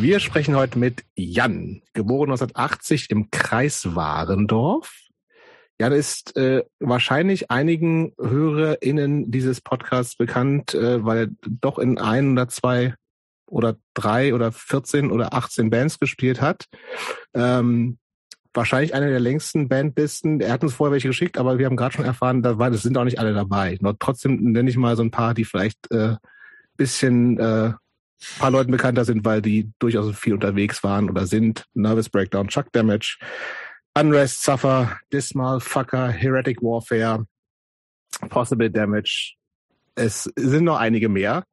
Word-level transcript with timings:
Wir 0.00 0.18
sprechen 0.18 0.56
heute 0.56 0.78
mit 0.78 1.04
Jan, 1.14 1.82
geboren 1.92 2.30
1980 2.30 3.10
im 3.10 3.30
Kreis 3.30 3.94
Warendorf. 3.94 4.90
Jan 5.78 5.92
ist 5.92 6.38
äh, 6.38 6.64
wahrscheinlich 6.78 7.50
einigen 7.50 8.14
HörerInnen 8.18 9.30
dieses 9.30 9.60
Podcasts 9.60 10.16
bekannt, 10.16 10.72
äh, 10.72 11.04
weil 11.04 11.18
er 11.18 11.28
doch 11.46 11.78
in 11.78 11.98
ein 11.98 12.32
oder 12.32 12.48
zwei 12.48 12.94
oder 13.44 13.76
drei 13.92 14.32
oder 14.32 14.52
14 14.52 15.10
oder 15.10 15.34
18 15.34 15.68
Bands 15.68 15.98
gespielt 15.98 16.40
hat. 16.40 16.64
Ähm, 17.34 17.98
wahrscheinlich 18.54 18.94
eine 18.94 19.10
der 19.10 19.20
längsten 19.20 19.68
Bandlisten. 19.68 20.40
Er 20.40 20.54
hat 20.54 20.62
uns 20.62 20.72
vorher 20.72 20.92
welche 20.92 21.08
geschickt, 21.08 21.36
aber 21.36 21.58
wir 21.58 21.66
haben 21.66 21.76
gerade 21.76 21.96
schon 21.96 22.06
erfahren, 22.06 22.42
da 22.42 22.72
sind 22.72 22.96
auch 22.96 23.04
nicht 23.04 23.18
alle 23.18 23.34
dabei. 23.34 23.78
Trotzdem 23.98 24.52
nenne 24.52 24.70
ich 24.70 24.78
mal 24.78 24.96
so 24.96 25.02
ein 25.02 25.10
paar, 25.10 25.34
die 25.34 25.44
vielleicht 25.44 25.90
äh, 25.90 26.16
bisschen 26.78 27.38
äh, 27.38 27.74
paar 28.38 28.50
Leuten 28.50 28.70
bekannter 28.70 29.04
sind, 29.04 29.24
weil 29.24 29.42
die 29.42 29.70
durchaus 29.78 30.14
viel 30.16 30.34
unterwegs 30.34 30.82
waren 30.82 31.10
oder 31.10 31.26
sind. 31.26 31.66
Nervous 31.74 32.08
Breakdown, 32.08 32.48
Chuck 32.48 32.72
Damage, 32.72 33.18
Unrest, 33.94 34.42
Suffer, 34.42 34.98
Dismal, 35.12 35.60
Fucker, 35.60 36.08
Heretic 36.08 36.62
Warfare, 36.62 37.26
Possible 38.28 38.70
Damage. 38.70 39.34
Es 39.94 40.24
sind 40.36 40.64
noch 40.64 40.78
einige 40.78 41.08
mehr. 41.08 41.44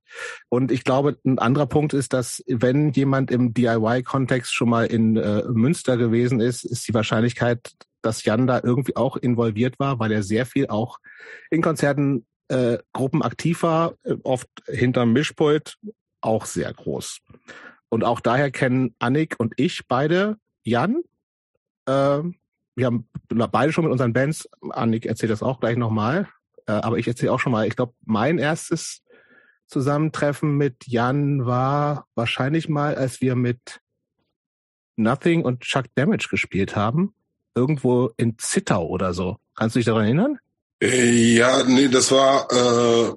Und 0.49 0.71
ich 0.71 0.83
glaube, 0.83 1.17
ein 1.25 1.39
anderer 1.39 1.65
Punkt 1.65 1.93
ist, 1.93 2.13
dass 2.13 2.43
wenn 2.47 2.91
jemand 2.91 3.31
im 3.31 3.53
DIY-Kontext 3.53 4.53
schon 4.53 4.69
mal 4.69 4.85
in 4.85 5.17
äh, 5.17 5.43
Münster 5.49 5.97
gewesen 5.97 6.39
ist, 6.39 6.63
ist 6.63 6.87
die 6.87 6.93
Wahrscheinlichkeit, 6.93 7.73
dass 8.01 8.23
Jan 8.23 8.47
da 8.47 8.61
irgendwie 8.63 8.95
auch 8.95 9.17
involviert 9.17 9.79
war, 9.79 9.99
weil 9.99 10.11
er 10.11 10.23
sehr 10.23 10.45
viel 10.45 10.67
auch 10.67 10.99
in 11.49 11.61
Konzerten 11.61 12.25
äh, 12.47 12.77
Gruppen 12.93 13.21
aktiv 13.21 13.63
war, 13.63 13.95
äh, 14.03 14.15
oft 14.23 14.47
hinterm 14.67 15.11
Mischpult, 15.13 15.77
auch 16.21 16.45
sehr 16.45 16.73
groß. 16.73 17.19
Und 17.89 18.03
auch 18.03 18.19
daher 18.19 18.51
kennen 18.51 18.95
Annik 18.99 19.35
und 19.37 19.53
ich 19.57 19.87
beide 19.87 20.37
Jan. 20.63 21.03
Äh, 21.85 22.21
wir 22.75 22.85
haben 22.85 23.09
beide 23.27 23.71
schon 23.71 23.85
mit 23.85 23.91
unseren 23.91 24.13
Bands, 24.13 24.47
Annik 24.69 25.05
erzählt 25.05 25.31
das 25.31 25.41
auch 25.41 25.59
gleich 25.59 25.77
nochmal, 25.77 26.27
äh, 26.67 26.73
aber 26.73 26.97
ich 26.97 27.07
erzähle 27.07 27.31
auch 27.31 27.39
schon 27.39 27.51
mal, 27.51 27.65
ich 27.65 27.75
glaube, 27.75 27.93
mein 28.05 28.37
erstes 28.37 29.01
Zusammentreffen 29.67 30.55
mit 30.57 30.87
Jan 30.87 31.45
war 31.45 32.07
wahrscheinlich 32.15 32.69
mal, 32.69 32.95
als 32.95 33.21
wir 33.21 33.35
mit 33.35 33.81
Nothing 34.95 35.43
und 35.43 35.61
Chuck 35.61 35.85
Damage 35.95 36.27
gespielt 36.29 36.75
haben. 36.75 37.13
Irgendwo 37.55 38.11
in 38.17 38.37
Zittau 38.37 38.85
oder 38.87 39.13
so. 39.13 39.37
Kannst 39.55 39.75
du 39.75 39.79
dich 39.79 39.85
daran 39.85 40.05
erinnern? 40.05 40.39
Äh, 40.81 41.35
ja, 41.35 41.63
nee, 41.63 41.87
das 41.87 42.11
war 42.11 42.47
äh, 42.51 43.13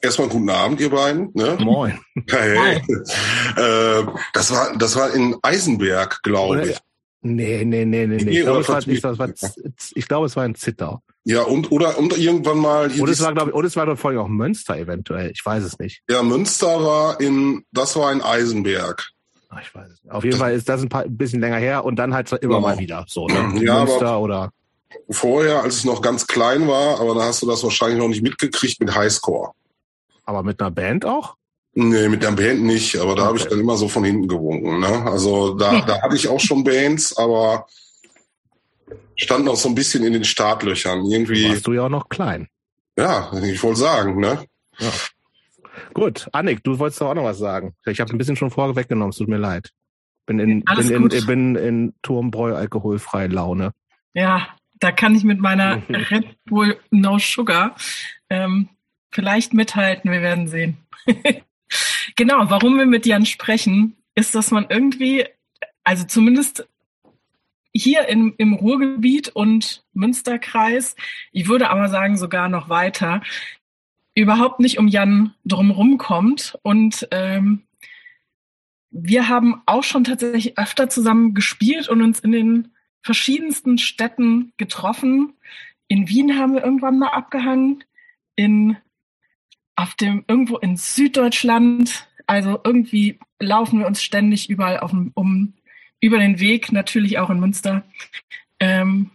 erstmal 0.00 0.28
guten 0.28 0.50
Abend, 0.50 0.80
ihr 0.80 0.90
beiden. 0.90 1.30
Ne? 1.34 1.56
Moin. 1.60 1.98
Hey. 2.28 2.76
äh, 3.56 4.06
das 4.32 4.52
war 4.52 4.76
das 4.76 4.96
war 4.96 5.14
in 5.14 5.36
Eisenberg, 5.42 6.22
glaube 6.22 6.68
ich. 6.68 6.78
Nee, 7.24 7.64
nee, 7.64 7.84
nee, 7.84 8.06
nee, 8.06 8.16
nee. 8.16 8.38
Ich 8.38 8.42
glaube, 8.42 8.62
es 8.62 8.68
war, 8.68 8.86
ich, 8.86 9.00
das 9.00 9.16
war, 9.16 9.28
ich 9.94 10.08
glaube, 10.08 10.26
es 10.26 10.34
war 10.34 10.44
in 10.44 10.56
Zittau. 10.56 11.02
Ja, 11.22 11.42
und 11.42 11.70
oder 11.70 11.96
und 11.96 12.18
irgendwann 12.18 12.58
mal. 12.58 12.90
Und 12.90 13.08
es 13.08 13.22
war, 13.22 13.32
glaube 13.32 13.50
ich, 13.50 13.54
und 13.54 13.64
es 13.64 13.76
war 13.76 13.86
doch 13.86 13.96
vorhin 13.96 14.18
auch 14.18 14.26
Münster 14.26 14.76
eventuell. 14.76 15.30
Ich 15.30 15.44
weiß 15.44 15.62
es 15.62 15.78
nicht. 15.78 16.02
Ja, 16.10 16.24
Münster 16.24 16.82
war 16.84 17.20
in, 17.20 17.64
das 17.70 17.94
war 17.94 18.12
in 18.12 18.22
Eisenberg. 18.22 19.08
Ach, 19.50 19.60
ich 19.62 19.72
weiß 19.72 19.88
es 19.88 20.02
nicht. 20.02 20.12
Auf 20.12 20.24
jeden 20.24 20.32
das 20.32 20.40
Fall 20.40 20.52
ist 20.54 20.68
das 20.68 20.82
ein, 20.82 20.88
paar, 20.88 21.04
ein 21.04 21.16
bisschen 21.16 21.40
länger 21.40 21.58
her 21.58 21.84
und 21.84 21.94
dann 21.94 22.12
halt 22.12 22.32
immer 22.32 22.54
ja. 22.54 22.60
mal 22.60 22.78
wieder 22.78 23.04
so. 23.06 23.28
Ne? 23.28 23.62
Ja, 23.62 23.84
Münster 23.84 24.18
oder. 24.18 24.50
Vorher, 25.08 25.62
als 25.62 25.76
es 25.76 25.84
noch 25.84 26.02
ganz 26.02 26.26
klein 26.26 26.66
war, 26.66 27.00
aber 27.00 27.14
da 27.14 27.22
hast 27.22 27.40
du 27.40 27.46
das 27.46 27.62
wahrscheinlich 27.62 27.98
noch 27.98 28.08
nicht 28.08 28.22
mitgekriegt 28.22 28.80
mit 28.80 28.94
Highscore. 28.94 29.52
Aber 30.24 30.42
mit 30.42 30.60
einer 30.60 30.70
Band 30.70 31.04
auch? 31.04 31.36
Nee, 31.74 32.08
mit 32.08 32.22
der 32.22 32.32
Band 32.32 32.62
nicht, 32.62 32.96
aber 32.96 33.14
da 33.14 33.22
okay. 33.22 33.28
habe 33.28 33.38
ich 33.38 33.46
dann 33.46 33.60
immer 33.60 33.76
so 33.76 33.88
von 33.88 34.04
hinten 34.04 34.28
gewunken. 34.28 34.80
Ne? 34.80 35.10
Also 35.10 35.54
da, 35.54 35.80
da 35.86 36.02
hatte 36.02 36.16
ich 36.16 36.28
auch 36.28 36.40
schon 36.40 36.64
Bands, 36.64 37.16
aber 37.16 37.66
stand 39.16 39.44
noch 39.44 39.56
so 39.56 39.68
ein 39.68 39.74
bisschen 39.74 40.04
in 40.04 40.12
den 40.12 40.24
Startlöchern. 40.24 41.04
Irgendwie. 41.06 41.48
Warst 41.48 41.66
du 41.66 41.72
ja 41.72 41.86
auch 41.86 41.88
noch 41.88 42.08
klein. 42.08 42.48
Ja, 42.96 43.32
ich 43.42 43.62
wollte 43.62 43.80
sagen, 43.80 44.20
ne? 44.20 44.44
Ja. 44.78 44.90
Gut, 45.94 46.28
Annik, 46.32 46.62
du 46.62 46.78
wolltest 46.78 47.00
doch 47.00 47.08
auch 47.08 47.14
noch 47.14 47.24
was 47.24 47.38
sagen. 47.38 47.74
Ich 47.86 48.00
habe 48.00 48.12
ein 48.12 48.18
bisschen 48.18 48.36
schon 48.36 48.50
vorweggenommen, 48.50 49.10
es 49.10 49.16
tut 49.16 49.28
mir 49.28 49.38
leid. 49.38 49.70
Bin 50.26 50.38
in, 50.38 50.62
bin 50.62 50.90
in, 50.90 51.10
in, 51.10 51.26
bin 51.26 51.56
in 51.56 51.94
Turmbräu 52.02 52.54
alkoholfreie 52.54 53.28
Laune. 53.28 53.72
Ja, 54.14 54.48
da 54.78 54.92
kann 54.92 55.14
ich 55.14 55.24
mit 55.24 55.40
meiner 55.40 55.82
Red 55.88 56.36
Bull 56.44 56.78
No 56.90 57.18
Sugar 57.18 57.76
ähm, 58.28 58.68
vielleicht 59.12 59.54
mithalten, 59.54 60.10
wir 60.10 60.22
werden 60.22 60.48
sehen. 60.48 60.78
genau, 62.16 62.50
warum 62.50 62.78
wir 62.78 62.86
mit 62.86 63.06
Jan 63.06 63.26
sprechen, 63.26 63.96
ist, 64.14 64.34
dass 64.34 64.50
man 64.50 64.66
irgendwie, 64.68 65.24
also 65.84 66.04
zumindest 66.04 66.66
hier 67.74 68.08
im, 68.08 68.34
im 68.36 68.54
Ruhrgebiet 68.54 69.30
und 69.30 69.84
Münsterkreis, 69.94 70.94
ich 71.32 71.48
würde 71.48 71.70
aber 71.70 71.88
sagen 71.88 72.16
sogar 72.16 72.48
noch 72.48 72.68
weiter, 72.68 73.22
überhaupt 74.14 74.60
nicht 74.60 74.78
um 74.78 74.88
Jan 74.88 75.34
drumherum 75.44 75.98
kommt. 75.98 76.58
Und 76.62 77.08
ähm, 77.10 77.62
wir 78.90 79.28
haben 79.28 79.62
auch 79.66 79.84
schon 79.84 80.04
tatsächlich 80.04 80.58
öfter 80.58 80.88
zusammen 80.88 81.34
gespielt 81.34 81.88
und 81.88 82.02
uns 82.02 82.20
in 82.20 82.32
den 82.32 82.72
verschiedensten 83.02 83.78
Städten 83.78 84.52
getroffen. 84.58 85.32
In 85.88 86.08
Wien 86.08 86.38
haben 86.38 86.54
wir 86.54 86.64
irgendwann 86.64 86.98
mal 86.98 87.08
abgehangen, 87.08 87.84
in 88.36 88.76
auf 89.76 89.94
dem 89.94 90.24
irgendwo 90.28 90.58
in 90.58 90.76
Süddeutschland. 90.76 92.08
Also 92.26 92.60
irgendwie 92.64 93.18
laufen 93.40 93.80
wir 93.80 93.86
uns 93.86 94.02
ständig 94.02 94.48
überall 94.48 94.80
auf 94.80 94.90
dem, 94.90 95.12
um 95.14 95.54
über 96.00 96.18
den 96.18 96.40
Weg, 96.40 96.72
natürlich 96.72 97.18
auch 97.18 97.30
in 97.30 97.40
Münster. 97.40 97.84
Ähm, 98.60 99.10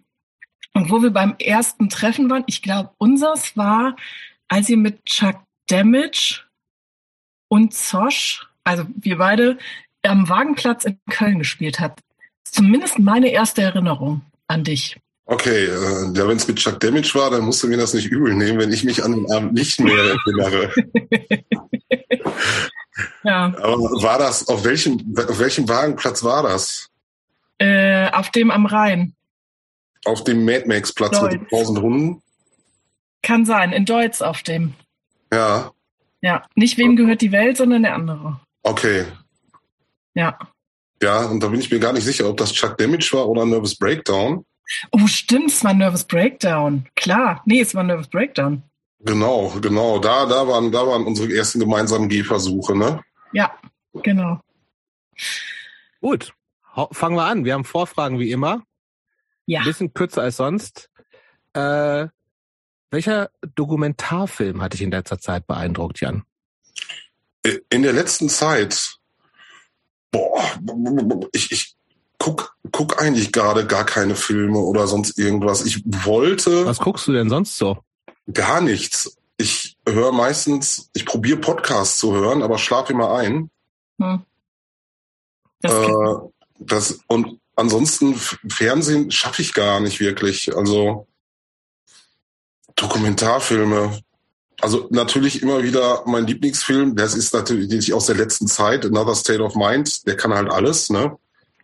und 0.73 0.89
wo 0.89 1.01
wir 1.01 1.11
beim 1.11 1.35
ersten 1.39 1.89
Treffen 1.89 2.29
waren, 2.29 2.43
ich 2.47 2.61
glaube, 2.61 2.91
unseres 2.97 3.57
war, 3.57 3.95
als 4.47 4.69
ihr 4.69 4.77
mit 4.77 5.05
Chuck 5.05 5.41
Damage 5.67 6.43
und 7.49 7.73
Zosch, 7.73 8.47
also 8.63 8.85
wir 8.95 9.17
beide, 9.17 9.57
am 10.03 10.29
Wagenplatz 10.29 10.85
in 10.85 10.99
Köln 11.09 11.39
gespielt 11.39 11.79
habt. 11.79 12.01
Zumindest 12.43 12.99
meine 12.99 13.29
erste 13.29 13.61
Erinnerung 13.61 14.21
an 14.47 14.63
dich. 14.63 14.97
Okay, 15.29 15.65
äh, 15.65 16.13
ja, 16.13 16.25
wenn 16.25 16.37
es 16.37 16.47
mit 16.47 16.57
Chuck 16.57 16.79
Damage 16.79 17.13
war, 17.15 17.29
dann 17.29 17.43
musst 17.43 17.61
du 17.61 17.67
mir 17.67 17.75
das 17.75 17.93
nicht 17.93 18.09
übel 18.09 18.33
nehmen, 18.33 18.59
wenn 18.59 18.71
ich 18.71 18.85
mich 18.85 19.03
an 19.03 19.11
den 19.11 19.29
Abend 19.29 19.53
nicht 19.53 19.77
mehr 19.77 20.15
erinnere. 20.25 20.73
ja. 23.23 23.53
Aber 23.61 23.77
war 23.77 24.19
das, 24.19 24.47
auf 24.47 24.63
welchem, 24.63 25.13
auf 25.17 25.37
welchem 25.37 25.67
Wagenplatz 25.67 26.23
war 26.23 26.43
das? 26.43 26.87
Äh, 27.57 28.09
auf 28.11 28.31
dem 28.31 28.51
am 28.51 28.65
Rhein. 28.65 29.15
Auf 30.05 30.23
dem 30.23 30.45
Mad 30.45 30.65
Max 30.65 30.93
Platz 30.93 31.19
Deutz. 31.19 31.33
mit 31.33 31.41
1000 31.41 31.81
Hunden? 31.81 32.21
Kann 33.21 33.45
sein, 33.45 33.73
in 33.73 33.83
Deutsch 33.83 34.21
auf 34.21 34.43
dem. 34.43 34.75
Ja. 35.33 35.71
Ja, 36.21 36.45
nicht 36.55 36.77
wem 36.77 36.95
gehört 36.95 37.19
die 37.19 37.33
Welt, 37.33 37.57
sondern 37.57 37.83
der 37.83 37.95
andere. 37.95 38.39
Okay. 38.63 39.03
Ja. 40.13 40.39
Ja, 41.03 41.25
und 41.25 41.41
da 41.41 41.49
bin 41.49 41.59
ich 41.59 41.69
mir 41.69 41.79
gar 41.79 41.91
nicht 41.91 42.05
sicher, 42.05 42.29
ob 42.29 42.37
das 42.37 42.53
Chuck 42.53 42.77
Damage 42.77 43.09
war 43.11 43.27
oder 43.27 43.45
Nervous 43.45 43.75
Breakdown. 43.75 44.45
Oh, 44.91 45.07
stimmt, 45.07 45.51
es 45.51 45.63
war 45.63 45.73
Nervous 45.73 46.03
Breakdown. 46.03 46.87
Klar, 46.95 47.41
nee, 47.45 47.61
es 47.61 47.73
war 47.75 47.83
Nervous 47.83 48.07
Breakdown. 48.07 48.63
Genau, 48.99 49.53
genau. 49.61 49.99
Da, 49.99 50.25
da 50.25 50.47
waren, 50.47 50.71
da 50.71 50.85
waren 50.85 51.05
unsere 51.05 51.33
ersten 51.33 51.59
gemeinsamen 51.59 52.09
Gehversuche, 52.09 52.75
ne? 52.75 53.03
Ja, 53.31 53.51
genau. 54.03 54.39
Gut, 56.01 56.33
fangen 56.91 57.15
wir 57.15 57.25
an. 57.25 57.45
Wir 57.45 57.53
haben 57.53 57.65
Vorfragen 57.65 58.19
wie 58.19 58.31
immer. 58.31 58.63
Ja. 59.45 59.59
Ein 59.59 59.65
bisschen 59.65 59.93
kürzer 59.93 60.23
als 60.23 60.37
sonst. 60.37 60.89
Äh, 61.53 62.07
welcher 62.91 63.29
Dokumentarfilm 63.55 64.61
hat 64.61 64.73
dich 64.73 64.81
in 64.81 64.91
letzter 64.91 65.19
Zeit 65.19 65.47
beeindruckt, 65.47 65.99
Jan? 66.01 66.23
In 67.69 67.83
der 67.83 67.93
letzten 67.93 68.29
Zeit, 68.29 68.97
boah, 70.11 70.43
ich, 71.31 71.51
ich 71.51 71.76
guck, 72.17 72.55
guck 72.71 73.01
eigentlich 73.01 73.31
gerade 73.31 73.65
gar 73.65 73.85
keine 73.85 74.15
Filme 74.15 74.59
oder 74.59 74.87
sonst 74.87 75.17
irgendwas. 75.17 75.65
Ich 75.65 75.83
wollte. 75.85 76.65
Was 76.65 76.79
guckst 76.79 77.07
du 77.07 77.13
denn 77.13 77.29
sonst 77.29 77.57
so? 77.57 77.77
Gar 78.31 78.61
nichts. 78.61 79.17
Ich 79.37 79.77
höre 79.87 80.11
meistens, 80.11 80.89
ich 80.93 81.05
probiere 81.05 81.37
Podcasts 81.37 81.99
zu 81.99 82.13
hören, 82.13 82.41
aber 82.41 82.57
schlafe 82.57 82.93
immer 82.93 83.13
ein. 83.13 83.49
Hm. 83.99 84.23
Das, 85.61 85.73
äh, 85.73 86.15
das 86.59 86.99
und 87.07 87.39
ansonsten 87.55 88.15
Fernsehen 88.15 89.11
schaffe 89.11 89.41
ich 89.41 89.53
gar 89.53 89.79
nicht 89.79 89.99
wirklich. 89.99 90.55
Also 90.55 91.07
Dokumentarfilme. 92.75 93.99
Also 94.59 94.87
natürlich 94.89 95.43
immer 95.43 95.61
wieder 95.61 96.03
mein 96.07 96.25
Lieblingsfilm, 96.25 96.95
das 96.95 97.13
ist 97.13 97.33
natürlich 97.33 97.93
aus 97.93 98.07
der 98.07 98.15
letzten 98.15 98.47
Zeit, 98.47 98.85
Another 98.85 99.13
State 99.13 99.41
of 99.41 99.55
Mind, 99.55 100.07
der 100.07 100.17
kann 100.17 100.33
halt 100.33 100.49
alles, 100.49 100.89
ne? 100.89 101.15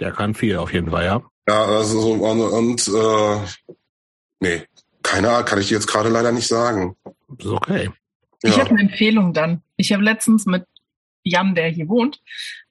Der 0.03 0.11
kann 0.11 0.33
viel 0.35 0.57
auf 0.57 0.73
jeden 0.73 0.91
Fall, 0.91 1.05
ja. 1.05 1.21
Ja, 1.47 1.63
also 1.63 2.01
so 2.01 2.11
und, 2.11 2.41
und 2.41 2.88
äh, 2.89 3.47
nee, 4.41 4.63
keiner 5.01 5.44
kann 5.44 5.61
ich 5.61 5.69
jetzt 5.69 5.88
gerade 5.88 6.09
leider 6.09 6.33
nicht 6.33 6.50
sagen. 6.50 6.97
Ist 7.38 7.47
okay. 7.47 7.89
Ich 8.41 8.57
ja. 8.57 8.59
habe 8.59 8.71
eine 8.71 8.81
Empfehlung 8.81 9.31
dann. 9.31 9.61
Ich 9.77 9.94
habe 9.94 10.03
letztens 10.03 10.45
mit 10.45 10.65
Jan, 11.23 11.55
der 11.55 11.69
hier 11.69 11.88
wohnt, 11.88 12.21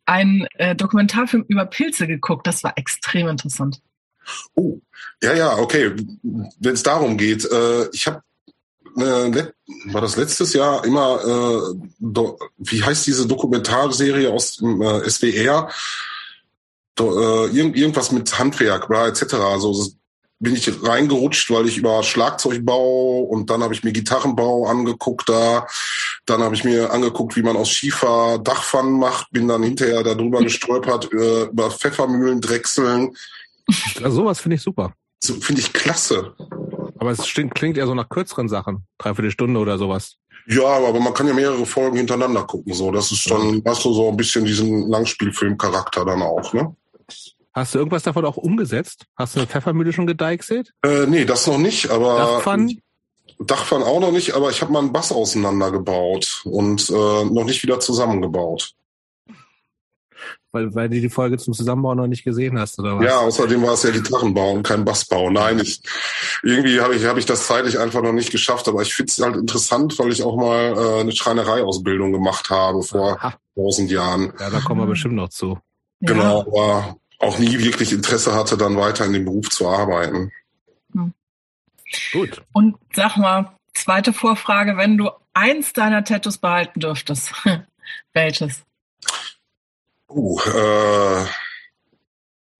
einen 0.04 0.46
äh, 0.56 0.76
Dokumentarfilm 0.76 1.46
über 1.48 1.64
Pilze 1.64 2.06
geguckt. 2.06 2.46
Das 2.46 2.62
war 2.64 2.76
extrem 2.76 3.28
interessant. 3.28 3.80
Oh, 4.54 4.78
ja, 5.22 5.32
ja, 5.32 5.56
okay. 5.56 5.92
Wenn 6.22 6.74
es 6.74 6.82
darum 6.82 7.16
geht, 7.16 7.50
äh, 7.50 7.88
ich 7.92 8.06
habe 8.06 8.20
äh, 8.98 9.52
war 9.86 10.02
das 10.02 10.16
letztes 10.16 10.52
Jahr 10.52 10.84
immer, 10.84 11.18
äh, 11.24 11.88
do, 11.98 12.38
wie 12.58 12.82
heißt 12.82 13.06
diese 13.06 13.26
Dokumentarserie 13.26 14.30
aus 14.30 14.56
dem 14.56 14.82
äh, 14.82 15.08
SWR? 15.08 15.70
Äh, 16.98 17.46
irgend, 17.46 17.76
irgendwas 17.76 18.12
mit 18.12 18.38
Handwerk, 18.38 18.88
bla, 18.88 19.08
etc. 19.08 19.34
Also 19.34 19.92
bin 20.42 20.56
ich 20.56 20.68
reingerutscht, 20.82 21.50
weil 21.52 21.68
ich 21.68 21.78
über 21.78 22.02
Schlagzeugbau 22.02 23.20
und 23.20 23.48
dann 23.48 23.62
habe 23.62 23.74
ich 23.74 23.84
mir 23.84 23.92
Gitarrenbau 23.92 24.66
angeguckt 24.66 25.28
da. 25.28 25.66
Dann 26.26 26.42
habe 26.42 26.56
ich 26.56 26.64
mir 26.64 26.92
angeguckt, 26.92 27.36
wie 27.36 27.42
man 27.42 27.56
aus 27.56 27.70
Schiefer 27.70 28.38
Dachpfannen 28.42 28.98
macht, 28.98 29.30
bin 29.30 29.46
dann 29.46 29.62
hinterher 29.62 30.02
darüber 30.02 30.40
gestolpert, 30.40 31.12
äh, 31.12 31.44
über 31.44 31.70
Pfeffermühlen, 31.70 32.40
Drechseln. 32.40 33.16
Ja, 34.00 34.10
sowas 34.10 34.40
finde 34.40 34.56
ich 34.56 34.62
super. 34.62 34.92
So, 35.22 35.34
finde 35.34 35.60
ich 35.60 35.72
klasse. 35.72 36.34
Aber 36.98 37.12
es 37.12 37.22
klingt 37.22 37.78
eher 37.78 37.86
so 37.86 37.94
nach 37.94 38.08
kürzeren 38.08 38.48
Sachen. 38.48 38.84
Dreiviertel 38.98 39.30
Stunde 39.30 39.60
oder 39.60 39.78
sowas. 39.78 40.16
Ja, 40.48 40.64
aber 40.64 40.98
man 40.98 41.14
kann 41.14 41.28
ja 41.28 41.34
mehrere 41.34 41.64
Folgen 41.66 41.96
hintereinander 41.96 42.42
gucken. 42.42 42.74
So, 42.74 42.90
das 42.90 43.12
ist 43.12 43.30
dann, 43.30 43.62
hast 43.64 43.84
du 43.84 43.92
so 43.92 44.08
ein 44.08 44.16
bisschen 44.16 44.44
diesen 44.44 44.88
Langspielfilmcharakter 44.88 46.04
dann 46.04 46.22
auch, 46.22 46.52
ne? 46.52 46.74
Hast 47.54 47.74
du 47.74 47.78
irgendwas 47.78 48.02
davon 48.02 48.24
auch 48.24 48.36
umgesetzt? 48.36 49.06
Hast 49.16 49.36
du 49.36 49.40
eine 49.40 49.46
Pfeffermühle 49.46 49.92
schon 49.92 50.06
gedeichselt? 50.06 50.72
Äh, 50.82 51.06
nee, 51.06 51.24
das 51.24 51.46
noch 51.46 51.58
nicht, 51.58 51.90
aber. 51.90 52.16
Dachpfannen? 52.16 52.80
Dachpfannen 53.38 53.86
auch 53.86 54.00
noch 54.00 54.12
nicht, 54.12 54.34
aber 54.34 54.50
ich 54.50 54.62
habe 54.62 54.72
mal 54.72 54.78
einen 54.78 54.92
Bass 54.92 55.12
auseinandergebaut 55.12 56.42
und 56.44 56.88
äh, 56.88 57.24
noch 57.24 57.44
nicht 57.44 57.62
wieder 57.62 57.80
zusammengebaut. 57.80 58.74
Weil, 60.52 60.74
weil 60.74 60.88
du 60.90 61.00
die 61.00 61.08
Folge 61.08 61.38
zum 61.38 61.54
Zusammenbau 61.54 61.94
noch 61.94 62.06
nicht 62.06 62.24
gesehen 62.24 62.58
hast, 62.58 62.78
oder 62.78 62.98
was? 62.98 63.04
Ja, 63.06 63.18
außerdem 63.20 63.62
war 63.62 63.72
es 63.72 63.84
ja 63.84 63.90
Gitarrenbau 63.90 64.52
und 64.52 64.62
kein 64.62 64.84
Bassbau. 64.84 65.30
Nein, 65.30 65.58
ich, 65.58 65.82
irgendwie 66.42 66.80
habe 66.80 66.94
ich, 66.94 67.04
hab 67.06 67.16
ich 67.16 67.24
das 67.24 67.46
zeitlich 67.46 67.78
einfach 67.78 68.02
noch 68.02 68.12
nicht 68.12 68.30
geschafft, 68.30 68.68
aber 68.68 68.82
ich 68.82 68.94
finde 68.94 69.10
es 69.10 69.18
halt 69.22 69.36
interessant, 69.36 69.98
weil 69.98 70.12
ich 70.12 70.22
auch 70.22 70.36
mal 70.36 70.76
äh, 70.76 71.00
eine 71.00 71.12
Schreinereiausbildung 71.12 72.12
gemacht 72.12 72.50
habe 72.50 72.82
vor 72.82 73.18
tausend 73.54 73.90
Jahren. 73.90 74.32
Ja, 74.38 74.50
da 74.50 74.60
kommen 74.60 74.82
wir 74.82 74.86
bestimmt 74.86 75.14
noch 75.14 75.30
zu. 75.30 75.58
Genau, 76.00 76.40
aber 76.40 76.96
auch 77.22 77.38
nie 77.38 77.58
wirklich 77.60 77.92
Interesse 77.92 78.34
hatte, 78.34 78.56
dann 78.56 78.76
weiter 78.76 79.04
in 79.06 79.12
dem 79.12 79.24
Beruf 79.24 79.48
zu 79.48 79.68
arbeiten. 79.68 80.32
Hm. 80.92 81.14
Gut. 82.12 82.42
Und 82.52 82.76
sag 82.94 83.16
mal, 83.16 83.52
zweite 83.74 84.12
Vorfrage, 84.12 84.76
wenn 84.76 84.98
du 84.98 85.10
eins 85.32 85.72
deiner 85.72 86.04
Tattoos 86.04 86.38
behalten 86.38 86.80
dürftest, 86.80 87.32
welches? 88.12 88.62
Uh, 90.08 90.38
äh, 90.40 91.24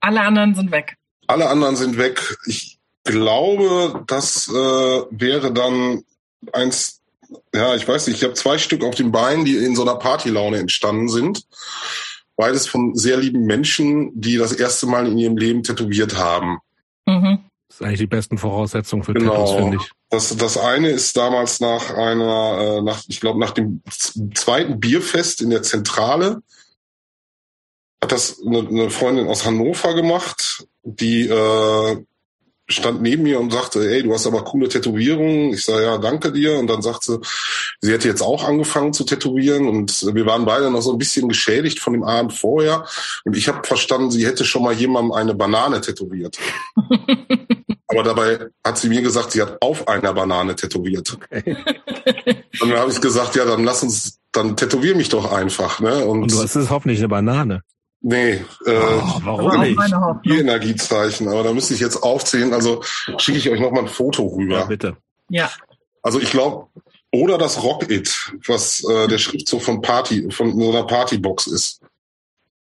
alle 0.00 0.20
anderen 0.20 0.54
sind 0.54 0.70
weg. 0.70 0.96
Alle 1.26 1.48
anderen 1.48 1.76
sind 1.76 1.98
weg. 1.98 2.36
Ich 2.46 2.78
glaube, 3.04 4.04
das 4.06 4.48
äh, 4.48 4.52
wäre 4.52 5.52
dann 5.52 6.04
eins, 6.52 7.00
ja, 7.52 7.74
ich 7.74 7.86
weiß 7.86 8.06
nicht, 8.06 8.18
ich 8.18 8.24
habe 8.24 8.34
zwei 8.34 8.58
Stück 8.58 8.84
auf 8.84 8.94
den 8.94 9.12
Beinen, 9.12 9.44
die 9.44 9.56
in 9.56 9.74
so 9.74 9.82
einer 9.82 9.96
Partylaune 9.96 10.58
entstanden 10.58 11.08
sind. 11.08 11.46
Beides 12.42 12.66
von 12.66 12.96
sehr 12.96 13.18
lieben 13.18 13.44
Menschen, 13.44 14.10
die 14.20 14.36
das 14.36 14.50
erste 14.50 14.86
Mal 14.86 15.06
in 15.06 15.16
ihrem 15.16 15.36
Leben 15.36 15.62
tätowiert 15.62 16.16
haben. 16.16 16.58
Mhm. 17.06 17.38
Das 17.68 17.76
ist 17.76 17.86
eigentlich 17.86 18.00
die 18.00 18.08
besten 18.08 18.36
Voraussetzungen 18.36 19.04
für 19.04 19.14
genau. 19.14 19.46
Tattoos, 19.46 19.54
finde 19.54 19.76
ich. 19.76 19.90
Das, 20.10 20.36
das 20.36 20.58
eine 20.58 20.88
ist 20.88 21.16
damals 21.16 21.60
nach 21.60 21.94
einer, 21.94 22.78
äh, 22.78 22.82
nach, 22.82 23.04
ich 23.06 23.20
glaube, 23.20 23.38
nach 23.38 23.52
dem 23.52 23.80
zweiten 24.34 24.80
Bierfest 24.80 25.40
in 25.40 25.50
der 25.50 25.62
Zentrale 25.62 26.42
hat 28.02 28.10
das 28.10 28.42
eine, 28.44 28.66
eine 28.66 28.90
Freundin 28.90 29.28
aus 29.28 29.46
Hannover 29.46 29.94
gemacht, 29.94 30.66
die 30.82 31.28
äh, 31.28 32.04
stand 32.68 33.02
neben 33.02 33.24
mir 33.24 33.40
und 33.40 33.52
sagte, 33.52 33.80
ey, 33.80 34.02
du 34.02 34.12
hast 34.14 34.26
aber 34.26 34.44
coole 34.44 34.68
Tätowierungen. 34.68 35.52
Ich 35.52 35.64
sage, 35.64 35.84
ja, 35.84 35.98
danke 35.98 36.32
dir. 36.32 36.58
Und 36.58 36.68
dann 36.68 36.82
sagte 36.82 37.12
sie, 37.12 37.20
sie 37.80 37.92
hätte 37.92 38.08
jetzt 38.08 38.22
auch 38.22 38.44
angefangen 38.44 38.92
zu 38.92 39.04
tätowieren 39.04 39.68
und 39.68 40.14
wir 40.14 40.26
waren 40.26 40.44
beide 40.44 40.70
noch 40.70 40.80
so 40.80 40.92
ein 40.92 40.98
bisschen 40.98 41.28
geschädigt 41.28 41.80
von 41.80 41.92
dem 41.92 42.04
Abend 42.04 42.32
vorher. 42.32 42.86
Und 43.24 43.36
ich 43.36 43.48
habe 43.48 43.66
verstanden, 43.66 44.10
sie 44.10 44.26
hätte 44.26 44.44
schon 44.44 44.62
mal 44.62 44.74
jemandem 44.74 45.12
eine 45.12 45.34
Banane 45.34 45.80
tätowiert. 45.80 46.38
aber 47.88 48.02
dabei 48.02 48.46
hat 48.64 48.78
sie 48.78 48.88
mir 48.88 49.02
gesagt, 49.02 49.32
sie 49.32 49.42
hat 49.42 49.58
auf 49.60 49.88
einer 49.88 50.14
Banane 50.14 50.56
tätowiert. 50.56 51.12
Okay. 51.14 51.56
Und 52.60 52.70
dann 52.70 52.78
habe 52.78 52.90
ich 52.90 53.00
gesagt, 53.00 53.34
ja, 53.36 53.44
dann 53.44 53.64
lass 53.64 53.82
uns, 53.82 54.20
dann 54.32 54.56
tätowier 54.56 54.94
mich 54.94 55.08
doch 55.08 55.32
einfach. 55.32 55.80
Ne? 55.80 56.04
Und, 56.04 56.22
und 56.22 56.32
du 56.32 56.40
hast 56.40 56.56
es 56.56 56.70
hoffentlich 56.70 56.98
eine 56.98 57.08
Banane. 57.08 57.62
Nee, 58.04 58.32
äh, 58.32 58.44
oh, 58.66 59.20
warum 59.22 59.60
nicht? 59.60 59.78
Die 60.24 60.38
Energiezeichen, 60.38 61.28
aber 61.28 61.44
da 61.44 61.52
müsste 61.52 61.74
ich 61.74 61.80
jetzt 61.80 62.02
aufzählen. 62.02 62.52
Also 62.52 62.82
schicke 63.16 63.38
ich 63.38 63.48
euch 63.48 63.60
noch 63.60 63.70
mal 63.70 63.82
ein 63.82 63.88
Foto 63.88 64.26
rüber. 64.26 64.58
Ja, 64.58 64.64
bitte. 64.64 64.96
Ja. 65.28 65.50
Also 66.02 66.18
ich 66.18 66.32
glaube, 66.32 66.66
oder 67.12 67.38
das 67.38 67.62
Rock 67.62 67.88
It, 67.90 68.32
was 68.46 68.82
äh, 68.84 69.06
der 69.06 69.18
Schriftzug 69.18 69.62
von 69.62 69.82
Party, 69.82 70.30
von 70.32 70.58
so 70.58 70.70
einer 70.70 70.84
Partybox 70.84 71.46
ist. 71.46 71.80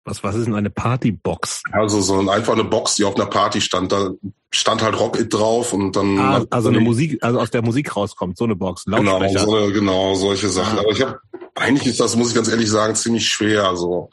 Was, 0.05 0.23
was 0.23 0.37
ist 0.37 0.47
denn 0.47 0.55
eine 0.55 0.71
Partybox? 0.71 1.63
Also 1.73 2.01
so 2.01 2.21
ein, 2.21 2.29
einfach 2.29 2.53
eine 2.53 2.65
Box, 2.65 2.95
die 2.95 3.05
auf 3.05 3.17
einer 3.17 3.27
Party 3.27 3.61
stand. 3.61 3.91
Da 3.91 4.11
stand 4.53 4.83
halt 4.83 5.01
Rock 5.01 5.19
It 5.19 5.35
drauf 5.35 5.73
und 5.73 5.97
dann. 5.97 6.19
Ah, 6.19 6.45
also 6.51 6.69
eine 6.69 6.81
Musik, 6.81 7.19
also 7.25 7.41
aus 7.41 7.51
der 7.51 7.63
Musik 7.63 7.97
rauskommt, 7.97 8.37
so 8.37 8.45
eine 8.45 8.55
Box. 8.55 8.85
Genau, 8.85 9.27
so 9.37 9.57
eine, 9.57 9.73
genau, 9.73 10.15
solche 10.15 10.49
Sachen. 10.49 10.79
Ah. 10.79 10.83
Aber 10.83 10.91
ich 10.91 11.03
habe, 11.03 11.19
eigentlich 11.57 11.89
ist 11.89 12.01
das, 12.01 12.15
muss 12.15 12.29
ich 12.29 12.35
ganz 12.35 12.49
ehrlich 12.49 12.71
sagen, 12.71 12.95
ziemlich 12.95 13.29
schwer. 13.29 13.63
So. 13.63 13.69
Also 13.69 14.11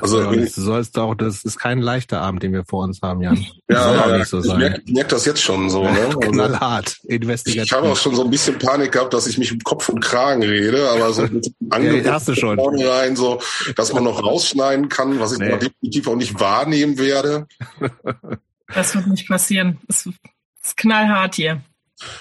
ja, 0.00 0.30
du 0.30 0.46
sollst 0.46 0.98
auch, 0.98 1.14
das 1.14 1.44
ist 1.44 1.58
kein 1.58 1.78
leichter 1.78 2.20
Abend, 2.20 2.42
den 2.42 2.52
wir 2.52 2.64
vor 2.64 2.84
uns 2.84 3.00
haben, 3.02 3.22
Jan. 3.22 3.36
Ja, 3.68 3.94
ja, 3.94 4.16
ja 4.18 4.24
so 4.24 4.40
ich 4.40 4.54
merke 4.54 4.82
merk 4.86 5.08
das 5.08 5.24
jetzt 5.24 5.42
schon 5.42 5.70
so. 5.70 5.84
Ne? 5.84 5.90
Also 6.04 6.18
Knallhart, 6.18 6.98
investigativ. 7.04 7.64
Ich 7.64 7.72
habe 7.72 7.88
auch 7.88 7.96
schon 7.96 8.14
so 8.14 8.24
ein 8.24 8.30
bisschen 8.30 8.58
Panik 8.58 8.92
gehabt, 8.92 9.14
dass 9.14 9.26
ich 9.26 9.38
mich 9.38 9.52
im 9.52 9.60
Kopf 9.60 9.88
und 9.88 10.00
Kragen 10.00 10.42
rede, 10.42 10.88
aber 10.90 11.12
so 11.12 11.22
mit 11.22 11.52
Angebot 11.70 12.04
ja, 12.28 12.34
schon. 12.34 12.58
rein, 12.58 13.16
so, 13.16 13.40
dass 13.76 13.92
man 13.92 14.04
noch 14.04 14.22
rausschneiden 14.22 14.88
kann, 14.88 15.18
was 15.20 15.32
ich 15.32 15.38
nee. 15.38 15.56
definitiv 15.58 16.08
auch 16.08 16.16
nicht 16.16 16.38
wahrnehmen 16.40 16.98
werde. 16.98 17.46
Das 18.74 18.94
wird 18.94 19.06
nicht 19.06 19.28
passieren. 19.28 19.78
Es 19.88 20.06
ist 20.06 20.76
knallhart 20.78 21.34
hier. 21.34 21.62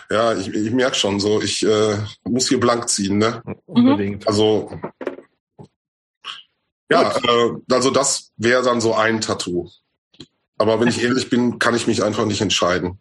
Ja, 0.10 0.36
ich, 0.36 0.54
ich 0.54 0.72
merke 0.72 0.96
schon 0.96 1.20
so, 1.20 1.42
ich 1.42 1.66
äh, 1.66 1.98
muss 2.26 2.50
hier 2.50 2.60
blank 2.60 2.90
ziehen, 2.90 3.18
ne? 3.18 3.42
Unbedingt. 3.66 4.28
Also 4.28 4.70
ja, 6.94 7.12
äh, 7.18 7.52
also 7.72 7.92
das 7.92 8.32
wäre 8.38 8.64
dann 8.64 8.82
so 8.82 8.94
ein 8.94 9.22
Tattoo. 9.22 9.70
Aber 10.58 10.80
wenn 10.80 10.88
ich 10.88 11.02
ehrlich 11.04 11.30
bin, 11.30 11.60
kann 11.60 11.76
ich 11.76 11.88
mich 11.88 12.04
einfach 12.04 12.26
nicht 12.26 12.42
entscheiden. 12.42 13.00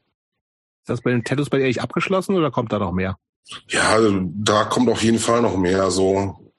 Ist 0.82 0.88
das 0.88 1.00
bei 1.00 1.11
den 1.11 1.25
Tattoos 1.25 1.50
bei 1.50 1.58
dir 1.58 1.64
eigentlich 1.64 1.82
abgeschlossen 1.82 2.34
oder 2.34 2.50
kommt 2.50 2.72
da 2.72 2.78
noch 2.78 2.92
mehr? 2.92 3.16
Ja, 3.68 3.99
da 4.00 4.64
kommt 4.64 4.88
auf 4.88 5.02
jeden 5.02 5.18
Fall 5.18 5.42
noch 5.42 5.56
mehr. 5.56 5.90
So. 5.90 6.52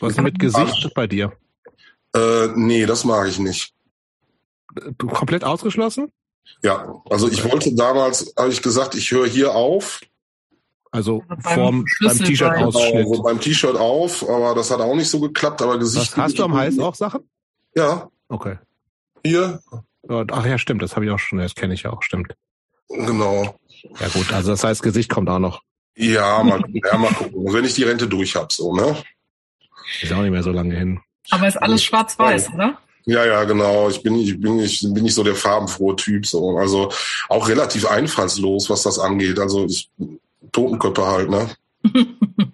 Was 0.00 0.16
mit 0.18 0.38
Gesicht 0.38 0.90
bei 0.94 1.06
dir? 1.06 1.32
Äh, 2.14 2.48
nee, 2.54 2.86
das 2.86 3.04
mag 3.04 3.28
ich 3.28 3.38
nicht. 3.38 3.74
Du 4.98 5.06
komplett 5.06 5.44
ausgeschlossen? 5.44 6.12
Ja, 6.62 7.02
also 7.10 7.28
ich 7.28 7.44
wollte 7.44 7.74
damals, 7.74 8.32
habe 8.38 8.50
ich 8.50 8.62
gesagt, 8.62 8.94
ich 8.94 9.10
höre 9.10 9.26
hier 9.26 9.54
auf 9.54 10.00
also 10.90 11.22
vorm, 11.40 11.84
beim 12.00 12.18
T-Shirt-Ausschnitt. 12.18 13.06
Also 13.06 13.22
beim 13.22 13.40
T-Shirt 13.40 13.76
auf, 13.76 14.28
aber 14.28 14.54
das 14.54 14.70
hat 14.70 14.80
auch 14.80 14.94
nicht 14.94 15.10
so 15.10 15.20
geklappt. 15.20 15.62
Aber 15.62 15.78
Gesicht. 15.78 16.16
Was, 16.16 16.24
hast 16.24 16.38
du 16.38 16.44
am 16.44 16.54
Hals 16.54 16.78
auch 16.78 16.94
Sachen? 16.94 17.28
Ja. 17.74 18.08
Okay. 18.28 18.58
Hier. 19.24 19.60
Ach 20.08 20.46
ja, 20.46 20.58
stimmt. 20.58 20.82
Das 20.82 20.96
habe 20.96 21.04
ich 21.04 21.10
auch 21.10 21.18
schon. 21.18 21.38
Das 21.38 21.54
kenne 21.54 21.74
ich 21.74 21.86
auch. 21.86 22.02
Stimmt. 22.02 22.34
Genau. 22.88 23.58
Ja 24.00 24.08
gut. 24.08 24.32
Also 24.32 24.52
das 24.52 24.64
heißt, 24.64 24.82
Gesicht 24.82 25.10
kommt 25.10 25.28
auch 25.28 25.38
noch. 25.38 25.62
Ja, 25.96 26.42
mal, 26.42 26.62
ja, 26.72 26.98
mal 26.98 27.12
gucken. 27.12 27.52
Wenn 27.52 27.64
ich 27.64 27.74
die 27.74 27.84
Rente 27.84 28.06
durch 28.06 28.36
habe, 28.36 28.48
so 28.50 28.74
ne. 28.74 28.96
Ist 30.02 30.12
auch 30.12 30.22
nicht 30.22 30.30
mehr 30.30 30.42
so 30.42 30.50
lange 30.50 30.74
hin. 30.76 31.00
Aber 31.30 31.48
ist 31.48 31.56
alles 31.56 31.82
schwarz-weiß, 31.82 32.52
oder? 32.54 32.78
Ja, 33.04 33.24
ja, 33.24 33.44
genau. 33.44 33.88
Ich 33.88 34.02
bin, 34.02 34.16
ich 34.16 34.38
bin, 34.40 34.58
ich 34.58 34.80
bin 34.80 35.04
nicht 35.04 35.14
so 35.14 35.22
der 35.22 35.34
farbenfrohe 35.34 35.96
Typ, 35.96 36.26
so. 36.26 36.58
Also 36.58 36.92
auch 37.28 37.48
relativ 37.48 37.86
einfallslos, 37.86 38.68
was 38.68 38.82
das 38.82 38.98
angeht. 38.98 39.38
Also 39.38 39.64
ich 39.66 39.90
Totenköpfe 40.52 41.06
halt, 41.06 41.30
ne? 41.30 41.50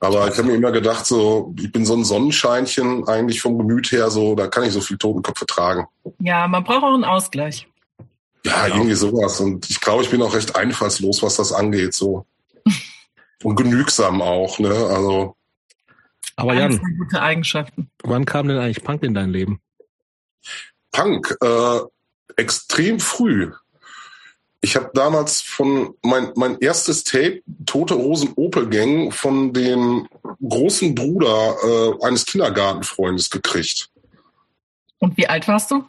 Aber 0.00 0.28
ich 0.28 0.36
habe 0.36 0.48
mir 0.48 0.54
immer 0.54 0.72
gedacht, 0.72 1.06
so, 1.06 1.54
ich 1.58 1.72
bin 1.72 1.86
so 1.86 1.94
ein 1.94 2.04
Sonnenscheinchen 2.04 3.08
eigentlich 3.08 3.40
vom 3.40 3.58
Gemüt 3.58 3.90
her, 3.92 4.10
so, 4.10 4.34
da 4.34 4.46
kann 4.46 4.64
ich 4.64 4.72
so 4.72 4.80
viel 4.80 4.98
Totenköpfe 4.98 5.46
tragen. 5.46 5.86
Ja, 6.18 6.46
man 6.46 6.64
braucht 6.64 6.84
auch 6.84 6.94
einen 6.94 7.04
Ausgleich. 7.04 7.66
Ja, 8.44 8.64
genau. 8.64 8.76
irgendwie 8.76 8.94
sowas. 8.94 9.40
Und 9.40 9.68
ich 9.70 9.80
glaube, 9.80 10.02
ich 10.02 10.10
bin 10.10 10.20
auch 10.22 10.34
recht 10.34 10.54
einfallslos, 10.54 11.22
was 11.22 11.36
das 11.36 11.52
angeht, 11.52 11.94
so. 11.94 12.26
Und 13.42 13.56
genügsam 13.56 14.22
auch, 14.22 14.58
ne? 14.58 14.68
Also. 14.68 15.36
Aber 16.36 16.54
Jan, 16.54 16.80
gute 16.98 17.22
Eigenschaften. 17.22 17.90
wann 18.02 18.24
kam 18.24 18.48
denn 18.48 18.58
eigentlich 18.58 18.82
Punk 18.82 19.02
in 19.02 19.14
dein 19.14 19.30
Leben? 19.30 19.60
Punk, 20.90 21.36
äh, 21.40 21.80
extrem 22.36 23.00
früh. 23.00 23.52
Ich 24.64 24.76
habe 24.76 24.90
damals 24.94 25.42
von 25.42 25.94
mein 26.00 26.32
mein 26.36 26.58
erstes 26.58 27.04
Tape 27.04 27.42
Tote 27.66 27.92
Rosen 27.92 28.32
Opel 28.36 28.66
Gang 28.70 29.12
von 29.12 29.52
dem 29.52 30.08
großen 30.40 30.94
Bruder 30.94 31.54
äh, 31.62 32.06
eines 32.06 32.24
Kindergartenfreundes 32.24 33.28
gekriegt. 33.28 33.90
Und 35.00 35.18
wie 35.18 35.28
alt 35.28 35.46
warst 35.48 35.70
du? 35.70 35.84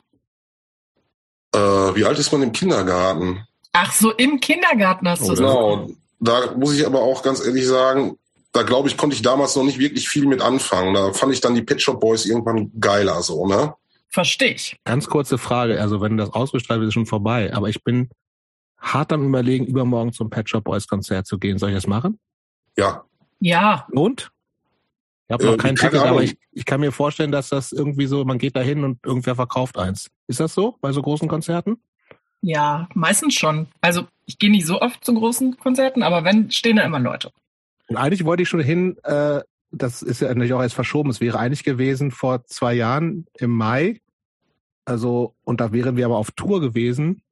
Äh, 1.56 1.58
wie 1.96 2.04
alt 2.04 2.20
ist 2.20 2.34
man 2.34 2.44
im 2.44 2.52
Kindergarten? 2.52 3.48
Ach 3.72 3.94
so, 3.94 4.12
im 4.12 4.42
Kindergarten 4.42 5.08
hast 5.08 5.22
du 5.22 5.30
das. 5.30 5.40
Genau. 5.40 5.88
Da 6.20 6.54
muss 6.58 6.74
ich 6.78 6.86
aber 6.86 7.02
auch 7.02 7.24
ganz 7.24 7.46
ehrlich 7.46 7.66
sagen, 7.66 8.18
da 8.52 8.64
glaube 8.64 8.90
ich, 8.90 8.98
konnte 8.98 9.16
ich 9.16 9.22
damals 9.22 9.56
noch 9.56 9.64
nicht 9.64 9.80
wirklich 9.80 10.10
viel 10.10 10.26
mit 10.26 10.42
anfangen. 10.42 10.94
Da 10.94 11.14
fand 11.14 11.32
ich 11.32 11.40
dann 11.40 11.56
die 11.56 11.62
Pet 11.62 11.82
Shop 11.82 12.02
Boys 12.02 12.26
irgendwann 12.26 12.74
geiler 12.78 13.22
so, 13.22 13.48
ne? 13.48 13.74
Verstehe 14.10 14.52
ich. 14.52 14.76
Ganz 14.84 15.08
kurze 15.08 15.38
Frage, 15.38 15.80
also 15.80 16.02
wenn 16.02 16.18
das 16.18 16.32
ausgestrahlt 16.32 16.82
wird, 16.82 16.90
ist 16.90 16.94
schon 16.94 17.06
vorbei, 17.06 17.54
aber 17.54 17.70
ich 17.70 17.82
bin 17.82 18.10
hart 18.86 19.12
am 19.12 19.28
überlegen, 19.28 19.66
übermorgen 19.66 20.14
zum 20.14 20.30
Pet 20.30 20.50
Shop 20.50 20.64
Boys 20.64 20.88
Konzert 20.88 21.26
zu 21.26 21.38
gehen. 21.40 21.58
Soll 21.58 21.70
ich 21.70 21.76
das 21.76 21.88
machen? 21.88 22.20
Ja. 22.78 23.04
Ja. 23.40 23.88
Und? 23.92 24.32
Ich 25.28 25.34
habe 25.34 25.46
noch 25.46 25.54
äh, 25.54 25.58
kein 25.58 25.76
Ticket, 25.76 26.02
aber 26.02 26.22
ich, 26.22 26.38
ich 26.52 26.66
kann 26.66 26.80
mir 26.80 26.92
vorstellen, 26.92 27.32
dass 27.32 27.50
das 27.50 27.72
irgendwie 27.72 28.06
so, 28.06 28.24
man 28.26 28.38
geht 28.38 28.56
da 28.56 28.62
hin 28.62 28.84
und 28.84 29.04
irgendwer 29.04 29.36
verkauft 29.36 29.78
eins. 29.78 30.12
Ist 30.28 30.40
das 30.40 30.54
so 30.54 30.78
bei 30.82 30.92
so 30.92 31.02
großen 31.02 31.28
Konzerten? 31.28 31.78
Ja, 32.42 32.88
meistens 32.94 33.34
schon. 33.34 33.68
Also 33.82 34.08
ich 34.28 34.38
gehe 34.38 34.52
nicht 34.52 34.68
so 34.68 34.80
oft 34.82 35.04
zu 35.04 35.16
großen 35.16 35.58
Konzerten, 35.58 36.04
aber 36.04 36.24
wenn, 36.24 36.52
stehen 36.52 36.76
da 36.76 36.84
immer 36.84 37.00
Leute. 37.00 37.32
Und 37.88 37.98
eigentlich 37.98 38.24
wollte 38.24 38.44
ich 38.44 38.50
schon 38.50 38.62
hin, 38.62 38.98
äh, 39.04 39.42
das 39.72 40.04
ist 40.04 40.22
ja 40.22 40.28
natürlich 40.28 40.54
auch 40.54 40.62
erst 40.62 40.76
verschoben, 40.76 41.10
es 41.10 41.22
wäre 41.22 41.40
eigentlich 41.40 41.64
gewesen 41.64 42.12
vor 42.12 42.46
zwei 42.46 42.76
Jahren 42.76 43.26
im 43.38 43.50
Mai. 43.50 44.00
Also, 44.86 45.34
und 45.44 45.60
da 45.60 45.74
wären 45.74 45.98
wir 45.98 46.06
aber 46.06 46.18
auf 46.18 46.32
Tour 46.32 46.62
gewesen 46.62 47.24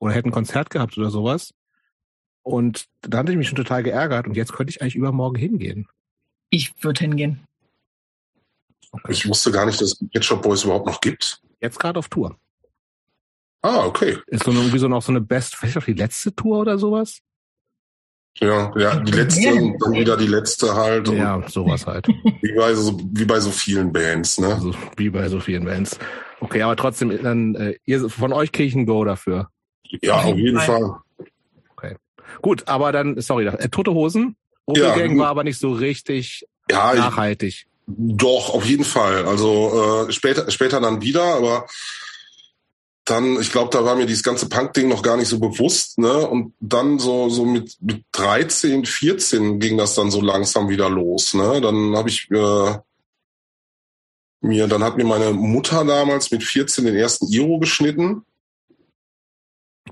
oder 0.00 0.12
hätten 0.12 0.30
ein 0.30 0.32
Konzert 0.32 0.70
gehabt 0.70 0.98
oder 0.98 1.10
sowas. 1.10 1.54
Und 2.42 2.86
da 3.02 3.18
hatte 3.18 3.30
ich 3.30 3.38
mich 3.38 3.48
schon 3.48 3.56
total 3.56 3.84
geärgert 3.84 4.26
und 4.26 4.36
jetzt 4.36 4.52
könnte 4.52 4.72
ich 4.72 4.82
eigentlich 4.82 4.96
übermorgen 4.96 5.36
hingehen. 5.36 5.86
Ich 6.48 6.72
würde 6.82 7.00
hingehen. 7.00 7.40
Okay. 8.90 9.12
Ich 9.12 9.28
wusste 9.28 9.52
gar 9.52 9.66
nicht, 9.66 9.80
dass 9.80 9.92
es 9.92 10.08
Pet 10.08 10.24
Shop 10.24 10.42
Boys 10.42 10.64
überhaupt 10.64 10.86
noch 10.86 11.00
gibt. 11.00 11.40
Jetzt 11.60 11.78
gerade 11.78 11.98
auf 11.98 12.08
Tour. 12.08 12.36
Ah, 13.62 13.84
okay. 13.84 14.18
Ist 14.26 14.44
so 14.44 14.50
irgendwie 14.50 14.78
so 14.78 14.88
noch 14.88 15.02
so 15.02 15.12
eine 15.12 15.20
Best, 15.20 15.54
vielleicht 15.54 15.76
auch 15.76 15.84
die 15.84 15.92
letzte 15.92 16.34
Tour 16.34 16.60
oder 16.60 16.78
sowas? 16.78 17.20
Ja, 18.38 18.72
ja, 18.76 19.00
die 19.00 19.12
letzte 19.12 19.52
und 19.52 19.78
dann 19.82 19.92
wieder 19.92 20.16
die 20.16 20.26
letzte 20.26 20.74
halt. 20.74 21.08
Ja, 21.08 21.46
sowas 21.48 21.86
halt. 21.86 22.08
Wie 22.40 22.54
bei 22.54 22.74
so, 22.74 22.98
wie 23.12 23.24
bei 23.24 23.38
so 23.38 23.50
vielen 23.50 23.92
Bands, 23.92 24.38
ne? 24.38 24.54
Also, 24.54 24.74
wie 24.96 25.10
bei 25.10 25.28
so 25.28 25.40
vielen 25.40 25.64
Bands. 25.64 25.98
Okay, 26.40 26.62
aber 26.62 26.74
trotzdem, 26.74 27.22
dann, 27.22 27.54
äh, 27.54 27.74
ihr, 27.84 28.08
von 28.08 28.32
euch 28.32 28.50
kriege 28.50 28.68
ich 28.68 28.74
ein 28.74 28.86
Go 28.86 29.04
dafür. 29.04 29.50
Ja, 30.02 30.22
auf 30.22 30.36
jeden 30.36 30.56
Nein. 30.56 30.66
Fall. 30.66 30.96
Okay. 31.76 31.96
Gut, 32.42 32.68
aber 32.68 32.92
dann, 32.92 33.20
sorry, 33.20 33.46
äh, 33.46 33.68
Tote 33.68 33.92
Hosen. 33.92 34.36
Opel 34.66 34.82
ja, 34.82 34.96
Gang 34.96 35.18
war 35.18 35.28
aber 35.28 35.44
nicht 35.44 35.58
so 35.58 35.72
richtig 35.72 36.46
ja, 36.70 36.94
nachhaltig. 36.94 37.48
Ich, 37.48 37.66
doch, 37.86 38.54
auf 38.54 38.64
jeden 38.64 38.84
Fall. 38.84 39.26
Also 39.26 40.06
äh, 40.08 40.12
später, 40.12 40.50
später 40.50 40.80
dann 40.80 41.02
wieder, 41.02 41.22
aber 41.22 41.66
dann, 43.04 43.40
ich 43.40 43.50
glaube, 43.50 43.70
da 43.72 43.84
war 43.84 43.96
mir 43.96 44.06
dieses 44.06 44.22
ganze 44.22 44.48
Punk-Ding 44.48 44.86
noch 44.86 45.02
gar 45.02 45.16
nicht 45.16 45.28
so 45.28 45.40
bewusst, 45.40 45.98
ne? 45.98 46.28
Und 46.28 46.54
dann 46.60 47.00
so, 47.00 47.28
so 47.28 47.44
mit, 47.44 47.76
mit 47.80 48.04
13, 48.12 48.84
14 48.84 49.58
ging 49.58 49.76
das 49.76 49.94
dann 49.94 50.10
so 50.12 50.20
langsam 50.20 50.68
wieder 50.68 50.88
los, 50.88 51.34
ne? 51.34 51.60
Dann 51.60 51.96
habe 51.96 52.08
ich 52.08 52.30
äh, 52.30 52.78
mir, 54.42 54.68
dann 54.68 54.84
hat 54.84 54.96
mir 54.96 55.04
meine 55.04 55.32
Mutter 55.32 55.84
damals 55.84 56.30
mit 56.30 56.44
14 56.44 56.84
den 56.84 56.94
ersten 56.94 57.26
Iro 57.32 57.58
geschnitten. 57.58 58.24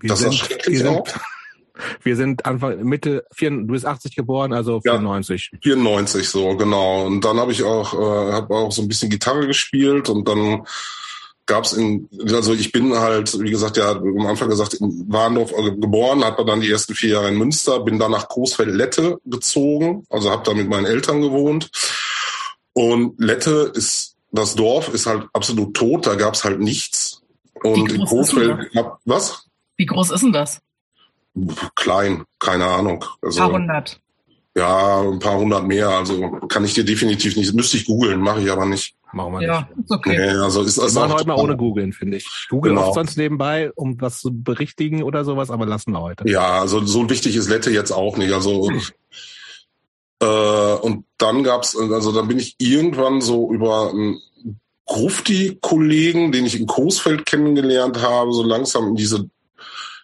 Wir 0.00 0.08
das 0.08 0.20
sind, 0.20 0.32
ist 0.32 0.38
schrecklich 0.38 0.80
wir 0.80 0.90
auch. 0.90 1.06
Sind, 1.06 1.20
wir 2.02 2.16
sind 2.16 2.46
Anfang, 2.46 2.82
Mitte, 2.84 3.24
4, 3.32 3.50
du 3.50 3.66
bist 3.66 3.86
80 3.86 4.16
geboren, 4.16 4.52
also 4.52 4.80
94. 4.80 5.50
Ja, 5.52 5.58
94 5.62 6.28
so, 6.28 6.56
genau. 6.56 7.06
Und 7.06 7.24
dann 7.24 7.38
habe 7.38 7.52
ich 7.52 7.62
auch, 7.62 7.94
äh, 7.94 8.32
habe 8.32 8.54
auch 8.54 8.72
so 8.72 8.82
ein 8.82 8.88
bisschen 8.88 9.10
Gitarre 9.10 9.46
gespielt 9.46 10.08
und 10.08 10.28
dann 10.28 10.64
gab's 11.48 11.72
in, 11.72 12.08
also 12.30 12.52
ich 12.52 12.70
bin 12.70 12.94
halt, 12.94 13.40
wie 13.40 13.50
gesagt, 13.50 13.78
ja, 13.78 13.92
am 13.92 14.26
Anfang 14.26 14.50
gesagt, 14.50 14.74
in 14.74 15.06
Warndorf 15.08 15.52
geboren, 15.80 16.22
hat 16.22 16.36
man 16.38 16.46
dann 16.46 16.60
die 16.60 16.70
ersten 16.70 16.94
vier 16.94 17.10
Jahre 17.10 17.28
in 17.28 17.38
Münster, 17.38 17.80
bin 17.80 17.98
dann 17.98 18.12
nach 18.12 18.28
Großfeld-Lette 18.28 19.18
gezogen, 19.24 20.04
also 20.10 20.30
habe 20.30 20.42
da 20.44 20.52
mit 20.52 20.68
meinen 20.68 20.84
Eltern 20.84 21.22
gewohnt. 21.22 21.70
Und 22.74 23.18
Lette 23.18 23.72
ist, 23.74 24.14
das 24.30 24.54
Dorf 24.54 24.92
ist 24.92 25.06
halt 25.06 25.26
absolut 25.32 25.74
tot, 25.74 26.06
da 26.06 26.14
gab's 26.14 26.44
halt 26.44 26.60
nichts. 26.60 27.22
Und 27.62 27.90
in 27.90 28.04
Großfeld, 28.04 28.70
was? 29.04 29.47
Wie 29.78 29.86
groß 29.86 30.10
ist 30.10 30.22
denn 30.22 30.32
das? 30.32 30.60
Klein, 31.76 32.24
keine 32.40 32.66
Ahnung. 32.66 33.04
Also, 33.22 33.40
paar 33.40 33.52
hundert. 33.52 34.00
Ja, 34.56 35.00
ein 35.02 35.20
paar 35.20 35.38
hundert 35.38 35.66
mehr. 35.66 35.88
Also 35.88 36.30
kann 36.48 36.64
ich 36.64 36.74
dir 36.74 36.84
definitiv 36.84 37.36
nicht. 37.36 37.54
Müsste 37.54 37.76
ich 37.76 37.86
googeln, 37.86 38.20
mache 38.20 38.42
ich 38.42 38.50
aber 38.50 38.66
nicht. 38.66 38.96
Machen 39.12 39.34
wir 39.34 39.42
ja, 39.42 39.60
nicht. 39.60 39.84
Ist 39.84 39.90
okay. 39.92 40.16
Nee, 40.18 40.30
also 40.30 40.62
ist, 40.62 40.78
ist 40.78 40.94
wir 40.96 41.00
machen 41.00 41.12
heute 41.12 41.28
mal 41.28 41.36
ohne 41.36 41.56
googeln, 41.56 41.92
finde 41.92 42.16
ich. 42.16 42.26
Google 42.50 42.74
genau. 42.74 42.92
sonst 42.92 43.16
nebenbei, 43.16 43.70
um 43.76 44.00
was 44.00 44.20
zu 44.20 44.30
berichtigen 44.32 45.04
oder 45.04 45.24
sowas, 45.24 45.50
aber 45.50 45.64
lassen 45.64 45.92
wir 45.92 46.00
heute. 46.00 46.28
Ja, 46.28 46.60
also 46.60 46.84
so 46.84 47.08
wichtig 47.08 47.36
ist 47.36 47.48
Lette 47.48 47.70
jetzt 47.70 47.92
auch 47.92 48.16
nicht. 48.16 48.32
Also 48.32 48.68
äh, 50.20 50.74
und 50.80 51.04
dann 51.18 51.44
gab's, 51.44 51.76
also 51.76 52.10
dann 52.10 52.26
bin 52.26 52.40
ich 52.40 52.56
irgendwann 52.58 53.20
so 53.20 53.52
über 53.52 53.90
einen 53.90 54.20
Grufti-Kollegen, 54.86 56.32
den 56.32 56.46
ich 56.46 56.58
in 56.58 56.66
Coesfeld 56.66 57.26
kennengelernt 57.26 58.02
habe, 58.02 58.32
so 58.32 58.42
langsam 58.42 58.88
in 58.88 58.94
diese 58.96 59.30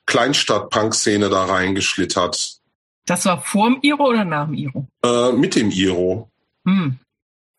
Kleinstadt-Punk-Szene 0.07 1.29
da 1.29 1.45
reingeschlittert. 1.45 2.59
Das 3.07 3.25
war 3.27 3.41
vor 3.41 3.69
dem 3.69 3.79
Iro 3.83 4.09
oder 4.09 4.25
nach 4.25 4.47
dem 4.47 4.55
Iro? 4.55 4.87
Äh, 5.05 5.33
mit 5.33 5.55
dem 5.55 5.71
Iro. 5.71 6.31
Hm. 6.65 6.99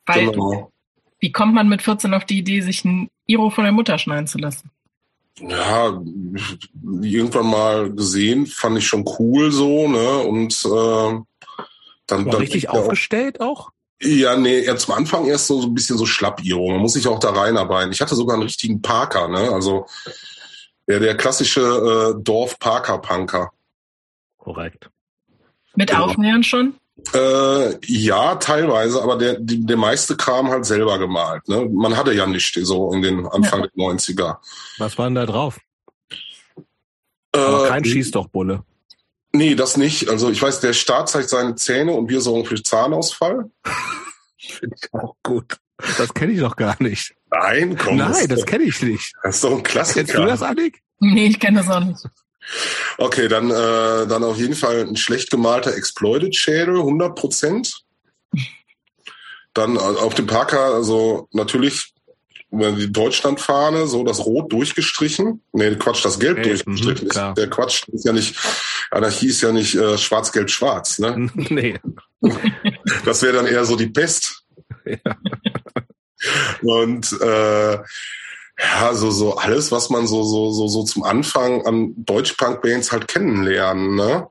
Weil, 0.05 0.31
genau. 0.31 0.71
Wie 1.19 1.31
kommt 1.31 1.53
man 1.53 1.69
mit 1.69 1.81
14 1.81 2.13
auf 2.13 2.25
die 2.25 2.39
Idee, 2.39 2.61
sich 2.61 2.85
ein 2.85 3.09
Iro 3.25 3.49
von 3.49 3.63
der 3.63 3.73
Mutter 3.73 3.97
schneiden 3.97 4.27
zu 4.27 4.37
lassen? 4.37 4.69
Ja, 5.39 6.01
irgendwann 7.01 7.47
mal 7.47 7.91
gesehen, 7.91 8.45
fand 8.45 8.77
ich 8.77 8.87
schon 8.87 9.05
cool 9.19 9.51
so, 9.51 9.87
ne? 9.87 10.19
Und 10.19 10.53
äh, 10.65 11.19
dann, 12.07 12.25
dann 12.25 12.35
richtig 12.35 12.69
aufgestellt 12.69 13.41
auch? 13.41 13.71
Ja, 14.01 14.37
nee, 14.37 14.63
ja, 14.63 14.75
zum 14.75 14.93
Anfang 14.93 15.25
erst 15.25 15.47
so, 15.47 15.61
so 15.61 15.67
ein 15.67 15.73
bisschen 15.73 15.97
so 15.97 16.05
Schlapp-Iro. 16.05 16.71
Man 16.71 16.81
muss 16.81 16.93
sich 16.93 17.07
auch 17.07 17.19
da 17.19 17.31
reinarbeiten. 17.31 17.91
Ich 17.91 18.01
hatte 18.01 18.15
sogar 18.15 18.35
einen 18.35 18.43
richtigen 18.43 18.81
Parker, 18.81 19.27
ne? 19.27 19.51
Also 19.51 19.87
ja, 20.87 20.99
der 20.99 21.17
klassische 21.17 21.61
äh, 21.61 22.21
Dorf-Parker-Punker. 22.21 23.51
Korrekt. 24.37 24.89
Mit 25.75 25.89
genau. 25.89 26.05
Aufnähern 26.05 26.43
schon? 26.43 26.75
Äh, 27.13 27.77
ja, 27.85 28.35
teilweise, 28.35 29.01
aber 29.01 29.17
der, 29.17 29.39
die, 29.39 29.65
der 29.65 29.77
meiste 29.77 30.15
Kram 30.15 30.49
halt 30.49 30.65
selber 30.65 30.97
gemalt. 30.97 31.47
Ne? 31.47 31.67
Man 31.71 31.97
hatte 31.97 32.13
ja 32.13 32.25
nicht 32.25 32.57
so 32.63 32.91
in 32.93 33.01
den 33.01 33.25
Anfang 33.27 33.61
ja. 33.61 33.67
der 33.67 33.83
90er. 33.83 34.37
Was 34.77 34.97
war 34.97 35.05
denn 35.05 35.15
da 35.15 35.25
drauf? 35.25 35.59
Aber 37.33 37.67
kein 37.67 37.83
äh, 37.83 37.87
Schießdochbulle. 37.87 38.63
Nee, 39.33 39.55
das 39.55 39.75
nicht. 39.75 40.09
Also 40.09 40.29
ich 40.29 40.41
weiß, 40.41 40.61
der 40.61 40.71
Staat 40.71 41.09
zeigt 41.09 41.29
seine 41.29 41.55
Zähne 41.55 41.91
und 41.91 42.09
wir 42.09 42.21
sorgen 42.21 42.45
für 42.45 42.61
Zahnausfall. 42.61 43.49
Finde 44.37 44.75
ich 44.81 44.93
auch 44.93 45.15
gut. 45.21 45.57
Das 45.97 46.13
kenne 46.13 46.31
ich 46.31 46.39
doch 46.39 46.55
gar 46.55 46.81
nicht. 46.81 47.13
Nein, 47.41 47.77
komm. 47.77 47.97
Nein, 47.97 48.27
das 48.27 48.45
kenne 48.45 48.65
ich 48.65 48.81
nicht. 48.81 49.13
Das 49.23 49.35
ist 49.35 49.43
doch 49.43 49.51
ein 49.57 49.63
Klassiker. 49.63 50.05
Kennst 50.05 50.15
du 50.15 50.25
das, 50.25 50.41
Annik? 50.41 50.81
Nee, 50.99 51.27
ich 51.27 51.39
kenne 51.39 51.59
das 51.59 51.69
auch 51.69 51.83
nicht. 51.83 51.99
Okay, 52.97 53.27
dann, 53.27 53.49
äh, 53.49 54.07
dann 54.07 54.23
auf 54.23 54.37
jeden 54.37 54.55
Fall 54.55 54.81
ein 54.87 54.95
schlecht 54.95 55.31
gemalter 55.31 55.75
Exploited-Schädel, 55.75 56.77
100 56.77 57.15
Prozent. 57.15 57.81
Dann 59.53 59.75
äh, 59.75 59.79
auf 59.79 60.13
dem 60.13 60.27
Parker, 60.27 60.73
also 60.75 61.27
natürlich 61.31 61.93
die 62.51 62.91
Deutschlandfahne, 62.91 63.87
so 63.87 64.03
das 64.03 64.25
Rot 64.25 64.51
durchgestrichen. 64.51 65.41
Nee, 65.51 65.75
Quatsch, 65.75 66.05
das 66.05 66.19
Gelb 66.19 66.37
hey, 66.37 66.49
durchgestrichen. 66.49 67.07
Mh, 67.07 67.33
der 67.33 67.49
Quatsch 67.49 67.87
ist 67.89 68.05
ja 68.05 68.13
nicht, 68.13 68.35
Anarchie 68.91 69.27
ist 69.27 69.41
ja 69.41 69.51
nicht 69.51 69.75
äh, 69.75 69.97
schwarz, 69.97 70.31
gelb, 70.31 70.49
schwarz, 70.49 70.99
ne? 70.99 71.29
nee. 71.35 71.79
Das 73.03 73.21
wäre 73.23 73.33
dann 73.33 73.47
eher 73.47 73.65
so 73.65 73.75
die 73.75 73.89
Pest. 73.89 74.41
Ja. 74.87 74.97
Und 76.61 77.11
äh, 77.21 77.77
ja, 78.59 78.93
so, 78.93 79.11
so 79.11 79.35
alles, 79.35 79.71
was 79.71 79.89
man 79.89 80.07
so, 80.07 80.23
so, 80.23 80.51
so, 80.51 80.67
so 80.67 80.83
zum 80.83 81.03
Anfang 81.03 81.65
an 81.65 81.93
Deutsch-Punk-Bands 81.97 82.91
halt 82.91 83.07
kennenlernen, 83.07 83.95
ne? 83.95 84.27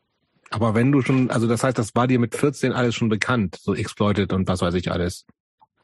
Aber 0.51 0.75
wenn 0.75 0.93
du 0.93 1.03
schon, 1.03 1.31
also 1.31 1.47
das 1.47 1.65
heißt, 1.65 1.77
das 1.77 1.95
war 1.95 2.07
dir 2.07 2.19
mit 2.19 2.35
14 2.35 2.73
alles 2.73 2.95
schon 2.95 3.09
bekannt, 3.09 3.59
so 3.61 3.75
Exploited 3.75 4.33
und 4.33 4.47
was 4.47 4.61
weiß 4.61 4.75
ich 4.75 4.91
alles. 4.91 5.25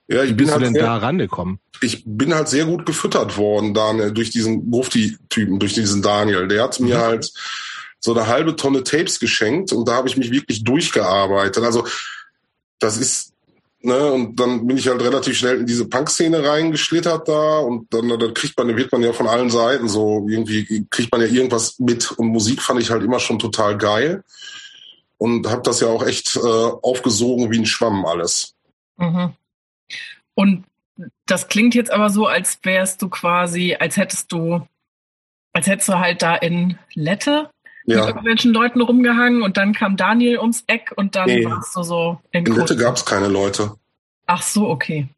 Ja, 0.09 0.23
ich 0.23 0.31
Wie 0.31 0.35
bin 0.35 0.47
bist 0.47 0.53
halt 0.53 0.63
du 0.63 0.65
denn 0.67 0.75
sehr, 0.75 0.83
da 0.85 0.97
rangekommen? 0.97 1.61
Ich 1.81 2.03
bin 2.07 2.35
halt 2.35 2.49
sehr 2.49 2.65
gut 2.65 2.87
gefüttert 2.87 3.37
worden 3.37 3.75
da 3.75 3.93
ne, 3.93 4.13
durch 4.13 4.31
diesen 4.31 4.69
Mufti-Typen, 4.69 5.59
durch 5.59 5.75
diesen 5.75 6.03
Daniel. 6.03 6.49
Der 6.49 6.65
hat 6.65 6.81
mir 6.81 6.97
mhm. 6.97 7.01
halt 7.01 7.33
so 8.01 8.15
eine 8.15 8.27
halbe 8.27 8.57
Tonne 8.57 8.83
Tapes 8.83 9.21
geschenkt 9.21 9.73
und 9.73 9.87
da 9.87 9.95
habe 9.95 10.09
ich 10.09 10.17
mich 10.17 10.31
wirklich 10.31 10.65
durchgearbeitet. 10.65 11.63
Also 11.63 11.87
das 12.79 12.97
ist 12.97 13.30
Ne, 13.83 14.13
und 14.13 14.39
dann 14.39 14.67
bin 14.67 14.77
ich 14.77 14.89
halt 14.89 15.01
relativ 15.01 15.39
schnell 15.39 15.61
in 15.61 15.67
diese 15.67 15.89
Punk-Szene 15.89 16.47
reingeschlittert 16.47 17.27
da 17.27 17.61
und 17.61 17.93
dann, 17.95 18.11
dann 18.11 18.35
kriegt 18.35 18.59
man, 18.59 18.77
wird 18.77 18.93
man 18.93 19.03
ja 19.03 19.15
von 19.15 19.27
allen 19.27 19.49
Seiten 19.49 19.89
so, 19.89 20.27
irgendwie 20.29 20.87
kriegt 20.91 21.11
man 21.11 21.23
ja 21.23 21.27
irgendwas 21.27 21.79
mit 21.79 22.11
und 22.13 22.29
Musik 22.29 22.61
fand 22.61 22.83
ich 22.83 22.91
halt 22.91 23.03
immer 23.03 23.21
schon 23.21 23.39
total 23.39 23.79
geil 23.79 24.23
und 25.17 25.49
habe 25.49 25.63
das 25.63 25.81
ja 25.81 25.89
auch 25.89 26.07
echt 26.07 26.37
äh, 26.37 26.41
aufgesogen 26.41 27.51
wie 27.51 27.59
ein 27.59 27.65
Schwamm 27.65 28.05
alles. 28.05 28.55
Mhm. 28.99 29.33
Und 30.35 30.65
das 31.25 31.49
klingt 31.49 31.75
jetzt 31.75 31.91
aber 31.91 32.11
so, 32.11 32.27
als 32.27 32.59
wärst 32.63 33.01
du 33.01 33.09
quasi, 33.09 33.77
als 33.81 33.97
hättest 33.97 34.31
du, 34.31 34.61
als 35.55 35.67
hättest 35.67 35.89
du 35.89 35.99
halt 35.99 36.21
da 36.21 36.35
in 36.37 36.79
Lette 36.93 37.49
ja. 37.91 37.99
mit 37.99 38.09
irgendwelchen 38.09 38.53
Leuten 38.53 38.81
rumgehangen 38.81 39.43
und 39.43 39.57
dann 39.57 39.73
kam 39.73 39.97
Daniel 39.97 40.39
ums 40.39 40.65
Eck 40.67 40.93
und 40.97 41.17
dann 41.17 41.27
nee. 41.27 41.45
warst 41.45 41.77
du 41.77 41.83
so 41.83 42.21
in 42.33 42.47
In 42.47 42.55
Lette 42.55 42.77
gab 42.77 42.97
es 42.97 43.05
keine 43.05 43.29
Leute. 43.29 43.75
Ach 44.27 44.43
so, 44.43 44.69
okay. 44.69 45.09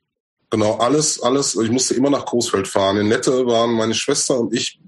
Genau, 0.51 0.77
alles, 0.77 1.23
alles, 1.23 1.55
ich 1.57 1.71
musste 1.71 1.95
immer 1.95 2.11
nach 2.11 2.27
Großfeld 2.27 2.69
fahren. 2.69 2.99
In 2.99 3.09
Lette 3.09 3.47
waren 3.47 3.73
meine 3.73 3.95
Schwester 3.95 4.39
und 4.39 4.53
ich 4.53 4.79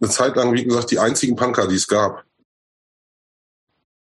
eine 0.00 0.10
Zeit 0.10 0.36
lang, 0.36 0.52
wie 0.52 0.64
gesagt, 0.64 0.90
die 0.90 0.98
einzigen 0.98 1.36
Punker, 1.36 1.66
die 1.66 1.76
es 1.76 1.88
gab. 1.88 2.24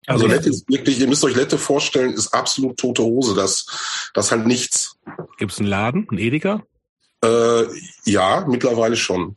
Also, 0.07 0.25
also 0.25 0.27
Lette 0.27 0.49
ist 0.49 0.69
wirklich, 0.69 0.99
ihr 0.99 1.09
müsst 1.09 1.25
euch 1.25 1.37
Lette 1.37 1.59
vorstellen, 1.59 2.13
ist 2.13 2.33
absolut 2.35 2.79
tote 2.79 3.03
Hose. 3.03 3.35
Das, 3.35 4.11
das 4.15 4.31
halt 4.31 4.47
nichts. 4.47 4.97
Gibt 5.39 5.53
es 5.53 5.59
einen 5.59 5.69
Laden, 5.69 6.07
einen 6.09 6.19
Edeka? 6.19 6.63
Äh, 7.23 7.65
ja, 8.05 8.45
mittlerweile 8.49 8.97
schon. 8.97 9.37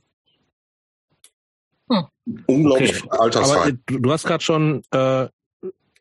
Unglaublich 2.48 3.04
okay. 3.04 3.18
Altersheim. 3.20 3.80
Aber 3.88 4.00
du 4.00 4.12
hast 4.12 4.26
gerade 4.26 4.44
schon 4.44 4.82
äh, 4.92 5.28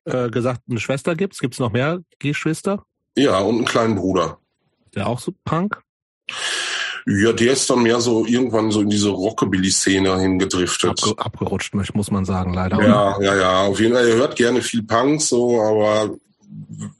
äh, 0.04 0.30
gesagt, 0.30 0.62
eine 0.68 0.80
Schwester 0.80 1.14
gibt's. 1.14 1.38
Gibt's 1.38 1.58
noch 1.58 1.72
mehr 1.72 2.00
Geschwister? 2.18 2.84
Ja, 3.16 3.38
und 3.38 3.56
einen 3.56 3.64
kleinen 3.64 3.96
Bruder. 3.96 4.38
Der 4.94 5.06
auch 5.06 5.18
so 5.18 5.32
Punk? 5.44 5.80
Ja, 7.06 7.32
der 7.32 7.52
ist 7.52 7.68
dann 7.68 7.82
mehr 7.82 8.00
so 8.00 8.26
irgendwann 8.26 8.70
so 8.70 8.80
in 8.80 8.88
diese 8.88 9.10
Rockabilly-Szene 9.10 10.20
hingedriftet. 10.20 11.02
Abge 11.02 11.18
abgerutscht, 11.18 11.74
muss 11.74 12.10
man 12.10 12.24
sagen, 12.24 12.54
leider. 12.54 12.80
Ja, 12.80 13.20
ja, 13.20 13.36
ja. 13.36 13.60
Auf 13.62 13.80
jeden 13.80 13.94
Fall, 13.94 14.06
er 14.06 14.16
hört 14.16 14.36
gerne 14.36 14.62
viel 14.62 14.84
Punk, 14.84 15.20
so, 15.20 15.60
aber 15.60 16.14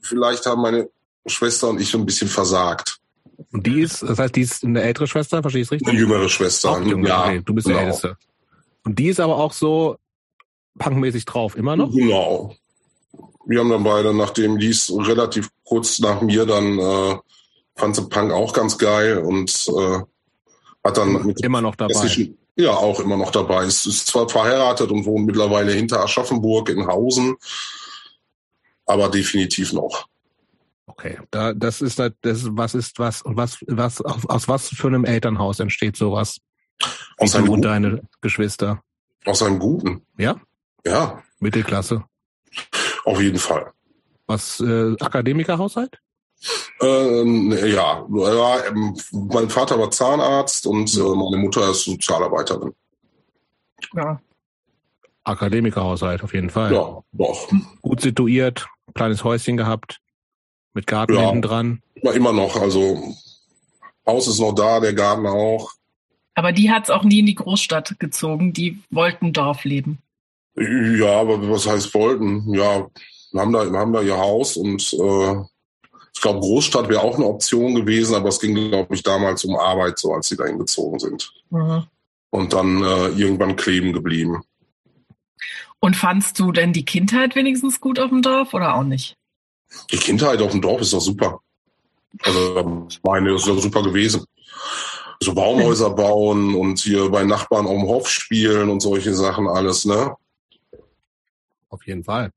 vielleicht 0.01 0.45
haben 0.45 0.61
meine 0.61 0.89
Schwester 1.25 1.69
und 1.69 1.79
ich 1.79 1.89
so 1.89 1.97
ein 1.97 2.05
bisschen 2.05 2.27
versagt. 2.27 2.99
Und 3.51 3.65
die 3.65 3.81
ist, 3.81 4.03
das 4.03 4.19
heißt, 4.19 4.35
die 4.35 4.41
ist 4.41 4.63
eine 4.65 4.81
ältere 4.81 5.07
Schwester, 5.07 5.41
verstehe 5.41 5.61
ich 5.61 5.67
es 5.67 5.71
richtig? 5.71 5.87
Eine 5.87 5.99
jüngere 5.99 6.27
Schwester. 6.27 6.71
Auch 6.71 6.81
jüngere, 6.81 7.07
ja, 7.07 7.23
okay, 7.25 7.41
du 7.45 7.53
bist 7.53 7.67
genau. 7.67 7.79
die 7.79 7.85
älteste. 7.85 8.17
Und 8.83 8.99
die 8.99 9.07
ist 9.07 9.19
aber 9.19 9.37
auch 9.37 9.53
so 9.53 9.97
punkmäßig 10.77 11.25
drauf, 11.25 11.55
immer 11.55 11.75
noch? 11.75 11.91
Genau. 11.91 12.55
Wir 13.45 13.59
haben 13.59 13.69
dann 13.69 13.83
beide, 13.83 14.13
nachdem 14.13 14.57
die 14.57 14.69
ist 14.69 14.91
relativ 14.91 15.49
kurz 15.63 15.99
nach 15.99 16.21
mir 16.21 16.45
dann 16.45 16.79
äh, 16.79 17.15
fand 17.75 17.95
sie 17.95 18.07
Punk 18.07 18.31
auch 18.31 18.53
ganz 18.53 18.77
geil 18.77 19.19
und 19.19 19.67
äh, 19.67 19.99
hat 20.83 20.97
dann 20.97 21.25
mit 21.25 21.43
immer 21.43 21.61
noch 21.61 21.75
dabei. 21.75 21.93
Ja, 22.55 22.71
auch 22.71 22.99
immer 22.99 23.17
noch 23.17 23.31
dabei. 23.31 23.65
Ist, 23.65 23.87
ist 23.87 24.07
zwar 24.07 24.29
verheiratet 24.29 24.91
und 24.91 25.05
wohnt 25.05 25.25
mittlerweile 25.25 25.71
hinter 25.71 26.03
Aschaffenburg 26.03 26.69
in 26.69 26.85
Hausen, 26.85 27.35
aber 28.85 29.09
definitiv 29.09 29.73
noch. 29.73 30.07
Okay, 30.85 31.17
da, 31.31 31.53
das 31.53 31.81
ist 31.81 31.97
das, 31.97 32.11
was 32.21 32.75
ist 32.75 32.99
was 32.99 33.21
und 33.23 33.37
was 33.37 33.57
was 33.67 34.01
aus, 34.01 34.25
aus 34.27 34.47
was 34.47 34.69
für 34.69 34.87
einem 34.87 35.05
Elternhaus 35.05 35.59
entsteht 35.59 35.95
sowas? 35.95 36.39
Aus 37.17 37.35
einem 37.35 37.49
und 37.49 37.61
deine 37.61 38.01
Geschwister. 38.21 38.81
Aus 39.25 39.41
einem 39.41 39.59
guten. 39.59 40.05
Ja. 40.17 40.39
Ja. 40.85 41.23
Mittelklasse. 41.39 42.03
Auf 43.05 43.21
jeden 43.21 43.39
Fall. 43.39 43.71
Was 44.27 44.59
äh, 44.59 44.95
Akademikerhaushalt? 44.99 45.99
Ähm, 46.81 47.51
ja, 47.51 48.05
ja, 48.09 48.65
ähm, 48.67 48.97
mein 49.11 49.49
Vater 49.49 49.79
war 49.79 49.91
Zahnarzt 49.91 50.67
und 50.67 50.93
äh, 50.95 50.99
meine 50.99 51.37
Mutter 51.37 51.69
ist 51.69 51.85
Sozialarbeiterin. 51.85 52.73
Ja. 53.93 54.19
Akademikerhaushalt 55.23 56.23
auf 56.23 56.33
jeden 56.33 56.49
Fall. 56.49 56.73
Ja, 56.73 57.01
doch. 57.13 57.49
Gut 57.81 58.01
situiert, 58.01 58.67
kleines 58.93 59.23
Häuschen 59.23 59.55
gehabt, 59.55 60.01
mit 60.73 60.87
Garten 60.87 61.13
ja, 61.13 61.21
hinten 61.21 61.41
dran. 61.41 61.81
Immer, 61.95 62.13
immer 62.13 62.33
noch, 62.33 62.57
also 62.57 63.15
Haus 64.05 64.27
ist 64.27 64.39
noch 64.39 64.53
da, 64.53 64.81
der 64.81 64.93
Garten 64.93 65.25
auch. 65.25 65.71
Aber 66.35 66.51
die 66.51 66.71
hat 66.71 66.85
es 66.85 66.89
auch 66.89 67.03
nie 67.03 67.19
in 67.19 67.25
die 67.25 67.35
Großstadt 67.35 67.99
gezogen, 67.99 68.53
die 68.53 68.79
wollten 68.89 69.33
Dorf 69.33 69.63
leben. 69.63 69.99
Ja, 70.55 71.19
aber 71.19 71.49
was 71.49 71.67
heißt 71.67 71.93
wollten? 71.93 72.53
Ja, 72.53 72.87
wir 73.31 73.41
haben 73.41 73.53
da, 73.53 73.71
wir 73.71 73.79
haben 73.79 73.93
da 73.93 74.01
ihr 74.01 74.17
Haus 74.17 74.57
und 74.57 74.93
äh, 74.93 75.35
ich 76.13 76.21
glaube, 76.21 76.39
Großstadt 76.39 76.89
wäre 76.89 77.01
auch 77.01 77.15
eine 77.15 77.25
Option 77.25 77.73
gewesen, 77.73 78.15
aber 78.15 78.29
es 78.29 78.39
ging, 78.39 78.53
glaube 78.53 78.93
ich, 78.93 79.01
damals 79.01 79.43
um 79.45 79.55
Arbeit, 79.55 79.97
so 79.97 80.13
als 80.13 80.27
sie 80.27 80.37
dahin 80.37 80.59
gezogen 80.59 80.99
sind. 80.99 81.33
Mhm. 81.49 81.85
Und 82.29 82.53
dann 82.53 82.83
äh, 82.83 83.07
irgendwann 83.09 83.55
kleben 83.55 83.93
geblieben. 83.93 84.43
Und 85.79 85.95
fandst 85.95 86.39
du 86.39 86.51
denn 86.51 86.71
die 86.71 86.85
Kindheit 86.85 87.35
wenigstens 87.35 87.81
gut 87.81 87.99
auf 87.99 88.09
dem 88.09 88.21
Dorf 88.21 88.53
oder 88.53 88.75
auch 88.75 88.83
nicht? 88.83 89.17
Die 89.91 89.97
Kindheit 89.97 90.41
auf 90.41 90.51
dem 90.51 90.61
Dorf 90.61 90.81
ist 90.81 90.93
doch 90.93 91.01
super. 91.01 91.41
Also 92.23 92.87
meine 93.03 93.35
ist 93.35 93.47
doch 93.47 93.59
super 93.59 93.81
gewesen. 93.81 94.23
So 95.23 95.33
Baumhäuser 95.33 95.89
bauen 95.91 96.55
und 96.55 96.79
hier 96.79 97.09
bei 97.09 97.23
Nachbarn 97.23 97.65
auf 97.65 97.73
dem 97.73 97.83
Hof 97.83 98.09
spielen 98.09 98.69
und 98.69 98.81
solche 98.81 99.13
Sachen 99.13 99.47
alles, 99.47 99.85
ne? 99.85 100.15
Auf 101.69 101.85
jeden 101.87 102.03
Fall. 102.03 102.31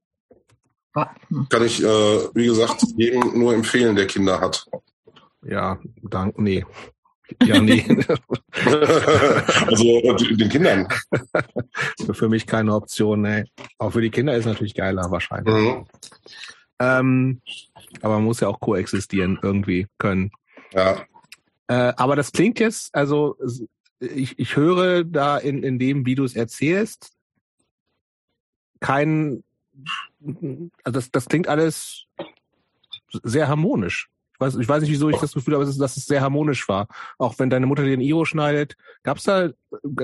Kann 0.95 1.65
ich, 1.65 1.83
äh, 1.83 1.87
wie 2.35 2.47
gesagt, 2.47 2.85
jedem 2.97 3.39
nur 3.39 3.55
empfehlen, 3.55 3.97
der 3.97 4.07
Kinder 4.07 4.41
hat. 4.41 4.67
Ja, 5.43 5.79
dank, 6.03 6.39
nee. 6.39 6.65
Ja, 7.43 7.61
nee. 7.61 7.85
also 9.67 10.17
den 10.37 10.49
Kindern. 10.49 10.89
Für 12.13 12.29
mich 12.29 12.47
keine 12.47 12.73
Option, 12.75 13.23
nee. 13.23 13.45
Auch 13.79 13.91
für 13.91 14.01
die 14.01 14.11
Kinder 14.11 14.35
ist 14.35 14.47
natürlich 14.47 14.75
geiler 14.75 15.11
wahrscheinlich. 15.11 15.55
Mhm. 15.55 15.87
Ähm, 16.79 17.41
aber 18.01 18.15
man 18.15 18.25
muss 18.25 18.41
ja 18.41 18.49
auch 18.49 18.61
koexistieren 18.61 19.39
irgendwie 19.43 19.89
können. 19.99 20.31
Ja. 20.73 21.05
Äh, 21.69 21.93
aber 21.97 22.17
das 22.17 22.33
klingt 22.33 22.61
jetzt, 22.61 22.95
also 22.95 23.37
ich, 23.99 24.39
ich 24.39 24.57
höre 24.57 25.05
da 25.05 25.39
in, 25.39 25.63
in 25.63 25.79
dem, 25.79 26.07
wie 26.07 26.15
du 26.15 26.25
es 26.25 26.37
erzählst, 26.37 27.13
kein 28.81 29.43
also 30.85 30.99
das, 30.99 31.11
das 31.11 31.27
klingt 31.27 31.49
alles 31.49 32.07
sehr 33.23 33.49
harmonisch. 33.49 34.09
Ich 34.35 34.41
weiß, 34.41 34.57
ich 34.57 34.69
weiß 34.69 34.83
nicht, 34.83 34.91
wieso 34.91 35.09
ich 35.09 35.17
das 35.17 35.33
Gefühl 35.33 35.55
habe, 35.55 35.65
dass 35.65 35.97
es 35.97 36.05
sehr 36.05 36.21
harmonisch 36.21 36.69
war. 36.69 36.89
Auch 37.17 37.39
wenn 37.39 37.49
deine 37.49 37.65
Mutter 37.65 37.85
dir 37.85 37.97
ein 37.97 38.03
Iro 38.03 38.27
schneidet. 38.27 38.77
Gab's 39.03 39.25
da, 39.25 39.51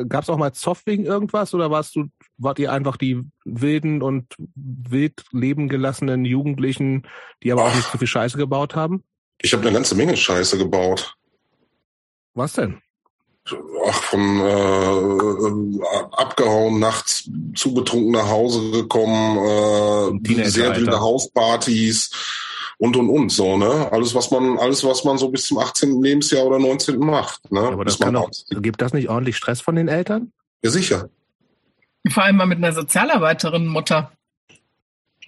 gab's 0.09 0.31
auch 0.31 0.39
mal 0.39 0.53
Zoff 0.53 0.87
wegen 0.87 1.05
irgendwas 1.05 1.53
oder 1.53 1.71
warst 1.71 1.95
du, 1.97 2.07
wart 2.39 2.59
ihr 2.59 2.73
einfach 2.73 2.97
die 2.97 3.21
wilden 3.45 4.01
und 4.01 4.35
wild 4.55 5.25
leben 5.33 5.69
gelassenen 5.69 6.25
Jugendlichen, 6.25 7.07
die 7.43 7.53
aber 7.53 7.65
auch 7.65 7.75
nicht 7.75 7.91
so 7.91 7.99
viel 7.99 8.09
Scheiße 8.09 8.39
gebaut 8.39 8.75
haben? 8.75 9.05
Ich 9.39 9.53
habe 9.53 9.65
eine 9.65 9.73
ganze 9.73 9.95
Menge 9.97 10.17
Scheiße 10.17 10.57
gebaut. 10.57 11.15
Was 12.35 12.55
denn? 12.55 12.81
ach, 13.87 14.03
von 14.03 14.41
äh, 14.41 15.85
abgehauen, 16.13 16.79
nachts 16.79 17.29
zu 17.55 17.75
betrunken 17.75 18.13
nach 18.13 18.29
Hause 18.29 18.71
gekommen, 18.71 20.21
äh, 20.25 20.45
sehr 20.49 20.77
wilde 20.77 21.01
Hauspartys 21.01 22.11
und 22.79 22.97
und 22.97 23.09
und 23.09 23.31
so, 23.31 23.57
ne? 23.57 23.91
Alles, 23.91 24.15
was 24.15 24.31
man, 24.31 24.59
alles, 24.59 24.85
was 24.85 25.05
man 25.05 25.19
so 25.19 25.29
bis 25.29 25.47
zum 25.47 25.59
18. 25.59 26.03
Lebensjahr 26.03 26.45
oder 26.45 26.59
19. 26.59 26.99
macht, 26.99 27.51
ne? 27.51 27.61
Aber 27.61 27.85
das 27.85 27.99
kann 27.99 28.17
auch, 28.17 28.31
gibt 28.51 28.81
das 28.81 28.93
nicht 28.93 29.09
ordentlich 29.09 29.37
Stress 29.37 29.61
von 29.61 29.77
den 29.77 29.89
Eltern? 29.89 30.33
Ja, 30.63 30.71
sicher. 30.71 31.09
Vor 32.09 32.25
allem 32.25 32.37
mal 32.37 32.47
mit 32.47 32.59
einer 32.59 32.73
Sozialarbeiterin 32.73 33.67
Mutter. 33.67 34.13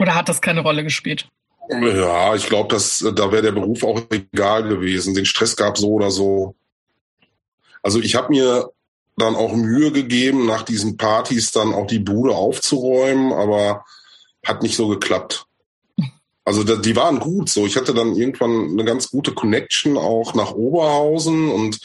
Oder 0.01 0.14
hat 0.17 0.29
das 0.29 0.40
keine 0.40 0.61
Rolle 0.61 0.83
gespielt? 0.83 1.29
Ja, 1.71 2.35
ich 2.35 2.47
glaube, 2.47 2.77
da 2.77 3.33
wäre 3.33 3.43
der 3.43 3.53
Beruf 3.53 3.85
auch 3.85 4.03
egal 4.11 4.64
gewesen. 4.64 5.14
Den 5.14 5.25
Stress 5.25 5.57
gab 5.57 5.79
so 5.79 5.93
oder 5.93 6.11
so. 6.11 6.57
Also 7.85 8.01
ich 8.01 8.14
habe 8.14 8.33
mir 8.33 8.70
dann 9.16 9.37
auch 9.37 9.53
Mühe 9.53 9.92
gegeben, 9.92 10.47
nach 10.47 10.62
diesen 10.62 10.97
Partys 10.97 11.53
dann 11.53 11.73
auch 11.73 11.87
die 11.87 11.99
Bude 11.99 12.35
aufzuräumen, 12.35 13.33
aber 13.33 13.85
hat 14.44 14.62
nicht 14.62 14.75
so 14.75 14.88
geklappt. 14.88 15.47
Also 16.44 16.64
die 16.64 16.97
waren 16.97 17.20
gut 17.20 17.49
so. 17.49 17.66
Ich 17.66 17.77
hatte 17.77 17.94
dann 17.94 18.16
irgendwann 18.16 18.70
eine 18.70 18.85
ganz 18.85 19.11
gute 19.11 19.33
Connection 19.33 19.97
auch 19.97 20.35
nach 20.35 20.53
Oberhausen 20.53 21.51
und 21.51 21.79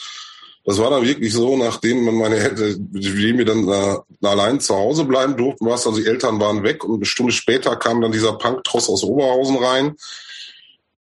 das 0.64 0.78
war 0.78 0.90
dann 0.90 1.06
wirklich 1.06 1.32
so, 1.32 1.56
nachdem 1.56 2.04
meine 2.16 2.36
Eltern, 2.36 2.88
wir 2.92 3.44
dann 3.44 3.68
äh, 3.68 4.26
allein 4.26 4.60
zu 4.60 4.74
Hause 4.74 5.04
bleiben 5.04 5.36
durften, 5.36 5.66
was 5.66 5.86
also 5.86 6.00
die 6.00 6.06
Eltern 6.06 6.40
waren 6.40 6.62
weg 6.62 6.84
und 6.84 6.96
eine 6.96 7.06
Stunde 7.06 7.32
später 7.32 7.76
kam 7.76 8.00
dann 8.00 8.12
dieser 8.12 8.34
Punktross 8.34 8.88
aus 8.88 9.02
Oberhausen 9.02 9.56
rein. 9.56 9.96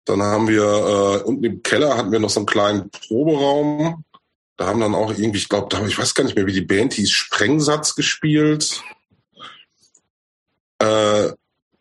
Dann 0.05 0.23
haben 0.23 0.49
wir 0.49 0.63
äh, 0.63 1.23
unten 1.25 1.45
im 1.45 1.63
Keller 1.63 1.97
hatten 1.97 2.13
wir 2.13 2.19
noch 2.19 2.31
so 2.31 2.41
einen 2.41 2.47
kleinen 2.47 2.91
Proberaum 2.91 4.05
da 4.57 4.67
haben 4.67 4.81
dann 4.81 4.95
auch 4.95 5.11
irgendwie, 5.11 5.39
ich 5.39 5.49
glaube, 5.49 5.77
ich 5.87 5.99
weiß 5.99 6.15
gar 6.15 6.25
nicht 6.25 6.37
mehr, 6.37 6.47
wie 6.47 6.53
die 6.53 6.61
Band 6.61 6.95
hieß, 6.95 7.11
Sprengsatz 7.11 7.95
gespielt. 7.95 8.83
Äh, 10.79 11.31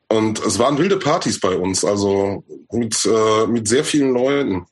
Und 0.08 0.40
es 0.40 0.60
waren 0.60 0.78
wilde 0.78 0.98
Partys 0.98 1.40
bei 1.40 1.56
uns, 1.56 1.84
also 1.84 2.44
mit, 2.72 3.06
äh, 3.06 3.48
mit 3.48 3.68
sehr 3.68 3.84
vielen 3.84 4.14
Leuten. 4.14 4.68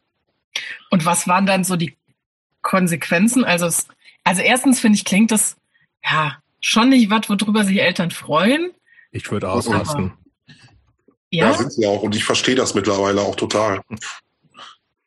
Und 0.91 1.05
was 1.05 1.27
waren 1.27 1.45
dann 1.45 1.63
so 1.63 1.75
die 1.75 1.97
Konsequenzen? 2.61 3.43
Also, 3.43 3.65
es, 3.65 3.87
also 4.23 4.41
erstens 4.41 4.79
finde 4.79 4.97
ich, 4.97 5.05
klingt 5.05 5.31
das 5.31 5.55
ja 6.03 6.37
schon 6.61 6.89
nicht 6.89 7.09
was, 7.09 7.27
worüber 7.29 7.63
sich 7.63 7.81
Eltern 7.81 8.11
freuen. 8.11 8.71
Ich 9.11 9.29
würde 9.31 9.49
ausrasten. 9.49 10.13
ja, 11.31 11.47
ja, 11.49 11.53
sind 11.53 11.73
sie 11.73 11.87
auch. 11.87 12.03
Und 12.03 12.15
ich 12.15 12.23
verstehe 12.23 12.55
das 12.55 12.75
mittlerweile 12.75 13.21
auch 13.21 13.35
total. 13.35 13.81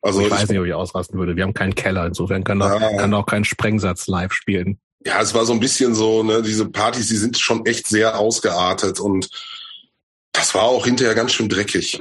Also 0.03 0.21
ich, 0.21 0.27
ich 0.27 0.33
weiß 0.33 0.49
nicht, 0.49 0.59
ob 0.59 0.67
ich 0.67 0.75
ausrasten 0.75 1.19
würde. 1.19 1.37
Wir 1.37 1.45
haben 1.45 1.55
keinen 1.55 1.75
Keller, 1.75 2.07
insofern 2.07 2.45
kann, 2.45 2.61
ja. 2.61 2.79
da, 2.79 2.97
kann 2.97 3.15
auch 3.15 3.27
kein 3.27 3.45
Sprengsatz 3.45 4.07
live 4.07 4.33
spielen. 4.33 4.79
Ja, 5.05 5.21
es 5.21 5.35
war 5.35 5.45
so 5.45 5.53
ein 5.53 5.61
bisschen 5.61 5.95
so, 5.95 6.23
ne, 6.23 6.43
diese 6.43 6.69
Partys, 6.69 7.09
die 7.09 7.17
sind 7.17 7.39
schon 7.39 7.65
echt 7.67 7.87
sehr 7.87 8.19
ausgeartet 8.19 8.99
und 9.01 9.31
das 10.33 10.55
war 10.55 10.65
auch 10.65 10.85
hinterher 10.85 11.15
ganz 11.15 11.33
schön 11.33 11.49
dreckig. 11.49 12.01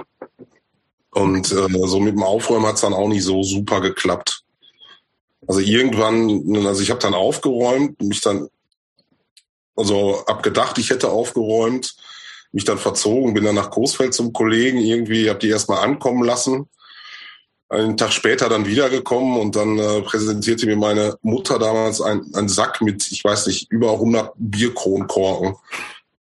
Und 1.12 1.52
äh, 1.52 1.88
so 1.88 2.00
mit 2.00 2.16
dem 2.16 2.24
Aufräumen 2.24 2.66
hat's 2.66 2.82
dann 2.82 2.94
auch 2.94 3.08
nicht 3.08 3.24
so 3.24 3.42
super 3.44 3.80
geklappt. 3.80 4.44
Also 5.48 5.62
irgendwann, 5.62 6.66
also 6.66 6.82
ich 6.82 6.90
habe 6.90 7.00
dann 7.00 7.14
aufgeräumt, 7.14 8.02
mich 8.02 8.22
dann, 8.22 8.50
also 9.76 10.26
abgedacht, 10.26 10.78
ich 10.78 10.90
hätte 10.90 11.10
aufgeräumt, 11.10 11.96
mich 12.52 12.66
dann 12.66 12.78
verzogen, 12.78 13.34
bin 13.34 13.44
dann 13.44 13.56
nach 13.56 13.70
Coesfeld 13.70 14.14
zum 14.14 14.34
Kollegen, 14.34 14.80
irgendwie, 14.80 15.30
habe 15.30 15.40
die 15.40 15.50
erstmal 15.50 15.84
ankommen 15.84 16.24
lassen. 16.24 16.68
Einen 17.70 17.98
Tag 17.98 18.14
später 18.14 18.48
dann 18.48 18.68
wiedergekommen 18.68 19.40
und 19.40 19.56
dann 19.56 19.80
äh, 19.80 20.02
präsentierte 20.02 20.68
mir 20.68 20.76
meine 20.76 21.18
Mutter 21.24 21.58
damals 21.58 22.00
einen 22.00 22.48
Sack 22.48 22.82
mit, 22.82 23.12
ich 23.12 23.24
weiß 23.24 23.48
nicht, 23.48 23.72
über 23.72 23.94
100 23.94 24.34
Bierkronkorken. 24.38 25.56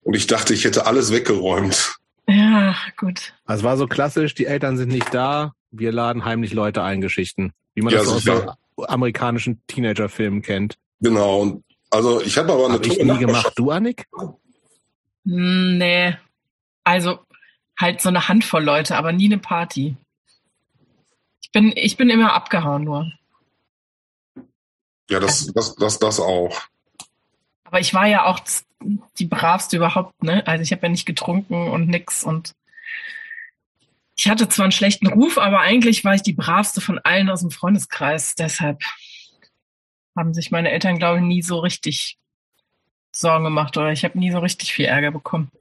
Und 0.03 0.15
ich 0.15 0.27
dachte, 0.27 0.53
ich 0.53 0.65
hätte 0.65 0.85
alles 0.85 1.11
weggeräumt. 1.11 1.95
Ja, 2.27 2.75
gut. 2.97 3.33
Also 3.45 3.63
war 3.63 3.77
so 3.77 3.87
klassisch, 3.87 4.35
die 4.35 4.45
Eltern 4.45 4.77
sind 4.77 4.89
nicht 4.89 5.13
da, 5.13 5.53
wir 5.71 5.91
laden 5.91 6.25
heimlich 6.25 6.53
Leute 6.53 6.83
ein, 6.83 7.01
Geschichten. 7.01 7.53
Wie 7.73 7.81
man 7.81 7.93
ja, 7.93 7.99
das 7.99 8.09
aus 8.09 8.23
so 8.23 8.53
amerikanischen 8.87 9.61
Teenager-Filmen 9.67 10.41
kennt. 10.41 10.77
Genau. 10.99 11.39
Und 11.39 11.63
also 11.89 12.21
ich 12.21 12.37
habe 12.37 12.53
aber 12.53 12.65
eine 12.65 12.75
Hab 12.75 12.85
ich 12.85 13.03
nie 13.03 13.17
gemacht. 13.17 13.53
Du, 13.55 13.71
Annik? 13.71 14.05
Hm, 15.25 15.77
nee. 15.77 16.15
Also 16.83 17.19
halt 17.77 18.01
so 18.01 18.09
eine 18.09 18.27
Handvoll 18.27 18.63
Leute, 18.63 18.95
aber 18.97 19.11
nie 19.11 19.25
eine 19.25 19.37
Party. 19.37 19.95
Ich 21.51 21.59
bin, 21.59 21.73
ich 21.75 21.97
bin 21.97 22.09
immer 22.09 22.31
abgehauen 22.31 22.85
nur. 22.85 23.11
Ja, 25.09 25.19
das, 25.19 25.51
das, 25.53 25.75
das, 25.75 25.99
das 25.99 26.21
auch. 26.21 26.61
Aber 27.65 27.81
ich 27.81 27.93
war 27.93 28.05
ja 28.07 28.23
auch 28.23 28.39
die 29.19 29.25
bravste 29.25 29.75
überhaupt, 29.75 30.23
ne? 30.23 30.47
Also 30.47 30.63
ich 30.63 30.71
habe 30.71 30.83
ja 30.83 30.89
nicht 30.89 31.05
getrunken 31.05 31.67
und 31.67 31.89
nix 31.89 32.23
und 32.23 32.53
ich 34.15 34.29
hatte 34.29 34.47
zwar 34.47 34.63
einen 34.63 34.71
schlechten 34.71 35.07
Ruf, 35.07 35.37
aber 35.37 35.59
eigentlich 35.59 36.05
war 36.05 36.15
ich 36.15 36.21
die 36.21 36.31
bravste 36.31 36.79
von 36.79 36.99
allen 36.99 37.29
aus 37.29 37.41
dem 37.41 37.51
Freundeskreis. 37.51 38.35
Deshalb 38.35 38.81
haben 40.15 40.33
sich 40.33 40.51
meine 40.51 40.71
Eltern, 40.71 40.99
glaube 40.99 41.17
ich, 41.17 41.25
nie 41.25 41.41
so 41.41 41.59
richtig 41.59 42.17
Sorgen 43.13 43.43
gemacht 43.43 43.75
oder 43.75 43.91
ich 43.91 44.05
habe 44.05 44.17
nie 44.17 44.31
so 44.31 44.39
richtig 44.39 44.71
viel 44.71 44.85
Ärger 44.85 45.11
bekommen. 45.11 45.51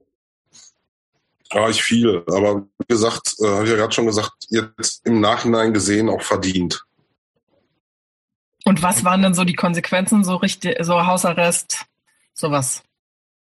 Ja, 1.52 1.68
ich 1.68 1.82
viel, 1.82 2.22
aber 2.28 2.66
wie 2.78 2.86
gesagt, 2.86 3.34
äh, 3.40 3.46
habe 3.48 3.64
ich 3.64 3.70
ja 3.70 3.76
gerade 3.76 3.92
schon 3.92 4.06
gesagt, 4.06 4.32
jetzt 4.50 5.04
im 5.06 5.20
Nachhinein 5.20 5.74
gesehen 5.74 6.08
auch 6.08 6.22
verdient. 6.22 6.84
Und 8.64 8.82
was 8.82 9.04
waren 9.04 9.22
denn 9.22 9.34
so 9.34 9.44
die 9.44 9.54
Konsequenzen, 9.54 10.22
so 10.22 10.36
richtig, 10.36 10.76
so 10.80 11.06
Hausarrest, 11.06 11.86
sowas? 12.34 12.82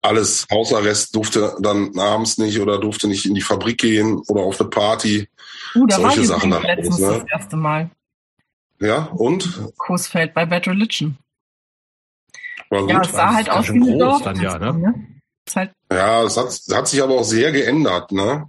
alles 0.02 0.46
Hausarrest 0.50 1.14
durfte 1.14 1.56
dann 1.60 1.98
abends 1.98 2.38
nicht 2.38 2.58
oder 2.60 2.78
durfte 2.78 3.08
nicht 3.08 3.26
in 3.26 3.34
die 3.34 3.40
Fabrik 3.40 3.78
gehen 3.78 4.22
oder 4.28 4.42
auf 4.42 4.60
eine 4.60 4.70
Party. 4.70 5.28
Uh, 5.74 5.86
da 5.86 5.96
Solche 5.96 6.20
war 6.20 6.24
Sachen 6.26 6.50
dann 6.50 6.62
letztens 6.62 6.98
ne? 6.98 7.06
das 7.06 7.24
erste 7.30 7.56
Mal. 7.56 7.90
Ja, 8.80 9.04
und? 9.16 9.72
Coesfeld 9.76 10.34
bei 10.34 10.46
Bad 10.46 10.68
Religion. 10.68 11.18
War 12.70 12.82
gut. 12.82 12.90
Ja, 12.90 13.00
es 13.00 13.12
sah 13.12 13.34
halt 13.34 13.50
aus 13.50 13.72
wie 13.72 13.90
ein 13.90 13.98
Dorf. 13.98 14.22
Dann, 14.22 14.40
ja, 14.40 14.58
ne? 14.58 15.17
Halt 15.56 15.72
ja, 15.90 16.22
es 16.22 16.36
hat, 16.36 16.58
hat 16.76 16.88
sich 16.88 17.02
aber 17.02 17.14
auch 17.14 17.24
sehr 17.24 17.52
geändert, 17.52 18.12
ne? 18.12 18.46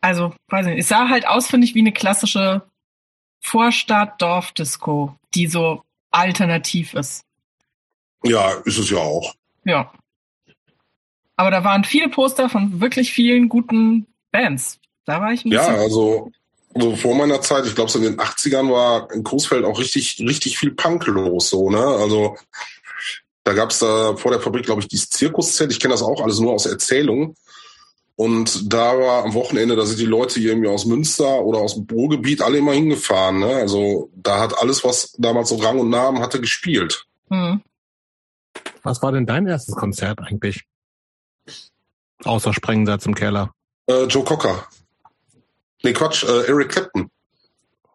Also, 0.00 0.34
weiß 0.48 0.66
nicht, 0.66 0.78
es 0.78 0.88
sah 0.88 1.08
halt 1.08 1.26
aus, 1.26 1.46
finde 1.46 1.66
ich, 1.66 1.74
wie 1.74 1.80
eine 1.80 1.92
klassische 1.92 2.62
Vorstadt-Dorf-Disco, 3.40 5.16
die 5.34 5.46
so 5.46 5.82
alternativ 6.10 6.94
ist. 6.94 7.24
Ja, 8.22 8.52
ist 8.64 8.78
es 8.78 8.90
ja 8.90 8.98
auch. 8.98 9.34
Ja. 9.64 9.92
Aber 11.36 11.50
da 11.50 11.64
waren 11.64 11.84
viele 11.84 12.08
Poster 12.08 12.48
von 12.48 12.80
wirklich 12.80 13.12
vielen 13.12 13.48
guten 13.48 14.06
Bands. 14.30 14.78
Da 15.04 15.20
war 15.20 15.32
ich 15.32 15.44
ein 15.44 15.52
Ja, 15.52 15.66
also, 15.66 16.30
also 16.74 16.96
vor 16.96 17.14
meiner 17.14 17.40
Zeit, 17.40 17.66
ich 17.66 17.74
glaube 17.74 17.90
so 17.90 17.98
in 17.98 18.04
den 18.04 18.18
80ern 18.18 18.70
war 18.70 19.10
in 19.10 19.24
Coesfeld 19.24 19.64
auch 19.64 19.78
richtig, 19.78 20.20
richtig 20.20 20.58
viel 20.58 20.72
Punk 20.72 21.06
los, 21.06 21.50
so, 21.50 21.70
ne? 21.70 21.78
Also 21.78 22.36
da 23.44 23.52
gab's 23.52 23.78
da 23.78 24.16
vor 24.16 24.30
der 24.30 24.40
Fabrik, 24.40 24.64
glaube 24.64 24.80
ich, 24.80 24.88
dieses 24.88 25.10
Zirkuszelt. 25.10 25.70
Ich 25.70 25.80
kenne 25.80 25.92
das 25.92 26.02
auch 26.02 26.20
alles 26.22 26.40
nur 26.40 26.52
aus 26.52 26.66
Erzählungen. 26.66 27.36
Und 28.16 28.72
da 28.72 28.96
war 28.98 29.24
am 29.24 29.34
Wochenende, 29.34 29.76
da 29.76 29.84
sind 29.84 29.98
die 29.98 30.06
Leute 30.06 30.38
hier 30.38 30.50
irgendwie 30.50 30.68
aus 30.68 30.84
Münster 30.84 31.40
oder 31.42 31.58
aus 31.58 31.74
dem 31.74 31.86
Ruhrgebiet 31.90 32.42
alle 32.42 32.58
immer 32.58 32.72
hingefahren. 32.72 33.40
Ne? 33.40 33.54
Also 33.56 34.10
da 34.14 34.40
hat 34.40 34.56
alles, 34.58 34.84
was 34.84 35.12
damals 35.18 35.48
so 35.48 35.56
Rang 35.56 35.78
und 35.80 35.90
Namen 35.90 36.20
hatte, 36.20 36.40
gespielt. 36.40 37.06
Mhm. 37.28 37.60
Was 38.82 39.02
war 39.02 39.12
denn 39.12 39.26
dein 39.26 39.46
erstes 39.46 39.74
Konzert 39.74 40.20
eigentlich? 40.20 40.64
Außer 42.22 42.54
Sprengsatz 42.54 43.04
im 43.06 43.14
Keller. 43.14 43.52
Äh, 43.86 44.04
Joe 44.04 44.24
Cocker. 44.24 44.68
Nee, 45.82 45.92
Quatsch, 45.92 46.24
äh, 46.24 46.46
Eric 46.46 46.70
Clapton. 46.70 47.10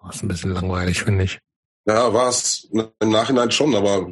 Das 0.04 0.18
ist 0.18 0.24
ein 0.24 0.28
bisschen 0.28 0.52
langweilig, 0.52 1.04
finde 1.04 1.24
ich. 1.24 1.40
Ja, 1.86 2.14
war 2.14 2.30
es 2.30 2.68
im 2.72 3.10
Nachhinein 3.10 3.52
schon, 3.52 3.74
aber. 3.74 4.08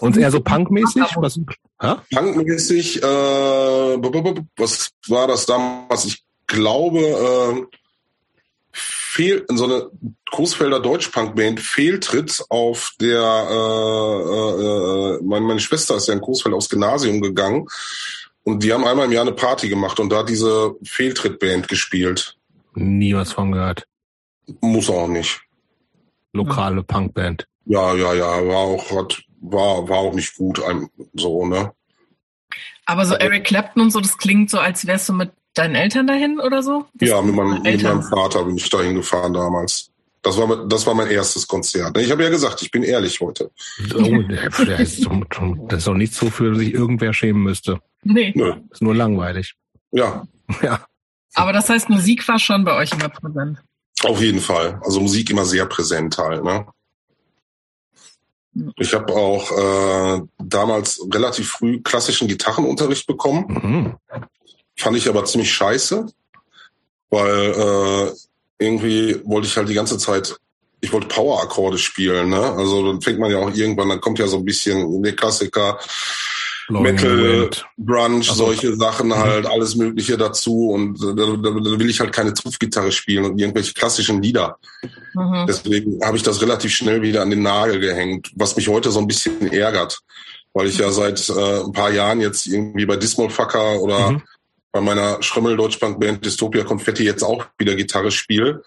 Und 0.00 0.16
eher 0.16 0.30
so 0.30 0.40
punkmäßig? 0.40 1.02
Was? 1.16 1.40
Punkmäßig, 2.12 3.02
äh, 3.02 3.06
was 3.06 4.90
war 5.08 5.28
das 5.28 5.46
damals? 5.46 6.04
Ich 6.04 6.24
glaube, 6.46 6.98
äh, 6.98 7.76
fehl, 8.72 9.44
so 9.48 9.64
eine 9.64 9.90
Großfelder 10.30 10.80
Deutschpunk-Band 10.80 11.60
Fehltritt 11.60 12.44
auf 12.48 12.92
der, 13.00 13.20
äh, 13.50 13.54
äh, 13.54 15.16
äh, 15.16 15.22
meine, 15.22 15.46
meine 15.46 15.60
Schwester 15.60 15.96
ist 15.96 16.08
ja 16.08 16.14
in 16.14 16.20
Großfeld 16.20 16.54
aufs 16.54 16.68
Gymnasium 16.68 17.20
gegangen 17.20 17.66
und 18.44 18.62
die 18.62 18.72
haben 18.72 18.84
einmal 18.84 19.06
im 19.06 19.12
Jahr 19.12 19.22
eine 19.22 19.32
Party 19.32 19.68
gemacht 19.68 19.98
und 19.98 20.10
da 20.10 20.22
diese 20.22 20.74
Fehltritt-Band 20.84 21.68
gespielt. 21.68 22.36
Nie 22.74 23.14
was 23.14 23.32
von 23.32 23.52
gehört. 23.52 23.86
Muss 24.60 24.88
auch 24.88 25.08
nicht. 25.08 25.40
Lokale 26.32 26.82
Punkband. 26.82 27.46
Ja, 27.66 27.94
ja, 27.94 28.14
ja, 28.14 28.46
war 28.46 28.56
auch, 28.56 28.90
hat, 28.92 29.22
war, 29.40 29.88
war 29.88 29.98
auch 29.98 30.14
nicht 30.14 30.36
gut, 30.36 30.60
so, 31.14 31.46
ne? 31.46 31.72
Aber 32.86 33.06
so 33.06 33.14
Eric 33.14 33.44
Clapton 33.44 33.82
und 33.82 33.90
so, 33.90 34.00
das 34.00 34.18
klingt 34.18 34.50
so, 34.50 34.58
als 34.58 34.86
wärst 34.86 35.08
du 35.08 35.12
mit 35.12 35.30
deinen 35.54 35.74
Eltern 35.74 36.06
dahin 36.06 36.40
oder 36.40 36.62
so? 36.62 36.86
Das 36.94 37.08
ja, 37.08 37.22
mit 37.22 37.34
meinem, 37.34 37.62
mit 37.62 37.82
meinem 37.82 38.02
Vater 38.02 38.44
bin 38.44 38.56
ich 38.56 38.68
dahin 38.68 38.94
gefahren 38.94 39.32
damals. 39.32 39.90
Das 40.22 40.36
war, 40.36 40.66
das 40.66 40.86
war 40.86 40.94
mein 40.94 41.08
erstes 41.08 41.46
Konzert. 41.46 41.96
Ich 41.96 42.10
habe 42.10 42.22
ja 42.22 42.28
gesagt, 42.28 42.60
ich 42.62 42.70
bin 42.70 42.82
ehrlich 42.82 43.20
heute. 43.20 43.50
Oh, 43.94 44.02
der 44.28 44.80
ist, 44.80 45.06
das 45.08 45.78
ist 45.78 45.86
doch 45.86 45.94
nicht 45.94 46.12
so, 46.12 46.28
für 46.28 46.54
sich 46.54 46.74
irgendwer 46.74 47.14
schämen 47.14 47.42
müsste. 47.42 47.80
Nee. 48.02 48.32
Nö. 48.34 48.54
Ist 48.70 48.82
nur 48.82 48.94
langweilig. 48.94 49.54
Ja. 49.92 50.26
Ja. 50.62 50.84
Aber 51.34 51.52
das 51.52 51.68
heißt, 51.68 51.88
Musik 51.90 52.26
war 52.26 52.40
schon 52.40 52.64
bei 52.64 52.74
euch 52.74 52.90
immer 52.90 53.08
präsent. 53.08 53.62
Auf 54.02 54.20
jeden 54.20 54.40
Fall. 54.40 54.80
Also 54.84 55.00
Musik 55.00 55.30
immer 55.30 55.44
sehr 55.44 55.64
präsent 55.64 56.18
halt, 56.18 56.42
ne? 56.42 56.66
Ich 58.76 58.94
habe 58.94 59.12
auch 59.14 59.52
äh, 59.52 60.22
damals 60.38 61.00
relativ 61.12 61.50
früh 61.50 61.80
klassischen 61.80 62.28
Gitarrenunterricht 62.28 63.06
bekommen. 63.06 63.44
Mhm. 63.48 63.94
Fand 64.76 64.96
ich 64.96 65.08
aber 65.08 65.24
ziemlich 65.24 65.52
scheiße, 65.52 66.06
weil 67.10 67.28
äh, 67.28 68.12
irgendwie 68.58 69.20
wollte 69.24 69.46
ich 69.46 69.56
halt 69.56 69.68
die 69.68 69.74
ganze 69.74 69.98
Zeit, 69.98 70.36
ich 70.80 70.92
wollte 70.92 71.08
Power-Akkorde 71.08 71.78
spielen, 71.78 72.30
ne? 72.30 72.40
Also 72.40 72.86
dann 72.86 73.00
fängt 73.00 73.18
man 73.18 73.30
ja 73.30 73.38
auch 73.38 73.54
irgendwann, 73.54 73.88
dann 73.88 74.00
kommt 74.00 74.18
ja 74.18 74.26
so 74.26 74.38
ein 74.38 74.44
bisschen 74.44 75.02
der 75.02 75.14
Klassiker, 75.14 75.78
Metal, 76.70 77.50
Brunch, 77.76 78.26
so. 78.26 78.34
solche 78.34 78.76
Sachen 78.76 79.08
mhm. 79.08 79.16
halt, 79.16 79.46
alles 79.46 79.76
Mögliche 79.76 80.16
dazu. 80.16 80.70
Und 80.70 81.00
da, 81.02 81.12
da, 81.12 81.36
da 81.36 81.78
will 81.78 81.90
ich 81.90 82.00
halt 82.00 82.12
keine 82.12 82.34
Zupfgitarre 82.34 82.92
spielen 82.92 83.24
und 83.24 83.38
irgendwelche 83.38 83.74
klassischen 83.74 84.22
Lieder. 84.22 84.58
Mhm. 85.14 85.46
Deswegen 85.48 86.04
habe 86.04 86.16
ich 86.16 86.22
das 86.22 86.40
relativ 86.42 86.72
schnell 86.72 87.02
wieder 87.02 87.22
an 87.22 87.30
den 87.30 87.42
Nagel 87.42 87.80
gehängt, 87.80 88.30
was 88.34 88.56
mich 88.56 88.68
heute 88.68 88.90
so 88.90 89.00
ein 89.00 89.06
bisschen 89.06 89.52
ärgert. 89.52 90.00
Weil 90.52 90.66
ich 90.66 90.78
ja 90.78 90.88
mhm. 90.88 90.92
seit 90.92 91.28
äh, 91.28 91.64
ein 91.64 91.72
paar 91.72 91.92
Jahren 91.92 92.20
jetzt 92.20 92.46
irgendwie 92.46 92.86
bei 92.86 92.96
Dismal 92.96 93.30
Fucker 93.30 93.80
oder 93.80 94.12
mhm 94.12 94.22
bei 94.72 94.80
meiner 94.80 95.22
Schrömmel 95.22 95.56
Deutschbank 95.56 96.00
Band 96.00 96.24
Dystopia 96.24 96.64
Konfetti 96.64 97.04
jetzt 97.04 97.22
auch 97.22 97.46
wieder 97.58 97.74
Gitarre 97.74 98.10
spiele, 98.10 98.62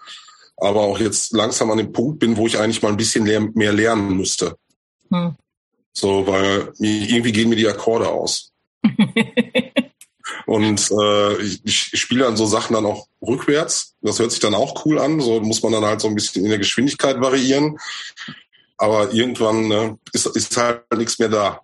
aber 0.56 0.80
auch 0.80 0.98
jetzt 0.98 1.32
langsam 1.32 1.70
an 1.70 1.78
dem 1.78 1.92
Punkt 1.92 2.18
bin, 2.18 2.36
wo 2.36 2.46
ich 2.46 2.58
eigentlich 2.58 2.82
mal 2.82 2.90
ein 2.90 2.96
bisschen 2.96 3.24
mehr 3.54 3.72
lernen 3.72 4.16
müsste. 4.16 4.56
Hm. 5.10 5.36
So, 5.94 6.26
weil 6.26 6.72
irgendwie 6.78 7.32
gehen 7.32 7.48
mir 7.48 7.56
die 7.56 7.68
Akkorde 7.68 8.08
aus. 8.08 8.52
Und 10.46 10.90
äh, 10.90 11.36
ich, 11.42 11.92
ich 11.92 12.00
spiele 12.00 12.24
dann 12.24 12.36
so 12.36 12.44
Sachen 12.44 12.74
dann 12.74 12.84
auch 12.84 13.06
rückwärts. 13.22 13.94
Das 14.02 14.18
hört 14.18 14.30
sich 14.30 14.40
dann 14.40 14.54
auch 14.54 14.84
cool 14.84 14.98
an. 14.98 15.20
So 15.20 15.40
muss 15.40 15.62
man 15.62 15.72
dann 15.72 15.84
halt 15.84 16.00
so 16.00 16.08
ein 16.08 16.14
bisschen 16.14 16.44
in 16.44 16.50
der 16.50 16.58
Geschwindigkeit 16.58 17.20
variieren. 17.20 17.78
Aber 18.76 19.12
irgendwann 19.12 19.68
ne, 19.68 19.98
ist, 20.12 20.26
ist 20.26 20.56
halt 20.56 20.82
nichts 20.96 21.18
mehr 21.18 21.28
da. 21.28 21.60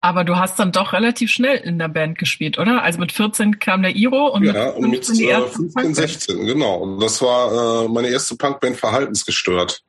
Aber 0.00 0.24
du 0.24 0.36
hast 0.36 0.58
dann 0.58 0.72
doch 0.72 0.94
relativ 0.94 1.30
schnell 1.30 1.58
in 1.58 1.78
der 1.78 1.88
Band 1.88 2.16
gespielt, 2.16 2.58
oder? 2.58 2.82
Also 2.82 2.98
mit 2.98 3.12
14 3.12 3.58
kam 3.58 3.82
der 3.82 3.94
Iro 3.94 4.28
und 4.28 4.44
ja, 4.44 4.52
mit, 4.52 4.76
und 4.76 4.90
mit 4.90 5.20
äh, 5.20 5.40
15, 5.42 5.94
16, 5.94 6.46
genau. 6.46 6.76
Und 6.78 7.00
das 7.00 7.20
war 7.20 7.84
äh, 7.84 7.88
meine 7.88 8.08
erste 8.08 8.34
Punkband 8.36 8.78
Verhaltensgestört. 8.78 9.82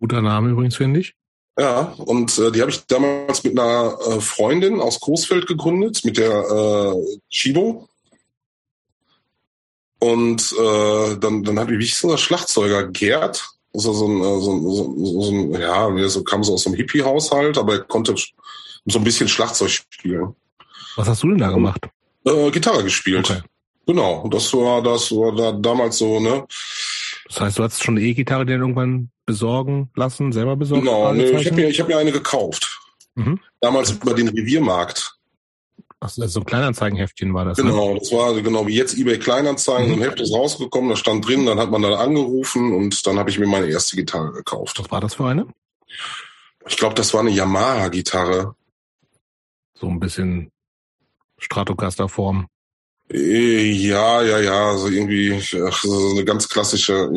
Guter 0.00 0.22
Name 0.22 0.50
übrigens, 0.50 0.76
finde 0.76 1.00
ich. 1.00 1.14
Ja, 1.58 1.92
und 1.98 2.38
äh, 2.38 2.52
die 2.52 2.60
habe 2.60 2.70
ich 2.70 2.86
damals 2.86 3.42
mit 3.42 3.58
einer 3.58 3.98
äh, 4.06 4.20
Freundin 4.20 4.80
aus 4.80 5.00
Großfeld 5.00 5.48
gegründet, 5.48 6.04
mit 6.04 6.16
der 6.16 6.30
äh, 6.30 7.18
Chibo. 7.30 7.88
Und 9.98 10.52
äh, 10.52 11.16
dann, 11.16 11.42
dann 11.42 11.58
hat 11.58 11.68
wie 11.68 11.84
hieß 11.84 12.02
der 12.02 12.16
Schlagzeuger 12.16 12.86
Gerd, 12.86 13.44
das 13.72 13.86
war 13.86 13.94
so 13.94 14.06
ein, 14.06 14.20
äh, 14.20 14.40
so, 14.40 14.52
ein, 14.52 14.62
so, 14.70 15.22
so 15.22 15.30
ein 15.32 15.60
ja, 15.60 16.08
so 16.08 16.22
kam 16.22 16.44
so 16.44 16.54
aus 16.54 16.66
einem 16.66 16.76
Hippie-Haushalt, 16.76 17.58
aber 17.58 17.72
er 17.74 17.80
konnte 17.80 18.14
so 18.86 18.98
ein 18.98 19.04
bisschen 19.04 19.26
Schlagzeug 19.26 19.70
spielen. 19.70 20.36
Was 20.94 21.08
hast 21.08 21.24
du 21.24 21.28
denn 21.28 21.38
da 21.38 21.50
gemacht? 21.50 21.88
Äh, 22.24 22.52
Gitarre 22.52 22.84
gespielt. 22.84 23.28
Okay. 23.28 23.42
Genau, 23.86 24.28
das 24.28 24.52
war 24.52 24.82
das 24.82 25.10
war 25.10 25.34
da 25.34 25.52
damals 25.52 25.98
so, 25.98 26.20
ne? 26.20 26.46
Das 27.28 27.40
heißt, 27.40 27.58
du 27.58 27.62
hast 27.62 27.82
schon 27.82 27.96
eine 27.96 28.06
E-Gitarre 28.06 28.46
dir 28.46 28.56
irgendwann 28.56 29.10
besorgen 29.26 29.90
lassen, 29.94 30.32
selber 30.32 30.56
besorgen? 30.56 30.84
Genau, 30.84 31.12
nee, 31.12 31.24
ich 31.24 31.46
habe 31.46 31.56
mir, 31.56 31.68
ich 31.68 31.80
hab 31.80 31.88
mir 31.88 31.98
eine 31.98 32.12
gekauft. 32.12 32.80
Mhm. 33.14 33.38
Damals 33.60 33.90
über 33.90 34.14
den 34.14 34.28
Reviermarkt. 34.28 35.18
Ach, 36.00 36.08
so 36.08 36.40
ein 36.40 36.46
Kleinanzeigenheftchen 36.46 37.34
war 37.34 37.44
das. 37.44 37.58
Ne? 37.58 37.64
Genau, 37.64 37.92
ne? 37.92 37.98
das 37.98 38.12
war 38.12 38.32
genau 38.40 38.66
wie 38.66 38.76
jetzt 38.76 38.96
eBay 38.96 39.18
Kleinanzeigen. 39.18 39.88
Mhm. 39.90 39.94
So 39.94 40.00
ein 40.00 40.08
Heft 40.08 40.20
ist 40.20 40.32
rausgekommen, 40.32 40.90
da 40.90 40.96
stand 40.96 41.26
drin, 41.26 41.44
dann 41.44 41.58
hat 41.58 41.70
man 41.70 41.82
da 41.82 41.96
angerufen 41.96 42.72
und 42.72 43.06
dann 43.06 43.18
habe 43.18 43.30
ich 43.30 43.38
mir 43.38 43.48
meine 43.48 43.66
erste 43.66 43.96
Gitarre 43.96 44.32
gekauft. 44.32 44.78
Was 44.78 44.90
war 44.90 45.00
das 45.00 45.14
für 45.14 45.26
eine? 45.26 45.46
Ich 46.68 46.76
glaube, 46.76 46.94
das 46.94 47.12
war 47.14 47.20
eine 47.20 47.30
Yamaha-Gitarre. 47.30 48.54
So 49.74 49.88
ein 49.88 50.00
bisschen 50.00 50.52
Stratocaster-Form. 51.38 52.48
Äh, 53.12 53.70
ja, 53.70 54.22
ja, 54.22 54.38
ja, 54.40 54.70
also 54.70 54.88
irgendwie 54.88 55.40
ach, 55.66 55.82
so 55.82 56.10
eine 56.10 56.24
ganz 56.24 56.48
klassische, 56.48 57.10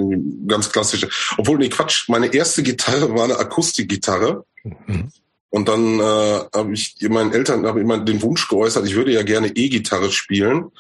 ganz 0.48 0.72
klassische. 0.72 1.10
Obwohl, 1.38 1.58
nee, 1.58 1.70
Quatsch, 1.70 2.08
meine 2.08 2.34
erste 2.34 2.64
Gitarre 2.64 3.14
war 3.14 3.26
eine 3.26 3.38
Akustikgitarre. 3.38 4.46
Mhm. 4.64 5.12
Und 5.50 5.68
dann 5.68 6.00
äh, 6.00 6.40
habe 6.56 6.74
ich 6.74 6.96
meinen 7.10 7.34
Eltern 7.34 7.66
habe 7.66 7.82
immer 7.82 8.00
den 8.00 8.22
Wunsch 8.22 8.48
geäußert, 8.48 8.88
ich 8.88 8.96
würde 8.96 9.12
ja 9.12 9.24
gerne 9.24 9.50
E-Gitarre 9.50 10.12
spielen. 10.12 10.72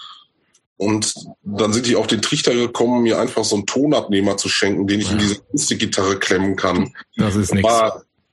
Und 0.78 1.13
dann 1.43 1.74
sind 1.74 1.86
die 1.86 1.95
auf 1.95 2.08
den 2.08 2.24
Trichter 2.24 2.56
gekommen, 2.56 3.04
mir 3.04 3.19
einfach 3.19 3.43
so 3.43 3.56
einen 3.56 3.67
Tonabnehmer 3.67 4.38
zu 4.38 4.50
schenken, 4.50 4.88
den 4.88 5.02
ich 5.02 5.08
ja. 5.08 5.13
in 5.13 5.19
diese 5.19 5.36
Akustikgitarre 5.36 6.17
klemmen 6.17 6.56
kann. 6.56 6.93
Das 7.17 7.36
ist 7.36 7.54
nichts. 7.54 7.69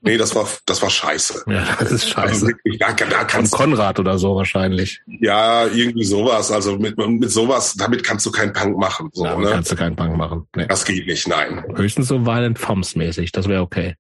Nee, 0.01 0.17
das 0.17 0.35
war, 0.35 0.49
das 0.67 0.81
war 0.81 0.91
scheiße. 0.91 1.45
Ja, 1.49 1.77
das 1.81 1.91
ist 1.91 2.09
scheiße. 2.11 2.47
Also 2.47 2.49
da, 2.79 2.93
da 2.93 3.25
kannst 3.25 3.57
Von 3.57 3.71
Konrad 3.71 3.99
oder 3.99 4.17
so 4.17 4.37
wahrscheinlich. 4.37 5.01
Ja, 5.07 5.67
irgendwie 5.67 6.05
sowas. 6.05 6.53
Also 6.53 6.79
mit, 6.79 6.97
mit 6.97 7.31
sowas, 7.31 7.75
damit 7.75 8.05
kannst 8.05 8.25
du 8.25 8.31
keinen 8.31 8.53
Punk 8.53 8.79
machen. 8.79 9.11
So, 9.13 9.25
damit 9.25 9.47
ne? 9.47 9.51
kannst 9.51 9.73
du 9.73 9.77
keinen 9.77 9.97
Punk 9.97 10.17
machen. 10.17 10.47
Nee. 10.55 10.67
Das 10.69 10.85
geht 10.85 11.07
nicht, 11.07 11.27
nein. 11.27 11.65
Höchstens 11.75 12.09
so 12.09 12.25
Violent 12.25 12.61
Thumbs 12.61 12.95
mäßig, 12.95 13.33
das 13.33 13.49
wäre 13.49 13.63
okay. 13.63 13.97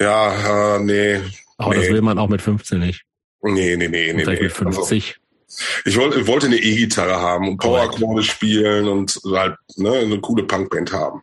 Ja, 0.00 0.76
äh, 0.76 0.78
nee. 0.80 1.20
Aber 1.56 1.74
nee. 1.74 1.80
das 1.80 1.90
will 1.90 2.02
man 2.02 2.18
auch 2.18 2.28
mit 2.28 2.42
15 2.42 2.78
nicht. 2.78 3.04
Nee, 3.42 3.76
nee, 3.76 3.88
nee, 3.88 4.12
nee. 4.12 4.24
Vielleicht 4.24 4.42
nee. 4.42 4.48
mit 4.48 4.52
50. 4.52 5.16
Also, 5.16 5.80
ich 5.84 5.96
wollte, 5.96 6.26
wollte 6.26 6.46
eine 6.46 6.56
E-Gitarre 6.56 7.20
haben 7.20 7.48
und 7.48 7.56
Power-Akkorde 7.56 8.22
spielen 8.22 8.86
und 8.88 9.18
halt 9.24 9.56
ne, 9.76 9.92
eine 9.92 10.20
coole 10.20 10.44
Punkband 10.44 10.92
haben. 10.92 11.22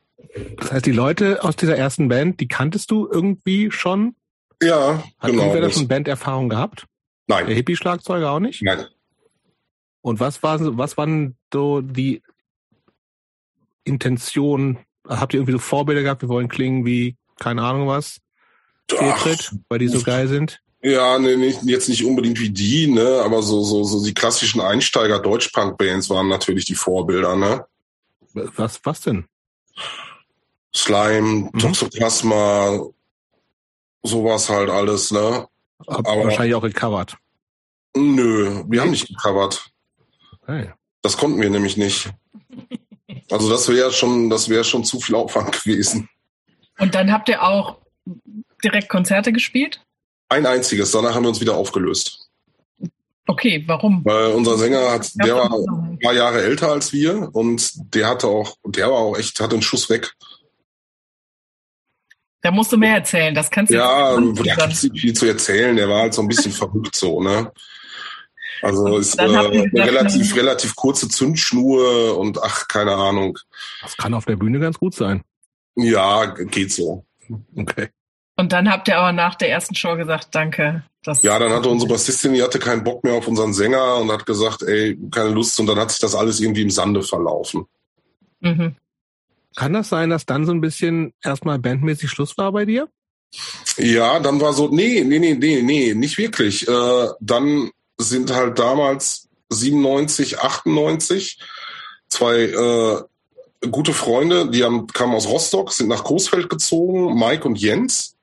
Das 0.58 0.71
heißt, 0.71 0.86
die 0.86 0.91
Leute 0.91 1.43
aus 1.43 1.56
dieser 1.56 1.78
ersten 1.78 2.08
Band, 2.08 2.39
die 2.39 2.47
kanntest 2.47 2.91
du 2.91 3.08
irgendwie 3.10 3.71
schon? 3.71 4.15
Ja, 4.62 5.04
Hat 5.19 5.32
genau. 5.32 5.54
Hat 5.54 5.62
da 5.62 5.69
schon 5.69 5.88
Banderfahrung 5.88 6.50
gehabt? 6.50 6.86
Nein. 7.28 7.45
Der 7.47 7.56
Hippie-Schlagzeuger 7.56 8.32
auch 8.32 8.39
nicht? 8.39 8.62
Nein. 8.62 8.86
Und 10.02 10.19
was 10.19 10.41
war, 10.41 10.60
was 10.78 10.97
waren 10.97 11.36
so 11.54 11.82
die 11.82 12.21
Intention? 13.84 14.80
Habt 15.08 15.34
ihr 15.34 15.39
irgendwie 15.39 15.54
so 15.54 15.60
Vorbilder 15.60 16.02
gehabt? 16.02 16.21
Wir 16.21 16.30
wollen 16.30 16.47
klingen 16.47 16.86
wie, 16.86 17.17
keine 17.39 17.62
Ahnung 17.62 17.88
was, 17.88 18.19
Fehltritt, 18.89 19.52
weil 19.69 19.80
die 19.80 19.88
so 19.88 20.02
geil 20.02 20.28
sind? 20.28 20.62
Ja, 20.82 21.19
nee, 21.19 21.36
nicht, 21.36 21.63
jetzt 21.63 21.89
nicht 21.89 22.06
unbedingt 22.06 22.39
wie 22.39 22.52
die, 22.52 22.88
ne, 22.88 23.21
aber 23.23 23.41
so, 23.41 23.63
so, 23.63 23.84
so 23.84 24.04
die 24.06 24.13
klassischen 24.13 24.62
Einsteiger 24.62 25.19
Deutschpunk-Bands 25.19 26.10
waren 26.10 26.30
natürlich 26.30 26.65
die 26.65 26.76
Vorbilder, 26.76 27.36
ne? 27.36 27.65
Was, 28.34 28.80
was 28.84 29.02
denn? 29.02 29.26
Slime, 30.78 31.50
mhm. 31.52 31.60
Toxoplasma, 31.60 32.88
sowas 34.04 34.50
halt 34.50 34.70
alles, 34.70 35.12
ne? 35.12 35.48
Aber 35.86 36.24
wahrscheinlich 36.24 36.56
auch 36.56 36.62
gecovert. 36.62 37.18
Nö, 37.96 38.63
wir 38.68 38.82
haben 38.82 38.92
nicht 38.92 39.08
gecovert. 39.08 39.72
Okay. 40.42 40.72
Das 41.02 41.18
konnten 41.18 41.42
wir 41.42 41.50
nämlich 41.50 41.78
nicht. 41.78 42.10
Also 43.30 43.50
das 43.50 43.68
wäre 43.68 43.92
schon, 43.92 44.30
das 44.30 44.48
wäre 44.48 44.63
schon 44.63 44.86
zu 44.86 45.02
viel 45.02 45.16
Aufwand 45.16 45.52
gewesen. 45.52 46.08
Und 46.80 46.96
dann 46.96 47.12
habt 47.12 47.28
ihr 47.28 47.44
auch 47.44 47.78
direkt 48.63 48.88
Konzerte 48.88 49.34
gespielt? 49.34 49.82
Ein 50.30 50.46
einziges, 50.46 50.92
danach 50.92 51.13
haben 51.13 51.24
wir 51.24 51.30
uns 51.30 51.42
wieder 51.42 51.58
aufgelöst. 51.58 52.30
Okay, 53.28 53.66
warum? 53.68 54.04
Weil 54.06 54.32
unser 54.32 54.58
Sänger 54.58 54.92
hat, 54.92 55.12
der 55.16 55.36
war 55.36 55.52
ein 55.52 56.00
paar 56.00 56.13
Jahre 56.13 56.42
älter 56.42 56.72
als 56.72 56.94
wir 56.94 57.30
und 57.34 57.94
der 57.94 58.08
hatte 58.08 58.28
auch, 58.28 58.56
der 58.66 58.88
war 58.88 59.00
auch 59.00 59.18
echt, 59.18 59.42
hatte 59.42 59.56
einen 59.56 59.62
Schuss 59.62 59.90
weg. 59.90 60.13
Da 62.41 62.52
musst 62.52 62.71
du 62.71 62.78
mehr 62.78 62.95
erzählen, 62.95 63.34
das 63.34 63.50
kannst 63.50 63.71
du 63.71 63.76
Ja, 63.76 64.15
da 64.15 64.21
gibt 64.21 64.73
es 64.73 64.84
nicht 64.84 65.02
viel 65.02 65.13
zu 65.13 65.26
erzählen, 65.26 65.76
der 65.76 65.89
war 65.89 66.02
halt 66.02 66.13
so 66.13 66.21
ein 66.21 66.28
bisschen 66.28 66.52
verrückt 66.54 66.95
so, 66.95 67.21
ne? 67.21 67.52
Also 68.62 68.97
ist 68.97 69.15
äh, 69.19 69.23
relativ, 69.23 70.36
relativ 70.36 70.76
kurze 70.76 71.08
Zündschnur 71.10 72.17
und 72.17 72.41
ach, 72.41 72.67
keine 72.67 72.95
Ahnung. 72.95 73.38
Das 73.82 73.95
kann 73.97 74.13
auf 74.13 74.26
der 74.26 74.36
Bühne 74.36 74.60
ganz 74.60 74.80
gut 74.80 74.95
sein. 74.95 75.21
Ja, 75.76 76.26
geht 76.26 76.71
so. 76.71 77.06
Okay. 77.56 77.89
Und 78.36 78.52
dann 78.52 78.69
habt 78.69 78.88
ihr 78.88 78.97
aber 78.97 79.12
nach 79.12 79.36
der 79.36 79.50
ersten 79.50 79.76
Show 79.76 79.95
gesagt, 79.95 80.30
danke. 80.34 80.84
Das 81.04 81.23
ja, 81.23 81.38
dann 81.39 81.52
hatte 81.52 81.69
unsere 81.69 81.91
Bassistin, 81.91 82.34
die 82.34 82.43
hatte 82.43 82.60
keinen 82.60 82.84
Bock 82.84 83.04
mehr 83.04 83.13
auf 83.13 83.28
unseren 83.28 83.54
Sänger 83.54 83.97
und 83.97 84.12
hat 84.12 84.26
gesagt, 84.26 84.62
ey, 84.63 84.97
keine 85.12 85.30
Lust. 85.30 85.60
Und 85.60 85.67
dann 85.67 85.80
hat 85.80 85.91
sich 85.91 86.00
das 86.00 86.15
alles 86.15 86.39
irgendwie 86.39 86.62
im 86.62 86.69
Sande 86.69 87.02
verlaufen. 87.02 87.65
Mhm. 88.39 88.76
Kann 89.58 89.74
das 89.74 89.89
sein, 89.89 90.12
dass 90.12 90.28
dann 90.28 90.46
so 90.46 90.52
ein 90.52 90.62
bisschen 90.62 91.13
erstmal 91.24 91.58
bandmäßig 91.58 92.12
Schluss 92.12 92.38
war 92.38 92.52
bei 92.52 92.65
dir? 92.65 92.89
Ja, 93.78 94.20
dann 94.20 94.39
war 94.39 94.54
so, 94.54 94.67
nee, 94.67 95.04
nee, 95.04 95.17
nee, 95.17 95.34
nee, 95.34 95.63
nee, 95.63 95.96
nicht 95.96 96.20
wirklich. 96.20 96.67
Äh, 96.67 97.08
dann 97.20 97.72
sind 97.98 98.32
halt 98.32 98.60
damals 98.60 99.28
97, 99.50 100.38
98 100.38 101.39
zwei 102.08 102.36
äh, 102.43 103.67
gute 103.67 103.93
Freunde, 103.93 104.52
die 104.52 104.63
haben, 104.63 104.86
kamen 104.86 105.15
aus 105.15 105.28
Rostock, 105.28 105.74
sind 105.74 105.88
nach 105.89 106.04
Coesfeld 106.04 106.52
gezogen, 106.52 107.17
Mike 107.17 107.48
und 107.48 107.60
Jens. 107.60 108.15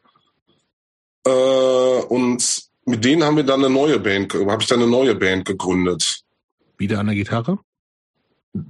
Äh, 1.27 1.31
und 1.31 2.63
mit 2.85 3.05
denen 3.05 3.25
haben 3.25 3.37
wir 3.37 3.43
dann 3.43 3.65
eine 3.65 3.75
neue 3.75 3.99
Band, 3.99 4.35
habe 4.35 4.63
ich 4.63 4.69
dann 4.69 4.83
eine 4.83 4.89
neue 4.89 5.17
Band 5.17 5.47
gegründet. 5.47 6.21
Wieder 6.79 7.01
an 7.01 7.07
der 7.07 7.17
Gitarre? 7.17 7.59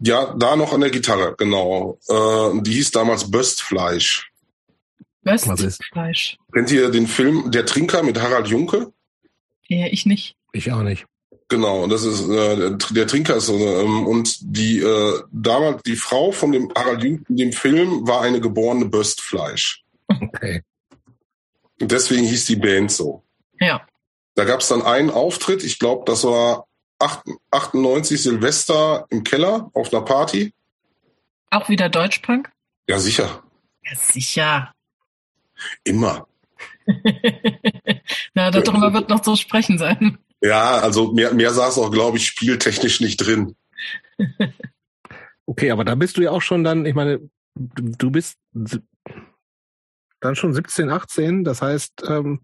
Ja, 0.03 0.35
da 0.35 0.57
noch 0.57 0.73
an 0.73 0.81
der 0.81 0.91
Gitarre, 0.91 1.35
genau. 1.37 1.99
Äh, 2.09 2.63
die 2.63 2.73
hieß 2.73 2.93
damals 2.93 3.31
Böstfleisch. 3.31 4.31
Böstfleisch. 5.23 6.39
Kennt 6.53 6.71
ihr 6.71 6.91
den 6.91 7.07
Film 7.07 7.51
Der 7.51 7.67
Trinker 7.67 8.03
mit 8.03 8.21
Harald 8.21 8.49
Junke? 8.49 8.93
Ja, 9.69 9.87
ich 9.87 10.07
nicht. 10.07 10.37
Ich 10.53 10.71
auch 10.73 10.83
nicht. 10.83 11.07
Genau, 11.49 11.87
das 11.87 12.05
ist 12.05 12.29
äh, 12.29 12.77
der 12.91 13.07
Trinker 13.07 13.37
ist 13.37 13.47
so 13.47 13.57
ähm, 13.57 14.07
und 14.07 14.39
die 14.41 14.81
äh, 14.81 15.21
damals 15.31 15.83
die 15.83 15.97
Frau 15.97 16.33
von 16.33 16.53
dem 16.53 16.73
Harald 16.75 17.03
Junke 17.03 17.25
in 17.29 17.37
dem 17.37 17.53
Film 17.53 18.07
war 18.07 18.23
eine 18.23 18.41
geborene 18.41 18.87
Böstfleisch. 18.87 19.85
Okay. 20.09 20.63
Und 21.81 21.93
deswegen 21.93 22.25
hieß 22.25 22.47
die 22.47 22.57
Band 22.57 22.91
so. 22.91 23.23
Ja. 23.61 23.87
Da 24.35 24.45
gab 24.45 24.61
es 24.61 24.69
dann 24.69 24.83
einen 24.83 25.11
Auftritt, 25.11 25.63
ich 25.63 25.79
glaube, 25.79 26.05
das 26.07 26.25
war 26.25 26.67
98 26.99 28.23
Silvester 28.23 29.07
im 29.11 29.25
Keller 29.25 29.71
auf 29.75 29.93
einer 29.93 30.03
Party. 30.03 30.53
Auch 31.51 31.69
wieder 31.69 31.89
Deutschpunk? 31.89 32.51
Ja, 32.89 32.99
sicher. 32.99 33.43
Ja, 33.85 33.97
sicher. 33.97 34.75
Immer. 35.85 36.27
Na, 38.35 38.51
darüber 38.51 38.93
wird 38.93 39.09
noch 39.09 39.21
zu 39.21 39.37
sprechen 39.37 39.79
sein. 39.79 40.19
Ja, 40.41 40.79
also 40.79 41.13
mehr, 41.13 41.33
mehr 41.33 41.53
saß 41.53 41.79
auch, 41.79 41.91
glaube 41.91 42.19
ich, 42.19 42.27
spieltechnisch 42.27 43.01
nicht 43.01 43.17
drin. 43.17 43.57
okay, 45.47 45.71
aber 45.71 45.85
da 45.85 45.95
bist 45.95 46.17
du 46.17 46.23
ja 46.23 46.31
auch 46.31 46.43
schon 46.43 46.65
dann, 46.65 46.85
ich 46.85 46.95
meine, 46.95 47.21
du 47.55 48.11
bist 48.11 48.39
dann 50.21 50.37
schon 50.37 50.53
17, 50.53 50.91
18, 50.91 51.45
das 51.45 51.63
heißt, 51.63 52.05
ähm, 52.09 52.41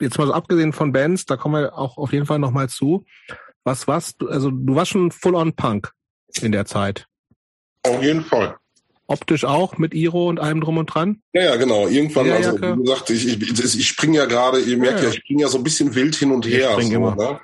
jetzt 0.00 0.18
mal 0.18 0.26
so 0.26 0.32
abgesehen 0.32 0.72
von 0.72 0.92
Bands, 0.92 1.26
da 1.26 1.36
kommen 1.36 1.62
wir 1.62 1.76
auch 1.76 1.96
auf 1.96 2.12
jeden 2.12 2.26
Fall 2.26 2.38
nochmal 2.38 2.68
zu. 2.68 3.04
Was 3.64 3.88
warst 3.88 4.16
du? 4.20 4.28
Also 4.28 4.50
du 4.50 4.74
warst 4.74 4.92
schon 4.92 5.10
full 5.10 5.34
on 5.34 5.54
Punk 5.54 5.90
in 6.40 6.52
der 6.52 6.66
Zeit. 6.66 7.06
Auf 7.82 8.02
jeden 8.02 8.24
Fall. 8.24 8.56
Optisch 9.06 9.44
auch 9.44 9.76
mit 9.76 9.92
Iro 9.92 10.28
und 10.28 10.40
allem 10.40 10.62
drum 10.62 10.78
und 10.78 10.86
dran? 10.86 11.20
Ja, 11.34 11.42
ja 11.42 11.56
genau. 11.56 11.88
Irgendwann, 11.88 12.26
ja, 12.26 12.36
also 12.36 12.58
wie 12.58 12.82
gesagt, 12.82 13.10
ich, 13.10 13.26
ich, 13.26 13.74
ich 13.74 13.88
springe 13.88 14.16
ja 14.16 14.24
gerade, 14.24 14.60
ihr 14.60 14.78
merkt 14.78 15.00
ja, 15.00 15.04
ja, 15.04 15.10
ich 15.10 15.16
springe 15.16 15.42
ja 15.42 15.48
so 15.48 15.58
ein 15.58 15.64
bisschen 15.64 15.94
wild 15.94 16.14
hin 16.14 16.30
und 16.30 16.46
her. 16.46 16.76
Ich 16.78 16.86
so, 16.86 16.94
immer. 16.94 17.14
Ne? 17.14 17.38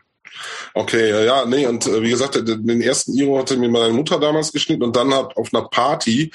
Okay, 0.72 1.26
ja, 1.26 1.44
nee, 1.44 1.66
und 1.66 1.86
äh, 1.86 2.02
wie 2.02 2.10
gesagt, 2.10 2.36
den 2.36 2.80
ersten 2.80 3.12
Iro 3.12 3.38
hatte 3.38 3.56
mir 3.56 3.68
meine 3.68 3.92
Mutter 3.92 4.18
damals 4.18 4.52
geschnitten 4.52 4.84
und 4.84 4.96
dann 4.96 5.12
hat 5.12 5.36
auf 5.36 5.52
einer 5.52 5.68
Party, 5.68 6.30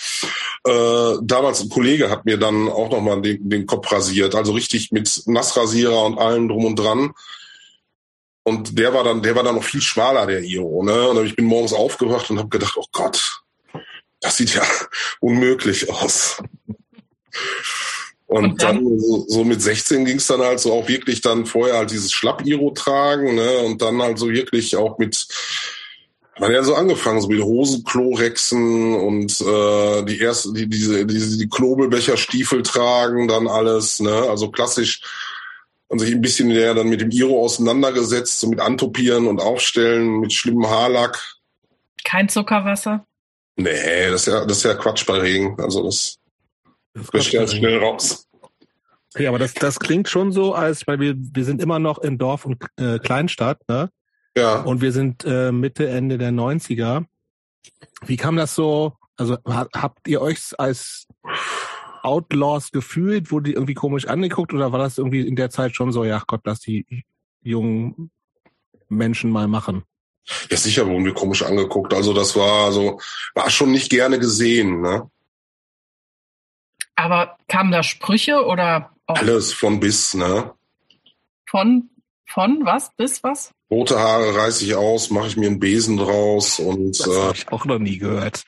äh, 0.65 1.13
damals 1.21 1.62
ein 1.62 1.69
Kollege 1.69 2.10
hat 2.10 2.26
mir 2.26 2.38
dann 2.38 2.67
auch 2.67 2.91
nochmal 2.91 3.21
den, 3.21 3.50
den 3.50 3.65
Kopf 3.65 3.91
rasiert, 3.91 4.36
also 4.36 4.52
richtig 4.52 4.91
mit 4.91 5.24
Nassrasierer 5.26 6.06
und 6.06 6.19
allem 6.19 6.50
drum 6.50 6.65
und 6.65 6.76
dran. 6.76 7.13
Und 8.47 8.77
der 8.77 8.93
war 8.93 9.03
dann, 9.03 9.23
der 9.23 9.36
war 9.36 9.41
dann 9.41 9.55
noch 9.55 9.63
viel 9.63 9.81
schmaler, 9.81 10.27
der 10.27 10.43
Iro, 10.43 10.84
ne? 10.84 11.10
Und 11.10 11.25
ich 11.25 11.36
bin 11.36 11.45
morgens 11.45 11.73
aufgewacht 11.73 12.29
und 12.29 12.38
habe 12.38 12.49
gedacht, 12.49 12.77
oh 12.77 12.86
Gott, 12.91 13.41
das 14.21 14.38
sieht 14.38 14.53
ja 14.53 14.62
unmöglich 15.19 15.89
aus. 15.89 16.43
Und, 18.27 18.45
und 18.45 18.62
dann, 18.62 18.75
dann 18.75 18.99
so, 18.99 19.25
so, 19.27 19.43
mit 19.43 19.63
16 19.63 20.05
ging 20.05 20.17
es 20.17 20.27
dann 20.27 20.41
halt 20.41 20.60
so 20.60 20.73
auch 20.73 20.88
wirklich 20.88 21.21
dann 21.21 21.47
vorher 21.47 21.77
halt 21.77 21.89
dieses 21.89 22.12
Schlapp-Iro 22.12 22.69
tragen, 22.71 23.34
ne? 23.34 23.60
Und 23.62 23.81
dann 23.81 23.99
halt 23.99 24.19
so 24.19 24.29
wirklich 24.29 24.75
auch 24.75 24.99
mit, 24.99 25.27
man 26.38 26.49
hat 26.49 26.55
ja 26.55 26.63
so 26.63 26.75
angefangen, 26.75 27.21
so 27.21 27.29
mit 27.29 27.41
Hosenklorexen 27.41 28.93
und 28.93 29.41
äh, 29.41 30.03
die 30.03 30.19
erste, 30.19 30.53
die, 30.53 30.69
diese, 30.69 31.08
diese 31.08 31.39
die 31.39 31.49
Knobelbecherstiefel 31.49 32.62
tragen, 32.62 33.27
dann 33.27 33.47
alles, 33.47 33.99
ne? 33.99 34.13
Also 34.29 34.51
klassisch 34.51 35.01
und 35.88 36.00
sich 36.00 36.13
ein 36.13 36.21
bisschen 36.21 36.48
näher 36.48 36.74
dann 36.74 36.89
mit 36.89 37.02
dem 37.02 37.12
Iro 37.12 37.43
auseinandergesetzt, 37.43 38.39
so 38.39 38.48
mit 38.48 38.60
Antopieren 38.60 39.28
und 39.28 39.39
Aufstellen, 39.39 40.19
mit 40.19 40.34
schlimmem 40.34 40.67
Haarlack. 40.67 41.38
Kein 42.04 42.30
Zuckerwasser? 42.30 43.06
Nee, 43.56 44.10
das 44.10 44.28
ist 44.28 44.34
ja, 44.34 44.45
das 44.45 44.58
ist 44.58 44.63
ja 44.63 44.74
Quatsch 44.74 45.06
bei 45.06 45.17
Regen. 45.19 45.60
Also 45.60 45.84
das, 45.84 46.17
das 47.12 47.32
ja 47.32 47.48
schnell 47.48 47.80
raus. 47.80 48.28
Ja, 49.17 49.30
aber 49.30 49.39
das, 49.39 49.54
das 49.54 49.80
klingt 49.80 50.10
schon 50.10 50.32
so, 50.32 50.54
als 50.54 50.86
weil 50.88 51.00
wir, 51.00 51.15
wir 51.17 51.45
sind 51.45 51.62
immer 51.62 51.80
noch 51.80 52.00
in 52.00 52.17
Dorf 52.17 52.45
und 52.45 52.63
äh, 52.78 53.00
Kleinstadt, 53.00 53.60
ne? 53.69 53.89
Ja. 54.36 54.62
Und 54.62 54.82
wir 54.82 54.91
sind 54.91 55.24
äh, 55.26 55.54
Mitte, 55.54 55.88
Ende 55.88 56.17
der 56.17 56.32
90er. 56.32 57.06
Wie 58.06 58.17
kam 58.17 58.36
das 58.36 58.54
so? 58.54 58.93
Also 59.15 59.38
habt 59.45 60.08
ihr 60.10 60.21
euch 60.21 60.39
als 60.58 61.08
Outlaws 62.06 62.72
gefühlt? 62.72 63.32
Wurde 63.32 63.50
die 63.50 63.54
irgendwie 63.54 63.74
komisch 63.74 64.08
angeguckt 64.08 64.54
oder 64.54 64.72
war 64.72 64.80
das 64.80 64.98
irgendwie 64.98 65.28
in 65.28 65.36
der 65.36 65.50
Zeit 65.50 65.76
schon 65.76 65.91
so, 65.91 66.04
ja 66.04 66.22
Gott, 66.26 66.41
lass 66.46 66.60
die 66.60 66.86
jungen 67.41 68.12
Menschen 68.88 69.32
mal 69.32 69.48
machen? 69.48 69.84
Ja, 70.50 70.58
sicher 70.58 70.88
wurden 70.88 71.06
wir 71.06 71.13
komisch 71.13 71.44
angeguckt. 71.44 71.94
Also 71.94 72.13
das 72.13 72.36
war 72.36 72.72
so, 72.72 73.00
war 73.34 73.50
schon 73.50 73.72
nicht 73.72 73.89
gerne 73.89 74.20
gesehen, 74.20 74.82
ne? 74.82 75.10
Aber 76.96 77.38
kamen 77.48 77.72
da 77.72 77.84
Sprüche 77.84 78.46
oder 78.46 78.91
auch 79.06 79.18
alles 79.18 79.54
von 79.54 79.80
bis, 79.80 80.13
ne? 80.13 80.54
Von 81.48 81.89
von 82.28 82.65
was 82.65 82.91
bis 82.96 83.24
was? 83.24 83.52
Rote 83.70 84.00
Haare 84.00 84.36
reiße 84.36 84.65
ich 84.65 84.76
aus, 84.76 85.10
mache 85.10 85.28
ich 85.28 85.38
mir 85.38 85.48
einen 85.48 85.60
Besen 85.60 85.98
draus 85.98 86.60
und 86.60 87.00
das 87.00 87.08
äh, 87.08 87.22
habe 87.22 87.36
ich 87.36 87.52
auch 87.52 87.65
noch 87.65 87.80
nie 87.80 87.98
gehört. 87.98 88.44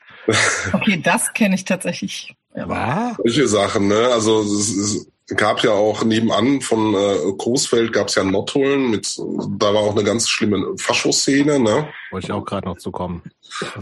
Okay, 0.74 1.02
das 1.02 1.34
kenne 1.34 1.56
ich 1.56 1.66
tatsächlich. 1.66 2.36
Ja. 2.56 3.16
Solche 3.18 3.48
Sachen, 3.48 3.88
ne? 3.88 4.10
Also 4.12 4.42
es, 4.42 4.76
es, 4.76 5.08
gab 5.36 5.62
ja 5.62 5.72
auch 5.72 6.06
nebenan 6.06 6.62
von 6.62 6.94
äh, 6.94 7.34
Großfeld 7.38 7.92
gab 7.92 8.08
es 8.08 8.16
ja 8.16 8.24
Nottuln 8.24 8.90
mit, 8.90 9.18
da 9.18 9.74
war 9.74 9.82
auch 9.82 9.92
eine 9.92 10.06
ganz 10.06 10.30
schlimme 10.30 10.78
Faschoszene, 10.78 11.60
ne? 11.60 11.90
Wollte 12.12 12.28
ich 12.28 12.32
auch 12.32 12.46
gerade 12.46 12.66
noch 12.66 12.78
zu 12.78 12.92
kommen. 12.92 13.24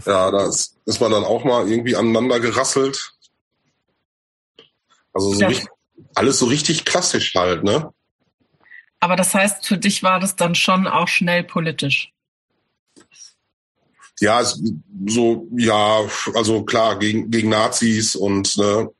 Ja, 0.04 0.32
da 0.32 0.46
ist, 0.48 0.76
ist 0.86 1.00
man 1.00 1.12
dann 1.12 1.22
auch 1.22 1.44
mal 1.44 1.68
irgendwie 1.70 1.94
aneinander 1.94 2.40
gerasselt. 2.40 3.12
Also 5.12 5.34
so 5.34 5.40
ja. 5.40 5.46
richtig, 5.46 5.68
alles 6.16 6.40
so 6.40 6.46
richtig 6.46 6.84
klassisch 6.84 7.34
halt, 7.36 7.62
ne? 7.62 7.90
Aber 8.98 9.14
das 9.14 9.32
heißt, 9.32 9.66
für 9.66 9.78
dich 9.78 10.02
war 10.02 10.18
das 10.18 10.34
dann 10.34 10.56
schon 10.56 10.88
auch 10.88 11.06
schnell 11.06 11.44
politisch. 11.44 12.12
Ja, 14.20 14.42
so, 14.44 15.48
ja, 15.56 16.00
also 16.34 16.64
klar, 16.64 16.98
gegen, 16.98 17.30
gegen 17.30 17.50
Nazis 17.50 18.16
und 18.16 18.56
ne, 18.56 18.90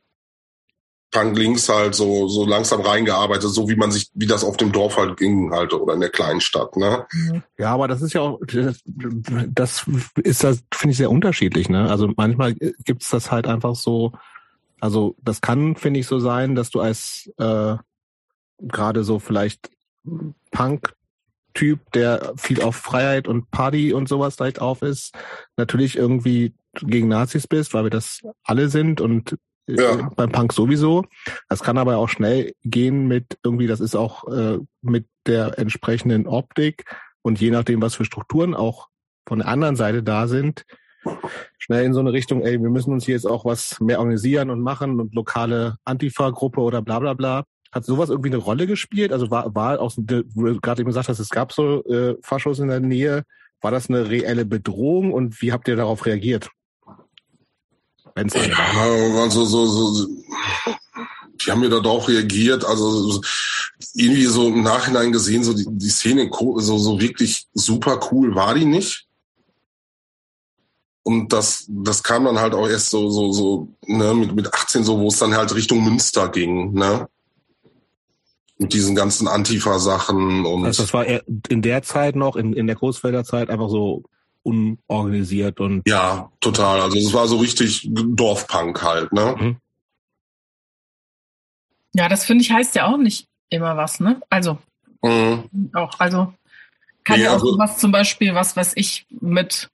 Punk 1.11 1.37
links 1.37 1.69
halt 1.69 1.95
so, 1.95 2.27
so 2.27 2.45
langsam 2.45 2.81
reingearbeitet, 2.81 3.49
so 3.49 3.69
wie 3.69 3.75
man 3.75 3.91
sich, 3.91 4.11
wie 4.13 4.27
das 4.27 4.43
auf 4.43 4.57
dem 4.57 4.71
Dorf 4.71 4.97
halt 4.97 5.17
ging 5.17 5.51
halt 5.51 5.73
oder 5.73 5.93
in 5.93 6.01
der 6.01 6.09
kleinen 6.09 6.41
Stadt, 6.41 6.75
ne? 6.75 7.07
Ja, 7.57 7.73
aber 7.73 7.87
das 7.87 8.01
ist 8.01 8.13
ja 8.13 8.21
auch, 8.21 8.39
das, 8.45 9.85
ist 10.23 10.43
das, 10.43 10.63
finde 10.73 10.91
ich 10.91 10.97
sehr 10.97 11.09
unterschiedlich, 11.09 11.69
ne? 11.69 11.89
Also 11.89 12.11
manchmal 12.15 12.53
gibt's 12.53 13.09
das 13.09 13.31
halt 13.31 13.47
einfach 13.47 13.75
so, 13.75 14.11
also 14.79 15.15
das 15.21 15.41
kann, 15.41 15.75
finde 15.75 16.01
ich, 16.01 16.07
so 16.07 16.19
sein, 16.19 16.55
dass 16.55 16.69
du 16.69 16.81
als 16.81 17.31
äh, 17.37 17.77
gerade 18.59 19.03
so 19.03 19.19
vielleicht 19.19 19.69
Punk-Typ, 21.57 21.91
der 21.93 22.33
viel 22.37 22.61
auf 22.61 22.75
Freiheit 22.75 23.27
und 23.27 23.49
Party 23.51 23.93
und 23.93 24.07
sowas 24.07 24.35
direkt 24.35 24.61
auf 24.61 24.81
ist, 24.81 25.13
natürlich 25.57 25.97
irgendwie 25.97 26.53
gegen 26.81 27.07
Nazis 27.07 27.47
bist, 27.47 27.73
weil 27.73 27.85
wir 27.85 27.89
das 27.89 28.21
alle 28.43 28.69
sind 28.69 29.01
und 29.01 29.35
ja. 29.67 30.09
beim 30.15 30.31
Punk 30.31 30.53
sowieso. 30.53 31.05
Das 31.49 31.63
kann 31.63 31.77
aber 31.77 31.97
auch 31.97 32.09
schnell 32.09 32.53
gehen 32.63 33.07
mit 33.07 33.37
irgendwie, 33.43 33.67
das 33.67 33.79
ist 33.79 33.95
auch 33.95 34.27
äh, 34.27 34.59
mit 34.81 35.07
der 35.25 35.57
entsprechenden 35.57 36.27
Optik 36.27 36.85
und 37.21 37.41
je 37.41 37.51
nachdem, 37.51 37.81
was 37.81 37.95
für 37.95 38.05
Strukturen 38.05 38.53
auch 38.53 38.87
von 39.27 39.39
der 39.39 39.47
anderen 39.47 39.75
Seite 39.75 40.03
da 40.03 40.27
sind, 40.27 40.63
schnell 41.57 41.85
in 41.85 41.93
so 41.93 41.99
eine 41.99 42.13
Richtung, 42.13 42.41
ey, 42.41 42.61
wir 42.61 42.69
müssen 42.69 42.93
uns 42.93 43.05
hier 43.05 43.15
jetzt 43.15 43.25
auch 43.25 43.45
was 43.45 43.79
mehr 43.79 43.99
organisieren 43.99 44.49
und 44.49 44.61
machen 44.61 44.99
und 44.99 45.13
lokale 45.15 45.77
Antifa-Gruppe 45.85 46.61
oder 46.61 46.81
bla 46.81 46.99
bla 46.99 47.13
bla. 47.13 47.43
Hat 47.71 47.85
sowas 47.85 48.09
irgendwie 48.09 48.29
eine 48.29 48.37
Rolle 48.37 48.67
gespielt? 48.67 49.11
Also 49.11 49.29
war, 49.31 49.53
war 49.53 49.79
aus, 49.79 49.97
wo 49.97 50.03
du 50.45 50.59
gerade 50.59 50.81
eben 50.81 50.89
gesagt 50.89 51.09
hast, 51.09 51.19
es 51.19 51.29
gab 51.29 51.51
so 51.51 51.83
äh, 51.85 52.15
Faschos 52.21 52.59
in 52.59 52.67
der 52.69 52.79
Nähe, 52.79 53.23
war 53.61 53.71
das 53.71 53.89
eine 53.89 54.09
reelle 54.09 54.45
Bedrohung 54.45 55.11
und 55.11 55.41
wie 55.41 55.51
habt 55.51 55.67
ihr 55.67 55.75
darauf 55.75 56.05
reagiert? 56.05 56.49
Wenn's 58.15 58.33
ja, 58.33 58.41
also 59.21 59.45
so, 59.45 59.65
so, 59.65 60.07
die 61.45 61.51
haben 61.51 61.63
ja 61.63 61.69
darauf 61.69 62.07
reagiert, 62.07 62.65
also 62.65 63.21
irgendwie 63.93 64.25
so 64.25 64.47
im 64.47 64.63
Nachhinein 64.63 65.11
gesehen, 65.11 65.43
so 65.43 65.53
die, 65.53 65.65
die 65.67 65.89
Szene 65.89 66.29
so, 66.31 66.77
so 66.77 66.99
wirklich 66.99 67.47
super 67.53 67.99
cool 68.11 68.33
war 68.35 68.55
die 68.55 68.65
nicht. 68.65 69.05
Und 71.03 71.31
das, 71.31 71.65
das 71.69 72.03
kam 72.03 72.25
dann 72.25 72.39
halt 72.39 72.53
auch 72.53 72.67
erst 72.67 72.89
so, 72.89 73.09
so, 73.09 73.31
so, 73.31 73.67
ne, 73.85 74.13
mit, 74.13 74.35
mit 74.35 74.53
18 74.53 74.83
so, 74.83 74.99
wo 74.99 75.07
es 75.07 75.17
dann 75.17 75.35
halt 75.35 75.55
Richtung 75.55 75.83
Münster 75.83 76.27
ging, 76.29 76.73
ne? 76.73 77.07
Mit 78.59 78.73
diesen 78.73 78.95
ganzen 78.95 79.27
Antifa-Sachen 79.27 80.45
und. 80.45 80.65
Also 80.65 80.83
das 80.83 80.93
war 80.93 81.05
in 81.05 81.61
der 81.61 81.83
Zeit 81.83 82.15
noch, 82.15 82.35
in, 82.35 82.53
in 82.53 82.67
der 82.67 82.75
Großfelder 82.75 83.23
Zeit 83.23 83.49
einfach 83.49 83.69
so 83.69 84.03
unorganisiert 84.43 85.59
und. 85.59 85.83
Ja, 85.87 86.31
total. 86.39 86.81
Also 86.81 86.97
es 86.97 87.13
war 87.13 87.27
so 87.27 87.37
richtig 87.37 87.87
Dorfpunk 87.91 88.81
halt, 88.81 89.13
ne? 89.13 89.35
Mhm. 89.37 89.57
Ja, 91.93 92.07
das 92.09 92.25
finde 92.25 92.43
ich 92.43 92.51
heißt 92.51 92.75
ja 92.75 92.87
auch 92.87 92.97
nicht 92.97 93.27
immer 93.49 93.75
was, 93.77 93.99
ne? 93.99 94.21
Also 94.29 94.57
mhm. 95.01 95.49
auch, 95.73 95.99
also 95.99 96.33
kann 97.03 97.19
nee, 97.19 97.25
ja 97.25 97.31
auch 97.31 97.41
also, 97.41 97.57
was 97.57 97.77
zum 97.77 97.91
Beispiel, 97.91 98.35
was 98.35 98.55
weiß 98.55 98.73
ich, 98.75 99.05
mit 99.09 99.69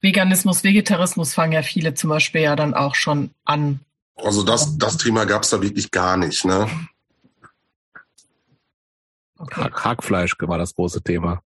Veganismus, 0.00 0.64
Vegetarismus 0.64 1.34
fangen 1.34 1.52
ja 1.52 1.62
viele 1.62 1.94
zum 1.94 2.10
Beispiel 2.10 2.42
ja 2.42 2.56
dann 2.56 2.74
auch 2.74 2.94
schon 2.94 3.30
an. 3.44 3.80
Also 4.16 4.42
das, 4.42 4.78
das 4.78 4.96
Thema 4.96 5.26
gab 5.26 5.42
es 5.42 5.50
da 5.50 5.60
wirklich 5.60 5.90
gar 5.90 6.16
nicht, 6.16 6.44
ne? 6.44 6.68
Okay. 9.38 9.70
Hackfleisch 9.72 10.34
war 10.40 10.58
das 10.58 10.74
große 10.74 11.02
Thema. 11.02 11.42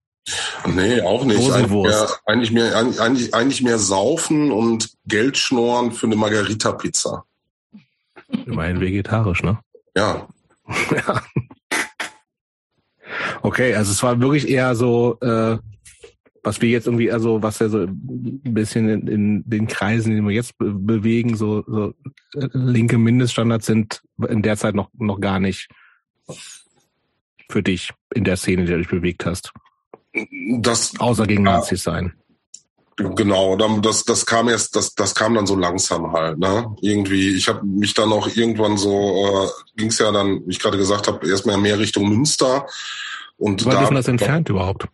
Nee, 0.66 1.00
auch 1.00 1.24
nicht. 1.24 1.50
Eigentlich 1.50 1.70
mehr, 1.70 2.08
eigentlich 2.26 2.52
mehr, 2.52 2.76
eigentlich, 2.76 3.34
eigentlich 3.34 3.62
mehr 3.62 3.78
saufen 3.78 4.52
und 4.52 4.90
Geld 5.06 5.36
schnorren 5.36 5.92
für 5.92 6.06
eine 6.06 6.16
Margarita-Pizza. 6.16 7.24
Immerhin 8.46 8.80
vegetarisch, 8.80 9.42
ne? 9.42 9.58
Ja. 9.96 10.28
ja. 10.90 11.22
Okay, 13.42 13.74
also 13.74 13.90
es 13.90 14.02
war 14.02 14.20
wirklich 14.20 14.48
eher 14.48 14.74
so, 14.76 15.18
äh, 15.20 15.58
was 16.44 16.60
wir 16.60 16.70
jetzt 16.70 16.86
irgendwie, 16.86 17.10
also 17.10 17.42
was 17.42 17.58
ja 17.58 17.68
so 17.68 17.80
ein 17.80 18.40
bisschen 18.42 18.88
in, 18.88 19.08
in 19.08 19.42
den 19.46 19.66
Kreisen, 19.66 20.14
die 20.14 20.22
wir 20.22 20.30
jetzt 20.30 20.56
be 20.56 20.72
bewegen, 20.72 21.36
so, 21.36 21.64
so 21.66 21.94
äh, 22.34 22.48
linke 22.52 22.98
Mindeststandards 22.98 23.66
sind 23.66 24.02
in 24.28 24.42
der 24.42 24.56
Zeit 24.56 24.74
noch, 24.74 24.88
noch 24.94 25.20
gar 25.20 25.40
nicht 25.40 25.68
für 27.52 27.62
dich 27.62 27.90
in 28.14 28.24
der 28.24 28.36
Szene, 28.36 28.62
in 28.62 28.66
der 28.66 28.76
du 28.76 28.82
dich 28.82 28.90
bewegt 28.90 29.26
hast. 29.26 29.52
Das, 30.58 30.98
Außer 30.98 31.26
gegen 31.26 31.46
ja, 31.46 31.52
Nazis 31.52 31.82
sein. 31.82 32.12
Genau, 32.96 33.56
das, 33.80 34.04
das 34.04 34.26
kam 34.26 34.48
erst, 34.48 34.76
das, 34.76 34.94
das 34.94 35.14
kam 35.14 35.34
dann 35.34 35.46
so 35.46 35.56
langsam 35.56 36.12
halt, 36.12 36.38
ne? 36.38 36.74
Irgendwie, 36.82 37.34
ich 37.34 37.48
habe 37.48 37.64
mich 37.64 37.94
dann 37.94 38.12
auch 38.12 38.28
irgendwann 38.28 38.76
so, 38.76 38.90
äh, 38.90 39.48
ging 39.76 39.88
es 39.88 39.98
ja 39.98 40.12
dann, 40.12 40.46
wie 40.46 40.50
ich 40.50 40.58
gerade 40.58 40.76
gesagt 40.76 41.08
habe, 41.08 41.26
erstmal 41.26 41.56
mehr 41.56 41.78
Richtung 41.78 42.08
Münster. 42.08 42.66
Und 43.38 43.62
Wie 43.62 43.66
weit 43.66 43.74
da, 43.74 43.82
ist 43.82 43.88
denn 43.88 43.96
das 43.96 44.08
entfernt 44.08 44.48
überhaupt? 44.50 44.88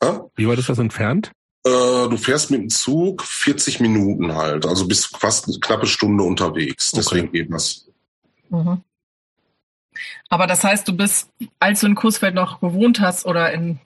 Äh? 0.00 0.12
Wie 0.36 0.46
weit 0.46 0.58
ist 0.58 0.68
das 0.68 0.78
entfernt? 0.78 1.32
Äh, 1.64 1.70
du 2.08 2.16
fährst 2.16 2.50
mit 2.50 2.60
dem 2.60 2.68
Zug 2.68 3.22
40 3.22 3.80
Minuten 3.80 4.34
halt, 4.34 4.66
also 4.66 4.86
bist 4.86 5.16
fast 5.16 5.48
eine 5.48 5.58
knappe 5.58 5.86
Stunde 5.86 6.24
unterwegs. 6.24 6.92
Deswegen 6.92 7.28
okay. 7.28 7.38
geht 7.42 7.52
das. 7.52 7.88
Mhm. 8.50 8.82
Aber 10.28 10.46
das 10.46 10.64
heißt, 10.64 10.86
du 10.86 10.96
bist, 10.96 11.30
als 11.58 11.80
du 11.80 11.86
in 11.86 11.94
Coesfeld 11.94 12.34
noch 12.34 12.60
gewohnt 12.60 13.00
hast 13.00 13.26
oder 13.26 13.52
in 13.52 13.78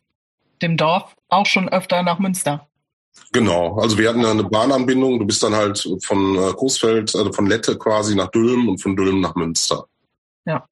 dem 0.63 0.77
Dorf, 0.77 1.15
auch 1.29 1.47
schon 1.47 1.69
öfter 1.69 2.03
nach 2.03 2.19
Münster. 2.19 2.69
Genau, 3.33 3.79
also 3.79 3.99
wir 3.99 4.09
hatten 4.09 4.25
eine 4.25 4.45
Bahnanbindung. 4.45 5.19
Du 5.19 5.27
bist 5.27 5.43
dann 5.43 5.55
halt 5.55 5.87
von 6.03 6.37
äh, 6.37 6.53
Coesfeld, 6.53 7.15
also 7.15 7.33
von 7.33 7.47
Lette 7.47 7.77
quasi 7.77 8.15
nach 8.15 8.31
Dülmen 8.31 8.69
und 8.69 8.79
von 8.79 8.97
Dülmen 8.97 9.21
nach 9.21 9.35
Münster. 9.35 9.87
Ja. 10.45 10.67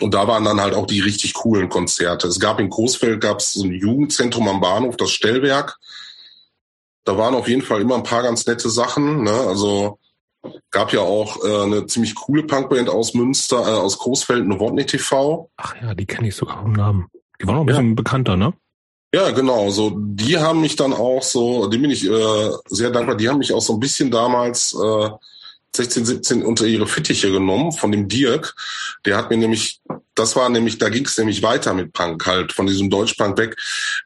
Und 0.00 0.14
da 0.14 0.26
waren 0.26 0.44
dann 0.44 0.60
halt 0.60 0.74
auch 0.74 0.86
die 0.86 1.00
richtig 1.00 1.34
coolen 1.34 1.68
Konzerte. 1.68 2.26
Es 2.26 2.40
gab 2.40 2.58
in 2.58 2.70
Coesfeld 2.70 3.20
gab 3.20 3.38
es 3.38 3.52
so 3.52 3.64
ein 3.64 3.72
Jugendzentrum 3.72 4.48
am 4.48 4.60
Bahnhof, 4.60 4.96
das 4.96 5.10
Stellwerk. 5.10 5.78
Da 7.04 7.16
waren 7.16 7.34
auf 7.34 7.48
jeden 7.48 7.62
Fall 7.62 7.80
immer 7.80 7.96
ein 7.96 8.02
paar 8.02 8.22
ganz 8.22 8.46
nette 8.46 8.70
Sachen. 8.70 9.22
Ne? 9.22 9.32
Also 9.32 9.98
gab 10.70 10.92
ja 10.92 11.00
auch 11.00 11.44
äh, 11.44 11.62
eine 11.62 11.86
ziemlich 11.86 12.14
coole 12.14 12.44
Punkband 12.44 12.88
aus 12.88 13.14
Münster, 13.14 13.60
äh, 13.60 13.78
aus 13.78 13.98
Coesfeld, 13.98 14.46
Novotny 14.46 14.86
TV. 14.86 15.50
Ach 15.56 15.74
ja, 15.80 15.94
die 15.94 16.06
kenne 16.06 16.28
ich 16.28 16.36
sogar 16.36 16.62
vom 16.62 16.72
Namen. 16.72 17.06
Die 17.40 17.46
waren 17.46 17.56
auch 17.56 17.60
ein 17.60 17.66
bisschen 17.66 17.88
ja. 17.90 17.94
bekannter, 17.94 18.36
ne? 18.36 18.52
Ja, 19.14 19.30
genau. 19.30 19.70
So, 19.70 19.92
die 19.96 20.38
haben 20.38 20.60
mich 20.60 20.74
dann 20.74 20.92
auch 20.92 21.22
so, 21.22 21.68
dem 21.68 21.82
bin 21.82 21.90
ich 21.90 22.04
äh, 22.04 22.50
sehr 22.66 22.90
dankbar. 22.90 23.16
Die 23.16 23.28
haben 23.28 23.38
mich 23.38 23.52
auch 23.52 23.60
so 23.60 23.74
ein 23.74 23.80
bisschen 23.80 24.10
damals 24.10 24.74
äh, 24.74 25.10
16, 25.76 26.04
17 26.04 26.42
unter 26.44 26.66
ihre 26.66 26.86
Fittiche 26.86 27.30
genommen 27.32 27.72
von 27.72 27.90
dem 27.90 28.08
Dirk. 28.08 28.54
Der 29.04 29.16
hat 29.16 29.30
mir 29.30 29.36
nämlich, 29.36 29.80
das 30.14 30.36
war 30.36 30.48
nämlich, 30.48 30.78
da 30.78 30.88
ging 30.88 31.04
es 31.04 31.18
nämlich 31.18 31.42
weiter 31.42 31.74
mit 31.74 31.92
Punk 31.92 32.24
halt, 32.26 32.52
von 32.52 32.66
diesem 32.66 32.90
Deutschpunk 32.90 33.36
weg. 33.38 33.56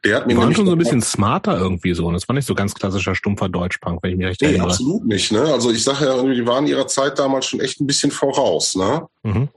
Der 0.03 0.17
hat 0.17 0.27
mir 0.27 0.33
die 0.33 0.39
waren 0.39 0.55
schon 0.55 0.65
so 0.65 0.71
ein 0.71 0.77
bisschen 0.77 1.01
smarter 1.01 1.57
irgendwie 1.57 1.93
so. 1.93 2.07
Und 2.07 2.13
das 2.13 2.27
war 2.27 2.35
nicht 2.35 2.47
so 2.47 2.55
ganz 2.55 2.73
klassischer 2.73 3.13
stumpfer 3.13 3.49
Deutschpunk, 3.49 4.01
wenn 4.01 4.11
ich 4.11 4.17
mich 4.17 4.27
recht 4.27 4.41
nee, 4.41 4.47
erinnere. 4.47 4.69
absolut 4.69 5.05
nicht. 5.05 5.31
Ne? 5.31 5.41
Also 5.41 5.71
ich 5.71 5.83
sage 5.83 6.05
ja, 6.05 6.21
die 6.23 6.45
waren 6.47 6.65
ihrer 6.65 6.87
Zeit 6.87 7.19
damals 7.19 7.45
schon 7.45 7.59
echt 7.59 7.79
ein 7.79 7.87
bisschen 7.87 8.11
voraus. 8.11 8.75
Ne? 8.75 9.07
Mhm. 9.23 9.49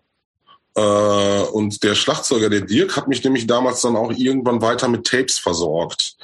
Äh, 0.74 1.42
und 1.52 1.82
der 1.82 1.94
Schlagzeuger, 1.94 2.50
der 2.50 2.62
Dirk, 2.62 2.96
hat 2.96 3.08
mich 3.08 3.24
nämlich 3.24 3.46
damals 3.46 3.80
dann 3.80 3.96
auch 3.96 4.12
irgendwann 4.12 4.60
weiter 4.60 4.88
mit 4.88 5.06
Tapes 5.06 5.38
versorgt. 5.38 6.16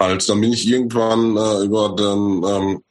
Halt, 0.00 0.28
dann 0.28 0.40
bin 0.40 0.52
ich 0.52 0.66
irgendwann 0.66 1.36
äh, 1.36 1.64
über 1.64 1.94
den 1.96 2.44
ähm, 2.44 2.82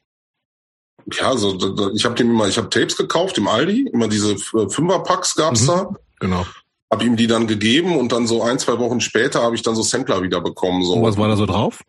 ja, 1.14 1.38
so 1.38 1.56
ich 1.94 2.06
habe 2.06 2.16
dem 2.16 2.32
immer, 2.32 2.48
ich 2.48 2.58
habe 2.58 2.70
Tapes 2.70 2.98
gekauft 2.98 3.38
im 3.38 3.48
Aldi, 3.48 3.90
immer 3.94 4.08
diese 4.08 4.34
äh, 4.34 4.70
Fünferpacks 4.70 5.36
gab's 5.36 5.64
mhm, 5.64 5.68
da. 5.68 5.90
Genau. 6.20 6.46
Hab 6.92 7.04
ihm 7.04 7.16
die 7.16 7.28
dann 7.28 7.48
gegeben 7.48 7.98
und 7.98 8.12
dann 8.12 8.28
so 8.28 8.44
ein, 8.44 8.60
zwei 8.60 8.80
Wochen 8.80 9.02
später 9.02 9.42
habe 9.42 9.56
ich 9.56 9.62
dann 9.62 9.76
so 9.76 9.82
Sampler 9.82 10.22
wieder 10.22 10.42
bekommen. 10.42 10.84
So. 10.84 10.94
Und 10.94 11.04
was 11.04 11.18
war 11.18 11.28
da 11.28 11.36
so 11.36 11.46
drauf? 11.46 11.82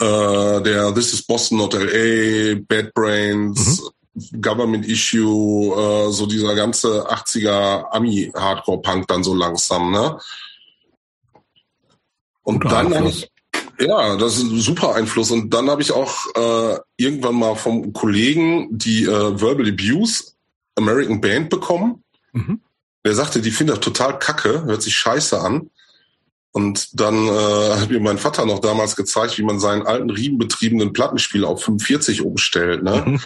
Äh, 0.00 0.62
der 0.62 0.92
This 0.94 1.12
is 1.12 1.22
Boston 1.22 1.58
Not 1.58 1.74
LA, 1.74 2.60
Bad 2.68 2.92
Brains, 2.94 3.80
mhm. 4.14 4.40
Government 4.40 4.86
Issue, 4.86 5.74
äh, 5.74 6.12
so 6.12 6.26
dieser 6.26 6.54
ganze 6.54 7.10
80er 7.10 7.90
Ami-Hardcore-Punk 7.90 9.06
dann 9.08 9.24
so 9.24 9.34
langsam, 9.34 9.90
ne? 9.90 10.18
Und 12.42 12.62
Guter 12.62 12.82
dann 12.82 12.92
Einfluss. 12.92 13.26
Ja, 13.80 14.16
das 14.16 14.36
ist 14.36 14.44
ein 14.44 14.60
super 14.60 14.94
Einfluss. 14.94 15.30
Und 15.30 15.54
dann 15.54 15.70
habe 15.70 15.82
ich 15.82 15.92
auch 15.92 16.26
äh, 16.34 16.78
irgendwann 16.96 17.34
mal 17.34 17.54
vom 17.54 17.92
Kollegen 17.92 18.68
die 18.70 19.04
äh, 19.04 19.40
Verbal 19.40 19.68
Abuse 19.68 20.32
American 20.76 21.20
Band 21.20 21.50
bekommen. 21.50 22.04
Mhm. 22.32 22.60
Der 23.04 23.14
sagte, 23.14 23.40
die 23.40 23.50
findet 23.50 23.76
er 23.76 23.80
total 23.80 24.18
kacke, 24.18 24.64
hört 24.64 24.82
sich 24.82 24.94
scheiße 24.94 25.40
an. 25.40 25.70
Und 26.52 27.00
dann 27.00 27.26
äh, 27.26 27.76
hat 27.80 27.90
mir 27.90 28.00
mein 28.00 28.18
Vater 28.18 28.44
noch 28.44 28.58
damals 28.58 28.96
gezeigt, 28.96 29.38
wie 29.38 29.42
man 29.42 29.60
seinen 29.60 29.86
alten 29.86 30.10
riemenbetriebenen 30.10 30.92
Plattenspieler 30.92 31.48
auf 31.48 31.62
45 31.62 32.22
umstellt. 32.22 32.82
Ne? 32.82 33.02
Mhm. 33.06 33.20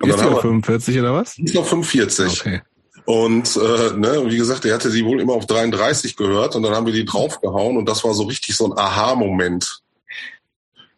Und 0.00 0.10
ist 0.10 0.20
dann 0.20 0.34
auf 0.34 0.42
45 0.42 0.98
oder 0.98 1.14
was? 1.14 1.38
Ist 1.38 1.56
auf 1.56 1.68
45. 1.68 2.40
Okay. 2.40 2.62
Und 3.04 3.56
äh, 3.56 3.96
ne, 3.96 4.24
wie 4.26 4.36
gesagt, 4.36 4.66
er 4.66 4.74
hatte 4.74 4.90
sie 4.90 5.04
wohl 5.04 5.20
immer 5.20 5.32
auf 5.32 5.46
33 5.46 6.14
gehört 6.14 6.56
und 6.56 6.62
dann 6.62 6.74
haben 6.74 6.84
wir 6.84 6.92
die 6.92 7.06
draufgehauen 7.06 7.78
und 7.78 7.88
das 7.88 8.04
war 8.04 8.12
so 8.12 8.24
richtig 8.24 8.54
so 8.54 8.66
ein 8.66 8.78
Aha-Moment. 8.78 9.80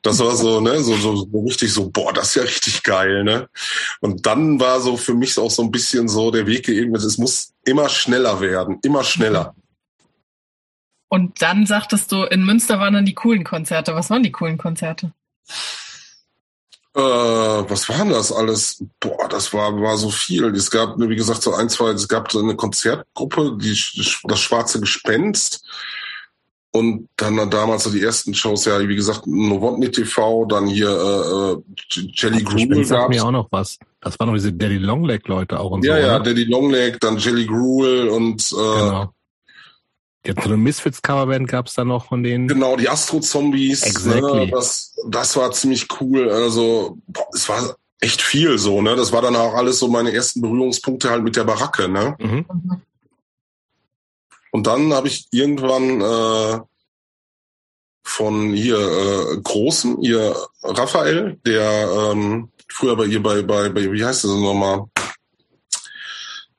Das 0.02 0.18
war 0.18 0.34
so, 0.34 0.60
ne, 0.60 0.82
so, 0.82 0.96
so, 0.96 1.14
so 1.30 1.40
richtig 1.40 1.72
so, 1.72 1.90
boah, 1.90 2.12
das 2.12 2.28
ist 2.28 2.34
ja 2.36 2.42
richtig 2.42 2.82
geil, 2.82 3.22
ne? 3.22 3.48
Und 4.00 4.24
dann 4.24 4.58
war 4.58 4.80
so 4.80 4.96
für 4.96 5.14
mich 5.14 5.38
auch 5.38 5.50
so 5.50 5.62
ein 5.62 5.70
bisschen 5.70 6.08
so 6.08 6.30
der 6.30 6.46
Weg 6.46 6.66
geebnet, 6.66 7.02
es 7.02 7.18
muss 7.18 7.52
immer 7.64 7.88
schneller 7.88 8.40
werden, 8.40 8.78
immer 8.82 9.04
schneller. 9.04 9.54
Und 11.08 11.42
dann 11.42 11.66
sagtest 11.66 12.12
du, 12.12 12.22
in 12.22 12.44
Münster 12.44 12.78
waren 12.78 12.94
dann 12.94 13.04
die 13.04 13.14
coolen 13.14 13.42
Konzerte. 13.44 13.94
Was 13.94 14.10
waren 14.10 14.22
die 14.22 14.30
coolen 14.30 14.58
Konzerte? 14.58 15.12
Äh, 16.94 17.00
was 17.00 17.88
waren 17.88 18.10
das 18.10 18.32
alles? 18.32 18.84
Boah, 19.00 19.28
das 19.28 19.52
war, 19.52 19.80
war 19.80 19.98
so 19.98 20.10
viel. 20.10 20.44
Es 20.54 20.70
gab, 20.70 20.98
wie 20.98 21.16
gesagt, 21.16 21.42
so 21.42 21.52
ein, 21.54 21.68
zwei, 21.68 21.90
es 21.90 22.08
gab 22.08 22.30
so 22.30 22.40
eine 22.40 22.56
Konzertgruppe, 22.56 23.58
die, 23.60 23.76
das 24.24 24.40
Schwarze 24.40 24.80
Gespenst. 24.80 25.64
Und 26.72 27.08
dann 27.16 27.50
damals 27.50 27.84
so 27.84 27.90
die 27.90 28.02
ersten 28.02 28.32
Shows, 28.32 28.64
ja, 28.64 28.78
wie 28.88 28.94
gesagt, 28.94 29.26
Novotny 29.26 29.90
TV, 29.90 30.44
dann 30.44 30.68
hier 30.68 30.88
äh, 30.88 31.52
äh 31.52 32.06
Jelly 32.14 32.44
Gruel 32.44 32.86
gab 32.86 33.08
mir 33.08 33.24
auch 33.24 33.32
noch 33.32 33.48
was. 33.50 33.78
Das 34.00 34.18
waren 34.20 34.28
noch 34.28 34.34
diese 34.34 34.52
Daddy 34.52 34.78
Longleg 34.78 35.26
Leute 35.26 35.58
auch 35.58 35.72
und 35.72 35.84
ja, 35.84 35.96
so. 35.96 36.00
Ja, 36.00 36.06
ja, 36.06 36.18
Daddy 36.20 36.44
Longleg, 36.44 37.00
dann 37.00 37.18
Jelly 37.18 37.46
Gruel 37.46 38.08
und 38.08 38.52
äh, 38.52 38.54
genau. 38.54 39.12
Jetzt 40.24 40.42
so 40.42 40.48
eine 40.48 40.58
Misfits-Coverband 40.58 41.48
gab 41.48 41.66
es 41.66 41.74
da 41.74 41.84
noch 41.84 42.04
von 42.04 42.22
denen. 42.22 42.46
Genau, 42.46 42.76
die 42.76 42.88
Astro-Zombies. 42.88 43.82
Exactly. 43.82 44.46
Ne, 44.46 44.50
das, 44.50 44.94
das 45.08 45.34
war 45.36 45.50
ziemlich 45.52 45.88
cool. 45.98 46.28
Also, 46.30 46.98
boah, 47.06 47.26
es 47.34 47.48
war 47.48 47.74
echt 48.00 48.20
viel 48.20 48.58
so, 48.58 48.82
ne? 48.82 48.96
Das 48.96 49.12
war 49.12 49.22
dann 49.22 49.34
auch 49.34 49.54
alles 49.54 49.78
so 49.78 49.88
meine 49.88 50.12
ersten 50.12 50.42
Berührungspunkte 50.42 51.08
halt 51.08 51.24
mit 51.24 51.36
der 51.36 51.44
Baracke, 51.44 51.88
ne? 51.88 52.16
Mhm. 52.18 52.44
Und 54.50 54.66
dann 54.66 54.92
habe 54.92 55.08
ich 55.08 55.28
irgendwann 55.30 56.00
äh, 56.00 56.60
von 58.04 58.52
hier 58.52 58.78
äh, 58.78 59.40
Großen, 59.40 60.00
ihr 60.02 60.36
Raphael, 60.62 61.38
der 61.46 62.12
ähm, 62.12 62.50
früher 62.68 62.96
bei 62.96 63.04
ihr 63.04 63.22
bei, 63.22 63.42
bei, 63.42 63.68
bei 63.68 63.92
wie 63.92 64.04
heißt 64.04 64.24
das 64.24 64.30
nochmal? 64.30 64.84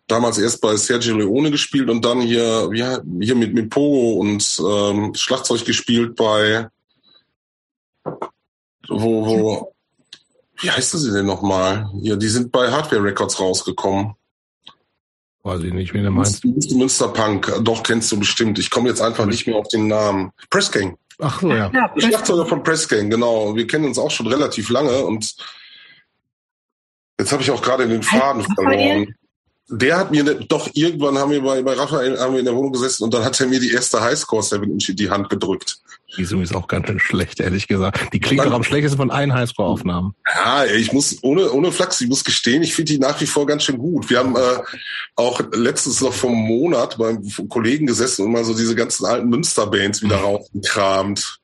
Damals 0.08 0.38
erst 0.38 0.62
bei 0.62 0.76
Sergio 0.76 1.16
Leone 1.16 1.52
gespielt 1.52 1.89
und 1.89 2.04
dann 2.04 2.22
hier, 2.22 2.70
wie, 2.70 2.84
hier 3.26 3.36
mit, 3.36 3.54
mit 3.54 3.70
Pogo 3.70 4.20
und 4.20 4.62
ähm, 4.66 5.14
Schlagzeug 5.16 5.64
gespielt 5.66 6.16
bei 6.16 6.68
wo, 8.89 9.26
wo, 9.26 9.76
wie 10.60 10.70
heißt 10.70 10.92
sie 10.92 11.12
denn 11.12 11.26
nochmal? 11.26 11.89
Ja, 12.02 12.16
die 12.16 12.28
sind 12.28 12.52
bei 12.52 12.70
Hardware 12.70 13.04
Records 13.04 13.39
rausgekommen. 13.39 14.14
Weiß 15.44 15.64
ich 15.64 15.74
nicht, 15.74 15.94
wie 15.94 16.02
du 16.02 16.12
meinst. 16.12 16.46
Münster, 16.46 16.76
Münster 16.76 17.08
Punk, 17.08 17.52
doch 17.62 17.82
kennst 17.84 18.12
du 18.12 18.20
bestimmt. 18.20 18.60
Ich 18.60 18.70
komme 18.70 18.89
jetzt 18.89 19.02
einfach 19.02 19.26
nicht 19.26 19.48
mehr 19.48 19.56
auf 19.56 19.68
den 19.70 19.88
Namen. 19.88 20.32
Press 20.50 20.72
Gang. 20.72 20.98
Ach 21.20 21.42
so, 21.42 21.50
ja. 21.50 21.72
ja 21.74 21.92
Schlagzeuger 21.98 22.46
von 22.46 22.64
Press 22.64 22.88
Gang, 22.88 23.10
genau. 23.10 23.56
Wir 23.56 23.66
kennen 23.66 23.86
uns 23.86 23.98
auch 23.98 24.12
schon 24.12 24.28
relativ 24.28 24.70
lange 24.70 25.04
und 25.04 25.36
jetzt 27.20 27.32
habe 27.32 27.42
ich 27.42 27.52
auch 27.52 27.62
gerade 27.62 27.88
den 27.88 28.04
Faden 28.04 28.44
verloren 28.56 29.16
der 29.72 29.98
hat 29.98 30.12
mir 30.12 30.24
ne, 30.24 30.36
doch 30.36 30.70
irgendwann 30.74 31.18
haben 31.18 31.32
wir 31.32 31.42
bei, 31.42 31.62
bei 31.64 31.74
Raphael 31.74 32.20
haben 32.20 32.34
wir 32.34 32.39
in 32.39 32.46
der 32.46 32.56
Wohnung 32.56 32.74
gesessen 32.74 33.06
und 33.06 33.14
dann 33.14 33.24
hat 33.24 33.39
er 33.39 33.48
mir 33.48 33.60
die 33.60 33.72
erste 33.72 34.02
Highscore 34.02 34.44
7 34.44 34.70
Inch 34.70 34.89
in 34.89 34.98
die 34.98 35.10
Hand 35.10 35.30
gedrückt. 35.30 35.80
Die 36.18 36.24
ist 36.24 36.55
auch 36.55 36.68
ganz 36.68 36.88
schön 36.88 36.99
schlecht, 36.99 37.39
ehrlich 37.39 37.68
gesagt. 37.68 38.14
Die 38.14 38.20
klingt 38.20 38.43
doch 38.43 38.51
am 38.51 38.64
schlechtesten 38.64 38.97
von 38.97 39.12
allen 39.12 39.34
Highscore-Aufnahmen. 39.34 40.14
Ja, 40.26 40.66
ich 40.66 40.91
muss, 40.91 41.24
ohne, 41.24 41.51
ohne 41.51 41.72
Flachs, 41.72 42.01
ich 42.01 42.09
muss 42.09 42.24
gestehen, 42.24 42.64
ich 42.64 42.74
finde 42.74 42.93
die 42.93 42.99
nach 42.99 43.20
wie 43.22 43.26
vor 43.26 43.45
ganz 43.45 43.64
schön 43.64 43.78
gut. 43.78 44.09
Wir 44.09 44.20
haben 44.20 44.36
äh, 44.36 44.59
auch 45.16 45.41
letztens 45.53 46.01
noch 46.01 46.14
vom 46.14 46.34
Monat 46.36 46.97
beim 46.97 47.24
Kollegen 47.47 47.88
gesessen 47.88 48.26
und 48.26 48.32
mal 48.32 48.43
so 48.43 48.53
diese 48.53 48.76
ganzen 48.76 49.05
alten 49.05 49.30
Münster-Bands 49.30 50.01
wieder 50.01 50.18
rausgekramt. 50.18 51.39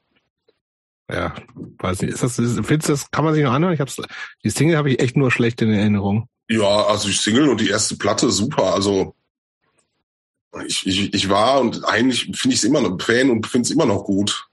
Ja, 1.09 1.33
weiß 1.79 2.01
nicht. 2.01 2.13
Ist 2.13 2.23
das, 2.23 2.37
ist, 2.37 2.55
findest 2.65 2.89
du 2.89 2.93
das, 2.93 3.11
kann 3.11 3.23
man 3.23 3.33
sich 3.33 3.43
noch 3.43 3.53
anhören? 3.53 3.73
Ich 3.73 3.79
hab's, 3.79 4.01
die 4.43 4.49
Single 4.49 4.77
habe 4.77 4.91
ich 4.91 4.99
echt 4.99 5.15
nur 5.15 5.31
schlecht 5.31 5.61
in 5.61 5.73
Erinnerung. 5.73 6.27
Ja, 6.49 6.85
also 6.85 7.07
die 7.07 7.13
Single 7.13 7.49
und 7.49 7.61
die 7.61 7.69
erste 7.69 7.95
Platte 7.95 8.29
super. 8.31 8.73
Also 8.73 9.15
ich, 10.65 10.85
ich, 10.87 11.13
ich 11.13 11.29
war 11.29 11.61
und 11.61 11.85
eigentlich 11.85 12.31
finde 12.33 12.55
ich 12.55 12.61
es 12.61 12.63
immer 12.63 12.81
noch 12.81 13.01
Fan 13.01 13.29
und 13.29 13.47
finde 13.47 13.65
es 13.65 13.71
immer 13.71 13.85
noch 13.85 14.03
gut. 14.03 14.46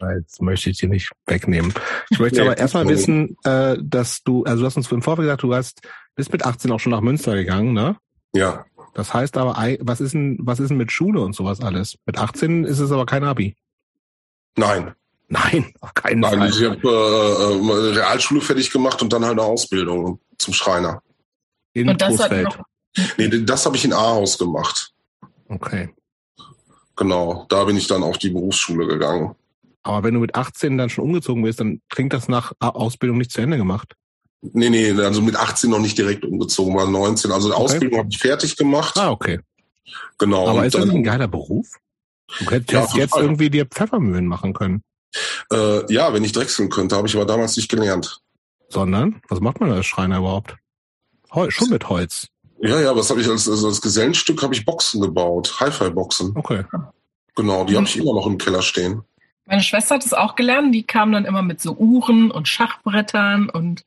Jetzt 0.00 0.42
möchte 0.42 0.70
ich 0.70 0.78
dir 0.78 0.88
nicht 0.88 1.12
wegnehmen. 1.26 1.72
Ich 2.10 2.18
möchte 2.18 2.40
nee, 2.40 2.46
aber 2.46 2.58
erstmal 2.58 2.88
wissen, 2.88 3.36
äh, 3.44 3.76
dass 3.80 4.22
du, 4.22 4.44
also 4.44 4.60
du 4.60 4.66
hast 4.66 4.76
uns 4.76 4.90
im 4.90 5.02
Vorfeld 5.02 5.26
gesagt, 5.26 5.42
du 5.42 5.54
hast 5.54 5.80
bist 6.14 6.32
mit 6.32 6.44
18 6.44 6.70
auch 6.70 6.80
schon 6.80 6.92
nach 6.92 7.00
Münster 7.00 7.34
gegangen, 7.34 7.72
ne? 7.72 7.96
Ja. 8.34 8.64
Das 8.94 9.12
heißt 9.12 9.36
aber, 9.36 9.56
was 9.80 10.00
ist 10.00 10.14
denn, 10.14 10.38
was 10.40 10.60
ist 10.60 10.68
denn 10.68 10.76
mit 10.76 10.92
Schule 10.92 11.20
und 11.20 11.34
sowas 11.34 11.60
alles? 11.60 11.98
Mit 12.06 12.18
18 12.18 12.64
ist 12.64 12.78
es 12.78 12.92
aber 12.92 13.06
kein 13.06 13.24
Abi. 13.24 13.56
Nein. 14.56 14.94
Nein, 15.28 15.72
auf 15.80 15.94
keinen 15.94 16.20
Nein, 16.20 16.38
Fall. 16.38 16.50
Ich 16.50 16.64
habe 16.64 16.76
äh, 16.86 17.90
äh, 17.90 17.94
Realschule 17.94 18.40
fertig 18.40 18.70
gemacht 18.70 19.00
und 19.02 19.12
dann 19.12 19.24
halt 19.24 19.38
eine 19.38 19.42
Ausbildung 19.42 20.20
zum 20.38 20.54
Schreiner. 20.54 21.02
In 21.72 21.88
und 21.88 22.00
das 22.00 22.16
Großfeld. 22.16 22.46
Hat 22.46 22.58
noch 22.58 22.66
nee, 23.16 23.28
das 23.28 23.66
habe 23.66 23.76
ich 23.76 23.84
in 23.84 23.92
Ahaus 23.92 24.38
gemacht. 24.38 24.92
Okay. 25.48 25.90
Genau, 26.96 27.46
da 27.48 27.64
bin 27.64 27.76
ich 27.76 27.86
dann 27.86 28.02
auf 28.02 28.18
die 28.18 28.30
Berufsschule 28.30 28.86
gegangen. 28.86 29.34
Aber 29.84 30.02
wenn 30.02 30.14
du 30.14 30.20
mit 30.20 30.34
18 30.34 30.78
dann 30.78 30.90
schon 30.90 31.04
umgezogen 31.04 31.42
bist, 31.42 31.60
dann 31.60 31.80
klingt 31.90 32.12
das 32.12 32.28
nach 32.28 32.52
Ausbildung 32.58 33.18
nicht 33.18 33.30
zu 33.30 33.40
Ende 33.40 33.58
gemacht. 33.58 33.94
Nee, 34.40 34.70
nee, 34.70 34.90
also 34.90 35.22
mit 35.22 35.36
18 35.36 35.70
noch 35.70 35.78
nicht 35.78 35.96
direkt 35.96 36.24
umgezogen, 36.24 36.74
war 36.74 36.88
19. 36.88 37.30
Also 37.30 37.48
die 37.48 37.54
okay. 37.54 37.62
Ausbildung 37.62 37.98
habe 37.98 38.08
ich 38.10 38.18
fertig 38.18 38.56
gemacht. 38.56 38.98
Ah, 38.98 39.10
okay. 39.10 39.40
Genau. 40.18 40.48
Aber 40.48 40.66
ist 40.66 40.74
das 40.74 40.88
ein 40.88 41.04
geiler 41.04 41.28
Beruf? 41.28 41.78
Du 42.38 42.50
hättest 42.50 42.94
ja, 42.94 43.02
jetzt 43.02 43.16
irgendwie 43.16 43.50
dir 43.50 43.66
Pfeffermühlen 43.66 44.26
machen 44.26 44.54
können. 44.54 44.82
Äh, 45.52 45.92
ja, 45.92 46.12
wenn 46.12 46.24
ich 46.24 46.32
drechseln 46.32 46.70
könnte, 46.70 46.96
habe 46.96 47.06
ich 47.06 47.14
aber 47.14 47.26
damals 47.26 47.56
nicht 47.56 47.68
gelernt. 47.70 48.20
Sondern? 48.68 49.20
Was 49.28 49.40
macht 49.40 49.60
man 49.60 49.70
als 49.70 49.86
Schreiner 49.86 50.18
überhaupt? 50.18 50.56
Heu, 51.32 51.50
schon 51.50 51.70
mit 51.70 51.88
Holz. 51.88 52.28
Ja, 52.60 52.80
ja, 52.80 52.96
was 52.96 53.10
habe 53.10 53.20
ich 53.20 53.28
als, 53.28 53.48
also 53.48 53.68
als 53.68 53.80
Gesellenstück 53.80 54.42
habe 54.42 54.54
ich 54.54 54.64
Boxen 54.64 55.00
gebaut, 55.00 55.60
Hi-Fi-Boxen. 55.60 56.32
Okay. 56.34 56.64
Genau, 57.36 57.64
die 57.64 57.76
habe 57.76 57.86
ich 57.86 57.96
immer 57.96 58.14
noch 58.14 58.26
im 58.26 58.38
Keller 58.38 58.62
stehen. 58.62 59.02
Meine 59.46 59.62
Schwester 59.62 59.96
hat 59.96 60.06
es 60.06 60.14
auch 60.14 60.36
gelernt, 60.36 60.74
die 60.74 60.84
kam 60.84 61.12
dann 61.12 61.24
immer 61.24 61.42
mit 61.42 61.60
so 61.60 61.74
Uhren 61.74 62.30
und 62.30 62.48
Schachbrettern 62.48 63.50
und 63.50 63.84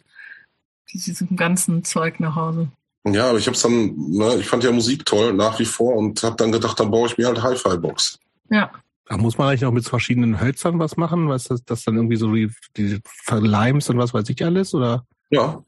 diesem 0.94 1.36
ganzen 1.36 1.84
Zeug 1.84 2.20
nach 2.20 2.36
Hause. 2.36 2.70
Ja, 3.06 3.30
aber 3.30 3.38
ich 3.38 3.48
habe 3.48 3.58
dann, 3.58 3.96
ne, 4.10 4.36
ich 4.36 4.48
fand 4.48 4.64
ja 4.64 4.72
Musik 4.72 5.06
toll 5.06 5.34
nach 5.34 5.60
wie 5.60 5.66
vor 5.66 5.96
und 5.96 6.22
habe 6.24 6.36
dann 6.36 6.52
gedacht, 6.52 6.80
dann 6.80 6.92
baue 6.92 7.08
ich 7.08 7.18
mir 7.18 7.28
halt 7.28 7.42
Hi-Fi-Box. 7.42 8.20
Ja. 8.50 8.72
Da 9.06 9.18
muss 9.18 9.38
man 9.38 9.48
eigentlich 9.48 9.62
noch 9.62 9.72
mit 9.72 9.88
verschiedenen 9.88 10.42
Hölzern 10.42 10.80
was 10.80 10.98
machen, 10.98 11.30
was 11.30 11.46
das, 11.46 11.64
das 11.64 11.84
dann 11.84 11.96
irgendwie 11.96 12.18
so 12.18 12.34
wie 12.34 12.52
die 12.76 13.00
verleimst 13.06 13.90
und 13.90 13.98
was 13.98 14.14
weiß 14.14 14.28
ich 14.30 14.44
alles, 14.44 14.74
oder? 14.74 15.06
Ja. 15.30 15.64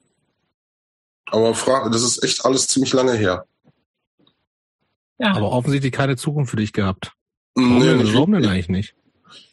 Aber 1.28 1.54
frag, 1.54 1.92
das 1.92 2.04
ist 2.04 2.24
echt 2.24 2.44
alles 2.46 2.68
ziemlich 2.68 2.92
lange 2.92 3.14
her. 3.14 3.46
Ja. 5.20 5.34
Aber 5.34 5.52
offensichtlich 5.52 5.94
keine 5.94 6.18
Zukunft 6.18 6.52
für 6.52 6.58
dich 6.58 6.74
gehabt. 6.74 7.14
Warum, 7.56 7.80
nee, 7.80 7.86
denn, 7.86 8.14
warum 8.14 8.32
denn 8.34 8.46
eigentlich 8.46 8.70
nicht? 8.70 8.96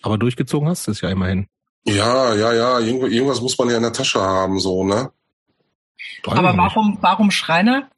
Aber 0.03 0.19
durchgezogen 0.19 0.69
hast 0.69 0.87
du 0.87 0.93
es 0.93 1.01
ja 1.01 1.11
immerhin. 1.11 1.47
Ja, 1.85 2.35
ja, 2.35 2.53
ja. 2.53 2.79
Irgendwas 2.81 3.41
muss 3.41 3.57
man 3.59 3.71
ja 3.71 3.77
in 3.77 3.83
der 3.83 3.93
Tasche 3.93 4.21
haben, 4.21 4.59
so, 4.59 4.85
ne? 4.85 5.11
Aber 6.27 6.57
warum, 6.57 6.99
warum 7.01 7.31
Schreiner? 7.31 7.89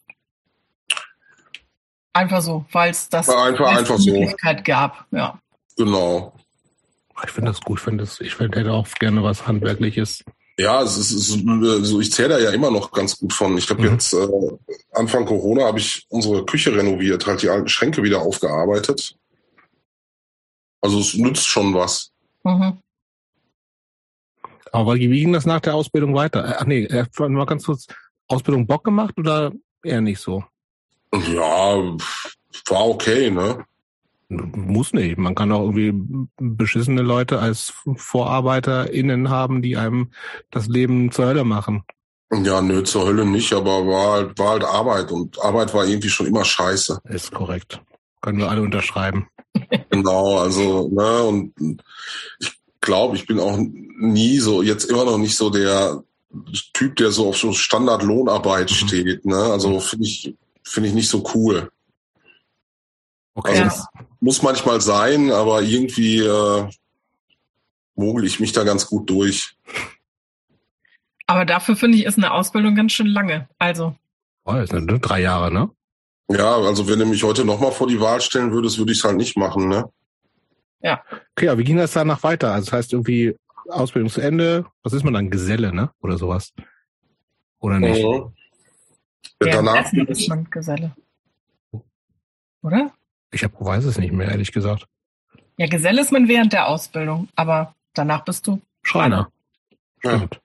Einfach 2.12 2.42
so, 2.42 2.64
weil 2.72 2.90
es 2.90 3.08
das 3.08 3.28
einfach, 3.28 3.68
einfach 3.68 3.98
Möglichkeit 3.98 4.58
so. 4.58 4.64
gab, 4.64 5.06
ja. 5.10 5.40
Genau. 5.76 6.32
Ich 7.24 7.30
finde 7.30 7.50
das 7.50 7.60
gut, 7.60 7.78
ich 7.78 7.84
finde 7.84 8.04
das, 8.04 8.20
ich 8.20 8.34
finde, 8.34 8.58
hätte 8.58 8.72
auch 8.72 8.88
gerne 8.98 9.22
was 9.22 9.46
Handwerkliches. 9.46 10.24
Ja, 10.58 10.82
es 10.82 10.96
ist, 10.96 11.12
es 11.12 11.28
ist 11.36 11.46
also 11.46 12.00
ich 12.00 12.12
zähle 12.12 12.30
da 12.30 12.38
ja 12.38 12.50
immer 12.50 12.70
noch 12.70 12.90
ganz 12.90 13.18
gut 13.18 13.32
von. 13.32 13.56
Ich 13.56 13.70
habe 13.70 13.82
mhm. 13.82 13.92
jetzt 13.92 14.12
äh, 14.12 14.28
Anfang 14.92 15.24
Corona 15.24 15.64
habe 15.66 15.78
ich 15.78 16.06
unsere 16.08 16.44
Küche 16.44 16.74
renoviert, 16.74 17.26
halt 17.26 17.42
die 17.42 17.48
alten 17.48 17.68
Schränke 17.68 18.02
wieder 18.02 18.22
aufgearbeitet. 18.22 19.16
Also 20.80 21.00
es 21.00 21.14
nützt 21.14 21.46
schon 21.46 21.74
was. 21.74 22.12
Mhm. 22.44 22.78
Aber 24.72 24.94
wie 24.96 25.08
ging 25.08 25.32
das 25.32 25.46
nach 25.46 25.60
der 25.60 25.74
Ausbildung 25.74 26.14
weiter? 26.14 26.56
Ach 26.58 26.66
nee, 26.66 26.88
mal 27.18 27.46
ganz 27.46 27.64
kurz, 27.64 27.86
Ausbildung 28.28 28.66
Bock 28.66 28.84
gemacht 28.84 29.14
oder 29.16 29.52
eher 29.82 30.00
nicht 30.00 30.20
so? 30.20 30.44
Ja, 31.12 31.76
war 32.68 32.88
okay, 32.88 33.30
ne? 33.30 33.64
Muss 34.28 34.92
nicht. 34.92 35.16
Man 35.16 35.34
kann 35.34 35.52
auch 35.52 35.62
irgendwie 35.62 36.26
beschissene 36.36 37.00
Leute 37.00 37.38
als 37.38 37.72
VorarbeiterInnen 37.96 39.30
haben, 39.30 39.62
die 39.62 39.78
einem 39.78 40.10
das 40.50 40.68
Leben 40.68 41.10
zur 41.10 41.26
Hölle 41.26 41.44
machen. 41.44 41.84
Ja, 42.30 42.60
nö, 42.60 42.82
zur 42.82 43.06
Hölle 43.06 43.24
nicht, 43.24 43.54
aber 43.54 43.86
war 43.86 44.12
halt, 44.12 44.38
war 44.38 44.50
halt 44.50 44.64
Arbeit 44.64 45.10
und 45.10 45.40
Arbeit 45.42 45.72
war 45.72 45.86
irgendwie 45.86 46.10
schon 46.10 46.26
immer 46.26 46.44
scheiße. 46.44 47.00
Ist 47.04 47.32
korrekt. 47.32 47.80
Können 48.20 48.38
wir 48.38 48.50
alle 48.50 48.62
unterschreiben. 48.62 49.28
Genau, 49.90 50.38
also, 50.38 50.88
ne, 50.88 51.22
und 51.24 51.82
ich 52.38 52.52
glaube, 52.80 53.16
ich 53.16 53.26
bin 53.26 53.40
auch 53.40 53.58
nie 53.58 54.38
so, 54.38 54.62
jetzt 54.62 54.84
immer 54.84 55.04
noch 55.04 55.18
nicht 55.18 55.36
so 55.36 55.50
der 55.50 56.04
Typ, 56.74 56.96
der 56.96 57.10
so 57.10 57.28
auf 57.28 57.36
so 57.36 57.52
Standardlohnarbeit 57.52 58.70
mhm. 58.70 58.74
steht, 58.74 59.24
ne? 59.24 59.36
Also 59.36 59.70
mhm. 59.70 59.80
finde 59.80 60.06
ich, 60.06 60.34
finde 60.62 60.88
ich 60.90 60.94
nicht 60.94 61.08
so 61.08 61.24
cool. 61.34 61.70
Okay. 63.34 63.62
Also, 63.62 63.76
ja. 63.76 64.06
Muss 64.20 64.42
manchmal 64.42 64.80
sein, 64.80 65.30
aber 65.30 65.62
irgendwie 65.62 66.18
äh, 66.18 66.68
mogel 67.94 68.24
ich 68.24 68.40
mich 68.40 68.52
da 68.52 68.64
ganz 68.64 68.86
gut 68.86 69.08
durch. 69.10 69.56
Aber 71.26 71.44
dafür 71.44 71.76
finde 71.76 71.98
ich, 71.98 72.04
ist 72.04 72.18
eine 72.18 72.32
Ausbildung 72.32 72.74
ganz 72.74 72.92
schön 72.92 73.06
lange. 73.06 73.48
Also. 73.58 73.94
Oh, 74.44 74.52
das 74.52 74.70
sind 74.70 74.86
drei 75.02 75.20
Jahre, 75.20 75.52
ne? 75.52 75.70
Ja, 76.30 76.56
also 76.56 76.88
wenn 76.88 76.98
du 76.98 77.06
mich 77.06 77.22
heute 77.22 77.44
nochmal 77.44 77.72
vor 77.72 77.86
die 77.86 78.00
Wahl 78.00 78.20
stellen 78.20 78.52
würdest, 78.52 78.78
würde 78.78 78.92
ich 78.92 78.98
es 78.98 79.04
halt 79.04 79.16
nicht 79.16 79.36
machen, 79.36 79.68
ne? 79.68 79.90
Ja. 80.80 81.02
Okay, 81.34 81.48
aber 81.48 81.58
wie 81.58 81.64
ging 81.64 81.78
das 81.78 81.92
danach 81.92 82.22
weiter? 82.22 82.52
Also 82.52 82.66
das 82.66 82.72
heißt 82.72 82.92
irgendwie 82.92 83.36
Ausbildung 83.68 84.10
zu 84.10 84.20
Ende, 84.20 84.66
was 84.82 84.92
ist 84.92 85.04
man 85.04 85.14
dann? 85.14 85.30
Geselle, 85.30 85.72
ne? 85.72 85.90
Oder 86.00 86.18
sowas? 86.18 86.52
Oder 87.60 87.80
nicht? 87.80 88.04
Mhm. 88.04 88.32
Ja, 89.42 89.52
danach 89.52 89.92
ist 89.92 90.28
man 90.28 90.48
Geselle. 90.50 90.94
Oder? 92.62 92.92
Ich 93.30 93.44
hab, 93.44 93.52
weiß 93.60 93.84
es 93.84 93.98
nicht 93.98 94.12
mehr, 94.12 94.28
ehrlich 94.28 94.52
gesagt. 94.52 94.86
Ja, 95.56 95.66
Geselle 95.66 96.00
ist 96.00 96.12
man 96.12 96.28
während 96.28 96.52
der 96.52 96.68
Ausbildung, 96.68 97.28
aber 97.34 97.74
danach 97.94 98.24
bist 98.24 98.46
du 98.46 98.60
Schreiner. 98.82 99.30
Stimmt. 99.98 100.34
Ja. 100.34 100.40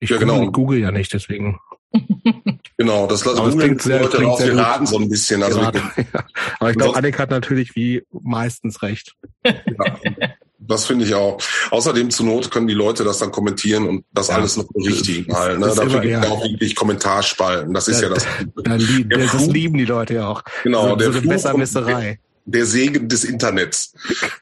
Ich 0.00 0.10
ja, 0.10 0.18
genau. 0.18 0.50
google 0.50 0.78
ja 0.78 0.90
nicht, 0.90 1.12
deswegen. 1.12 1.58
Genau, 2.76 3.06
das 3.06 3.24
lassen 3.24 3.58
wir 3.58 3.74
die 3.74 3.88
Leute 3.88 4.22
raus. 4.22 4.42
Wir 4.42 4.56
raten 4.56 4.86
so 4.86 4.98
ein 4.98 5.08
bisschen. 5.08 5.42
Also 5.42 5.60
ja, 5.60 5.72
Aber 6.60 6.70
ich 6.70 6.76
glaube, 6.76 6.96
Annik 6.96 7.18
hat 7.18 7.30
natürlich 7.30 7.76
wie 7.76 8.02
meistens 8.10 8.82
recht. 8.82 9.14
Ja, 9.44 9.54
das 10.66 10.86
finde 10.86 11.04
ich 11.04 11.14
auch. 11.14 11.38
Außerdem 11.70 12.10
zur 12.10 12.26
Not 12.26 12.50
können 12.50 12.66
die 12.66 12.74
Leute 12.74 13.04
das 13.04 13.18
dann 13.18 13.30
kommentieren 13.30 13.86
und 13.86 14.04
das 14.12 14.28
ja, 14.28 14.36
alles 14.36 14.56
noch 14.56 14.66
berichtigen 14.72 15.34
halt. 15.34 15.58
Ne? 15.58 15.72
Dafür 15.74 16.00
gibt 16.00 16.24
es 16.24 16.30
auch 16.30 16.42
wirklich 16.42 16.74
Kommentarspalten. 16.74 17.74
Das 17.74 17.88
ist 17.88 18.00
ja, 18.00 18.08
ja 18.08 18.14
das. 18.14 18.26
Da, 18.64 18.74
lieb, 18.76 19.10
das 19.10 19.30
Fluch, 19.30 19.52
lieben 19.52 19.78
die 19.78 19.84
Leute 19.84 20.14
ja 20.14 20.28
auch. 20.28 20.42
Genau, 20.62 20.88
so, 20.88 20.96
der 20.96 21.12
so 21.12 21.18
eine 21.18 21.28
Besserwisserei. 21.28 22.18
Der 22.46 22.66
Segen 22.66 23.08
des 23.08 23.24
Internets. 23.24 23.94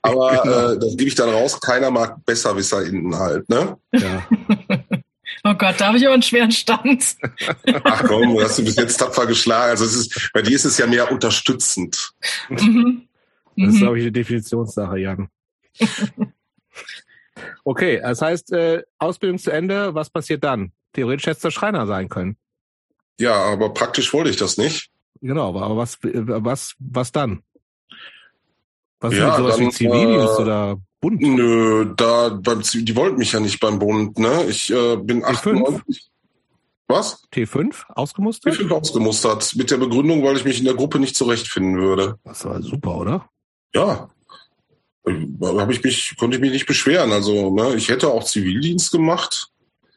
Aber 0.03 0.31
genau. 0.43 0.73
äh, 0.73 0.79
das 0.79 0.97
gebe 0.97 1.09
ich 1.09 1.15
dann 1.15 1.31
raus, 1.31 1.61
keiner 1.61 1.91
mag 1.91 2.25
BesserwisserInnen 2.25 3.17
halt, 3.17 3.49
ne? 3.49 3.77
Ja. 3.93 4.27
Oh 5.45 5.55
Gott, 5.55 5.75
da 5.79 5.89
habe 5.89 5.99
ich 5.99 6.05
aber 6.05 6.15
einen 6.15 6.23
schweren 6.23 6.53
Stand. 6.53 7.17
Ach 7.85 8.05
komm, 8.05 8.35
du 8.35 8.43
hast 8.43 8.59
du 8.59 8.65
bis 8.65 8.77
jetzt 8.77 8.97
tapfer 8.97 9.27
geschlagen. 9.27 9.71
Also 9.71 9.85
es 9.85 9.95
ist, 9.95 10.31
bei 10.33 10.43
dir 10.43 10.55
ist 10.55 10.65
es 10.65 10.79
ja 10.79 10.87
mehr 10.87 11.11
unterstützend. 11.11 12.13
Mhm. 12.49 13.09
Das 13.57 13.69
ist, 13.69 13.75
mhm. 13.75 13.79
glaube 13.79 13.99
ich, 13.99 14.05
eine 14.05 14.13
Definitionssache, 14.13 14.99
Jan. 14.99 15.29
Okay, 17.65 18.01
das 18.03 18.21
heißt, 18.21 18.53
äh, 18.53 18.83
Ausbildung 18.99 19.39
zu 19.39 19.51
Ende, 19.51 19.95
was 19.95 20.11
passiert 20.11 20.45
dann? 20.45 20.73
Theoretisch 20.93 21.27
hättest 21.27 21.45
du 21.45 21.51
Schreiner 21.51 21.87
sein 21.87 22.09
können. 22.09 22.37
Ja, 23.21 23.35
aber 23.35 23.73
praktisch 23.73 24.13
wollte 24.13 24.31
ich 24.31 24.37
das 24.37 24.59
nicht. 24.59 24.91
Genau, 25.21 25.49
aber, 25.49 25.77
was, 25.77 25.99
was, 26.03 26.75
was 26.79 27.13
dann? 27.13 27.43
Was 29.01 29.15
ja, 29.15 29.31
ist 29.31 29.37
sowas 29.37 29.57
dann, 29.57 29.67
wie 29.67 29.71
Zivildienst 29.71 30.39
äh, 30.39 30.43
oder 30.43 30.81
Bund? 31.03 31.21
Nö, 31.21 31.93
da, 31.97 32.29
beim, 32.29 32.63
die 32.63 32.97
wollten 32.97 33.19
mich 33.19 33.33
ja 33.33 33.41
nicht 33.41 33.59
beim 33.59 33.79
Bund, 33.79 34.19
ne? 34.19 34.45
Ich 34.49 34.73
äh, 34.73 34.97
bin 34.97 35.25
98. 35.25 36.11
Was? 36.87 37.25
T5 37.33 37.75
ausgemustert? 37.89 38.55
T5 38.55 38.71
ausgemustert. 38.71 39.57
Mit 39.57 39.71
der 39.71 39.79
Begründung, 39.79 40.23
weil 40.23 40.37
ich 40.37 40.45
mich 40.45 40.61
in 40.61 40.65
der 40.65 40.75
Gruppe 40.75 41.01
nicht 41.01 41.17
zurechtfinden 41.17 41.77
würde. 41.77 42.19
Das 42.25 42.45
war 42.45 42.63
super, 42.63 42.97
oder? 42.97 43.29
Ja. 43.75 44.09
Habe 45.05 45.73
ich 45.73 45.83
mich, 45.83 46.17
konnte 46.17 46.37
ich 46.37 46.41
mich 46.41 46.53
nicht 46.53 46.67
beschweren. 46.67 47.11
Also, 47.11 47.53
ne, 47.53 47.75
ich 47.75 47.89
hätte 47.89 48.09
auch 48.09 48.23
Zivildienst 48.23 48.93
gemacht. 48.93 49.52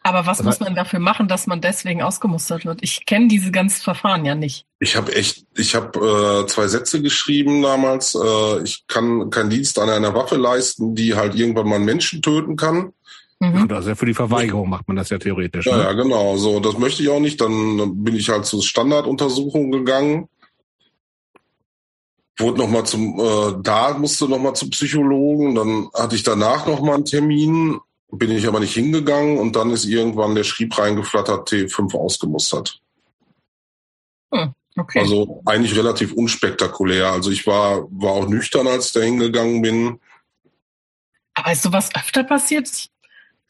Aber 0.06 0.28
was 0.28 0.43
muss 0.43 0.60
man 0.60 0.76
dafür 0.76 0.99
machen, 0.99 1.28
dass 1.28 1.47
man 1.47 1.62
deswegen 1.62 2.03
ausgemustert 2.03 2.64
wird? 2.64 2.84
Ich 2.84 3.08
kenne 3.08 3.28
diese 3.28 3.49
ganzen 3.49 3.82
Verfahren 3.82 4.24
ja 4.24 4.36
nicht. 4.36 4.68
Ich 4.78 4.95
habe 4.95 5.16
echt, 5.16 5.47
ich 5.56 5.74
habe 5.74 6.43
äh, 6.43 6.45
zwei 6.45 6.68
Sätze 6.68 7.01
geschrieben 7.01 7.64
damals. 7.64 8.14
Äh, 8.14 8.62
ich 8.62 8.86
kann 8.86 9.32
keinen 9.32 9.49
Dienst 9.49 9.80
an 9.80 9.89
einer 9.89 10.14
Waffe 10.14 10.36
leisten, 10.36 10.93
die 10.93 11.16
halt 11.16 11.34
irgendwann 11.34 11.68
mal 11.68 11.78
einen 11.78 11.86
Menschen 11.86 12.22
töten 12.22 12.56
kann. 12.56 12.93
Mhm. 13.39 13.68
Also 13.72 13.89
ja 13.89 13.95
für 13.95 14.06
die 14.06 14.14
Verweigerung 14.14 14.70
macht 14.70 14.88
man 14.88 14.95
das 14.95 15.10
ja 15.10 15.18
theoretisch. 15.18 15.66
Ja, 15.66 15.76
ne? 15.76 15.84
ja, 15.86 15.93
genau. 15.93 16.38
So, 16.38 16.60
das 16.60 16.78
möchte 16.78 17.01
ich 17.01 17.10
auch 17.10 17.20
nicht. 17.20 17.41
Dann 17.41 18.03
bin 18.03 18.16
ich 18.16 18.30
halt 18.30 18.45
zur 18.45 18.62
Standarduntersuchung 18.62 19.72
gegangen. 19.72 20.30
Wurde 22.38 22.60
noch 22.60 22.70
mal 22.70 22.84
zum, 22.84 23.20
äh, 23.20 23.56
da 23.64 23.97
musste 23.97 24.30
noch 24.30 24.38
mal 24.38 24.53
zum 24.53 24.70
Psychologen. 24.70 25.56
Dann 25.56 25.89
hatte 25.95 26.16
ich 26.16 26.22
danach 26.22 26.68
noch 26.68 26.82
mal 26.82 26.93
einen 26.93 27.06
Termin 27.06 27.80
bin 28.18 28.32
ich 28.32 28.47
aber 28.47 28.59
nicht 28.59 28.74
hingegangen 28.74 29.38
und 29.38 29.55
dann 29.55 29.70
ist 29.70 29.86
irgendwann 29.86 30.36
der 30.36 30.43
Schrieb 30.43 30.78
reingeflattert, 30.78 31.49
T5 31.49 31.95
ausgemustert. 31.95 32.82
Hm, 34.34 34.53
okay. 34.78 34.99
Also 34.99 35.41
eigentlich 35.45 35.78
relativ 35.78 36.13
unspektakulär. 36.13 37.11
Also 37.11 37.32
ich 37.32 37.45
war, 37.47 37.88
war 37.91 38.11
auch 38.11 38.28
nüchtern, 38.28 38.68
als 38.68 38.88
ich 38.88 38.93
da 38.93 39.01
hingegangen 39.01 39.61
bin. 39.61 39.99
Aber 41.34 41.51
ist 41.51 41.63
sowas 41.63 41.89
öfter 41.95 42.24
passiert? 42.24 42.68
Ich 42.68 42.89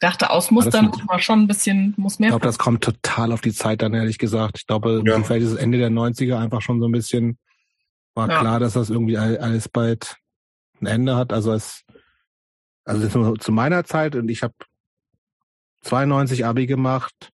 dachte, 0.00 0.30
ausmustern 0.30 0.86
muss 0.86 1.04
man 1.04 1.20
schon 1.20 1.42
ein 1.42 1.46
bisschen, 1.46 1.94
muss 1.96 2.18
mehr. 2.18 2.28
Ich 2.28 2.32
glaube, 2.32 2.46
das 2.46 2.58
kommt 2.58 2.84
total 2.84 3.32
auf 3.32 3.40
die 3.40 3.54
Zeit 3.54 3.80
dann, 3.80 3.94
ehrlich 3.94 4.18
gesagt. 4.18 4.58
Ich 4.58 4.66
glaube, 4.66 5.02
ja. 5.06 5.22
vielleicht 5.22 5.46
ist 5.46 5.52
es 5.52 5.58
Ende 5.58 5.78
der 5.78 5.90
90er 5.90 6.38
einfach 6.38 6.60
schon 6.60 6.80
so 6.80 6.86
ein 6.86 6.92
bisschen, 6.92 7.38
war 8.14 8.28
ja. 8.28 8.40
klar, 8.40 8.60
dass 8.60 8.74
das 8.74 8.90
irgendwie 8.90 9.16
alles 9.16 9.68
bald 9.68 10.16
ein 10.80 10.86
Ende 10.86 11.16
hat. 11.16 11.32
Also 11.32 11.52
es 11.52 11.85
Also 12.86 13.34
zu 13.34 13.52
meiner 13.52 13.84
Zeit 13.84 14.14
und 14.14 14.28
ich 14.28 14.42
habe 14.42 14.54
92 15.82 16.46
Abi 16.46 16.66
gemacht, 16.66 17.32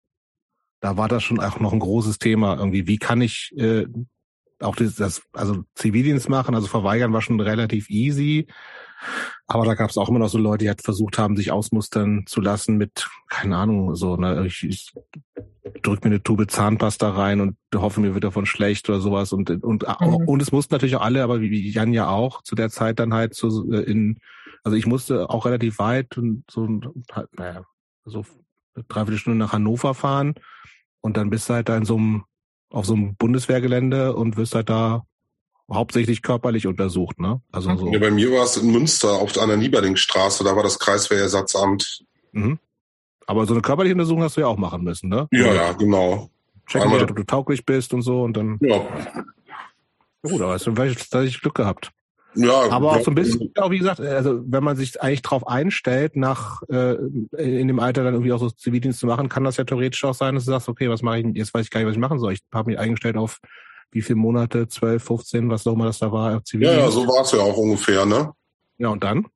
da 0.81 0.97
war 0.97 1.09
das 1.09 1.23
schon 1.23 1.41
auch 1.41 1.61
noch 1.61 1.73
ein 1.73 1.81
großes 1.81 2.19
Thema. 2.19 2.57
Irgendwie, 2.57 2.87
wie 2.87 2.99
kann 2.99 3.21
ich 3.21 3.53
äh, 3.57 3.87
auch 4.61 4.77
das, 4.77 4.95
das, 4.95 5.23
also 5.33 5.65
Zivildienst 5.75 6.29
machen, 6.29 6.55
also 6.55 6.69
verweigern 6.69 7.13
war 7.13 7.21
schon 7.21 7.41
relativ 7.41 7.91
easy. 7.91 8.47
Aber 9.47 9.65
da 9.65 9.75
gab 9.75 9.91
es 9.91 9.99
auch 9.99 10.09
immer 10.09 10.19
noch 10.19 10.29
so 10.29 10.39
Leute, 10.39 10.65
die 10.65 10.69
halt 10.69 10.83
versucht 10.83 11.19
haben, 11.19 11.37
sich 11.37 11.51
ausmustern 11.51 12.25
zu 12.27 12.41
lassen 12.41 12.77
mit, 12.77 13.09
keine 13.29 13.57
Ahnung, 13.57 13.97
so, 13.97 14.17
ne, 14.17 14.47
ich, 14.47 14.63
ich 14.63 14.93
drück 15.83 16.05
mir 16.05 16.11
eine 16.11 16.23
Tube 16.23 16.49
Zahnpasta 16.49 17.11
rein 17.11 17.41
und 17.41 17.57
hoffe, 17.75 18.01
mir 18.01 18.15
wird 18.15 18.25
davon 18.25 18.47
schlecht 18.47 18.89
oder 18.89 19.01
sowas. 19.01 19.33
Und, 19.33 19.51
und, 19.51 19.85
mhm. 19.89 20.29
und 20.29 20.43
es 20.43 20.53
mussten 20.53 20.75
natürlich 20.75 20.97
auch 20.97 21.03
alle, 21.03 21.23
aber 21.23 21.41
wie 21.41 21.71
Jan 21.71 21.95
ja 21.95 22.09
auch, 22.09 22.43
zu 22.43 22.55
der 22.55 22.71
Zeit 22.71 22.99
dann 22.99 23.15
halt 23.15 23.35
so 23.35 23.73
äh, 23.73 23.81
in, 23.81 24.19
also 24.63 24.77
ich 24.77 24.87
musste 24.87 25.31
auch 25.31 25.47
relativ 25.47 25.79
weit 25.79 26.17
und 26.17 26.45
so, 26.51 26.67
naja, 27.37 27.65
so 28.05 28.25
eine 28.75 28.85
Dreiviertelstunde 28.87 29.39
nach 29.39 29.53
Hannover 29.53 29.95
fahren 29.95 30.35
und 31.01 31.17
dann 31.17 31.31
bist 31.31 31.49
du 31.49 31.55
halt 31.55 31.69
da 31.69 31.77
in 31.77 31.85
so 31.85 31.97
einem, 31.97 32.25
auf 32.71 32.87
so 32.87 32.95
einem 32.95 33.17
Bundeswehrgelände 33.17 34.15
und 34.15 34.37
wirst 34.37 34.55
halt 34.55 34.69
da 34.71 35.05
hauptsächlich 35.73 36.23
körperlich 36.23 36.67
untersucht, 36.67 37.21
ne? 37.21 37.41
Also 37.53 37.75
so. 37.77 37.93
Ja, 37.93 37.99
bei 37.99 38.11
mir 38.11 38.33
war 38.33 38.45
es 38.45 38.57
in 38.57 38.71
Münster 38.73 39.13
auf 39.13 39.39
einer 39.39 39.57
Nieberdingstraße, 39.57 40.45
da 40.45 40.57
war 40.57 40.63
das 40.63 40.79
Kreiswehrersatzamt. 40.79 42.05
Mhm. 42.33 42.59
Aber 43.27 43.47
so 43.47 43.55
eine 43.55 43.63
körperliche 43.63 43.95
Untersuchung 43.95 44.25
hast 44.25 44.37
du 44.37 44.41
ja 44.41 44.49
auch 44.49 44.57
machen 44.57 44.83
müssen, 44.83 45.09
ne? 45.09 45.29
Ja, 45.31 45.55
ja, 45.55 45.73
genau. 45.73 46.31
Checken, 46.67 46.93
ob 46.93 47.17
du 47.17 47.25
tauglich 47.25 47.65
bist 47.65 47.95
und 47.95 48.03
so 48.03 48.23
und 48.23 48.37
dann. 48.37 48.59
Ja. 48.61 48.81
Gut, 50.23 50.41
aber 50.41 50.53
hast 50.53 50.67
du 50.67 50.75
vielleicht 50.75 51.41
Glück 51.41 51.55
gehabt. 51.55 51.93
Ja, 52.35 52.71
aber 52.71 52.93
auch 52.93 53.01
so 53.01 53.11
ein 53.11 53.15
bisschen, 53.15 53.53
auch 53.57 53.71
wie 53.71 53.79
gesagt, 53.79 54.01
also 54.01 54.41
wenn 54.45 54.63
man 54.63 54.77
sich 54.77 55.01
eigentlich 55.03 55.23
drauf 55.23 55.47
einstellt, 55.47 56.17
nach 56.17 56.63
äh, 56.69 56.95
in 57.37 57.67
dem 57.67 57.81
Alter 57.81 58.05
dann 58.05 58.15
irgendwie 58.15 58.33
auch 58.33 58.39
so 58.39 58.51
Zivildienst 58.51 59.01
zu 59.01 59.07
machen, 59.07 59.29
kann 59.29 59.45
das 59.45 59.57
ja 59.57 59.65
theoretisch 59.65 60.05
auch 60.05 60.15
sein, 60.15 60.35
dass 60.35 60.45
du 60.45 60.53
sagst, 60.53 60.69
okay, 60.69 60.89
was 60.89 61.03
mache 61.03 61.19
ich, 61.19 61.27
jetzt 61.35 61.53
weiß 61.53 61.65
ich 61.65 61.71
gar 61.71 61.81
nicht, 61.81 61.89
was 61.89 61.97
ich 61.97 62.01
machen 62.01 62.19
soll. 62.19 62.33
Ich 62.33 62.43
habe 62.53 62.71
mich 62.71 62.79
eingestellt 62.79 63.17
auf 63.17 63.41
wie 63.93 64.03
viele 64.03 64.17
Monate, 64.17 64.69
12, 64.69 65.03
15, 65.03 65.51
was 65.51 65.67
auch 65.67 65.73
immer 65.73 65.87
das 65.87 65.99
da 65.99 66.13
war, 66.13 66.45
Zivildienst. 66.45 66.79
Ja, 66.79 66.85
ja, 66.85 66.91
so 66.91 67.07
war 67.07 67.23
es 67.23 67.33
ja 67.33 67.41
auch 67.41 67.57
ungefähr, 67.57 68.07
ne? 68.07 68.33
Ja, 68.79 68.89
und 68.89 69.03
dann? 69.03 69.27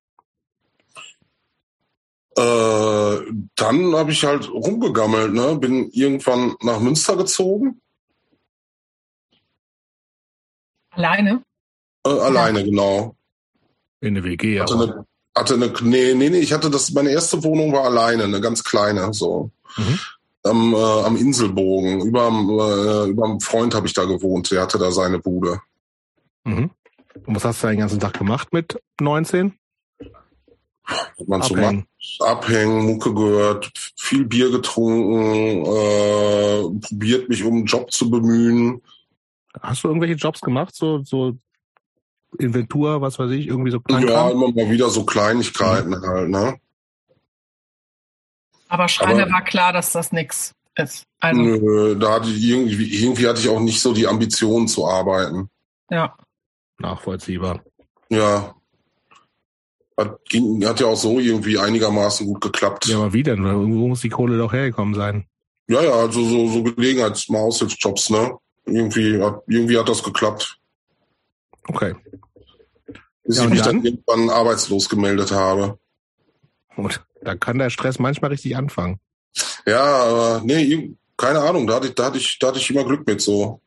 Äh, 2.36 3.32
dann 3.56 3.94
habe 3.94 4.12
ich 4.12 4.24
halt 4.24 4.50
rumgegammelt, 4.50 5.32
ne? 5.32 5.56
Bin 5.56 5.90
irgendwann 5.90 6.54
nach 6.62 6.80
Münster 6.80 7.16
gezogen. 7.16 7.80
Alleine? 10.90 11.42
Äh, 12.06 12.10
alleine, 12.10 12.60
ja. 12.60 12.64
genau. 12.66 13.16
In 14.00 14.14
der 14.14 14.24
WG, 14.24 14.60
hatte 14.60 14.74
aber. 14.74 14.84
Eine, 14.84 15.06
hatte 15.34 15.54
eine, 15.54 15.72
nee, 15.82 16.14
nee, 16.14 16.30
nee, 16.30 16.38
ich 16.38 16.52
hatte 16.52 16.70
das, 16.70 16.92
meine 16.92 17.10
erste 17.10 17.42
Wohnung 17.42 17.72
war 17.72 17.84
alleine, 17.84 18.24
eine 18.24 18.40
ganz 18.40 18.62
kleine, 18.62 19.12
so. 19.12 19.50
Mhm. 19.76 19.98
Am, 20.44 20.74
äh, 20.74 20.76
am 20.76 21.16
Inselbogen. 21.16 22.02
Über 22.02 22.28
äh, 22.28 23.08
überm 23.08 23.40
Freund 23.40 23.74
habe 23.74 23.86
ich 23.86 23.94
da 23.94 24.04
gewohnt. 24.04 24.50
Der 24.50 24.60
hatte 24.60 24.78
da 24.78 24.90
seine 24.90 25.18
Bude. 25.18 25.60
Mhm. 26.44 26.70
Und 27.26 27.34
was 27.34 27.44
hast 27.44 27.62
du 27.62 27.68
den 27.68 27.78
ganzen 27.78 28.00
Tag 28.00 28.18
gemacht 28.18 28.52
mit 28.52 28.78
19? 29.00 29.54
Was 30.86 31.26
man 31.26 31.42
so 31.42 31.54
macht. 31.54 31.86
Abhängen, 32.20 32.84
Mucke 32.84 33.14
gehört, 33.14 33.72
viel 33.96 34.26
Bier 34.26 34.50
getrunken, 34.50 35.64
äh, 35.64 36.86
probiert 36.86 37.30
mich 37.30 37.42
um 37.42 37.54
einen 37.54 37.64
Job 37.64 37.90
zu 37.90 38.10
bemühen. 38.10 38.82
Hast 39.60 39.84
du 39.84 39.88
irgendwelche 39.88 40.16
Jobs 40.16 40.42
gemacht, 40.42 40.74
so, 40.74 41.02
so 41.02 41.38
Inventur, 42.38 43.00
was 43.00 43.18
weiß 43.18 43.30
ich, 43.32 43.46
irgendwie 43.46 43.70
so 43.70 43.80
klein? 43.80 44.06
Ja, 44.06 44.30
immer 44.30 44.52
mal 44.52 44.70
wieder 44.70 44.90
so 44.90 45.04
Kleinigkeiten 45.04 45.90
mhm. 45.90 46.06
halt, 46.06 46.28
ne? 46.30 46.58
Aber 48.68 48.88
Schreiner 48.88 49.22
Aber, 49.22 49.32
war 49.32 49.44
klar, 49.44 49.72
dass 49.72 49.92
das 49.92 50.12
nichts 50.12 50.54
ist. 50.76 51.04
Also, 51.20 51.40
nö, 51.40 51.96
da 51.96 52.14
hatte 52.14 52.28
ich 52.28 52.42
irgendwie, 52.42 53.02
irgendwie 53.02 53.28
hatte 53.28 53.40
ich 53.40 53.48
auch 53.48 53.60
nicht 53.60 53.80
so 53.80 53.92
die 53.92 54.06
Ambition 54.06 54.66
zu 54.68 54.86
arbeiten. 54.86 55.48
Ja. 55.90 56.16
Nachvollziehbar. 56.78 57.62
Ja. 58.08 58.54
Hat, 59.96 60.24
ging, 60.28 60.66
hat 60.66 60.80
ja 60.80 60.86
auch 60.86 60.96
so 60.96 61.20
irgendwie 61.20 61.58
einigermaßen 61.58 62.26
gut 62.26 62.40
geklappt. 62.40 62.86
Ja, 62.86 62.96
aber 62.96 63.12
wie 63.12 63.22
denn? 63.22 63.44
Irgendwo 63.44 63.86
muss 63.86 64.00
die 64.00 64.08
Kohle 64.08 64.36
doch 64.36 64.52
hergekommen 64.52 64.94
sein. 64.94 65.26
Ja, 65.68 65.82
ja, 65.82 65.92
also 65.92 66.24
so, 66.24 66.48
so 66.48 66.62
Gelegenheits-, 66.62 67.28
mal 67.28 67.38
Aushilfsjobs, 67.38 68.10
ne? 68.10 68.36
Irgendwie 68.66 69.22
hat, 69.22 69.42
irgendwie 69.46 69.78
hat 69.78 69.88
das 69.88 70.02
geklappt. 70.02 70.58
Okay. 71.68 71.94
Bis 73.24 73.38
ja, 73.38 73.44
ich 73.44 73.50
mich 73.50 73.62
dann? 73.62 73.76
dann 73.76 73.84
irgendwann 73.84 74.30
arbeitslos 74.30 74.88
gemeldet 74.88 75.32
habe. 75.32 75.78
Und 76.76 77.04
da 77.22 77.34
kann 77.34 77.58
der 77.58 77.70
Stress 77.70 77.98
manchmal 77.98 78.30
richtig 78.30 78.56
anfangen. 78.56 79.00
Ja, 79.66 79.82
aber 79.82 80.42
nee, 80.44 80.94
keine 81.16 81.40
Ahnung, 81.40 81.66
da 81.66 81.76
hatte 81.76 81.88
ich, 81.88 81.94
da 81.94 82.06
hatte 82.06 82.18
ich, 82.18 82.38
da 82.38 82.48
hatte 82.48 82.58
ich 82.58 82.70
immer 82.70 82.84
Glück 82.84 83.06
mit 83.06 83.20
so. 83.20 83.60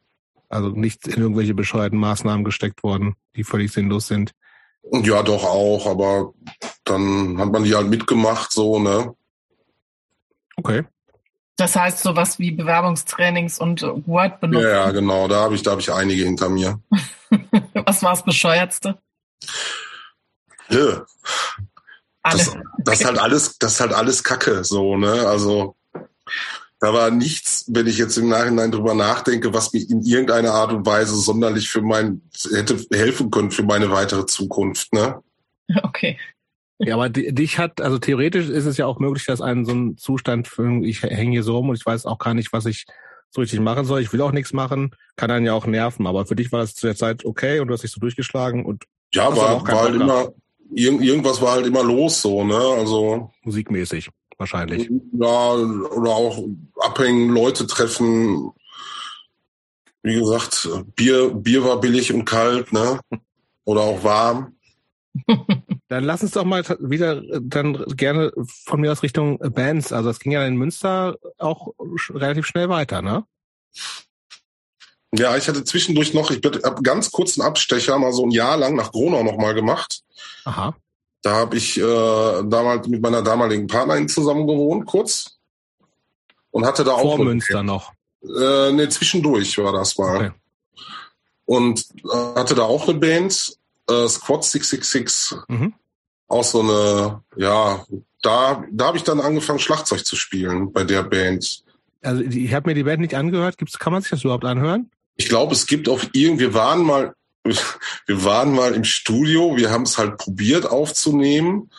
Also 0.49 0.69
nicht 0.69 1.07
in 1.07 1.21
irgendwelche 1.21 1.53
bescheuerten 1.53 1.99
Maßnahmen 1.99 2.45
gesteckt 2.45 2.83
worden, 2.83 3.15
die 3.35 3.43
völlig 3.43 3.71
sinnlos 3.71 4.07
sind. 4.07 4.31
Ja, 4.91 5.23
doch 5.23 5.43
auch, 5.43 5.87
aber 5.87 6.33
dann 6.85 7.37
hat 7.37 7.51
man 7.51 7.63
die 7.63 7.75
halt 7.75 7.89
mitgemacht, 7.89 8.51
so, 8.51 8.79
ne? 8.79 9.13
Okay. 10.55 10.85
Das 11.57 11.75
heißt 11.75 11.99
sowas 11.99 12.39
wie 12.39 12.51
Bewerbungstrainings 12.51 13.59
und 13.59 13.81
Word 14.05 14.39
benutzen. 14.39 14.63
Ja, 14.63 14.85
ja 14.85 14.91
genau, 14.91 15.27
da 15.27 15.41
habe 15.41 15.55
ich, 15.55 15.63
da 15.63 15.71
habe 15.71 15.81
ich 15.81 15.91
einige 15.91 16.23
hinter 16.23 16.49
mir. 16.49 16.79
Was 17.88 18.03
war 18.03 18.11
das 18.11 18.23
bescheuertste? 18.25 18.99
Ja. 20.69 21.05
Das, 22.21 22.57
das 22.79 22.99
ist 22.99 23.05
halt 23.05 23.17
alles, 23.17 23.57
das 23.59 23.73
ist 23.75 23.79
halt 23.79 23.93
alles 23.93 24.25
Kacke, 24.25 24.65
so, 24.65 24.97
ne? 24.97 25.25
Also, 25.25 25.77
da 26.81 26.93
war 26.93 27.11
nichts, 27.11 27.63
wenn 27.69 27.88
ich 27.88 27.97
jetzt 27.97 28.17
im 28.17 28.27
Nachhinein 28.27 28.73
drüber 28.73 28.93
nachdenke, 28.93 29.53
was 29.53 29.71
mir 29.71 29.89
in 29.89 30.03
irgendeiner 30.03 30.51
Art 30.51 30.73
und 30.73 30.85
Weise 30.85 31.15
sonderlich 31.15 31.69
für 31.69 31.81
mein, 31.81 32.21
hätte 32.51 32.77
helfen 32.91 33.31
können 33.31 33.51
für 33.51 33.63
meine 33.63 33.89
weitere 33.89 34.25
Zukunft, 34.25 34.91
ne? 34.91 35.23
Okay. 35.83 36.19
Ja, 36.79 36.95
aber 36.95 37.07
dich 37.07 37.57
hat, 37.57 37.79
also 37.79 37.99
theoretisch 37.99 38.49
ist 38.49 38.65
es 38.65 38.75
ja 38.75 38.85
auch 38.85 38.99
möglich, 38.99 39.25
dass 39.25 39.39
einen 39.39 39.63
so 39.63 39.71
ein 39.71 39.97
Zustand, 39.97 40.49
für, 40.49 40.83
ich 40.83 41.03
hänge 41.03 41.31
hier 41.31 41.43
so 41.43 41.55
rum 41.55 41.69
und 41.69 41.77
ich 41.77 41.85
weiß 41.85 42.05
auch 42.05 42.19
gar 42.19 42.33
nicht, 42.33 42.51
was 42.51 42.65
ich 42.65 42.85
so 43.38 43.41
richtig 43.41 43.59
machen 43.59 43.85
soll. 43.85 44.01
Ich 44.01 44.11
will 44.11 44.21
auch 44.21 44.31
nichts 44.31 44.51
machen, 44.51 44.95
kann 45.15 45.29
einen 45.29 45.45
ja 45.45 45.53
auch 45.53 45.67
nerven. 45.67 46.07
Aber 46.07 46.25
für 46.25 46.35
dich 46.35 46.51
war 46.51 46.59
das 46.59 46.73
zu 46.73 46.88
der 46.88 46.95
Zeit 46.95 47.23
okay 47.23 47.59
und 47.59 47.67
du 47.67 47.73
hast 47.73 47.83
dich 47.83 47.91
so 47.91 47.99
durchgeschlagen 47.99 48.65
und 48.65 48.83
ja, 49.13 49.35
war, 49.35 49.65
war 49.65 49.81
halt 49.83 49.95
immer, 49.95 50.33
irgend, 50.73 51.03
irgendwas 51.03 51.41
war 51.41 51.53
halt 51.53 51.67
immer 51.67 51.83
los 51.83 52.21
so, 52.21 52.43
ne? 52.43 52.57
Also 52.57 53.31
musikmäßig 53.43 54.09
wahrscheinlich. 54.38 54.89
Ja, 55.13 55.53
oder 55.53 56.11
auch 56.11 56.43
abhängen, 56.81 57.29
Leute 57.29 57.67
treffen. 57.67 58.51
Wie 60.01 60.15
gesagt, 60.15 60.67
Bier, 60.95 61.29
Bier 61.29 61.63
war 61.63 61.79
billig 61.79 62.11
und 62.11 62.25
kalt, 62.25 62.73
ne? 62.73 62.99
Oder 63.65 63.81
auch 63.81 64.01
warm. 64.01 64.55
Dann 65.89 66.03
lass 66.03 66.22
uns 66.22 66.32
doch 66.32 66.43
mal 66.43 66.63
wieder 66.80 67.22
dann 67.39 67.86
gerne 67.95 68.34
von 68.65 68.82
mir 68.82 68.91
aus 68.91 69.03
Richtung 69.03 69.38
Bands. 69.39 69.93
Also 69.93 70.09
es 70.09 70.20
ging 70.20 70.34
ja 70.34 70.45
in 70.45 70.57
Münster 70.57 71.18
auch 71.38 71.74
relativ 72.09 72.45
schnell 72.45 72.68
weiter, 72.68 73.01
ne? 73.01 73.24
Ja, 75.13 75.38
ich 75.38 75.47
hatte 75.47 75.63
zwischendurch 75.63 76.13
noch, 76.13 76.30
ich 76.30 76.43
habe 76.43 76.82
ganz 76.84 77.11
kurzen 77.11 77.41
Abstecher 77.41 77.97
mal 77.97 78.11
so 78.11 78.26
ein 78.26 78.32
Jahr 78.32 78.57
lang 78.57 78.76
nach 78.76 78.91
Gronau 78.91 79.24
nochmal 79.24 79.53
gemacht. 79.53 80.03
Aha. 80.43 80.76
Da 81.22 81.36
habe 81.36 81.55
ich 81.55 81.78
äh, 81.78 81.82
damals 81.82 82.88
mit 82.88 83.01
meiner 83.01 83.22
damaligen 83.22 83.68
Partnerin 83.68 84.09
zusammen 84.09 84.45
gewohnt, 84.45 84.86
kurz. 84.86 85.38
Und 86.51 86.65
hatte 86.65 86.84
da 86.84 86.91
auch. 86.91 87.15
Vor 87.15 87.26
Münster 87.26 87.63
noch. 87.63 87.93
Äh, 88.24 88.72
ne, 88.72 88.89
zwischendurch 88.89 89.57
war 89.57 89.72
das 89.72 89.97
mal. 89.97 90.15
Okay. 90.18 90.32
Und 91.45 91.86
äh, 92.03 92.36
hatte 92.36 92.55
da 92.55 92.63
auch 92.63 92.88
eine 92.88 92.99
Band 92.99 93.57
äh, 93.89 94.07
Squad 94.07 94.43
666. 94.43 95.39
Mhm. 95.47 95.73
Auch 96.27 96.43
so 96.43 96.61
eine, 96.61 97.23
ja, 97.38 97.85
da, 98.21 98.63
da 98.71 98.85
habe 98.85 98.97
ich 98.97 99.03
dann 99.03 99.21
angefangen, 99.21 99.59
Schlagzeug 99.59 100.05
zu 100.05 100.15
spielen 100.15 100.73
bei 100.73 100.83
der 100.83 101.03
Band. 101.03 101.63
Also 102.01 102.21
ich 102.21 102.53
habe 102.53 102.69
mir 102.69 102.75
die 102.75 102.83
Band 102.83 103.01
nicht 103.01 103.15
angehört. 103.15 103.57
Gibt's, 103.57 103.79
kann 103.79 103.93
man 103.93 104.01
sich 104.01 104.11
das 104.11 104.23
überhaupt 104.23 104.45
anhören? 104.45 104.89
Ich 105.15 105.29
glaube, 105.29 105.53
es 105.53 105.65
gibt 105.65 105.89
auf 105.89 106.07
irgendwie, 106.13 106.45
wir 106.45 106.53
waren 106.53 106.83
mal, 106.83 107.13
wir 108.05 108.23
waren 108.23 108.53
mal 108.53 108.73
im 108.73 108.83
Studio, 108.83 109.55
wir 109.57 109.71
haben 109.71 109.83
es 109.83 109.97
halt 109.97 110.17
probiert 110.17 110.65
aufzunehmen, 110.65 111.69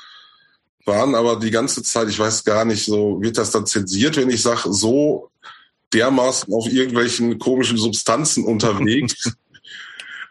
waren 0.85 1.15
aber 1.15 1.37
die 1.37 1.51
ganze 1.51 1.83
Zeit, 1.83 2.09
ich 2.09 2.19
weiß 2.19 2.45
gar 2.45 2.65
nicht, 2.65 2.85
so 2.85 3.21
wird 3.21 3.39
das 3.39 3.51
dann 3.51 3.67
zensiert, 3.67 4.17
wenn 4.17 4.31
ich 4.31 4.43
sage, 4.43 4.73
so 4.73 5.31
dermaßen 5.93 6.53
auf 6.53 6.67
irgendwelchen 6.67 7.39
komischen 7.39 7.77
Substanzen 7.77 8.45
unterwegs, 8.45 9.33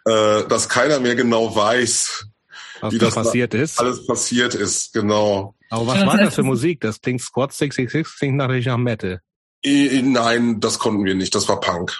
äh, 0.08 0.48
dass 0.48 0.70
keiner 0.70 1.00
mehr 1.00 1.16
genau 1.16 1.56
weiß, 1.56 2.26
was 2.82 2.94
wie 2.94 2.98
das 2.98 3.16
passiert 3.16 3.54
ist. 3.54 3.80
Alles 3.80 4.06
passiert 4.06 4.56
ist, 4.56 4.94
genau. 4.94 5.56
Aber 5.70 5.88
was 5.88 6.06
war 6.06 6.18
das 6.18 6.36
für 6.36 6.44
Musik? 6.44 6.82
Das 6.82 7.02
klingt 7.02 7.22
Squad 7.22 7.54
666, 7.54 8.18
klingt 8.18 8.38
natürlich 8.38 8.68
nach 8.68 8.78
Metal. 8.78 9.22
Nein, 9.66 10.60
das 10.60 10.80
konnten 10.80 11.04
wir 11.04 11.16
nicht. 11.16 11.36
Das 11.36 11.50
war 11.50 11.60
Punk. 11.60 11.98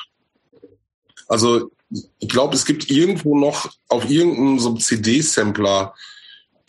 Also 1.28 1.72
ich 2.20 2.30
glaube, 2.30 2.56
es 2.56 2.66
gibt 2.66 2.90
irgendwo 2.90 3.38
noch 3.38 3.70
auf 3.90 4.10
irgendeinem 4.10 4.60
so 4.60 4.76
CD-Sampler 4.76 5.94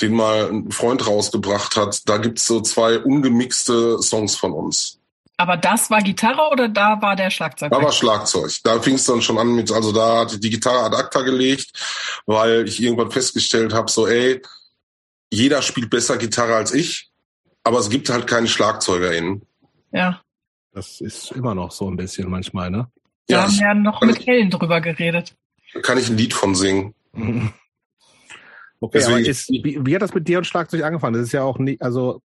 den 0.00 0.14
mal 0.14 0.48
ein 0.48 0.70
Freund 0.70 1.06
rausgebracht 1.06 1.76
hat. 1.76 2.08
Da 2.08 2.18
gibt's 2.18 2.46
so 2.46 2.60
zwei 2.60 2.98
ungemixte 2.98 4.00
Songs 4.00 4.36
von 4.36 4.52
uns. 4.52 4.97
Aber 5.40 5.56
das 5.56 5.88
war 5.88 6.02
Gitarre 6.02 6.50
oder 6.50 6.68
da 6.68 7.00
war 7.00 7.14
der 7.14 7.30
Schlagzeug? 7.30 7.70
Da 7.70 7.80
war 7.80 7.92
Schlagzeug. 7.92 8.50
Da 8.64 8.82
fing 8.82 8.96
es 8.96 9.04
dann 9.04 9.22
schon 9.22 9.38
an 9.38 9.54
mit, 9.54 9.70
also 9.70 9.92
da 9.92 10.18
hatte 10.18 10.40
die 10.40 10.50
Gitarre 10.50 10.82
ad 10.82 10.96
acta 10.96 11.22
gelegt, 11.22 11.70
weil 12.26 12.66
ich 12.66 12.82
irgendwann 12.82 13.12
festgestellt 13.12 13.72
habe, 13.72 13.88
so 13.88 14.08
ey, 14.08 14.42
jeder 15.30 15.62
spielt 15.62 15.90
besser 15.90 16.18
Gitarre 16.18 16.56
als 16.56 16.74
ich, 16.74 17.12
aber 17.62 17.78
es 17.78 17.88
gibt 17.88 18.10
halt 18.10 18.26
keine 18.26 18.48
SchlagzeugerInnen. 18.48 19.42
Ja. 19.92 20.20
Das 20.72 21.00
ist 21.00 21.30
immer 21.30 21.54
noch 21.54 21.70
so 21.70 21.88
ein 21.88 21.96
bisschen 21.96 22.28
manchmal, 22.28 22.70
ne? 22.70 22.88
Wir 23.28 23.36
ja, 23.36 23.42
haben 23.44 23.54
ja 23.54 23.74
noch 23.74 24.00
mit 24.02 24.26
Helen 24.26 24.50
drüber 24.50 24.80
geredet. 24.80 25.36
Da 25.72 25.80
kann 25.80 25.98
ich 25.98 26.08
ein 26.08 26.16
Lied 26.16 26.34
von 26.34 26.56
singen. 26.56 26.94
okay, 28.80 29.04
aber 29.04 29.20
ist, 29.20 29.48
wie, 29.50 29.78
wie, 29.84 29.94
hat 29.94 30.02
das 30.02 30.14
mit 30.14 30.26
dir 30.26 30.38
und 30.38 30.46
Schlagzeug 30.46 30.82
angefangen? 30.82 31.14
Das 31.14 31.22
ist 31.24 31.32
ja 31.32 31.44
auch 31.44 31.58
nicht, 31.58 31.80
also 31.80 32.22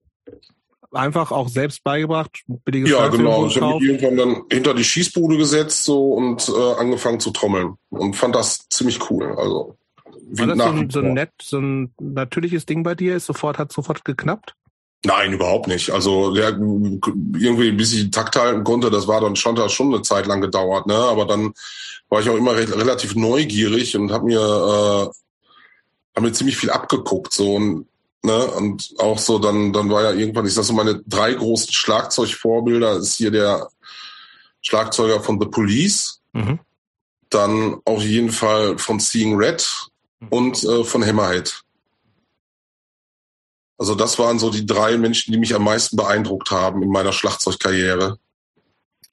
einfach 0.91 1.31
auch 1.31 1.49
selbst 1.49 1.83
beigebracht? 1.83 2.43
Ja, 2.67 3.07
genau. 3.07 3.47
Ich 3.47 3.59
habe 3.59 3.79
mich 3.79 3.89
irgendwann 3.89 4.17
dann 4.17 4.43
hinter 4.51 4.73
die 4.73 4.83
Schießbude 4.83 5.37
gesetzt 5.37 5.85
so 5.85 6.13
und 6.13 6.49
äh, 6.49 6.73
angefangen 6.79 7.19
zu 7.19 7.31
trommeln 7.31 7.75
und 7.89 8.15
fand 8.15 8.35
das 8.35 8.67
ziemlich 8.69 9.09
cool. 9.09 9.33
Also 9.37 9.77
wie 10.33 10.39
War 10.39 10.47
das 10.47 10.57
so 10.57 10.63
ein, 10.63 10.89
so 10.89 10.99
ein 10.99 11.13
nett, 11.13 11.31
so 11.41 11.59
ein 11.59 11.93
natürliches 11.99 12.65
Ding 12.65 12.83
bei 12.83 12.95
dir? 12.95 13.15
Ist 13.15 13.25
sofort 13.25 13.57
hat 13.57 13.71
sofort 13.71 14.05
geknappt? 14.05 14.55
Nein, 15.03 15.33
überhaupt 15.33 15.67
nicht. 15.67 15.89
Also 15.89 16.33
der, 16.33 16.49
irgendwie, 16.49 17.71
bis 17.71 17.93
ich 17.93 18.03
den 18.03 18.11
Takt 18.11 18.35
halten 18.35 18.63
konnte, 18.63 18.91
das 18.91 19.07
war 19.07 19.19
dann 19.19 19.35
schon, 19.35 19.55
das 19.55 19.73
schon 19.73 19.93
eine 19.93 20.03
Zeit 20.03 20.27
lang 20.27 20.41
gedauert. 20.41 20.85
Ne? 20.85 20.95
Aber 20.95 21.25
dann 21.25 21.53
war 22.09 22.21
ich 22.21 22.29
auch 22.29 22.37
immer 22.37 22.55
recht, 22.55 22.75
relativ 22.75 23.15
neugierig 23.15 23.97
und 23.97 24.11
habe 24.11 24.25
mir, 24.25 24.39
äh, 24.39 25.09
hab 26.15 26.23
mir 26.23 26.31
ziemlich 26.33 26.55
viel 26.55 26.69
abgeguckt. 26.69 27.33
So 27.33 27.55
und, 27.55 27.87
ne? 28.23 28.45
und 28.51 28.93
auch 28.99 29.19
so, 29.19 29.39
dann, 29.39 29.73
dann 29.73 29.89
war 29.89 30.03
ja 30.03 30.11
irgendwann, 30.11 30.45
ich 30.45 30.53
sag 30.53 30.63
so, 30.63 30.73
meine 30.73 31.01
drei 31.05 31.33
großen 31.33 31.71
Schlagzeugvorbilder 31.71 32.97
ist 32.97 33.15
hier 33.15 33.31
der 33.31 33.69
Schlagzeuger 34.61 35.21
von 35.21 35.39
The 35.39 35.47
Police, 35.47 36.21
mhm. 36.33 36.59
dann 37.29 37.77
auf 37.85 38.03
jeden 38.03 38.31
Fall 38.31 38.77
von 38.77 38.99
Seeing 38.99 39.35
Red 39.35 39.67
mhm. 40.19 40.27
und 40.29 40.63
äh, 40.63 40.83
von 40.83 41.05
Hammerhead. 41.05 41.63
Also 43.77 43.95
das 43.95 44.19
waren 44.19 44.37
so 44.37 44.51
die 44.51 44.65
drei 44.65 44.95
Menschen, 44.97 45.31
die 45.31 45.39
mich 45.39 45.55
am 45.55 45.63
meisten 45.63 45.97
beeindruckt 45.97 46.51
haben 46.51 46.83
in 46.83 46.89
meiner 46.89 47.11
Schlagzeugkarriere. 47.11 48.19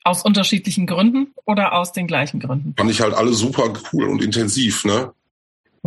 Aus 0.04 0.22
unterschiedlichen 0.22 0.86
Gründen 0.86 1.32
oder 1.46 1.72
aus 1.72 1.92
den 1.92 2.06
gleichen 2.06 2.38
Gründen? 2.38 2.74
Fand 2.76 2.90
ich 2.90 3.00
halt 3.00 3.14
alle 3.14 3.32
super 3.32 3.72
cool 3.92 4.04
und 4.08 4.22
intensiv, 4.22 4.84
ne? 4.84 5.14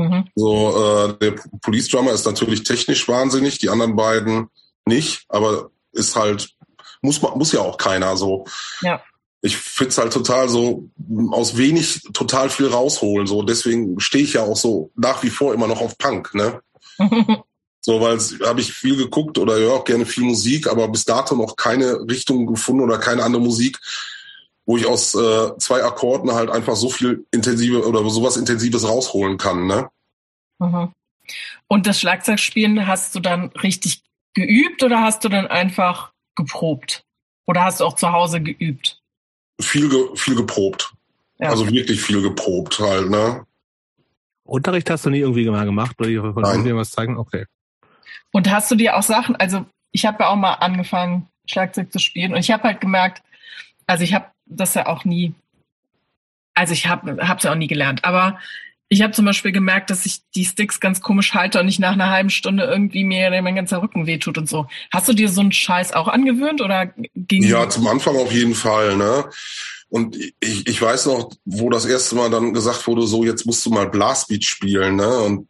Mhm. 0.02 0.28
So, 0.36 1.08
äh, 1.10 1.18
der 1.20 1.36
Police 1.62 1.90
Drummer 1.90 2.12
ist 2.12 2.26
natürlich 2.26 2.64
technisch 2.64 3.08
wahnsinnig, 3.08 3.60
die 3.60 3.70
anderen 3.70 3.96
beiden 3.96 4.48
nicht, 4.86 5.26
aber 5.30 5.70
ist 5.92 6.16
halt, 6.16 6.50
muss 7.02 7.22
man, 7.22 7.38
muss 7.38 7.52
ja 7.52 7.62
auch 7.62 7.78
keiner 7.78 8.18
so. 8.18 8.46
Ja. 8.82 9.02
Ich 9.42 9.58
find's 9.58 9.98
halt 9.98 10.14
total 10.14 10.50
so, 10.50 10.90
aus 11.32 11.58
wenig 11.58 12.04
total 12.14 12.50
viel 12.50 12.68
rausholen. 12.68 13.26
So, 13.26 13.42
deswegen 13.42 14.00
stehe 14.00 14.24
ich 14.24 14.34
ja 14.34 14.44
auch 14.44 14.58
so 14.58 14.92
nach 14.96 15.24
wie 15.24 15.32
vor 15.32 15.54
immer 15.54 15.68
noch 15.68 15.82
auf 15.82 15.98
Punk, 15.98 16.34
ne? 16.34 16.62
So, 17.84 18.00
weil 18.00 18.20
habe 18.48 18.62
ich 18.62 18.72
viel 18.72 18.96
geguckt 18.96 19.40
oder 19.40 19.56
höre 19.56 19.74
auch 19.74 19.84
gerne 19.86 20.06
viel 20.06 20.24
Musik, 20.24 20.68
aber 20.68 20.88
bis 20.88 21.04
dato 21.04 21.36
noch 21.36 21.56
keine 21.56 22.02
Richtung 22.08 22.46
gefunden 22.46 22.84
oder 22.84 23.00
keine 23.00 23.24
andere 23.24 23.42
Musik, 23.42 23.80
wo 24.72 24.78
ich 24.78 24.86
aus 24.86 25.14
äh, 25.16 25.58
zwei 25.58 25.84
Akkorden 25.84 26.32
halt 26.32 26.50
einfach 26.50 26.78
so 26.78 26.90
viel 26.90 27.26
intensive 27.32 27.86
oder 27.86 28.10
sowas 28.10 28.38
Intensives 28.38 28.88
rausholen 28.88 29.38
kann, 29.38 29.68
ne? 29.68 29.90
Mhm. 30.60 30.94
Und 31.68 31.88
das 31.88 32.00
Schlagzeugspielen 32.00 32.88
hast 32.88 33.14
du 33.14 33.20
dann 33.20 33.50
richtig 33.50 34.02
geübt 34.34 34.82
oder 34.82 35.02
hast 35.02 35.26
du 35.26 35.30
dann 35.30 35.48
einfach 35.48 36.14
geprobt? 36.36 37.04
Oder 37.48 37.66
hast 37.66 37.82
du 37.82 37.86
auch 37.86 37.96
zu 37.96 38.14
Hause 38.14 38.40
geübt? 38.40 39.02
Viel, 39.60 39.90
ge 39.90 40.06
viel 40.16 40.36
geprobt. 40.36 40.94
Ja. 41.38 41.50
Also 41.50 41.70
wirklich 41.70 42.02
viel 42.02 42.22
geprobt 42.22 42.80
halt, 42.80 43.10
ne? 43.10 43.46
Unterricht 44.46 44.90
hast 44.90 45.06
du 45.06 45.10
nie 45.10 45.20
irgendwie 45.20 45.50
mal 45.50 45.66
gemacht 45.66 45.98
oder 46.00 46.08
dir 46.08 46.76
was 46.78 46.92
zeigen? 46.92 47.18
Okay. 47.18 47.46
Und 48.32 48.50
hast 48.50 48.72
du 48.72 48.76
dir 48.76 48.96
auch 48.96 49.04
Sachen, 49.04 49.36
also 49.36 49.66
ich 49.92 50.06
habe 50.06 50.24
ja 50.24 50.30
auch 50.30 50.38
mal 50.38 50.54
angefangen, 50.54 51.28
Schlagzeug 51.46 51.92
zu 51.92 52.00
spielen 52.00 52.32
und 52.32 52.40
ich 52.40 52.52
habe 52.52 52.64
halt 52.64 52.80
gemerkt, 52.80 53.22
also 53.86 54.06
ich 54.06 54.14
habe 54.14 54.28
das 54.52 54.74
ja 54.74 54.88
auch 54.88 55.06
nie, 55.06 55.34
also 56.54 56.74
ich 56.74 56.88
habe 56.88 57.18
es 57.20 57.44
ja 57.44 57.52
auch 57.52 57.56
nie 57.56 57.68
gelernt, 57.68 58.04
aber 58.04 58.40
ich 58.94 59.02
habe 59.02 59.14
zum 59.14 59.24
Beispiel 59.24 59.54
gemerkt, 59.54 59.90
dass 59.90 60.06
ich 60.06 60.20
die 60.36 60.44
Sticks 60.44 60.82
ganz 60.82 61.00
komisch 61.00 61.34
halte 61.34 61.62
und 61.62 61.66
nicht 61.66 61.80
nach 61.80 61.94
einer 61.94 62.10
halben 62.10 62.30
Stunde 62.30 62.66
irgendwie 62.66 63.06
mir 63.06 63.30
mein 63.42 63.56
ganzer 63.56 63.82
Rücken 63.82 64.06
wehtut 64.06 64.38
und 64.38 64.50
so. 64.50 64.68
Hast 64.92 65.08
du 65.08 65.14
dir 65.14 65.30
so 65.30 65.40
einen 65.40 65.54
Scheiß 65.54 65.94
auch 65.94 66.10
angewöhnt 66.10 66.62
oder 66.62 66.88
ging 67.16 67.44
Ja, 67.44 67.70
zum 67.70 67.88
Anfang 67.88 68.18
auf 68.18 68.34
jeden 68.34 68.54
Fall, 68.54 68.98
ne? 68.98 69.30
Und 69.88 70.18
ich, 70.42 70.68
ich 70.68 70.82
weiß 70.82 71.06
noch, 71.06 71.32
wo 71.46 71.70
das 71.70 71.86
erste 71.86 72.16
Mal 72.16 72.30
dann 72.30 72.54
gesagt 72.54 72.86
wurde, 72.86 73.08
so 73.08 73.24
jetzt 73.24 73.46
musst 73.46 73.66
du 73.66 73.70
mal 73.70 73.90
Blastbeat 73.90 74.44
spielen, 74.44 74.98
ne? 74.98 75.20
Und 75.20 75.48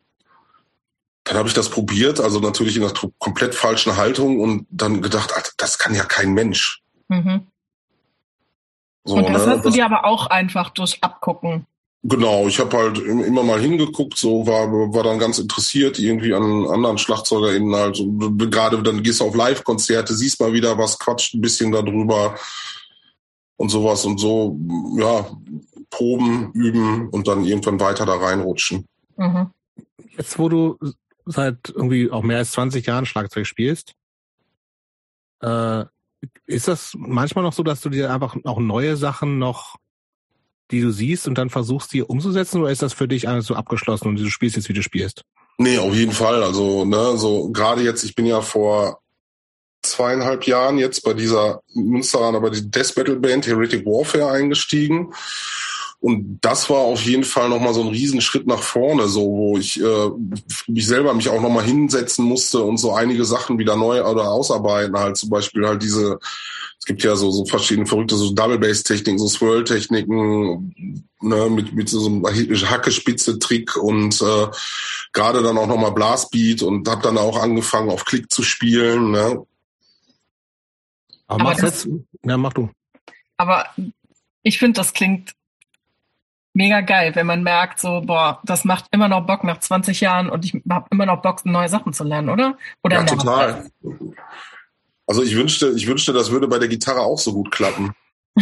dann 1.24 1.38
habe 1.38 1.48
ich 1.48 1.56
das 1.56 1.70
probiert, 1.70 2.20
also 2.20 2.40
natürlich 2.40 2.78
in 2.78 2.84
einer 2.84 2.94
komplett 3.18 3.56
falschen 3.56 3.98
Haltung 3.98 4.40
und 4.40 4.68
dann 4.70 5.02
gedacht, 5.02 5.56
das 5.58 5.80
kann 5.80 5.96
ja 5.96 6.04
kein 6.04 6.34
Mensch. 6.34 6.82
Mhm. 7.08 7.48
So, 9.04 9.16
und 9.16 9.30
das 9.30 9.46
ne? 9.46 9.54
hast 9.54 9.66
du 9.66 9.70
dir 9.70 9.86
aber 9.86 10.06
auch 10.06 10.28
einfach 10.28 10.70
durch 10.70 10.98
Abgucken. 11.02 11.66
Genau, 12.04 12.48
ich 12.48 12.60
habe 12.60 12.76
halt 12.76 12.98
immer 12.98 13.44
mal 13.44 13.60
hingeguckt, 13.60 14.18
so 14.18 14.48
war 14.48 14.72
war 14.72 15.04
dann 15.04 15.20
ganz 15.20 15.38
interessiert 15.38 16.00
irgendwie 16.00 16.34
an 16.34 16.68
anderen 16.68 16.98
SchlagzeugerInnen 16.98 17.76
halt. 17.76 18.02
Gerade 18.52 18.82
dann 18.82 19.04
gehst 19.04 19.20
du 19.20 19.26
auf 19.26 19.36
Live-Konzerte, 19.36 20.16
siehst 20.16 20.40
mal 20.40 20.52
wieder 20.54 20.80
was, 20.80 20.98
quatscht 20.98 21.36
ein 21.36 21.42
bisschen 21.42 21.72
darüber 21.72 22.36
und 23.58 23.70
sowas 23.70 24.04
und 24.06 24.20
so, 24.20 24.58
ja, 24.98 25.28
proben, 25.92 26.52
üben 26.54 27.10
und 27.10 27.28
dann 27.28 27.46
irgendwann 27.46 27.80
weiter 27.80 28.08
da 28.08 28.16
reinrutschen. 28.16 28.88
Mhm. 29.18 29.52
Jetzt, 30.18 30.40
wo 30.40 30.50
du 30.50 30.80
seit 31.26 31.70
irgendwie 31.70 32.10
auch 32.10 32.24
mehr 32.24 32.40
als 32.40 32.52
20 32.52 32.88
Jahren 32.88 33.06
Schlagzeug 33.06 33.46
spielst. 33.46 33.94
Äh, 35.42 35.86
ist 36.46 36.68
das 36.68 36.94
manchmal 36.98 37.44
noch 37.44 37.54
so, 37.54 37.64
dass 37.64 37.82
du 37.82 37.90
dir 37.90 38.14
einfach 38.14 38.36
auch 38.44 38.60
neue 38.60 38.98
Sachen 38.98 39.40
noch, 39.40 39.76
die 40.72 40.82
du 40.82 40.92
siehst 40.92 41.28
und 41.28 41.38
dann 41.38 41.50
versuchst, 41.50 41.94
die 41.94 42.02
umzusetzen, 42.02 42.62
oder 42.62 42.72
ist 42.72 42.82
das 42.82 42.94
für 42.94 43.08
dich 43.08 43.28
alles 43.28 43.46
so 43.46 43.56
abgeschlossen 43.56 44.08
und 44.08 44.20
du 44.20 44.30
spielst 44.30 44.56
jetzt, 44.56 44.70
wie 44.70 44.74
du 44.74 44.84
spielst? 44.84 45.24
Nee, 45.58 45.78
auf 45.78 45.94
jeden 45.94 46.14
Fall. 46.14 46.44
Also, 46.44 46.86
ne, 46.86 47.18
so 47.18 47.50
gerade 47.52 47.82
jetzt, 47.84 48.04
ich 48.04 48.16
bin 48.16 48.26
ja 48.26 48.42
vor 48.42 49.02
zweieinhalb 49.84 50.46
Jahren 50.46 50.78
jetzt 50.78 51.04
bei 51.04 51.14
dieser 51.14 51.62
Münsteraner, 51.74 52.40
bei 52.40 52.50
die 52.50 52.70
Death 52.70 52.96
Metal 52.96 53.16
Band 53.16 53.48
Heretic 53.48 53.86
Warfare 53.86 54.32
eingestiegen. 54.32 55.14
Und 56.02 56.40
das 56.42 56.68
war 56.68 56.80
auf 56.80 57.04
jeden 57.04 57.24
Fall 57.24 57.48
nochmal 57.48 57.76
so 57.76 57.82
ein 57.82 57.90
Riesenschritt 57.90 58.48
nach 58.48 58.64
vorne, 58.64 59.08
so 59.08 59.22
wo 59.22 59.58
ich 59.60 59.80
äh, 59.80 60.10
mich 60.68 60.88
selber 60.88 61.14
mich 61.14 61.30
auch 61.30 61.40
nochmal 61.40 61.64
hinsetzen 61.64 62.26
musste 62.26 62.64
und 62.64 62.78
so 62.78 62.92
einige 62.94 63.24
Sachen 63.24 63.60
wieder 63.60 63.76
neu 63.76 64.04
oder 64.04 64.32
ausarbeiten. 64.32 64.98
Halt 64.98 65.18
zum 65.18 65.30
Beispiel 65.30 65.68
halt 65.68 65.84
diese, 65.84 66.18
es 66.80 66.86
gibt 66.86 67.04
ja 67.04 67.16
so, 67.16 67.30
so 67.30 67.46
verschiedene 67.46 67.86
verrückte 67.86 68.16
so 68.16 68.34
Double 68.34 68.58
Bass 68.58 68.82
Techniken, 68.82 69.20
so 69.20 69.28
Swirl 69.28 69.64
Techniken, 69.64 71.06
ne, 71.22 71.50
mit, 71.52 71.72
mit 71.74 71.88
so 71.88 72.04
einem 72.08 72.26
Hackespitze 72.26 73.38
Trick 73.38 73.78
und 73.78 74.20
äh, 74.24 74.48
gerade 75.14 75.44
dann 75.44 75.60
auch 75.60 75.68
nochmal 75.68 75.92
Blastbeat 75.92 76.64
und 76.64 76.90
habe 76.90 77.04
dann 77.04 77.20
auch 77.20 77.40
angefangen 77.40 77.92
auf 77.92 78.06
Klick 78.06 78.32
zu 78.32 78.42
spielen. 78.42 79.12
Ne. 79.12 79.46
Aber, 81.28 81.42
aber 81.42 81.52
das, 81.54 81.62
jetzt, 81.62 81.90
ja, 82.26 82.38
mach 82.38 82.54
du. 82.54 82.72
Aber 83.38 83.68
ich 84.42 84.58
finde, 84.58 84.80
das 84.80 84.94
klingt 84.94 85.36
mega 86.54 86.82
geil, 86.82 87.16
wenn 87.16 87.28
man 87.28 87.44
merkt, 87.44 87.80
so, 87.80 88.02
boah, 88.02 88.42
das 88.44 88.66
macht 88.66 88.86
immer 88.92 89.08
noch 89.08 89.26
Bock 89.26 89.44
nach 89.44 89.60
20 89.60 90.02
Jahren 90.02 90.30
und 90.30 90.46
ich 90.46 90.62
habe 90.70 90.88
immer 90.92 91.06
noch 91.06 91.22
Bock, 91.22 91.46
neue 91.46 91.70
Sachen 91.70 91.94
zu 91.94 92.04
lernen, 92.04 92.30
oder? 92.30 92.58
Oder 92.84 92.98
ja, 92.98 93.04
total. 93.06 93.70
Also 95.08 95.24
ich 95.24 95.36
wünschte, 95.36 95.74
ich 95.76 95.88
wünschte, 95.88 96.14
das 96.14 96.32
würde 96.32 96.48
bei 96.48 96.60
der 96.60 96.68
Gitarre 96.68 97.02
auch 97.02 97.20
so 97.20 97.34
gut 97.34 97.52
klappen. 97.52 97.94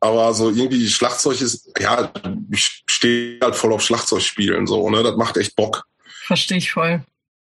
Aber 0.00 0.34
so 0.34 0.50
irgendwie 0.50 0.88
Schlagzeug 0.88 1.40
ist, 1.40 1.70
ja, 1.78 2.12
ich 2.50 2.82
stehe 2.88 3.38
halt 3.40 3.54
voll 3.54 3.72
auf 3.72 3.82
Schlagzeugspielen, 3.82 4.66
so, 4.66 4.90
ne? 4.90 5.04
Das 5.04 5.16
macht 5.16 5.36
echt 5.36 5.54
Bock. 5.54 5.86
Verstehe 6.24 6.58
ich 6.58 6.72
voll. 6.72 7.04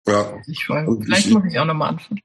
Ja. 0.05 0.23
Verstehe 0.25 0.53
ich 0.53 0.65
voll. 0.65 0.99
Vielleicht 1.03 1.27
ich, 1.27 1.33
muss 1.33 1.45
ich 1.45 1.57
auch 1.57 1.65
nochmal 1.65 1.89
anfangen. 1.89 2.19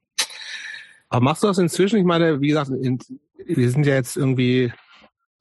Aber 1.07 1.23
machst 1.23 1.41
du 1.41 1.47
das 1.47 1.57
inzwischen? 1.57 1.99
Ich 1.99 2.05
meine, 2.05 2.41
wie 2.41 2.49
gesagt, 2.49 2.69
in, 2.69 2.99
wir 3.45 3.71
sind 3.71 3.85
ja 3.85 3.95
jetzt 3.95 4.17
irgendwie 4.17 4.73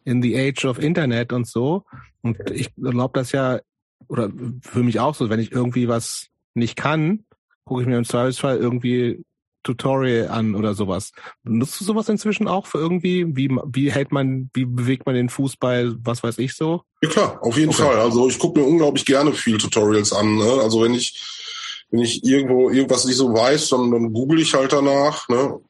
in 0.09 0.22
the 0.22 0.36
age 0.36 0.64
of 0.64 0.78
Internet 0.78 1.32
und 1.32 1.46
so. 1.46 1.84
Und 2.22 2.38
ich 2.50 2.74
glaube 2.74 3.18
das 3.18 3.32
ja, 3.32 3.61
oder 4.09 4.30
für 4.62 4.82
mich 4.82 5.00
auch 5.00 5.14
so, 5.14 5.28
wenn 5.28 5.40
ich 5.40 5.52
irgendwie 5.52 5.86
was 5.86 6.28
nicht 6.54 6.76
kann, 6.76 7.24
gucke 7.64 7.82
ich 7.82 7.88
mir 7.88 7.98
im 7.98 8.04
Zweifelsfall 8.04 8.56
irgendwie 8.56 9.22
Tutorial 9.62 10.28
an 10.28 10.54
oder 10.54 10.72
sowas. 10.72 11.12
Nutzt 11.44 11.78
du 11.80 11.84
sowas 11.84 12.09
inzwischen 12.09 12.48
auch 12.48 12.66
für 12.66 12.78
irgendwie? 12.78 13.36
Wie, 13.36 13.50
wie 13.66 13.92
hält 13.92 14.12
man, 14.12 14.50
wie 14.54 14.64
bewegt 14.64 15.04
man 15.04 15.14
den 15.14 15.28
Fußball, 15.28 15.96
was 16.02 16.22
weiß 16.22 16.38
ich 16.38 16.54
so? 16.54 16.82
Ja 17.02 17.11
klar, 17.11 17.38
auf 17.42 17.59
jeden 17.59 17.70
okay. 17.70 17.82
Fall. 17.82 17.98
Also 17.98 18.28
ich 18.28 18.38
gucke 18.38 18.61
mir 18.61 18.66
unglaublich 18.66 19.04
gerne 19.04 19.32
viel 19.34 19.59
Tutorials 19.59 20.12
an. 20.12 20.36
Ne? 20.36 20.61
Also 20.62 20.82
wenn 20.82 20.94
ich, 20.94 21.22
wenn 21.90 22.00
ich 22.00 22.24
irgendwo 22.24 22.70
irgendwas 22.70 23.04
nicht 23.04 23.16
so 23.16 23.32
weiß, 23.32 23.68
dann, 23.68 23.90
dann 23.90 24.12
google 24.12 24.40
ich 24.40 24.54
halt 24.54 24.72
danach. 24.72 25.28
Ne? 25.28 25.61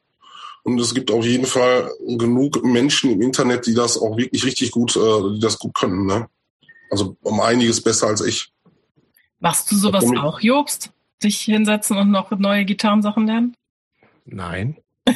Und 0.69 0.79
es 0.79 0.93
gibt 0.93 1.09
auf 1.11 1.25
jeden 1.25 1.45
Fall 1.45 1.89
genug 2.17 2.63
Menschen 2.63 3.11
im 3.11 3.21
Internet, 3.21 3.65
die 3.65 3.73
das 3.73 3.97
auch 3.97 4.17
wirklich 4.17 4.45
richtig 4.45 4.71
gut, 4.71 4.95
äh, 4.95 5.33
die 5.33 5.39
das 5.39 5.57
gut 5.57 5.73
können. 5.73 6.05
Ne? 6.05 6.27
Also 6.91 7.17
um 7.21 7.39
einiges 7.39 7.81
besser 7.81 8.07
als 8.07 8.21
ich. 8.21 8.51
Machst 9.39 9.71
du 9.71 9.75
sowas 9.75 10.05
auch, 10.17 10.39
Jobst? 10.41 10.91
Dich 11.23 11.39
hinsetzen 11.41 11.97
und 11.97 12.11
noch 12.11 12.31
neue 12.31 12.65
Gitarrensachen 12.65 13.25
lernen? 13.25 13.55
Nein. 14.25 14.77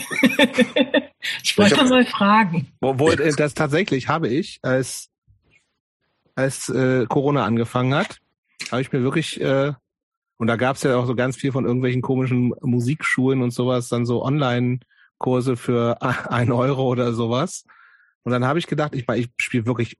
ich 1.43 1.57
wollte 1.57 1.75
ich 1.75 1.89
mal 1.89 2.05
fragen. 2.05 2.67
Wo, 2.81 2.97
wo, 2.99 3.09
äh, 3.11 3.33
das 3.35 3.53
tatsächlich 3.53 4.07
habe 4.07 4.27
ich, 4.27 4.59
als, 4.63 5.09
als 6.35 6.67
äh, 6.69 7.05
Corona 7.07 7.45
angefangen 7.45 7.93
hat, 7.93 8.19
habe 8.71 8.81
ich 8.81 8.91
mir 8.91 9.03
wirklich, 9.03 9.39
äh, 9.39 9.73
und 10.37 10.47
da 10.47 10.55
gab 10.55 10.77
es 10.77 10.83
ja 10.83 10.97
auch 10.97 11.05
so 11.05 11.15
ganz 11.15 11.37
viel 11.37 11.51
von 11.51 11.65
irgendwelchen 11.65 12.01
komischen 12.01 12.53
Musikschulen 12.61 13.41
und 13.41 13.51
sowas, 13.51 13.87
dann 13.87 14.05
so 14.05 14.23
Online-Kurse 15.23 15.57
für 15.57 16.01
ein 16.29 16.51
Euro 16.51 16.87
oder 16.87 17.13
sowas. 17.13 17.65
Und 18.23 18.31
dann 18.31 18.45
habe 18.45 18.59
ich 18.59 18.67
gedacht, 18.67 18.95
ich, 18.95 19.07
ich 19.09 19.29
spiele 19.37 19.65
wirklich 19.65 19.97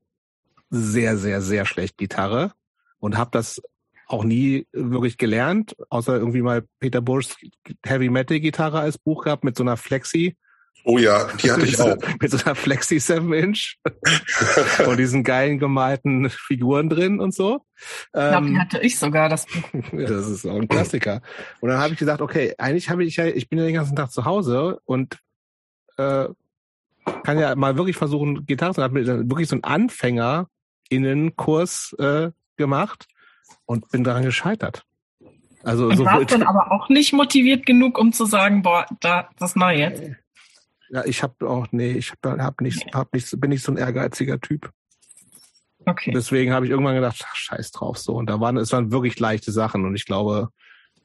sehr, 0.69 1.17
sehr, 1.17 1.41
sehr 1.41 1.65
schlecht 1.65 1.97
Gitarre 1.97 2.51
und 2.99 3.17
habe 3.17 3.31
das 3.31 3.61
auch 4.07 4.23
nie 4.23 4.67
wirklich 4.71 5.17
gelernt, 5.17 5.75
außer 5.89 6.17
irgendwie 6.17 6.41
mal 6.41 6.65
Peter 6.79 7.01
Burschs 7.01 7.35
Heavy 7.85 8.09
Metal 8.09 8.39
Gitarre 8.39 8.79
als 8.79 8.97
Buch 8.97 9.23
gehabt 9.23 9.43
mit 9.43 9.55
so 9.55 9.63
einer 9.63 9.77
Flexi. 9.77 10.35
Oh 10.85 10.97
ja, 10.97 11.29
die 11.41 11.49
hatte 11.49 11.65
ich 11.65 11.79
auch. 11.79 11.95
Mit 12.19 12.29
so 12.29 12.37
einer 12.43 12.55
Flexi 12.55 12.99
7 12.99 13.31
Inch 13.33 13.77
und 14.85 14.97
diesen 14.97 15.23
geilen 15.23 15.57
gemalten 15.57 16.29
Figuren 16.29 16.89
drin 16.89 17.21
und 17.21 17.33
so. 17.33 17.61
Ich 17.77 18.11
glaube, 18.11 18.47
die 18.47 18.53
ähm, 18.53 18.59
hatte 18.59 18.81
ich 18.81 18.99
sogar, 18.99 19.29
das 19.29 19.45
Buch. 19.45 19.63
das 19.93 20.27
ist 20.27 20.45
auch 20.45 20.57
ein 20.57 20.67
Klassiker. 20.67 21.21
Und 21.61 21.69
dann 21.69 21.79
habe 21.79 21.93
ich 21.93 21.99
gesagt, 21.99 22.21
okay, 22.21 22.53
eigentlich 22.57 22.89
habe 22.89 23.05
ich 23.05 23.15
ja, 23.15 23.25
ich 23.25 23.47
bin 23.47 23.59
ja 23.59 23.65
den 23.65 23.75
ganzen 23.75 23.95
Tag 23.95 24.11
zu 24.11 24.25
Hause 24.25 24.81
und 24.83 25.19
äh, 25.97 26.25
kann 27.23 27.39
ja 27.39 27.55
mal 27.55 27.77
wirklich 27.77 27.95
versuchen, 27.95 28.45
Gitarre 28.45 28.73
zu 28.73 28.83
haben, 28.83 28.95
wirklich 28.95 29.47
so 29.47 29.55
einen 29.55 29.63
Anfänger-Innenkurs 29.63 31.95
äh, 31.99 32.31
gemacht 32.57 33.07
und 33.65 33.89
bin 33.91 34.03
daran 34.03 34.23
gescheitert. 34.23 34.83
Also 35.63 35.87
und 35.87 35.95
so 35.95 36.03
warst 36.05 36.31
dann 36.31 36.43
aber 36.43 36.73
auch 36.73 36.89
nicht 36.89 37.13
motiviert 37.13 37.65
genug, 37.65 37.97
um 37.97 38.11
zu 38.11 38.25
sagen, 38.25 38.63
boah, 38.63 38.85
da, 38.99 39.29
das 39.39 39.55
mache 39.55 39.75
ich 39.75 39.79
jetzt. 39.79 40.03
Ja, 40.89 41.05
ich 41.05 41.23
habe 41.23 41.49
auch, 41.49 41.67
nee, 41.71 41.91
ich 41.91 42.11
hab, 42.11 42.39
hab 42.39 42.61
nicht, 42.61 42.93
hab 42.93 43.13
nicht, 43.13 43.39
bin 43.39 43.49
nicht 43.49 43.63
so 43.63 43.71
ein 43.71 43.77
ehrgeiziger 43.77 44.39
Typ. 44.39 44.71
Okay. 45.85 46.11
Deswegen 46.11 46.53
habe 46.53 46.65
ich 46.65 46.71
irgendwann 46.71 46.95
gedacht, 46.95 47.25
ach, 47.27 47.35
scheiß 47.35 47.71
drauf 47.71 47.97
so. 47.97 48.13
Und 48.15 48.27
da 48.27 48.39
waren 48.39 48.57
es 48.57 48.71
waren 48.71 48.91
wirklich 48.91 49.19
leichte 49.19 49.51
Sachen 49.51 49.85
und 49.85 49.95
ich 49.95 50.05
glaube, 50.05 50.49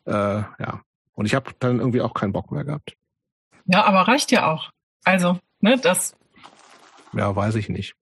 äh, 0.04 0.12
ja. 0.12 0.82
Und 1.14 1.26
ich 1.26 1.34
habe 1.34 1.50
dann 1.58 1.80
irgendwie 1.80 2.00
auch 2.00 2.14
keinen 2.14 2.32
Bock 2.32 2.52
mehr 2.52 2.64
gehabt. 2.64 2.94
Ja, 3.64 3.84
aber 3.84 4.02
reicht 4.02 4.30
ja 4.30 4.52
auch. 4.52 4.70
Also, 5.04 5.38
ne, 5.60 5.78
das. 5.78 6.14
Ja, 7.12 7.34
weiß 7.34 7.56
ich 7.56 7.68
nicht. 7.68 7.94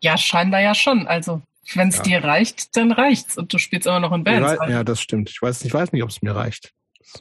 Ja, 0.00 0.16
scheinbar 0.16 0.60
ja 0.60 0.74
schon. 0.74 1.06
Also 1.06 1.42
wenn 1.74 1.88
es 1.88 1.98
ja. 1.98 2.02
dir 2.02 2.24
reicht, 2.24 2.76
dann 2.76 2.92
reicht's 2.92 3.36
und 3.36 3.52
du 3.52 3.58
spielst 3.58 3.86
immer 3.86 4.00
noch 4.00 4.12
in 4.12 4.24
Bands. 4.24 4.58
Weiß, 4.58 4.70
ja, 4.70 4.84
das 4.84 5.00
stimmt. 5.00 5.30
Ich 5.30 5.40
weiß, 5.42 5.64
ich 5.64 5.72
weiß 5.72 5.92
nicht, 5.92 6.02
ob 6.02 6.10
es 6.10 6.22
mir 6.22 6.34
reicht. 6.34 6.72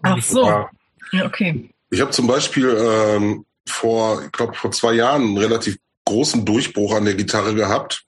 Ach 0.04 0.22
so. 0.22 0.48
Ja, 1.12 1.26
okay. 1.26 1.70
Ich 1.90 2.02
habe 2.02 2.12
zum 2.12 2.28
Beispiel 2.28 2.76
ähm, 2.78 3.46
vor, 3.72 4.24
ich 4.24 4.32
glaube, 4.32 4.54
vor 4.54 4.72
zwei 4.72 4.94
Jahren 4.94 5.24
einen 5.24 5.38
relativ 5.38 5.78
großen 6.06 6.46
Durchbruch 6.46 6.96
an 6.96 7.06
der 7.06 7.16
Gitarre 7.16 7.54
gehabt. 7.54 8.06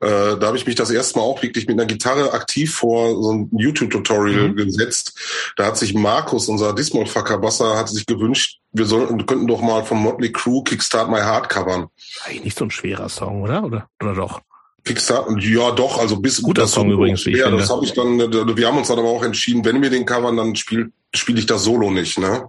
Äh, 0.00 0.38
da 0.38 0.46
habe 0.46 0.56
ich 0.56 0.66
mich 0.66 0.76
das 0.76 0.90
erste 0.90 1.18
Mal 1.18 1.24
auch 1.24 1.42
wirklich 1.42 1.66
mit 1.66 1.78
einer 1.78 1.86
Gitarre 1.86 2.32
aktiv 2.32 2.74
vor 2.74 3.22
so 3.22 3.32
ein 3.32 3.50
YouTube-Tutorial 3.52 4.48
mhm. 4.48 4.56
gesetzt. 4.56 5.52
Da 5.56 5.66
hat 5.66 5.76
sich 5.76 5.92
Markus, 5.92 6.48
unser 6.48 6.74
Dismol-Fackerbasser, 6.74 7.76
hat 7.76 7.90
sich 7.90 8.06
gewünscht, 8.06 8.60
wir 8.72 8.86
sollten, 8.86 9.26
könnten 9.26 9.46
doch 9.46 9.60
mal 9.60 9.84
vom 9.84 10.02
Motley 10.02 10.32
Crew 10.32 10.62
Kickstart 10.62 11.10
My 11.10 11.18
Heart 11.18 11.50
covern. 11.50 11.88
Eigentlich 12.24 12.44
nicht 12.44 12.58
so 12.58 12.64
ein 12.64 12.70
schwerer 12.70 13.10
Song, 13.10 13.42
oder? 13.42 13.62
Oder, 13.62 13.88
oder 14.02 14.14
doch? 14.14 14.40
Kickstarter, 14.84 15.36
ja 15.38 15.70
doch, 15.72 15.98
also 15.98 16.16
bis 16.16 16.40
guter 16.40 16.66
Song 16.66 16.84
Solo, 16.84 16.94
übrigens. 16.94 17.24
Ja, 17.26 17.44
finde. 17.44 17.58
das 17.58 17.68
habe 17.68 17.84
ich 17.84 17.92
dann. 17.92 18.18
Wir 18.18 18.66
haben 18.66 18.78
uns 18.78 18.88
dann 18.88 18.98
aber 18.98 19.08
auch 19.08 19.22
entschieden, 19.22 19.64
wenn 19.64 19.82
wir 19.82 19.90
den 19.90 20.06
covern, 20.06 20.38
dann 20.38 20.56
spiele 20.56 20.90
spiel 21.14 21.38
ich 21.38 21.44
das 21.44 21.64
Solo 21.64 21.90
nicht, 21.90 22.18
ne? 22.18 22.48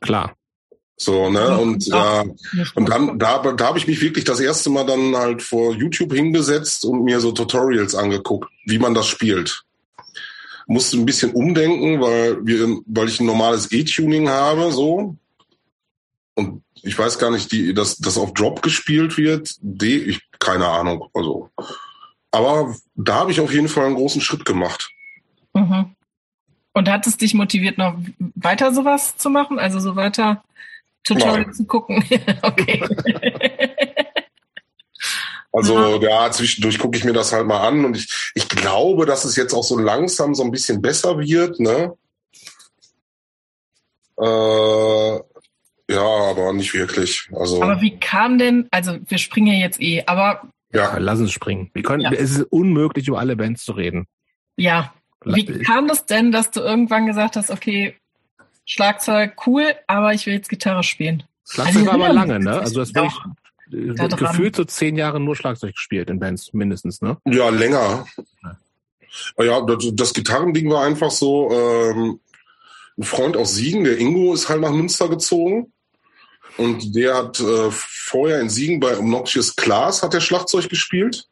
Klar. 0.00 0.34
So, 0.98 1.28
ne? 1.30 1.58
Und 1.58 1.86
ja, 1.86 2.24
und 2.74 2.88
dann 2.88 3.18
da, 3.18 3.38
da 3.52 3.66
habe 3.66 3.78
ich 3.78 3.86
mich 3.86 4.00
wirklich 4.00 4.24
das 4.24 4.40
erste 4.40 4.70
Mal 4.70 4.86
dann 4.86 5.14
halt 5.14 5.42
vor 5.42 5.74
YouTube 5.74 6.14
hingesetzt 6.14 6.84
und 6.86 7.04
mir 7.04 7.20
so 7.20 7.32
Tutorials 7.32 7.94
angeguckt, 7.94 8.50
wie 8.64 8.78
man 8.78 8.94
das 8.94 9.06
spielt. 9.06 9.64
Musste 10.66 10.96
ein 10.96 11.06
bisschen 11.06 11.32
umdenken, 11.32 12.00
weil 12.00 12.44
wir, 12.44 12.78
weil 12.86 13.08
ich 13.08 13.20
ein 13.20 13.26
normales 13.26 13.70
E-Tuning 13.70 14.28
habe, 14.28 14.72
so. 14.72 15.16
Und 16.34 16.62
ich 16.82 16.98
weiß 16.98 17.18
gar 17.18 17.30
nicht, 17.30 17.52
die, 17.52 17.74
dass 17.74 17.98
das 17.98 18.18
auf 18.18 18.32
Drop 18.32 18.62
gespielt 18.62 19.16
wird. 19.18 19.54
D, 19.60 19.98
ich 19.98 20.20
keine 20.38 20.66
Ahnung. 20.66 21.08
Also, 21.12 21.50
aber 22.30 22.74
da 22.94 23.16
habe 23.16 23.32
ich 23.32 23.40
auf 23.40 23.52
jeden 23.52 23.68
Fall 23.68 23.86
einen 23.86 23.96
großen 23.96 24.20
Schritt 24.20 24.44
gemacht. 24.44 24.90
Mhm. 25.54 25.94
Und 26.72 26.88
hat 26.90 27.06
es 27.06 27.16
dich 27.16 27.34
motiviert, 27.34 27.78
noch 27.78 27.98
weiter 28.34 28.72
sowas 28.72 29.16
zu 29.16 29.30
machen? 29.30 29.58
Also 29.58 29.80
so 29.80 29.96
weiter 29.96 30.42
Tutorial 31.06 31.52
zu 31.52 31.64
gucken? 31.66 32.04
okay. 32.42 32.82
Also 35.52 36.02
ja, 36.02 36.30
zwischendurch 36.30 36.78
gucke 36.78 36.98
ich 36.98 37.04
mir 37.04 37.14
das 37.14 37.32
halt 37.32 37.46
mal 37.46 37.66
an 37.66 37.84
und 37.84 37.96
ich, 37.96 38.32
ich 38.34 38.48
glaube, 38.48 39.06
dass 39.06 39.24
es 39.24 39.36
jetzt 39.36 39.54
auch 39.54 39.64
so 39.64 39.78
langsam 39.78 40.34
so 40.34 40.42
ein 40.42 40.50
bisschen 40.50 40.82
besser 40.82 41.18
wird, 41.18 41.60
ne? 41.60 41.94
Äh, 44.18 45.20
ja, 45.88 46.02
aber 46.02 46.52
nicht 46.52 46.74
wirklich. 46.74 47.28
Also. 47.32 47.62
Aber 47.62 47.80
wie 47.80 47.98
kam 47.98 48.38
denn, 48.38 48.68
also 48.70 48.98
wir 49.06 49.18
springen 49.18 49.46
ja 49.46 49.60
jetzt 49.60 49.80
eh, 49.80 50.02
aber. 50.06 50.42
Ja, 50.72 50.98
lass 50.98 51.20
uns 51.20 51.32
springen. 51.32 51.70
Wir 51.72 51.82
können, 51.82 52.02
ja. 52.02 52.12
Es 52.12 52.32
ist 52.32 52.42
unmöglich, 52.50 53.08
über 53.08 53.18
alle 53.18 53.36
Bands 53.36 53.64
zu 53.64 53.72
reden. 53.72 54.06
Ja. 54.56 54.92
Wie 55.24 55.44
kam 55.62 55.88
das 55.88 56.06
denn, 56.06 56.32
dass 56.32 56.50
du 56.50 56.60
irgendwann 56.60 57.06
gesagt 57.06 57.36
hast, 57.36 57.50
okay, 57.50 57.96
Schlagzeug 58.66 59.46
cool, 59.46 59.74
aber 59.86 60.12
ich 60.12 60.26
will 60.26 60.34
jetzt 60.34 60.48
Gitarre 60.48 60.82
spielen? 60.82 61.22
Schlagzeug 61.48 61.76
also, 61.76 61.86
war 61.86 61.94
aber 61.94 62.12
lange, 62.12 62.38
ne? 62.40 62.60
Also 62.60 62.80
das 62.80 62.94
war 62.94 63.06
ich 63.06 64.16
gefühlt 64.16 64.54
so 64.56 64.64
zehn 64.64 64.96
Jahre 64.96 65.18
nur 65.18 65.34
Schlagzeug 65.34 65.74
gespielt 65.74 66.10
in 66.10 66.20
Bands, 66.20 66.52
mindestens, 66.52 67.00
ne? 67.00 67.16
Ja, 67.24 67.48
länger. 67.48 68.06
Ja, 69.38 69.60
das, 69.62 69.90
das 69.94 70.12
Gitarrending 70.12 70.70
war 70.70 70.84
einfach 70.84 71.10
so, 71.10 71.50
ähm, 71.50 72.20
ein 72.98 73.02
Freund 73.02 73.36
aus 73.36 73.54
Siegen, 73.54 73.84
der 73.84 73.98
Ingo, 73.98 74.34
ist 74.34 74.48
halt 74.48 74.60
nach 74.60 74.70
Münster 74.70 75.08
gezogen. 75.08 75.72
Und 76.56 76.94
der 76.96 77.14
hat 77.14 77.40
äh, 77.40 77.70
vorher 77.70 78.40
in 78.40 78.48
Siegen 78.48 78.80
bei 78.80 78.96
Obnoxious 78.96 79.54
Class 79.54 80.02
hat 80.02 80.14
der 80.14 80.20
Schlagzeug 80.20 80.68
gespielt. 80.68 81.28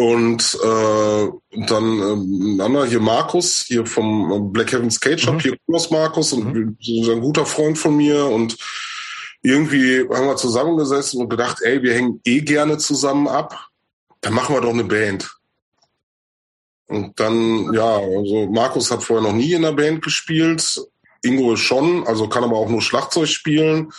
Und 0.00 0.56
äh, 0.62 1.28
dann 1.66 1.98
äh, 1.98 2.54
ein 2.54 2.60
anderer 2.60 2.86
hier 2.86 3.00
Markus, 3.00 3.64
hier 3.66 3.84
vom 3.84 4.52
Black 4.52 4.70
Heaven's 4.70 5.00
Cage 5.00 5.20
Shop, 5.20 5.34
mhm. 5.34 5.40
hier 5.40 5.56
Kurs 5.66 5.90
Markus 5.90 6.32
und 6.32 6.54
mhm. 6.54 6.76
ein 7.10 7.20
guter 7.20 7.44
Freund 7.44 7.76
von 7.76 7.96
mir. 7.96 8.24
Und 8.26 8.56
irgendwie 9.42 10.02
haben 10.02 10.28
wir 10.28 10.36
zusammengesessen 10.36 11.20
und 11.20 11.28
gedacht, 11.28 11.58
ey, 11.62 11.82
wir 11.82 11.94
hängen 11.94 12.20
eh 12.24 12.42
gerne 12.42 12.78
zusammen 12.78 13.26
ab. 13.26 13.58
Dann 14.20 14.34
machen 14.34 14.54
wir 14.54 14.60
doch 14.60 14.72
eine 14.72 14.84
Band. 14.84 15.28
Und 16.86 17.18
dann, 17.18 17.72
ja, 17.74 17.96
also 17.96 18.48
Markus 18.52 18.92
hat 18.92 19.02
vorher 19.02 19.28
noch 19.28 19.36
nie 19.36 19.52
in 19.52 19.62
der 19.62 19.72
Band 19.72 20.02
gespielt. 20.02 20.80
Ingo 21.22 21.56
schon, 21.56 22.06
also 22.06 22.28
kann 22.28 22.44
aber 22.44 22.56
auch 22.56 22.68
nur 22.68 22.82
Schlagzeug 22.82 23.26
spielen. 23.26 23.92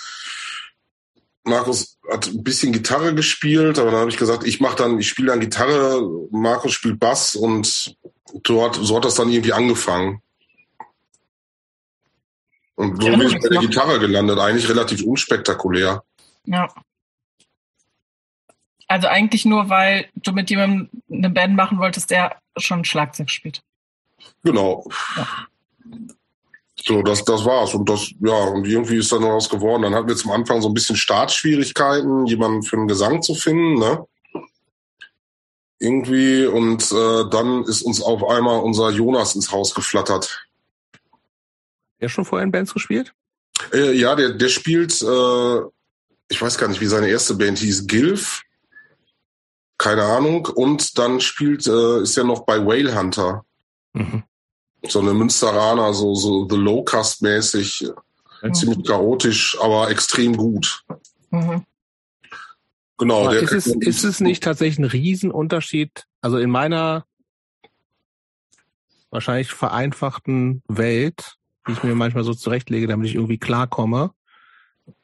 Markus 1.50 1.97
hat 2.10 2.28
ein 2.28 2.43
bisschen 2.43 2.72
Gitarre 2.72 3.14
gespielt, 3.14 3.80
aber 3.80 3.91
dann 3.91 4.02
habe 4.02 4.10
ich 4.10 4.18
gesagt, 4.18 4.45
ich 4.45 4.60
mache 4.60 4.78
dann, 4.78 5.00
ich 5.00 5.10
spiele 5.10 5.30
dann 5.30 5.39
Gitarre, 5.39 6.02
Markus 6.32 6.74
spielt 6.74 7.00
Bass 7.00 7.36
und 7.36 7.95
dort, 8.43 8.76
so 8.76 8.95
hat 8.95 9.06
das 9.06 9.16
dann 9.16 9.30
irgendwie 9.30 9.54
angefangen. 9.54 10.22
Und 12.76 13.02
so 13.02 13.10
bin 13.10 13.22
ich 13.22 13.39
bei 13.41 13.50
der 13.50 13.60
Gitarre 13.60 14.00
gelandet, 14.00 14.39
eigentlich 14.39 14.70
relativ 14.70 15.04
unspektakulär. 15.04 16.04
Ja. 16.45 16.74
Also 18.88 19.08
eigentlich 19.08 19.45
nur, 19.45 19.70
weil 19.70 20.10
du 20.16 20.32
mit 20.32 20.50
jemandem 20.50 20.89
eine 21.12 21.30
Band 21.30 21.56
machen 21.56 21.80
wolltest, 21.80 22.10
der 22.10 22.39
schon 22.58 22.86
Schlagzeug 22.86 23.30
spielt. 23.30 23.62
Genau. 24.43 24.89
Ja. 25.16 25.28
So, 26.86 27.01
das, 27.01 27.23
das 27.25 27.45
war's. 27.45 27.73
Und 27.73 27.89
das, 27.89 28.09
ja, 28.19 28.34
und 28.34 28.67
irgendwie 28.67 28.97
ist 28.97 29.11
dann 29.11 29.21
noch 29.21 29.36
was 29.36 29.49
geworden. 29.49 29.84
Dann 29.84 29.95
hatten 29.95 30.07
wir 30.07 30.15
zum 30.15 30.32
Anfang 30.32 30.61
so 30.61 30.69
ein 30.69 30.73
bisschen 30.73 30.95
Startschwierigkeiten, 30.95 32.25
jemanden 32.25 32.63
für 32.63 32.77
einen 32.77 32.88
Gesang 32.88 33.21
zu 33.21 33.36
finden, 33.36 33.75
ne? 33.75 34.05
Irgendwie. 35.80 36.45
Und 36.45 36.91
äh, 36.91 37.30
dann 37.30 37.63
ist 37.63 37.82
uns 37.82 38.01
auf 38.01 38.27
einmal 38.27 38.59
unser 38.59 38.89
Jonas 38.89 39.36
ins 39.36 39.51
Haus 39.51 39.73
geflattert. 39.73 40.45
Der 42.01 42.09
schon 42.09 42.25
vorher 42.25 42.45
in 42.45 42.51
Bands 42.51 42.73
gespielt? 42.73 43.13
Äh, 43.73 43.93
ja, 43.93 44.15
der, 44.15 44.32
der 44.32 44.49
spielt, 44.49 45.01
äh, 45.01 45.59
ich 46.30 46.41
weiß 46.41 46.57
gar 46.57 46.69
nicht, 46.69 46.80
wie 46.80 46.86
seine 46.86 47.09
erste 47.09 47.34
Band 47.34 47.59
hieß, 47.59 47.88
Gilf. 47.88 48.43
Keine 49.77 50.03
Ahnung. 50.03 50.45
Und 50.45 50.97
dann 50.97 51.19
spielt, 51.19 51.67
äh, 51.67 52.01
ist 52.01 52.17
er 52.17 52.23
noch 52.23 52.45
bei 52.45 52.65
Whale 52.65 52.97
Hunter. 52.97 53.45
Mhm. 53.93 54.23
So 54.88 55.01
eine 55.01 55.13
Münsteraner, 55.13 55.93
so, 55.93 56.15
so 56.15 56.47
The 56.47 56.55
Low-Cast-mäßig. 56.55 57.91
Mhm. 58.41 58.53
Ziemlich 58.53 58.84
chaotisch, 58.86 59.57
aber 59.61 59.89
extrem 59.89 60.38
gut. 60.38 60.84
Mhm. 61.32 61.65
Genau. 62.97 63.30
Der, 63.30 63.41
ist, 63.41 63.51
es, 63.51 63.67
ist 63.67 64.03
es 64.03 64.19
nicht 64.19 64.43
tatsächlich 64.43 64.80
ein 64.80 64.91
Riesenunterschied? 64.91 66.05
Also 66.21 66.38
in 66.38 66.49
meiner 66.49 67.05
wahrscheinlich 69.09 69.51
vereinfachten 69.51 70.61
Welt, 70.67 71.38
die 71.67 71.73
ich 71.73 71.84
mir 71.84 71.95
manchmal 71.95 72.23
so 72.23 72.34
zurechtlege, 72.34 72.88
damit 72.88 73.07
ich 73.07 73.15
irgendwie 73.15 73.38
klarkomme, 73.38 74.11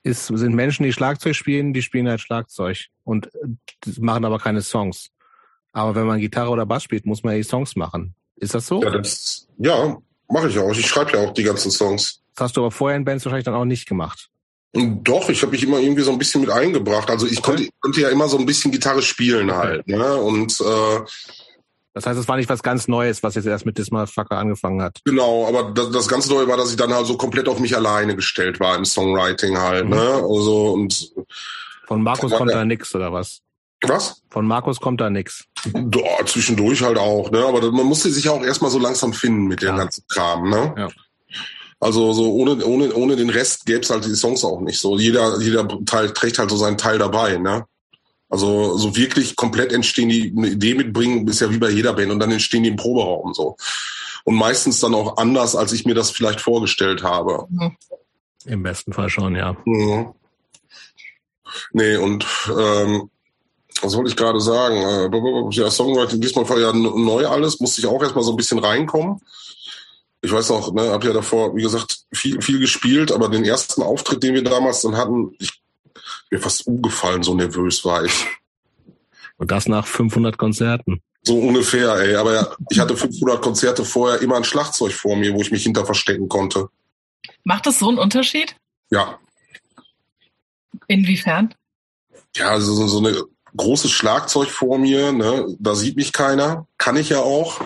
ist, 0.04 0.28
sind 0.28 0.56
Menschen, 0.56 0.84
die 0.84 0.94
Schlagzeug 0.94 1.36
spielen, 1.36 1.74
die 1.74 1.82
spielen 1.82 2.08
halt 2.08 2.22
Schlagzeug 2.22 2.88
und 3.04 3.30
machen 4.00 4.26
aber 4.26 4.40
keine 4.40 4.62
Songs. 4.62 5.12
Aber 5.72 5.96
wenn 5.96 6.08
man 6.08 6.20
Gitarre 6.20 6.50
oder 6.50 6.66
Bass 6.66 6.84
spielt, 6.84 7.06
muss 7.06 7.24
man 7.24 7.34
ja 7.34 7.38
die 7.38 7.44
Songs 7.44 7.76
machen. 7.76 8.16
Ist 8.38 8.54
das 8.54 8.68
so? 8.68 8.82
Ja, 8.82 8.90
das, 8.90 9.48
ja 9.58 9.98
mache 10.30 10.50
ich 10.50 10.60
auch. 10.60 10.72
Ich 10.72 10.88
schreibe 10.88 11.12
ja 11.14 11.20
auch 11.20 11.34
die 11.34 11.44
ganzen 11.44 11.72
Songs. 11.72 12.22
Das 12.36 12.46
hast 12.46 12.58
du 12.58 12.62
aber 12.62 12.72
vorher 12.72 12.98
in 12.98 13.06
Bands 13.06 13.26
wahrscheinlich 13.26 13.46
dann 13.46 13.54
auch 13.54 13.66
nicht 13.66 13.88
gemacht. 13.88 14.30
Doch, 14.74 15.30
ich 15.30 15.42
habe 15.42 15.54
mich 15.54 15.64
immer 15.64 15.80
irgendwie 15.80 16.02
so 16.02 16.12
ein 16.12 16.18
bisschen 16.18 16.42
mit 16.42 16.50
eingebracht. 16.50 17.10
Also 17.10 17.26
ich 17.28 17.42
konnte, 17.42 17.70
konnte 17.80 18.02
ja 18.02 18.10
immer 18.10 18.28
so 18.28 18.38
ein 18.38 18.46
bisschen 18.46 18.72
Gitarre 18.72 19.02
spielen 19.02 19.56
halt. 19.56 19.88
Ne? 19.88 20.16
Und 20.16 20.60
äh, 20.60 21.00
das 21.94 22.06
heißt, 22.06 22.20
es 22.20 22.28
war 22.28 22.36
nicht 22.36 22.50
was 22.50 22.62
ganz 22.62 22.90
Neues, 22.90 23.24
was 23.24 23.36
jetzt 23.36 23.46
erst 23.46 23.66
mit 23.66 23.78
Dismal 23.78 24.06
Fucker 24.06 24.38
angefangen 24.38 24.82
hat. 24.82 25.00
Genau, 25.06 25.48
aber 25.48 25.72
das, 25.72 25.92
das 25.92 26.10
ganz 26.10 26.30
Neue 26.30 26.46
war, 26.50 26.58
dass 26.58 26.72
ich 26.72 26.76
dann 26.76 26.94
halt 26.94 27.06
so 27.06 27.16
komplett 27.16 27.48
auf 27.48 27.60
mich 27.60 27.74
alleine 27.74 28.18
gestellt 28.18 28.60
war 28.60 28.76
im 28.76 28.84
Songwriting 28.84 29.58
halt. 29.58 29.86
Mhm. 29.86 29.92
Ne? 29.92 30.02
Also 30.02 30.74
und 30.74 31.14
von 31.88 32.04
Markus 32.04 32.34
kommt 32.34 32.52
da 32.52 32.66
nix 32.66 32.94
oder 32.96 33.14
was? 33.14 33.40
Was? 33.84 34.22
Von 34.30 34.48
Markus 34.48 34.80
kommt 34.80 35.02
da 35.02 35.10
nix. 35.10 35.46
Ja, 35.66 36.26
zwischendurch 36.26 36.82
halt 36.82 36.98
auch, 36.98 37.30
ne? 37.32 37.46
Aber 37.46 37.72
man 37.72 37.86
musste 37.86 38.10
sich 38.10 38.26
ja 38.26 38.32
auch 38.32 38.44
erstmal 38.44 38.72
so 38.72 38.80
langsam 38.80 39.14
finden 39.14 39.48
mit 39.48 39.62
dem 39.62 39.76
ganzen 39.76 40.04
Kram, 40.08 40.50
ne? 40.50 40.74
Ja. 40.78 40.90
Also 41.80 42.14
so 42.14 42.34
ohne, 42.34 42.66
ohne, 42.66 42.94
ohne 42.94 43.16
den 43.16 43.30
Rest 43.30 43.66
gäbe 43.66 43.82
es 43.82 43.90
halt 43.90 44.06
die 44.06 44.16
Songs 44.16 44.44
auch 44.44 44.62
nicht. 44.62 44.80
So 44.80 44.98
jeder, 44.98 45.40
jeder 45.40 45.68
Teil 45.86 46.14
trägt 46.14 46.40
halt 46.40 46.50
so 46.50 46.58
seinen 46.58 46.78
Teil 46.78 46.98
dabei, 46.98 47.38
ne? 47.38 47.66
Also 48.30 48.78
so 48.78 48.96
wirklich 48.96 49.36
komplett 49.36 49.72
entstehen 49.72 50.10
die 50.10 50.34
eine 50.36 50.48
Idee 50.48 50.74
mitbringen, 50.74 51.28
ist 51.28 51.42
ja 51.42 51.52
wie 51.52 51.60
bei 51.60 51.70
jeder 51.70 51.94
Band 51.94 52.12
und 52.12 52.20
dann 52.20 52.32
entstehen 52.32 52.64
die 52.64 52.70
im 52.70 52.76
Proberaum 52.76 53.34
so. 53.34 53.56
Und 54.24 54.36
meistens 54.36 54.80
dann 54.80 54.96
auch 54.96 55.18
anders, 55.18 55.56
als 55.56 55.74
ich 55.74 55.86
mir 55.86 55.94
das 55.94 56.10
vielleicht 56.10 56.42
vorgestellt 56.42 57.04
habe. 57.04 57.46
Mhm. 57.50 57.78
Im 58.46 58.64
besten 58.64 58.94
Fall 58.94 59.10
schon, 59.10 59.36
ja. 59.36 59.56
Mhm. 59.66 60.14
Nee, 61.72 61.98
und 61.98 62.26
ähm, 62.58 63.10
was 63.82 63.96
wollte 63.96 64.10
ich 64.10 64.16
gerade 64.16 64.40
sagen? 64.40 64.76
Äh, 64.78 65.52
ja, 65.52 65.70
Songwriting 65.70 66.22
diesmal 66.22 66.48
war 66.50 66.60
ja 66.60 66.74
neu 66.74 67.28
alles, 67.28 67.60
musste 67.60 67.82
ich 67.82 67.88
auch 67.88 68.02
erstmal 68.02 68.24
so 68.24 68.32
ein 68.32 68.38
bisschen 68.38 68.60
reinkommen 68.60 69.20
ich 70.26 70.32
weiß 70.32 70.50
noch, 70.50 70.74
ne, 70.74 70.90
habe 70.90 71.08
ja 71.08 71.14
davor, 71.14 71.56
wie 71.56 71.62
gesagt, 71.62 72.00
viel, 72.12 72.42
viel 72.42 72.60
gespielt, 72.60 73.12
aber 73.12 73.30
den 73.30 73.46
ersten 73.46 73.82
Auftritt, 73.82 74.24
den 74.24 74.34
wir 74.34 74.44
damals 74.44 74.82
dann 74.82 74.98
hatten, 74.98 75.36
ich 75.40 75.62
mir 76.32 76.40
fast 76.40 76.68
umgefallen, 76.68 77.24
so 77.24 77.36
nervös 77.36 77.86
war 77.86 78.04
ich. 78.04 78.26
Und 79.38 79.52
das 79.52 79.68
nach 79.68 79.86
500 79.86 80.38
Konzerten. 80.38 81.02
So 81.24 81.38
ungefähr, 81.38 81.96
ey. 81.96 82.16
Aber 82.16 82.34
ja, 82.34 82.56
ich 82.70 82.80
hatte 82.80 82.98
500 82.98 83.42
Konzerte 83.42 83.86
vorher 83.86 84.22
immer 84.22 84.38
ein 84.38 84.44
Schlagzeug 84.44 84.94
vor 84.94 85.16
mir, 85.16 85.34
wo 85.34 85.42
ich 85.42 85.52
mich 85.52 85.64
hinter 85.64 85.86
verstecken 85.86 86.30
konnte. 86.30 86.70
Macht 87.44 87.66
das 87.68 87.80
so 87.80 87.90
einen 87.90 87.98
Unterschied? 87.98 88.56
Ja. 88.90 89.20
Inwiefern? 90.88 91.54
Ja, 92.36 92.50
also 92.50 92.74
so, 92.74 92.88
so 92.88 93.00
eine 93.00 93.24
großes 93.56 93.92
Schlagzeug 93.92 94.50
vor 94.50 94.78
mir, 94.78 95.12
ne, 95.12 95.46
da 95.60 95.76
sieht 95.76 95.96
mich 95.96 96.14
keiner, 96.14 96.68
kann 96.78 96.98
ich 96.98 97.10
ja 97.10 97.20
auch. 97.20 97.62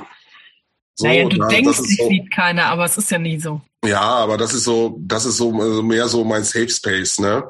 So, 0.95 1.07
naja, 1.07 1.27
du 1.27 1.37
na, 1.37 1.47
denkst, 1.47 1.77
dich 1.77 1.97
so, 1.97 2.07
sieht 2.07 2.31
keiner, 2.31 2.65
aber 2.65 2.85
es 2.85 2.97
ist 2.97 3.11
ja 3.11 3.17
nie 3.17 3.39
so. 3.39 3.61
Ja, 3.85 4.01
aber 4.01 4.37
das 4.37 4.53
ist 4.53 4.65
so, 4.65 4.97
das 4.99 5.25
ist 5.25 5.37
so 5.37 5.53
also 5.59 5.81
mehr 5.81 6.07
so 6.09 6.23
mein 6.23 6.43
Safe 6.43 6.69
Space, 6.69 7.19
ne? 7.19 7.47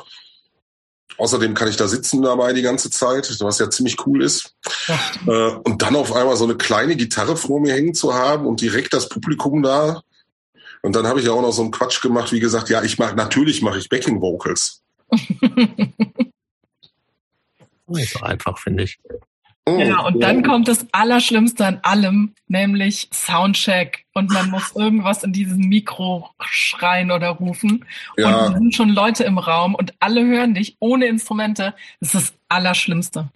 Außerdem 1.17 1.53
kann 1.53 1.67
ich 1.67 1.75
da 1.75 1.87
sitzen 1.87 2.21
dabei 2.21 2.53
die 2.53 2.61
ganze 2.61 2.89
Zeit, 2.89 3.29
was 3.41 3.59
ja 3.59 3.69
ziemlich 3.69 4.05
cool 4.05 4.23
ist. 4.23 4.55
Äh, 5.27 5.31
und 5.31 5.81
dann 5.81 5.97
auf 5.97 6.13
einmal 6.13 6.37
so 6.37 6.45
eine 6.45 6.55
kleine 6.55 6.95
Gitarre 6.95 7.35
vor 7.35 7.59
mir 7.59 7.73
hängen 7.73 7.93
zu 7.93 8.13
haben 8.13 8.45
und 8.45 8.61
direkt 8.61 8.93
das 8.93 9.09
Publikum 9.09 9.61
da. 9.61 10.01
Und 10.81 10.95
dann 10.95 11.07
habe 11.07 11.19
ich 11.19 11.25
ja 11.25 11.33
auch 11.33 11.41
noch 11.41 11.51
so 11.51 11.61
einen 11.61 11.71
Quatsch 11.71 12.01
gemacht, 12.01 12.31
wie 12.31 12.39
gesagt, 12.39 12.69
ja, 12.69 12.83
ich 12.83 12.97
mache 12.99 13.15
natürlich 13.15 13.61
mache 13.61 13.79
ich 13.79 13.89
Backing 13.89 14.21
Vocals. 14.21 14.81
Nicht 17.89 18.13
so 18.13 18.21
einfach, 18.21 18.57
finde 18.57 18.83
ich. 18.83 18.99
Oh, 19.65 19.79
ja, 19.79 19.99
und 19.99 20.21
dann 20.21 20.43
kommt 20.43 20.67
das 20.67 20.85
Allerschlimmste 20.91 21.65
an 21.65 21.79
allem, 21.83 22.33
nämlich 22.47 23.09
Soundcheck. 23.13 24.05
Und 24.13 24.31
man 24.31 24.49
muss 24.49 24.75
irgendwas 24.75 25.23
in 25.23 25.31
diesen 25.31 25.69
Mikro 25.69 26.29
schreien 26.39 27.11
oder 27.11 27.29
rufen. 27.29 27.85
Ja. 28.17 28.45
Und 28.45 28.53
es 28.53 28.59
sind 28.59 28.75
schon 28.75 28.89
Leute 28.89 29.23
im 29.25 29.37
Raum 29.37 29.75
und 29.75 29.93
alle 29.99 30.25
hören 30.25 30.53
dich 30.53 30.77
ohne 30.79 31.05
Instrumente. 31.05 31.75
Das 31.99 32.13
ist 32.13 32.15
das 32.15 32.33
Allerschlimmste. 32.47 33.29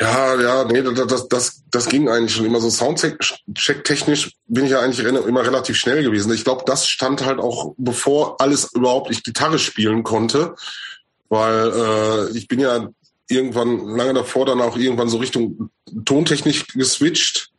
Ja, 0.00 0.40
ja, 0.40 0.64
nee, 0.64 0.82
das, 0.82 1.28
das, 1.28 1.62
das 1.70 1.88
ging 1.88 2.08
eigentlich 2.08 2.34
schon 2.34 2.46
immer 2.46 2.60
so. 2.60 2.70
Soundcheck-technisch 2.70 4.32
bin 4.46 4.66
ich 4.66 4.70
ja 4.70 4.80
eigentlich 4.80 5.04
immer 5.04 5.42
relativ 5.42 5.76
schnell 5.76 6.04
gewesen. 6.04 6.32
Ich 6.32 6.44
glaube, 6.44 6.62
das 6.66 6.86
stand 6.86 7.24
halt 7.24 7.40
auch, 7.40 7.74
bevor 7.78 8.40
alles 8.40 8.72
überhaupt 8.74 9.10
ich 9.10 9.24
Gitarre 9.24 9.58
spielen 9.58 10.04
konnte. 10.04 10.54
Weil 11.30 11.72
äh, 11.74 12.38
ich 12.38 12.46
bin 12.46 12.60
ja 12.60 12.88
irgendwann 13.28 13.86
lange 13.88 14.14
davor 14.14 14.46
dann 14.46 14.60
auch 14.60 14.76
irgendwann 14.76 15.08
so 15.08 15.18
Richtung 15.18 15.70
Tontechnik 16.04 16.68
geswitcht. 16.74 17.50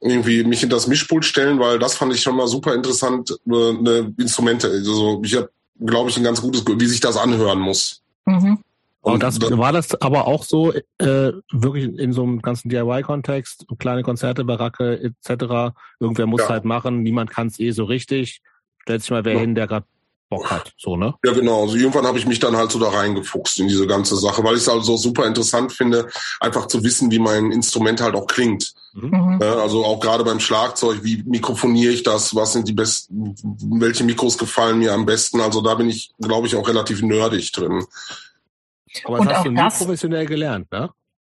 Irgendwie 0.00 0.42
mich 0.42 0.62
in 0.62 0.68
das 0.68 0.88
Mischpult 0.88 1.24
stellen, 1.24 1.60
weil 1.60 1.78
das 1.78 1.94
fand 1.94 2.12
ich 2.12 2.22
schon 2.22 2.36
mal 2.36 2.48
super 2.48 2.74
interessant, 2.74 3.30
äh, 3.46 3.52
eine 3.52 4.12
Instrumente. 4.18 4.68
Also 4.68 5.22
ich 5.24 5.36
habe, 5.36 5.50
glaube 5.78 6.10
ich, 6.10 6.16
ein 6.16 6.24
ganz 6.24 6.40
gutes, 6.40 6.64
wie 6.66 6.86
sich 6.86 7.00
das 7.00 7.16
anhören 7.16 7.60
muss. 7.60 8.02
Mhm. 8.26 8.58
Und, 9.00 9.22
das, 9.24 9.40
war 9.40 9.72
das 9.72 10.00
aber 10.00 10.28
auch 10.28 10.44
so, 10.44 10.72
äh, 10.72 11.32
wirklich 11.50 11.98
in 11.98 12.12
so 12.12 12.22
einem 12.22 12.40
ganzen 12.40 12.68
DIY-Kontext, 12.68 13.66
kleine 13.80 14.04
Konzerte, 14.04 14.44
Baracke 14.44 15.00
etc. 15.02 15.74
Irgendwer 15.98 16.26
muss 16.26 16.42
ja. 16.42 16.50
halt 16.50 16.64
machen, 16.64 17.02
niemand 17.02 17.30
kann 17.30 17.48
es 17.48 17.58
eh 17.58 17.72
so 17.72 17.84
richtig. 17.84 18.42
Stellt 18.78 19.02
sich 19.02 19.10
mal 19.10 19.24
wer 19.24 19.34
ja. 19.34 19.40
hin, 19.40 19.56
der 19.56 19.66
gerade 19.66 19.86
Bock 20.32 20.50
hat, 20.50 20.72
so, 20.78 20.96
ne? 20.96 21.12
Ja, 21.24 21.32
genau. 21.32 21.62
Also 21.62 21.76
irgendwann 21.76 22.06
habe 22.06 22.18
ich 22.18 22.26
mich 22.26 22.38
dann 22.38 22.56
halt 22.56 22.72
so 22.72 22.78
da 22.78 22.88
reingefuchst 22.88 23.60
in 23.60 23.68
diese 23.68 23.86
ganze 23.86 24.16
Sache, 24.16 24.42
weil 24.42 24.54
ich 24.54 24.62
es 24.62 24.68
halt 24.68 24.82
so 24.82 24.96
super 24.96 25.26
interessant 25.26 25.72
finde, 25.72 26.08
einfach 26.40 26.68
zu 26.68 26.82
wissen, 26.82 27.10
wie 27.10 27.18
mein 27.18 27.52
Instrument 27.52 28.00
halt 28.00 28.14
auch 28.14 28.26
klingt. 28.26 28.72
Mhm. 28.94 29.40
also 29.40 29.86
auch 29.86 30.00
gerade 30.00 30.22
beim 30.22 30.38
Schlagzeug, 30.38 31.00
wie 31.02 31.22
mikrofoniere 31.24 31.94
ich 31.94 32.02
das, 32.02 32.34
was 32.34 32.52
sind 32.52 32.68
die 32.68 32.74
besten, 32.74 33.34
welche 33.78 34.04
Mikros 34.04 34.36
gefallen 34.36 34.78
mir 34.78 34.92
am 34.92 35.06
besten. 35.06 35.40
Also 35.40 35.60
da 35.60 35.74
bin 35.74 35.88
ich, 35.88 36.12
glaube 36.20 36.46
ich, 36.46 36.56
auch 36.56 36.68
relativ 36.68 37.02
nerdig 37.02 37.52
drin. 37.52 37.84
Aber 39.04 39.18
das 39.18 39.26
Und 39.26 39.34
hast 39.34 39.46
du 39.46 39.50
nie 39.50 39.70
professionell 39.70 40.26
gelernt, 40.26 40.70
ne? 40.72 40.90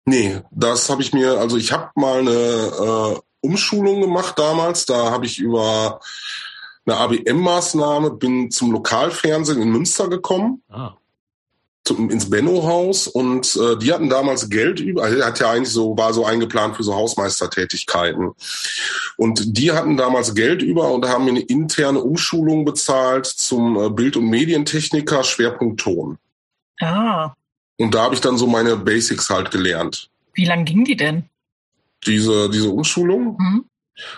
Nee, 0.07 0.41
das 0.51 0.89
habe 0.89 1.03
ich 1.03 1.13
mir, 1.13 1.39
also 1.39 1.57
ich 1.57 1.71
habe 1.71 1.91
mal 1.95 2.21
eine 2.21 2.31
äh, 2.31 3.21
Umschulung 3.41 4.01
gemacht 4.01 4.39
damals, 4.39 4.87
da 4.87 5.11
habe 5.11 5.27
ich 5.27 5.39
über 5.39 6.01
eine 6.89 6.99
ABM-Maßnahme, 6.99 8.11
bin 8.12 8.51
zum 8.51 8.72
Lokalfernsehen 8.72 9.61
in 9.61 9.70
Münster 9.70 10.09
gekommen. 10.09 10.62
Ah. 10.68 10.95
Zum, 11.84 12.11
ins 12.11 12.28
Benno-Haus 12.28 13.07
und 13.07 13.57
äh, 13.57 13.78
die 13.78 13.95
hatten 13.95 14.11
damals 14.11 14.51
Geld 14.51 14.78
über, 14.78 15.05
also 15.05 15.24
hat 15.24 15.41
ja 15.41 15.53
eigentlich 15.53 15.72
so, 15.72 15.97
war 15.97 16.12
so 16.12 16.26
eingeplant 16.26 16.76
für 16.76 16.82
so 16.82 16.95
Hausmeistertätigkeiten. 16.95 18.32
Und 19.16 19.57
die 19.57 19.72
hatten 19.72 19.97
damals 19.97 20.34
Geld 20.34 20.61
über 20.61 20.91
und 20.93 21.09
haben 21.09 21.24
mir 21.24 21.30
eine 21.30 21.41
interne 21.41 22.01
Umschulung 22.01 22.66
bezahlt 22.66 23.24
zum 23.24 23.80
äh, 23.80 23.89
Bild- 23.89 24.18
und 24.18 24.28
Medientechniker, 24.28 25.24
Schwerpunkt 25.24 25.80
Ton. 25.80 26.18
Ah. 26.80 27.32
Und 27.78 27.95
da 27.95 28.03
habe 28.03 28.14
ich 28.14 28.20
dann 28.20 28.36
so 28.36 28.47
meine 28.47 28.76
Basics 28.76 29.30
halt 29.30 29.51
gelernt. 29.51 30.11
Wie 30.34 30.45
lang 30.45 30.66
ging 30.66 30.84
die 30.84 30.97
denn? 30.97 31.24
Diese, 32.05 32.51
diese 32.51 32.68
Umschulung? 32.68 33.36
Mhm 33.39 33.64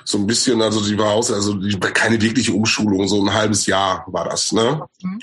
so 0.04 0.18
ein 0.18 0.26
bisschen, 0.26 0.60
also 0.62 0.84
die 0.84 0.98
war 0.98 1.12
aus, 1.12 1.32
also 1.32 1.54
die, 1.54 1.78
keine 1.78 2.20
wirkliche 2.20 2.52
Umschulung, 2.52 3.08
so 3.08 3.22
ein 3.22 3.32
halbes 3.32 3.66
Jahr 3.66 4.04
war 4.08 4.28
das, 4.28 4.52
ne? 4.52 4.82
Mhm. 5.02 5.20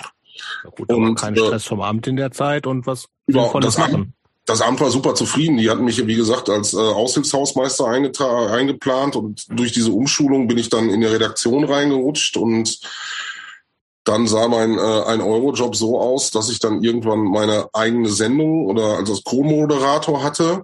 Ja 0.64 0.70
gut, 0.70 0.92
und 0.92 1.16
kein 1.16 1.36
äh, 1.36 1.40
Stress 1.40 1.66
vom 1.66 1.82
Amt 1.82 2.08
in 2.08 2.16
der 2.16 2.32
Zeit 2.32 2.68
und 2.68 2.86
was 2.86 3.08
Sinnvolles 3.28 3.76
das 3.76 3.78
machen. 3.78 4.14
das 4.46 4.62
Amt 4.62 4.80
war 4.80 4.92
super 4.92 5.16
zufrieden. 5.16 5.58
Die 5.58 5.70
hatten 5.70 5.84
mich, 5.84 6.06
wie 6.06 6.16
gesagt, 6.16 6.50
als 6.50 6.74
äh, 6.74 6.78
Aushilfshausmeister 6.78 7.88
eingeplant 7.88 9.16
und 9.16 9.46
durch 9.50 9.72
diese 9.72 9.92
Umschulung 9.92 10.48
bin 10.48 10.58
ich 10.58 10.70
dann 10.70 10.90
in 10.90 11.02
die 11.02 11.08
Redaktion 11.08 11.64
reingerutscht 11.64 12.38
und 12.38 12.80
dann 14.04 14.26
sah 14.26 14.48
mein 14.48 14.78
äh, 14.78 15.04
ein 15.08 15.22
Euro 15.22 15.54
Job 15.54 15.76
so 15.76 16.00
aus, 16.00 16.32
dass 16.32 16.50
ich 16.50 16.60
dann 16.60 16.82
irgendwann 16.84 17.24
meine 17.24 17.68
eigene 17.74 18.10
Sendung 18.10 18.68
oder 18.68 18.98
also 18.98 19.14
als 19.14 19.24
Co-Moderator 19.24 20.24
hatte 20.24 20.64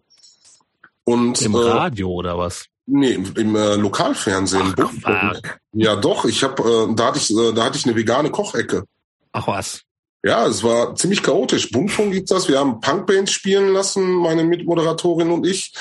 und 1.04 1.42
im 1.42 1.56
äh, 1.56 1.58
Radio 1.58 2.10
oder 2.10 2.38
was? 2.38 2.66
Nee, 2.86 3.12
im, 3.12 3.34
im 3.36 3.56
äh, 3.56 3.76
Lokalfernsehen. 3.76 4.76
Ach, 5.04 5.34
ja, 5.74 5.96
doch. 5.96 6.26
Ich 6.26 6.44
habe, 6.44 6.90
äh, 6.90 6.96
da 6.96 7.08
hatte 7.08 7.18
ich, 7.18 7.32
äh, 7.32 7.54
da 7.54 7.64
hatte 7.64 7.78
ich 7.78 7.86
eine 7.86 7.96
vegane 7.96 8.30
Kochecke. 8.30 8.84
Ach 9.32 9.48
was. 9.48 9.82
Ja, 10.26 10.46
es 10.48 10.64
war 10.64 10.96
ziemlich 10.96 11.24
chaotisch. 11.24 11.72
Buntfunk 11.72 12.14
gibt's 12.14 12.32
das. 12.32 12.48
Wir 12.48 12.60
haben 12.60 12.80
Punkbands 12.82 13.32
spielen 13.32 13.74
lassen, 13.74 14.12
meine 14.12 14.44
Mitmoderatorin 14.44 15.32
und 15.32 15.46
ich. 15.46 15.74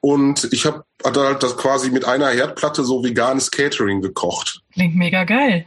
Und 0.00 0.48
ich 0.52 0.64
habe 0.66 0.84
hatte 1.04 1.20
halt 1.20 1.42
das 1.42 1.56
quasi 1.56 1.90
mit 1.90 2.04
einer 2.04 2.28
Herdplatte 2.28 2.84
so 2.84 3.04
veganes 3.04 3.50
Catering 3.50 4.00
gekocht. 4.00 4.62
Klingt 4.72 4.96
mega 4.96 5.24
geil. 5.24 5.66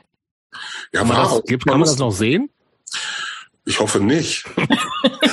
Ja, 0.94 1.08
war 1.08 1.24
das, 1.24 1.44
gibt, 1.44 1.66
kann 1.66 1.80
man 1.80 1.88
das 1.88 1.98
noch 1.98 2.12
sehen? 2.12 2.50
Ich 3.66 3.80
hoffe 3.80 4.00
nicht. 4.00 4.46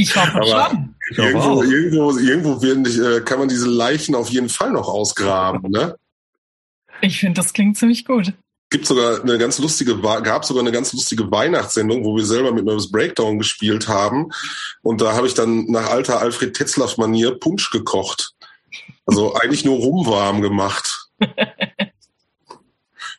ich 0.00 0.16
hoffe 0.16 0.36
Aber 0.36 0.70
schon. 0.70 0.94
Irgendwo, 1.16 1.62
irgendwo, 1.62 2.18
irgendwo 2.18 2.62
werden, 2.62 2.84
äh, 2.84 3.20
kann 3.22 3.38
man 3.38 3.48
diese 3.48 3.68
Leichen 3.68 4.14
auf 4.14 4.28
jeden 4.28 4.48
Fall 4.48 4.70
noch 4.70 4.88
ausgraben, 4.88 5.70
ne? 5.70 5.96
Ich 7.00 7.20
finde, 7.20 7.40
das 7.40 7.52
klingt 7.52 7.76
ziemlich 7.76 8.04
gut 8.04 8.32
gibt 8.70 8.86
sogar 8.86 9.22
eine 9.22 9.38
ganz 9.38 9.58
lustige, 9.58 9.98
gab 9.98 10.44
sogar 10.44 10.62
eine 10.62 10.72
ganz 10.72 10.92
lustige 10.92 11.30
Weihnachtssendung, 11.30 12.04
wo 12.04 12.16
wir 12.16 12.24
selber 12.24 12.52
mit 12.52 12.64
Nervous 12.64 12.90
Breakdown 12.90 13.38
gespielt 13.38 13.88
haben. 13.88 14.30
Und 14.82 15.00
da 15.00 15.14
habe 15.14 15.26
ich 15.26 15.34
dann 15.34 15.66
nach 15.70 15.88
alter 15.90 16.20
Alfred 16.20 16.54
Tetzlaff-Manier 16.54 17.38
Punsch 17.38 17.70
gekocht. 17.70 18.34
Also 19.06 19.34
eigentlich 19.34 19.64
nur 19.64 19.78
rumwarm 19.78 20.42
gemacht. 20.42 21.08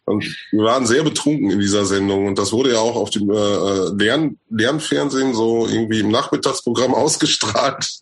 Und 0.09 0.25
wir 0.51 0.63
waren 0.63 0.85
sehr 0.85 1.03
betrunken 1.03 1.51
in 1.51 1.59
dieser 1.59 1.85
Sendung 1.85 2.25
und 2.25 2.37
das 2.39 2.51
wurde 2.51 2.73
ja 2.73 2.79
auch 2.79 2.95
auf 2.95 3.11
dem 3.11 3.29
äh, 3.29 3.35
äh 3.35 3.91
Lern 3.95 4.39
Lernfernsehen 4.49 5.33
so 5.33 5.67
irgendwie 5.67 5.99
im 5.99 6.09
Nachmittagsprogramm 6.09 6.93
ausgestrahlt. 6.95 8.01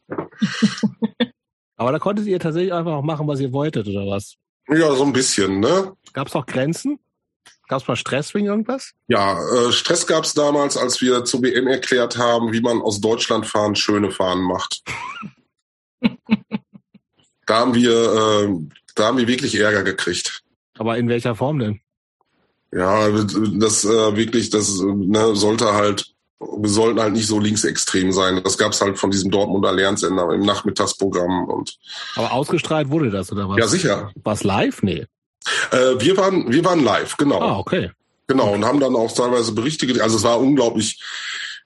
Aber 1.76 1.92
da 1.92 2.00
konntet 2.00 2.26
ihr 2.26 2.40
tatsächlich 2.40 2.74
einfach 2.74 2.94
auch 2.94 3.04
machen, 3.04 3.28
was 3.28 3.40
ihr 3.40 3.52
wolltet, 3.52 3.88
oder 3.88 4.08
was? 4.08 4.36
Ja, 4.70 4.94
so 4.96 5.04
ein 5.04 5.14
bisschen, 5.14 5.60
ne? 5.60 5.94
Gab 6.14 6.28
es 6.28 6.36
auch 6.36 6.46
Grenzen? 6.46 7.00
Gab 7.68 7.82
es 7.82 7.88
mal 7.88 7.98
Stress 7.98 8.34
wegen 8.34 8.48
irgendwas? 8.48 8.94
Ja, 9.08 9.38
äh, 9.54 9.72
Stress 9.74 10.08
gab 10.08 10.24
es 10.24 10.34
damals, 10.34 10.78
als 10.78 11.02
wir 11.02 11.26
zur 11.26 11.44
WM 11.44 11.68
erklärt 11.68 12.18
haben, 12.18 12.54
wie 12.54 12.62
man 12.62 12.82
aus 12.82 13.02
Deutschland 13.02 13.46
fahren 13.46 13.76
schöne 13.76 14.12
Fahren 14.12 14.42
macht. 14.42 14.84
da 17.46 17.60
haben 17.60 17.76
wir, 17.76 17.92
äh, 17.92 18.50
da 18.96 19.08
haben 19.08 19.18
wir 19.18 19.28
wirklich 19.28 19.56
Ärger 19.56 19.84
gekriegt. 19.84 20.44
Aber 20.78 20.98
in 20.98 21.10
welcher 21.10 21.36
Form 21.36 21.60
denn? 21.60 21.82
Ja, 22.72 23.10
das 23.10 23.86
äh, 23.86 24.16
wirklich, 24.16 24.50
das 24.50 24.80
ne, 24.82 25.36
sollte 25.36 25.74
halt, 25.74 26.14
wir 26.40 26.70
sollten 26.70 27.00
halt 27.00 27.14
nicht 27.14 27.28
so 27.28 27.40
linksextrem 27.40 28.12
sein. 28.12 28.42
Das 28.44 28.58
gab's 28.58 28.82
halt 28.82 28.98
von 28.98 29.10
diesem 29.10 29.32
Dortmunder 29.32 29.72
Lernsender 29.72 30.32
im 30.34 30.42
Nachmittagsprogramm 30.42 31.46
und. 31.46 31.78
Aber 32.16 32.34
ausgestrahlt 32.34 32.90
wurde 32.90 33.10
das 33.10 33.32
oder 33.32 33.48
was? 33.50 33.58
Ja, 33.58 33.68
sicher. 33.68 34.12
Was 34.24 34.44
live? 34.44 34.84
Nee. 34.84 35.06
Äh, 35.72 36.00
wir 36.00 36.18
waren, 36.18 36.52
wir 36.52 36.64
waren 36.66 36.84
live, 36.84 37.16
genau. 37.18 37.42
Ah, 37.42 37.58
okay. 37.58 37.92
Genau, 38.28 38.54
und 38.54 38.66
haben 38.66 38.82
dann 38.82 38.96
auch 38.96 39.12
teilweise 39.14 39.54
Berichte, 39.54 39.88
also 40.04 40.18
es 40.18 40.24
war 40.24 40.40
unglaublich, 40.40 41.02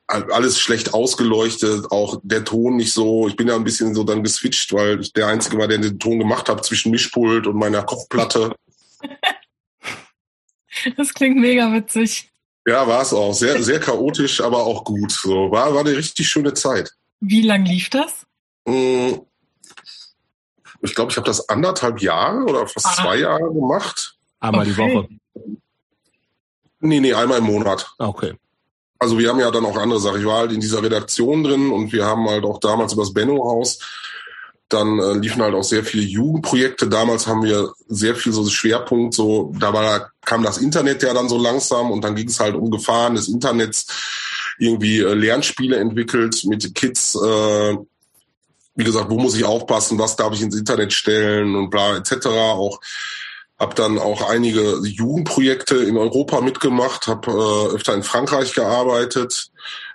alles 0.08 0.60
schlecht 0.60 0.94
ausgeleuchtet, 0.94 1.92
auch 1.92 2.20
der 2.22 2.44
Ton 2.44 2.76
nicht 2.76 2.94
so. 2.94 3.28
Ich 3.28 3.36
bin 3.36 3.48
ja 3.48 3.56
ein 3.56 3.64
bisschen 3.64 3.96
so 3.96 4.04
dann 4.04 4.24
geswitcht, 4.24 4.72
weil 4.74 5.02
ich 5.02 5.14
der 5.14 5.28
Einzige 5.28 5.58
war, 5.58 5.68
der 5.68 5.80
den 5.80 6.00
Ton 6.00 6.20
gemacht 6.20 6.50
hat 6.50 6.64
zwischen 6.66 6.92
Mischpult 6.92 7.48
und 7.48 7.56
meiner 7.56 7.84
Kochplatte. 7.84 8.56
Das 10.98 11.14
klingt 11.14 11.38
mega 11.38 11.72
witzig. 11.74 12.32
Ja, 12.66 12.88
war 12.88 13.02
es 13.02 13.14
auch. 13.14 13.34
Sehr, 13.34 13.62
sehr 13.64 13.80
chaotisch, 13.80 14.42
aber 14.42 14.64
auch 14.64 14.84
gut. 14.84 15.12
So, 15.12 15.52
war, 15.52 15.74
war 15.74 15.82
eine 15.82 15.98
richtig 15.98 16.30
schöne 16.30 16.54
Zeit. 16.54 16.92
Wie 17.20 17.42
lang 17.42 17.66
lief 17.66 17.90
das? 17.90 18.26
Mm, 18.66 19.14
ich 20.82 20.96
glaube, 20.96 21.12
ich 21.12 21.18
habe 21.18 21.28
das 21.28 21.48
anderthalb 21.50 22.02
Jahre 22.02 22.44
oder 22.44 22.68
fast 22.68 22.88
ah. 22.88 23.04
zwei 23.04 23.18
Jahre 23.18 23.52
gemacht. 23.52 24.16
Einmal 24.40 24.62
okay. 24.62 24.72
die 24.72 24.78
Woche. 24.78 25.08
Nee, 26.80 27.00
nee, 27.00 27.14
einmal 27.14 27.40
im 27.40 27.46
Monat. 27.46 27.94
Ah, 28.00 28.08
okay. 28.08 28.34
Also 28.98 29.18
wir 29.18 29.30
haben 29.30 29.40
ja 29.40 29.50
dann 29.50 29.66
auch 29.66 29.78
andere 29.78 30.00
Sachen. 30.00 30.20
Ich 30.20 30.26
war 30.26 30.40
halt 30.40 30.52
in 30.52 30.60
dieser 30.60 30.84
Redaktion 30.84 31.44
drin 31.44 31.72
und 31.72 31.92
wir 31.92 32.06
haben 32.06 32.28
halt 32.28 32.44
auch 32.44 32.60
damals 32.60 32.94
über 32.94 33.04
das 33.04 33.14
Benno-Haus, 33.14 33.80
dann 34.74 35.00
äh, 35.00 35.14
liefen 35.14 35.42
halt 35.42 35.54
auch 35.54 35.64
sehr 35.64 35.84
viele 35.84 36.04
Jugendprojekte. 36.04 36.88
Damals 36.88 37.28
haben 37.28 37.44
wir 37.44 37.74
sehr 37.88 38.16
viel 38.16 38.32
so 38.32 38.48
Schwerpunkt, 38.48 39.14
so 39.14 39.54
da 39.60 39.74
war, 39.74 40.12
kam 40.26 40.44
das 40.44 40.58
Internet 40.58 41.04
ja 41.04 41.14
dann 41.14 41.30
so 41.30 41.38
langsam 41.38 41.92
und 41.92 42.04
dann 42.04 42.16
ging 42.16 42.28
es 42.28 42.40
halt 42.40 42.56
um 42.56 42.72
Gefahren 42.72 43.16
des 43.16 43.28
Internets, 43.28 43.88
irgendwie 44.58 45.00
äh, 45.00 45.14
Lernspiele 45.14 45.78
entwickelt 45.78 46.44
mit 46.46 46.74
Kids, 46.76 47.16
äh, 47.16 47.78
wie 48.76 48.84
gesagt, 48.84 49.10
wo 49.10 49.20
muss 49.20 49.36
ich 49.36 49.44
aufpassen, 49.44 50.00
was 50.00 50.16
darf 50.16 50.34
ich 50.34 50.42
ins 50.42 50.56
Internet 50.56 50.94
stellen 50.94 51.56
und 51.56 51.70
bla 51.70 51.98
etc. 51.98 52.28
Auch 52.28 52.80
habe 53.62 53.76
dann 53.76 54.00
auch 54.00 54.28
einige 54.28 54.80
Jugendprojekte 54.84 55.76
in 55.76 55.96
Europa 55.96 56.42
mitgemacht, 56.42 57.08
habe 57.08 57.32
äh, 57.32 57.76
öfter 57.76 57.94
in 57.94 58.02
Frankreich 58.02 58.56
gearbeitet, 58.56 59.52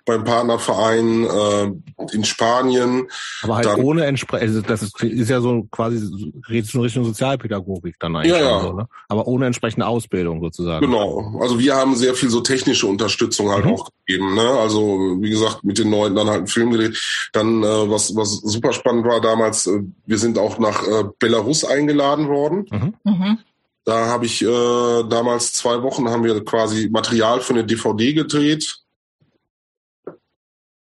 beim 0.06 0.24
Partnerverein 0.24 1.24
äh, 1.24 2.14
in 2.14 2.24
Spanien. 2.24 3.08
Aber 3.42 3.56
halt 3.56 3.66
dann, 3.66 3.80
ohne 3.80 4.06
entsprechend, 4.06 4.48
also 4.48 4.62
das 4.62 4.82
ist, 4.82 5.02
ist, 5.02 5.28
ja 5.28 5.40
so 5.40 5.64
quasi 5.70 6.32
geht 6.48 6.68
schon 6.68 6.80
Richtung 6.80 7.04
Sozialpädagogik 7.04 7.96
dann 7.98 8.16
eigentlich. 8.16 8.32
Ja, 8.32 8.40
ja. 8.40 8.60
So, 8.60 8.72
ne? 8.72 8.88
Aber 9.08 9.26
ohne 9.26 9.46
entsprechende 9.46 9.86
Ausbildung 9.86 10.40
sozusagen. 10.40 10.86
Genau. 10.86 11.38
Also 11.40 11.58
wir 11.58 11.74
haben 11.74 11.96
sehr 11.96 12.14
viel 12.14 12.30
so 12.30 12.40
technische 12.40 12.86
Unterstützung 12.86 13.50
halt 13.50 13.66
mhm. 13.66 13.72
auch 13.72 13.90
gegeben. 14.06 14.34
Ne? 14.34 14.48
Also 14.48 15.18
wie 15.20 15.30
gesagt, 15.30 15.64
mit 15.64 15.78
den 15.78 15.90
Leuten 15.90 16.14
dann 16.14 16.28
halt 16.28 16.38
einen 16.38 16.46
Film 16.46 16.70
gedreht. 16.70 17.28
Dann, 17.32 17.62
äh, 17.62 17.90
was, 17.90 18.14
was 18.14 18.36
super 18.36 18.72
spannend 18.72 19.04
war 19.06 19.20
damals, 19.20 19.66
äh, 19.66 19.82
wir 20.06 20.18
sind 20.18 20.38
auch 20.38 20.58
nach 20.58 20.86
äh, 20.86 21.04
Belarus 21.18 21.64
eingeladen 21.64 22.28
worden. 22.28 22.66
Mhm. 22.70 22.94
Mhm. 23.02 23.38
Da 23.84 24.06
habe 24.06 24.26
ich 24.26 24.42
äh, 24.42 25.04
damals 25.08 25.52
zwei 25.52 25.82
Wochen 25.82 26.08
haben 26.08 26.24
wir 26.24 26.44
quasi 26.44 26.88
Material 26.90 27.40
für 27.40 27.54
eine 27.54 27.64
DVD 27.64 28.14
gedreht. 28.14 28.85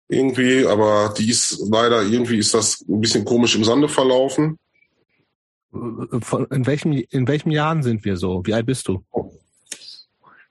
Irgendwie, 0.07 0.65
aber 0.65 1.13
die 1.17 1.29
ist 1.29 1.59
leider 1.69 2.03
irgendwie 2.03 2.37
ist 2.37 2.53
das 2.53 2.81
ein 2.87 3.01
bisschen 3.01 3.25
komisch 3.25 3.55
im 3.55 3.63
Sande 3.63 3.89
verlaufen. 3.89 4.59
in 5.71 6.65
welchem 6.67 6.91
in 6.91 7.27
welchem 7.27 7.51
Jahren 7.51 7.81
sind 7.81 8.05
wir 8.05 8.17
so? 8.17 8.45
Wie 8.45 8.53
alt 8.53 8.67
bist 8.67 8.87
du? 8.87 9.03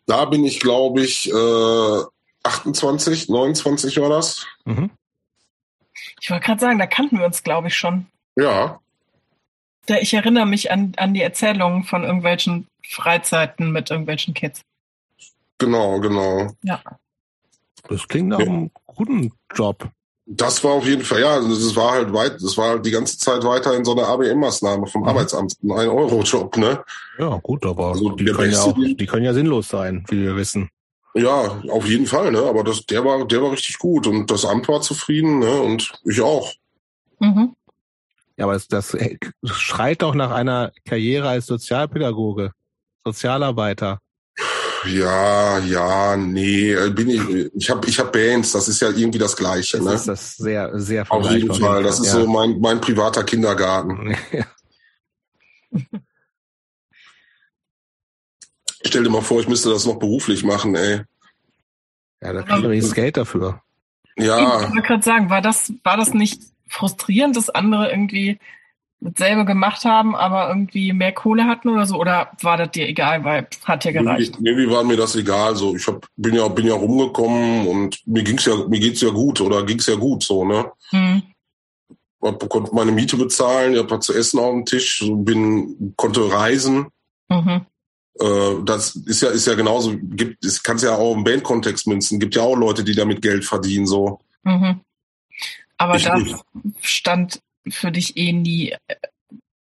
Da 0.06 0.24
bin 0.26 0.44
ich, 0.44 0.60
glaube 0.60 1.02
ich, 1.02 1.30
äh, 1.30 2.02
28, 2.42 3.28
29 3.28 4.00
war 4.00 4.10
das. 4.10 4.46
Mhm. 4.64 4.90
Ich 6.20 6.30
wollte 6.30 6.44
gerade 6.44 6.60
sagen, 6.60 6.78
da 6.78 6.86
kannten 6.86 7.18
wir 7.18 7.26
uns, 7.26 7.42
glaube 7.42 7.68
ich, 7.68 7.76
schon. 7.76 8.06
Ja. 8.36 8.80
Da 9.86 9.96
ich 9.96 10.14
erinnere 10.14 10.46
mich 10.46 10.70
an, 10.70 10.92
an 10.96 11.14
die 11.14 11.22
Erzählungen 11.22 11.84
von 11.84 12.04
irgendwelchen 12.04 12.66
Freizeiten 12.86 13.72
mit 13.72 13.90
irgendwelchen 13.90 14.34
Kids. 14.34 14.62
Genau, 15.58 16.00
genau. 16.00 16.52
Ja. 16.62 16.82
Das 17.88 18.08
klingt 18.08 18.28
nach 18.28 18.40
ja. 18.40 18.46
einem 18.46 18.70
guten 18.94 19.32
Job. 19.54 19.88
Das 20.26 20.64
war 20.64 20.72
auf 20.72 20.86
jeden 20.86 21.02
Fall, 21.02 21.20
ja, 21.20 21.38
das 21.38 21.76
war 21.76 21.92
halt 21.92 22.12
weit, 22.12 22.42
das 22.42 22.56
war 22.56 22.70
halt 22.70 22.86
die 22.86 22.90
ganze 22.90 23.18
Zeit 23.18 23.44
weiter 23.44 23.76
in 23.76 23.84
so 23.84 23.92
einer 23.92 24.08
ABM-Maßnahme 24.08 24.86
vom 24.86 25.02
mhm. 25.02 25.08
Arbeitsamt, 25.08 25.62
ein 25.62 25.70
Ein-Euro-Job, 25.70 26.56
ne? 26.56 26.82
Ja, 27.18 27.38
gut, 27.42 27.66
aber 27.66 27.88
also 27.88 28.10
die, 28.10 28.24
können 28.24 28.52
ja 28.52 28.62
auch, 28.62 28.74
die 28.74 29.06
können 29.06 29.24
ja 29.24 29.34
sinnlos 29.34 29.68
sein, 29.68 30.04
wie 30.08 30.22
wir 30.22 30.34
wissen. 30.34 30.70
Ja, 31.14 31.62
auf 31.68 31.86
jeden 31.86 32.06
Fall, 32.06 32.32
ne? 32.32 32.42
Aber 32.42 32.64
das, 32.64 32.86
der 32.86 33.04
war, 33.04 33.26
der 33.26 33.42
war 33.42 33.52
richtig 33.52 33.78
gut 33.78 34.06
und 34.06 34.30
das 34.30 34.46
Amt 34.46 34.66
war 34.66 34.80
zufrieden, 34.80 35.40
ne? 35.40 35.60
Und 35.60 35.92
ich 36.04 36.22
auch. 36.22 36.54
Mhm. 37.20 37.54
Ja, 38.36 38.46
aber 38.46 38.54
das, 38.54 38.66
das 38.66 38.96
schreit 39.44 40.02
doch 40.02 40.14
nach 40.14 40.30
einer 40.30 40.72
Karriere 40.84 41.28
als 41.28 41.46
Sozialpädagoge, 41.46 42.52
Sozialarbeiter. 43.04 44.00
Ja, 44.86 45.58
ja, 45.58 46.16
nee, 46.16 46.74
bin 46.90 47.10
ich. 47.10 47.50
Ich 47.54 47.70
habe, 47.70 47.88
ich 47.88 47.98
hab 47.98 48.12
Bands. 48.12 48.52
Das 48.52 48.68
ist 48.68 48.80
ja 48.80 48.88
irgendwie 48.88 49.18
das 49.18 49.36
Gleiche. 49.36 49.78
Das 49.78 49.86
ne? 49.86 49.94
ist 49.94 50.08
das 50.08 50.36
sehr, 50.36 50.78
sehr 50.78 51.10
Auf 51.10 51.30
jeden 51.30 51.54
Fall. 51.54 51.82
Das 51.82 52.00
ist 52.00 52.06
ja. 52.06 52.20
so 52.20 52.26
mein 52.26 52.60
mein 52.60 52.80
privater 52.80 53.24
Kindergarten. 53.24 54.16
Ja. 54.32 54.44
Stell 58.86 59.02
dir 59.02 59.10
mal 59.10 59.22
vor, 59.22 59.40
ich 59.40 59.48
müsste 59.48 59.70
das 59.70 59.86
noch 59.86 59.98
beruflich 59.98 60.44
machen, 60.44 60.76
ey. 60.76 61.00
Ja, 62.22 62.32
da 62.32 62.42
kriege 62.42 62.74
ich 62.74 62.94
Geld 62.94 63.16
dafür. 63.16 63.60
Ja. 64.16 64.60
Ich 64.60 64.68
wollte 64.68 64.82
gerade 64.82 65.02
sagen, 65.02 65.30
war 65.30 65.42
das, 65.42 65.72
war 65.82 65.96
das 65.96 66.14
nicht 66.14 66.42
frustrierend, 66.68 67.36
dass 67.36 67.50
andere 67.50 67.90
irgendwie 67.90 68.38
dasselbe 69.00 69.44
gemacht 69.44 69.84
haben, 69.84 70.14
aber 70.14 70.48
irgendwie 70.48 70.92
mehr 70.92 71.12
Kohle 71.12 71.46
hatten 71.46 71.68
oder 71.68 71.86
so? 71.86 71.96
Oder 71.96 72.30
war 72.40 72.56
das 72.56 72.70
dir 72.70 72.88
egal, 72.88 73.24
weil 73.24 73.46
hat 73.64 73.84
ja 73.84 73.92
gereicht? 73.92 74.36
Irgendwie 74.40 74.70
war 74.70 74.84
mir 74.84 74.96
das 74.96 75.14
egal. 75.16 75.56
So, 75.56 75.76
ich 75.76 75.86
hab, 75.86 76.06
bin 76.16 76.34
ja 76.34 76.48
bin 76.48 76.66
ja 76.66 76.74
rumgekommen 76.74 77.66
und 77.66 78.00
mir 78.06 78.22
ging's 78.22 78.46
ja 78.46 78.56
mir 78.68 78.80
geht's 78.80 79.00
ja 79.00 79.10
gut 79.10 79.40
oder 79.40 79.64
ging's 79.64 79.86
ja 79.86 79.96
gut 79.96 80.22
so 80.22 80.44
ne. 80.44 80.70
Hm. 80.90 81.22
Ich 82.22 82.48
konnte 82.48 82.74
meine 82.74 82.92
Miete 82.92 83.18
bezahlen, 83.18 83.74
ich 83.74 83.78
habe 83.78 84.00
zu 84.00 84.14
essen 84.14 84.38
auf 84.38 84.50
dem 84.50 84.64
Tisch, 84.64 85.00
so 85.00 85.14
bin 85.14 85.92
konnte 85.96 86.32
reisen. 86.32 86.86
Mhm. 87.28 87.66
Äh, 88.18 88.62
das 88.64 88.96
ist 88.96 89.20
ja 89.20 89.28
ist 89.28 89.46
ja 89.46 89.54
genauso. 89.54 89.94
Gibt 90.00 90.44
es 90.44 90.62
kannst 90.62 90.84
ja 90.84 90.96
auch 90.96 91.14
im 91.14 91.24
Bandkontext 91.24 91.86
münzen. 91.86 92.20
Gibt 92.20 92.34
ja 92.36 92.42
auch 92.42 92.56
Leute, 92.56 92.82
die 92.82 92.94
damit 92.94 93.20
Geld 93.20 93.44
verdienen 93.44 93.86
so. 93.86 94.20
Mhm. 94.44 94.80
Aber 95.76 95.96
ich 95.96 96.04
das 96.04 96.44
stand 96.80 97.40
für 97.68 97.92
dich 97.92 98.16
eh 98.16 98.32
nie 98.32 98.74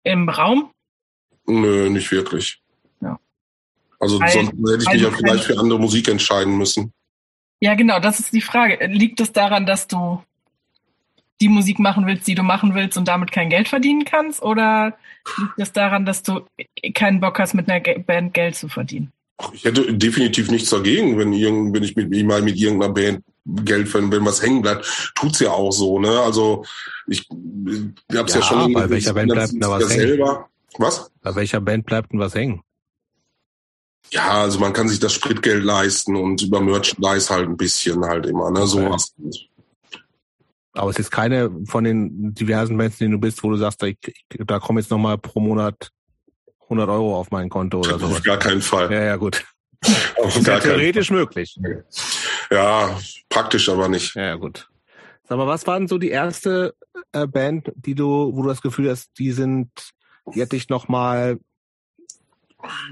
im 0.05 0.29
Raum? 0.29 0.71
Nö, 1.47 1.89
nicht 1.91 2.11
wirklich. 2.11 2.63
Ja. 3.01 3.19
Also 3.99 4.21
weil, 4.21 4.31
sonst 4.31 4.53
hätte 4.53 4.83
ich 4.83 4.93
mich 4.93 5.03
ja 5.03 5.11
vielleicht 5.11 5.45
für 5.45 5.59
andere 5.59 5.79
Musik 5.79 6.09
entscheiden 6.09 6.57
müssen. 6.57 6.93
Ja, 7.61 7.75
genau, 7.75 8.01
das 8.01 8.21
ist 8.21 8.33
die 8.33 8.41
Frage. 8.41 8.87
Liegt 8.87 9.21
es 9.21 9.33
daran, 9.33 9.67
dass 9.67 9.87
du 9.87 10.23
die 11.41 11.49
Musik 11.49 11.79
machen 11.79 12.07
willst, 12.07 12.27
die 12.27 12.35
du 12.35 12.43
machen 12.43 12.75
willst 12.75 12.97
und 12.97 13.09
damit 13.09 13.33
kein 13.33 13.51
Geld 13.51 13.69
verdienen 13.69 14.05
kannst? 14.05 14.43
Oder 14.43 14.97
liegt 15.39 15.59
es 15.59 15.73
daran, 15.73 16.05
dass 16.05 16.23
du 16.23 16.47
keinen 16.95 17.21
Bock 17.21 17.39
hast, 17.39 17.55
mit 17.55 17.71
einer 17.71 17.81
Band 17.99 18.35
Geld 18.35 18.57
zu 18.57 18.69
verdienen? 18.69 19.13
Ich 19.53 19.65
hätte 19.65 19.93
definitiv 19.95 20.51
nichts 20.51 20.71
dagegen, 20.71 21.19
wenn, 21.19 21.33
irgend, 21.33 21.75
wenn 21.75 21.83
ich 21.83 21.97
mit, 21.97 22.11
mal 22.25 22.43
mit 22.43 22.57
irgendeiner 22.57 22.93
Band 22.93 23.25
Geld 23.65 23.89
verdiene, 23.89 24.13
wenn 24.13 24.25
was 24.27 24.43
hängen 24.43 24.63
bleibt, 24.63 25.13
tut's 25.15 25.41
ja 25.41 25.51
auch 25.51 25.73
so, 25.73 25.99
ne? 25.99 26.21
Also 26.21 26.65
ich, 27.07 27.29
ich 27.29 28.17
hab's 28.17 28.35
ja, 28.35 28.41
ja 28.41 28.47
schon. 28.47 28.73
Bei 28.73 28.89
welcher 28.89 29.15
Band 29.15 29.33
bleibt 29.33 29.53
denn 29.53 29.61
da 29.61 29.71
was 29.71 29.91
hängen? 29.91 30.09
Selber. 30.09 30.49
Was? 30.79 31.11
Bei 31.23 31.35
welcher 31.35 31.61
Band 31.61 31.87
bleibt 31.87 32.13
denn 32.13 32.21
was 32.21 32.35
hängen? 32.35 32.63
Ja, 34.11 34.43
also 34.43 34.59
man 34.59 34.73
kann 34.73 34.89
sich 34.89 34.99
das 34.99 35.13
Spritgeld 35.13 35.65
leisten 35.65 36.17
und 36.17 36.43
über 36.43 36.61
Merchandise 36.61 37.31
halt 37.31 37.49
ein 37.49 37.57
bisschen 37.57 38.05
halt 38.05 38.27
immer, 38.27 38.51
ne? 38.51 38.61
Okay. 38.61 38.69
Sowas. 38.69 39.15
Aber 40.73 40.91
es 40.91 40.99
ist 40.99 41.11
keine 41.11 41.51
von 41.67 41.85
den 41.85 42.35
diversen 42.35 42.77
Bands, 42.77 42.99
denen 42.99 43.13
du 43.13 43.19
bist, 43.19 43.43
wo 43.43 43.51
du 43.51 43.57
sagst, 43.57 43.83
ich, 43.83 43.99
da 44.29 44.59
kommen 44.59 44.79
jetzt 44.79 44.91
nochmal 44.91 45.19
pro 45.19 45.41
Monat 45.41 45.91
100 46.71 46.89
Euro 46.89 47.19
auf 47.19 47.33
mein 47.33 47.49
Konto 47.49 47.79
oder 47.79 47.99
so. 47.99 48.07
Auf 48.07 48.23
gar 48.23 48.39
keinen 48.39 48.63
Fall. 48.63 48.93
Ja, 48.93 49.03
ja, 49.03 49.17
gut. 49.17 49.45
Auf 50.23 50.37
ist 50.37 50.45
gar 50.45 50.59
ja 50.59 50.63
theoretisch 50.63 51.11
möglich. 51.11 51.59
Ja, 52.51 52.97
praktisch 53.29 53.69
aber 53.69 53.89
nicht. 53.89 54.15
Ja, 54.15 54.37
gut. 54.37 54.69
Sag 55.29 55.37
mal, 55.37 55.49
was 55.49 55.67
war 55.67 55.79
denn 55.79 55.89
so 55.89 55.99
die 55.99 56.11
erste 56.11 56.75
äh, 57.13 57.27
Band, 57.27 57.73
die 57.75 57.95
du, 57.95 58.31
wo 58.35 58.43
du 58.43 58.49
das 58.49 58.63
Gefühl 58.63 58.89
hast, 58.89 59.11
die 59.19 59.33
sind, 59.33 59.71
die 60.33 60.43
hat 60.43 60.53
dich 60.53 60.69
nochmal 60.69 61.41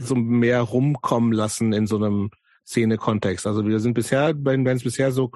so 0.01 0.17
mehr 0.17 0.63
rumkommen 0.63 1.33
lassen 1.33 1.73
in 1.73 1.87
so 1.87 1.97
einem 1.97 2.31
Szene-Kontext? 2.67 3.47
Also 3.47 3.65
wir 3.65 3.79
sind 3.79 3.95
bisher 3.95 4.35
bei 4.35 4.53
den 4.53 4.65
Bands 4.65 4.83
bisher 4.83 5.13
so 5.13 5.31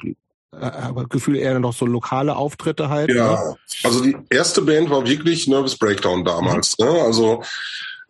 aber 0.52 1.06
Gefühl 1.06 1.36
eher 1.36 1.59
noch 1.59 1.73
so 1.73 1.86
lokale 1.86 2.36
Auftritte 2.36 2.89
halt. 2.90 3.10
Ja, 3.10 3.32
ne? 3.32 3.56
also 3.85 4.02
die 4.02 4.16
erste 4.28 4.60
Band 4.62 4.90
war 4.90 5.06
wirklich 5.06 5.48
Nervous 5.48 5.78
Breakdown 5.78 6.24
damals. 6.24 6.77
Mhm. 6.78 6.86
Ne? 6.86 7.01
Also 7.02 7.43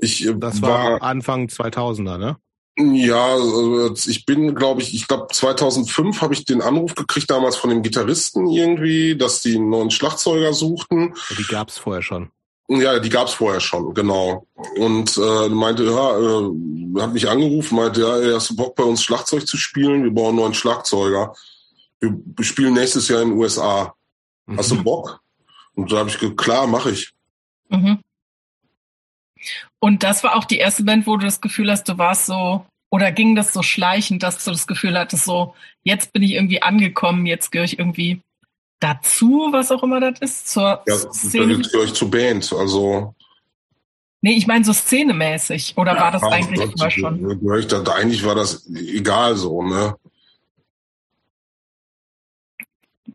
ich 0.02 0.26
äh, 0.26 0.34
das 0.36 0.60
war, 0.60 0.92
war 0.92 1.02
Anfang 1.02 1.46
2000er, 1.46 2.18
ne? 2.18 2.36
Ja, 2.78 3.34
also 3.34 3.94
ich 4.08 4.24
bin, 4.24 4.54
glaube 4.54 4.80
ich, 4.80 4.94
ich 4.94 5.06
glaube 5.06 5.26
2005 5.30 6.22
habe 6.22 6.32
ich 6.32 6.46
den 6.46 6.62
Anruf 6.62 6.94
gekriegt 6.94 7.30
damals 7.30 7.56
von 7.56 7.68
dem 7.68 7.82
Gitarristen 7.82 8.48
irgendwie, 8.48 9.14
dass 9.14 9.42
die 9.42 9.56
einen 9.56 9.68
neuen 9.68 9.90
Schlagzeuger 9.90 10.54
suchten. 10.54 11.14
Die 11.38 11.44
gab's 11.44 11.76
vorher 11.76 12.02
schon. 12.02 12.30
Ja, 12.68 12.98
die 12.98 13.10
gab's 13.10 13.34
vorher 13.34 13.60
schon, 13.60 13.92
genau. 13.92 14.46
Und 14.78 15.18
äh, 15.18 15.48
meinte, 15.50 15.84
ja, 15.84 16.18
äh, 16.18 17.00
hat 17.00 17.12
mich 17.12 17.28
angerufen, 17.28 17.76
meinte, 17.76 18.00
ja, 18.00 18.34
hast 18.34 18.50
du 18.50 18.56
Bock 18.56 18.74
bei 18.74 18.84
uns 18.84 19.02
Schlagzeug 19.02 19.46
zu 19.46 19.58
spielen? 19.58 20.04
Wir 20.04 20.10
brauchen 20.10 20.28
einen 20.28 20.36
neuen 20.36 20.54
Schlagzeuger. 20.54 21.34
Wir 22.00 22.44
spielen 22.44 22.72
nächstes 22.72 23.08
Jahr 23.08 23.20
in 23.20 23.30
den 23.30 23.38
USA. 23.38 23.94
Mhm. 24.46 24.56
Hast 24.56 24.70
du 24.70 24.82
Bock? 24.82 25.20
Und 25.74 25.92
da 25.92 25.98
habe 25.98 26.08
ich 26.08 26.18
gesagt, 26.18 26.38
klar, 26.38 26.66
mache 26.66 26.90
ich. 26.90 27.12
Mhm. 27.68 27.98
Und 29.78 30.02
das 30.02 30.23
war 30.24 30.36
auch 30.36 30.44
die 30.44 30.59
erste 30.59 30.85
Band, 30.85 31.06
wo 31.06 31.16
du 31.16 31.27
das 31.27 31.40
Gefühl 31.40 31.70
hast, 31.70 31.89
du 31.89 31.98
warst 31.98 32.27
so, 32.27 32.64
oder 32.90 33.10
ging 33.10 33.35
das 33.35 33.52
so 33.52 33.62
schleichend, 33.62 34.23
dass 34.23 34.44
du 34.44 34.51
das 34.51 34.66
Gefühl 34.66 34.98
hattest, 34.98 35.24
so, 35.24 35.55
jetzt 35.82 36.12
bin 36.12 36.23
ich 36.23 36.32
irgendwie 36.32 36.62
angekommen, 36.62 37.27
jetzt 37.27 37.51
gehöre 37.51 37.64
ich 37.64 37.78
irgendwie 37.78 38.20
dazu, 38.81 39.48
was 39.51 39.70
auch 39.70 39.82
immer 39.82 40.01
das 40.01 40.20
ist, 40.20 40.48
zur 40.48 40.82
ja, 40.86 40.97
Szene? 40.97 41.55
Jetzt 41.55 41.73
gehöre 41.73 41.86
ich 41.86 41.94
zur 41.94 42.10
Band, 42.10 42.52
also. 42.52 43.14
Nee, 44.20 44.35
ich 44.35 44.47
meine 44.47 44.64
so 44.64 44.73
szenemäßig, 44.73 45.77
oder 45.77 45.94
ja, 45.94 46.01
war 46.01 46.12
das 46.12 46.23
eigentlich 46.23 46.60
Gott, 46.60 46.74
immer 46.77 46.90
schon? 46.90 47.59
Ich 47.59 47.66
dachte, 47.66 47.94
eigentlich 47.94 48.24
war 48.24 48.35
das 48.35 48.69
egal 48.69 49.36
so, 49.36 49.62
ne? 49.62 49.97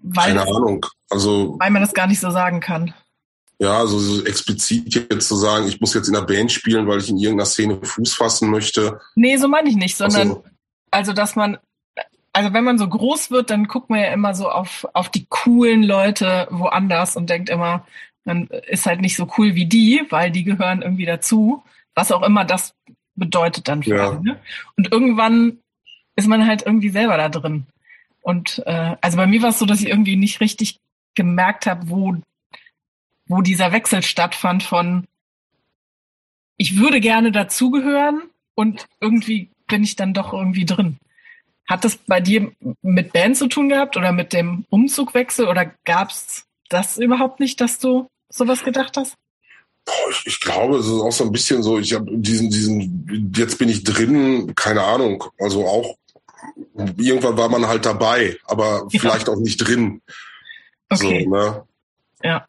Weil 0.01 0.35
Keine 0.35 0.41
Ahnung. 0.41 0.85
Also, 1.09 1.55
weil 1.59 1.71
man 1.71 1.81
das 1.81 1.93
gar 1.93 2.07
nicht 2.07 2.19
so 2.19 2.29
sagen 2.31 2.59
kann. 2.59 2.93
Ja, 3.59 3.79
also 3.79 3.97
so 3.97 4.23
explizit 4.23 4.93
jetzt 4.93 5.27
zu 5.27 5.35
sagen, 5.35 5.67
ich 5.67 5.81
muss 5.81 5.93
jetzt 5.93 6.07
in 6.07 6.13
der 6.13 6.21
Band 6.21 6.51
spielen, 6.51 6.87
weil 6.87 6.99
ich 6.99 7.09
in 7.09 7.17
irgendeiner 7.17 7.47
Szene 7.47 7.79
Fuß 7.81 8.13
fassen 8.13 8.51
möchte. 8.51 8.99
Nee, 9.15 9.37
so 9.37 9.47
meine 9.47 9.69
ich 9.69 9.75
nicht, 9.75 9.97
sondern 9.97 10.29
also, 10.29 10.43
also 10.91 11.13
dass 11.13 11.35
man, 11.35 11.57
also 12.33 12.53
wenn 12.53 12.63
man 12.63 12.77
so 12.77 12.87
groß 12.87 13.31
wird, 13.31 13.49
dann 13.49 13.65
guckt 13.65 13.89
man 13.89 13.99
ja 13.99 14.13
immer 14.13 14.35
so 14.35 14.49
auf, 14.49 14.87
auf 14.93 15.09
die 15.09 15.25
coolen 15.27 15.81
Leute 15.81 16.47
woanders 16.51 17.15
und 17.15 17.31
denkt 17.31 17.49
immer, 17.49 17.85
man 18.25 18.47
ist 18.67 18.85
halt 18.85 19.01
nicht 19.01 19.15
so 19.15 19.27
cool 19.37 19.55
wie 19.55 19.65
die, 19.65 20.05
weil 20.09 20.29
die 20.29 20.43
gehören 20.43 20.83
irgendwie 20.83 21.05
dazu, 21.05 21.63
was 21.95 22.11
auch 22.11 22.21
immer 22.21 22.45
das 22.45 22.75
bedeutet 23.15 23.67
dann 23.67 23.81
für 23.81 23.95
ja. 23.95 24.11
einen. 24.11 24.23
Ne? 24.23 24.39
Und 24.75 24.91
irgendwann 24.91 25.57
ist 26.15 26.27
man 26.27 26.45
halt 26.45 26.63
irgendwie 26.63 26.89
selber 26.89 27.17
da 27.17 27.29
drin. 27.29 27.65
Und 28.21 28.61
äh, 28.65 28.95
also 29.01 29.17
bei 29.17 29.25
mir 29.25 29.41
war 29.41 29.49
es 29.49 29.59
so, 29.59 29.65
dass 29.65 29.81
ich 29.81 29.87
irgendwie 29.87 30.15
nicht 30.15 30.41
richtig 30.41 30.79
gemerkt 31.15 31.65
habe, 31.65 31.89
wo 31.89 32.15
wo 33.27 33.41
dieser 33.41 33.71
Wechsel 33.71 34.01
stattfand 34.03 34.63
von 34.63 35.07
ich 36.57 36.77
würde 36.77 36.99
gerne 36.99 37.31
dazugehören 37.31 38.23
und 38.55 38.87
irgendwie 38.99 39.51
bin 39.67 39.83
ich 39.83 39.95
dann 39.95 40.13
doch 40.13 40.33
irgendwie 40.33 40.65
drin. 40.65 40.97
Hat 41.67 41.83
das 41.83 41.97
bei 41.97 42.21
dir 42.21 42.51
mit 42.81 43.13
Band 43.13 43.37
zu 43.37 43.47
tun 43.47 43.69
gehabt 43.69 43.97
oder 43.97 44.11
mit 44.11 44.33
dem 44.33 44.65
Umzugwechsel 44.69 45.47
oder 45.47 45.71
gab 45.85 46.09
es 46.09 46.45
das 46.69 46.97
überhaupt 46.97 47.39
nicht, 47.39 47.61
dass 47.61 47.77
du 47.79 48.07
sowas 48.29 48.63
gedacht 48.63 48.97
hast? 48.97 49.15
Ich, 50.09 50.27
ich 50.27 50.41
glaube, 50.41 50.77
es 50.77 50.85
ist 50.85 50.99
auch 50.99 51.11
so 51.11 51.25
ein 51.25 51.31
bisschen 51.31 51.63
so, 51.63 51.79
ich 51.79 51.93
habe 51.93 52.05
diesen, 52.09 52.49
diesen, 52.49 53.31
jetzt 53.35 53.57
bin 53.57 53.69
ich 53.69 53.83
drin, 53.83 54.53
keine 54.55 54.83
Ahnung, 54.83 55.23
also 55.39 55.65
auch 55.65 55.95
irgendwann 56.97 57.37
war 57.37 57.49
man 57.49 57.67
halt 57.67 57.85
dabei, 57.85 58.37
aber 58.45 58.87
ja. 58.89 58.99
vielleicht 58.99 59.29
auch 59.29 59.37
nicht 59.37 59.57
drin. 59.57 60.01
Okay. 60.89 61.23
So, 61.23 61.29
ne? 61.29 61.63
Ja. 62.23 62.47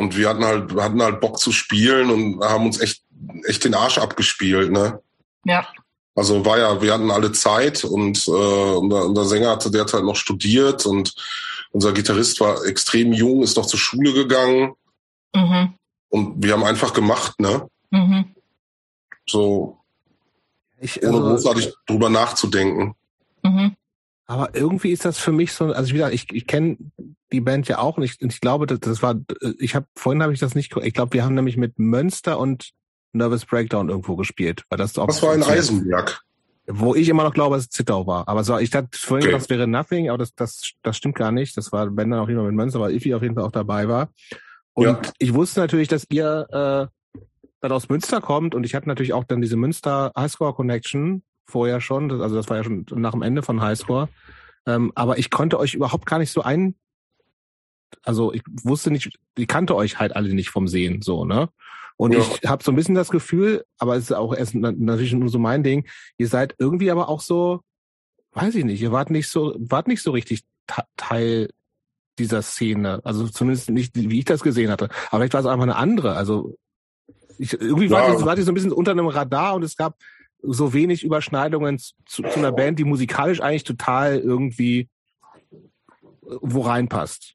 Und 0.00 0.16
wir 0.16 0.30
hatten 0.30 0.44
halt, 0.44 0.74
wir 0.74 0.82
hatten 0.82 1.02
halt 1.02 1.20
Bock 1.20 1.38
zu 1.38 1.52
spielen 1.52 2.10
und 2.10 2.42
haben 2.42 2.64
uns 2.64 2.80
echt, 2.80 3.02
echt 3.44 3.64
den 3.64 3.74
Arsch 3.74 3.98
abgespielt, 3.98 4.72
ne? 4.72 5.00
Ja. 5.44 5.68
Also 6.14 6.44
war 6.46 6.58
ja, 6.58 6.80
wir 6.80 6.94
hatten 6.94 7.10
alle 7.10 7.32
Zeit 7.32 7.84
und 7.84 8.26
äh, 8.26 8.30
unser, 8.30 9.04
unser 9.04 9.24
Sänger 9.26 9.50
hatte 9.50 9.70
derzeit 9.70 10.02
noch 10.02 10.16
studiert 10.16 10.86
und 10.86 11.14
unser 11.72 11.92
Gitarrist 11.92 12.40
war 12.40 12.64
extrem 12.64 13.12
jung, 13.12 13.42
ist 13.42 13.58
noch 13.58 13.66
zur 13.66 13.78
Schule 13.78 14.14
gegangen. 14.14 14.72
Mhm. 15.34 15.74
Und 16.08 16.42
wir 16.42 16.54
haben 16.54 16.64
einfach 16.64 16.94
gemacht, 16.94 17.38
ne? 17.38 17.68
Mhm. 17.90 18.34
So, 19.26 19.76
ich, 20.80 21.02
ohne 21.02 21.18
also, 21.18 21.28
großartig 21.28 21.74
drüber 21.86 22.08
nachzudenken. 22.08 22.94
Aber 24.30 24.54
irgendwie 24.54 24.92
ist 24.92 25.04
das 25.04 25.18
für 25.18 25.32
mich 25.32 25.52
so, 25.52 25.72
also 25.72 25.88
wie 25.88 25.94
gesagt, 25.94 26.14
ich, 26.14 26.32
ich 26.32 26.46
kenne 26.46 26.76
die 27.32 27.40
Band 27.40 27.66
ja 27.66 27.78
auch 27.78 27.98
nicht. 27.98 28.22
Und 28.22 28.32
ich 28.32 28.40
glaube, 28.40 28.68
das, 28.68 28.78
das 28.78 29.02
war, 29.02 29.16
ich 29.58 29.74
habe 29.74 29.86
vorhin 29.96 30.22
habe 30.22 30.32
ich 30.32 30.38
das 30.38 30.54
nicht, 30.54 30.72
ich 30.76 30.94
glaube, 30.94 31.14
wir 31.14 31.24
haben 31.24 31.34
nämlich 31.34 31.56
mit 31.56 31.80
Münster 31.80 32.38
und 32.38 32.70
Nervous 33.12 33.44
Breakdown 33.44 33.88
irgendwo 33.88 34.14
gespielt, 34.14 34.62
weil 34.70 34.78
das 34.78 34.96
auch. 34.98 35.08
Was 35.08 35.20
war 35.24 35.34
in 35.34 35.42
Eisenberg? 35.42 36.22
Wo 36.68 36.94
ich 36.94 37.08
immer 37.08 37.24
noch 37.24 37.34
glaube, 37.34 37.56
dass 37.56 37.64
es 37.64 37.70
Zittau 37.70 38.06
war. 38.06 38.28
Aber 38.28 38.44
so, 38.44 38.56
ich 38.56 38.70
dachte 38.70 38.96
vorhin, 38.96 39.26
okay. 39.26 39.36
das 39.36 39.50
wäre 39.50 39.66
Nothing, 39.66 40.10
aber 40.10 40.18
das, 40.18 40.32
das, 40.36 40.74
das 40.84 40.96
stimmt 40.96 41.16
gar 41.16 41.32
nicht. 41.32 41.56
Das 41.56 41.72
war, 41.72 41.96
wenn 41.96 42.10
dann 42.10 42.20
auch 42.20 42.28
jemand 42.28 42.46
mit 42.46 42.56
Münster, 42.56 42.78
weil 42.78 42.94
Ifi 42.94 43.14
auf 43.14 43.22
jeden 43.22 43.34
Fall 43.34 43.42
auch 43.42 43.50
dabei 43.50 43.88
war. 43.88 44.10
Und 44.74 44.84
ja. 44.84 45.00
ich 45.18 45.34
wusste 45.34 45.58
natürlich, 45.58 45.88
dass 45.88 46.06
ihr 46.08 46.46
äh, 46.52 47.20
dann 47.60 47.72
aus 47.72 47.88
Münster 47.88 48.20
kommt 48.20 48.54
und 48.54 48.62
ich 48.62 48.76
hatte 48.76 48.86
natürlich 48.86 49.12
auch 49.12 49.24
dann 49.24 49.40
diese 49.40 49.56
Münster 49.56 50.12
Highscore 50.16 50.54
Connection 50.54 51.24
vorher 51.50 51.80
schon. 51.80 52.10
Also 52.20 52.36
das 52.36 52.48
war 52.48 52.56
ja 52.56 52.64
schon 52.64 52.86
nach 52.94 53.12
dem 53.12 53.22
Ende 53.22 53.42
von 53.42 53.60
Highscore. 53.60 54.08
Ähm, 54.66 54.92
aber 54.94 55.18
ich 55.18 55.30
konnte 55.30 55.58
euch 55.58 55.74
überhaupt 55.74 56.06
gar 56.06 56.18
nicht 56.18 56.32
so 56.32 56.42
ein, 56.42 56.74
also 58.02 58.32
ich 58.32 58.42
wusste 58.62 58.90
nicht, 58.90 59.18
ich 59.36 59.48
kannte 59.48 59.74
euch 59.74 59.98
halt 59.98 60.14
alle 60.14 60.32
nicht 60.32 60.50
vom 60.50 60.68
Sehen, 60.68 61.02
so, 61.02 61.24
ne? 61.24 61.48
Und 61.96 62.12
ja. 62.12 62.20
ich 62.20 62.48
habe 62.48 62.64
so 62.64 62.72
ein 62.72 62.76
bisschen 62.76 62.94
das 62.94 63.10
Gefühl, 63.10 63.64
aber 63.78 63.96
es 63.96 64.04
ist 64.04 64.12
auch 64.12 64.34
erst 64.34 64.54
natürlich 64.54 65.12
nur 65.12 65.28
so 65.28 65.38
mein 65.38 65.62
Ding, 65.62 65.86
ihr 66.16 66.28
seid 66.28 66.54
irgendwie 66.58 66.90
aber 66.90 67.10
auch 67.10 67.20
so, 67.20 67.60
weiß 68.32 68.54
ich 68.54 68.64
nicht, 68.64 68.80
ihr 68.80 68.92
wart 68.92 69.10
nicht 69.10 69.28
so, 69.28 69.54
wart 69.58 69.86
nicht 69.86 70.02
so 70.02 70.12
richtig 70.12 70.44
Teil 70.96 71.50
dieser 72.18 72.40
Szene. 72.42 73.00
Also 73.04 73.28
zumindest 73.28 73.70
nicht, 73.70 73.92
wie 73.94 74.18
ich 74.18 74.24
das 74.24 74.42
gesehen 74.42 74.70
hatte. 74.70 74.88
Aber 75.10 75.18
vielleicht 75.18 75.34
war 75.34 75.40
es 75.40 75.46
einfach 75.46 75.64
eine 75.64 75.76
andere. 75.76 76.14
Also 76.14 76.56
ich, 77.38 77.52
irgendwie 77.54 77.86
ja. 77.86 78.24
war, 78.24 78.36
die 78.36 78.42
so 78.42 78.52
ein 78.52 78.54
bisschen 78.54 78.72
unter 78.72 78.92
einem 78.92 79.08
Radar 79.08 79.54
und 79.54 79.62
es 79.62 79.76
gab 79.76 79.96
so 80.42 80.72
wenig 80.72 81.02
Überschneidungen 81.02 81.78
zu, 81.78 82.22
zu 82.22 82.38
einer 82.38 82.52
Band, 82.52 82.78
die 82.78 82.84
musikalisch 82.84 83.40
eigentlich 83.40 83.64
total 83.64 84.18
irgendwie 84.18 84.88
wo 86.40 86.62
reinpasst. 86.62 87.34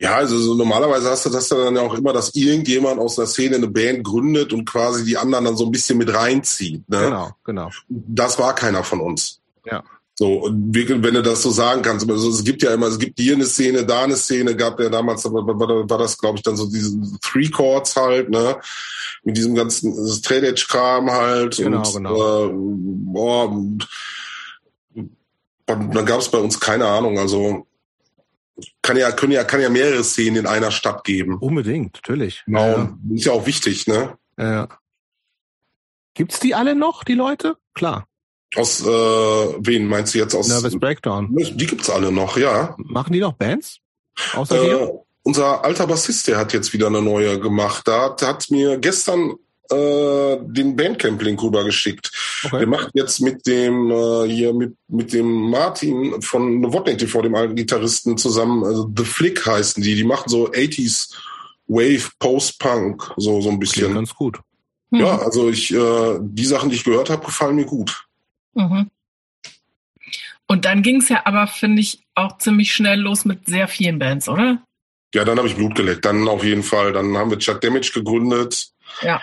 Ja, 0.00 0.14
also 0.14 0.38
so 0.38 0.54
normalerweise 0.54 1.10
hast 1.10 1.26
du 1.26 1.30
das 1.30 1.48
dann 1.48 1.74
ja 1.74 1.82
auch 1.82 1.94
immer, 1.94 2.12
dass 2.12 2.34
irgendjemand 2.34 3.00
aus 3.00 3.16
der 3.16 3.26
Szene 3.26 3.56
eine 3.56 3.66
Band 3.66 4.04
gründet 4.04 4.52
und 4.52 4.64
quasi 4.64 5.04
die 5.04 5.16
anderen 5.16 5.44
dann 5.44 5.56
so 5.56 5.64
ein 5.64 5.72
bisschen 5.72 5.98
mit 5.98 6.14
reinzieht. 6.14 6.88
Ne? 6.88 7.00
Genau, 7.00 7.30
genau. 7.42 7.70
Das 7.88 8.38
war 8.38 8.54
keiner 8.54 8.84
von 8.84 9.00
uns. 9.00 9.40
Ja. 9.64 9.82
So, 10.20 10.50
wenn 10.50 11.14
du 11.14 11.22
das 11.22 11.42
so 11.42 11.50
sagen 11.50 11.80
kannst. 11.80 12.10
Also 12.10 12.30
es 12.30 12.42
gibt 12.42 12.64
ja 12.64 12.74
immer, 12.74 12.88
es 12.88 12.98
gibt 12.98 13.20
hier 13.20 13.34
eine 13.34 13.46
Szene, 13.46 13.86
da 13.86 14.02
eine 14.02 14.16
Szene, 14.16 14.56
gab 14.56 14.80
ja 14.80 14.88
damals, 14.88 15.24
war, 15.26 15.32
war 15.32 15.98
das, 15.98 16.18
glaube 16.18 16.38
ich, 16.38 16.42
dann 16.42 16.56
so 16.56 16.66
diese 16.68 16.98
Three 17.20 17.48
Chords 17.48 17.94
halt, 17.94 18.28
ne? 18.28 18.56
Mit 19.22 19.36
diesem 19.36 19.54
ganzen 19.54 19.94
Straight 20.08 20.42
Edge 20.42 20.66
Kram 20.68 21.08
halt. 21.08 21.58
Genau, 21.58 21.86
und, 21.86 21.94
genau. 21.94 22.46
Äh, 22.46 22.50
boah, 22.52 23.48
und 23.48 23.88
dann 25.66 26.04
gab 26.04 26.18
es 26.18 26.28
bei 26.28 26.38
uns 26.38 26.58
keine 26.58 26.88
Ahnung, 26.88 27.16
also 27.20 27.68
kann 28.82 28.96
ja, 28.96 29.12
können 29.12 29.30
ja, 29.30 29.44
kann 29.44 29.60
ja 29.60 29.70
mehrere 29.70 30.02
Szenen 30.02 30.34
in 30.34 30.46
einer 30.46 30.72
Stadt 30.72 31.04
geben. 31.04 31.38
Unbedingt, 31.38 31.94
natürlich. 31.94 32.42
Genau, 32.44 32.66
Ja. 32.66 32.98
ist 33.14 33.26
ja 33.26 33.30
auch 33.30 33.46
wichtig, 33.46 33.86
ne? 33.86 34.18
Ja. 34.36 34.66
Gibt's 36.14 36.40
die 36.40 36.56
alle 36.56 36.74
noch, 36.74 37.04
die 37.04 37.14
Leute? 37.14 37.56
Klar. 37.74 38.08
Aus 38.56 38.80
äh, 38.80 38.86
wen 38.86 39.86
meinst 39.86 40.14
du 40.14 40.18
jetzt 40.18 40.34
aus? 40.34 40.48
Nervous 40.48 40.78
Breakdown. 40.78 41.34
Die 41.36 41.66
gibt's 41.66 41.90
alle 41.90 42.10
noch, 42.10 42.36
ja. 42.36 42.74
Machen 42.78 43.12
die 43.12 43.20
noch 43.20 43.34
Bands? 43.34 43.78
Außer 44.34 44.64
dir? 44.64 44.80
Äh, 44.80 44.88
unser 45.22 45.64
alter 45.64 45.86
Bassist, 45.86 46.26
der 46.28 46.38
hat 46.38 46.52
jetzt 46.54 46.72
wieder 46.72 46.86
eine 46.86 47.02
neue 47.02 47.38
gemacht. 47.38 47.86
Da 47.86 48.04
hat, 48.04 48.22
hat 48.22 48.50
mir 48.50 48.78
gestern 48.78 49.34
äh, 49.70 50.38
den 50.40 50.76
Bandcamp-Link 50.76 51.42
rübergeschickt. 51.42 52.10
Okay. 52.44 52.60
Der 52.60 52.66
macht 52.66 52.90
jetzt 52.94 53.20
mit 53.20 53.46
dem 53.46 53.90
äh, 53.90 54.26
hier 54.26 54.54
mit 54.54 54.76
mit 54.88 55.12
dem 55.12 55.50
Martin 55.50 56.22
von 56.22 56.60
Novotnik 56.60 56.96
TV, 56.96 57.20
dem 57.20 57.34
alten 57.34 57.54
Gitarristen, 57.54 58.16
zusammen. 58.16 58.64
Also 58.64 58.90
The 58.96 59.04
Flick 59.04 59.44
heißen 59.44 59.82
die. 59.82 59.94
Die 59.94 60.04
machen 60.04 60.28
so 60.28 60.50
80s 60.50 61.12
Wave 61.66 62.08
Post-Punk, 62.18 63.12
so 63.18 63.42
so 63.42 63.50
ein 63.50 63.60
Klingt 63.60 63.60
bisschen. 63.60 63.94
ganz 63.94 64.14
gut. 64.14 64.40
Hm. 64.90 65.00
Ja, 65.00 65.18
also 65.18 65.50
ich 65.50 65.74
äh, 65.74 66.18
die 66.20 66.46
Sachen, 66.46 66.70
die 66.70 66.76
ich 66.76 66.84
gehört 66.84 67.10
habe, 67.10 67.26
gefallen 67.26 67.56
mir 67.56 67.66
gut. 67.66 68.07
Mhm. 68.58 68.90
Und 70.46 70.64
dann 70.64 70.82
ging 70.82 71.00
es 71.00 71.08
ja 71.08 71.22
aber, 71.26 71.46
finde 71.46 71.80
ich, 71.80 72.00
auch 72.14 72.38
ziemlich 72.38 72.72
schnell 72.72 73.00
los 73.00 73.24
mit 73.24 73.46
sehr 73.46 73.68
vielen 73.68 73.98
Bands, 73.98 74.28
oder? 74.28 74.62
Ja, 75.14 75.24
dann 75.24 75.38
habe 75.38 75.48
ich 75.48 75.56
Blut 75.56 75.74
geleckt. 75.74 76.04
Dann 76.04 76.26
auf 76.26 76.42
jeden 76.42 76.62
Fall. 76.62 76.92
Dann 76.92 77.16
haben 77.16 77.30
wir 77.30 77.38
Chuck 77.38 77.60
Damage 77.60 77.92
gegründet. 77.94 78.70
Ja. 79.02 79.20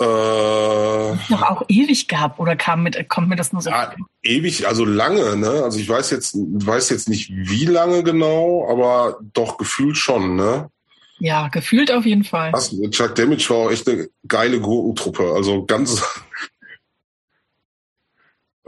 Äh, 0.00 0.04
Noch 0.04 1.42
auch 1.42 1.62
ewig 1.68 2.06
gab 2.06 2.38
oder 2.38 2.54
kam 2.54 2.84
mit, 2.84 3.08
kommt 3.08 3.28
mir 3.28 3.36
das 3.36 3.52
nur 3.52 3.62
so 3.62 3.70
Ja, 3.70 3.92
ewig, 4.22 4.68
also 4.68 4.84
lange, 4.84 5.36
ne? 5.36 5.64
Also 5.64 5.80
ich 5.80 5.88
weiß 5.88 6.10
jetzt, 6.10 6.36
weiß 6.36 6.90
jetzt 6.90 7.08
nicht 7.08 7.30
wie 7.30 7.64
lange 7.64 8.04
genau, 8.04 8.68
aber 8.70 9.18
doch 9.32 9.58
gefühlt 9.58 9.96
schon, 9.96 10.36
ne? 10.36 10.70
Ja, 11.18 11.48
gefühlt 11.48 11.90
auf 11.90 12.06
jeden 12.06 12.22
Fall. 12.22 12.52
Chuck 12.90 13.16
Damage 13.16 13.50
war 13.50 13.56
auch 13.56 13.70
echt 13.72 13.88
eine 13.88 14.08
geile 14.28 14.60
Gurkentruppe. 14.60 15.32
Also 15.34 15.64
ganz. 15.64 16.04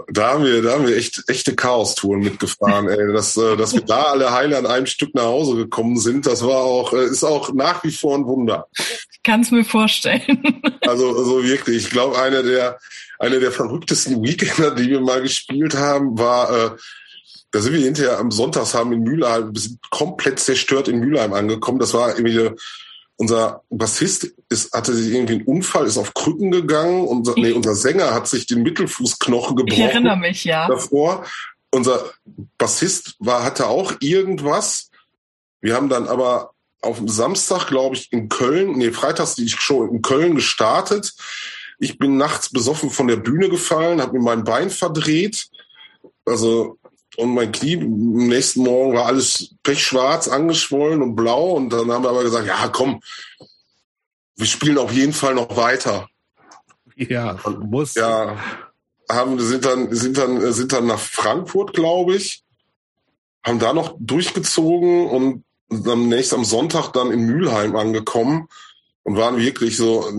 Da 0.09 0.33
haben 0.33 0.45
wir, 0.45 0.63
da 0.63 0.73
haben 0.73 0.87
wir 0.87 0.97
echt 0.97 1.23
echte 1.29 1.55
Chaos-Touren 1.55 2.21
mitgefahren, 2.21 2.89
ey. 2.89 3.13
Dass, 3.13 3.37
äh, 3.37 3.57
dass 3.57 3.75
wir 3.75 3.83
da 3.83 4.03
alle 4.05 4.33
heile 4.33 4.59
an 4.59 4.67
einem 4.67 4.87
Stück 4.87 5.15
nach 5.15 5.25
Hause 5.25 5.57
gekommen 5.57 5.99
sind, 5.99 6.27
das 6.27 6.45
war 6.45 6.59
auch, 6.59 6.93
äh, 6.93 7.07
ist 7.07 7.25
auch 7.25 7.53
nach 7.53 7.85
wie 7.85 7.93
vor 7.93 8.17
ein 8.17 8.27
Wunder. 8.27 8.69
Ich 9.13 9.23
kann 9.23 9.41
es 9.41 9.51
mir 9.51 9.65
vorstellen. 9.65 10.23
Also, 10.87 11.17
also 11.17 11.45
wirklich, 11.45 11.85
ich 11.85 11.91
glaube, 11.91 12.19
eine 12.19 12.43
der, 12.43 12.79
eine 13.21 13.39
der 13.39 13.53
verrücktesten 13.53 14.25
Weekender, 14.25 14.73
die 14.73 14.89
wir 14.89 15.01
mal 15.01 15.23
gespielt 15.23 15.77
haben, 15.77 16.19
war, 16.19 16.51
äh, 16.51 16.71
da 17.53 17.61
sind 17.61 17.75
wir 17.75 17.81
hinterher 17.81 18.19
am 18.19 18.33
Sonntags 18.33 18.75
haben 18.75 18.93
in 18.93 19.03
Mülheim, 19.03 19.55
wir 19.55 19.61
sind 19.61 19.79
komplett 19.91 20.41
zerstört 20.41 20.89
in 20.89 20.99
Mülheim 20.99 21.33
angekommen. 21.33 21.79
Das 21.79 21.95
war 21.95 22.19
irgendwie, 22.19 22.51
unser 23.21 23.65
Bassist 23.69 24.33
ist, 24.49 24.73
hatte 24.73 24.95
sich 24.95 25.13
irgendwie 25.13 25.35
einen 25.35 25.45
Unfall, 25.45 25.87
ist 25.87 25.99
auf 25.99 26.15
Krücken 26.15 26.51
gegangen. 26.51 27.07
Unser, 27.07 27.35
nee, 27.35 27.53
unser 27.53 27.75
Sänger 27.75 28.15
hat 28.15 28.27
sich 28.27 28.47
den 28.47 28.63
Mittelfußknochen 28.63 29.59
Ich 29.59 29.67
gebrochen 29.67 29.91
erinnere 29.91 30.17
mich, 30.17 30.45
ja. 30.45 30.67
davor. 30.67 31.27
Unser 31.71 32.03
Bassist 32.57 33.17
war, 33.19 33.45
hatte 33.45 33.67
auch 33.67 33.93
irgendwas. 34.01 34.89
Wir 35.61 35.75
haben 35.75 35.91
dann 35.91 36.09
aber 36.09 36.53
auf 36.81 36.97
dem 36.97 37.09
Samstag, 37.09 37.67
glaube 37.67 37.95
ich, 37.95 38.11
in 38.11 38.31
Köln, 38.31 38.79
nee, 38.79 38.91
freitags 38.91 39.35
die 39.35 39.51
Show 39.51 39.85
in 39.85 40.01
Köln 40.01 40.35
gestartet. 40.35 41.13
Ich 41.79 41.99
bin 41.99 42.17
nachts 42.17 42.49
besoffen 42.49 42.89
von 42.89 43.07
der 43.07 43.17
Bühne 43.17 43.51
gefallen, 43.51 44.01
habe 44.01 44.15
mir 44.15 44.25
mein 44.25 44.45
Bein 44.45 44.71
verdreht. 44.71 45.49
Also, 46.25 46.79
und 47.17 47.35
mein 47.35 47.53
Knie, 47.53 47.77
am 47.77 48.29
nächsten 48.29 48.63
Morgen 48.63 48.95
war 48.95 49.07
alles 49.07 49.55
pechschwarz, 49.63 50.29
angeschwollen 50.29 51.03
und 51.03 51.17
blau. 51.17 51.53
Und 51.53 51.71
dann 51.71 51.91
haben 51.91 52.05
wir 52.05 52.11
aber 52.11 52.23
gesagt, 52.23 52.47
ja, 52.47 52.69
komm, 52.69 53.03
wir 54.37 54.47
spielen 54.47 54.79
auf 54.79 54.93
jeden 54.93 55.13
Fall 55.13 55.35
noch 55.35 55.57
weiter. 55.57 56.09
Ja, 56.97 57.39
muss. 57.61 57.95
Ja, 57.95 58.37
haben, 59.09 59.41
sind 59.41 59.65
dann, 59.65 59.95
sind 59.95 60.19
dann, 60.19 60.53
sind 60.53 60.73
dann 60.73 60.87
nach 60.87 60.99
Frankfurt, 60.99 61.73
glaube 61.75 62.17
ich, 62.17 62.45
haben 63.43 63.59
da 63.59 63.73
noch 63.73 63.97
durchgezogen 63.99 65.07
und 65.07 65.45
am 65.71 66.09
nächsten, 66.09 66.37
am 66.37 66.45
Sonntag 66.45 66.93
dann 66.93 67.11
in 67.11 67.27
Mülheim 67.27 67.77
angekommen 67.77 68.49
und 69.03 69.17
waren 69.17 69.39
wirklich 69.39 69.77
so 69.77 70.13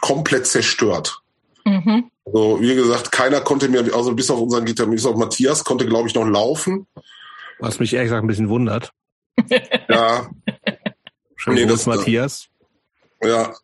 komplett 0.00 0.46
zerstört. 0.46 1.20
Mhm. 1.64 2.10
Also, 2.26 2.60
wie 2.60 2.74
gesagt, 2.74 3.12
keiner 3.12 3.40
konnte 3.40 3.68
mir, 3.68 3.94
also 3.94 4.14
bis 4.14 4.30
auf 4.30 4.40
unseren 4.40 4.64
Gitarristen, 4.64 4.94
bis 4.96 5.06
auf 5.06 5.16
Matthias, 5.16 5.64
konnte, 5.64 5.86
glaube 5.86 6.08
ich, 6.08 6.14
noch 6.14 6.26
laufen. 6.26 6.86
Was 7.60 7.78
mich 7.78 7.94
ehrlich 7.94 8.08
gesagt 8.08 8.24
ein 8.24 8.28
bisschen 8.28 8.48
wundert. 8.48 8.92
Ja, 9.88 10.28
Schön 11.36 11.54
Nee, 11.54 11.66
das- 11.66 11.86
Matthias. 11.86 12.48
ja. 13.22 13.54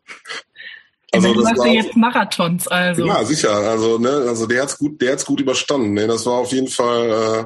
Also, 1.11 1.27
Also, 1.27 1.33
du 1.33 1.41
das 1.41 1.43
machst 1.43 1.59
war, 1.59 1.67
ja 1.67 1.73
jetzt 1.73 1.95
Marathons, 1.97 2.67
also. 2.69 3.05
ja, 3.05 3.23
sicher. 3.23 3.51
Also, 3.53 3.97
ne, 3.99 4.09
also 4.09 4.47
der 4.47 4.63
hat's 4.63 4.77
gut, 4.77 4.99
der 5.01 5.11
hat's 5.13 5.25
gut 5.25 5.39
überstanden. 5.41 5.93
Ne, 5.93 6.07
das 6.07 6.25
war 6.25 6.33
auf 6.33 6.51
jeden 6.51 6.69
Fall, 6.69 7.09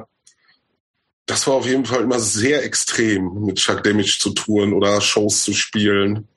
das 1.26 1.46
war 1.46 1.54
auf 1.54 1.66
jeden 1.66 1.84
Fall 1.84 2.02
immer 2.02 2.18
sehr 2.20 2.64
extrem, 2.64 3.44
mit 3.44 3.56
Chuck 3.58 3.82
Damage 3.82 4.16
zu 4.18 4.30
touren 4.30 4.72
oder 4.72 5.00
Shows 5.02 5.44
zu 5.44 5.52
spielen. 5.52 6.28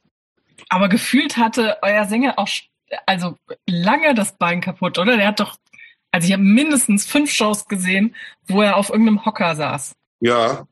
Aber 0.70 0.90
gefühlt 0.90 1.38
hatte 1.38 1.78
euer 1.82 2.06
Sänger 2.06 2.38
auch 2.38 2.48
also 3.06 3.36
lange 3.68 4.14
das 4.14 4.38
Bein 4.38 4.62
kaputt, 4.62 4.98
oder? 5.00 5.18
Der 5.18 5.28
hat 5.28 5.40
doch, 5.40 5.56
also 6.12 6.28
ich 6.28 6.34
habe 6.34 6.44
mindestens 6.44 7.06
fünf 7.06 7.32
Shows 7.32 7.66
gesehen, 7.66 8.16
wo 8.48 8.62
er 8.62 8.78
auf 8.78 8.90
irgendeinem 8.90 9.26
Hocker 9.26 9.56
saß. 9.56 9.94
Ja. 10.20 10.68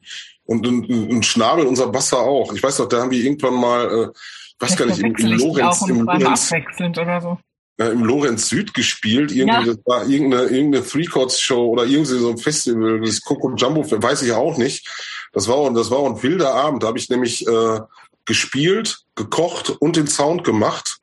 Und, 0.45 0.65
und, 0.67 0.89
und 0.89 1.25
Schnabel, 1.25 1.65
unser 1.65 1.87
Basser 1.87 2.19
auch. 2.19 2.53
Ich 2.53 2.63
weiß 2.63 2.79
noch, 2.79 2.87
da 2.87 3.01
haben 3.01 3.11
wir 3.11 3.23
irgendwann 3.23 3.53
mal, 3.53 3.85
äh, 3.85 4.07
ich 4.13 4.55
weiß 4.59 4.77
gar 4.77 4.85
nicht, 4.87 4.99
im, 4.99 5.15
im 5.15 5.37
Lorenz, 5.37 5.87
im 5.87 5.99
und 5.99 6.05
Lorenz, 6.05 6.51
abwechselnd 6.51 6.97
oder 6.97 7.21
so. 7.21 7.37
im 7.77 8.03
Lorenz 8.03 8.49
Süd 8.49 8.73
gespielt. 8.73 9.31
Irgendwie, 9.31 9.67
Ja. 9.67 9.73
das 9.73 9.79
war 9.85 10.07
irgendeine, 10.07 10.43
irgendeine 10.43 10.83
Three-Chords-Show 10.85 11.69
oder 11.69 11.85
irgendwie 11.85 12.17
so 12.17 12.29
ein 12.31 12.37
Festival, 12.37 12.99
das 13.01 13.21
Coco 13.21 13.53
Jumbo, 13.55 13.83
weiß 13.89 14.23
ich 14.23 14.31
auch 14.33 14.57
nicht. 14.57 14.87
Das 15.33 15.47
war, 15.47 15.71
das 15.71 15.91
war 15.91 16.03
ein 16.05 16.21
wilder 16.21 16.53
Abend. 16.53 16.81
Da 16.83 16.87
habe 16.87 16.97
ich 16.97 17.09
nämlich 17.09 17.47
äh, 17.47 17.79
gespielt, 18.25 19.03
gekocht 19.15 19.69
und 19.79 19.95
den 19.95 20.07
Sound 20.07 20.43
gemacht. 20.43 20.97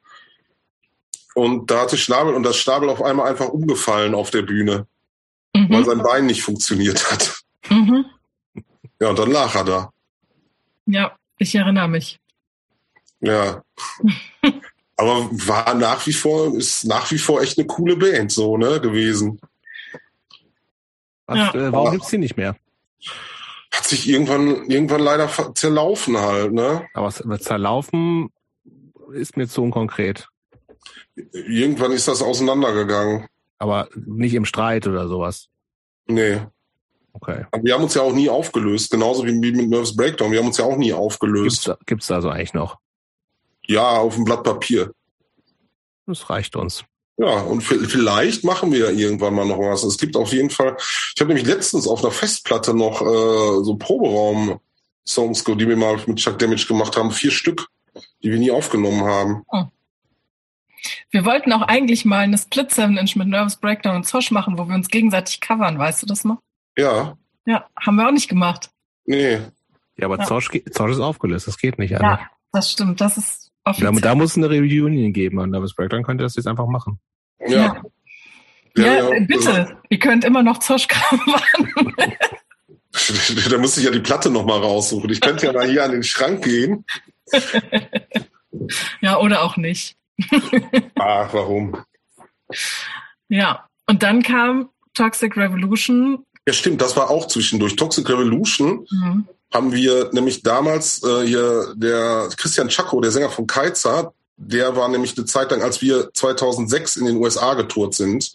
Und 1.36 1.70
da 1.70 1.82
hatte 1.82 1.98
Schnabel 1.98 2.32
und 2.34 2.44
das 2.44 2.56
Schnabel 2.56 2.88
auf 2.88 3.02
einmal 3.02 3.28
einfach 3.28 3.50
umgefallen 3.50 4.14
auf 4.14 4.30
der 4.30 4.40
Bühne, 4.40 4.86
weil 5.52 5.80
Mhm. 5.80 5.84
sein 5.84 5.98
Bein 6.02 6.24
nicht 6.26 6.42
funktioniert 6.42 7.10
hat. 7.12 7.40
Mhm. 7.68 8.06
Ja, 8.98 9.10
und 9.10 9.18
dann 9.18 9.30
lag 9.30 9.54
er 9.54 9.64
da. 9.64 9.92
Ja, 10.86 11.14
ich 11.36 11.54
erinnere 11.54 11.86
mich. 11.88 12.18
Ja. 13.20 13.62
Aber 14.96 15.28
war 15.30 15.74
nach 15.74 16.06
wie 16.06 16.14
vor, 16.14 16.56
ist 16.56 16.84
nach 16.86 17.10
wie 17.10 17.18
vor 17.18 17.42
echt 17.42 17.58
eine 17.58 17.66
coole 17.66 17.96
Band 17.96 18.32
so, 18.32 18.56
ne, 18.56 18.80
gewesen. 18.80 19.38
Was, 21.26 21.36
Ja. 21.38 21.54
äh, 21.54 21.72
warum 21.72 21.90
gibt's 21.90 22.08
die 22.08 22.16
nicht 22.16 22.38
mehr? 22.38 22.56
Hat 23.70 23.84
sich 23.84 24.08
irgendwann, 24.08 24.64
irgendwann 24.70 25.02
leider 25.02 25.28
zerlaufen 25.54 26.16
halt, 26.18 26.54
ne? 26.54 26.86
Aber 26.94 27.10
zerlaufen 27.38 28.30
ist 29.12 29.36
mir 29.36 29.46
zu 29.46 29.62
unkonkret. 29.62 30.28
Irgendwann 31.32 31.92
ist 31.92 32.08
das 32.08 32.22
auseinandergegangen. 32.22 33.26
Aber 33.58 33.88
nicht 33.94 34.34
im 34.34 34.44
Streit 34.44 34.86
oder 34.86 35.08
sowas. 35.08 35.48
Nee. 36.06 36.40
Okay. 37.14 37.46
Aber 37.50 37.64
wir 37.64 37.72
haben 37.74 37.82
uns 37.84 37.94
ja 37.94 38.02
auch 38.02 38.12
nie 38.12 38.28
aufgelöst, 38.28 38.90
genauso 38.90 39.24
wie 39.24 39.32
mit 39.32 39.56
Nervous 39.68 39.96
Breakdown. 39.96 40.30
Wir 40.32 40.40
haben 40.40 40.46
uns 40.48 40.58
ja 40.58 40.66
auch 40.66 40.76
nie 40.76 40.88
Gibt's, 40.88 40.98
aufgelöst. 41.00 41.68
da- 41.68 41.78
gibt's 41.86 42.06
da 42.08 42.20
so 42.20 42.28
eigentlich 42.28 42.52
noch? 42.54 42.76
Ja, 43.66 43.96
auf 43.98 44.14
dem 44.14 44.24
Blatt 44.24 44.44
Papier. 44.44 44.92
Das 46.06 46.28
reicht 46.30 46.54
uns. 46.56 46.84
Ja, 47.18 47.40
und 47.40 47.62
vielleicht 47.62 48.44
machen 48.44 48.70
wir 48.72 48.78
ja 48.78 48.90
irgendwann 48.90 49.32
mal 49.34 49.46
noch 49.46 49.58
was. 49.58 49.82
Es 49.84 49.96
gibt 49.96 50.16
auf 50.16 50.32
jeden 50.34 50.50
Fall, 50.50 50.76
ich 50.78 51.18
habe 51.20 51.28
nämlich 51.32 51.46
letztens 51.46 51.88
auf 51.88 52.00
einer 52.04 52.12
Festplatte 52.12 52.74
noch 52.74 53.00
äh, 53.00 53.64
so 53.64 53.76
Proberaum-Songs, 53.76 55.44
die 55.44 55.66
wir 55.68 55.76
mal 55.78 55.98
mit 56.06 56.18
Chuck 56.18 56.38
Damage 56.38 56.66
gemacht 56.66 56.94
haben, 56.96 57.10
vier 57.10 57.30
Stück, 57.30 57.66
die 58.22 58.30
wir 58.30 58.38
nie 58.38 58.50
aufgenommen 58.50 59.02
haben. 59.04 59.44
Wir 61.10 61.24
wollten 61.24 61.52
auch 61.52 61.62
eigentlich 61.62 62.04
mal 62.04 62.20
eine 62.20 62.38
Split 62.38 62.70
7 62.72 62.96
Inch 62.96 63.16
mit 63.16 63.28
Nervous 63.28 63.56
Breakdown 63.56 63.96
und 63.96 64.04
Zosch 64.06 64.30
machen, 64.30 64.58
wo 64.58 64.66
wir 64.68 64.74
uns 64.74 64.88
gegenseitig 64.88 65.40
covern, 65.40 65.78
weißt 65.78 66.02
du 66.02 66.06
das 66.06 66.24
noch? 66.24 66.38
Ja, 66.76 67.16
Ja, 67.46 67.66
haben 67.80 67.96
wir 67.96 68.06
auch 68.08 68.12
nicht 68.12 68.28
gemacht. 68.28 68.70
nee. 69.04 69.38
Ja, 69.98 70.06
aber 70.06 70.18
Ja. 70.18 70.24
Zosch, 70.26 70.50
ge- 70.50 70.62
Zosch 70.70 70.90
ist 70.92 71.00
aufgelöst. 71.00 71.46
Das 71.46 71.56
geht 71.56 71.78
nicht. 71.78 71.90
Ja, 71.92 71.98
anders. 72.00 72.20
das 72.52 72.70
stimmt. 72.72 73.00
Das 73.00 73.16
ist 73.16 73.50
Da, 73.64 73.70
offiziell. 73.70 74.00
da 74.02 74.14
muss 74.14 74.32
es 74.32 74.36
eine 74.36 74.48
Reunion 74.50 75.12
geben. 75.14 75.38
Und 75.38 75.50
Nervous 75.52 75.74
Breakdown 75.74 76.02
könnte 76.02 76.22
das 76.24 76.36
jetzt 76.36 76.46
einfach 76.46 76.66
machen. 76.66 77.00
Ja, 77.46 77.80
Ja, 78.76 78.84
ja 79.10 79.20
bitte. 79.20 79.78
Ihr 79.88 79.98
könnt 79.98 80.22
immer 80.26 80.42
noch 80.42 80.58
Zoschkram 80.58 81.18
machen. 81.26 81.94
da 83.50 83.56
muss 83.58 83.78
ich 83.78 83.84
ja 83.84 83.90
die 83.90 84.00
Platte 84.00 84.28
nochmal 84.30 84.58
raussuchen. 84.60 85.08
Ich 85.08 85.20
könnte 85.22 85.46
ja 85.46 85.52
mal 85.54 85.66
hier 85.66 85.82
an 85.84 85.92
den 85.92 86.02
Schrank 86.02 86.44
gehen. 86.44 86.84
ja, 89.00 89.18
oder 89.18 89.42
auch 89.42 89.56
nicht. 89.56 89.96
Ach, 90.98 91.32
warum? 91.32 91.76
Ja, 93.28 93.66
und 93.86 94.02
dann 94.02 94.22
kam 94.22 94.70
Toxic 94.94 95.36
Revolution. 95.36 96.24
Ja, 96.46 96.54
stimmt, 96.54 96.80
das 96.80 96.96
war 96.96 97.10
auch 97.10 97.26
zwischendurch. 97.26 97.76
Toxic 97.76 98.08
Revolution 98.08 98.86
mhm. 98.90 99.28
haben 99.52 99.72
wir 99.72 100.10
nämlich 100.12 100.42
damals 100.42 101.02
äh, 101.02 101.26
hier 101.26 101.74
der 101.76 102.28
Christian 102.36 102.68
Chaco, 102.68 103.00
der 103.00 103.10
Sänger 103.10 103.30
von 103.30 103.46
Kaiser, 103.46 104.12
der 104.36 104.76
war 104.76 104.88
nämlich 104.88 105.16
eine 105.16 105.26
Zeit 105.26 105.50
lang, 105.50 105.62
als 105.62 105.80
wir 105.80 106.10
2006 106.12 106.96
in 106.96 107.06
den 107.06 107.16
USA 107.16 107.54
getourt 107.54 107.94
sind, 107.94 108.32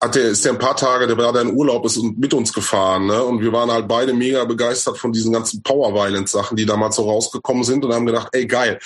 hat 0.00 0.14
der, 0.14 0.30
ist 0.30 0.44
der 0.44 0.52
ein 0.52 0.58
paar 0.58 0.76
Tage, 0.76 1.06
der 1.06 1.18
war 1.18 1.32
da 1.32 1.42
in 1.42 1.54
Urlaub 1.54 1.84
ist 1.84 1.98
und 1.98 2.18
mit 2.18 2.32
uns 2.32 2.52
gefahren, 2.52 3.06
ne? 3.06 3.22
Und 3.22 3.42
wir 3.42 3.52
waren 3.52 3.70
halt 3.70 3.86
beide 3.86 4.14
mega 4.14 4.44
begeistert 4.44 4.96
von 4.98 5.12
diesen 5.12 5.32
ganzen 5.32 5.62
Power 5.62 5.92
Violence 5.94 6.32
Sachen, 6.32 6.56
die 6.56 6.64
damals 6.64 6.96
so 6.96 7.02
rausgekommen 7.02 7.64
sind 7.64 7.84
und 7.84 7.92
haben 7.92 8.06
gedacht, 8.06 8.28
ey 8.32 8.46
geil, 8.46 8.78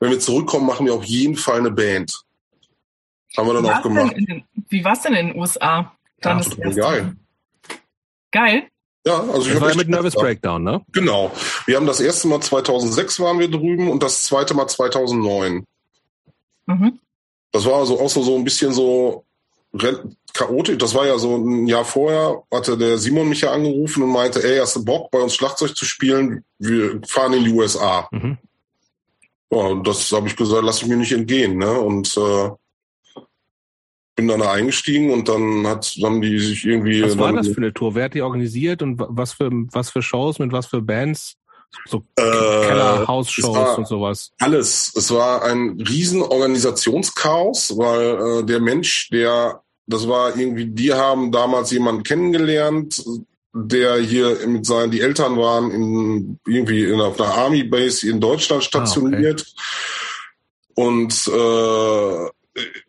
wenn 0.00 0.10
wir 0.10 0.20
zurückkommen, 0.20 0.66
machen 0.66 0.86
wir 0.86 0.94
auf 0.94 1.04
jeden 1.04 1.36
Fall 1.36 1.58
eine 1.58 1.70
Band. 1.70 2.12
Haben 3.36 3.48
wir 3.48 3.54
dann 3.54 3.66
auch 3.66 3.82
gemacht. 3.82 4.16
Den, 4.16 4.44
wie 4.68 4.84
war 4.84 4.92
es 4.92 5.02
denn 5.02 5.14
in 5.14 5.28
den 5.28 5.36
USA? 5.36 5.92
Dann 6.20 6.38
ja, 6.38 6.44
ist 6.44 6.58
das 6.58 6.76
geil. 6.76 7.16
Geil? 8.30 8.62
Ja, 9.06 9.20
also 9.20 9.46
ich 9.46 9.52
das 9.52 9.60
war 9.60 9.70
ja 9.70 9.76
mit 9.76 9.88
Nervous 9.88 10.14
Breakdown, 10.14 10.62
ne? 10.62 10.82
Genau. 10.92 11.32
Wir 11.66 11.76
haben 11.76 11.86
das 11.86 12.00
erste 12.00 12.28
Mal 12.28 12.40
2006 12.40 13.20
waren 13.20 13.38
wir 13.38 13.50
drüben 13.50 13.90
und 13.90 14.02
das 14.02 14.24
zweite 14.24 14.54
Mal 14.54 14.66
2009. 14.66 15.64
Mhm. 16.66 16.98
Das 17.52 17.64
war 17.64 17.76
also 17.76 18.00
auch 18.00 18.10
so, 18.10 18.22
so 18.22 18.36
ein 18.36 18.44
bisschen 18.44 18.72
so 18.72 19.24
chaotisch. 20.34 20.78
Das 20.78 20.94
war 20.94 21.06
ja 21.06 21.18
so 21.18 21.36
ein 21.36 21.66
Jahr 21.66 21.84
vorher, 21.84 22.42
hatte 22.52 22.76
der 22.76 22.98
Simon 22.98 23.28
mich 23.28 23.42
ja 23.42 23.52
angerufen 23.52 24.02
und 24.02 24.10
meinte, 24.10 24.42
ey, 24.42 24.58
hast 24.58 24.76
du 24.76 24.84
Bock, 24.84 25.10
bei 25.10 25.20
uns 25.20 25.34
Schlagzeug 25.34 25.76
zu 25.76 25.84
spielen? 25.84 26.44
Wir 26.58 27.00
fahren 27.06 27.32
in 27.32 27.44
die 27.44 27.52
USA. 27.52 28.08
Mhm. 28.10 28.38
Ja, 29.50 29.74
das 29.82 30.12
habe 30.12 30.28
ich 30.28 30.36
gesagt, 30.36 30.62
lass 30.64 30.82
ich 30.82 30.88
mir 30.88 30.96
nicht 30.96 31.12
entgehen. 31.12 31.56
Ne? 31.58 31.70
Und 31.70 32.16
äh, 32.16 32.50
bin 34.18 34.28
dann 34.28 34.40
da 34.40 34.52
eingestiegen 34.52 35.12
und 35.12 35.28
dann 35.28 35.66
hat 35.66 35.96
haben 36.02 36.20
die 36.20 36.38
sich 36.38 36.64
irgendwie. 36.64 37.02
Was 37.02 37.16
war 37.18 37.32
das 37.32 37.48
für 37.48 37.58
eine 37.58 37.72
Tour? 37.72 37.94
Wer 37.94 38.06
hat 38.06 38.14
die 38.14 38.22
organisiert 38.22 38.82
und 38.82 38.96
was 38.98 39.32
für 39.32 39.50
was 39.72 39.90
für 39.90 40.02
Shows 40.02 40.38
mit 40.40 40.52
was 40.52 40.66
für 40.66 40.82
Bands? 40.82 41.36
So 41.86 41.98
äh, 42.16 42.22
Keller-House-Shows 42.22 43.78
und 43.78 43.86
sowas. 43.86 44.32
Alles. 44.38 44.92
Es 44.96 45.10
war 45.12 45.42
ein 45.42 45.80
riesen 45.80 46.22
Organisationschaos, 46.22 47.76
weil 47.76 48.40
äh, 48.40 48.44
der 48.44 48.60
Mensch, 48.60 49.10
der 49.10 49.62
das 49.86 50.08
war 50.08 50.36
irgendwie, 50.36 50.66
die 50.66 50.92
haben 50.92 51.32
damals 51.32 51.70
jemanden 51.70 52.02
kennengelernt, 52.02 53.02
der 53.66 53.96
hier 53.96 54.46
mit 54.46 54.66
seinen, 54.66 54.90
die 54.90 55.00
Eltern 55.00 55.36
waren 55.36 55.70
in 55.70 56.38
irgendwie 56.46 56.84
in, 56.84 57.00
auf 57.00 57.20
einer 57.20 57.34
Army 57.34 57.64
Base 57.64 58.08
in 58.08 58.20
Deutschland 58.20 58.64
stationiert. 58.64 59.44
Ah, 59.46 59.52
okay. 59.52 60.90
Und 60.90 61.28
äh, 61.28 62.30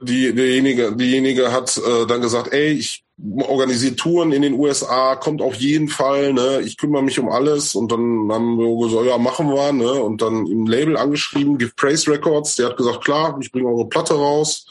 die, 0.01 0.33
derjenige, 0.33 0.95
diejenige 0.95 1.51
hat 1.51 1.77
äh, 1.77 2.05
dann 2.05 2.21
gesagt, 2.21 2.53
ey, 2.53 2.73
ich 2.73 3.03
organisiere 3.41 3.95
Touren 3.95 4.31
in 4.31 4.41
den 4.41 4.53
USA, 4.53 5.15
kommt 5.15 5.41
auf 5.41 5.55
jeden 5.55 5.89
Fall, 5.89 6.33
ne, 6.33 6.61
ich 6.61 6.77
kümmere 6.77 7.03
mich 7.03 7.19
um 7.19 7.29
alles 7.29 7.75
und 7.75 7.91
dann 7.91 8.31
haben 8.31 8.57
wir 8.57 8.87
gesagt, 8.87 9.07
ja, 9.07 9.17
machen 9.17 9.49
wir, 9.49 9.73
ne, 9.73 9.91
und 9.91 10.21
dann 10.21 10.45
im 10.47 10.67
Label 10.67 10.95
angeschrieben, 10.95 11.57
Give 11.57 11.73
Praise 11.75 12.09
Records, 12.09 12.55
der 12.55 12.67
hat 12.67 12.77
gesagt, 12.77 13.03
klar, 13.03 13.37
ich 13.41 13.51
bringe 13.51 13.67
eure 13.67 13.89
Platte 13.89 14.13
raus. 14.13 14.65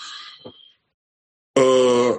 Äh, 1.55 2.13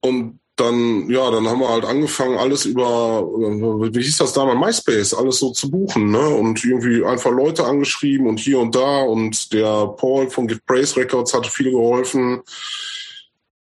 und 0.00 0.37
dann, 0.58 1.08
ja, 1.08 1.30
dann 1.30 1.46
haben 1.48 1.60
wir 1.60 1.68
halt 1.68 1.84
angefangen, 1.84 2.36
alles 2.36 2.64
über, 2.64 3.22
wie 3.22 4.02
hieß 4.02 4.18
das 4.18 4.32
damals, 4.32 4.58
MySpace, 4.58 5.14
alles 5.14 5.38
so 5.38 5.52
zu 5.52 5.70
buchen, 5.70 6.10
ne? 6.10 6.28
Und 6.28 6.64
irgendwie 6.64 7.04
einfach 7.04 7.30
Leute 7.30 7.64
angeschrieben 7.64 8.26
und 8.26 8.40
hier 8.40 8.58
und 8.58 8.74
da. 8.74 9.02
Und 9.02 9.52
der 9.52 9.86
Paul 9.86 10.28
von 10.28 10.48
Give 10.48 10.60
Praise 10.66 10.96
Records 10.96 11.32
hat 11.32 11.46
viel 11.46 11.70
geholfen. 11.70 12.42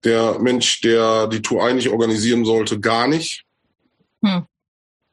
Der 0.04 0.38
Mensch, 0.38 0.80
der 0.80 1.26
die 1.26 1.42
Tour 1.42 1.64
eigentlich 1.64 1.90
organisieren 1.90 2.44
sollte, 2.44 2.78
gar 2.78 3.08
nicht. 3.08 3.44
Hm. 4.22 4.46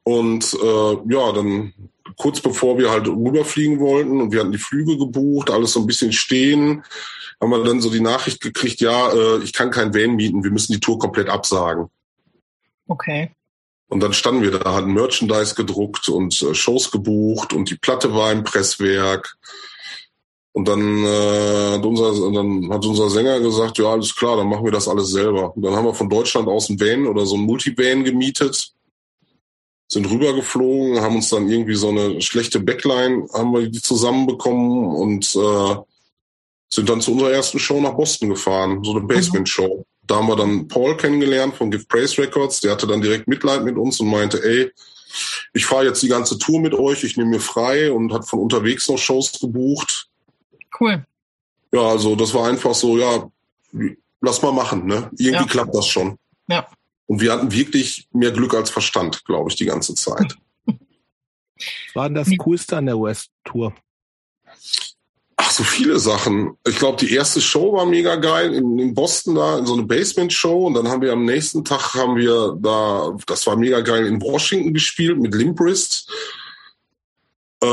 Und 0.04 0.54
äh, 0.54 1.14
ja, 1.14 1.32
dann 1.32 1.74
kurz 2.18 2.40
bevor 2.40 2.77
wir 2.77 2.91
halt 2.91 3.07
rüberfliegen 3.07 3.80
wollten 3.80 4.22
und 4.22 4.32
wir 4.32 4.41
hatten 4.41 4.52
die 4.52 4.57
Flüge 4.57 4.98
gebucht, 4.98 5.49
alles 5.49 5.73
so 5.73 5.80
ein 5.80 5.88
bisschen 5.88 6.11
stehen, 6.11 6.84
haben 7.41 7.49
wir 7.49 7.64
dann 7.64 7.82
so 7.82 7.90
die 7.90 8.02
Nachricht 8.02 8.41
gekriegt, 8.41 8.80
ja, 8.80 9.11
äh, 9.11 9.44
ich 9.44 9.53
kann 9.53 9.72
kein 9.72 9.94
Van 9.94 10.15
mieten, 10.15 10.44
wir 10.44 10.52
müssen 10.52 10.73
die 10.73 10.80
Tour 10.80 10.99
komplett 10.99 11.30
absagen. 11.30 11.90
Okay. 12.88 13.32
Und 13.88 14.02
dann 14.02 14.14
standen 14.14 14.41
wir 14.41 14.52
da, 14.52 14.73
hatten 14.73 14.94
Merchandise 14.94 15.56
gedruckt 15.56 16.10
und 16.10 16.41
äh, 16.41 16.56
Shows 16.56 16.91
gebucht 16.91 17.53
und 17.53 17.69
die 17.69 17.77
Platte 17.77 18.14
war 18.14 18.32
im 18.32 18.44
Presswerk. 18.44 19.38
Und 20.53 20.69
dann, 20.69 21.03
äh, 21.03 21.73
hat 21.73 21.86
unser, 21.86 22.32
dann 22.32 22.72
hat 22.72 22.86
unser 22.86 23.10
Sänger 23.10 23.41
gesagt, 23.41 23.77
ja, 23.77 23.88
alles 23.88 24.15
klar, 24.15 24.38
dann 24.38 24.48
machen 24.48 24.64
wir 24.64 24.72
das 24.72 24.88
alles 24.88 25.10
selber. 25.10 25.56
Und 25.56 25.64
dann 25.64 25.76
haben 25.76 25.86
wir 25.86 25.94
von 25.94 26.10
Deutschland 26.10 26.48
aus 26.48 26.69
ein 26.69 26.80
Van 26.80 27.07
oder 27.07 27.26
so 27.26 27.36
ein 27.36 27.41
Multivan 27.41 28.06
gemietet, 28.06 28.72
sind 29.88 30.10
rübergeflogen, 30.10 31.02
haben 31.02 31.16
uns 31.16 31.30
dann 31.30 31.48
irgendwie 31.49 31.76
so 31.76 31.90
eine 31.90 32.22
schlechte 32.22 32.60
Backline, 32.60 33.28
haben 33.34 33.52
wir 33.53 33.68
die 33.68 33.82
zusammenbekommen 33.82 34.95
und 34.95 35.36
äh, 35.36 35.76
sind 36.70 36.90
dann 36.90 37.02
zu 37.02 37.12
unserer 37.12 37.32
ersten 37.32 37.60
Show 37.60 37.80
nach 37.80 37.94
Boston 37.94 38.30
gefahren, 38.30 38.84
so 38.84 38.91
eine. 38.91 39.02
Basement-Show. 39.02 39.86
Da 40.07 40.16
haben 40.18 40.28
wir 40.28 40.36
dann 40.36 40.68
Paul 40.68 40.98
kennengelernt 40.98 41.56
von 41.56 41.72
Give 41.72 41.86
Praise 41.86 42.22
Records. 42.22 42.60
Der 42.60 42.72
hatte 42.72 42.88
dann 42.88 43.02
direkt 43.02 43.28
Mitleid 43.28 43.64
mit 43.64 43.78
uns 43.78 43.99
und 43.99 44.07
meinte, 44.07 44.44
ey, 44.44 44.72
ich 45.53 45.66
fahre 45.66 45.86
jetzt 45.86 46.03
die 46.03 46.07
ganze 46.07 46.38
Tour 46.38 46.60
mit 46.60 46.74
euch, 46.74 47.03
ich 47.03 47.18
nehme 47.18 47.32
mir 47.32 47.40
frei 47.40 47.91
und 47.91 48.14
hat 48.14 48.28
von 48.28 48.40
unterwegs 48.40 48.88
noch 48.90 48.98
Shows 48.98 49.40
gebucht. 49.40 50.10
Cool. 50.80 51.06
Ja, 51.72 51.82
also 51.82 52.16
das 52.16 52.34
war 52.34 52.48
einfach 52.48 52.76
so, 52.76 52.98
ja, 52.98 53.30
lass 54.22 54.41
mal 54.41 54.52
machen, 54.52 54.86
ne? 54.86 55.10
Irgendwie 55.18 55.32
ja. 55.32 55.45
klappt 55.45 55.74
das 55.74 55.88
schon. 55.88 56.18
Ja. 56.48 56.68
Und 57.07 57.22
wir 57.22 57.32
hatten 57.32 57.52
wirklich 57.52 58.07
mehr 58.11 58.32
Glück 58.32 58.53
als 58.53 58.69
Verstand, 58.69 59.26
glaube 59.26 59.49
ich, 59.49 59.56
die 59.56 59.65
ganze 59.65 59.94
Zeit. 59.95 60.38
Was 60.65 60.76
war 61.94 62.10
denn 62.10 62.15
das 62.15 62.30
Coolste 62.38 62.77
an 62.77 62.88
der 62.88 62.99
West 62.99 63.30
Tour? 63.44 63.73
Ach, 65.38 65.52
so 65.52 65.64
viele 65.64 65.99
Sachen. 65.99 66.57
Ich 66.65 66.77
glaube, 66.77 66.98
die 66.98 67.14
erste 67.14 67.41
Show 67.41 67.73
war 67.73 67.86
mega 67.86 68.15
geil 68.15 68.53
in, 68.53 68.80
in 68.80 68.94
Boston 68.94 69.36
da, 69.36 69.60
in 69.60 69.65
so 69.65 69.73
eine 69.73 69.84
Basement-Show. 69.84 70.68
Und 70.68 70.76
dann 70.76 70.88
haben 70.88 71.02
wir 71.02 71.11
am 71.11 71.26
nächsten 71.26 71.64
Tag 71.65 71.94
haben 71.94 72.15
wir 72.15 72.57
da, 72.60 73.15
das 73.27 73.45
war 73.45 73.57
mega 73.57 73.82
geil, 73.82 74.06
in 74.06 74.22
Washington 74.22 74.73
gespielt 74.73 75.19
mit 75.19 75.36
Limbrist. 75.36 76.10
Äh, 77.61 77.68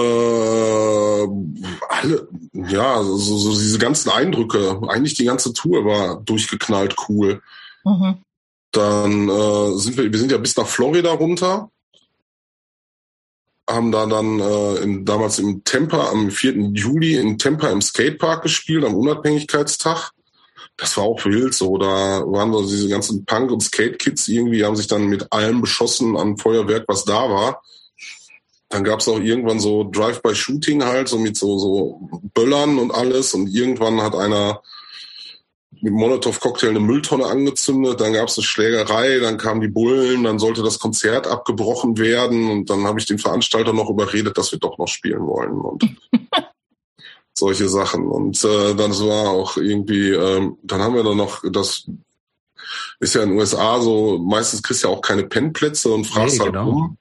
alle, 1.89 2.29
ja, 2.53 3.03
so, 3.03 3.17
so 3.17 3.51
diese 3.53 3.79
ganzen 3.79 4.11
Eindrücke. 4.11 4.81
Eigentlich 4.89 5.15
die 5.15 5.25
ganze 5.25 5.53
Tour 5.53 5.85
war 5.85 6.21
durchgeknallt 6.21 6.97
cool. 7.09 7.43
Mhm. 7.85 8.19
Dann 8.73 9.29
äh, 9.29 9.79
sind 9.79 9.97
wir, 9.97 10.11
wir 10.11 10.19
sind 10.19 10.33
ja 10.33 10.39
bis 10.39 10.57
nach 10.57 10.67
Florida 10.67 11.13
runter 11.13 11.71
haben 13.69 13.93
da 13.93 14.07
dann 14.07 14.41
äh, 14.41 14.75
in, 14.83 15.05
damals 15.05 15.39
im 15.39 15.65
Temper 15.65 16.11
am 16.11 16.31
4. 16.31 16.73
Juli 16.75 17.17
in 17.17 17.39
Temper 17.39 17.71
im 17.71 17.81
Skatepark 17.81 18.43
gespielt, 18.43 18.85
am 18.85 18.95
Unabhängigkeitstag. 18.95 20.11
Das 20.77 20.97
war 20.97 21.05
auch 21.05 21.25
wild 21.25 21.55
so. 21.55 21.77
Da 21.79 21.87
waren 22.27 22.53
so 22.53 22.63
diese 22.63 22.89
ganzen 22.89 23.25
Punk- 23.25 23.51
und 23.51 23.63
Skate-Kids 23.63 24.29
irgendwie, 24.29 24.65
haben 24.65 24.77
sich 24.77 24.87
dann 24.87 25.07
mit 25.07 25.33
allem 25.33 25.61
beschossen 25.61 26.17
an 26.17 26.39
Feuerwerk, 26.39 26.85
was 26.89 27.05
da 27.05 27.31
war. 27.31 27.63
Dann 28.69 28.85
gab's 28.85 29.07
auch 29.07 29.21
irgendwann 29.21 29.61
so 29.61 29.85
Drive-by-Shooting 29.85 30.83
halt, 30.85 31.09
so 31.09 31.19
mit 31.19 31.37
so, 31.37 31.59
so 31.59 32.09
Böllern 32.35 32.79
und 32.79 32.91
alles. 32.91 33.35
Und 33.35 33.49
irgendwann 33.49 34.01
hat 34.01 34.15
einer 34.15 34.63
mit 35.81 35.93
Molotow-Cocktail 35.93 36.71
eine 36.71 36.81
Mülltonne 36.81 37.27
angezündet, 37.27 38.01
dann 38.01 38.13
gab 38.13 38.29
es 38.29 38.39
eine 38.39 38.45
Schlägerei, 38.45 39.19
dann 39.19 39.39
kamen 39.39 39.61
die 39.61 39.69
Bullen, 39.69 40.25
dann 40.25 40.39
sollte 40.39 40.63
das 40.63 40.79
Konzert 40.79 41.27
abgebrochen 41.27 41.99
werden 41.99 42.51
und 42.51 42.71
dann 42.71 42.85
habe 42.85 43.01
ich 43.01 43.07
den 43.07 43.19
Veranstalter 43.19 43.73
noch 43.73 43.91
überredet, 43.91 44.39
dass 44.39 44.53
wir 44.53 44.59
doch 44.59 44.79
noch 44.79 44.89
spielen 44.89 45.27
wollen 45.27 45.61
und 45.61 45.85
solche 47.35 47.69
Sachen. 47.69 48.07
Und 48.07 48.45
äh, 48.45 48.75
dann 48.75 48.93
war 48.93 49.31
auch 49.31 49.57
irgendwie, 49.57 50.11
ähm, 50.11 50.59
dann 50.63 50.83
haben 50.83 50.95
wir 50.95 51.03
dann 51.03 51.17
noch 51.17 51.43
das 51.51 51.87
ist 53.01 53.15
ja 53.15 53.23
in 53.23 53.31
den 53.31 53.39
USA 53.39 53.81
so, 53.81 54.19
meistens 54.19 54.63
kriegst 54.63 54.85
du 54.85 54.89
ja 54.89 54.95
auch 54.95 55.01
keine 55.01 55.25
Pennplätze 55.25 55.93
und 55.93 56.07
fragst 56.07 56.37
nee, 56.37 56.45
halt 56.45 56.53
genau. 56.53 56.71
rum. 56.71 56.99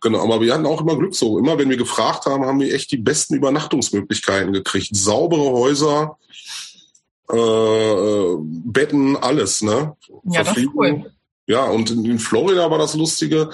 Genau, 0.00 0.22
aber 0.22 0.40
wir 0.40 0.54
hatten 0.54 0.66
auch 0.66 0.80
immer 0.80 0.96
Glück 0.96 1.14
so. 1.14 1.38
Immer 1.38 1.58
wenn 1.58 1.68
wir 1.68 1.76
gefragt 1.76 2.26
haben, 2.26 2.44
haben 2.44 2.60
wir 2.60 2.72
echt 2.72 2.92
die 2.92 2.96
besten 2.96 3.34
Übernachtungsmöglichkeiten 3.34 4.52
gekriegt. 4.52 4.94
Saubere 4.94 5.50
Häuser, 5.50 6.18
äh, 7.32 8.36
Betten, 8.40 9.16
alles, 9.16 9.62
ne? 9.62 9.96
Ja, 10.24 10.44
das 10.44 10.56
ist 10.56 10.68
cool. 10.74 11.10
Ja, 11.46 11.64
und 11.64 11.90
in, 11.90 12.18
Florida 12.18 12.70
war 12.70 12.78
das 12.78 12.94
Lustige. 12.94 13.50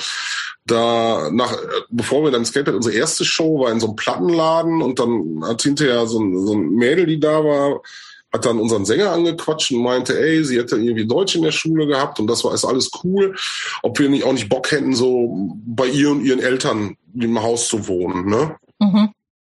Da 0.65 1.31
nach, 1.31 1.57
bevor 1.91 2.25
wir 2.25 2.31
dann 2.31 2.45
Skatepad, 2.45 2.75
unsere 2.75 2.95
erste 2.95 3.25
Show 3.25 3.61
war 3.61 3.71
in 3.71 3.81
so 3.81 3.89
einem 3.89 3.97
Plattenladen 3.97 4.81
und 4.81 4.99
dann 4.99 5.43
hat 5.45 5.63
hinterher 5.63 6.07
so 6.07 6.21
ein, 6.21 6.47
so 6.47 6.55
ein 6.55 6.71
Mädel, 6.71 7.07
die 7.07 7.21
da 7.21 7.45
war, 7.45 7.83
hat 8.33 8.47
dann 8.47 8.59
unseren 8.59 8.87
Sänger 8.87 9.11
angequatscht 9.11 9.73
und 9.73 9.83
meinte, 9.83 10.19
ey, 10.19 10.43
sie 10.43 10.59
hätte 10.59 10.77
irgendwie 10.77 11.07
Deutsch 11.07 11.35
in 11.35 11.43
der 11.43 11.53
Schule 11.53 11.87
gehabt 11.87 12.19
und 12.19 12.29
das 12.29 12.45
war 12.45 12.55
ist 12.55 12.65
alles 12.65 12.91
cool. 13.05 13.37
Ob 13.83 13.99
wir 13.99 14.09
nicht 14.09 14.25
auch 14.25 14.33
nicht 14.33 14.49
Bock 14.49 14.71
hätten, 14.71 14.95
so 14.95 15.51
bei 15.67 15.87
ihr 15.87 16.11
und 16.11 16.25
ihren 16.25 16.41
Eltern 16.41 16.97
im 17.15 17.43
Haus 17.43 17.69
zu 17.69 17.89
wohnen, 17.89 18.27
ne? 18.27 18.57
Mhm. 18.79 19.11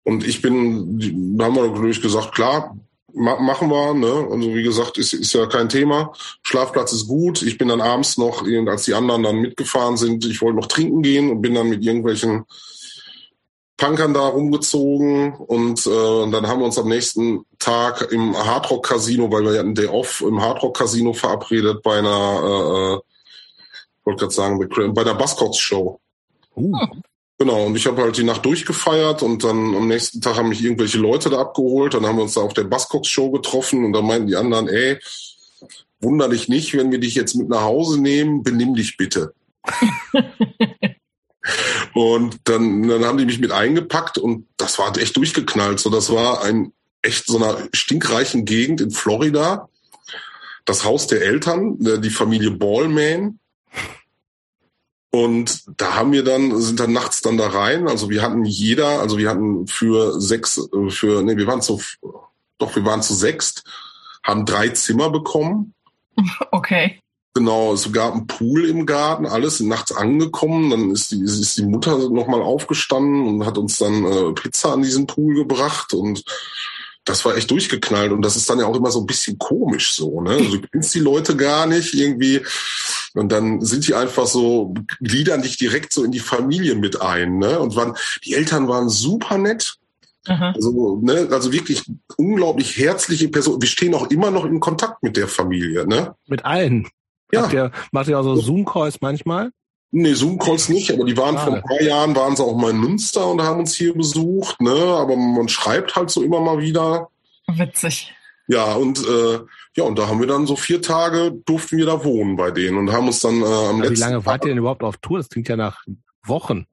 Und 0.03 0.27
ich 0.27 0.43
bin, 0.43 1.37
da 1.39 1.45
haben 1.45 1.55
wir 1.55 1.69
natürlich 1.69 2.03
gesagt, 2.03 2.35
klar, 2.35 2.77
ma 3.15 3.39
machen 3.41 3.71
wir, 3.71 3.95
ne? 3.95 4.29
Also 4.31 4.55
wie 4.55 4.63
gesagt, 4.63 4.99
ist, 4.99 5.13
ist 5.13 5.33
ja 5.33 5.47
kein 5.47 5.69
Thema. 5.69 6.13
Schlafplatz 6.43 6.93
ist 6.93 7.07
gut. 7.07 7.43
Ich 7.43 7.59
bin 7.59 7.69
dann 7.69 7.81
abends 7.81 8.19
noch, 8.19 8.45
als 8.67 8.85
die 8.85 8.95
anderen 8.95 9.23
dann 9.23 9.37
mitgefahren 9.37 9.97
sind, 9.97 10.25
ich 10.25 10.43
wollte 10.43 10.59
noch 10.59 10.67
trinken 10.67 11.03
gehen 11.03 11.31
und 11.31 11.41
bin 11.43 11.55
dann 11.55 11.69
mit 11.69 11.85
irgendwelchen 11.85 12.45
Punkern 13.77 14.15
da 14.15 14.29
rumgezogen 14.29 15.35
und 15.35 15.85
äh, 15.87 16.31
dann 16.31 16.47
haben 16.47 16.61
wir 16.61 16.67
uns 16.67 16.79
am 16.79 16.89
nächsten 16.89 17.45
Tag 17.59 18.13
im 18.13 18.37
Hardrock 18.37 18.87
Casino, 18.87 19.31
weil 19.33 19.45
wir 19.45 19.59
hatten 19.59 19.75
Day 19.75 19.87
Off 19.87 20.21
im 20.21 20.41
Hardrock 20.41 20.77
Casino 20.77 21.13
verabredet 21.13 21.83
bei 21.83 21.99
einer, 21.99 22.41
äh, 22.45 22.95
äh 22.95 23.01
wollte 24.05 24.21
gerade 24.21 24.35
sagen, 24.35 24.95
bei 24.95 25.03
einer 25.03 25.15
Buzzcocks 25.15 25.59
Show. 25.59 25.99
Uh. 26.57 26.73
Genau, 27.39 27.67
und 27.67 27.77
ich 27.77 27.87
habe 27.87 28.01
halt 28.01 28.17
die 28.17 28.23
Nacht 28.23 28.45
durchgefeiert 28.45 29.23
und 29.23 29.43
dann 29.43 29.75
am 29.75 29.89
nächsten 29.89 30.21
Tag 30.21 30.37
haben 30.37 30.51
mich 30.51 30.63
irgendwelche 30.63 30.99
Leute 30.99 31.31
da 31.31 31.41
abgeholt. 31.41 31.95
Dann 31.95 32.07
haben 32.07 32.17
wir 32.17 32.23
uns 32.23 32.35
da 32.35 32.43
auf 32.43 32.55
der 32.55 32.65
Buzzcocks 32.65 33.09
Show 33.09 33.31
getroffen 33.31 33.85
und 33.85 33.93
dann 33.93 34.07
meinten 34.07 34.29
die 34.29 34.37
anderen, 34.37 34.69
ey, 34.69 34.99
wunder 36.01 36.29
dich 36.29 36.49
nicht, 36.49 36.77
wenn 36.77 36.93
wir 36.93 37.01
dich 37.01 37.17
jetzt 37.17 37.35
mit 37.35 37.49
nach 37.49 37.63
Hause 37.63 38.01
nehmen, 38.01 38.43
benimm 38.43 38.75
dich 38.75 38.97
bitte. 38.97 39.35
Und 41.95 42.41
dann, 42.45 42.89
dann 42.89 43.05
haben 43.05 43.19
die 43.19 43.25
mich 43.25 43.39
mit 43.39 43.53
eingepackt 43.53 44.19
und 44.19 44.49
das 44.57 44.79
war 44.79 44.97
echt 44.99 45.17
durchgeknallt. 45.17 45.79
So, 45.79 45.91
das 45.91 46.11
war 46.11 46.43
ein 46.43 46.73
echt 47.03 47.27
so 47.27 47.37
einer 47.37 47.69
stinkreichen 47.73 48.45
Gegend 48.45 48.81
in 48.81 48.91
Florida. 48.91 49.69
Das 50.65 50.85
Haus 50.85 51.07
der 51.07 51.23
Eltern, 51.23 51.77
die 51.79 52.11
Familie 52.11 52.51
Ballman. 52.51 53.39
Und 55.15 55.63
da 55.77 55.95
haben 55.95 56.11
wir 56.11 56.25
dann, 56.25 56.61
sind 56.61 56.81
dann 56.81 56.93
nachts 56.93 57.21
dann 57.21 57.39
da 57.39 57.47
rein. 57.47 57.87
Also 57.87 58.11
wir 58.11 58.21
hatten 58.21 58.45
jeder, 58.45 58.99
also 58.99 59.17
wir 59.17 59.31
hatten 59.31 59.69
für 59.69 60.21
sechs, 60.21 60.61
für, 60.89 61.23
nee, 61.23 61.37
wir 61.37 61.47
waren 61.47 61.63
zu, 61.63 61.81
doch, 62.59 62.75
wir 62.75 62.85
waren 62.85 63.01
zu 63.01 63.15
sechst, 63.15 63.63
haben 64.25 64.45
drei 64.45 64.71
Zimmer 64.71 65.11
bekommen. 65.11 65.73
Okay. 66.51 67.01
Genau, 67.33 67.75
es 67.75 67.93
gab 67.93 68.13
einen 68.13 68.27
Pool 68.27 68.65
im 68.65 68.87
Garten, 68.87 69.27
alles 69.27 69.61
nachts 69.61 69.93
angekommen. 69.93 70.71
Dann 70.71 70.91
ist 70.91 71.13
die, 71.13 71.21
ist 71.21 71.59
die 71.59 71.65
Mutter 71.65 71.97
nochmal 72.11 72.43
aufgestanden 72.43 73.27
und 73.27 73.47
hat 73.47 73.59
uns 73.59 73.79
dann 73.79 74.05
äh, 74.05 74.33
Pizza 74.33 74.73
an 74.73 74.83
diesen 74.83 75.07
Pool 75.07 75.35
gebracht 75.35 75.95
und 75.95 76.25
das 77.05 77.25
war 77.25 77.37
echt 77.37 77.51
durchgeknallt 77.51 78.13
und 78.13 78.23
das 78.23 78.37
ist 78.37 78.49
dann 78.49 78.59
ja 78.59 78.67
auch 78.67 78.77
immer 78.77 78.91
so 78.91 79.01
ein 79.01 79.07
bisschen 79.07 79.39
komisch 79.39 79.95
so, 79.95 80.21
ne? 80.21 80.31
Also, 80.31 80.57
du 80.57 80.69
kennst 80.69 80.95
die 80.95 81.01
Leute 81.01 81.37
gar 81.37 81.67
nicht 81.67 81.95
irgendwie 81.95 82.41
und 83.15 83.31
dann 83.31 83.61
sind 83.61 83.87
die 83.87 83.95
einfach 83.95 84.27
so, 84.27 84.75
gliedern 85.01 85.43
dich 85.43 85.57
direkt 85.57 85.93
so 85.93 86.05
in 86.05 86.13
die 86.13 86.21
Familie 86.21 86.75
mit 86.75 87.01
ein, 87.01 87.39
ne? 87.39 87.59
Und 87.61 87.77
waren, 87.77 87.97
die 88.25 88.35
Eltern 88.35 88.69
waren 88.69 88.89
super 88.89 89.39
nett. 89.39 89.79
Also, 90.27 91.01
ne, 91.03 91.29
also 91.31 91.53
wirklich 91.53 91.83
unglaublich 92.17 92.79
herzliche 92.79 93.29
Personen. 93.29 93.61
Wir 93.61 93.69
stehen 93.69 93.95
auch 93.95 94.09
immer 94.11 94.31
noch 94.31 94.47
in 94.47 94.59
Kontakt 94.59 95.03
mit 95.03 95.17
der 95.17 95.29
Familie, 95.29 95.87
ne? 95.87 96.15
Mit 96.27 96.45
allen. 96.45 96.89
Ja. 97.31 97.51
Ihr, 97.51 97.73
macht 97.93 98.09
ihr 98.09 98.19
auch 98.19 98.23
so 98.23 98.37
Zoom-Calls 98.37 99.01
manchmal? 99.01 99.51
Nee, 99.91 100.15
Zoom-Calls 100.15 100.71
nicht, 100.71 100.91
aber 100.93 101.05
die 101.05 101.17
waren 101.17 101.37
vor 101.37 101.55
ein 101.55 101.63
paar 101.63 101.83
Jahren, 101.83 102.17
waren 102.17 102.35
sie 102.37 102.43
auch 102.43 102.57
mal 102.57 102.71
in 102.71 102.79
Münster 102.79 103.27
und 103.29 103.43
haben 103.43 103.61
uns 103.61 103.75
hier 103.75 103.95
besucht, 103.95 104.61
ne? 104.61 104.73
Aber 104.73 105.15
man 105.15 105.49
schreibt 105.49 105.95
halt 105.95 106.11
so 106.11 106.23
immer 106.23 106.41
mal 106.41 106.59
wieder. 106.59 107.09
Witzig. 107.47 108.15
Ja, 108.47 108.75
und 108.75 108.99
äh, 109.07 109.41
ja, 109.77 109.85
und 109.85 109.99
da 109.99 110.09
haben 110.09 110.21
wir 110.21 110.27
dann 110.27 110.47
so 110.47 110.57
vier 110.57 110.83
Tage 110.83 111.33
durften 111.47 111.79
wir 111.79 111.87
da 111.87 112.05
wohnen 112.05 112.37
bei 112.37 112.51
denen 112.51 112.77
und 112.77 112.93
haben 112.93 113.07
uns 113.07 113.21
dann 113.21 113.41
äh, 113.41 113.45
am 113.45 113.81
letzten 113.81 113.97
Wie 113.97 114.01
lange 114.01 114.27
wart 114.27 114.45
ihr 114.45 114.49
denn 114.49 114.59
überhaupt 114.59 114.83
auf 114.83 114.99
Tour? 114.99 115.19
Das 115.19 115.29
klingt 115.29 115.49
ja 115.49 115.57
nach 115.57 115.83
Wochen. 116.25 116.67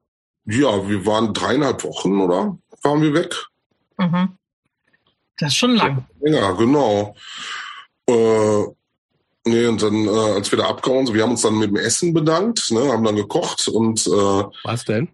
Ja, 0.45 0.87
wir 0.89 1.05
waren 1.05 1.33
dreieinhalb 1.33 1.83
Wochen, 1.83 2.19
oder? 2.19 2.57
Waren 2.83 3.01
wir 3.01 3.13
weg. 3.13 3.35
Mhm. 3.97 4.37
Das 5.37 5.49
ist 5.49 5.57
schon 5.57 5.75
lang. 5.75 6.05
Ja, 6.21 6.51
genau. 6.51 7.15
Äh, 8.07 8.65
Nee, 9.43 9.65
und 9.65 9.81
dann, 9.81 10.05
äh, 10.05 10.33
als 10.35 10.51
wir 10.51 10.59
da 10.59 10.67
abgehauen 10.67 11.07
sind, 11.07 11.15
wir 11.15 11.23
haben 11.23 11.31
uns 11.31 11.41
dann 11.41 11.57
mit 11.57 11.69
dem 11.71 11.77
Essen 11.77 12.13
bedankt, 12.13 12.71
ne, 12.71 12.91
haben 12.91 13.03
dann 13.03 13.15
gekocht 13.15 13.67
und 13.67 14.05
äh, 14.05 14.43
Was 14.63 14.85
denn? 14.85 15.09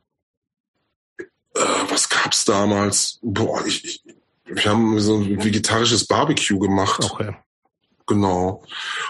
Äh, 1.18 1.62
was 1.90 2.10
gab's 2.10 2.44
damals? 2.44 3.20
Boah, 3.22 3.66
ich, 3.66 3.86
ich, 3.86 4.04
wir 4.48 4.66
haben 4.66 5.00
so 5.00 5.16
ein 5.16 5.44
vegetarisches 5.44 6.08
Barbecue 6.08 6.60
gemacht. 6.60 7.04
Okay. 7.12 7.36
Genau. 8.08 8.64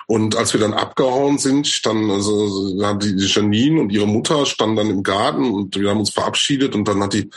Und 0.07 0.35
als 0.35 0.53
wir 0.53 0.59
dann 0.59 0.73
abgehauen 0.73 1.38
sind, 1.38 1.68
standen 1.68 2.09
also 2.09 2.73
die 2.97 3.15
Janine 3.18 3.80
und 3.80 3.91
ihre 3.91 4.07
Mutter 4.07 4.47
standen 4.47 4.76
dann 4.76 4.89
im 4.89 5.03
Garten 5.03 5.51
und 5.53 5.80
wir 5.80 5.91
haben 5.91 5.99
uns 5.99 6.09
verabschiedet 6.09 6.73
und 6.73 6.88
dann 6.88 7.03
hat 7.03 7.14
die 7.14 7.30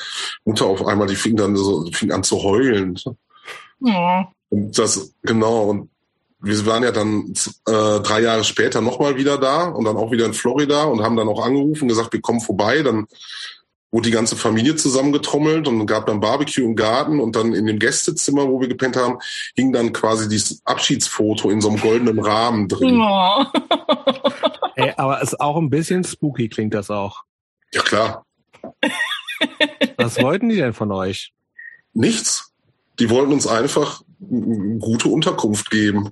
Mutter 0.47 0.64
auf 0.64 0.86
einmal, 0.86 1.06
die 1.06 1.16
fing 1.16 1.36
dann 1.36 1.56
so, 1.56 1.86
fing 1.93 2.12
an 2.12 2.22
zu 2.22 2.43
heulen. 2.43 2.98
Ja. 3.81 4.32
Und 4.48 4.78
das, 4.78 5.12
genau, 5.22 5.64
und 5.64 5.90
wir 6.40 6.64
waren 6.64 6.82
ja 6.82 6.93
dann 6.93 7.35
äh, 7.66 8.01
drei 8.01 8.22
Jahre 8.22 8.44
später 8.44 8.81
nochmal 8.81 9.16
wieder 9.16 9.36
da 9.36 9.64
und 9.64 9.85
dann 9.85 9.98
auch 9.98 10.10
wieder 10.10 10.24
in 10.24 10.32
Florida 10.32 10.85
und 10.85 11.02
haben 11.02 11.16
dann 11.16 11.28
auch 11.28 11.44
angerufen, 11.44 11.89
gesagt, 11.89 12.14
wir 12.14 12.22
kommen 12.22 12.40
vorbei. 12.40 12.82
Dann 12.82 13.06
wurde 13.90 14.08
die 14.08 14.14
ganze 14.14 14.36
Familie 14.36 14.76
zusammengetrommelt 14.76 15.66
und 15.66 15.86
gab 15.86 16.06
dann 16.06 16.20
Barbecue 16.20 16.64
im 16.64 16.76
Garten 16.76 17.20
und 17.20 17.36
dann 17.36 17.52
in 17.52 17.66
dem 17.66 17.78
Gästezimmer, 17.78 18.48
wo 18.48 18.60
wir 18.60 18.68
gepennt 18.68 18.96
haben, 18.96 19.18
hing 19.54 19.72
dann 19.72 19.92
quasi 19.92 20.28
dieses 20.28 20.64
Abschiedsfoto 20.64 21.50
in 21.50 21.60
so 21.60 21.68
einem 21.68 21.80
goldenen 21.80 22.18
Rahmen 22.18 22.68
drin. 22.68 23.00
Oh. 23.00 23.44
Ey, 24.76 24.92
aber 24.96 25.22
es 25.22 25.32
ist 25.32 25.40
auch 25.40 25.56
ein 25.56 25.70
bisschen 25.70 26.04
spooky, 26.04 26.48
klingt 26.48 26.74
das 26.74 26.90
auch. 26.90 27.24
Ja, 27.72 27.82
klar. 27.82 28.24
Was 29.96 30.20
wollten 30.20 30.48
die 30.48 30.56
denn 30.56 30.72
von 30.72 30.92
euch? 30.92 31.32
Nichts. 31.92 32.52
Die 32.98 33.10
wollten 33.10 33.32
uns 33.32 33.46
einfach 33.46 34.02
gute 34.18 35.08
Unterkunft 35.08 35.70
geben 35.70 36.10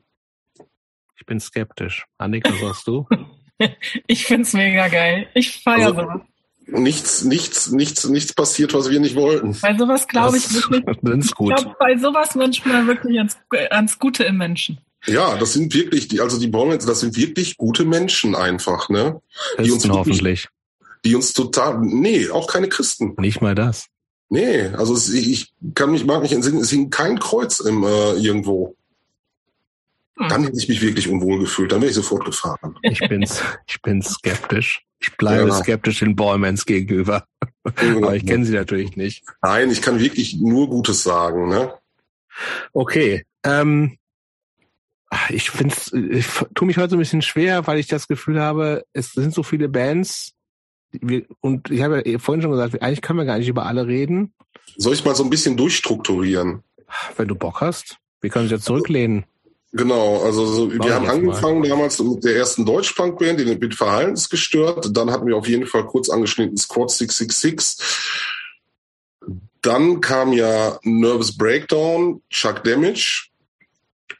bin 1.28 1.38
skeptisch. 1.38 2.06
Annika, 2.16 2.50
was 2.50 2.60
sagst 2.60 2.86
du? 2.88 3.06
ich 4.08 4.24
find's 4.24 4.54
mega 4.54 4.88
geil. 4.88 5.28
Ich 5.34 5.62
feiere 5.62 5.88
also, 5.88 6.00
sowas. 6.00 6.20
Nichts, 6.70 7.24
nichts, 7.24 7.70
nichts, 7.70 8.06
nichts 8.08 8.34
passiert, 8.34 8.74
was 8.74 8.90
wir 8.90 9.00
nicht 9.00 9.16
wollten. 9.16 9.56
Bei 9.62 9.76
sowas 9.76 10.06
glaube 10.06 10.36
ich 10.36 10.52
wirklich. 10.52 10.84
Ich 11.24 11.34
glaube 11.34 11.76
bei 11.78 11.96
sowas 11.96 12.34
manchmal 12.34 12.86
wirklich 12.86 13.16
ans, 13.18 13.38
ans 13.70 13.98
Gute 13.98 14.24
im 14.24 14.36
Menschen. 14.36 14.78
Ja, 15.06 15.36
das 15.36 15.54
sind 15.54 15.72
wirklich 15.74 16.08
die, 16.08 16.20
also 16.20 16.38
die 16.38 16.48
Baumets, 16.48 16.84
das 16.84 17.00
sind 17.00 17.16
wirklich 17.16 17.56
gute 17.56 17.84
Menschen 17.84 18.34
einfach, 18.34 18.88
ne? 18.90 19.20
Die 19.58 19.70
uns 19.70 19.84
wirklich, 19.84 19.98
hoffentlich. 19.98 20.48
Die 21.04 21.14
uns 21.14 21.32
total, 21.32 21.78
nee, 21.80 22.28
auch 22.28 22.46
keine 22.48 22.68
Christen. 22.68 23.14
Nicht 23.18 23.40
mal 23.40 23.54
das. 23.54 23.86
Nee, 24.28 24.66
also 24.76 24.94
es, 24.94 25.10
ich 25.10 25.54
kann 25.74 25.90
mich, 25.90 26.04
mag 26.04 26.20
mich 26.20 26.32
entsinnen, 26.32 26.60
es 26.60 26.70
hing 26.70 26.90
kein 26.90 27.18
Kreuz 27.18 27.60
im, 27.60 27.82
äh, 27.84 28.12
irgendwo. 28.14 28.76
Hm. 30.18 30.28
Dann 30.28 30.44
hätte 30.44 30.58
ich 30.58 30.68
mich 30.68 30.82
wirklich 30.82 31.08
unwohl 31.08 31.38
gefühlt. 31.38 31.72
Dann 31.72 31.80
wäre 31.80 31.90
ich 31.90 31.96
sofort 31.96 32.24
gefahren. 32.24 32.76
Ich 32.82 32.98
bin's, 33.00 33.42
ich 33.66 33.80
bin 33.82 34.02
skeptisch. 34.02 34.84
Ich 35.00 35.16
bleibe 35.16 35.48
ja. 35.48 35.54
skeptisch 35.54 36.00
den 36.00 36.16
Ballmans 36.16 36.66
gegenüber. 36.66 37.24
Aber 37.62 38.16
ich 38.16 38.26
kenne 38.26 38.44
sie 38.44 38.54
natürlich 38.54 38.96
nicht. 38.96 39.24
Nein, 39.42 39.70
ich 39.70 39.80
kann 39.80 40.00
wirklich 40.00 40.36
nur 40.36 40.68
Gutes 40.68 41.04
sagen. 41.04 41.48
Ne? 41.48 41.72
Okay. 42.72 43.24
Ähm, 43.44 43.96
ich 45.30 45.50
finde 45.50 45.74
ich 46.10 46.26
tue 46.54 46.66
mich 46.66 46.76
heute 46.76 46.90
so 46.90 46.96
ein 46.96 47.00
bisschen 47.00 47.22
schwer, 47.22 47.66
weil 47.66 47.78
ich 47.78 47.86
das 47.86 48.08
Gefühl 48.08 48.40
habe, 48.40 48.84
es 48.92 49.12
sind 49.12 49.32
so 49.32 49.42
viele 49.42 49.68
Bands. 49.68 50.32
Wir, 50.90 51.26
und 51.40 51.70
ich 51.70 51.82
habe 51.82 52.02
ja 52.04 52.18
vorhin 52.18 52.42
schon 52.42 52.50
gesagt, 52.50 52.82
eigentlich 52.82 53.02
können 53.02 53.18
wir 53.18 53.26
gar 53.26 53.38
nicht 53.38 53.48
über 53.48 53.66
alle 53.66 53.86
reden. 53.86 54.32
Soll 54.76 54.94
ich 54.94 55.04
mal 55.04 55.14
so 55.14 55.22
ein 55.22 55.30
bisschen 55.30 55.56
durchstrukturieren? 55.56 56.64
Wenn 57.16 57.28
du 57.28 57.34
Bock 57.34 57.60
hast. 57.60 57.98
Wir 58.20 58.30
können 58.30 58.44
uns 58.44 58.52
ja 58.52 58.58
zurücklehnen. 58.58 59.24
Genau, 59.72 60.22
also 60.22 60.46
so, 60.46 60.72
wir 60.72 60.94
haben 60.94 61.08
angefangen 61.08 61.60
mal. 61.60 61.68
damals 61.68 61.98
mit 61.98 62.24
der 62.24 62.36
ersten 62.36 62.64
Deutschpunk-Band, 62.64 63.40
die 63.40 63.44
mit 63.44 63.74
Verhaltensgestört. 63.74 64.96
Dann 64.96 65.10
hatten 65.10 65.26
wir 65.26 65.36
auf 65.36 65.46
jeden 65.46 65.66
Fall 65.66 65.84
kurz 65.86 66.08
angeschnitten 66.08 66.56
Squad 66.56 66.90
666. 66.90 67.76
Dann 69.60 70.00
kam 70.00 70.32
ja 70.32 70.78
Nervous 70.84 71.36
Breakdown, 71.36 72.22
Chuck 72.30 72.64
Damage, 72.64 73.28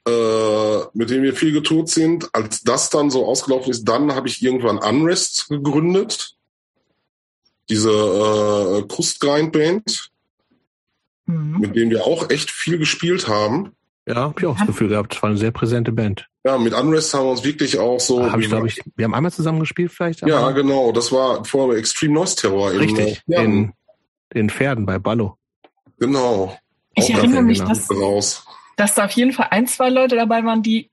äh, 0.07 0.81
mit 0.93 1.09
dem 1.09 1.23
wir 1.23 1.35
viel 1.35 1.53
getourt 1.53 1.89
sind. 1.89 2.29
Als 2.35 2.61
das 2.61 2.91
dann 2.91 3.11
so 3.11 3.25
ausgelaufen 3.25 3.71
ist, 3.71 3.85
dann 3.85 4.15
habe 4.15 4.29
ich 4.29 4.43
irgendwann 4.43 4.77
Unrest 4.77 5.49
gegründet. 5.49 6.35
Diese 7.71 7.91
äh, 7.91 8.87
Krustgrind-Band, 8.87 10.11
mhm. 11.25 11.61
mit 11.61 11.75
denen 11.75 11.91
wir 11.91 12.05
auch 12.05 12.29
echt 12.29 12.51
viel 12.51 12.77
gespielt 12.77 13.29
haben. 13.29 13.73
Ja, 14.09 14.15
habe 14.17 14.35
ich 14.39 14.47
auch 14.47 14.57
das 14.57 14.67
Gefühl 14.67 14.89
gehabt. 14.89 15.15
Es 15.15 15.23
war 15.23 15.29
eine 15.29 15.39
sehr 15.39 15.51
präsente 15.51 15.93
Band. 15.93 16.27
Ja, 16.45 16.57
mit 16.57 16.73
Unrest 16.73 17.13
haben 17.13 17.27
wir 17.27 17.31
uns 17.31 17.45
wirklich 17.45 17.79
auch 17.79 18.01
so. 18.01 18.31
Hab 18.31 18.41
ich, 18.41 18.49
glaube 18.49 18.67
ich, 18.67 18.81
wir 18.97 19.05
haben 19.05 19.15
einmal 19.15 19.33
zusammen 19.33 19.61
gespielt, 19.61 19.93
vielleicht. 19.93 20.27
Ja, 20.27 20.51
genau. 20.53 20.93
Das 20.93 21.13
war 21.13 21.45
vor 21.45 21.77
Extreme 21.77 22.15
Noise 22.15 22.37
Terror. 22.37 22.73
Richtig. 22.73 23.23
In, 23.27 23.35
in, 23.35 23.73
in 24.33 24.51
Pferden 24.51 24.87
bei 24.87 24.99
Ballo. 24.99 25.37
Genau. 25.99 26.57
Ich 26.95 27.15
auch 27.15 27.19
erinnere 27.19 27.43
mich, 27.43 27.61
dass, 27.61 27.91
raus. 27.91 28.47
dass 28.77 28.95
da 28.95 29.05
auf 29.05 29.11
jeden 29.13 29.33
Fall 29.33 29.49
ein, 29.51 29.67
zwei 29.67 29.91
Leute 29.91 30.17
dabei 30.17 30.43
waren, 30.45 30.63
die 30.63 30.91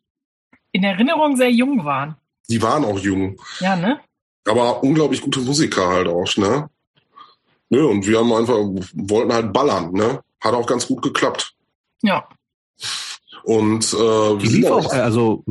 in 0.73 0.83
Erinnerung 0.83 1.37
sehr 1.37 1.51
jung 1.51 1.85
waren. 1.85 2.17
Die 2.49 2.61
waren 2.61 2.83
auch 2.83 2.99
jung. 2.99 3.39
Ja, 3.61 3.77
ne? 3.77 4.01
Aber 4.45 4.83
unglaublich 4.83 5.21
gute 5.21 5.39
Musiker 5.39 5.87
halt 5.87 6.07
auch, 6.07 6.35
ne? 6.35 6.69
Nö, 7.69 7.85
und 7.85 8.05
wir 8.05 8.19
haben 8.19 8.31
einfach, 8.33 8.57
wollten 8.93 9.33
halt 9.33 9.53
ballern, 9.53 9.93
ne? 9.93 10.21
Hat 10.41 10.53
auch 10.53 10.67
ganz 10.67 10.85
gut 10.85 11.01
geklappt. 11.01 11.55
Ja. 12.03 12.27
Und 13.43 13.93
äh, 13.93 14.37
die 14.37 14.47
lief 14.47 14.65
auch, 14.65 14.91
also 14.91 15.43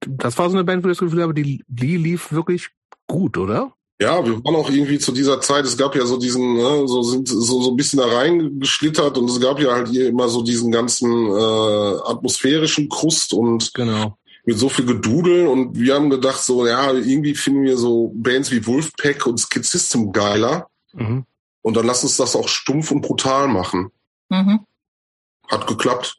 das 0.00 0.36
war 0.38 0.50
so 0.50 0.56
eine 0.56 0.64
Band, 0.64 0.84
wo 0.84 0.88
ich 0.88 0.98
das 0.98 1.04
Gefühl 1.04 1.22
habe, 1.22 1.34
die, 1.34 1.64
die 1.68 1.96
lief 1.96 2.32
wirklich 2.32 2.68
gut, 3.06 3.38
oder? 3.38 3.72
Ja, 4.00 4.24
wir 4.24 4.42
waren 4.44 4.56
auch 4.56 4.70
irgendwie 4.70 4.98
zu 4.98 5.12
dieser 5.12 5.42
Zeit, 5.42 5.66
es 5.66 5.76
gab 5.76 5.94
ja 5.94 6.06
so 6.06 6.16
diesen, 6.16 6.54
ne, 6.54 6.88
so 6.88 7.02
sind 7.02 7.28
so, 7.28 7.60
so 7.60 7.70
ein 7.70 7.76
bisschen 7.76 7.98
da 7.98 8.06
reingeschlittert 8.06 9.18
und 9.18 9.28
es 9.28 9.38
gab 9.40 9.60
ja 9.60 9.72
halt 9.72 9.88
hier 9.88 10.08
immer 10.08 10.28
so 10.28 10.42
diesen 10.42 10.72
ganzen 10.72 11.10
äh, 11.26 12.00
atmosphärischen 12.06 12.88
Krust 12.88 13.34
und 13.34 13.74
genau. 13.74 14.16
mit 14.46 14.58
so 14.58 14.70
viel 14.70 14.86
Gedudel 14.86 15.46
und 15.48 15.78
wir 15.78 15.94
haben 15.94 16.08
gedacht 16.08 16.42
so, 16.42 16.66
ja, 16.66 16.92
irgendwie 16.92 17.34
finden 17.34 17.64
wir 17.64 17.76
so 17.76 18.10
Bands 18.14 18.50
wie 18.50 18.66
Wolfpack 18.66 19.26
und 19.26 19.38
Skid 19.38 19.66
System 19.66 20.12
geiler 20.12 20.68
mhm. 20.94 21.26
und 21.60 21.76
dann 21.76 21.86
lass 21.86 22.02
uns 22.02 22.16
das 22.16 22.36
auch 22.36 22.48
stumpf 22.48 22.90
und 22.90 23.02
brutal 23.02 23.48
machen. 23.48 23.90
Mhm. 24.30 24.60
Hat 25.46 25.66
geklappt. 25.66 26.16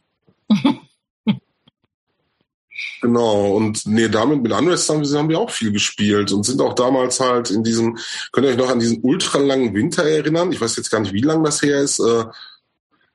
Genau, 3.01 3.55
und 3.55 3.87
nee, 3.87 4.09
damit 4.09 4.43
mit 4.43 4.51
Unrest 4.51 4.87
haben 4.89 5.01
wir, 5.01 5.17
haben 5.17 5.29
wir 5.29 5.39
auch 5.39 5.49
viel 5.49 5.71
gespielt 5.71 6.31
und 6.31 6.43
sind 6.43 6.61
auch 6.61 6.73
damals 6.73 7.19
halt 7.19 7.49
in 7.49 7.63
diesem, 7.63 7.97
könnt 8.31 8.45
ihr 8.45 8.51
euch 8.51 8.57
noch 8.57 8.69
an 8.69 8.79
diesen 8.79 9.01
ultralangen 9.01 9.73
Winter 9.73 10.03
erinnern? 10.03 10.51
Ich 10.51 10.61
weiß 10.61 10.75
jetzt 10.77 10.91
gar 10.91 10.99
nicht, 10.99 11.13
wie 11.13 11.21
lang 11.21 11.43
das 11.43 11.63
her 11.63 11.79
ist, 11.79 11.99
äh, 11.99 12.25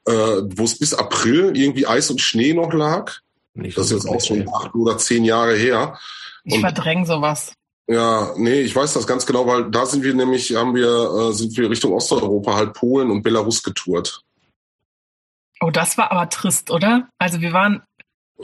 äh, 0.07 0.43
wo 0.57 0.65
es 0.65 0.79
bis 0.79 0.93
April 0.93 1.57
irgendwie 1.57 1.87
Eis 1.87 2.11
und 2.11 2.21
Schnee 2.21 2.53
noch 2.53 2.73
lag. 2.73 3.13
Nicht 3.55 3.79
das 3.79 3.87
ist 3.87 4.05
jetzt 4.05 4.09
auch 4.09 4.21
schon 4.21 4.49
acht 4.53 4.75
oder 4.75 4.99
zehn 4.99 5.25
Jahre 5.25 5.55
her. 5.55 5.99
Ich 6.43 6.61
verdränge 6.61 7.07
sowas. 7.07 7.53
Ja, 7.89 8.35
nee, 8.37 8.63
ich 8.63 8.75
weiß 8.75 8.93
das 8.95 9.07
ganz 9.07 9.25
genau, 9.25 9.47
weil 9.47 9.71
da 9.71 9.87
sind 9.87 10.03
wir 10.03 10.15
nämlich, 10.15 10.55
haben 10.57 10.75
wir, 10.75 11.31
äh, 11.31 11.33
sind 11.33 11.57
wir 11.57 11.71
Richtung 11.71 11.93
Osteuropa, 11.93 12.57
halt 12.57 12.73
Polen 12.73 13.11
und 13.13 13.23
Belarus 13.23 13.63
getourt. 13.63 14.25
Oh, 15.61 15.71
das 15.71 15.97
war 15.99 16.13
aber 16.13 16.29
trist, 16.29 16.71
oder? 16.71 17.09
Also 17.19 17.41
wir 17.41 17.53
waren 17.53 17.83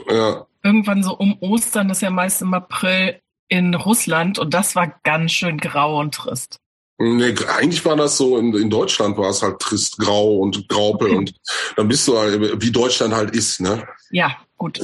ja 0.09 0.45
irgendwann 0.63 1.03
so 1.03 1.15
um 1.15 1.37
Ostern, 1.41 1.89
das 1.89 1.97
ist 1.97 2.01
ja 2.01 2.09
meist 2.09 2.41
im 2.41 2.53
April, 2.53 3.19
in 3.49 3.75
Russland 3.75 4.39
und 4.39 4.53
das 4.53 4.75
war 4.75 4.99
ganz 5.03 5.31
schön 5.33 5.57
grau 5.57 5.99
und 5.99 6.15
trist. 6.15 6.57
Nee, 6.97 7.35
eigentlich 7.47 7.83
war 7.85 7.95
das 7.95 8.17
so, 8.17 8.37
in, 8.37 8.53
in 8.55 8.69
Deutschland 8.69 9.17
war 9.17 9.29
es 9.29 9.43
halt 9.43 9.59
trist, 9.59 9.97
grau 9.97 10.37
und 10.37 10.69
graupel 10.69 11.11
und 11.15 11.33
dann 11.75 11.87
bist 11.87 12.07
du 12.07 12.17
halt, 12.17 12.61
wie 12.61 12.71
Deutschland 12.71 13.13
halt 13.13 13.31
ist, 13.35 13.59
ne? 13.59 13.85
Ja, 14.11 14.37
gut. 14.57 14.79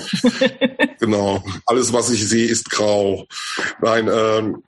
genau. 0.99 1.43
Alles, 1.65 1.93
was 1.93 2.09
ich 2.09 2.27
sehe, 2.27 2.47
ist 2.47 2.69
grau. 2.69 3.25
Nein, 3.81 4.09
ähm, 4.11 4.63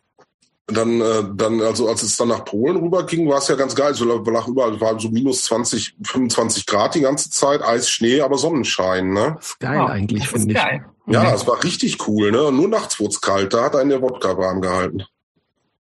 dann, 0.72 1.02
äh, 1.02 1.23
dann, 1.35 1.61
also 1.61 1.88
als 1.88 2.03
es 2.03 2.18
dann 2.18 2.30
nach 2.30 2.45
Polen 2.45 2.77
rüberging, 2.77 3.27
war 3.30 3.38
es 3.38 3.48
ja 3.48 3.56
ganz 3.56 3.76
geil. 3.76 3.93
So 3.93 4.06
lag 4.06 4.48
überall, 4.48 4.80
war 4.80 4.99
so 4.99 5.10
minus 5.10 5.43
20, 5.45 5.95
25 6.03 6.65
Grad 6.65 6.95
die 6.95 7.02
ganze 7.02 7.30
Zeit, 7.30 7.61
Eis, 7.61 7.89
Schnee, 7.89 8.22
aber 8.22 8.38
Sonnenschein, 8.38 9.14
ne? 9.14 9.35
Das 9.38 9.48
ist 9.48 9.60
geil 9.60 9.80
oh, 9.81 9.88
eigentlich, 9.88 10.27
finde 10.27 10.53
ich. 10.53 10.57
Geil. 10.57 10.85
Ja, 11.07 11.23
mhm. 11.23 11.35
es 11.35 11.48
war 11.48 11.64
richtig 11.64 12.07
cool, 12.07 12.31
ne? 12.31 12.52
Nur 12.52 12.68
nachts 12.68 12.99
wurde 12.99 13.10
es 13.10 13.22
kalt, 13.22 13.53
da 13.53 13.65
hat 13.65 13.76
einen 13.76 13.89
der 13.89 14.02
Wodka 14.02 14.38
warm 14.38 14.61
gehalten. 14.61 15.03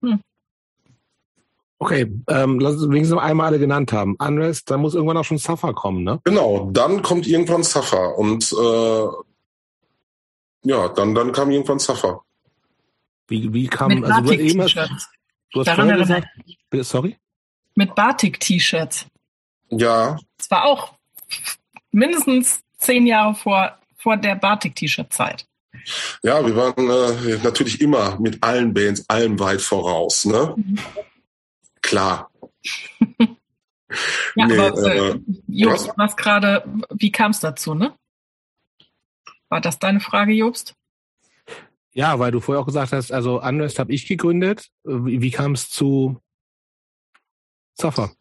Hm. 0.03 0.21
Okay, 1.79 2.13
ähm, 2.29 2.59
lass 2.59 2.75
uns 2.75 2.91
wenigstens 2.91 3.19
einmal 3.19 3.47
alle 3.47 3.59
genannt 3.59 3.93
haben. 3.93 4.17
Unrest, 4.19 4.71
dann 4.71 4.81
muss 4.81 4.95
irgendwann 4.95 5.17
auch 5.17 5.25
schon 5.25 5.39
Suffer 5.39 5.73
kommen, 5.73 6.05
ne? 6.05 6.21
Genau, 6.25 6.69
dann 6.73 7.03
kommt 7.03 7.27
irgendwann 7.27 7.63
Suffer 7.63 8.19
und 8.19 8.53
äh, 8.53 9.07
ja, 10.63 10.89
dann, 10.89 11.15
dann 11.15 11.33
kam 11.33 11.51
irgendwann 11.51 11.79
Suffer. 11.79 12.23
Wie, 13.31 13.53
wie 13.55 13.69
kam, 13.69 13.95
Mit 13.95 14.05
also 14.05 14.23
du, 14.23 14.33
eben 14.33 14.59
du 14.59 14.67
hast 14.67 15.67
Daran 15.67 15.89
vorher 15.89 15.99
gesagt, 15.99 16.29
sorry? 16.85 17.17
Mit 17.77 17.95
Batik-T-Shirts. 17.95 19.07
Ja. 19.71 20.19
Es 20.37 20.51
war 20.51 20.65
auch 20.65 20.95
mindestens 21.93 22.61
zehn 22.77 23.07
Jahre 23.07 23.37
vor, 23.37 23.79
vor 23.97 24.17
der 24.17 24.35
Batik-T-Shirt-Zeit. 24.35 25.47
Ja, 26.25 26.45
wir 26.45 26.57
waren 26.57 26.91
äh, 26.91 27.39
natürlich 27.45 27.81
immer 27.81 28.19
mit 28.19 28.43
allen 28.43 28.75
Bands 28.75 29.09
allem 29.09 29.39
weit 29.39 29.63
voraus, 29.63 30.25
ne? 30.25 30.55
Mhm. 30.57 30.79
Klar. 31.81 32.31
ja, 34.35 34.47
nee, 34.47 34.59
aber 34.59 34.93
äh, 34.93 35.21
Jobst, 35.47 35.89
was, 35.89 35.99
was 35.99 36.17
gerade, 36.17 36.65
wie 36.91 37.13
kam 37.13 37.31
es 37.31 37.39
dazu, 37.39 37.75
ne? 37.75 37.95
War 39.49 39.61
das 39.61 39.79
deine 39.79 40.01
Frage, 40.01 40.33
Jobst? 40.33 40.75
Ja, 41.93 42.19
weil 42.19 42.31
du 42.31 42.41
vorher 42.41 42.63
auch 42.63 42.67
gesagt 42.67 42.93
hast, 42.93 43.13
also 43.13 43.43
Unrest 43.43 43.79
habe 43.79 43.93
ich 43.93 44.07
gegründet. 44.07 44.69
Wie, 44.85 45.21
wie 45.21 45.31
kam 45.31 45.53
es 45.53 45.71
zu 45.71 46.21
Zaffer? 47.75 48.13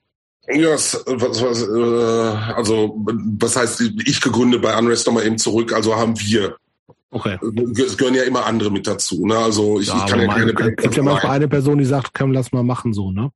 Ja, 0.47 0.71
was, 0.71 1.03
was, 1.05 1.61
äh, 1.61 2.53
also 2.55 2.95
was 3.05 3.55
heißt 3.55 3.81
ich 3.81 4.21
gegründet 4.21 4.61
bei 4.61 4.75
Unrest 4.77 5.05
nochmal 5.05 5.27
eben 5.27 5.37
zurück, 5.37 5.73
also 5.73 5.95
haben 5.95 6.19
wir. 6.19 6.57
Okay. 7.11 7.37
Es 7.75 7.97
gehören 7.97 8.15
ja 8.15 8.23
immer 8.23 8.45
andere 8.45 8.71
mit 8.71 8.87
dazu. 8.87 9.25
Ne? 9.25 9.37
Also 9.37 9.79
ich, 9.79 9.87
ja, 9.87 10.03
ich 10.03 10.11
kann 10.11 10.21
ja 10.21 10.27
keine. 10.27 10.51
Es 10.51 10.83
gibt 10.83 10.95
ja 10.95 11.03
manchmal 11.03 11.33
eine 11.33 11.47
Person, 11.47 11.77
die 11.77 11.85
sagt, 11.85 12.13
komm, 12.13 12.31
lass 12.31 12.51
mal 12.51 12.63
machen 12.63 12.93
so, 12.93 13.11
ne? 13.11 13.31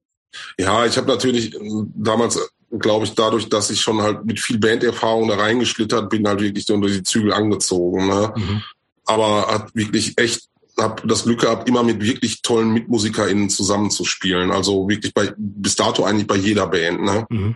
Ja, 0.58 0.86
ich 0.86 0.98
habe 0.98 1.08
natürlich 1.08 1.56
damals, 1.96 2.40
glaube 2.72 3.06
ich, 3.06 3.14
dadurch, 3.14 3.50
dass 3.50 3.70
ich 3.70 3.82
schon 3.82 4.02
halt 4.02 4.26
mit 4.26 4.40
viel 4.40 4.58
Banderfahrung 4.58 5.28
da 5.28 5.36
reingeschlittert 5.36 6.10
bin, 6.10 6.28
halt 6.28 6.40
wirklich 6.40 6.70
unter 6.72 6.88
die 6.88 7.04
Zügel 7.04 7.34
angezogen. 7.34 8.08
Ne? 8.08 8.34
Mhm 8.36 8.64
aber 9.06 9.48
hat 9.48 9.76
wirklich 9.76 10.18
echt 10.18 10.50
habe 10.80 11.08
das 11.08 11.24
Glück 11.24 11.42
gehabt, 11.42 11.70
immer 11.70 11.84
mit 11.84 12.02
wirklich 12.02 12.42
tollen 12.42 12.72
MitmusikerInnen 12.72 13.50
zusammenzuspielen. 13.50 14.52
Also 14.52 14.90
wirklich 14.90 15.14
bei 15.14 15.34
bis 15.38 15.76
dato 15.76 16.04
eigentlich 16.04 16.28
bei 16.28 16.36
jeder 16.36 16.68
Band. 16.68 17.04
Ne? 17.04 17.26
Mhm. 17.30 17.56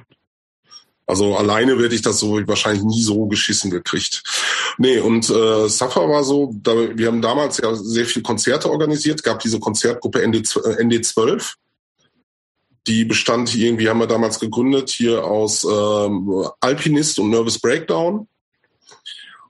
Also 1.07 1.37
alleine 1.37 1.79
werde 1.79 1.95
ich 1.95 2.01
das 2.01 2.19
so 2.19 2.45
wahrscheinlich 2.47 2.83
nie 2.83 3.01
so 3.01 3.27
geschissen 3.27 3.71
gekriegt. 3.71 4.23
Nee, 4.77 4.99
und 4.99 5.29
äh, 5.29 5.69
Safa 5.69 6.01
war 6.01 6.23
so, 6.23 6.53
da, 6.61 6.73
wir 6.97 7.07
haben 7.07 7.21
damals 7.21 7.57
ja 7.57 7.73
sehr 7.73 8.05
viele 8.05 8.23
Konzerte 8.23 8.69
organisiert, 8.69 9.23
gab 9.23 9.39
diese 9.39 9.59
Konzertgruppe 9.59 10.27
ND, 10.27 10.35
äh, 10.35 10.83
ND12. 10.83 11.53
Die 12.87 13.05
bestand 13.05 13.55
irgendwie, 13.55 13.89
haben 13.89 13.99
wir 13.99 14.07
damals 14.07 14.39
gegründet, 14.39 14.89
hier 14.89 15.23
aus 15.23 15.63
ähm, 15.63 16.45
Alpinist 16.59 17.19
und 17.19 17.29
Nervous 17.29 17.59
Breakdown. 17.59 18.27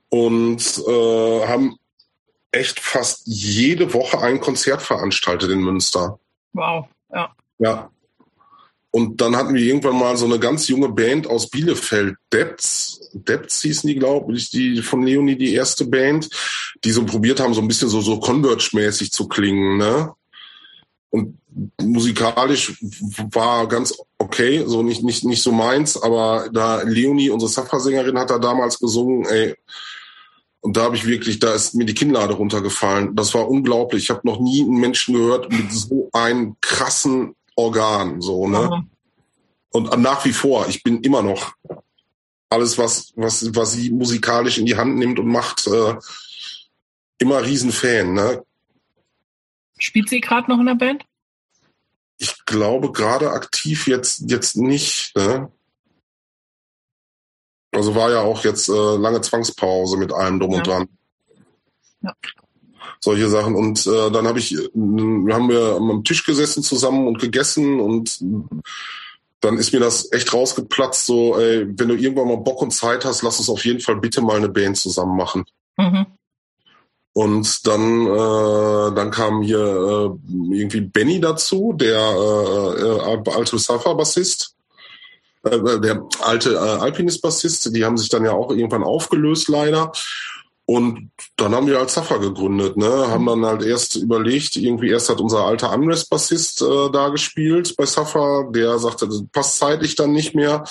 Und 0.09 0.61
äh, 0.87 1.47
haben 1.47 1.77
echt 2.57 2.79
fast 2.79 3.21
jede 3.25 3.93
Woche 3.93 4.19
ein 4.21 4.39
Konzert 4.41 4.81
veranstaltet 4.81 5.51
in 5.51 5.61
Münster. 5.61 6.19
Wow, 6.53 6.87
ja. 7.13 7.35
Ja. 7.59 7.89
Und 8.91 9.21
dann 9.21 9.35
hatten 9.35 9.53
wir 9.53 9.61
irgendwann 9.61 9.99
mal 9.99 10.17
so 10.17 10.25
eine 10.25 10.39
ganz 10.39 10.67
junge 10.67 10.89
Band 10.89 11.27
aus 11.27 11.49
Bielefeld, 11.49 12.15
Depths, 12.33 13.11
Depths 13.13 13.61
hießen 13.61 13.87
die, 13.87 13.95
glaube 13.95 14.33
ich, 14.33 14.49
die 14.49 14.81
von 14.81 15.03
Leonie 15.03 15.35
die 15.35 15.53
erste 15.53 15.85
Band, 15.85 16.29
die 16.83 16.91
so 16.91 17.05
probiert 17.05 17.39
haben, 17.39 17.53
so 17.53 17.61
ein 17.61 17.67
bisschen 17.67 17.89
so, 17.89 18.01
so 18.01 18.19
Converge-mäßig 18.19 19.11
zu 19.11 19.27
klingen, 19.27 19.77
ne? 19.77 20.13
Und 21.09 21.37
musikalisch 21.81 22.77
war 23.31 23.67
ganz 23.67 23.97
okay, 24.17 24.63
so 24.65 24.83
nicht, 24.83 25.03
nicht, 25.03 25.23
nicht 25.23 25.41
so 25.41 25.51
meins, 25.51 26.01
aber 26.01 26.49
da 26.51 26.81
Leonie, 26.81 27.29
unsere 27.29 27.51
Safa-Sängerin, 27.51 28.17
hat 28.17 28.29
da 28.29 28.39
damals 28.39 28.79
gesungen, 28.79 29.25
ey, 29.25 29.55
und 30.61 30.75
da 30.75 30.83
habe 30.83 30.95
ich 30.95 31.05
wirklich, 31.05 31.39
da 31.39 31.53
ist 31.53 31.75
mir 31.75 31.85
die 31.85 31.93
Kinnlade 31.93 32.33
runtergefallen. 32.33 33.15
Das 33.15 33.33
war 33.33 33.47
unglaublich. 33.47 34.03
Ich 34.03 34.09
habe 34.09 34.21
noch 34.23 34.39
nie 34.39 34.61
einen 34.61 34.79
Menschen 34.79 35.15
gehört 35.15 35.51
mit 35.51 35.71
so 35.71 36.09
einem 36.13 36.57
krassen 36.61 37.35
Organ, 37.55 38.21
so 38.21 38.47
ne. 38.47 38.69
Mhm. 38.69 38.89
Und 39.71 39.99
nach 39.99 40.25
wie 40.25 40.33
vor, 40.33 40.67
ich 40.69 40.81
bin 40.81 41.01
immer 41.01 41.21
noch 41.21 41.53
alles, 42.49 42.77
was 42.77 43.13
was 43.15 43.53
was 43.55 43.73
sie 43.73 43.91
musikalisch 43.91 44.57
in 44.57 44.65
die 44.65 44.77
Hand 44.77 44.97
nimmt 44.97 45.19
und 45.19 45.27
macht, 45.27 45.67
äh, 45.67 45.95
immer 47.19 47.43
Riesenfan. 47.43 48.13
Ne? 48.13 48.43
Spielt 49.77 50.09
sie 50.09 50.21
gerade 50.21 50.49
noch 50.49 50.59
in 50.59 50.65
der 50.65 50.75
Band? 50.75 51.05
Ich 52.17 52.45
glaube 52.45 52.91
gerade 52.91 53.31
aktiv 53.31 53.87
jetzt 53.87 54.23
jetzt 54.27 54.57
nicht. 54.57 55.15
Ne? 55.15 55.51
Also 57.77 57.95
war 57.95 58.11
ja 58.11 58.21
auch 58.21 58.43
jetzt 58.43 58.69
äh, 58.69 58.95
lange 58.97 59.21
Zwangspause 59.21 59.97
mit 59.97 60.11
allem 60.11 60.39
drum 60.39 60.51
ja. 60.51 60.57
und 60.57 60.67
dran. 60.67 60.89
Ja. 62.01 62.13
Solche 62.99 63.29
Sachen. 63.29 63.55
Und 63.55 63.85
äh, 63.85 64.09
dann 64.09 64.27
habe 64.27 64.39
ich, 64.39 64.53
haben 64.53 65.49
wir 65.49 65.75
am 65.75 66.03
Tisch 66.03 66.25
gesessen 66.25 66.63
zusammen 66.63 67.07
und 67.07 67.19
gegessen 67.19 67.79
und 67.79 68.19
dann 69.41 69.57
ist 69.57 69.71
mir 69.71 69.79
das 69.79 70.11
echt 70.11 70.33
rausgeplatzt, 70.33 71.05
so, 71.05 71.37
ey, 71.37 71.67
wenn 71.67 71.89
du 71.89 71.95
irgendwann 71.95 72.27
mal 72.27 72.37
Bock 72.37 72.61
und 72.63 72.71
Zeit 72.71 73.05
hast, 73.05 73.21
lass 73.21 73.37
uns 73.37 73.49
auf 73.49 73.63
jeden 73.65 73.79
Fall 73.79 73.97
bitte 73.97 74.21
mal 74.21 74.37
eine 74.37 74.49
Band 74.49 74.77
zusammen 74.77 75.15
machen. 75.15 75.45
Mhm. 75.77 76.07
Und 77.13 77.67
dann, 77.67 78.07
äh, 78.07 78.95
dann 78.95 79.11
kam 79.11 79.43
hier 79.43 79.59
äh, 79.59 80.55
irgendwie 80.57 80.81
Benny 80.81 81.19
dazu, 81.19 81.73
der 81.73 81.99
äh, 81.99 82.81
äh, 82.81 83.31
alte 83.31 83.59
Safa-Bassist 83.59 84.56
äh, 85.51 85.81
der 85.81 86.03
alte 86.21 86.53
äh, 86.53 86.57
Alpinist-Bassist, 86.57 87.75
die 87.75 87.85
haben 87.85 87.97
sich 87.97 88.09
dann 88.09 88.25
ja 88.25 88.31
auch 88.31 88.51
irgendwann 88.51 88.83
aufgelöst 88.83 89.47
leider. 89.47 89.91
Und 90.69 91.11
dann 91.37 91.55
haben 91.55 91.67
wir 91.67 91.79
als 91.79 91.93
Safa 91.93 92.17
gegründet, 92.17 92.75
ne? 92.75 93.07
Haben 93.07 93.25
dann 93.25 93.45
halt 93.45 93.63
erst 93.63 93.95
überlegt, 93.95 94.57
irgendwie 94.57 94.89
erst 94.89 95.09
hat 95.09 95.21
unser 95.21 95.45
alter 95.45 95.73
Unrest-Bassist 95.73 96.61
äh, 96.61 96.91
da 96.91 97.07
gespielt 97.07 97.75
bei 97.77 97.85
Safa, 97.85 98.49
der 98.49 98.77
sagte, 98.77 99.07
das 99.07 99.23
passt 99.31 99.59
zeitlich 99.59 99.95
dann 99.95 100.11
nicht 100.11 100.35
mehr. 100.35 100.65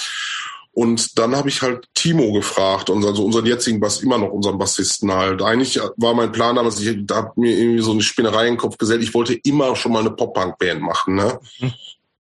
Und 0.73 1.19
dann 1.19 1.35
habe 1.35 1.49
ich 1.49 1.63
halt 1.63 1.89
Timo 1.95 2.35
gefragt, 2.35 2.91
und 2.91 3.03
also 3.07 3.25
unseren 3.25 3.47
jetzigen 3.47 3.81
Bass, 3.81 4.03
immer 4.03 4.19
noch 4.19 4.31
unseren 4.31 4.59
Bassisten 4.59 5.11
halt. 5.11 5.41
Eigentlich 5.41 5.81
war 5.97 6.13
mein 6.13 6.33
Plan 6.33 6.57
damals, 6.57 6.79
ich 6.79 7.07
da 7.07 7.17
hab 7.17 7.39
mir 7.39 7.57
irgendwie 7.57 7.81
so 7.81 7.93
eine 7.93 8.03
Spinnerei 8.03 8.47
im 8.49 8.59
Kopf 8.59 8.77
gesetzt, 8.77 9.03
ich 9.03 9.15
wollte 9.15 9.33
immer 9.33 9.75
schon 9.77 9.93
mal 9.93 10.01
eine 10.01 10.11
Pop-Punk-Band 10.11 10.83
machen, 10.83 11.15
ne? 11.15 11.41
Mhm. 11.59 11.73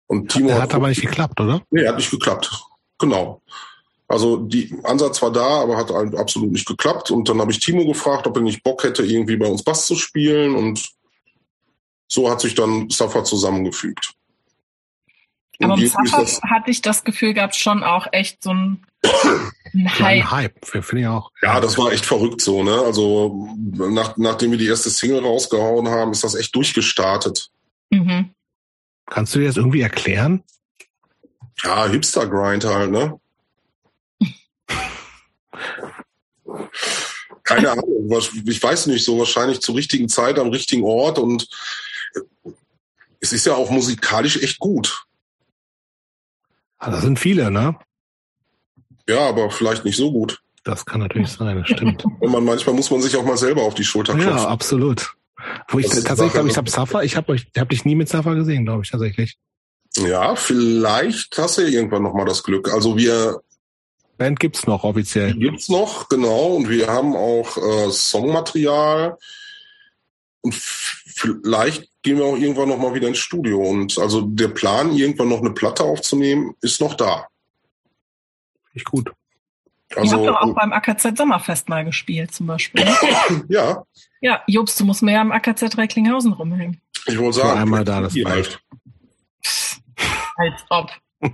Und 0.06 0.30
Timo 0.30 0.52
hat, 0.52 0.62
hat 0.62 0.74
aber 0.74 0.88
nicht 0.88 1.02
geklappt, 1.02 1.40
oder? 1.40 1.62
Nee, 1.70 1.86
hat 1.86 1.96
nicht 1.96 2.10
geklappt. 2.10 2.50
Genau. 2.98 3.42
Also 4.08 4.36
die 4.36 4.72
Ansatz 4.84 5.20
war 5.20 5.32
da, 5.32 5.62
aber 5.62 5.76
hat 5.76 5.90
halt 5.90 6.14
absolut 6.14 6.52
nicht 6.52 6.66
geklappt. 6.66 7.10
Und 7.10 7.28
dann 7.28 7.40
habe 7.40 7.50
ich 7.50 7.58
Timo 7.58 7.84
gefragt, 7.84 8.26
ob 8.26 8.36
er 8.36 8.42
nicht 8.42 8.62
Bock 8.62 8.84
hätte, 8.84 9.04
irgendwie 9.04 9.36
bei 9.36 9.46
uns 9.46 9.64
Bass 9.64 9.86
zu 9.86 9.96
spielen. 9.96 10.54
Und 10.54 10.88
so 12.08 12.30
hat 12.30 12.40
sich 12.40 12.54
dann 12.54 12.88
Safa 12.88 13.24
zusammengefügt. 13.24 14.12
Aber 15.60 15.76
Safa 15.78 16.48
hatte 16.48 16.70
ich 16.70 16.82
das 16.82 17.02
Gefühl, 17.02 17.34
gab 17.34 17.50
es 17.50 17.56
schon 17.56 17.82
auch 17.82 18.06
echt 18.12 18.42
so 18.42 18.50
ein 18.50 18.86
Hype. 19.98 20.30
Hype, 20.30 20.64
finde 20.64 21.00
ich 21.00 21.06
auch. 21.06 21.32
Ja, 21.42 21.60
das 21.60 21.76
war 21.76 21.92
echt 21.92 22.06
verrückt 22.06 22.40
so, 22.40 22.62
ne? 22.62 22.78
Also 22.78 23.56
nach, 23.56 24.16
nachdem 24.16 24.52
wir 24.52 24.58
die 24.58 24.68
erste 24.68 24.90
Single 24.90 25.20
rausgehauen 25.20 25.88
haben, 25.88 26.12
ist 26.12 26.22
das 26.22 26.34
echt 26.34 26.54
durchgestartet. 26.54 27.50
Mhm. 27.90 28.30
Kannst 29.06 29.34
du 29.34 29.38
dir 29.38 29.46
das 29.46 29.56
irgendwie 29.56 29.80
erklären? 29.80 30.42
Ja, 31.62 31.86
Hipster-Grind 31.86 32.64
halt, 32.64 32.90
ne? 32.90 33.18
Keine 37.42 37.70
Ahnung, 37.70 38.10
ich 38.44 38.62
weiß 38.62 38.88
nicht, 38.88 39.04
so 39.04 39.18
wahrscheinlich 39.18 39.60
zur 39.60 39.76
richtigen 39.76 40.08
Zeit 40.08 40.38
am 40.38 40.48
richtigen 40.48 40.84
Ort 40.84 41.18
und 41.18 41.48
es 43.20 43.32
ist 43.32 43.46
ja 43.46 43.54
auch 43.54 43.70
musikalisch 43.70 44.42
echt 44.42 44.58
gut. 44.58 45.04
Ah, 46.78 46.90
das 46.90 47.02
sind 47.02 47.18
viele, 47.18 47.50
ne? 47.50 47.78
Ja, 49.08 49.28
aber 49.28 49.50
vielleicht 49.50 49.84
nicht 49.84 49.96
so 49.96 50.10
gut. 50.12 50.42
Das 50.64 50.84
kann 50.84 51.00
natürlich 51.00 51.28
sein, 51.28 51.56
das 51.58 51.68
stimmt. 51.68 52.04
Und 52.20 52.32
man, 52.32 52.44
manchmal 52.44 52.74
muss 52.74 52.90
man 52.90 53.00
sich 53.00 53.16
auch 53.16 53.24
mal 53.24 53.36
selber 53.36 53.62
auf 53.62 53.74
die 53.74 53.84
Schulter 53.84 54.14
klopfen. 54.14 54.36
Ja, 54.36 54.48
absolut. 54.48 55.15
Wo 55.68 55.78
ich 55.78 55.88
tatsächlich 55.88 56.32
glaube, 56.32 56.48
ich 56.48 56.56
habe 56.56 56.70
Safa, 56.70 57.02
ich 57.02 57.16
habe 57.16 57.32
euch, 57.32 57.46
hab 57.56 57.68
dich 57.68 57.84
nie 57.84 57.94
mit 57.94 58.08
Safa 58.08 58.34
gesehen, 58.34 58.64
glaube 58.64 58.84
ich 58.84 58.90
tatsächlich. 58.90 59.36
Ja, 59.96 60.36
vielleicht 60.36 61.36
hast 61.38 61.58
du 61.58 61.62
irgendwann 61.62 62.02
noch 62.02 62.14
mal 62.14 62.24
das 62.24 62.42
Glück. 62.42 62.72
Also 62.72 62.96
wir 62.96 63.40
Band 64.16 64.40
gibt's 64.40 64.66
noch 64.66 64.84
offiziell. 64.84 65.34
Gibt's 65.34 65.68
noch, 65.68 66.08
genau. 66.08 66.54
Und 66.54 66.70
wir 66.70 66.88
haben 66.88 67.14
auch 67.14 67.56
äh, 67.56 67.90
Songmaterial. 67.90 69.18
Und 70.40 70.54
vielleicht 70.54 71.90
gehen 72.02 72.18
wir 72.18 72.24
auch 72.24 72.36
irgendwann 72.36 72.68
noch 72.68 72.78
mal 72.78 72.94
wieder 72.94 73.08
ins 73.08 73.18
Studio. 73.18 73.60
Und 73.60 73.98
also 73.98 74.22
der 74.22 74.48
Plan, 74.48 74.92
irgendwann 74.92 75.28
noch 75.28 75.40
eine 75.40 75.50
Platte 75.50 75.84
aufzunehmen, 75.84 76.54
ist 76.62 76.80
noch 76.80 76.94
da. 76.94 77.28
Ich 78.72 78.84
gut. 78.84 79.12
Also, 79.94 80.16
Ihr 80.16 80.30
habt 80.30 80.42
doch 80.42 80.48
auch 80.48 80.54
beim 80.54 80.72
AKZ 80.72 81.16
Sommerfest 81.16 81.68
mal 81.68 81.84
gespielt, 81.84 82.32
zum 82.32 82.46
Beispiel. 82.46 82.86
ja. 83.48 83.84
Ja, 84.20 84.42
Jobst, 84.46 84.78
du 84.80 84.84
musst 84.84 85.02
mehr 85.02 85.20
am 85.20 85.32
AKZ 85.32 85.76
Recklinghausen 85.76 86.32
rumhängen. 86.32 86.80
Ich 87.06 87.18
wollte 87.18 87.38
sagen, 87.38 87.60
einmal 87.60 87.84
da 87.84 88.00
das 88.00 88.14
halt. 88.14 88.60
Als 90.36 90.64
ob. 90.70 90.90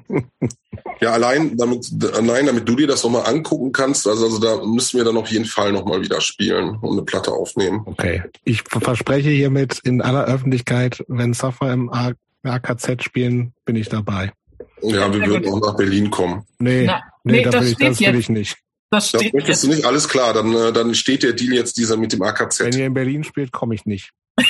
Ja, 1.01 1.11
allein 1.11 1.57
damit, 1.57 1.91
allein 2.15 2.47
damit 2.47 2.69
du 2.69 2.77
dir 2.77 2.87
das 2.87 3.03
nochmal 3.03 3.27
angucken 3.27 3.73
kannst, 3.73 4.07
also, 4.07 4.25
also 4.25 4.39
da 4.39 4.65
müssen 4.65 4.99
wir 4.99 5.05
dann 5.05 5.17
auf 5.17 5.29
jeden 5.29 5.45
Fall 5.45 5.73
nochmal 5.73 6.01
wieder 6.01 6.21
spielen 6.21 6.77
und 6.77 6.93
eine 6.93 7.03
Platte 7.03 7.33
aufnehmen. 7.33 7.83
Okay. 7.85 8.23
Ich 8.45 8.63
verspreche 8.63 9.31
hiermit 9.31 9.81
in 9.83 10.01
aller 10.01 10.25
Öffentlichkeit, 10.25 11.05
wenn 11.09 11.35
Safa 11.35 11.73
im 11.73 11.91
AKZ 12.45 13.03
spielen, 13.03 13.53
bin 13.65 13.75
ich 13.75 13.89
dabei. 13.89 14.33
Ja, 14.83 15.13
wir 15.13 15.27
würden 15.27 15.53
auch 15.53 15.61
nach 15.61 15.77
Berlin 15.77 16.11
kommen. 16.11 16.45
Nee, 16.59 16.85
Na, 16.87 17.03
nee, 17.25 17.33
nee, 17.33 17.43
das, 17.43 17.65
will 17.65 17.71
ich, 17.73 17.77
das 17.79 18.01
will 18.01 18.15
ich 18.15 18.29
nicht. 18.29 18.59
Das, 18.93 19.09
steht 19.09 19.33
möchtest 19.33 19.63
jetzt. 19.63 19.73
du 19.73 19.75
nicht, 19.75 19.87
alles 19.87 20.07
klar, 20.07 20.35
dann, 20.35 20.55
äh, 20.55 20.71
dann 20.71 20.95
steht 20.95 21.23
der 21.23 21.33
Deal 21.33 21.55
jetzt 21.55 21.79
dieser 21.79 21.97
mit 21.97 22.13
dem 22.13 22.21
AKZ. 22.21 22.61
Wenn 22.61 22.79
ihr 22.79 22.87
in 22.87 22.95
Berlin 22.95 23.25
spielt, 23.25 23.51
komme 23.51 23.75
ich 23.75 23.87
nicht. 23.87 24.13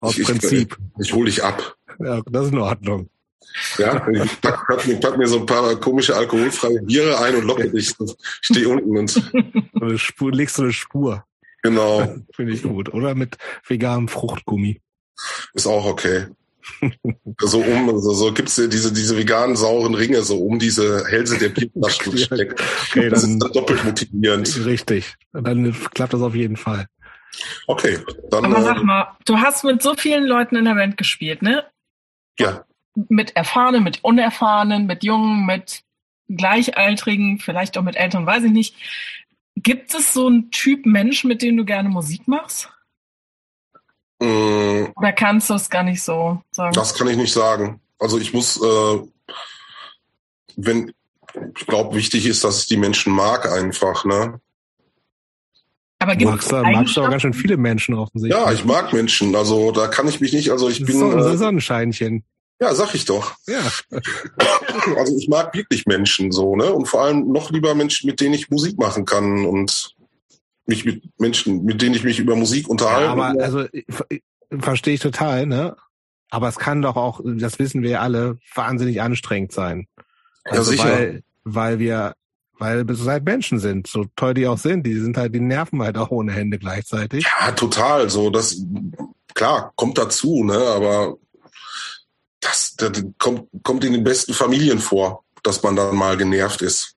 Aus 0.00 0.16
ich, 0.16 0.24
Prinzip. 0.24 0.78
Ich, 1.00 1.08
ich 1.08 1.14
hole 1.14 1.28
dich 1.28 1.42
ab. 1.42 1.76
Ja, 1.98 2.22
das 2.30 2.46
ist 2.46 2.52
in 2.52 2.58
Ordnung. 2.58 3.10
Ja, 3.76 4.06
ich 4.08 4.40
pack, 4.40 4.68
pack, 4.68 5.00
pack, 5.00 5.18
mir 5.18 5.26
so 5.26 5.40
ein 5.40 5.46
paar 5.46 5.74
komische 5.80 6.14
alkoholfreie 6.14 6.80
Biere 6.82 7.18
ein 7.18 7.34
und 7.34 7.44
locke 7.44 7.68
dich. 7.68 7.92
Stehe 8.40 8.68
unten 8.68 8.96
und. 8.96 9.32
Eine 9.80 9.98
Spur, 9.98 10.30
legst 10.30 10.58
du 10.58 10.62
eine 10.62 10.72
Spur. 10.72 11.24
Genau. 11.62 12.18
Finde 12.36 12.52
ich 12.52 12.62
gut. 12.62 12.94
Oder 12.94 13.16
mit 13.16 13.36
veganem 13.66 14.06
Fruchtgummi. 14.06 14.80
Ist 15.54 15.66
auch 15.66 15.86
okay. 15.86 16.26
so 17.40 17.60
um, 17.60 17.98
so, 18.00 18.12
so 18.12 18.32
gibt's 18.32 18.56
diese, 18.56 18.92
diese 18.92 19.16
veganen 19.16 19.56
sauren 19.56 19.94
Ringe, 19.94 20.22
so 20.22 20.38
um 20.38 20.58
diese 20.58 21.06
Hälse 21.06 21.38
der 21.38 21.48
Bierflaschen 21.50 22.18
steckt. 22.18 22.62
Okay, 22.90 23.08
das 23.08 23.22
dann, 23.22 23.32
ist 23.32 23.38
dann 23.42 23.52
doppelt 23.52 23.84
motivierend. 23.84 24.64
Richtig. 24.64 25.14
Dann 25.32 25.74
klappt 25.94 26.14
das 26.14 26.22
auf 26.22 26.34
jeden 26.34 26.56
Fall. 26.56 26.86
Okay, 27.66 27.98
dann. 28.30 28.44
Aber 28.44 28.62
sag 28.62 28.78
äh, 28.78 28.84
mal, 28.84 29.16
du 29.24 29.38
hast 29.38 29.64
mit 29.64 29.82
so 29.82 29.94
vielen 29.94 30.24
Leuten 30.24 30.56
in 30.56 30.64
der 30.64 30.74
Band 30.74 30.96
gespielt, 30.96 31.42
ne? 31.42 31.64
Ja 32.38 32.64
mit 33.08 33.36
Erfahrenen, 33.36 33.84
mit 33.84 34.02
Unerfahrenen, 34.02 34.86
mit 34.86 35.04
Jungen, 35.04 35.46
mit 35.46 35.82
Gleichaltrigen, 36.28 37.38
vielleicht 37.38 37.78
auch 37.78 37.82
mit 37.82 37.96
Eltern, 37.96 38.26
weiß 38.26 38.44
ich 38.44 38.52
nicht. 38.52 38.74
Gibt 39.56 39.94
es 39.94 40.12
so 40.12 40.26
einen 40.26 40.50
Typ 40.50 40.86
Mensch, 40.86 41.24
mit 41.24 41.42
dem 41.42 41.56
du 41.56 41.64
gerne 41.64 41.88
Musik 41.88 42.26
machst? 42.26 42.70
Mm, 44.20 44.86
Oder 44.96 45.12
kannst 45.12 45.50
du 45.50 45.54
es 45.54 45.70
gar 45.70 45.82
nicht 45.82 46.02
so 46.02 46.42
sagen? 46.50 46.72
Das 46.72 46.94
kann 46.94 47.08
ich 47.08 47.16
nicht 47.16 47.32
sagen. 47.32 47.80
Also 47.98 48.18
ich 48.18 48.32
muss, 48.32 48.60
äh, 48.60 48.98
wenn, 50.56 50.92
ich 51.56 51.66
glaube, 51.66 51.96
wichtig 51.96 52.26
ist, 52.26 52.44
dass 52.44 52.60
ich 52.60 52.66
die 52.66 52.76
Menschen 52.76 53.12
mag 53.12 53.50
einfach, 53.50 54.04
ne? 54.04 54.40
Aber 56.00 56.14
gibt 56.14 56.30
magst, 56.30 56.52
du, 56.52 56.62
magst 56.62 56.96
du 56.96 57.02
auch 57.02 57.10
ganz 57.10 57.22
schön 57.22 57.34
viele 57.34 57.56
Menschen 57.56 57.94
offensichtlich. 57.94 58.40
Ja, 58.40 58.52
ich 58.52 58.64
mag 58.64 58.92
Menschen. 58.92 59.34
Also 59.34 59.72
da 59.72 59.88
kann 59.88 60.06
ich 60.06 60.20
mich 60.20 60.32
nicht, 60.32 60.50
also 60.50 60.68
ich 60.68 60.78
das 60.78 60.86
bin. 60.86 60.98
So, 60.98 61.10
ein 61.10 61.18
äh, 61.18 61.36
Sonnenscheinchen. 61.36 62.24
Ja, 62.60 62.74
sag 62.74 62.94
ich 62.94 63.04
doch. 63.04 63.34
Ja. 63.46 63.60
Also 64.96 65.16
ich 65.16 65.28
mag 65.28 65.54
wirklich 65.54 65.86
Menschen 65.86 66.32
so, 66.32 66.56
ne? 66.56 66.72
Und 66.72 66.86
vor 66.86 67.02
allem 67.02 67.30
noch 67.30 67.50
lieber 67.50 67.74
Menschen, 67.74 68.08
mit 68.08 68.20
denen 68.20 68.34
ich 68.34 68.50
Musik 68.50 68.78
machen 68.78 69.04
kann 69.04 69.44
und 69.44 69.94
mich 70.68 70.84
mit 70.84 71.02
Menschen, 71.18 71.64
mit 71.64 71.80
denen 71.82 71.94
ich 71.94 72.04
mich 72.04 72.18
über 72.18 72.36
Musik 72.36 72.68
unterhalte. 72.68 73.04
Ja, 73.04 73.12
aber 73.12 73.42
also 73.42 73.64
verstehe 74.60 74.94
ich 74.94 75.00
total, 75.00 75.46
ne? 75.46 75.76
Aber 76.30 76.48
es 76.48 76.58
kann 76.58 76.82
doch 76.82 76.96
auch, 76.96 77.20
das 77.24 77.58
wissen 77.58 77.82
wir 77.82 78.02
alle, 78.02 78.38
wahnsinnig 78.54 79.00
anstrengend 79.00 79.52
sein. 79.52 79.88
Also 80.44 80.72
ja, 80.72 80.76
sicher. 80.76 80.90
Weil, 80.90 81.22
weil 81.44 81.78
wir, 81.78 82.14
weil 82.58 82.86
wir 82.86 82.96
halt 83.06 83.24
Menschen 83.24 83.58
sind, 83.58 83.86
so 83.86 84.04
toll 84.14 84.34
die 84.34 84.46
auch 84.46 84.58
sind, 84.58 84.84
die 84.84 84.98
sind 84.98 85.16
halt, 85.16 85.34
die 85.34 85.40
nerven 85.40 85.82
halt 85.82 85.96
auch 85.96 86.10
ohne 86.10 86.32
Hände 86.32 86.58
gleichzeitig. 86.58 87.24
Ja, 87.24 87.52
total. 87.52 88.10
So, 88.10 88.30
das 88.30 88.60
klar 89.34 89.72
kommt 89.76 89.96
dazu, 89.96 90.44
ne? 90.44 90.58
Aber 90.58 91.16
das, 92.40 92.74
das 92.76 92.92
kommt, 93.18 93.48
kommt 93.62 93.84
in 93.84 93.94
den 93.94 94.04
besten 94.04 94.34
Familien 94.34 94.80
vor, 94.80 95.24
dass 95.42 95.62
man 95.62 95.76
dann 95.76 95.96
mal 95.96 96.16
genervt 96.16 96.60
ist. 96.60 96.94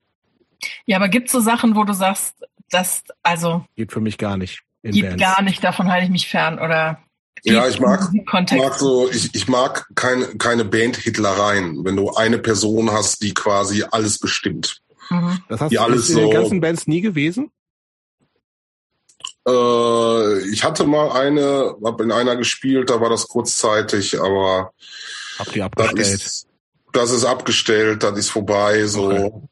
Ja, 0.84 0.96
aber 0.98 1.08
gibt 1.08 1.26
es 1.26 1.32
so 1.32 1.40
Sachen, 1.40 1.74
wo 1.74 1.84
du 1.84 1.92
sagst, 1.92 2.36
das, 2.72 3.02
also. 3.22 3.64
Geht 3.76 3.92
für 3.92 4.00
mich 4.00 4.18
gar 4.18 4.36
nicht. 4.36 4.62
Geht 4.82 5.02
Bands. 5.02 5.22
gar 5.22 5.42
nicht, 5.42 5.62
davon 5.62 5.90
halte 5.90 6.06
ich 6.06 6.10
mich 6.10 6.28
fern, 6.28 6.58
oder? 6.58 6.98
Ja, 7.44 7.68
ich 7.68 7.80
mag, 7.80 8.10
mag 8.32 8.74
so, 8.74 9.10
ich, 9.10 9.34
ich 9.34 9.48
mag 9.48 9.88
keine, 9.94 10.26
keine 10.38 10.64
Band-Hitlereien, 10.64 11.84
wenn 11.84 11.96
du 11.96 12.12
eine 12.12 12.38
Person 12.38 12.92
hast, 12.92 13.22
die 13.22 13.34
quasi 13.34 13.84
alles 13.90 14.18
bestimmt. 14.18 14.80
Mhm. 15.10 15.38
Das 15.48 15.60
hast 15.60 15.70
die 15.70 15.76
du 15.76 15.82
alles 15.82 16.10
in 16.10 16.18
den 16.18 16.30
ganzen 16.30 16.60
Bands 16.60 16.86
nie 16.86 17.00
gewesen? 17.00 17.50
Äh, 19.46 20.38
ich 20.50 20.62
hatte 20.62 20.84
mal 20.84 21.10
eine, 21.12 21.76
habe 21.84 22.04
in 22.04 22.12
einer 22.12 22.36
gespielt, 22.36 22.90
da 22.90 23.00
war 23.00 23.10
das 23.10 23.26
kurzzeitig, 23.26 24.20
aber 24.20 24.72
Habt 25.38 25.56
ihr 25.56 25.64
abgestellt? 25.64 25.98
Das 25.98 26.24
ist, 26.24 26.48
das 26.92 27.10
ist 27.10 27.24
abgestellt, 27.24 28.02
das 28.04 28.18
ist 28.18 28.30
vorbei, 28.30 28.86
so. 28.86 29.10
Okay. 29.10 29.48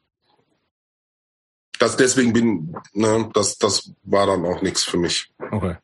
Das, 1.81 1.97
deswegen 1.97 2.31
bin, 2.31 2.75
ne, 2.93 3.27
das, 3.33 3.57
das 3.57 3.91
war 4.03 4.27
dann 4.27 4.45
auch 4.45 4.61
nichts 4.61 4.83
für 4.83 4.97
mich. 4.97 5.33
Okay. 5.39 5.77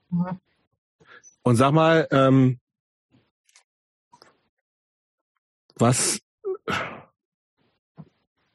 Und 1.41 1.55
sag 1.55 1.71
mal, 1.71 2.07
ähm, 2.11 2.59
was, 5.75 6.19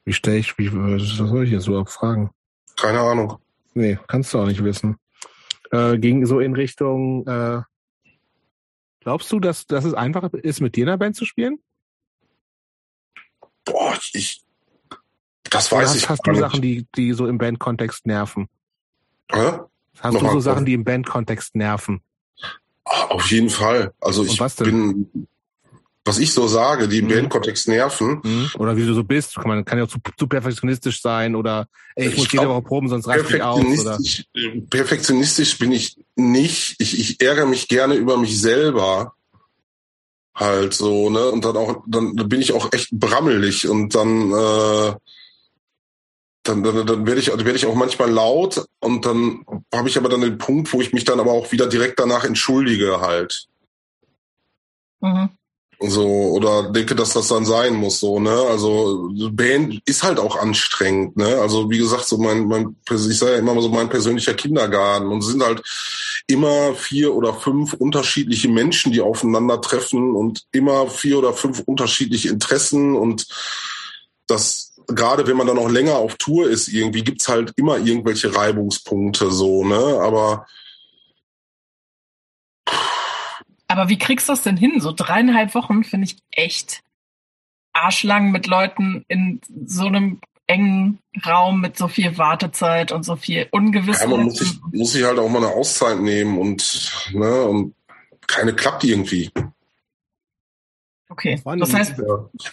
wie 0.05 0.13
stelle 0.13 0.37
ich, 0.37 0.57
wie, 0.57 0.73
was 0.73 1.17
soll 1.17 1.45
ich 1.45 1.51
jetzt 1.51 1.65
so 1.65 1.85
fragen? 1.85 2.31
Keine 2.77 3.01
Ahnung. 3.01 3.39
Nee, 3.75 3.99
kannst 4.07 4.33
du 4.33 4.39
auch 4.39 4.47
nicht 4.47 4.63
wissen. 4.63 4.97
Äh, 5.73 5.99
ging 5.99 6.25
so 6.27 6.39
in 6.39 6.55
Richtung, 6.55 7.27
äh, 7.27 7.63
Glaubst 9.01 9.33
du, 9.33 9.41
dass, 9.41 9.67
dass 9.67 9.85
es 9.85 9.95
einfacher 9.95 10.33
ist, 10.33 10.61
mit 10.61 10.77
dir 10.77 10.83
in 10.83 10.87
der 10.87 10.97
Band 10.97 11.17
zu 11.17 11.25
spielen? 11.25 11.59
Boah, 13.65 13.99
ich, 14.13 14.45
Das 15.53 15.71
weiß 15.71 15.91
hast, 15.91 15.97
ich 15.97 16.09
Hast 16.09 16.27
du 16.27 16.35
Sachen, 16.35 16.63
die, 16.63 16.87
die 16.97 17.13
so 17.13 17.27
im 17.27 17.39
Bandkontext 17.39 18.07
nerven? 18.07 18.49
Hä? 19.31 19.59
Hast 20.01 20.15
Nochmal, 20.15 20.33
du 20.33 20.41
so 20.41 20.41
Sachen, 20.41 20.65
die 20.65 20.73
im 20.73 20.85
Bandkontext 20.85 21.55
nerven? 21.55 22.01
Auf 22.85 23.31
jeden 23.31 23.51
Fall. 23.51 23.93
Also 24.01 24.25
ich 24.25 24.39
bin, 24.59 25.29
was 26.05 26.19
ich 26.19 26.33
so 26.33 26.49
sage, 26.49 26.89
die 26.89 26.99
im 26.99 27.05
mhm. 27.05 27.11
Bandkontext 27.11 27.69
nerven. 27.69 28.21
Mhm. 28.25 28.51
Oder 28.59 28.77
wie 28.77 28.87
du 28.87 28.95
so 28.95 29.05
bist. 29.05 29.37
Man 29.45 29.65
kann 29.65 29.79
ja 29.79 29.85
auch 29.85 29.89
zu, 29.89 29.99
zu 30.17 30.27
perfektionistisch 30.27 31.03
sein 31.03 31.37
oder 31.37 31.69
ey, 31.95 32.07
ich, 32.07 32.13
ich 32.13 32.19
muss 32.19 32.33
jede 32.33 32.49
Woche 32.49 32.63
proben, 32.63 32.89
sonst 32.89 33.07
reicht 33.07 33.31
ich 33.31 33.43
aus. 33.43 33.61
Oder? 33.61 33.99
Perfektionistisch 34.71 35.59
bin 35.59 35.73
ich 35.73 35.99
nicht. 36.17 36.77
Ich, 36.81 36.99
ich 36.99 37.21
ärgere 37.21 37.47
mich 37.47 37.69
gerne 37.69 37.95
über 37.95 38.17
mich 38.17 38.41
selber. 38.41 39.15
Halt 40.35 40.73
so, 40.73 41.11
ne? 41.11 41.29
Und 41.29 41.45
dann 41.45 41.57
auch, 41.59 41.85
dann 41.87 42.17
bin 42.17 42.41
ich 42.41 42.55
auch 42.55 42.73
echt 42.73 42.91
brammelig 42.91 43.69
und 43.69 43.95
dann 43.95 44.33
äh, 44.33 44.95
dann, 46.43 46.63
dann, 46.63 46.87
dann 46.87 47.07
werde 47.07 47.21
ich, 47.21 47.29
werde 47.29 47.53
ich 47.53 47.67
auch 47.67 47.75
manchmal 47.75 48.11
laut 48.11 48.67
und 48.81 49.07
dann 49.07 49.45
habe 49.73 49.89
ich 49.89 49.97
aber 49.97 50.09
dann 50.09 50.23
den 50.23 50.39
Punkt, 50.39 50.73
wo 50.73 50.81
ich 50.81 50.93
mich 50.93 51.05
dann 51.05 51.21
aber 51.21 51.33
auch 51.33 51.53
wieder 51.53 51.67
direkt 51.67 52.01
danach 52.01 52.25
entschuldige 52.25 53.01
halt. 53.01 53.47
Mhm. 55.01 55.31
So, 55.85 56.07
oder 56.07 56.71
denke, 56.71 56.95
dass 56.95 57.13
das 57.13 57.27
dann 57.27 57.45
sein 57.45 57.75
muss, 57.75 57.99
so, 57.99 58.21
ne? 58.21 58.31
Also 58.31 59.11
Band 59.33 59.83
ist 59.85 60.05
halt 60.05 60.21
auch 60.21 60.37
anstrengend, 60.37 61.17
ne? 61.17 61.41
Also 61.41 61.71
wie 61.71 61.79
gesagt, 61.79 62.07
so 62.07 62.19
mein, 62.19 62.47
mein 62.47 62.77
ich 62.89 63.19
sage 63.19 63.33
ja 63.33 63.39
immer 63.39 63.61
so 63.61 63.69
mein 63.69 63.89
persönlicher 63.89 64.35
Kindergarten 64.35 65.09
und 65.09 65.19
es 65.19 65.27
sind 65.27 65.43
halt 65.43 65.61
immer 66.29 66.75
vier 66.75 67.13
oder 67.15 67.35
fünf 67.35 67.73
unterschiedliche 67.73 68.49
Menschen, 68.49 68.93
die 68.93 69.01
aufeinandertreffen 69.01 70.15
und 70.15 70.45
immer 70.53 70.89
vier 70.89 71.19
oder 71.19 71.33
fünf 71.33 71.61
unterschiedliche 71.67 72.29
Interessen 72.29 72.95
und 72.95 73.27
das 74.29 74.72
gerade 74.95 75.27
wenn 75.27 75.37
man 75.37 75.47
dann 75.47 75.59
auch 75.59 75.69
länger 75.69 75.97
auf 75.97 76.17
Tour 76.17 76.49
ist, 76.49 76.69
irgendwie 76.69 77.03
gibt's 77.03 77.29
halt 77.29 77.53
immer 77.57 77.79
irgendwelche 77.79 78.35
Reibungspunkte 78.35 79.31
so, 79.31 79.65
ne? 79.65 80.01
Aber 80.01 80.47
aber 83.69 83.89
wie 83.89 83.99
kriegst 83.99 84.29
du 84.29 84.33
das 84.35 84.43
denn 84.43 84.57
hin? 84.57 84.81
So 84.81 84.93
dreieinhalb 84.93 85.55
Wochen 85.55 85.83
finde 85.83 86.07
ich 86.07 86.19
echt 86.31 86.83
arschlang 87.73 88.31
mit 88.31 88.47
Leuten 88.47 89.05
in 89.09 89.41
so 89.65 89.87
einem 89.87 90.21
engen 90.47 90.99
Raum 91.25 91.61
mit 91.61 91.79
so 91.79 91.89
viel 91.89 92.19
Wartezeit 92.19 92.93
und 92.93 93.05
so 93.05 93.17
viel 93.17 93.49
Ungewissheit. 93.51 94.11
Ja, 94.11 94.17
man 94.17 94.25
muss 94.27 94.39
sich, 94.39 94.61
muss 94.73 94.93
sich 94.93 95.05
halt 95.05 95.19
auch 95.19 95.29
mal 95.29 95.39
eine 95.39 95.55
Auszeit 95.55 95.99
nehmen 96.01 96.39
und, 96.39 97.11
ne, 97.13 97.43
und 97.43 97.75
keine 98.27 98.55
klappt 98.55 98.85
irgendwie. 98.85 99.31
Okay. 101.13 101.39
Das 101.59 101.75
heißt, 101.75 102.03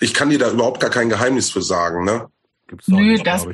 ich 0.02 0.14
kann 0.14 0.30
dir 0.30 0.38
da 0.38 0.52
überhaupt 0.52 0.81
gar 0.81 0.90
kein 0.90 1.07
Geheimnis 1.07 1.49
für 1.49 1.61
sagen, 1.61 2.03
ne? 2.03 2.27
Gibt's 2.68 2.90
nö, 2.90 3.14
nicht, 3.14 3.26
das. 3.26 3.48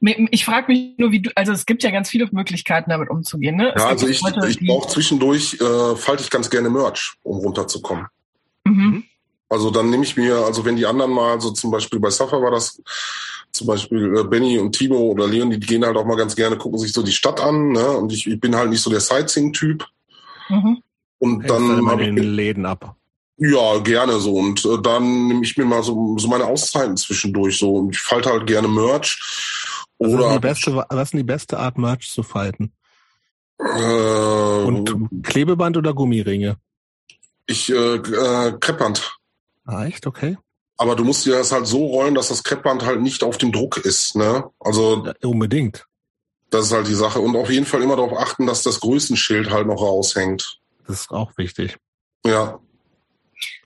Ich, 0.00 0.28
ich 0.30 0.44
frage 0.44 0.68
mich 0.68 0.96
nur, 0.96 1.10
wie 1.10 1.22
du, 1.22 1.30
also 1.34 1.50
es 1.50 1.66
gibt 1.66 1.82
ja 1.82 1.90
ganz 1.90 2.08
viele 2.08 2.28
Möglichkeiten, 2.30 2.90
damit 2.90 3.10
umzugehen, 3.10 3.56
ne? 3.56 3.72
Es 3.74 3.82
ja, 3.82 3.88
also 3.88 4.06
ich, 4.06 4.22
Leute, 4.22 4.48
ich 4.48 4.64
brauche 4.64 4.88
zwischendurch, 4.88 5.60
äh, 5.60 5.96
falte 5.96 6.22
ich 6.22 6.30
ganz 6.30 6.48
gerne 6.48 6.70
Merch, 6.70 7.14
um 7.24 7.38
runterzukommen. 7.38 8.06
Mhm. 8.64 8.74
mhm. 8.74 9.04
Also 9.52 9.72
dann 9.72 9.90
nehme 9.90 10.04
ich 10.04 10.16
mir, 10.16 10.36
also 10.36 10.64
wenn 10.64 10.76
die 10.76 10.86
anderen 10.86 11.10
mal, 11.10 11.40
so 11.40 11.50
zum 11.50 11.72
Beispiel 11.72 11.98
bei 11.98 12.10
Safa 12.10 12.40
war 12.40 12.52
das, 12.52 12.80
zum 13.50 13.66
Beispiel 13.66 14.18
äh, 14.18 14.22
Benny 14.22 14.56
und 14.60 14.70
Timo 14.70 14.98
oder 14.98 15.26
Leon, 15.26 15.50
die 15.50 15.58
gehen 15.58 15.84
halt 15.84 15.96
auch 15.96 16.06
mal 16.06 16.16
ganz 16.16 16.36
gerne, 16.36 16.56
gucken 16.56 16.78
sich 16.78 16.92
so 16.92 17.02
die 17.02 17.10
Stadt 17.10 17.40
an, 17.40 17.72
ne? 17.72 17.88
Und 17.88 18.12
ich, 18.12 18.28
ich 18.28 18.38
bin 18.38 18.54
halt 18.54 18.70
nicht 18.70 18.82
so 18.82 18.90
der 18.90 19.00
Sightseeing-Typ. 19.00 19.84
Mhm. 20.48 20.80
Und 21.18 21.50
dann, 21.50 21.68
dann 21.68 21.86
habe 21.88 22.04
ich 22.04 22.14
den 22.14 22.34
Läden 22.34 22.64
ab. 22.64 22.94
Ja, 23.42 23.78
gerne 23.78 24.20
so. 24.20 24.34
Und 24.34 24.64
äh, 24.66 24.80
dann 24.82 25.28
nehme 25.28 25.42
ich 25.42 25.56
mir 25.56 25.64
mal 25.64 25.82
so, 25.82 26.18
so 26.18 26.28
meine 26.28 26.44
Auszeiten 26.44 26.98
zwischendurch 26.98 27.58
so. 27.58 27.76
Und 27.76 27.94
ich 27.94 28.00
falte 28.00 28.30
halt 28.30 28.46
gerne 28.46 28.68
Merch. 28.68 29.18
Oder 29.96 30.24
was, 30.24 30.26
ist 30.26 30.34
die 30.34 30.40
beste, 30.40 30.76
was 30.76 31.02
ist 31.04 31.14
die 31.14 31.22
beste 31.22 31.58
Art, 31.58 31.78
Merch 31.78 32.10
zu 32.10 32.22
falten? 32.22 32.72
Äh, 33.58 34.64
Und 34.64 35.08
Klebeband 35.22 35.78
oder 35.78 35.94
Gummiringe? 35.94 36.56
Ich, 37.46 37.70
äh, 37.70 37.94
äh, 37.96 38.58
Kreppband. 38.60 39.16
Ah, 39.64 39.86
echt? 39.86 40.06
Okay. 40.06 40.36
Aber 40.76 40.94
du 40.94 41.04
musst 41.04 41.24
dir 41.24 41.36
das 41.36 41.50
halt 41.50 41.66
so 41.66 41.86
rollen, 41.86 42.14
dass 42.14 42.28
das 42.28 42.42
Kreppband 42.42 42.84
halt 42.84 43.00
nicht 43.00 43.22
auf 43.22 43.38
dem 43.38 43.52
Druck 43.52 43.78
ist, 43.78 44.16
ne? 44.16 44.50
Also. 44.58 45.04
Ja, 45.04 45.28
unbedingt. 45.28 45.86
Das 46.50 46.66
ist 46.66 46.72
halt 46.72 46.88
die 46.88 46.94
Sache. 46.94 47.20
Und 47.20 47.36
auf 47.36 47.50
jeden 47.50 47.66
Fall 47.66 47.82
immer 47.82 47.96
darauf 47.96 48.18
achten, 48.18 48.46
dass 48.46 48.62
das 48.62 48.80
Größenschild 48.80 49.50
halt 49.50 49.66
noch 49.66 49.80
raushängt. 49.80 50.58
Das 50.86 51.02
ist 51.02 51.10
auch 51.10 51.36
wichtig. 51.36 51.78
Ja. 52.26 52.58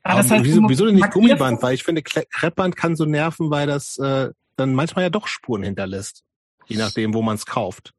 Ah, 0.04 0.16
das 0.16 0.30
heißt, 0.30 0.44
wieso, 0.44 0.60
wieso 0.68 0.84
denn 0.84 0.96
nicht 0.96 1.10
Gummiband? 1.10 1.62
Weil 1.62 1.74
ich 1.74 1.82
finde, 1.82 2.02
Kreppband 2.02 2.76
kann 2.76 2.94
so 2.94 3.06
nerven, 3.06 3.50
weil 3.50 3.66
das 3.66 3.96
äh, 3.98 4.30
dann 4.56 4.74
manchmal 4.74 5.04
ja 5.04 5.10
doch 5.10 5.26
Spuren 5.26 5.62
hinterlässt. 5.62 6.24
Je 6.66 6.76
nachdem, 6.76 7.14
wo 7.14 7.22
man 7.22 7.36
es 7.36 7.46
kauft. 7.46 7.92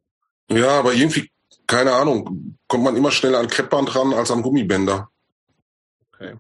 Ja, 0.50 0.80
aber 0.80 0.94
irgendwie, 0.94 1.32
keine 1.66 1.94
Ahnung, 1.94 2.58
kommt 2.68 2.84
man 2.84 2.96
immer 2.96 3.12
schneller 3.12 3.40
an 3.40 3.48
Kreppband 3.48 3.96
ran 3.96 4.14
als 4.14 4.30
an 4.30 4.44
Gummibänder. 4.44 5.10
Okay. 6.14 6.36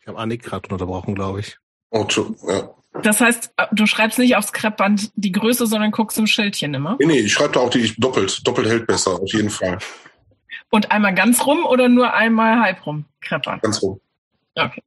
Ich 0.00 0.06
habe 0.06 0.18
Annik 0.18 0.42
gerade 0.42 0.68
unterbrochen, 0.68 1.14
glaube 1.14 1.40
ich. 1.40 1.58
Oh, 1.90 2.06
ja. 2.48 2.74
Das 3.02 3.20
heißt, 3.20 3.52
du 3.72 3.86
schreibst 3.86 4.18
nicht 4.18 4.36
aufs 4.36 4.52
Kreppband 4.52 5.10
die 5.16 5.32
Größe, 5.32 5.66
sondern 5.66 5.90
guckst 5.90 6.18
im 6.18 6.26
Schildchen 6.26 6.74
immer? 6.74 6.96
Nee, 7.00 7.06
nee, 7.06 7.18
ich 7.20 7.32
schreibe 7.32 7.54
da 7.54 7.60
auch 7.60 7.70
die 7.70 7.92
doppelt. 7.96 8.46
Doppelt 8.46 8.68
hält 8.68 8.86
besser, 8.86 9.20
auf 9.20 9.32
jeden 9.32 9.50
Fall. 9.50 9.78
Und 10.74 10.90
einmal 10.90 11.14
ganz 11.14 11.44
rum 11.44 11.66
oder 11.66 11.90
nur 11.90 12.14
einmal 12.14 12.58
halb 12.60 12.86
rum 12.86 13.04
kreppern? 13.20 13.60
Ganz 13.60 13.82
rum. 13.82 14.00
Okay. 14.54 14.82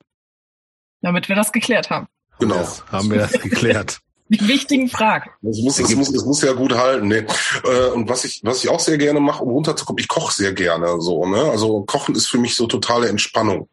Damit 1.01 1.29
wir 1.29 1.35
das 1.35 1.51
geklärt 1.51 1.91
haben. 1.91 2.07
Genau. 2.39 2.55
Yes, 2.55 2.83
haben 2.91 3.11
wir 3.11 3.19
das 3.19 3.31
geklärt. 3.41 3.99
Die 4.29 4.47
wichtigen 4.47 4.89
Fragen. 4.89 5.29
Das 5.43 5.59
muss, 5.59 5.75
das 5.75 5.95
muss, 5.95 6.11
das 6.11 6.25
muss 6.25 6.41
ja 6.41 6.53
gut 6.53 6.73
halten. 6.73 7.07
Nee. 7.07 7.23
Äh, 7.63 7.89
und 7.93 8.09
was 8.09 8.25
ich, 8.25 8.41
was 8.43 8.63
ich 8.63 8.71
auch 8.71 8.79
sehr 8.79 8.97
gerne 8.97 9.19
mache, 9.19 9.43
um 9.43 9.51
runterzukommen, 9.51 9.99
ich 9.99 10.07
koche 10.07 10.33
sehr 10.33 10.53
gerne 10.53 10.99
so. 11.01 11.27
Ne? 11.27 11.37
Also 11.51 11.83
Kochen 11.83 12.15
ist 12.15 12.29
für 12.29 12.39
mich 12.39 12.55
so 12.55 12.65
totale 12.65 13.07
Entspannung. 13.07 13.69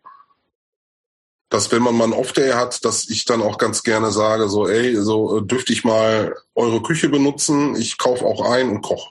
Dass 1.49 1.73
wenn 1.73 1.83
man 1.83 1.95
mal 1.95 2.05
einen 2.05 2.13
Off-Day 2.13 2.51
hat, 2.51 2.85
dass 2.85 3.09
ich 3.09 3.25
dann 3.25 3.41
auch 3.41 3.57
ganz 3.57 3.83
gerne 3.85 4.11
sage, 4.11 4.51
so, 4.51 4.69
ey, 4.69 4.97
so 4.97 5.39
äh, 5.39 5.47
dürfte 5.47 5.73
ich 5.73 5.85
mal 5.85 6.37
eure 6.55 6.83
Küche 6.83 7.09
benutzen, 7.09 7.75
ich 7.75 7.97
kaufe 7.97 8.27
auch 8.27 8.51
ein 8.51 8.69
und 8.69 8.83
koche. 8.83 9.09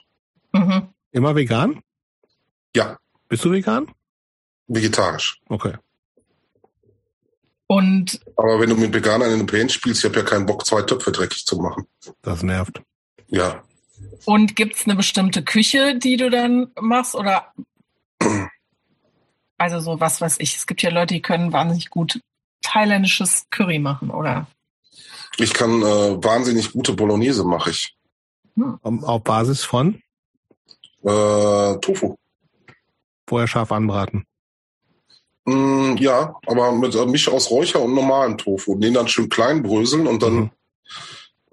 Mhm. 0.52 0.90
Immer 1.10 1.34
vegan? 1.34 1.82
Ja. 2.74 2.98
Bist 3.28 3.44
du 3.44 3.50
vegan? 3.50 3.90
Vegetarisch. 4.66 5.40
Okay. 5.48 5.74
Und 7.66 8.20
Aber 8.36 8.60
wenn 8.60 8.68
du 8.68 8.76
mit 8.76 8.92
Veganern 8.92 9.28
in 9.28 9.34
eine 9.34 9.44
Band 9.44 9.72
spielst, 9.72 10.04
ich 10.04 10.10
habe 10.10 10.20
ja 10.20 10.24
keinen 10.26 10.44
Bock, 10.44 10.66
zwei 10.66 10.82
Töpfe 10.82 11.10
dreckig 11.10 11.46
zu 11.46 11.56
machen. 11.56 11.86
Das 12.20 12.42
nervt. 12.42 12.82
Ja. 13.28 13.62
Und 14.26 14.56
gibt's 14.56 14.84
eine 14.84 14.94
bestimmte 14.94 15.42
Küche, 15.42 15.98
die 15.98 16.16
du 16.16 16.30
dann 16.30 16.70
machst? 16.80 17.14
Oder 17.14 17.52
also 19.58 19.80
so 19.80 20.00
was 20.00 20.20
weiß 20.20 20.36
ich. 20.40 20.56
Es 20.56 20.66
gibt 20.66 20.82
ja 20.82 20.90
Leute, 20.90 21.14
die 21.14 21.22
können 21.22 21.52
wahnsinnig 21.52 21.88
gut 21.88 22.20
thailändisches 22.62 23.46
Curry 23.50 23.78
machen, 23.78 24.10
oder? 24.10 24.46
Ich 25.38 25.54
kann 25.54 25.82
äh, 25.82 26.22
wahnsinnig 26.22 26.72
gute 26.72 26.92
Bolognese 26.92 27.44
mache 27.44 27.70
ich. 27.70 27.96
Hm. 28.54 28.78
Auf 28.82 29.24
Basis 29.24 29.64
von? 29.64 30.02
Äh, 31.02 31.76
Tofu. 31.80 32.16
Vorher 33.32 33.48
scharf 33.48 33.72
anbraten. 33.72 34.26
Mm, 35.46 35.96
ja, 35.96 36.36
aber 36.46 36.70
mit 36.72 36.94
äh, 36.94 37.06
Misch 37.06 37.30
aus 37.30 37.50
Räucher 37.50 37.80
und 37.80 37.94
normalem 37.94 38.36
Tofu. 38.36 38.76
Den 38.76 38.92
dann 38.92 39.08
schön 39.08 39.30
klein 39.30 39.62
bröseln 39.62 40.06
und 40.06 40.22
dann. 40.22 40.34
Mhm. 40.34 40.50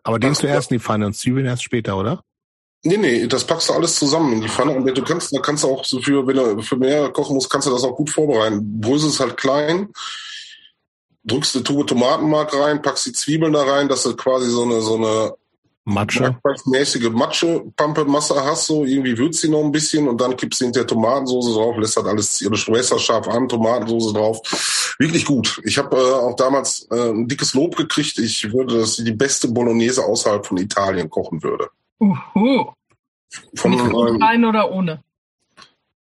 Aber 0.04 0.20
den 0.20 0.36
zuerst 0.36 0.72
in 0.72 0.76
die 0.76 0.84
Pfanne 0.84 1.06
und 1.06 1.14
Zwiebeln 1.14 1.46
erst 1.46 1.64
später, 1.64 1.96
oder? 1.96 2.22
Nee, 2.84 2.98
nee, 2.98 3.28
das 3.28 3.46
packst 3.48 3.70
du 3.70 3.74
alles 3.74 3.96
zusammen 3.96 4.34
in 4.34 4.42
die 4.42 4.50
Pfanne 4.50 4.74
und 4.74 4.86
du 4.86 5.04
kannst, 5.06 5.34
da 5.34 5.40
kannst 5.40 5.64
du 5.64 5.70
auch 5.70 5.86
so 5.86 6.02
für, 6.02 6.28
wenn 6.28 6.36
du 6.36 6.62
für 6.62 6.76
mehr 6.76 7.08
kochen 7.12 7.36
musst, 7.36 7.50
kannst 7.50 7.68
du 7.68 7.72
das 7.72 7.86
auch 7.86 7.96
gut 7.96 8.10
vorbereiten. 8.10 8.82
Brösel 8.82 9.10
ist 9.10 9.22
halt 9.22 9.38
klein, 9.38 9.88
drückst 11.24 11.56
eine 11.56 11.64
Tube 11.64 11.88
Tomatenmark 11.88 12.54
rein, 12.54 12.82
packst 12.82 13.06
die 13.06 13.14
Zwiebeln 13.14 13.54
da 13.54 13.64
rein, 13.64 13.88
dass 13.88 14.04
du 14.04 14.18
quasi 14.18 14.50
so 14.50 14.64
eine, 14.64 14.82
so 14.82 14.98
eine 14.98 15.34
Matsche. 15.90 16.38
mäßige 16.66 17.10
Matsche-Pampe-Masse 17.10 18.44
hast, 18.44 18.68
so 18.68 18.86
irgendwie 18.86 19.18
würzt 19.18 19.42
sie 19.42 19.50
noch 19.50 19.64
ein 19.64 19.72
bisschen 19.72 20.08
und 20.08 20.22
dann 20.22 20.38
kippst 20.38 20.62
du 20.62 20.66
hinterher 20.66 20.88
Tomatensoße 20.88 21.54
drauf, 21.54 21.78
lässt 21.78 21.98
halt 21.98 22.08
alles 22.08 22.42
ihre 22.42 22.56
Schwester 22.56 23.00
scharf 23.00 23.28
an, 23.28 23.50
Tomatensoße 23.50 24.14
drauf. 24.14 24.96
Wirklich 25.00 25.26
gut. 25.26 25.62
Ich 25.66 25.78
habe 25.78 25.98
äh, 25.98 26.00
auch 26.00 26.36
damals 26.36 26.88
äh, 26.92 27.10
ein 27.10 27.28
dickes 27.28 27.54
Lob 27.54 27.76
gekriegt. 27.76 28.18
Ich 28.20 28.52
würde, 28.54 28.80
dass 28.80 28.96
sie 28.96 29.04
die 29.04 29.14
beste 29.14 29.48
Bolognese 29.48 30.04
außerhalb 30.04 30.46
von 30.46 30.58
Italien 30.58 31.10
kochen 31.10 31.42
würde. 31.44 31.70
Uhu. 32.00 32.72
Von, 33.56 33.72
mit 33.72 33.94
Rotwein 33.94 34.44
ähm, 34.44 34.50
oder 34.50 34.72
ohne? 34.72 35.04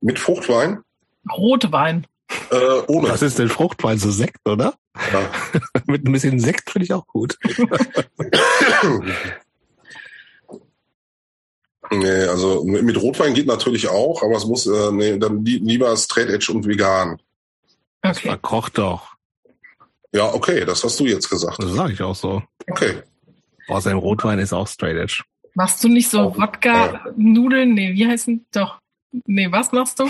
Mit 0.00 0.18
Fruchtwein? 0.18 0.82
Rotwein. 1.30 2.06
Äh, 2.50 2.82
ohne. 2.88 3.08
Was 3.08 3.22
ist 3.22 3.38
denn 3.38 3.48
Fruchtwein? 3.48 3.98
So 3.98 4.10
Sekt, 4.10 4.46
oder? 4.48 4.74
Ja. 5.12 5.30
mit 5.86 6.06
ein 6.06 6.12
bisschen 6.12 6.40
Sekt 6.40 6.70
finde 6.70 6.84
ich 6.84 6.92
auch 6.92 7.06
gut. 7.06 7.38
Nee, 11.98 12.24
also 12.24 12.64
mit 12.64 13.00
Rotwein 13.00 13.34
geht 13.34 13.46
natürlich 13.46 13.88
auch, 13.88 14.22
aber 14.22 14.36
es 14.36 14.46
muss, 14.46 14.66
äh, 14.66 14.92
nee, 14.92 15.18
dann 15.18 15.44
lieber 15.44 15.96
Straight 15.96 16.28
Edge 16.28 16.52
und 16.52 16.66
vegan. 16.66 17.12
Okay. 17.12 17.22
Das 18.02 18.18
verkocht 18.18 18.78
doch. 18.78 19.12
Ja, 20.12 20.32
okay, 20.32 20.64
das 20.64 20.84
hast 20.84 21.00
du 21.00 21.04
jetzt 21.04 21.28
gesagt. 21.30 21.62
Das 21.62 21.72
sage 21.72 21.92
ich 21.92 22.02
auch 22.02 22.14
so. 22.14 22.42
Okay. 22.68 23.02
Boah, 23.66 23.80
sein 23.80 23.96
Rotwein 23.96 24.38
ist 24.38 24.52
auch 24.52 24.66
straight 24.66 24.96
edge. 24.96 25.22
Machst 25.54 25.82
du 25.84 25.88
nicht 25.88 26.10
so 26.10 26.36
Wodka-Nudeln? 26.36 27.74
Nee, 27.74 27.94
wie 27.94 28.06
heißen? 28.06 28.44
Doch. 28.52 28.78
Nee, 29.26 29.50
was 29.50 29.72
machst 29.72 30.00
du? 30.00 30.08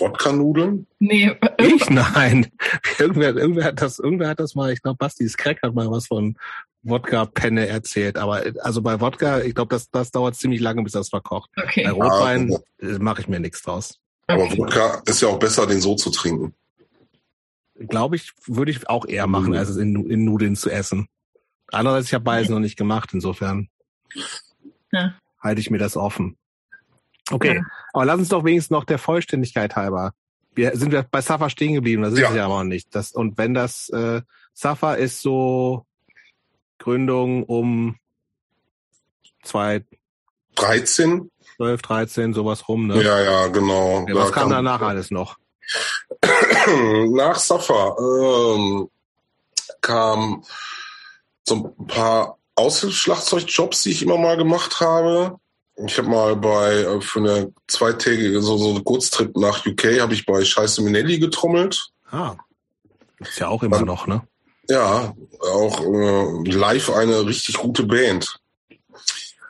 Wodka-Nudeln? 0.00 0.86
Nee. 0.98 1.32
Ich? 1.58 1.90
Nein. 1.90 2.50
Irgendwer, 2.98 3.36
irgendwer, 3.36 3.64
hat 3.64 3.80
das, 3.80 3.98
irgendwer 3.98 4.28
hat 4.28 4.40
das 4.40 4.54
mal, 4.54 4.72
ich 4.72 4.82
glaube, 4.82 4.98
Bastis 4.98 5.36
Crack 5.36 5.62
hat 5.62 5.74
mal 5.74 5.90
was 5.90 6.06
von 6.06 6.36
Wodka-Penne 6.82 7.66
erzählt. 7.66 8.16
Aber 8.16 8.42
also 8.60 8.82
bei 8.82 9.00
Wodka, 9.00 9.40
ich 9.40 9.54
glaube, 9.54 9.74
das, 9.74 9.90
das 9.90 10.10
dauert 10.10 10.36
ziemlich 10.36 10.60
lange, 10.60 10.82
bis 10.82 10.92
das 10.92 11.08
verkocht. 11.08 11.50
Okay. 11.56 11.84
Bei 11.84 11.90
Rotwein 11.90 12.54
ah, 12.82 12.86
mache 12.98 13.22
ich 13.22 13.28
mir 13.28 13.40
nichts 13.40 13.62
draus. 13.62 13.98
Aber 14.26 14.44
okay. 14.44 14.58
Wodka 14.58 15.02
ist 15.06 15.20
ja 15.20 15.28
auch 15.28 15.38
besser, 15.38 15.66
den 15.66 15.80
so 15.80 15.94
zu 15.94 16.10
trinken. 16.10 16.54
Glaube 17.76 18.16
ich, 18.16 18.32
würde 18.46 18.70
ich 18.70 18.88
auch 18.88 19.06
eher 19.06 19.26
machen, 19.26 19.50
mhm. 19.50 19.56
als 19.56 19.70
es 19.70 19.76
in, 19.76 20.08
in 20.10 20.24
Nudeln 20.24 20.56
zu 20.56 20.70
essen. 20.70 21.08
Andererseits, 21.72 22.08
ich 22.08 22.14
habe 22.14 22.24
beides 22.24 22.48
noch 22.48 22.58
nicht 22.58 22.76
gemacht, 22.76 23.10
insofern 23.12 23.68
ja. 24.92 25.14
halte 25.40 25.60
ich 25.60 25.70
mir 25.70 25.78
das 25.78 25.96
offen. 25.96 26.36
Okay, 27.30 27.56
ja. 27.56 27.62
aber 27.92 28.04
lass 28.04 28.18
uns 28.18 28.28
doch 28.28 28.44
wenigstens 28.44 28.70
noch 28.70 28.84
der 28.84 28.98
Vollständigkeit 28.98 29.76
halber. 29.76 30.12
Wir 30.54 30.76
sind 30.76 30.92
wir 30.92 31.02
bei 31.02 31.20
Safa 31.20 31.48
stehen 31.48 31.74
geblieben, 31.74 32.02
das 32.02 32.14
ist 32.14 32.20
ja. 32.20 32.34
ja 32.34 32.44
aber 32.46 32.58
noch 32.58 32.64
nicht. 32.64 32.94
Das, 32.94 33.12
und 33.12 33.38
wenn 33.38 33.54
das 33.54 33.88
äh, 33.90 34.22
Safa 34.52 34.94
ist 34.94 35.22
so 35.22 35.86
Gründung 36.78 37.44
um 37.44 37.96
zwei 39.42 39.84
13? 40.56 41.30
12, 41.56 41.82
13, 41.82 42.34
sowas 42.34 42.68
rum, 42.68 42.86
ne? 42.86 43.02
Ja, 43.02 43.20
ja, 43.20 43.46
genau. 43.48 44.06
Ja, 44.08 44.14
was 44.14 44.30
da 44.30 44.32
kam 44.32 44.50
danach 44.50 44.80
alles 44.82 45.10
noch? 45.10 45.36
Nach 47.10 47.38
Safa 47.38 47.96
ähm, 47.98 48.88
kam 49.80 50.44
so 51.44 51.74
ein 51.78 51.86
paar 51.86 52.38
Aushilfsschlagzeugjobs, 52.54 53.82
die 53.82 53.90
ich 53.90 54.02
immer 54.02 54.18
mal 54.18 54.36
gemacht 54.36 54.80
habe. 54.80 55.38
Ich 55.86 55.98
habe 55.98 56.08
mal 56.08 56.36
bei 56.36 56.82
äh, 56.82 57.00
für 57.00 57.20
eine 57.20 57.52
zweitägige 57.66 58.40
so, 58.42 58.56
so 58.56 58.80
Kurztrip 58.82 59.36
nach 59.36 59.64
UK 59.66 60.00
habe 60.00 60.14
ich 60.14 60.26
bei 60.26 60.44
Scheiße 60.44 60.82
Minelli 60.82 61.18
getrommelt. 61.18 61.90
Ah, 62.10 62.36
ist 63.18 63.38
ja 63.38 63.48
auch 63.48 63.62
immer 63.62 63.78
Dann, 63.78 63.86
noch, 63.86 64.06
ne? 64.06 64.22
Ja, 64.68 65.14
auch 65.52 65.80
äh, 65.84 66.50
live 66.50 66.90
eine 66.90 67.26
richtig 67.26 67.56
gute 67.56 67.84
Band. 67.84 68.40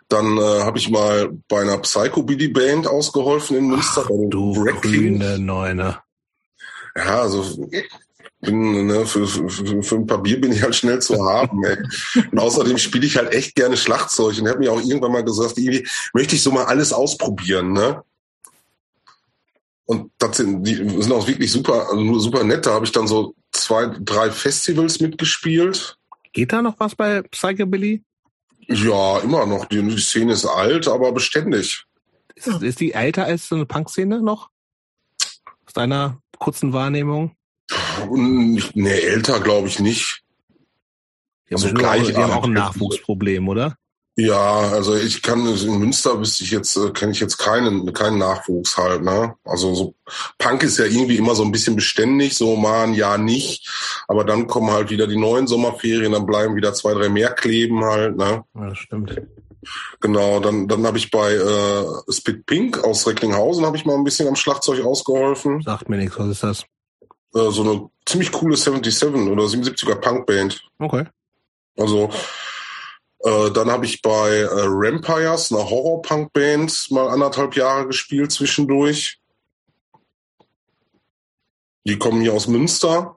Dann 0.09 0.39
äh, 0.39 0.63
habe 0.63 0.79
ich 0.79 0.91
mal 0.91 1.31
bei 1.49 1.61
einer 1.61 1.79
Psychobilly 1.79 2.49
Band 2.49 2.87
ausgeholfen 2.87 3.57
in 3.57 3.69
Münster. 3.69 4.03
Ach, 4.05 4.11
du 4.29 4.65
grüne 4.81 5.39
Neune. 5.39 5.99
Ja, 6.97 7.21
also 7.21 7.69
bin, 8.41 8.87
ne, 8.87 9.07
für, 9.07 9.27
für, 9.27 9.83
für 9.83 9.95
ein 9.95 10.07
paar 10.07 10.23
Bier 10.23 10.41
bin 10.41 10.53
ich 10.53 10.63
halt 10.63 10.75
schnell 10.75 11.01
zu 11.01 11.25
haben. 11.29 11.63
Ey. 11.65 11.77
Und 12.31 12.39
außerdem 12.39 12.79
spiele 12.79 13.07
ich 13.07 13.17
halt 13.17 13.33
echt 13.33 13.55
gerne 13.55 13.77
Schlagzeug 13.77 14.39
und 14.39 14.49
habe 14.49 14.61
mir 14.61 14.73
auch 14.73 14.81
irgendwann 14.81 15.13
mal 15.13 15.25
gesagt, 15.25 15.59
irgendwie 15.59 15.87
möchte 16.15 16.37
ich 16.37 16.43
so 16.43 16.51
mal 16.51 16.65
alles 16.65 16.93
ausprobieren, 16.93 17.73
ne? 17.73 18.03
Und 19.85 20.13
das 20.19 20.37
sind, 20.37 20.63
die 20.63 20.77
sind 20.77 21.13
auch 21.13 21.27
wirklich 21.27 21.51
super, 21.51 21.89
super 22.19 22.45
nett. 22.45 22.65
Da 22.65 22.75
habe 22.75 22.85
ich 22.85 22.93
dann 22.93 23.09
so 23.09 23.35
zwei, 23.51 23.87
drei 23.99 24.31
Festivals 24.31 25.01
mitgespielt. 25.01 25.99
Geht 26.33 26.53
da 26.53 26.63
noch 26.63 26.79
was 26.79 26.95
bei 26.95 27.23
Psychobilly? 27.23 28.05
Ja, 28.69 29.19
immer 29.19 29.47
noch. 29.47 29.65
Die, 29.65 29.83
die 29.83 29.99
Szene 29.99 30.35
ist 30.35 30.47
alt, 30.47 30.87
aber 30.87 31.11
beständig. 31.11 31.85
Ist, 32.37 32.47
ist 32.47 32.79
die 32.79 32.93
älter 32.93 33.25
als 33.25 33.49
so 33.49 33.57
eine 33.57 33.67
Punk-Szene 33.67 34.23
noch? 34.23 34.51
Aus 35.67 35.73
deiner 35.75 36.23
kurzen 36.39 36.73
Wahrnehmung? 36.73 37.35
Nee, 38.11 39.01
älter 39.01 39.41
glaube 39.41 39.69
ich 39.69 39.79
nicht. 39.79 40.23
Die 41.49 41.55
haben, 41.55 41.63
also 41.63 41.75
gleich, 41.75 42.03
auch, 42.03 42.07
die 42.07 42.17
haben 42.17 42.33
auch 42.33 42.45
ein 42.45 42.53
Nachwuchsproblem, 42.53 43.49
oder? 43.49 43.77
Ja, 44.17 44.71
also 44.73 44.95
ich 44.97 45.23
kann 45.23 45.47
in 45.47 45.79
Münster 45.79 46.19
wüsste 46.19 46.45
ich 46.45 46.51
jetzt 46.51 46.77
äh, 46.77 46.91
kenne 46.91 47.13
ich 47.13 47.21
jetzt 47.21 47.39
keinen 47.39 47.91
keinen 47.93 48.19
Nachwuchs 48.19 48.77
halt, 48.77 49.03
ne? 49.03 49.35
Also 49.45 49.75
so 49.75 49.95
Punk 50.37 50.63
ist 50.63 50.79
ja 50.79 50.85
irgendwie 50.85 51.17
immer 51.17 51.35
so 51.35 51.43
ein 51.43 51.53
bisschen 51.53 51.77
beständig, 51.77 52.37
so 52.37 52.57
mal 52.57 52.85
ein 52.85 52.95
Jahr 52.95 53.19
nicht, 53.19 53.69
aber 54.09 54.25
dann 54.25 54.47
kommen 54.47 54.73
halt 54.73 54.91
wieder 54.91 55.07
die 55.07 55.17
neuen 55.17 55.47
Sommerferien, 55.47 56.13
dann 56.13 56.27
bleiben 56.27 56.57
wieder 56.57 56.75
zwei, 56.75 56.93
drei 56.93 57.09
mehr 57.09 57.33
kleben 57.33 57.83
halt, 57.85 58.17
ne? 58.17 58.45
Ja, 58.55 58.69
das 58.69 58.79
stimmt. 58.79 59.23
Genau, 60.01 60.41
dann 60.41 60.69
dann 60.69 60.87
habe 60.87 60.99
ich 60.99 61.11
bei 61.11 61.33
äh, 61.33 62.13
Spit 62.13 62.47
Pink 62.47 62.83
aus 62.85 63.07
Recklinghausen 63.07 63.65
habe 63.65 63.77
ich 63.77 63.87
mal 63.87 63.97
ein 63.97 64.05
bisschen 64.05 64.29
am 64.29 64.37
Schlagzeug 64.37 64.85
ausgeholfen. 64.85 65.63
Sagt 65.63 65.89
mir 65.89 65.97
nichts, 65.97 66.19
was 66.19 66.29
ist 66.29 66.43
das? 66.43 66.65
Äh, 67.35 67.51
so 67.51 67.63
eine 67.63 67.91
ziemlich 68.07 68.33
coole 68.33 68.57
77 68.57 69.15
oder 69.29 69.45
77er 69.45 69.97
Punkband. 69.97 70.63
Okay. 70.79 71.05
Also 71.77 72.11
äh, 73.21 73.51
dann 73.51 73.71
habe 73.71 73.85
ich 73.85 74.03
bei 74.03 74.31
äh, 74.31 74.49
Rampires, 74.51 75.53
einer 75.53 75.69
Horror-Punk-Band, 75.69 76.91
mal 76.91 77.09
anderthalb 77.09 77.55
Jahre 77.55 77.87
gespielt 77.87 78.33
zwischendurch. 78.33 79.21
Die 81.85 81.99
kommen 81.99 82.21
hier 82.21 82.33
aus 82.33 82.47
Münster. 82.47 83.17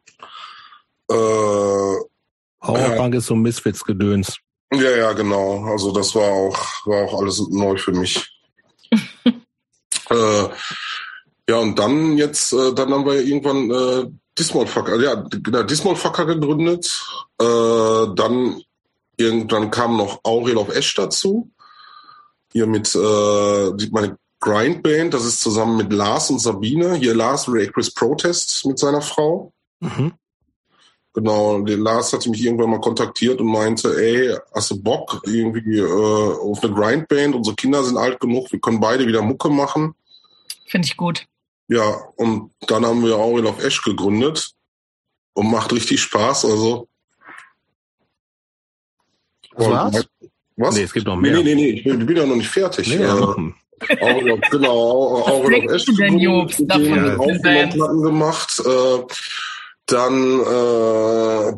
Äh, 1.09 1.15
Horrorpunk 1.15 3.13
ja. 3.13 3.19
ist 3.19 3.27
so 3.27 3.35
Misfits-Gedöns. 3.35 4.37
Ja, 4.73 4.91
ja, 4.91 5.13
genau. 5.13 5.65
Also 5.65 5.91
das 5.91 6.15
war 6.15 6.31
auch, 6.31 6.85
war 6.85 7.03
auch 7.03 7.21
alles 7.21 7.41
neu 7.49 7.77
für 7.77 7.91
mich. 7.91 8.27
äh, 10.09 10.47
ja, 11.49 11.57
und 11.57 11.77
dann 11.77 12.17
jetzt, 12.17 12.53
äh, 12.53 12.73
dann 12.73 12.91
haben 12.91 13.05
wir 13.05 13.21
irgendwann 13.21 13.69
äh, 13.69 14.09
Dismol-Fucker, 14.37 14.99
ja, 15.01 15.15
genau, 15.15 15.63
Dismol-Fucker 15.63 16.25
gegründet. 16.25 17.03
Äh, 17.39 18.07
dann 18.15 18.61
irgendwann 19.17 19.69
kam 19.69 19.97
noch 19.97 20.21
Aurel 20.23 20.57
of 20.57 20.69
Ash 20.69 20.95
dazu. 20.95 21.51
Hier 22.51 22.65
mit 22.65 22.95
äh, 22.95 23.89
meine 23.91 24.17
Grindband, 24.39 25.13
das 25.13 25.25
ist 25.25 25.41
zusammen 25.41 25.77
mit 25.77 25.91
Lars 25.91 26.29
und 26.29 26.39
Sabine. 26.39 26.95
Hier 26.95 27.15
Lars 27.15 27.49
Chris 27.73 27.93
Protest 27.93 28.65
mit 28.65 28.79
seiner 28.79 29.01
Frau. 29.01 29.53
Mhm. 29.79 30.13
Genau, 31.13 31.61
der 31.61 31.77
Lars 31.77 32.11
hatte 32.11 32.29
mich 32.29 32.43
irgendwann 32.43 32.71
mal 32.71 32.81
kontaktiert 32.81 33.39
und 33.39 33.47
meinte, 33.47 33.95
ey, 33.95 34.35
hast 34.53 34.71
du 34.71 34.81
Bock 34.81 35.21
irgendwie 35.25 35.77
äh, 35.77 35.83
auf 35.83 36.63
eine 36.63 36.73
Grindband? 36.73 37.35
Unsere 37.35 37.55
Kinder 37.55 37.83
sind 37.83 37.97
alt 37.97 38.19
genug, 38.19 38.51
wir 38.51 38.59
können 38.59 38.79
beide 38.79 39.05
wieder 39.05 39.21
Mucke 39.21 39.49
machen. 39.49 39.93
Finde 40.65 40.87
ich 40.87 40.97
gut. 40.97 41.27
Ja, 41.67 41.89
und 42.15 42.51
dann 42.67 42.85
haben 42.85 43.03
wir 43.03 43.15
Aurel 43.15 43.45
of 43.45 43.63
Ash 43.63 43.81
gegründet 43.81 44.51
und 45.33 45.49
macht 45.49 45.71
richtig 45.73 46.01
Spaß. 46.01 46.45
Also. 46.45 46.87
Das 49.55 49.69
war's? 49.69 50.05
Was? 50.55 50.75
Nee, 50.75 50.83
es 50.83 50.93
gibt 50.93 51.07
noch 51.07 51.15
mehr. 51.15 51.37
Nee, 51.37 51.43
nee, 51.43 51.55
nee, 51.55 51.69
ich 51.69 51.83
bin, 51.83 51.99
ich 52.01 52.05
bin 52.05 52.17
ja 52.17 52.25
noch 52.25 52.35
nicht 52.35 52.49
fertig. 52.49 52.87
Nee, 52.87 53.01
ja. 53.03 53.15
Aurel 53.15 54.39
genau, 54.51 55.23
Aurel 55.25 55.65
of 55.65 55.71
Ash 55.71 55.85
denn, 55.85 56.19
Jobs, 56.19 56.57
davon 56.59 57.41
Platten 57.41 58.01
gemacht. 58.01 58.61
Äh, 58.65 59.03
dann 59.85 60.39
äh, 60.39 61.51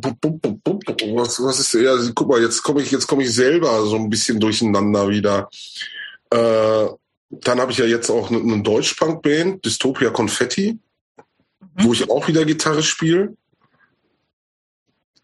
was, 1.15 1.43
was 1.43 1.59
ist 1.59 1.73
ja 1.73 1.95
guck 2.15 2.27
mal 2.27 2.41
jetzt 2.41 2.63
komme 2.63 2.81
ich 2.81 2.91
jetzt 2.91 3.05
komme 3.05 3.23
ich 3.23 3.31
selber 3.31 3.85
so 3.85 3.97
ein 3.97 4.09
bisschen 4.09 4.39
durcheinander 4.39 5.07
wieder 5.09 5.47
äh, 6.31 6.87
dann 7.29 7.59
habe 7.59 7.71
ich 7.71 7.77
ja 7.77 7.85
jetzt 7.85 8.09
auch 8.09 8.29
eine, 8.29 8.39
eine 8.39 8.61
Deutsch-Punk-Band, 8.61 9.65
Dystopia 9.65 10.09
Confetti, 10.09 10.79
mhm. 11.59 11.83
wo 11.83 11.93
ich 11.93 12.09
auch 12.09 12.27
wieder 12.27 12.45
Gitarre 12.45 12.83
spiele. 12.83 13.35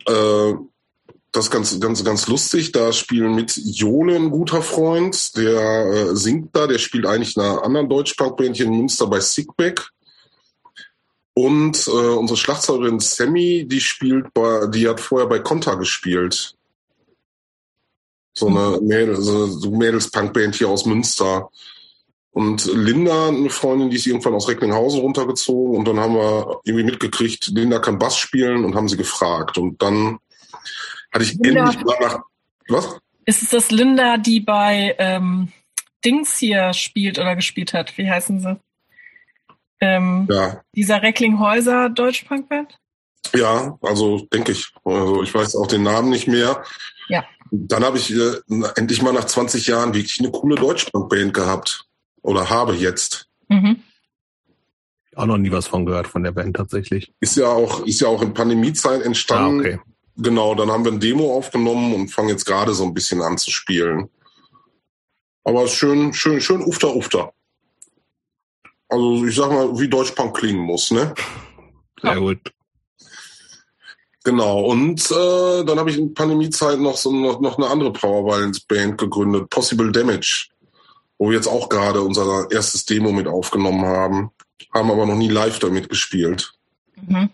Äh, 0.07 0.53
das 1.31 1.45
ist 1.45 1.51
ganz, 1.51 1.79
ganz, 1.79 2.03
ganz 2.03 2.27
lustig. 2.27 2.73
Da 2.73 2.91
spielen 2.91 3.35
mit 3.35 3.55
Jole 3.55 4.15
ein 4.15 4.31
guter 4.31 4.61
Freund, 4.61 5.37
der 5.37 5.85
äh, 5.85 6.15
singt 6.15 6.55
da, 6.55 6.67
der 6.67 6.77
spielt 6.77 7.05
eigentlich 7.05 7.37
in 7.37 7.43
einer 7.43 7.63
anderen 7.63 7.87
Deutsch-Punk-Band 7.87 8.57
hier 8.57 8.65
in 8.65 8.77
Münster 8.77 9.07
bei 9.07 9.21
Sickback. 9.21 9.89
Und 11.33 11.87
äh, 11.87 11.91
unsere 11.91 12.35
Schlagzeugerin 12.35 12.99
Sammy, 12.99 13.65
die 13.65 13.79
spielt 13.79 14.33
bei, 14.33 14.67
die 14.67 14.89
hat 14.89 14.99
vorher 14.99 15.29
bei 15.29 15.39
Conta 15.39 15.75
gespielt. 15.75 16.55
So 18.33 18.47
eine 18.47 18.79
Mädels, 18.81 19.25
so 19.25 19.71
Mädels-Punk-Band 19.71 20.55
hier 20.55 20.69
aus 20.69 20.85
Münster. 20.85 21.49
Und 22.33 22.65
Linda, 22.73 23.27
eine 23.27 23.49
Freundin, 23.49 23.89
die 23.89 23.97
ist 23.97 24.07
irgendwann 24.07 24.33
aus 24.33 24.47
Recklinghausen 24.47 25.01
runtergezogen 25.01 25.77
und 25.77 25.85
dann 25.85 25.99
haben 25.99 26.15
wir 26.15 26.61
irgendwie 26.63 26.85
mitgekriegt, 26.85 27.47
Linda 27.47 27.79
kann 27.79 27.99
Bass 27.99 28.17
spielen 28.17 28.63
und 28.63 28.73
haben 28.73 28.87
sie 28.87 28.95
gefragt. 28.95 29.57
Und 29.57 29.81
dann 29.81 30.19
hatte 31.11 31.25
ich 31.25 31.33
Linda, 31.33 31.65
endlich 31.65 31.83
mal 31.83 31.97
nach. 31.99 32.19
Was? 32.69 32.99
Ist 33.25 33.43
es 33.43 33.49
das 33.49 33.71
Linda, 33.71 34.17
die 34.17 34.39
bei 34.39 34.95
ähm, 34.97 35.49
Dings 36.05 36.37
hier 36.37 36.71
spielt 36.71 37.19
oder 37.19 37.35
gespielt 37.35 37.73
hat? 37.73 37.97
Wie 37.97 38.09
heißen 38.09 38.39
sie? 38.39 38.57
Ähm, 39.81 40.27
ja. 40.31 40.61
Dieser 40.73 41.01
Recklinghäuser 41.01 41.89
Deutschpunkband? 41.89 42.77
Ja, 43.35 43.77
also 43.81 44.25
denke 44.31 44.53
ich. 44.53 44.71
Also 44.85 45.21
ich 45.21 45.33
weiß 45.33 45.57
auch 45.57 45.67
den 45.67 45.83
Namen 45.83 46.09
nicht 46.09 46.27
mehr. 46.27 46.63
Ja. 47.09 47.25
Dann 47.51 47.83
habe 47.83 47.97
ich 47.97 48.09
äh, 48.11 48.35
endlich 48.77 49.01
mal 49.01 49.11
nach 49.11 49.25
20 49.25 49.67
Jahren 49.67 49.93
wirklich 49.93 50.19
eine 50.19 50.31
coole 50.31 50.55
Deutschpunkband 50.55 51.33
gehabt 51.33 51.87
oder 52.21 52.49
habe 52.49 52.75
jetzt. 52.75 53.27
Mhm. 53.49 53.81
Auch 55.15 55.25
noch 55.25 55.37
nie 55.37 55.51
was 55.51 55.67
von 55.67 55.85
gehört 55.85 56.07
von 56.07 56.23
der 56.23 56.31
Band 56.31 56.55
tatsächlich. 56.55 57.13
Ist 57.19 57.35
ja 57.35 57.47
auch, 57.47 57.85
ist 57.85 57.99
ja 57.99 58.07
auch 58.07 58.21
in 58.21 58.33
Pandemiezeit 58.33 59.01
entstanden. 59.01 59.59
Ah, 59.59 59.69
okay. 59.69 59.79
Genau, 60.17 60.55
dann 60.55 60.71
haben 60.71 60.85
wir 60.85 60.91
ein 60.91 60.99
Demo 60.99 61.35
aufgenommen 61.35 61.93
und 61.93 62.09
fangen 62.09 62.29
jetzt 62.29 62.45
gerade 62.45 62.73
so 62.73 62.83
ein 62.83 62.93
bisschen 62.93 63.21
an 63.21 63.37
zu 63.37 63.49
spielen. 63.51 64.09
Aber 65.43 65.67
schön, 65.67 66.13
schön, 66.13 66.39
schön 66.39 66.61
ufter, 66.61 66.95
ufter. 66.95 67.33
Also 68.87 69.25
ich 69.25 69.35
sag 69.35 69.49
mal, 69.51 69.79
wie 69.79 69.87
Deutschpunk 69.87 70.37
klingen 70.37 70.59
muss, 70.59 70.91
ne? 70.91 71.13
Sehr 72.01 72.19
gut. 72.19 72.39
Genau, 74.23 74.65
und 74.65 74.99
äh, 75.09 75.63
dann 75.63 75.79
habe 75.79 75.89
ich 75.89 75.97
in 75.97 76.13
Pandemiezeit 76.13 76.79
noch 76.79 76.95
so 76.95 77.11
noch, 77.11 77.41
noch 77.41 77.57
eine 77.57 77.67
andere 77.67 77.91
Power 77.91 78.23
Violence 78.25 78.59
Band 78.59 78.99
gegründet, 78.99 79.49
Possible 79.49 79.91
Damage, 79.91 80.50
wo 81.21 81.29
wir 81.29 81.35
jetzt 81.35 81.47
auch 81.47 81.69
gerade 81.69 82.01
unser 82.01 82.49
erstes 82.49 82.83
Demo 82.85 83.11
mit 83.11 83.27
aufgenommen 83.27 83.85
haben, 83.85 84.31
haben 84.73 84.89
aber 84.89 85.05
noch 85.05 85.13
nie 85.13 85.27
live 85.27 85.59
damit 85.59 85.87
gespielt. 85.87 86.51
Mhm. 86.95 87.29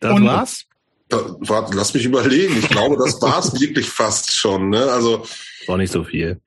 Das 0.00 0.12
und 0.12 0.26
war's? 0.26 0.64
Da, 1.08 1.36
warte, 1.38 1.76
lass 1.76 1.94
mich 1.94 2.04
überlegen. 2.04 2.58
Ich 2.58 2.68
glaube, 2.68 2.96
das 2.96 3.22
war's 3.22 3.60
wirklich 3.60 3.88
fast 3.88 4.32
schon. 4.32 4.70
Ne? 4.70 4.82
Also 4.90 5.24
war 5.68 5.76
nicht 5.76 5.92
so 5.92 6.02
viel. 6.02 6.40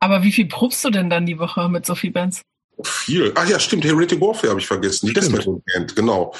Aber 0.00 0.22
wie 0.22 0.32
viel 0.32 0.46
probst 0.46 0.82
du 0.86 0.88
denn 0.88 1.10
dann 1.10 1.26
die 1.26 1.38
Woche 1.38 1.68
mit 1.68 1.84
so 1.84 1.94
viel 1.94 2.10
Bands? 2.10 2.40
Viel. 2.82 3.32
Ach 3.34 3.46
ja, 3.46 3.60
stimmt. 3.60 3.84
Heretic 3.84 4.18
Warfare 4.18 4.48
habe 4.48 4.60
ich 4.60 4.66
vergessen. 4.66 5.08
Die 5.08 5.12
Death 5.12 5.28
Metal 5.28 5.60
Band, 5.66 5.94
genau. 5.94 6.34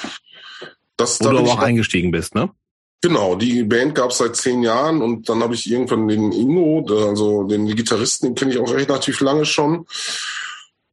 Das, 0.97 1.19
Wo 1.19 1.25
da 1.25 1.29
du 1.29 1.37
aber 1.37 1.51
auch 1.51 1.59
eingestiegen 1.59 2.09
bist, 2.09 2.33
ne? 2.33 2.49
Genau, 3.01 3.35
die 3.35 3.63
Band 3.63 3.95
gab 3.95 4.11
es 4.11 4.17
seit 4.17 4.35
zehn 4.35 4.61
Jahren 4.61 5.01
und 5.01 5.29
dann 5.29 5.41
habe 5.41 5.55
ich 5.55 5.71
irgendwann 5.71 6.07
den 6.09 6.33
Ingo, 6.33 6.85
also 7.07 7.43
den 7.43 7.65
Gitarristen, 7.67 8.27
den 8.27 8.35
kenne 8.35 8.51
ich 8.51 8.59
auch 8.59 8.73
relativ 8.73 9.21
lange 9.21 9.45
schon. 9.45 9.85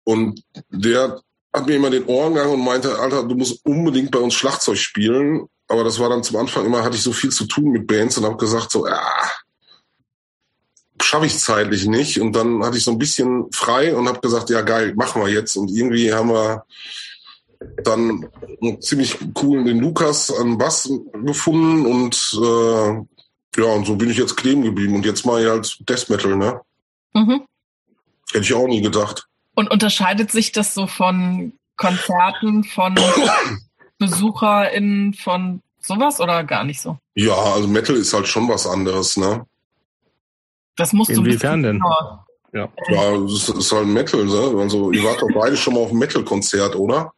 Und 0.05 0.45
der 0.71 1.21
hat 1.53 1.67
mir 1.67 1.75
immer 1.75 1.91
den 1.91 2.05
Ohren 2.05 2.35
gegangen 2.35 2.55
und 2.55 2.65
meinte, 2.65 2.99
Alter, 2.99 3.25
du 3.25 3.35
musst 3.35 3.65
unbedingt 3.67 4.13
bei 4.13 4.21
uns 4.21 4.35
Schlagzeug 4.35 4.79
spielen. 4.79 5.49
Aber 5.69 5.83
das 5.83 5.99
war 5.99 6.09
dann 6.09 6.23
zum 6.23 6.37
Anfang 6.37 6.65
immer, 6.65 6.85
hatte 6.85 6.97
ich 6.97 7.03
so 7.03 7.13
viel 7.13 7.31
zu 7.31 7.47
tun 7.47 7.71
mit 7.71 7.89
Bands 7.89 8.17
und 8.19 8.25
habe 8.25 8.37
gesagt, 8.37 8.71
so, 8.71 8.87
ja, 8.87 9.03
schaffe 11.03 11.27
ich 11.27 11.39
zeitlich 11.39 11.87
nicht. 11.87 12.21
Und 12.21 12.35
dann 12.35 12.65
hatte 12.65 12.77
ich 12.77 12.85
so 12.85 12.93
ein 12.93 12.99
bisschen 12.99 13.51
frei 13.53 13.97
und 13.97 14.09
habe 14.09 14.21
gesagt, 14.21 14.51
ja 14.51 14.63
geil, 14.63 14.95
machen 14.95 15.23
wir 15.23 15.29
jetzt. 15.29 15.57
Und 15.57 15.71
irgendwie 15.71 16.13
haben 16.13 16.29
wir 16.29 16.65
dann 17.83 18.29
einen 18.63 18.81
ziemlich 18.81 19.19
coolen 19.35 19.67
den 19.67 19.79
Lukas 19.79 20.33
an 20.33 20.59
Bass 20.59 20.91
gefunden 21.25 21.87
und 21.87 22.39
äh, 22.43 23.61
ja, 23.61 23.65
und 23.73 23.87
so 23.87 23.97
bin 23.97 24.11
ich 24.11 24.19
jetzt 24.19 24.37
kleben 24.37 24.63
geblieben. 24.63 24.95
Und 24.95 25.07
jetzt 25.07 25.25
mache 25.25 25.43
ich 25.43 25.49
halt 25.49 25.89
Death 25.89 26.11
Metal, 26.11 26.37
ne? 26.37 26.61
Mhm. 27.15 27.43
Hätte 28.33 28.45
ich 28.45 28.55
auch 28.55 28.67
nie 28.67 28.83
gedacht. 28.83 29.27
Und 29.55 29.71
unterscheidet 29.71 30.31
sich 30.31 30.53
das 30.53 30.75
so 30.75 30.87
von 30.87 31.53
Konzerten, 31.77 32.65
von 32.65 32.99
BesucherInnen, 33.99 35.15
von 35.15 35.63
sowas 35.81 36.21
oder 36.21 36.45
gar 36.45 36.65
nicht 36.65 36.81
so? 36.81 36.99
Ja, 37.15 37.35
also 37.35 37.67
Metal 37.67 37.97
ist 37.97 38.13
halt 38.13 38.29
schon 38.29 38.49
was 38.49 38.67
anderes, 38.67 39.17
ne? 39.17 39.47
Das 40.77 40.93
musst 40.93 41.11
du 41.11 41.21
Inwiefern 41.21 41.63
denn? 41.63 41.83
Ja. 42.53 42.69
ja, 42.89 43.19
das 43.19 43.49
ist 43.49 43.73
halt 43.73 43.87
Metal, 43.87 44.25
ne? 44.25 44.61
Also 44.61 44.91
ihr 44.93 45.03
wart 45.05 45.23
doch 45.23 45.29
beide 45.35 45.57
schon 45.57 45.75
mal 45.75 45.81
auf 45.81 45.91
einem 45.91 46.01
Metal-Konzert, 46.01 46.77
oder? 46.77 47.13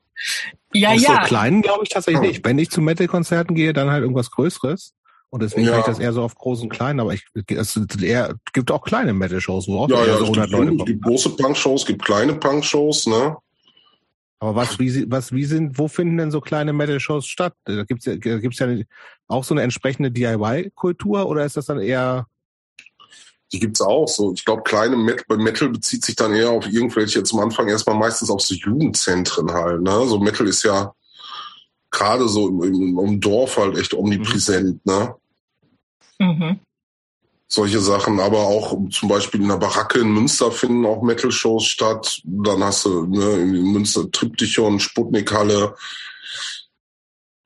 Ja, 0.73 0.91
Auf 0.91 1.01
ja. 1.01 1.21
so 1.23 1.29
kleinen 1.29 1.63
glaube 1.63 1.85
ich 1.85 1.91
tatsächlich 1.91 2.23
nicht. 2.23 2.45
Wenn 2.45 2.59
ich 2.59 2.71
zu 2.71 2.81
Metal-Konzerten 2.81 3.55
gehe, 3.55 3.73
dann 3.73 3.91
halt 3.91 4.03
irgendwas 4.03 4.31
Größeres. 4.31 4.95
Und 5.31 5.43
deswegen 5.43 5.67
ja. 5.67 5.79
ich 5.79 5.85
das 5.85 5.99
eher 5.99 6.13
so 6.13 6.23
auf 6.23 6.35
großen 6.35 6.65
und 6.65 6.69
kleinen, 6.71 7.01
aber 7.01 7.13
ich, 7.13 7.27
es 7.49 7.79
eher, 8.01 8.35
gibt 8.53 8.71
auch 8.71 8.83
kleine 8.83 9.13
Metal-Shows, 9.13 9.69
wo 9.69 9.81
auch 9.81 9.91
ja, 9.91 10.07
ja, 10.07 10.17
so 10.17 10.25
100 10.25 10.51
Leute 10.51 10.67
kommen. 10.69 10.81
Es 10.81 10.87
gibt 10.87 11.05
große 11.05 11.37
Punk-Shows, 11.37 11.85
gibt 11.85 12.05
kleine 12.05 12.35
Punk-Shows, 12.35 13.07
ne? 13.09 13.37
Aber 14.41 14.55
was, 14.55 14.79
wie, 14.79 15.11
was, 15.11 15.33
wie 15.33 15.45
sind, 15.45 15.79
wo 15.79 15.89
finden 15.89 16.17
denn 16.17 16.31
so 16.31 16.41
kleine 16.41 16.73
Metal-Shows 16.73 17.27
statt? 17.27 17.55
Da 17.65 17.83
gibt's 17.85 18.07
ja, 18.07 18.17
da 18.17 18.39
gibt's 18.39 18.59
ja 18.59 18.69
auch 19.27 19.45
so 19.45 19.53
eine 19.53 19.63
entsprechende 19.63 20.11
DIY-Kultur 20.11 21.27
oder 21.27 21.45
ist 21.45 21.57
das 21.57 21.67
dann 21.67 21.81
eher? 21.81 22.27
Die 23.53 23.61
gibt's 23.61 23.81
auch 23.81 24.07
so. 24.07 24.33
Ich 24.35 24.45
glaube, 24.45 24.63
kleine 24.63 24.97
Metal, 24.97 25.39
Metal 25.39 25.69
bezieht 25.71 26.05
sich 26.05 26.17
dann 26.17 26.35
eher 26.35 26.51
auf 26.51 26.67
irgendwelche 26.67 27.23
zum 27.23 27.41
Anfang 27.41 27.69
erstmal 27.69 27.97
meistens 27.97 28.31
auf 28.31 28.43
so 28.43 28.55
Jugendzentren 28.55 29.51
halt, 29.51 29.81
ne? 29.81 30.07
So 30.07 30.19
Metal 30.19 30.47
ist 30.47 30.65
ja, 30.65 30.93
gerade 31.91 32.29
so 32.29 32.49
im, 32.49 32.63
im, 32.63 32.99
im, 32.99 33.21
Dorf 33.21 33.57
halt 33.57 33.79
echt 33.79 33.95
omnipräsent, 33.95 34.85
ne? 34.85 35.15
Mhm. 36.19 36.61
Solche 37.51 37.81
Sachen, 37.81 38.21
aber 38.21 38.41
auch 38.41 38.77
zum 38.91 39.09
Beispiel 39.09 39.41
in 39.41 39.49
der 39.49 39.57
Baracke 39.57 40.01
in 40.01 40.13
Münster 40.13 40.53
finden 40.53 40.85
auch 40.85 41.03
Metal-Shows 41.03 41.65
statt. 41.65 42.21
Dann 42.25 42.63
hast 42.63 42.85
du 42.85 43.07
ne, 43.07 43.33
in 43.41 43.73
Münster 43.73 44.11
Triptychon, 44.11 44.79
Sputnikhalle, 44.79 45.75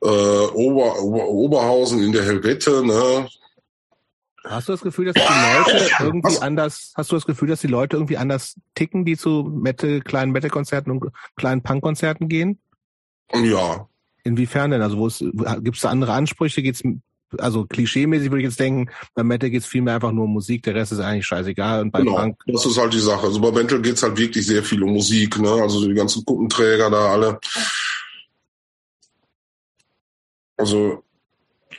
äh, 0.02 0.06
Ober, 0.08 1.00
Ober, 1.00 1.28
Oberhausen 1.28 2.02
in 2.02 2.10
der 2.10 2.24
Helvete, 2.24 2.84
ne? 2.84 3.28
Hast 4.44 4.68
du 4.68 4.72
das 4.72 4.80
Gefühl, 4.80 5.06
dass 5.06 5.14
die 5.14 5.20
Leute 5.20 5.94
irgendwie 6.00 6.28
Was? 6.28 6.42
anders, 6.42 6.92
hast 6.96 7.12
du 7.12 7.16
das 7.16 7.26
Gefühl, 7.26 7.48
dass 7.48 7.60
die 7.60 7.68
Leute 7.68 7.96
irgendwie 7.96 8.16
anders 8.16 8.58
ticken, 8.74 9.04
die 9.04 9.16
zu 9.16 9.44
Metal, 9.44 10.00
kleinen 10.00 10.32
Metal-Konzerten 10.32 10.90
und 10.90 11.12
kleinen 11.36 11.62
Punk-Konzerten 11.62 12.28
gehen? 12.28 12.58
Ja, 13.32 13.88
Inwiefern 14.24 14.70
denn? 14.70 14.82
Also 14.82 14.98
wo 14.98 15.08
gibt 15.60 15.76
es 15.76 15.82
da 15.82 15.90
andere 15.90 16.12
Ansprüche? 16.12 16.62
Geht's 16.62 16.82
also 17.38 17.64
klischeemäßig 17.64 18.30
würde 18.30 18.42
ich 18.42 18.48
jetzt 18.48 18.60
denken, 18.60 18.90
bei 19.14 19.22
Metal 19.22 19.48
geht 19.48 19.62
es 19.62 19.66
vielmehr 19.66 19.94
einfach 19.94 20.12
nur 20.12 20.24
um 20.24 20.34
Musik, 20.34 20.64
der 20.64 20.74
Rest 20.74 20.92
ist 20.92 21.00
eigentlich 21.00 21.24
scheißegal. 21.24 21.80
Und 21.80 21.90
bei 21.90 22.00
genau, 22.00 22.16
Punk 22.16 22.38
das 22.46 22.66
ist 22.66 22.76
halt 22.76 22.92
die 22.92 23.00
Sache. 23.00 23.26
Also 23.26 23.40
bei 23.40 23.50
Metal 23.50 23.80
geht 23.80 23.94
es 23.94 24.02
halt 24.02 24.18
wirklich 24.18 24.46
sehr 24.46 24.62
viel 24.62 24.82
um 24.82 24.92
Musik, 24.92 25.38
ne? 25.38 25.50
Also 25.50 25.86
die 25.88 25.94
ganzen 25.94 26.24
Kuppenträger 26.24 26.90
da 26.90 27.12
alle. 27.12 27.40
Also. 30.56 31.02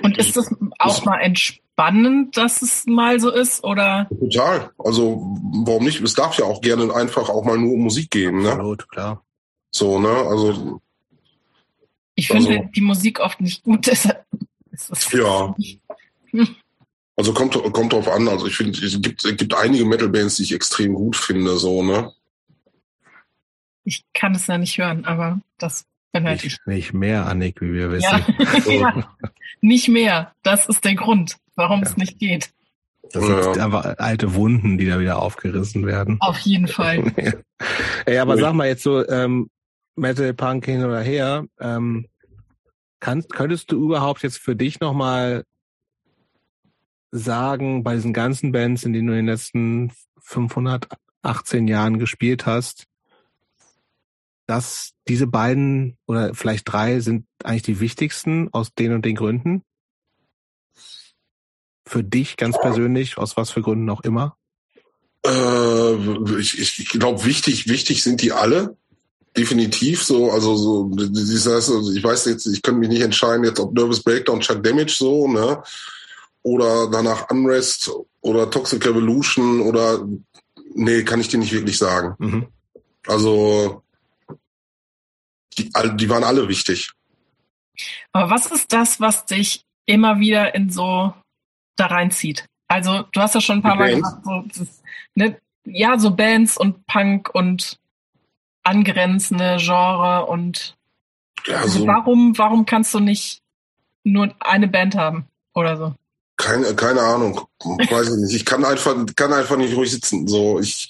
Und 0.02 0.18
ist 0.18 0.36
das 0.36 0.54
auch 0.80 0.98
ist, 0.98 1.06
mal 1.06 1.20
entspannend, 1.20 2.36
dass 2.38 2.62
es 2.62 2.86
mal 2.86 3.20
so 3.20 3.32
ist, 3.32 3.64
oder? 3.64 4.08
Total. 4.10 4.72
Also 4.78 5.38
warum 5.66 5.84
nicht? 5.84 6.02
Es 6.02 6.14
darf 6.14 6.38
ja 6.38 6.46
auch 6.46 6.62
gerne 6.62 6.94
einfach 6.94 7.30
auch 7.30 7.44
mal 7.44 7.58
nur 7.58 7.74
um 7.74 7.82
Musik 7.82 8.12
gehen, 8.12 8.42
ne? 8.42 8.52
Absolut, 8.52 8.90
klar. 8.90 9.24
So, 9.72 10.00
ne? 10.00 10.10
Also 10.10 10.82
ich 12.16 12.28
finde 12.28 12.58
also, 12.58 12.70
die 12.76 12.82
Musik 12.82 13.20
oft 13.20 13.42
nicht 13.42 13.64
gut, 13.64 13.88
deshalb 13.88 14.26
ist 14.72 14.90
das 14.90 15.12
Ja. 15.12 15.56
Also 17.16 17.32
kommt, 17.32 17.54
kommt 17.74 17.94
drauf 17.94 18.08
an. 18.08 18.28
Also 18.28 18.48
ich 18.48 18.56
finde, 18.56 18.84
es 18.84 19.00
gibt, 19.00 19.24
es 19.24 19.38
gibt 19.38 19.54
einige 19.54 19.86
Metal-Bands, 19.86 20.38
die 20.38 20.44
ich 20.44 20.52
extrem 20.52 20.96
gut 20.96 21.16
finde, 21.16 21.58
so, 21.58 21.84
ne? 21.84 22.12
Ich 23.84 24.04
kann 24.16 24.34
es 24.34 24.48
ja 24.48 24.58
nicht 24.58 24.80
hören, 24.80 25.06
aber 25.06 25.40
das 25.60 25.86
halt 26.14 26.44
ich. 26.44 26.58
Nicht 26.66 26.94
mehr, 26.94 27.26
Annik, 27.26 27.62
wie 27.62 27.74
wir 27.74 27.92
wissen. 27.92 28.26
Ja. 28.66 28.96
ja. 28.96 29.16
Nicht 29.62 29.88
mehr. 29.90 30.34
Das 30.44 30.68
ist 30.68 30.86
der 30.86 30.96
Grund, 30.96 31.38
warum 31.56 31.82
ja. 31.82 31.88
es 31.88 31.98
nicht 31.98 32.20
geht. 32.20 32.52
Das 33.12 33.26
sind 33.26 33.56
ja. 33.56 33.66
einfach 33.66 33.98
alte 33.98 34.34
Wunden, 34.34 34.78
die 34.78 34.88
da 34.88 35.00
wieder 35.00 35.22
aufgerissen 35.22 35.86
werden. 35.86 36.18
Auf 36.20 36.40
jeden 36.40 36.68
Fall. 36.68 37.12
Ey, 38.06 38.18
aber 38.18 38.38
sag 38.38 38.54
mal 38.54 38.68
jetzt 38.68 38.84
so, 38.84 39.08
ähm, 39.08 39.50
Metal, 39.96 40.34
Punk 40.34 40.66
hin 40.66 40.84
oder 40.84 41.02
her. 41.02 41.46
Ähm, 41.60 42.08
kannst, 43.00 43.32
könntest 43.32 43.72
du 43.72 43.84
überhaupt 43.84 44.24
jetzt 44.24 44.40
für 44.40 44.56
dich 44.56 44.80
nochmal 44.80 45.44
sagen, 47.12 47.84
bei 47.84 47.96
diesen 47.96 48.14
ganzen 48.14 48.52
Bands, 48.52 48.84
in 48.84 48.94
denen 48.94 49.08
du 49.08 49.14
in 49.14 49.26
den 49.26 49.28
letzten 49.28 49.92
518 50.22 51.68
Jahren 51.68 52.00
gespielt 52.00 52.46
hast, 52.46 52.88
dass 54.54 54.92
diese 55.08 55.26
beiden 55.26 55.98
oder 56.06 56.36
vielleicht 56.36 56.72
drei 56.72 57.00
sind 57.00 57.26
eigentlich 57.44 57.64
die 57.64 57.80
wichtigsten 57.80 58.50
aus 58.52 58.74
den 58.74 58.94
und 58.94 59.04
den 59.04 59.16
Gründen? 59.16 59.64
Für 61.88 62.04
dich 62.04 62.38
ganz 62.38 62.60
persönlich, 62.60 63.18
aus 63.18 63.36
was 63.36 63.50
für 63.50 63.64
Gründen 63.64 63.90
auch 63.90 64.02
immer? 64.02 64.38
Äh, 65.26 66.40
ich 66.40 66.60
ich 66.60 66.90
glaube, 66.90 67.26
wichtig, 67.26 67.68
wichtig 67.68 68.04
sind 68.04 68.22
die 68.22 68.32
alle 68.32 68.78
definitiv 69.36 70.04
so, 70.04 70.30
also 70.30 70.56
so, 70.56 70.92
das 70.94 71.48
heißt, 71.48 71.72
also 71.72 71.92
ich 71.92 72.04
weiß 72.04 72.26
jetzt, 72.26 72.46
ich 72.46 72.62
könnte 72.62 72.80
mich 72.80 72.90
nicht 72.90 73.02
entscheiden, 73.02 73.44
jetzt 73.44 73.60
ob 73.60 73.74
Nervous 73.74 74.04
Breakdown, 74.04 74.42
Chuck 74.42 74.62
Damage 74.62 74.94
so, 74.96 75.28
ne? 75.28 75.64
Oder 76.44 76.92
danach 76.92 77.32
Unrest 77.32 77.90
oder 78.22 78.52
Toxic 78.52 78.86
Revolution 78.86 79.62
oder 79.62 80.08
nee, 80.76 81.04
kann 81.04 81.22
ich 81.22 81.30
dir 81.30 81.40
nicht 81.40 81.54
wirklich 81.54 81.80
sagen. 81.80 82.14
Mhm. 82.20 82.48
Also 83.08 83.82
die, 85.56 85.72
die 85.96 86.10
waren 86.10 86.24
alle 86.24 86.48
wichtig. 86.48 86.92
Aber 88.12 88.30
was 88.30 88.46
ist 88.48 88.72
das, 88.72 89.00
was 89.00 89.26
dich 89.26 89.66
immer 89.86 90.20
wieder 90.20 90.56
in 90.56 90.70
so 90.70 91.14
da 91.76 91.88
reinzieht? 91.88 92.46
Also 92.68 93.04
du 93.12 93.22
hast 93.22 93.36
ja 93.36 93.42
schon 93.42 93.60
ein 93.60 93.62
paar 93.62 93.76
Mal 93.76 93.96
gesagt, 93.96 94.26
so, 94.26 94.44
ne, 95.16 95.40
ja, 95.66 95.98
so 95.98 96.12
Bands 96.12 96.58
und 96.58 96.86
Punk 96.88 97.34
und 97.34 97.80
angrenzende 98.64 99.58
Genre 99.60 100.26
und 100.26 100.76
ja, 101.46 101.58
also 101.58 101.86
warum, 101.86 102.38
warum 102.38 102.66
kannst 102.66 102.94
du 102.94 103.00
nicht 103.00 103.42
nur 104.04 104.34
eine 104.40 104.68
Band 104.68 104.96
haben 104.96 105.28
oder 105.54 105.78
so? 105.78 105.96
Keine, 106.44 106.76
keine 106.76 107.02
Ahnung. 107.02 107.40
Weiß 107.64 108.10
ich 108.10 108.18
nicht. 108.18 108.36
Ich 108.36 108.46
kann 108.46 108.66
einfach, 108.66 108.96
kann 109.16 109.32
einfach 109.32 109.56
nicht 109.56 109.76
ruhig 109.76 109.92
sitzen. 109.92 110.28
So, 110.28 110.60
ich, 110.60 110.90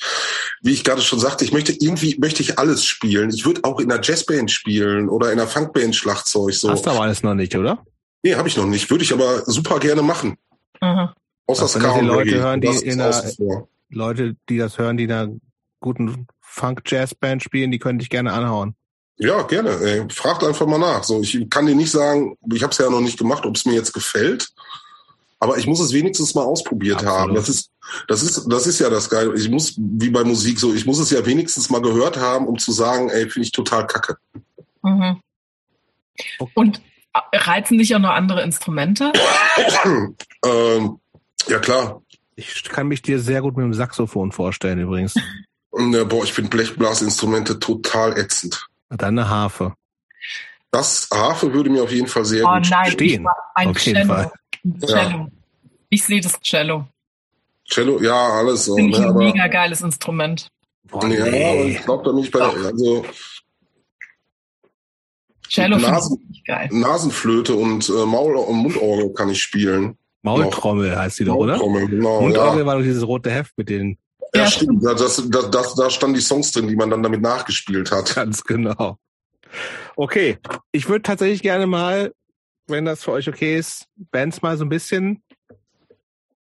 wie 0.64 0.74
ich 0.74 0.84
gerade 0.84 1.02
schon 1.02 1.20
sagte, 1.20 1.46
ich 1.46 1.54
möchte 1.54 1.74
irgendwie, 1.74 2.18
möchte 2.20 2.42
ich 2.42 2.58
alles 2.58 2.84
spielen. 2.84 3.30
Ich 3.30 3.46
würde 3.46 3.64
auch 3.64 3.80
in 3.80 3.92
einer 3.92 4.02
Jazzband 4.04 4.50
spielen 4.50 5.10
oder 5.10 5.32
in 5.32 5.40
einer 5.40 5.48
Funkband 5.48 5.96
Schlagzeug. 5.96 6.54
So. 6.56 6.72
Hast 6.72 6.86
du 6.86 6.90
aber 6.90 7.02
alles 7.02 7.22
noch 7.22 7.36
nicht, 7.36 7.56
oder? 7.56 7.86
Nee, 8.24 8.36
habe 8.36 8.48
ich 8.48 8.58
noch 8.58 8.66
nicht. 8.66 8.90
Würde 8.90 9.04
ich 9.04 9.14
aber 9.14 9.44
super 9.46 9.80
gerne 9.80 10.02
machen. 10.02 10.38
Mhm. 10.82 11.10
Außer 11.46 11.68
Ska 11.68 12.00
die 12.00 12.06
Leute 12.06 12.40
hören, 12.40 12.62
die 12.62 12.68
in 12.68 13.00
einer, 13.00 13.68
Leute, 13.90 14.36
die 14.50 14.58
das 14.58 14.80
hören, 14.80 14.98
die 14.98 15.04
in 15.04 15.12
einer 15.12 15.30
guten 15.82 16.28
Funk-Jazz-Band 16.42 17.44
spielen, 17.44 17.70
die 17.70 17.80
könnte 17.80 18.02
ich 18.02 18.10
gerne 18.10 18.34
anhauen. 18.34 18.76
Ja, 19.18 19.44
gerne. 19.44 19.70
Ey. 19.82 20.06
Fragt 20.10 20.44
einfach 20.44 20.66
mal 20.66 20.80
nach. 20.80 21.04
So, 21.04 21.22
ich 21.22 21.48
kann 21.50 21.68
dir 21.68 21.76
nicht 21.76 21.92
sagen, 21.92 22.38
ich 22.52 22.64
habe 22.64 22.72
es 22.72 22.80
ja 22.80 22.90
noch 22.90 23.02
nicht 23.02 23.20
gemacht, 23.20 23.46
ob 23.46 23.56
es 23.56 23.66
mir 23.66 23.74
jetzt 23.74 23.94
gefällt. 23.94 24.50
Aber 25.44 25.58
ich 25.58 25.68
muss 25.68 25.82
es 25.82 25.92
wenigstens 25.92 26.36
mal 26.36 26.44
ausprobiert 26.44 27.04
Absolut. 27.04 27.20
haben. 27.20 27.36
Das 27.36 27.50
ist, 27.50 27.70
das 28.08 28.24
ist, 28.24 28.48
das 28.50 28.66
ist 28.66 28.80
ja 28.80 28.90
das 28.90 29.10
Geile. 29.10 29.36
Ich 29.36 29.50
muss, 29.50 29.74
wie 29.78 30.10
bei 30.10 30.24
Musik 30.24 30.58
so, 30.58 30.74
ich 30.74 30.86
muss 30.86 31.00
es 31.00 31.10
ja 31.10 31.26
wenigstens 31.26 31.70
mal 31.70 31.82
gehört 31.82 32.16
haben, 32.16 32.48
um 32.48 32.58
zu 32.58 32.72
sagen, 32.72 33.10
ey, 33.10 33.30
finde 33.30 33.48
ich 33.48 33.52
total 33.52 33.86
kacke. 33.86 34.16
Mhm. 34.84 35.20
Und 36.54 36.82
reizen 37.34 37.78
dich 37.78 37.94
auch 37.94 38.00
noch 38.00 38.12
andere 38.12 38.42
Instrumente? 38.42 39.12
ähm, 40.46 41.00
ja, 41.50 41.60
klar. 41.60 42.02
Ich 42.38 42.64
kann 42.64 42.88
mich 42.88 43.02
dir 43.02 43.20
sehr 43.20 43.42
gut 43.42 43.58
mit 43.58 43.66
dem 43.66 43.74
Saxophon 43.74 44.32
vorstellen, 44.32 44.80
übrigens. 44.80 45.16
Ne, 45.74 46.06
boah, 46.06 46.24
ich 46.24 46.32
finde 46.32 46.52
Blechblasinstrumente 46.52 47.60
total 47.60 48.18
ätzend. 48.18 48.66
Dann 48.90 49.20
eine 49.20 49.28
Harfe. 49.28 49.74
Das 50.72 51.10
Harfe 51.14 51.54
würde 51.54 51.70
mir 51.70 51.84
auf 51.84 51.92
jeden 51.92 52.08
Fall 52.08 52.24
sehr 52.24 52.46
oh, 52.46 52.54
gut 52.54 52.70
nein, 52.70 52.92
stehen. 52.92 53.28
Ein 53.56 53.68
auf 53.68 53.80
jeden 53.80 54.08
Fall. 54.08 54.32
Cello. 54.86 55.18
Ja. 55.18 55.28
Ich 55.90 56.04
sehe 56.04 56.22
das 56.22 56.40
Cello. 56.42 56.88
Cello, 57.66 58.02
ja, 58.02 58.14
alles 58.14 58.66
so. 58.66 58.76
Finde 58.76 58.92
ich 58.92 59.00
ne, 59.00 59.10
ein 59.10 59.16
mega 59.16 59.48
geiles 59.48 59.82
Instrument. 59.82 60.48
Boah, 60.84 61.08
ja, 61.08 61.26
nee. 61.26 61.72
ich 61.72 61.84
glaube 61.84 62.04
da 62.04 62.14
nicht 62.14 62.32
bei, 62.32 62.42
also 62.42 63.06
Cello 65.54 65.78
Nasen, 65.78 66.18
ich 66.32 66.44
geil. 66.44 66.68
Nasenflöte 66.72 67.54
und 67.54 67.88
äh, 67.88 68.06
Maul- 68.06 68.36
und 68.36 68.58
Mundorgel 68.58 69.14
kann 69.14 69.30
ich 69.30 69.42
spielen. 69.42 69.98
Maultrommel 70.24 70.92
noch. 70.92 70.98
heißt 70.98 71.20
die 71.20 71.26
doch, 71.26 71.36
oder? 71.36 71.58
Maultrommel, 71.58 71.88
genau. 71.90 72.22
Mundorgel 72.22 72.62
ja. 72.62 72.66
war 72.66 72.76
doch 72.78 72.84
dieses 72.84 73.06
rote 73.06 73.30
Heft 73.30 73.58
mit 73.58 73.70
den. 73.70 73.98
Ja, 74.34 74.42
ja 74.42 74.48
stimmt. 74.48 74.84
Das, 74.84 75.00
das, 75.00 75.50
das, 75.52 75.76
da 75.76 75.90
standen 75.90 76.16
die 76.16 76.22
Songs 76.22 76.52
drin, 76.52 76.68
die 76.68 76.76
man 76.76 76.90
dann 76.90 77.04
damit 77.04 77.22
nachgespielt 77.22 77.92
hat. 77.92 78.16
Ganz 78.16 78.44
genau. 78.44 78.98
Okay, 79.96 80.40
ich 80.72 80.90
würde 80.90 81.04
tatsächlich 81.04 81.44
gerne 81.44 81.68
mal, 81.68 82.14
wenn 82.68 82.86
das 82.86 83.04
für 83.04 83.12
euch 83.12 83.28
okay 83.28 83.58
ist, 83.58 83.88
Bands 83.96 84.42
mal 84.42 84.58
so 84.58 84.66
ein 84.66 84.70
bisschen. 84.70 85.24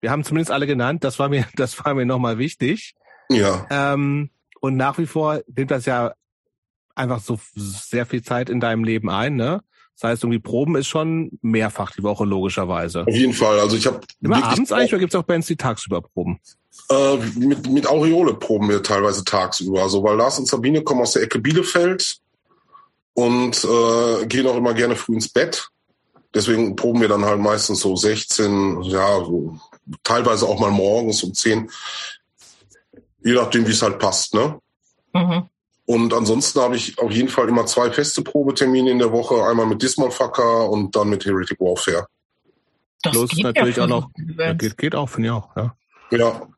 Wir 0.00 0.10
haben 0.10 0.24
zumindest 0.24 0.50
alle 0.50 0.66
genannt. 0.66 1.04
Das 1.04 1.18
war 1.18 1.28
mir, 1.28 1.46
das 1.56 1.84
war 1.84 1.94
mir 1.94 2.06
nochmal 2.06 2.38
wichtig. 2.38 2.94
Ja. 3.30 3.66
Ähm, 3.70 4.30
und 4.60 4.76
nach 4.76 4.98
wie 4.98 5.06
vor 5.06 5.40
nimmt 5.54 5.70
das 5.70 5.86
ja 5.86 6.14
einfach 6.94 7.20
so 7.20 7.38
sehr 7.54 8.06
viel 8.06 8.22
Zeit 8.22 8.48
in 8.48 8.60
deinem 8.60 8.84
Leben 8.84 9.10
ein, 9.10 9.36
ne? 9.36 9.62
Das 9.94 10.10
heißt, 10.10 10.24
irgendwie 10.24 10.40
Proben 10.40 10.74
ist 10.74 10.88
schon 10.88 11.38
mehrfach 11.40 11.92
die 11.92 12.02
Woche, 12.02 12.24
logischerweise. 12.24 13.02
Auf 13.06 13.14
jeden 13.14 13.32
Fall. 13.32 13.60
Also 13.60 13.76
ich 13.76 13.86
habe 13.86 14.00
Immer 14.20 14.44
abends 14.44 14.72
eigentlich 14.72 14.92
oder 14.92 14.98
gibt 14.98 15.14
es 15.14 15.20
auch 15.20 15.24
Bands, 15.24 15.46
die 15.46 15.56
tagsüber 15.56 16.02
proben? 16.02 16.40
Äh, 16.90 17.16
mit, 17.36 17.70
mit 17.70 17.86
Aureole 17.86 18.34
proben 18.34 18.68
wir 18.68 18.82
teilweise 18.82 19.24
tagsüber. 19.24 19.82
Also 19.82 20.02
weil 20.02 20.16
Lars 20.16 20.38
und 20.38 20.48
Sabine 20.48 20.82
kommen 20.82 21.02
aus 21.02 21.12
der 21.12 21.22
Ecke 21.22 21.38
Bielefeld 21.38 22.18
und 23.14 23.64
äh, 23.64 24.26
gehen 24.26 24.48
auch 24.48 24.56
immer 24.56 24.74
gerne 24.74 24.96
früh 24.96 25.14
ins 25.14 25.28
Bett. 25.28 25.68
Deswegen 26.34 26.74
proben 26.74 27.00
wir 27.00 27.08
dann 27.08 27.24
halt 27.24 27.40
meistens 27.40 27.80
so 27.80 27.94
16, 27.94 28.82
ja, 28.82 29.24
so, 29.24 29.56
teilweise 30.02 30.46
auch 30.46 30.58
mal 30.58 30.70
morgens 30.70 31.22
um 31.22 31.32
10. 31.32 31.70
Je 33.22 33.32
nachdem, 33.32 33.66
wie 33.66 33.72
es 33.72 33.82
halt 33.82 33.98
passt, 33.98 34.34
ne? 34.34 34.58
Mhm. 35.12 35.48
Und 35.86 36.14
ansonsten 36.14 36.60
habe 36.60 36.76
ich 36.76 36.98
auf 36.98 37.10
jeden 37.10 37.28
Fall 37.28 37.48
immer 37.48 37.66
zwei 37.66 37.90
feste 37.90 38.22
Probetermine 38.22 38.90
in 38.90 38.98
der 38.98 39.12
Woche. 39.12 39.44
Einmal 39.44 39.66
mit 39.66 39.82
Dismal 39.82 40.10
Fucker 40.10 40.68
und 40.70 40.96
dann 40.96 41.10
mit 41.10 41.24
Heretic 41.24 41.60
Warfare. 41.60 42.06
Das 43.02 43.12
Plus 43.12 43.30
geht 43.30 43.44
natürlich 43.44 43.76
ja 43.76 43.84
auch 43.84 43.88
noch, 43.88 44.10
geht, 44.56 44.78
geht 44.78 44.94
auch, 44.94 45.08
finde 45.08 45.28
ich 45.28 45.32
auch, 45.32 45.54
ja. 45.56 45.76
Ja. 46.10 46.48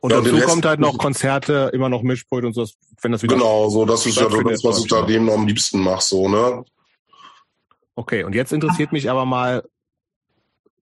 Und 0.00 0.10
ja, 0.10 0.20
dazu 0.20 0.38
kommt 0.40 0.66
halt 0.66 0.80
noch 0.80 0.98
Konzerte, 0.98 1.70
immer 1.72 1.88
noch 1.88 2.02
Mischpult 2.02 2.44
und 2.44 2.52
so, 2.52 2.68
wenn 3.00 3.12
das 3.12 3.22
wieder. 3.22 3.36
Genau, 3.36 3.70
so, 3.70 3.86
das 3.86 4.04
ist 4.04 4.16
ja 4.16 4.28
das, 4.28 4.62
was 4.62 4.80
ich 4.80 4.86
da 4.86 5.00
dem 5.00 5.24
noch 5.24 5.34
am 5.34 5.46
liebsten 5.46 5.80
mache, 5.80 6.02
so, 6.02 6.28
ne? 6.28 6.62
Okay, 7.96 8.24
und 8.24 8.34
jetzt 8.34 8.52
interessiert 8.52 8.92
mich 8.92 9.08
aber 9.08 9.24
mal, 9.24 9.62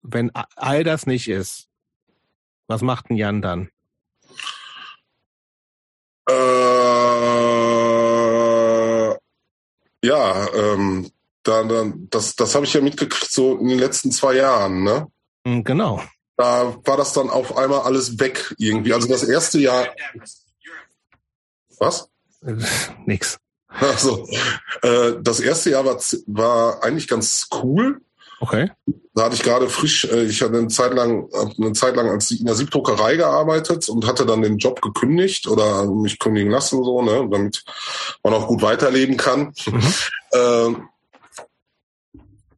wenn 0.03 0.31
all 0.57 0.85
das 0.85 1.07
nicht 1.07 1.29
ist, 1.29 1.69
was 2.67 2.83
macht 2.83 3.11
ein 3.11 3.17
Jan 3.17 3.43
dann? 3.43 3.69
Äh, 6.29 6.33
ja, 10.05 10.49
ähm, 10.55 11.11
da, 11.43 11.65
da, 11.65 11.93
das, 12.11 12.37
das 12.37 12.55
habe 12.55 12.65
ich 12.65 12.73
ja 12.73 12.81
mitgekriegt 12.81 13.31
so 13.31 13.59
in 13.59 13.69
den 13.69 13.79
letzten 13.79 14.11
zwei 14.11 14.37
Jahren, 14.37 14.85
ne? 14.85 15.09
Hm, 15.47 15.65
genau. 15.65 16.03
Da 16.37 16.77
war 16.85 16.97
das 16.97 17.13
dann 17.13 17.29
auf 17.31 17.57
einmal 17.57 17.81
alles 17.81 18.19
weg 18.19 18.55
irgendwie. 18.59 18.95
Also 18.95 19.09
das 19.09 19.23
erste 19.25 19.59
Jahr. 19.59 19.89
Was? 21.79 22.09
Nix. 23.07 23.39
Also, 23.81 24.29
äh, 24.83 25.13
das 25.21 25.41
erste 25.41 25.71
Jahr 25.71 25.85
war, 25.85 25.99
war 26.27 26.83
eigentlich 26.83 27.09
ganz 27.09 27.49
cool. 27.63 28.01
Okay. 28.41 28.71
Da 29.15 29.25
hatte 29.25 29.37
ich 29.37 29.43
gerade 29.43 29.69
frisch, 29.69 30.05
äh, 30.05 30.25
ich 30.25 30.43
hatte 30.43 30.59
eine 30.59 30.69
Zeit 30.69 30.95
lang, 30.95 31.29
eine 31.59 31.73
Zeit 31.75 31.95
lang 31.95 32.09
als 32.09 32.31
in 32.33 32.45
der 32.45 32.57
Siebdruckerei 32.57 33.17
gearbeitet 33.17 33.89
und 33.89 34.07
hatte 34.07 34.27
dann 34.27 34.43
den 34.43 34.59
Job 34.59 34.81
gekündigt 34.83 35.47
oder 35.47 35.87
mich 35.87 36.19
kündigen 36.19 36.51
lassen, 36.51 36.83
so, 36.83 37.03
ne, 37.03 37.29
damit 37.31 37.63
man 38.25 38.35
auch 38.35 38.49
gut 38.49 38.63
weiterleben 38.63 39.17
kann. 39.17 39.53
Mhm. 39.67 39.95
äh, 40.33 40.75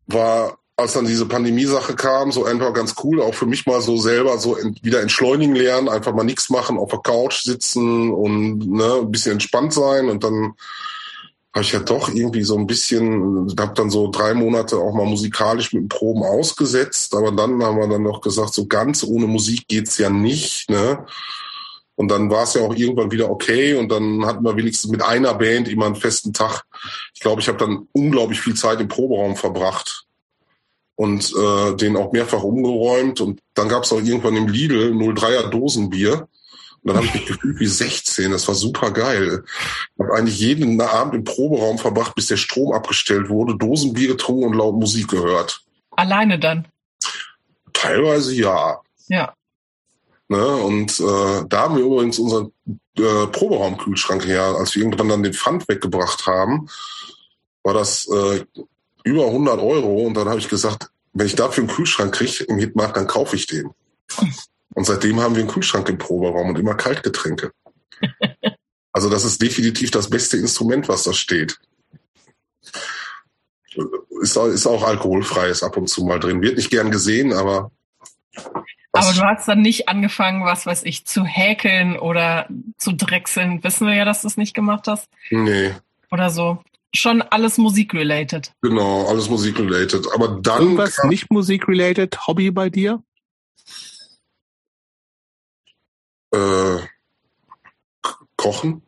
war, 0.06 0.58
als 0.76 0.94
dann 0.94 1.06
diese 1.06 1.26
Pandemie-Sache 1.26 1.94
kam, 1.94 2.32
so 2.32 2.44
einfach 2.44 2.72
ganz 2.72 2.94
cool, 3.04 3.20
auch 3.20 3.34
für 3.34 3.46
mich 3.46 3.66
mal 3.66 3.82
so 3.82 3.98
selber 3.98 4.38
so 4.38 4.56
wieder 4.82 5.02
entschleunigen 5.02 5.54
lernen, 5.54 5.88
einfach 5.88 6.14
mal 6.14 6.24
nichts 6.24 6.48
machen, 6.48 6.78
auf 6.78 6.90
der 6.90 7.00
Couch 7.00 7.42
sitzen 7.42 8.10
und 8.10 8.58
ne, 8.70 9.00
ein 9.02 9.10
bisschen 9.10 9.32
entspannt 9.32 9.74
sein 9.74 10.08
und 10.08 10.24
dann 10.24 10.54
habe 11.54 11.62
ich 11.62 11.72
ja 11.72 11.78
doch 11.78 12.08
irgendwie 12.08 12.42
so 12.42 12.58
ein 12.58 12.66
bisschen, 12.66 13.54
habe 13.60 13.74
dann 13.74 13.88
so 13.88 14.10
drei 14.10 14.34
Monate 14.34 14.76
auch 14.76 14.92
mal 14.92 15.06
musikalisch 15.06 15.72
mit 15.72 15.88
Proben 15.88 16.24
ausgesetzt, 16.24 17.14
aber 17.14 17.30
dann 17.30 17.62
haben 17.62 17.78
wir 17.78 17.86
dann 17.86 18.02
noch 18.02 18.20
gesagt, 18.20 18.52
so 18.52 18.66
ganz 18.66 19.04
ohne 19.04 19.28
Musik 19.28 19.68
geht's 19.68 19.96
ja 19.98 20.10
nicht, 20.10 20.68
ne? 20.68 21.06
Und 21.94 22.08
dann 22.08 22.28
war 22.28 22.42
es 22.42 22.54
ja 22.54 22.62
auch 22.62 22.74
irgendwann 22.74 23.12
wieder 23.12 23.30
okay 23.30 23.74
und 23.74 23.88
dann 23.88 24.26
hatten 24.26 24.44
wir 24.44 24.56
wenigstens 24.56 24.90
mit 24.90 25.00
einer 25.00 25.32
Band 25.34 25.68
immer 25.68 25.86
einen 25.86 25.94
festen 25.94 26.32
Tag. 26.32 26.64
Ich 27.14 27.20
glaube, 27.20 27.40
ich 27.40 27.46
habe 27.46 27.58
dann 27.58 27.86
unglaublich 27.92 28.40
viel 28.40 28.54
Zeit 28.54 28.80
im 28.80 28.88
Proberaum 28.88 29.36
verbracht 29.36 30.06
und 30.96 31.32
äh, 31.36 31.76
den 31.76 31.96
auch 31.96 32.10
mehrfach 32.10 32.42
umgeräumt 32.42 33.20
und 33.20 33.38
dann 33.54 33.68
gab 33.68 33.84
es 33.84 33.92
auch 33.92 34.00
irgendwann 34.00 34.34
im 34.34 34.48
Lidl 34.48 34.92
03er 34.92 35.50
Dosenbier 35.50 36.26
und 36.84 36.88
dann 36.88 36.96
habe 36.96 37.06
ich 37.06 37.14
mich 37.14 37.26
gefühlt 37.26 37.60
wie 37.60 37.66
16. 37.66 38.30
Das 38.30 38.46
war 38.46 38.54
super 38.54 38.90
geil. 38.90 39.42
Ich 39.94 40.04
habe 40.04 40.14
eigentlich 40.14 40.38
jeden 40.38 40.78
Abend 40.82 41.14
im 41.14 41.24
Proberaum 41.24 41.78
verbracht, 41.78 42.14
bis 42.14 42.26
der 42.26 42.36
Strom 42.36 42.72
abgestellt 42.72 43.30
wurde, 43.30 43.56
Dosenbier 43.56 44.08
getrunken 44.08 44.44
und 44.44 44.52
laut 44.52 44.74
Musik 44.74 45.08
gehört. 45.08 45.62
Alleine 45.92 46.38
dann? 46.38 46.68
Teilweise 47.72 48.34
ja. 48.34 48.80
Ja. 49.08 49.32
Ne? 50.28 50.46
Und 50.46 51.00
äh, 51.00 51.46
da 51.48 51.62
haben 51.62 51.76
wir 51.76 51.84
übrigens 51.84 52.18
unseren 52.18 52.52
äh, 52.98 53.28
Proberaumkühlschrank 53.28 54.26
her. 54.26 54.42
Als 54.42 54.74
wir 54.74 54.82
irgendwann 54.82 55.08
dann 55.08 55.22
den 55.22 55.32
Pfand 55.32 55.66
weggebracht 55.68 56.26
haben, 56.26 56.68
war 57.62 57.72
das 57.72 58.06
äh, 58.08 58.44
über 59.04 59.24
100 59.24 59.58
Euro. 59.58 60.02
Und 60.02 60.14
dann 60.14 60.28
habe 60.28 60.38
ich 60.38 60.50
gesagt, 60.50 60.90
wenn 61.14 61.26
ich 61.26 61.34
dafür 61.34 61.64
einen 61.64 61.72
Kühlschrank 61.72 62.14
kriege 62.14 62.44
im 62.44 62.58
Hitmarkt, 62.58 62.98
dann 62.98 63.06
kaufe 63.06 63.36
ich 63.36 63.46
den. 63.46 63.70
Und 64.74 64.84
seitdem 64.84 65.20
haben 65.20 65.34
wir 65.34 65.42
einen 65.42 65.50
Kühlschrank 65.50 65.88
im 65.88 65.98
Proberaum 65.98 66.50
und 66.50 66.58
immer 66.58 66.74
Kaltgetränke. 66.74 67.52
also 68.92 69.08
das 69.08 69.24
ist 69.24 69.40
definitiv 69.40 69.90
das 69.90 70.10
beste 70.10 70.36
Instrument, 70.36 70.88
was 70.88 71.04
da 71.04 71.12
steht. 71.12 71.58
Ist, 74.20 74.36
ist 74.36 74.66
auch 74.66 74.82
alkoholfreies 74.84 75.62
ab 75.62 75.76
und 75.76 75.88
zu 75.88 76.04
mal 76.04 76.20
drin. 76.20 76.42
Wird 76.42 76.56
nicht 76.56 76.70
gern 76.70 76.90
gesehen, 76.90 77.32
aber. 77.32 77.70
Aber 78.92 79.12
du 79.12 79.22
hast 79.22 79.48
dann 79.48 79.60
nicht 79.60 79.88
angefangen, 79.88 80.44
was 80.44 80.66
weiß 80.66 80.84
ich, 80.84 81.04
zu 81.04 81.24
häkeln 81.24 81.98
oder 81.98 82.48
zu 82.78 82.92
drechseln. 82.92 83.62
Wissen 83.64 83.88
wir 83.88 83.94
ja, 83.94 84.04
dass 84.04 84.22
du 84.22 84.28
es 84.28 84.36
nicht 84.36 84.54
gemacht 84.54 84.86
hast. 84.86 85.08
Nee. 85.30 85.72
Oder 86.12 86.30
so. 86.30 86.62
Schon 86.94 87.22
alles 87.22 87.58
musikrelated. 87.58 88.52
Genau, 88.62 89.08
alles 89.08 89.28
musikrelated. 89.28 90.06
Aber 90.14 90.40
dann. 90.40 90.62
Irgendwas 90.62 91.02
nicht 91.04 91.28
musikrelated, 91.30 92.28
Hobby 92.28 92.52
bei 92.52 92.70
dir? 92.70 93.02
Äh, 96.34 98.08
kochen. 98.36 98.82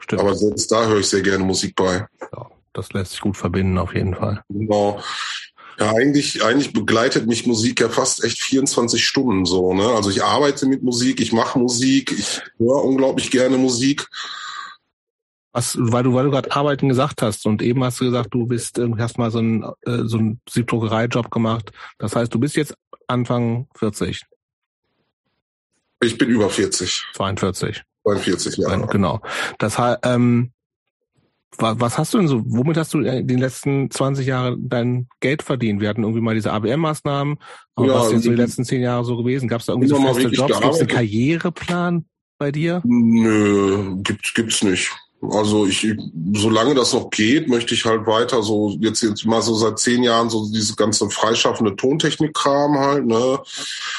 Stimmt. 0.00 0.20
Aber 0.20 0.34
selbst 0.34 0.70
da 0.70 0.86
höre 0.86 1.00
ich 1.00 1.08
sehr 1.08 1.22
gerne 1.22 1.44
Musik 1.44 1.74
bei. 1.74 2.06
Ja, 2.32 2.50
das 2.72 2.92
lässt 2.92 3.12
sich 3.12 3.20
gut 3.20 3.36
verbinden, 3.36 3.78
auf 3.78 3.94
jeden 3.94 4.14
Fall. 4.14 4.42
Genau. 4.48 5.00
Ja, 5.78 5.92
eigentlich, 5.92 6.42
eigentlich 6.42 6.72
begleitet 6.72 7.26
mich 7.26 7.46
Musik 7.46 7.80
ja 7.80 7.88
fast 7.88 8.24
echt 8.24 8.40
24 8.40 9.04
Stunden 9.04 9.44
so. 9.44 9.74
Ne? 9.74 9.86
Also 9.86 10.08
ich 10.08 10.24
arbeite 10.24 10.66
mit 10.66 10.82
Musik, 10.82 11.20
ich 11.20 11.32
mache 11.32 11.58
Musik, 11.58 12.12
ich 12.12 12.40
höre 12.58 12.82
unglaublich 12.82 13.30
gerne 13.30 13.58
Musik. 13.58 14.06
Was, 15.52 15.76
weil 15.78 16.02
du, 16.02 16.14
weil 16.14 16.24
du 16.24 16.30
gerade 16.30 16.52
Arbeiten 16.52 16.88
gesagt 16.88 17.22
hast 17.22 17.46
und 17.46 17.62
eben 17.62 17.82
hast 17.82 18.00
du 18.00 18.06
gesagt, 18.06 18.32
du 18.32 18.46
bist, 18.46 18.80
hast 18.98 19.18
mal 19.18 19.30
so 19.30 19.38
einen, 19.38 19.64
äh, 19.84 20.04
so 20.04 20.18
einen 20.18 20.40
Siebdruckerei-Job 20.48 21.30
gemacht. 21.30 21.72
Das 21.98 22.14
heißt, 22.14 22.32
du 22.32 22.38
bist 22.38 22.56
jetzt 22.56 22.74
Anfang 23.06 23.66
40. 23.74 24.22
Ich 26.06 26.18
bin 26.18 26.28
über 26.28 26.48
40. 26.48 27.06
42. 27.14 27.82
42, 28.04 28.56
ja. 28.58 28.76
Genau. 28.86 29.20
Das 29.58 29.78
heißt, 29.78 30.00
ähm, 30.04 30.52
was 31.58 31.96
hast 31.96 32.12
du 32.12 32.18
denn 32.18 32.28
so, 32.28 32.42
womit 32.44 32.76
hast 32.76 32.92
du 32.92 33.00
in 33.00 33.26
den 33.26 33.38
letzten 33.38 33.90
20 33.90 34.26
Jahren 34.26 34.68
dein 34.68 35.08
Geld 35.20 35.42
verdient? 35.42 35.80
Wir 35.80 35.88
hatten 35.88 36.02
irgendwie 36.02 36.20
mal 36.20 36.34
diese 36.34 36.52
ABM-Maßnahmen. 36.52 37.38
Aber 37.74 37.86
ja, 37.86 37.94
was 37.94 38.12
jetzt 38.12 38.24
so 38.24 38.30
die 38.30 38.36
letzten 38.36 38.64
10 38.64 38.82
Jahre 38.82 39.04
so 39.04 39.16
gewesen? 39.16 39.48
Gab 39.48 39.60
es 39.60 39.66
da 39.66 39.72
irgendwie 39.72 39.88
so 39.88 39.96
feste 39.96 40.28
Jobs? 40.28 40.60
Gibt 40.60 40.74
es 40.74 40.80
einen 40.80 40.88
Karriereplan 40.88 42.04
bei 42.38 42.52
dir? 42.52 42.82
Nö, 42.84 43.96
gibt's, 44.02 44.34
gibt's 44.34 44.62
nicht. 44.62 44.90
Also 45.30 45.66
ich, 45.66 45.86
solange 46.34 46.74
das 46.74 46.92
noch 46.92 47.10
geht, 47.10 47.48
möchte 47.48 47.74
ich 47.74 47.84
halt 47.84 48.06
weiter 48.06 48.42
so 48.42 48.76
jetzt 48.80 49.02
jetzt 49.02 49.24
mal 49.24 49.42
so 49.42 49.54
seit 49.54 49.78
zehn 49.78 50.02
Jahren 50.02 50.30
so 50.30 50.48
diese 50.50 50.74
ganze 50.74 51.08
freischaffende 51.10 51.76
Tontechnik-Kram 51.76 52.78
halt. 52.78 53.06
Ne. 53.06 53.38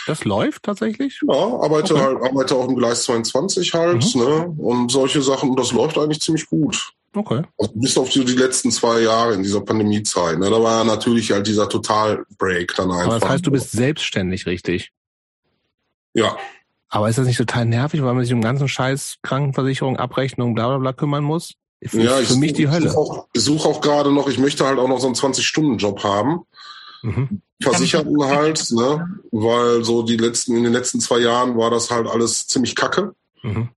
Das 0.06 0.24
läuft 0.26 0.64
tatsächlich? 0.64 1.22
Ja, 1.28 1.34
arbeite 1.34 1.96
okay. 1.96 2.04
halt, 2.04 2.24
arbeite 2.24 2.56
auch 2.56 2.68
im 2.68 2.76
Gleis 2.76 3.04
22 3.04 3.74
halt, 3.74 4.16
mhm. 4.16 4.22
ne 4.22 4.56
und 4.58 4.92
solche 4.92 5.22
Sachen. 5.22 5.50
Und 5.50 5.60
das 5.60 5.72
läuft 5.72 5.98
eigentlich 5.98 6.22
ziemlich 6.22 6.48
gut. 6.48 6.94
Okay. 7.14 7.42
Also 7.58 7.72
bis 7.74 7.98
auf 7.98 8.10
die, 8.10 8.26
die 8.26 8.36
letzten 8.36 8.72
zwei 8.72 9.02
Jahre 9.02 9.34
in 9.34 9.44
dieser 9.44 9.62
Pandemiezeit. 9.62 10.38
Ne, 10.38 10.50
da 10.50 10.62
war 10.62 10.84
natürlich 10.84 11.32
halt 11.32 11.48
dieser 11.48 11.68
Total-Break 11.68 12.76
dann 12.76 12.92
einfach. 12.92 13.06
Aber 13.06 13.20
das 13.20 13.30
heißt, 13.30 13.48
du 13.48 13.52
bist 13.52 13.72
selbstständig, 13.72 14.46
richtig? 14.46 14.92
Ja. 16.14 16.38
Aber 16.90 17.10
ist 17.10 17.18
das 17.18 17.28
nicht 17.28 17.38
total 17.38 17.66
nervig, 17.66 18.02
weil 18.02 18.14
man 18.14 18.24
sich 18.24 18.34
um 18.34 18.42
ganzen 18.42 18.68
Scheiß 18.68 19.18
Krankenversicherung, 19.22 19.98
Abrechnung, 19.98 20.56
bla 20.56 20.68
bla 20.68 20.78
bla 20.78 20.94
kümmern 20.94 21.24
muss? 21.24 21.54
Für, 21.84 22.02
ja, 22.02 22.18
für 22.18 22.36
mich 22.36 22.54
die 22.54 22.70
Hölle. 22.70 22.88
Ich 23.34 23.44
suche 23.44 23.68
auch, 23.68 23.76
auch 23.76 23.82
gerade 23.82 24.12
noch, 24.12 24.28
ich 24.28 24.40
möchte 24.40 24.66
halt 24.66 24.80
auch 24.80 24.88
noch 24.88 25.00
so 25.00 25.08
einen 25.08 25.16
20-Stunden-Job 25.16 26.04
haben. 26.04 26.42
Mhm. 27.04 27.42
Versicherten 27.62 28.24
halt, 28.24 28.72
ne? 28.72 29.20
Weil 29.32 29.84
so 29.84 30.02
die 30.04 30.18
letzten, 30.18 30.56
in 30.56 30.64
den 30.64 30.74
letzten 30.74 31.00
zwei 31.00 31.20
Jahren 31.20 31.58
war 31.58 31.70
das 31.70 31.92
halt 31.92 32.08
alles 32.08 32.48
ziemlich 32.48 32.76
kacke. 32.76 33.14
Mhm. 33.44 33.70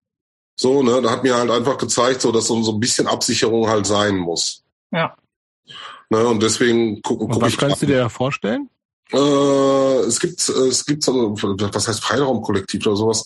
So, 0.55 0.83
ne, 0.83 1.01
da 1.01 1.11
hat 1.11 1.23
mir 1.23 1.35
halt 1.35 1.49
einfach 1.49 1.77
gezeigt, 1.77 2.21
so 2.21 2.31
dass 2.31 2.47
so, 2.47 2.61
so 2.63 2.73
ein 2.73 2.79
bisschen 2.79 3.07
Absicherung 3.07 3.67
halt 3.67 3.85
sein 3.85 4.17
muss. 4.17 4.63
Ja. 4.91 5.15
Ne, 6.09 6.27
und 6.27 6.43
deswegen 6.43 7.01
gucke 7.01 7.25
guck, 7.25 7.33
guck 7.33 7.41
Was 7.41 7.57
kannst 7.57 7.81
du 7.81 7.85
dir 7.85 7.97
da 7.97 8.09
vorstellen? 8.09 8.69
Äh, 9.13 10.07
es 10.07 10.19
gibt, 10.19 10.47
es 10.47 10.85
gibt 10.85 11.03
so, 11.03 11.35
was 11.35 11.87
heißt 11.87 12.03
Freiraumkollektiv 12.03 12.85
oder 12.87 12.95
sowas. 12.95 13.25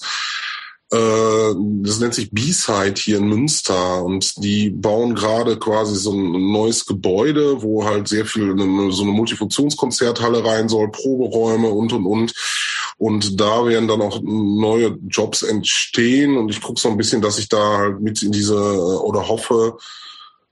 Äh, 0.91 1.55
das 1.83 1.99
nennt 1.99 2.13
sich 2.13 2.31
B-Side 2.31 2.95
hier 2.97 3.17
in 3.17 3.27
Münster 3.27 4.03
und 4.03 4.43
die 4.43 4.69
bauen 4.69 5.15
gerade 5.15 5.57
quasi 5.57 5.95
so 5.95 6.13
ein 6.13 6.51
neues 6.51 6.85
Gebäude, 6.85 7.61
wo 7.61 7.85
halt 7.85 8.07
sehr 8.07 8.25
viel 8.25 8.55
so 8.91 9.03
eine 9.03 9.11
Multifunktionskonzerthalle 9.11 10.45
rein 10.45 10.69
soll, 10.69 10.91
Proberäume 10.91 11.69
und 11.69 11.91
und 11.91 12.05
und. 12.05 12.33
Und 12.97 13.41
da 13.41 13.65
werden 13.65 13.87
dann 13.87 14.01
auch 14.01 14.21
neue 14.21 14.97
Jobs 15.07 15.41
entstehen 15.41 16.37
und 16.37 16.49
ich 16.49 16.61
gucke 16.61 16.79
so 16.79 16.89
ein 16.89 16.97
bisschen, 16.97 17.21
dass 17.21 17.39
ich 17.39 17.49
da 17.49 17.77
halt 17.77 17.99
mit 17.99 18.23
in 18.23 18.31
diese 18.31 18.55
oder 18.55 19.27
hoffe, 19.27 19.77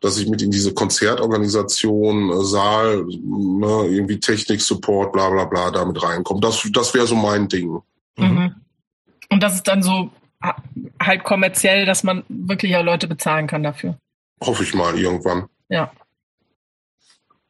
dass 0.03 0.17
ich 0.17 0.27
mit 0.27 0.41
in 0.41 0.51
diese 0.51 0.73
Konzertorganisation, 0.73 2.29
äh, 2.29 2.43
Saal, 2.43 3.05
ne, 3.05 3.87
irgendwie 3.87 4.19
Technik, 4.19 4.59
Support, 4.59 5.13
bla 5.13 5.29
bla 5.29 5.45
bla, 5.45 5.71
damit 5.71 6.03
reinkomme. 6.03 6.41
Das, 6.41 6.67
das 6.73 6.93
wäre 6.93 7.07
so 7.07 7.15
mein 7.15 7.47
Ding. 7.47 7.79
Mhm. 8.17 8.53
Und 9.29 9.41
das 9.41 9.55
ist 9.55 9.67
dann 9.67 9.81
so 9.81 10.09
halt 11.01 11.23
kommerziell, 11.23 11.85
dass 11.85 12.03
man 12.03 12.25
wirklich 12.27 12.75
auch 12.75 12.83
Leute 12.83 13.07
bezahlen 13.07 13.47
kann 13.47 13.63
dafür. 13.63 13.97
Hoffe 14.41 14.63
ich 14.63 14.73
mal 14.73 14.99
irgendwann. 14.99 15.47
Ja. 15.69 15.89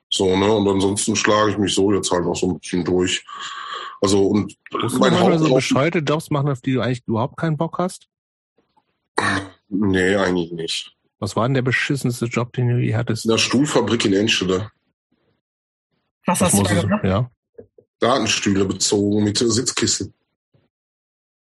So, 0.10 0.38
ne? 0.38 0.52
Und 0.54 0.68
ansonsten 0.68 1.16
schlage 1.16 1.50
ich 1.50 1.58
mich 1.58 1.74
so 1.74 1.92
jetzt 1.92 2.12
halt 2.12 2.24
noch 2.24 2.36
so 2.36 2.52
ein 2.52 2.60
bisschen 2.60 2.86
durch. 2.86 3.26
Also 4.00 4.28
und 4.28 4.56
Musst 4.80 5.00
mein 5.00 5.12
du 5.12 5.40
so 5.40 5.56
bescheuerte 5.56 6.00
Jobs 6.00 6.30
machen, 6.30 6.52
auf 6.52 6.62
die 6.62 6.74
du 6.74 6.82
eigentlich 6.82 7.02
überhaupt 7.08 7.36
keinen 7.36 7.58
Bock 7.58 7.80
hast? 7.80 8.08
Nee, 9.70 10.16
eigentlich 10.16 10.52
nicht. 10.52 10.96
Was 11.24 11.38
war 11.38 11.48
denn 11.48 11.54
der 11.54 11.62
beschissenste 11.62 12.26
Job, 12.26 12.52
den 12.52 12.68
du 12.68 12.80
je 12.80 12.96
hattest? 12.96 13.24
In 13.24 13.32
der 13.32 13.38
Stuhlfabrik 13.38 14.04
in 14.04 14.12
Enschede. 14.12 14.70
Was, 16.26 16.42
hast 16.42 16.60
du 16.60 16.64
da 16.64 16.82
gemacht? 16.82 17.06
Ja. 17.06 17.32
Datenstühle 18.00 18.66
bezogen 18.66 19.24
mit 19.24 19.38
Sitzkissen. 19.38 20.14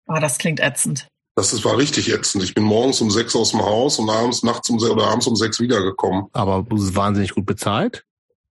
Ah, 0.06 0.20
das 0.20 0.38
klingt 0.38 0.60
ätzend. 0.60 1.08
Das 1.34 1.52
ist, 1.52 1.66
war 1.66 1.80
richtig 1.80 2.14
ätzend. 2.14 2.44
Ich 2.44 2.53
bin 2.53 2.64
morgens 2.64 3.02
um 3.02 3.10
sechs 3.10 3.36
aus 3.36 3.52
dem 3.52 3.64
Haus 3.64 3.98
und 3.98 4.12
abends, 4.12 4.44
nachts 4.44 4.70
um 4.70 4.78
oder 4.78 5.08
abends 5.08 5.26
um 5.26 5.36
sechs 5.36 5.60
wiedergekommen. 5.60 6.28
Aber 6.34 6.64
wahnsinnig 6.70 7.34
gut 7.34 7.48
bezahlt? 7.48 8.06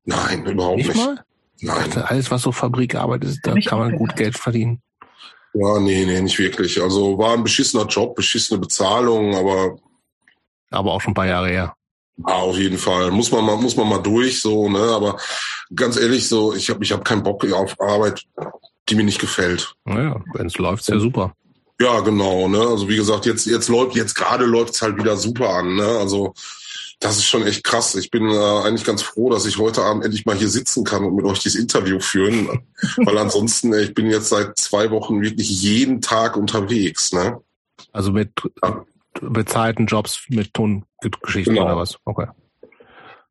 Nein, 0.07 0.45
überhaupt 0.45 0.79
nicht. 0.79 0.89
nicht. 0.89 0.97
Mal? 0.97 1.25
Nein. 1.61 1.93
Alles, 1.93 2.33
was 2.33 2.43
so 2.43 2.51
Fabrikarbeit 2.51 3.23
ist, 3.23 3.39
da 3.45 3.55
kann 3.55 3.79
man 3.79 3.95
gut 3.95 4.17
Geld 4.17 4.37
verdienen. 4.37 4.83
Ja, 5.55 5.79
nee, 5.79 6.05
nee, 6.07 6.21
nicht 6.23 6.41
wirklich. 6.41 6.83
Also 6.83 7.19
war 7.19 7.35
ein 7.35 7.45
beschissener 7.45 7.87
Job, 7.87 8.17
beschissene 8.17 8.59
Bezahlung, 8.59 9.37
aber 9.37 9.77
aber 10.71 10.93
auch 10.93 11.01
schon 11.01 11.13
ein 11.13 11.15
paar 11.15 11.27
Jahre 11.27 11.49
her. 11.49 11.75
Ja, 12.27 12.35
auf 12.35 12.57
jeden 12.57 12.79
Fall. 12.79 13.11
Muss 13.11 13.31
man 13.31 13.45
mal, 13.45 13.57
muss 13.57 13.77
man 13.77 13.89
mal 13.89 14.03
durch, 14.03 14.41
so, 14.41 14.69
ne? 14.69 14.79
Aber 14.79 15.19
ganz 15.75 15.97
ehrlich, 15.97 16.29
so, 16.29 16.55
ich 16.55 16.69
habe 16.71 16.85
ich 16.85 16.93
hab 16.93 17.05
keinen 17.05 17.23
Bock 17.23 17.51
auf 17.53 17.81
Arbeit, 17.81 18.25
die 18.89 18.95
mir 18.95 19.05
nicht 19.05 19.21
gefällt. 19.21 19.75
Naja, 19.85 20.21
wenn 20.35 20.47
es 20.47 20.59
läuft, 20.59 20.85
sehr 20.85 21.01
super. 21.01 21.35
Ja, 21.81 22.01
genau, 22.01 22.49
ne? 22.49 22.59
Also 22.59 22.89
wie 22.89 22.97
gesagt, 22.97 23.25
jetzt, 23.25 23.47
jetzt 23.47 23.69
läuft, 23.69 23.97
jetzt 23.97 24.15
gerade 24.15 24.45
läuft 24.45 24.75
es 24.75 24.83
halt 24.83 24.99
wieder 24.99 25.17
super 25.17 25.49
an, 25.51 25.77
ne? 25.77 25.87
Also 25.87 26.35
das 26.99 27.17
ist 27.17 27.25
schon 27.25 27.47
echt 27.47 27.65
krass. 27.65 27.95
Ich 27.95 28.11
bin 28.11 28.29
äh, 28.29 28.37
eigentlich 28.37 28.85
ganz 28.85 29.01
froh, 29.01 29.31
dass 29.31 29.47
ich 29.47 29.57
heute 29.57 29.83
Abend 29.83 30.05
endlich 30.05 30.27
mal 30.27 30.37
hier 30.37 30.51
sitzen 30.51 30.85
kann 30.85 31.03
und 31.05 31.15
mit 31.17 31.25
euch 31.25 31.39
dieses 31.39 31.59
Interview 31.59 31.99
führen. 31.99 32.67
Weil 32.99 33.17
ansonsten, 33.17 33.73
ich 33.73 33.95
bin 33.95 34.11
jetzt 34.11 34.29
seit 34.29 34.59
zwei 34.59 34.91
Wochen 34.91 35.23
wirklich 35.23 35.49
jeden 35.63 36.03
Tag 36.03 36.37
unterwegs, 36.37 37.13
ne? 37.13 37.41
Also 37.93 38.13
mit 38.13 38.31
ja 38.63 38.85
bezahlten 39.21 39.87
Jobs 39.87 40.25
mit 40.29 40.55
Tongeschichten 40.55 41.55
genau. 41.55 41.67
oder 41.67 41.77
was. 41.77 41.99
Okay. 42.05 42.29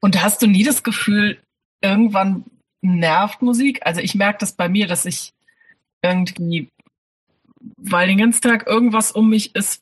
Und 0.01 0.21
hast 0.21 0.41
du 0.41 0.47
nie 0.47 0.63
das 0.63 0.83
Gefühl, 0.83 1.39
irgendwann 1.81 2.45
nervt 2.81 3.41
Musik? 3.41 3.81
Also 3.85 4.01
ich 4.01 4.15
merke 4.15 4.39
das 4.39 4.53
bei 4.53 4.69
mir, 4.69 4.87
dass 4.87 5.05
ich 5.05 5.33
irgendwie, 6.01 6.69
weil 7.77 8.07
den 8.07 8.17
ganzen 8.17 8.41
Tag 8.41 8.67
irgendwas 8.67 9.11
um 9.11 9.29
mich 9.29 9.55
ist, 9.55 9.81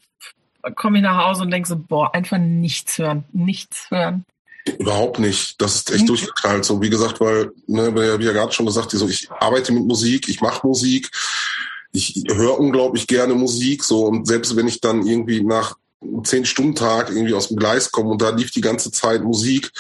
komme 0.75 0.97
ich 0.97 1.03
nach 1.03 1.23
Hause 1.23 1.43
und 1.43 1.51
denke 1.51 1.67
so, 1.67 1.77
boah, 1.77 2.13
einfach 2.13 2.37
nichts 2.39 2.97
hören, 2.97 3.25
nichts 3.31 3.89
hören. 3.89 4.25
Überhaupt 4.79 5.19
nicht. 5.19 5.61
Das 5.61 5.75
ist 5.75 5.91
echt 5.91 6.03
mhm. 6.03 6.07
durchgeknallt. 6.07 6.65
So 6.65 6.81
wie 6.81 6.89
gesagt, 6.89 7.21
weil, 7.21 7.51
ne, 7.67 7.95
wie 7.95 8.25
ja 8.25 8.33
gerade 8.33 8.51
schon 8.51 8.65
gesagt, 8.65 8.91
so, 8.91 9.07
ich 9.07 9.29
arbeite 9.31 9.71
mit 9.71 9.85
Musik, 9.85 10.27
ich 10.27 10.41
mache 10.41 10.65
Musik, 10.67 11.09
ich 11.93 12.23
höre 12.29 12.59
unglaublich 12.59 13.07
gerne 13.07 13.33
Musik, 13.33 13.83
so 13.83 14.05
und 14.05 14.27
selbst 14.27 14.55
wenn 14.55 14.67
ich 14.67 14.81
dann 14.81 15.05
irgendwie 15.05 15.41
nach 15.41 15.77
zehn 16.23 16.45
Stunden 16.45 16.75
Tag 16.75 17.09
irgendwie 17.09 17.33
aus 17.33 17.47
dem 17.47 17.57
Gleis 17.57 17.91
kommen 17.91 18.11
und 18.11 18.21
da 18.21 18.29
lief 18.29 18.51
die 18.51 18.61
ganze 18.61 18.91
Zeit 18.91 19.23
Musik. 19.23 19.71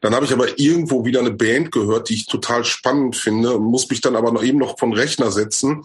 Dann 0.00 0.14
habe 0.14 0.26
ich 0.26 0.32
aber 0.32 0.58
irgendwo 0.58 1.04
wieder 1.04 1.20
eine 1.20 1.30
Band 1.30 1.72
gehört, 1.72 2.08
die 2.08 2.14
ich 2.14 2.26
total 2.26 2.64
spannend 2.64 3.16
finde, 3.16 3.58
muss 3.58 3.88
mich 3.88 4.00
dann 4.00 4.16
aber 4.16 4.32
noch 4.32 4.42
eben 4.42 4.58
noch 4.58 4.78
von 4.78 4.92
Rechner 4.92 5.30
setzen, 5.30 5.84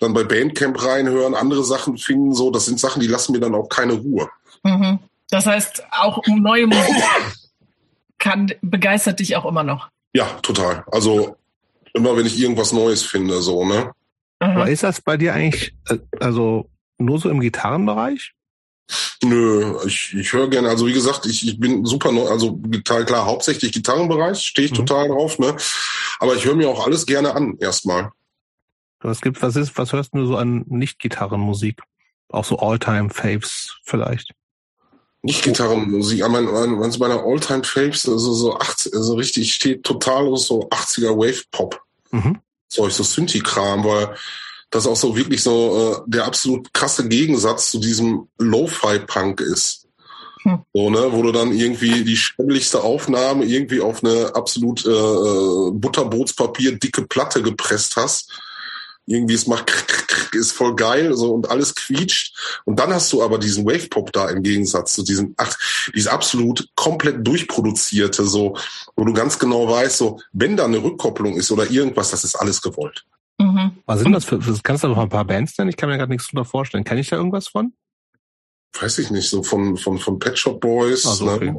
dann 0.00 0.12
bei 0.12 0.24
Bandcamp 0.24 0.82
reinhören, 0.84 1.34
andere 1.34 1.64
Sachen 1.64 1.98
finden, 1.98 2.34
so, 2.34 2.50
das 2.50 2.66
sind 2.66 2.80
Sachen, 2.80 3.00
die 3.00 3.06
lassen 3.06 3.32
mir 3.32 3.40
dann 3.40 3.54
auch 3.54 3.68
keine 3.68 3.94
Ruhe. 3.94 4.28
Mhm. 4.64 4.98
Das 5.30 5.46
heißt, 5.46 5.84
auch 5.90 6.20
neue 6.26 6.66
Musik 6.66 7.02
kann, 8.18 8.52
begeistert 8.60 9.20
dich 9.20 9.36
auch 9.36 9.44
immer 9.44 9.62
noch. 9.62 9.88
Ja, 10.14 10.26
total. 10.42 10.84
Also 10.90 11.36
immer 11.94 12.16
wenn 12.16 12.26
ich 12.26 12.38
irgendwas 12.38 12.72
Neues 12.72 13.02
finde, 13.02 13.40
so, 13.40 13.64
ne? 13.64 13.92
Aber 14.40 14.68
ist 14.68 14.82
das 14.82 15.00
bei 15.00 15.16
dir 15.16 15.34
eigentlich, 15.34 15.74
äh, 15.88 15.98
also 16.18 16.68
nur 16.98 17.18
so 17.20 17.30
im 17.30 17.40
Gitarrenbereich? 17.40 18.34
Nö, 19.22 19.76
ich, 19.86 20.14
ich 20.14 20.32
höre 20.32 20.50
gerne, 20.50 20.68
also 20.68 20.86
wie 20.86 20.92
gesagt, 20.92 21.26
ich, 21.26 21.46
ich 21.46 21.58
bin 21.58 21.84
super 21.84 22.10
neu, 22.10 22.28
also 22.28 22.56
Gitarre, 22.56 23.04
klar, 23.04 23.24
hauptsächlich 23.24 23.72
Gitarrenbereich, 23.72 24.40
stehe 24.40 24.66
ich 24.66 24.72
mhm. 24.72 24.86
total 24.86 25.08
drauf, 25.08 25.38
ne? 25.38 25.56
Aber 26.18 26.34
ich 26.34 26.44
höre 26.44 26.56
mir 26.56 26.68
auch 26.68 26.84
alles 26.84 27.06
gerne 27.06 27.34
an, 27.34 27.56
erstmal. 27.58 28.12
Was 29.00 29.20
gibt, 29.20 29.40
was 29.42 29.56
ist, 29.56 29.76
was 29.78 29.92
hörst 29.92 30.14
du 30.14 30.26
so 30.26 30.36
an 30.36 30.64
Nicht-Gitarrenmusik? 30.68 31.82
Auch 32.28 32.44
so 32.44 32.58
All-Time-Faves 32.58 33.78
vielleicht? 33.84 34.32
Nicht-Gitarrenmusik, 35.22 36.24
aber 36.24 36.40
mein, 36.42 36.90
meiner 36.98 37.24
All-Time-Faves, 37.24 38.08
also 38.08 38.32
so 38.32 38.56
80, 38.58 38.94
also 38.94 39.14
richtig, 39.14 39.54
steht 39.54 39.84
total 39.84 40.36
so 40.36 40.68
80er 40.68 41.16
Wave-Pop. 41.16 41.80
Mhm. 42.10 42.40
Solch 42.68 42.94
so 42.94 43.04
Synthi-Kram, 43.04 43.84
weil 43.84 44.16
das 44.72 44.86
auch 44.86 44.96
so 44.96 45.16
wirklich 45.16 45.42
so 45.42 46.02
äh, 46.06 46.10
der 46.10 46.24
absolut 46.24 46.72
krasse 46.74 47.06
Gegensatz 47.06 47.70
zu 47.70 47.78
diesem 47.78 48.28
Lo-Fi-Punk 48.38 49.40
ist. 49.40 49.86
Hm. 50.42 50.62
So, 50.72 50.90
ne, 50.90 51.12
wo 51.12 51.22
du 51.22 51.30
dann 51.30 51.52
irgendwie 51.52 52.02
die 52.02 52.16
schämlichste 52.16 52.82
Aufnahme 52.82 53.44
irgendwie 53.44 53.80
auf 53.80 54.02
eine 54.02 54.34
absolut 54.34 54.84
äh, 54.84 54.90
äh 54.90 55.70
Butterbrotspapier 55.72 56.78
dicke 56.78 57.06
Platte 57.06 57.42
gepresst 57.42 57.96
hast. 57.96 58.32
Irgendwie 59.04 59.34
es 59.34 59.46
macht 59.46 59.70
ist 60.32 60.52
voll 60.52 60.74
geil 60.74 61.14
so 61.14 61.34
und 61.34 61.50
alles 61.50 61.74
quietscht 61.74 62.62
und 62.64 62.78
dann 62.78 62.94
hast 62.94 63.12
du 63.12 63.22
aber 63.22 63.38
diesen 63.38 63.66
Wave 63.66 63.88
Pop 63.88 64.12
da 64.12 64.30
im 64.30 64.42
Gegensatz 64.42 64.94
zu 64.94 65.02
diesem 65.02 65.34
ach, 65.36 65.54
dieses 65.94 66.08
absolut 66.08 66.68
komplett 66.76 67.26
durchproduzierte 67.26 68.24
so, 68.24 68.56
wo 68.96 69.04
du 69.04 69.12
ganz 69.12 69.38
genau 69.38 69.68
weißt 69.68 69.98
so, 69.98 70.20
wenn 70.32 70.56
da 70.56 70.64
eine 70.64 70.82
Rückkopplung 70.82 71.36
ist 71.36 71.50
oder 71.50 71.70
irgendwas, 71.70 72.10
das 72.10 72.24
ist 72.24 72.36
alles 72.36 72.62
gewollt. 72.62 73.04
Mhm. 73.52 73.72
Was 73.86 74.00
sind 74.00 74.12
das 74.12 74.24
für, 74.24 74.40
kannst 74.62 74.84
du 74.84 74.88
noch 74.88 74.98
ein 74.98 75.08
paar 75.08 75.24
Bands 75.24 75.56
nennen? 75.58 75.70
Ich 75.70 75.76
kann 75.76 75.88
mir 75.88 75.98
gerade 75.98 76.10
nichts 76.10 76.28
drunter 76.28 76.44
vorstellen. 76.44 76.84
Kann 76.84 76.98
ich 76.98 77.08
da 77.08 77.16
irgendwas 77.16 77.48
von? 77.48 77.72
weiß 78.80 78.98
ich 78.98 79.10
nicht, 79.10 79.28
so 79.28 79.42
von, 79.42 79.76
von, 79.76 79.98
von 79.98 80.18
Pet 80.18 80.38
Shop 80.38 80.60
Boys, 80.60 81.06
also, 81.06 81.24
ne? 81.26 81.32
Okay. 81.32 81.54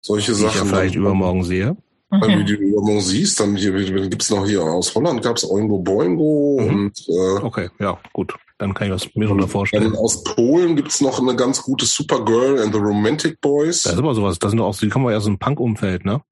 Solche 0.00 0.32
die 0.32 0.38
Sachen. 0.38 0.50
Ich 0.50 0.56
ja 0.56 0.64
vielleicht 0.64 0.94
dann, 0.94 1.02
übermorgen 1.02 1.44
sehe. 1.44 1.76
Wenn 2.10 2.38
du 2.40 2.44
die 2.44 2.54
übermorgen 2.54 3.00
siehst, 3.00 3.40
dann 3.40 3.56
hier, 3.56 3.72
gibt's 4.08 4.28
noch 4.30 4.46
hier 4.46 4.62
aus 4.62 4.94
Holland 4.94 5.22
gab's 5.22 5.48
Oingo 5.48 5.78
Boingo 5.78 6.60
mhm. 6.60 6.68
und 6.68 7.08
äh, 7.08 7.42
Okay, 7.42 7.70
ja, 7.78 7.98
gut. 8.12 8.34
Dann 8.58 8.74
kann 8.74 8.88
ich 8.88 8.92
was 8.92 9.14
mir 9.14 9.24
darunter 9.24 9.48
vorstellen. 9.48 9.96
aus 9.96 10.22
Polen 10.22 10.76
gibt's 10.76 11.00
noch 11.00 11.18
eine 11.20 11.34
ganz 11.34 11.62
gute 11.62 11.86
Supergirl 11.86 12.60
and 12.60 12.72
the 12.72 12.78
Romantic 12.78 13.40
Boys. 13.40 13.84
Da 13.84 13.90
ist 13.90 13.98
immer 13.98 14.14
sowas. 14.14 14.38
Das 14.38 14.50
sind 14.50 14.58
doch 14.58 14.66
auch, 14.66 14.76
die 14.76 14.88
kommen 14.88 15.10
ja 15.10 15.16
aus 15.16 15.24
dem 15.24 15.38
Punk-Umfeld, 15.38 16.04
ne? 16.04 16.22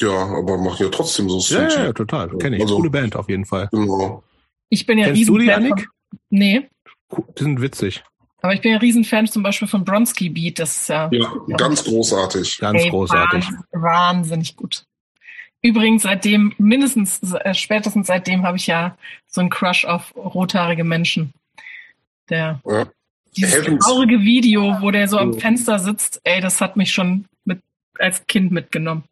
Ja, 0.00 0.10
aber 0.10 0.58
machen 0.58 0.84
ja 0.84 0.88
trotzdem 0.90 1.28
so. 1.28 1.40
Ja, 1.54 1.68
ja, 1.68 1.92
total. 1.92 2.28
Kenne 2.38 2.56
ich. 2.56 2.62
Also, 2.62 2.76
Coole 2.76 2.90
Band 2.90 3.16
auf 3.16 3.28
jeden 3.28 3.44
Fall. 3.44 3.68
Genau. 3.72 4.22
Ich 4.68 4.86
bin 4.86 4.98
ja 4.98 5.06
Kennst 5.06 5.28
du 5.28 5.38
die, 5.38 5.50
Annik? 5.50 5.88
Nee. 6.30 6.68
Die 7.10 7.42
sind 7.42 7.60
witzig. 7.60 8.04
Aber 8.40 8.54
ich 8.54 8.60
bin 8.60 8.72
ja 8.72 8.78
Riesenfan 8.78 9.26
zum 9.26 9.42
Beispiel 9.42 9.66
von 9.66 9.84
Bronski 9.84 10.28
Beat. 10.28 10.60
Das 10.60 10.76
ist 10.76 10.88
ja, 10.88 11.10
ja 11.10 11.56
ganz 11.56 11.82
großartig. 11.82 12.58
Ganz 12.58 12.82
ey, 12.82 12.90
großartig. 12.90 13.46
Wahnsinnig 13.72 14.54
gut. 14.54 14.84
Übrigens, 15.60 16.04
seitdem, 16.04 16.54
mindestens, 16.58 17.20
äh, 17.32 17.52
spätestens 17.52 18.06
seitdem 18.06 18.44
habe 18.44 18.56
ich 18.56 18.68
ja 18.68 18.96
so 19.26 19.40
einen 19.40 19.50
Crush 19.50 19.84
auf 19.84 20.14
rothaarige 20.14 20.84
Menschen. 20.84 21.32
Der, 22.30 22.60
ja. 22.64 22.86
dieses 23.36 23.56
Heavens. 23.56 23.84
traurige 23.84 24.20
Video, 24.20 24.76
wo 24.80 24.92
der 24.92 25.08
so 25.08 25.18
am 25.18 25.34
Fenster 25.34 25.80
sitzt, 25.80 26.20
ey, 26.22 26.40
das 26.40 26.60
hat 26.60 26.76
mich 26.76 26.92
schon 26.92 27.24
mit, 27.44 27.60
als 27.98 28.24
Kind 28.28 28.52
mitgenommen. 28.52 29.02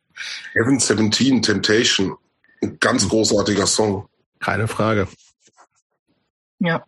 Heaven 0.54 0.78
17, 0.78 1.42
Temptation. 1.42 2.16
Ein 2.62 2.78
ganz 2.80 3.08
großartiger 3.08 3.66
Song. 3.66 4.08
Keine 4.40 4.68
Frage. 4.68 5.08
Ja. 6.58 6.84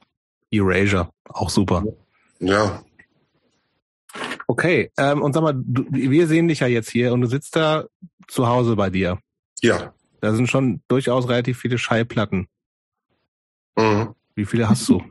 Erasure, 0.51 1.11
auch 1.29 1.51
super. 1.51 1.85
Ja. 2.41 2.83
Okay, 4.47 4.91
ähm, 4.97 5.21
und 5.21 5.35
sag 5.35 5.43
mal, 5.43 5.55
du, 5.55 5.85
wir 5.91 6.27
sehen 6.27 6.49
dich 6.49 6.61
ja 6.61 6.67
jetzt 6.67 6.91
hier 6.91 7.13
und 7.13 7.21
du 7.21 7.27
sitzt 7.27 7.55
da 7.55 7.85
zu 8.29 8.49
Hause 8.49 8.77
bei 8.77 8.89
dir. 8.89 9.19
Ja. 9.61 9.93
Da 10.21 10.35
sind 10.35 10.49
schon 10.49 10.83
durchaus 10.89 11.29
relativ 11.29 11.59
viele 11.59 11.79
Schallplatten. 11.79 12.49
Mhm. 13.77 14.15
Wie 14.35 14.47
viele 14.47 14.69
hast 14.69 14.89
du? 14.89 15.03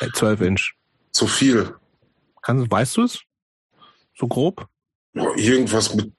Äh, 0.00 0.08
12 0.12 0.40
Inch. 0.40 0.74
Zu 1.12 1.26
viel. 1.26 1.76
Kannst, 2.42 2.70
weißt 2.70 2.96
du 2.96 3.02
es? 3.04 3.20
So 4.16 4.26
grob? 4.26 4.66
Irgendwas 5.36 5.94
mit 5.94 6.12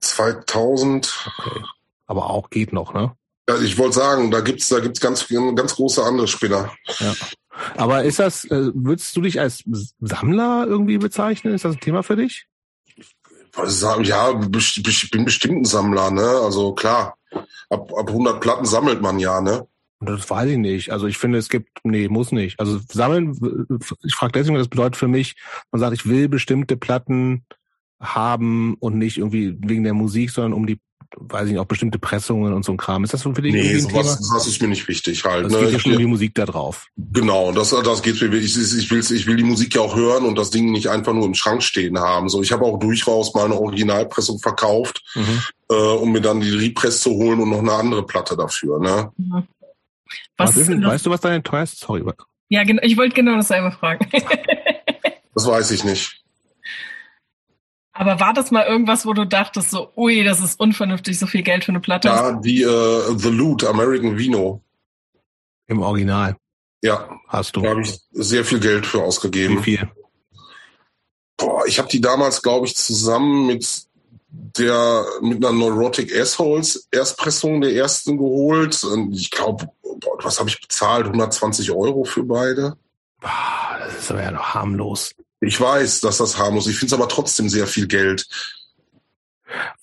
2000. 0.00 1.30
Okay. 1.38 1.64
Aber 2.06 2.30
auch 2.30 2.50
geht 2.50 2.72
noch, 2.72 2.94
ne? 2.94 3.12
Ja, 3.48 3.56
ich 3.58 3.78
wollte 3.78 3.96
sagen, 3.96 4.30
da 4.30 4.40
gibt's 4.40 4.68
da 4.68 4.80
gibt's 4.80 5.00
ganz 5.00 5.26
ganz 5.54 5.74
große 5.74 6.02
andere 6.02 6.28
Spinner. 6.28 6.72
Ja. 6.98 7.14
Aber 7.76 8.04
ist 8.04 8.18
das, 8.18 8.44
äh, 8.44 8.70
würdest 8.74 9.16
du 9.16 9.22
dich 9.22 9.40
als 9.40 9.64
Sammler 10.00 10.66
irgendwie 10.66 10.98
bezeichnen? 10.98 11.54
Ist 11.54 11.64
das 11.64 11.76
ein 11.76 11.80
Thema 11.80 12.02
für 12.02 12.16
dich? 12.16 12.46
Ja, 14.02 14.40
ich 14.40 15.10
bin 15.10 15.24
bestimmt 15.24 15.62
ein 15.62 15.64
Sammler, 15.64 16.10
ne? 16.10 16.22
Also 16.22 16.72
klar, 16.72 17.16
ab, 17.68 17.92
ab 17.96 18.08
100 18.08 18.40
Platten 18.40 18.64
sammelt 18.64 19.02
man 19.02 19.18
ja, 19.18 19.40
ne? 19.40 19.66
Das 20.00 20.30
weiß 20.30 20.48
ich 20.50 20.56
nicht. 20.56 20.92
Also 20.92 21.06
ich 21.06 21.18
finde, 21.18 21.38
es 21.38 21.50
gibt, 21.50 21.68
nee, 21.84 22.08
muss 22.08 22.32
nicht. 22.32 22.58
Also 22.58 22.80
sammeln, 22.88 23.36
ich 24.02 24.14
frage 24.14 24.32
deswegen, 24.32 24.54
was 24.54 24.62
das 24.62 24.70
bedeutet 24.70 24.96
für 24.96 25.08
mich, 25.08 25.36
man 25.70 25.80
sagt, 25.80 25.92
ich 25.92 26.08
will 26.08 26.28
bestimmte 26.28 26.78
Platten 26.78 27.44
haben 28.00 28.74
und 28.80 28.98
nicht 28.98 29.18
irgendwie 29.18 29.56
wegen 29.60 29.84
der 29.84 29.94
Musik, 29.94 30.30
sondern 30.30 30.54
um 30.54 30.66
die 30.66 30.80
weiß 31.16 31.46
ich 31.46 31.52
nicht, 31.52 31.60
auch 31.60 31.66
bestimmte 31.66 31.98
Pressungen 31.98 32.52
und 32.52 32.64
so 32.64 32.72
ein 32.72 32.78
Kram. 32.78 33.04
Ist 33.04 33.12
das 33.12 33.22
so 33.22 33.34
für 33.34 33.42
dich 33.42 33.52
nee, 33.52 33.76
sowas, 33.78 34.18
Thema? 34.18 34.34
das 34.34 34.46
ist 34.46 34.62
mir 34.62 34.68
nicht 34.68 34.86
wichtig 34.86 35.24
halt. 35.24 35.46
Das 35.46 35.52
ne? 35.52 35.60
geht 35.60 35.72
ja 35.72 35.78
schon 35.78 35.92
um 35.92 35.98
die 35.98 36.06
Musik 36.06 36.34
da 36.34 36.46
drauf. 36.46 36.86
Genau, 36.96 37.52
das, 37.52 37.70
das 37.70 38.02
geht 38.02 38.20
mir. 38.20 38.32
Ich, 38.34 38.56
ich, 38.56 38.90
will, 38.90 39.00
ich 39.00 39.26
will 39.26 39.36
die 39.36 39.44
Musik 39.44 39.74
ja 39.74 39.80
auch 39.80 39.96
hören 39.96 40.24
und 40.24 40.36
das 40.38 40.50
Ding 40.50 40.70
nicht 40.70 40.88
einfach 40.88 41.12
nur 41.12 41.26
im 41.26 41.34
Schrank 41.34 41.62
stehen 41.62 41.98
haben. 41.98 42.28
So, 42.28 42.42
ich 42.42 42.52
habe 42.52 42.64
auch 42.64 42.78
durchaus 42.78 43.34
mal 43.34 43.46
eine 43.46 43.58
Originalpressung 43.58 44.38
verkauft, 44.38 45.02
mhm. 45.14 45.42
äh, 45.70 45.74
um 45.74 46.12
mir 46.12 46.20
dann 46.20 46.40
die 46.40 46.50
Repress 46.50 47.00
zu 47.00 47.10
holen 47.10 47.40
und 47.40 47.50
noch 47.50 47.58
eine 47.58 47.72
andere 47.72 48.06
Platte 48.06 48.36
dafür. 48.36 48.78
Ne? 48.78 49.12
Was, 50.36 50.50
was 50.50 50.56
ist 50.56 50.68
denn, 50.68 50.84
weißt 50.84 51.06
du, 51.06 51.10
was 51.10 51.20
deine 51.20 51.42
teuerste? 51.42 51.76
Sorry. 51.84 52.04
Ja, 52.48 52.64
genau. 52.64 52.82
Ich 52.84 52.96
wollte 52.96 53.14
genau 53.14 53.36
das 53.36 53.50
einmal 53.50 53.72
fragen. 53.72 54.08
das 55.34 55.46
weiß 55.46 55.70
ich 55.72 55.84
nicht. 55.84 56.19
Aber 58.00 58.18
war 58.18 58.32
das 58.32 58.50
mal 58.50 58.64
irgendwas, 58.64 59.04
wo 59.04 59.12
du 59.12 59.26
dachtest, 59.26 59.68
so, 59.68 59.92
ui, 59.94 60.24
das 60.24 60.40
ist 60.40 60.58
unvernünftig, 60.58 61.18
so 61.18 61.26
viel 61.26 61.42
Geld 61.42 61.64
für 61.64 61.72
eine 61.72 61.80
Platte? 61.80 62.08
Ja, 62.08 62.32
die 62.32 62.64
uh, 62.64 63.14
The 63.14 63.28
Loot, 63.28 63.62
American 63.62 64.16
Vino. 64.16 64.62
Im 65.66 65.82
Original. 65.82 66.34
Ja. 66.80 67.10
Hast 67.28 67.56
du. 67.56 67.60
Da 67.60 67.68
habe 67.68 67.82
ich 67.82 68.00
sehr 68.12 68.46
viel 68.46 68.58
Geld 68.58 68.86
für 68.86 69.02
ausgegeben. 69.02 69.58
Wie 69.58 69.76
viel? 69.76 69.90
Boah, 71.36 71.66
ich 71.66 71.78
habe 71.78 71.90
die 71.90 72.00
damals, 72.00 72.40
glaube 72.40 72.66
ich, 72.66 72.74
zusammen 72.74 73.46
mit 73.46 73.68
der 74.30 75.04
mit 75.20 75.44
einer 75.44 75.52
Neurotic 75.52 76.18
Assholes 76.18 76.88
Erstpressung 76.90 77.60
der 77.60 77.74
ersten 77.74 78.16
geholt. 78.16 78.82
Und 78.82 79.12
ich 79.12 79.30
glaube, 79.30 79.68
was 80.22 80.38
habe 80.38 80.48
ich 80.48 80.58
bezahlt? 80.58 81.04
120 81.04 81.70
Euro 81.72 82.04
für 82.04 82.22
beide. 82.22 82.78
Boah, 83.20 83.78
das 83.78 83.98
ist 83.98 84.10
aber 84.10 84.22
ja 84.22 84.30
noch 84.30 84.54
harmlos. 84.54 85.14
Ich 85.40 85.60
weiß, 85.60 86.00
dass 86.00 86.18
das 86.18 86.38
harmlos. 86.38 86.66
Ich 86.66 86.78
finde 86.78 86.94
es 86.94 87.00
aber 87.00 87.08
trotzdem 87.08 87.48
sehr 87.48 87.66
viel 87.66 87.86
Geld. 87.86 88.26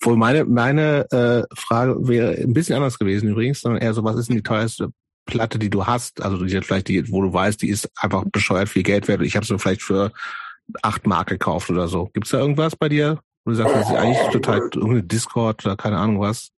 Wohl 0.00 0.16
meine 0.16 0.44
meine 0.44 1.10
äh, 1.10 1.54
Frage 1.54 1.96
wäre 2.08 2.32
ein 2.32 2.54
bisschen 2.54 2.76
anders 2.76 2.98
gewesen 2.98 3.28
übrigens, 3.28 3.60
sondern 3.60 3.82
eher 3.82 3.92
so, 3.92 4.04
was 4.04 4.16
ist 4.16 4.28
denn 4.28 4.36
die 4.36 4.42
teuerste 4.42 4.90
Platte, 5.26 5.58
die 5.58 5.68
du 5.68 5.86
hast? 5.86 6.22
Also 6.22 6.42
die 6.42 6.60
vielleicht 6.62 6.88
die, 6.88 7.10
wo 7.10 7.22
du 7.22 7.32
weißt, 7.32 7.60
die 7.60 7.68
ist 7.68 7.90
einfach 7.96 8.24
bescheuert 8.24 8.68
viel 8.68 8.82
Geld 8.82 9.08
wert. 9.08 9.20
Ich 9.22 9.36
habe 9.36 9.44
sie 9.44 9.58
vielleicht 9.58 9.82
für 9.82 10.12
acht 10.82 11.06
Mark 11.06 11.28
gekauft 11.28 11.70
oder 11.70 11.88
so. 11.88 12.06
Gibt's 12.12 12.30
da 12.30 12.38
irgendwas 12.38 12.76
bei 12.76 12.88
dir, 12.88 13.20
wo 13.44 13.50
du 13.50 13.56
sagst, 13.56 13.74
das 13.74 13.90
ist 13.90 13.96
eigentlich 13.96 14.32
total 14.32 14.58
irgendeine 14.58 15.02
Discord 15.02 15.64
oder 15.66 15.76
keine 15.76 15.98
Ahnung 15.98 16.20
was? 16.20 16.50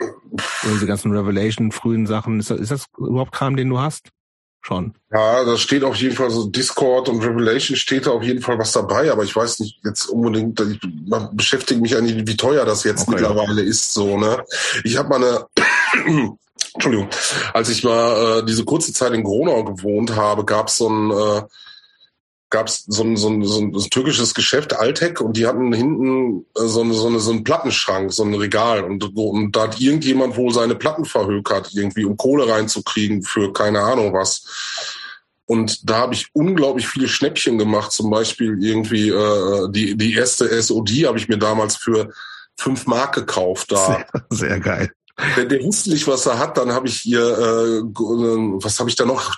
Oder 0.00 0.72
diese 0.72 0.86
ganzen 0.86 1.12
Revelation 1.12 1.72
frühen 1.72 2.06
Sachen. 2.06 2.38
Ist 2.38 2.50
das, 2.50 2.60
ist 2.60 2.70
das 2.70 2.86
überhaupt 2.98 3.32
Kram, 3.32 3.56
den 3.56 3.68
du 3.68 3.80
hast? 3.80 4.10
Schon. 4.64 4.94
Ja, 5.12 5.44
da 5.44 5.56
steht 5.56 5.84
auf 5.84 5.96
jeden 5.96 6.16
Fall 6.16 6.30
so 6.30 6.46
Discord 6.46 7.08
und 7.08 7.22
Revelation 7.22 7.76
steht 7.76 8.06
da 8.06 8.12
auf 8.12 8.22
jeden 8.22 8.40
Fall 8.40 8.58
was 8.58 8.72
dabei, 8.72 9.12
aber 9.12 9.22
ich 9.22 9.34
weiß 9.34 9.60
nicht 9.60 9.80
jetzt 9.84 10.06
unbedingt, 10.06 10.60
ich 10.60 10.80
beschäftige 11.32 11.80
mich 11.80 11.96
eigentlich, 11.96 12.26
wie 12.26 12.36
teuer 12.36 12.64
das 12.64 12.84
jetzt 12.84 13.02
okay. 13.02 13.12
mittlerweile 13.12 13.62
ist, 13.62 13.92
so, 13.92 14.18
ne? 14.18 14.44
Ich 14.84 14.96
habe 14.96 15.08
mal 15.10 15.16
eine, 15.16 15.46
Entschuldigung, 16.74 17.08
als 17.52 17.68
ich 17.68 17.84
mal 17.84 18.40
äh, 18.40 18.44
diese 18.44 18.64
kurze 18.64 18.92
Zeit 18.92 19.12
in 19.12 19.22
Gronau 19.22 19.64
gewohnt 19.64 20.16
habe, 20.16 20.44
gab 20.44 20.68
es 20.68 20.78
so 20.78 20.88
ein 20.88 21.10
äh, 21.10 21.42
gab 22.54 22.68
es 22.68 22.84
so 22.86 23.02
ein, 23.02 23.16
so, 23.16 23.28
ein, 23.28 23.44
so 23.44 23.60
ein 23.60 23.72
türkisches 23.90 24.32
Geschäft, 24.32 24.76
Altec, 24.76 25.20
und 25.20 25.36
die 25.36 25.44
hatten 25.44 25.72
hinten 25.72 26.46
äh, 26.56 26.66
so, 26.66 26.82
eine, 26.82 26.94
so, 26.94 27.18
so 27.18 27.32
einen 27.32 27.42
Plattenschrank, 27.42 28.12
so 28.12 28.22
ein 28.22 28.32
Regal. 28.32 28.84
Und, 28.84 29.02
und 29.16 29.56
da 29.56 29.62
hat 29.62 29.80
irgendjemand 29.80 30.36
wohl 30.36 30.54
seine 30.54 30.76
Platten 30.76 31.04
verhökert, 31.04 31.70
irgendwie, 31.72 32.04
um 32.04 32.16
Kohle 32.16 32.48
reinzukriegen 32.48 33.24
für 33.24 33.52
keine 33.52 33.80
Ahnung 33.80 34.12
was. 34.12 34.44
Und 35.46 35.90
da 35.90 35.96
habe 35.96 36.14
ich 36.14 36.28
unglaublich 36.32 36.86
viele 36.86 37.08
Schnäppchen 37.08 37.58
gemacht. 37.58 37.90
Zum 37.90 38.08
Beispiel 38.08 38.56
irgendwie 38.62 39.08
äh, 39.08 39.68
die, 39.70 39.96
die 39.96 40.14
erste 40.14 40.46
SOD 40.62 41.06
habe 41.06 41.18
ich 41.18 41.28
mir 41.28 41.38
damals 41.38 41.76
für 41.76 42.12
fünf 42.56 42.86
Mark 42.86 43.16
gekauft. 43.16 43.72
Da. 43.72 44.06
Sehr, 44.30 44.48
sehr 44.48 44.60
geil. 44.60 44.90
Der, 45.36 45.44
der 45.44 45.62
wusste 45.64 45.90
nicht, 45.90 46.06
was 46.08 46.26
er 46.26 46.38
hat. 46.38 46.56
Dann 46.56 46.72
habe 46.72 46.88
ich 46.88 46.96
hier, 46.96 47.20
äh, 47.20 47.82
was 47.84 48.80
habe 48.80 48.90
ich 48.90 48.96
da 48.96 49.04
noch? 49.04 49.36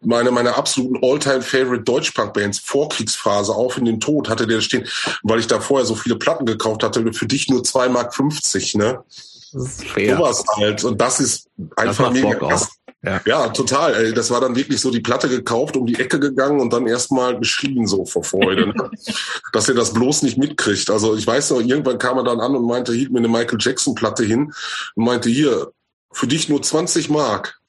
Meine, 0.00 0.30
meine 0.30 0.56
absoluten 0.56 0.98
All-Time-Favorite 1.02 1.84
Deutschpunk-Bands, 1.84 2.58
Vorkriegsphase, 2.60 3.52
auf 3.52 3.76
in 3.76 3.84
den 3.84 4.00
Tod, 4.00 4.28
hatte 4.28 4.46
der 4.46 4.60
stehen, 4.60 4.86
weil 5.22 5.40
ich 5.40 5.46
da 5.46 5.60
vorher 5.60 5.86
so 5.86 5.94
viele 5.94 6.16
Platten 6.16 6.44
gekauft 6.46 6.82
hatte, 6.82 7.12
für 7.12 7.26
dich 7.26 7.48
nur 7.48 7.64
zwei 7.64 7.88
Mark, 7.88 8.14
fünfzig, 8.14 8.74
ne? 8.74 9.04
Das 9.52 9.62
ist 9.62 9.84
fair. 9.86 10.16
Sowas 10.16 10.44
halt. 10.56 10.84
Und 10.84 11.00
das 11.00 11.20
ist 11.20 11.48
einfach 11.76 12.12
das 12.12 12.12
mega 12.12 12.34
krass. 12.34 12.68
Ja. 13.06 13.20
ja, 13.24 13.48
total. 13.50 14.12
Das 14.14 14.32
war 14.32 14.40
dann 14.40 14.56
wirklich 14.56 14.80
so 14.80 14.90
die 14.90 15.00
Platte 15.00 15.28
gekauft, 15.28 15.76
um 15.76 15.86
die 15.86 15.94
Ecke 15.94 16.18
gegangen 16.18 16.58
und 16.58 16.72
dann 16.72 16.88
erstmal 16.88 17.38
geschrien 17.38 17.86
so 17.86 18.04
vor 18.04 18.24
Freude, 18.24 18.66
ne? 18.66 18.90
dass 19.52 19.68
er 19.68 19.76
das 19.76 19.92
bloß 19.92 20.22
nicht 20.22 20.38
mitkriegt. 20.38 20.90
Also 20.90 21.14
ich 21.14 21.24
weiß 21.24 21.52
noch, 21.52 21.60
irgendwann 21.60 21.98
kam 21.98 22.18
er 22.18 22.24
dann 22.24 22.40
an 22.40 22.56
und 22.56 22.66
meinte, 22.66 22.92
hielt 22.92 23.12
mir 23.12 23.20
eine 23.20 23.28
Michael 23.28 23.58
Jackson 23.60 23.94
Platte 23.94 24.24
hin 24.24 24.52
und 24.96 25.04
meinte, 25.04 25.30
hier, 25.30 25.70
für 26.10 26.26
dich 26.26 26.48
nur 26.48 26.60
20 26.60 27.08
Mark. 27.08 27.60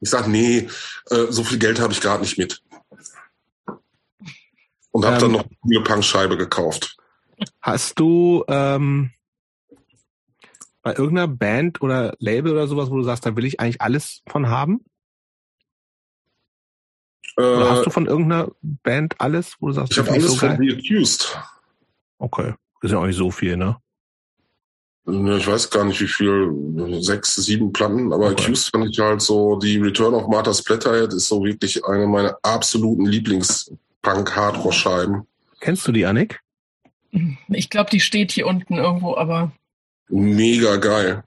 Ich 0.00 0.10
sag, 0.10 0.28
nee, 0.28 0.68
äh, 1.10 1.26
so 1.28 1.42
viel 1.42 1.58
Geld 1.58 1.80
habe 1.80 1.92
ich 1.92 2.00
gerade 2.00 2.22
nicht 2.22 2.38
mit. 2.38 2.62
Und 4.92 5.04
habe 5.04 5.16
ähm, 5.16 5.20
dann 5.22 5.32
noch 5.32 5.44
eine 5.64 5.80
Punkscheibe 5.80 6.36
gekauft. 6.36 6.96
Hast 7.60 7.98
du 7.98 8.44
ähm, 8.46 9.10
bei 10.82 10.94
irgendeiner 10.94 11.28
Band 11.28 11.82
oder 11.82 12.14
Label 12.18 12.52
oder 12.52 12.66
sowas, 12.66 12.90
wo 12.90 12.96
du 12.96 13.02
sagst, 13.02 13.26
da 13.26 13.36
will 13.36 13.44
ich 13.44 13.60
eigentlich 13.60 13.80
alles 13.80 14.22
von 14.28 14.48
haben? 14.48 14.84
Äh, 17.36 17.42
oder 17.42 17.70
hast 17.70 17.86
du 17.86 17.90
von 17.90 18.06
irgendeiner 18.06 18.50
Band 18.62 19.20
alles, 19.20 19.56
wo 19.60 19.68
du 19.68 19.74
sagst, 19.74 19.92
ich 19.92 19.98
habe 19.98 20.10
alles 20.10 20.26
so 20.26 20.36
von 20.36 20.58
The 20.58 20.74
Accused. 20.74 21.38
Okay, 22.18 22.54
das 22.80 22.90
ist 22.90 22.92
ja 22.92 22.98
auch 22.98 23.06
nicht 23.06 23.16
so 23.16 23.30
viel, 23.30 23.56
ne? 23.56 23.76
Ich 25.10 25.46
weiß 25.46 25.70
gar 25.70 25.86
nicht, 25.86 26.02
wie 26.02 26.06
viel, 26.06 26.52
sechs, 27.00 27.34
sieben 27.36 27.72
Platten, 27.72 28.12
aber 28.12 28.26
okay. 28.26 28.42
Accused 28.42 28.72
fand 28.72 28.90
ich 28.90 28.98
halt 28.98 29.22
so, 29.22 29.56
die 29.56 29.78
Return 29.78 30.12
of 30.12 30.28
Martha 30.28 30.52
Splatterhead 30.52 31.14
ist 31.14 31.28
so 31.28 31.42
wirklich 31.42 31.82
eine 31.86 32.06
meiner 32.06 32.36
absoluten 32.42 33.06
Lieblings-Punk-Hardcore-Scheiben. 33.06 35.26
Kennst 35.60 35.88
du 35.88 35.92
die, 35.92 36.04
Annik? 36.04 36.42
Ich 37.48 37.70
glaube, 37.70 37.88
die 37.88 38.00
steht 38.00 38.32
hier 38.32 38.46
unten 38.46 38.74
irgendwo, 38.74 39.16
aber. 39.16 39.50
Mega 40.08 40.76
geil. 40.76 41.24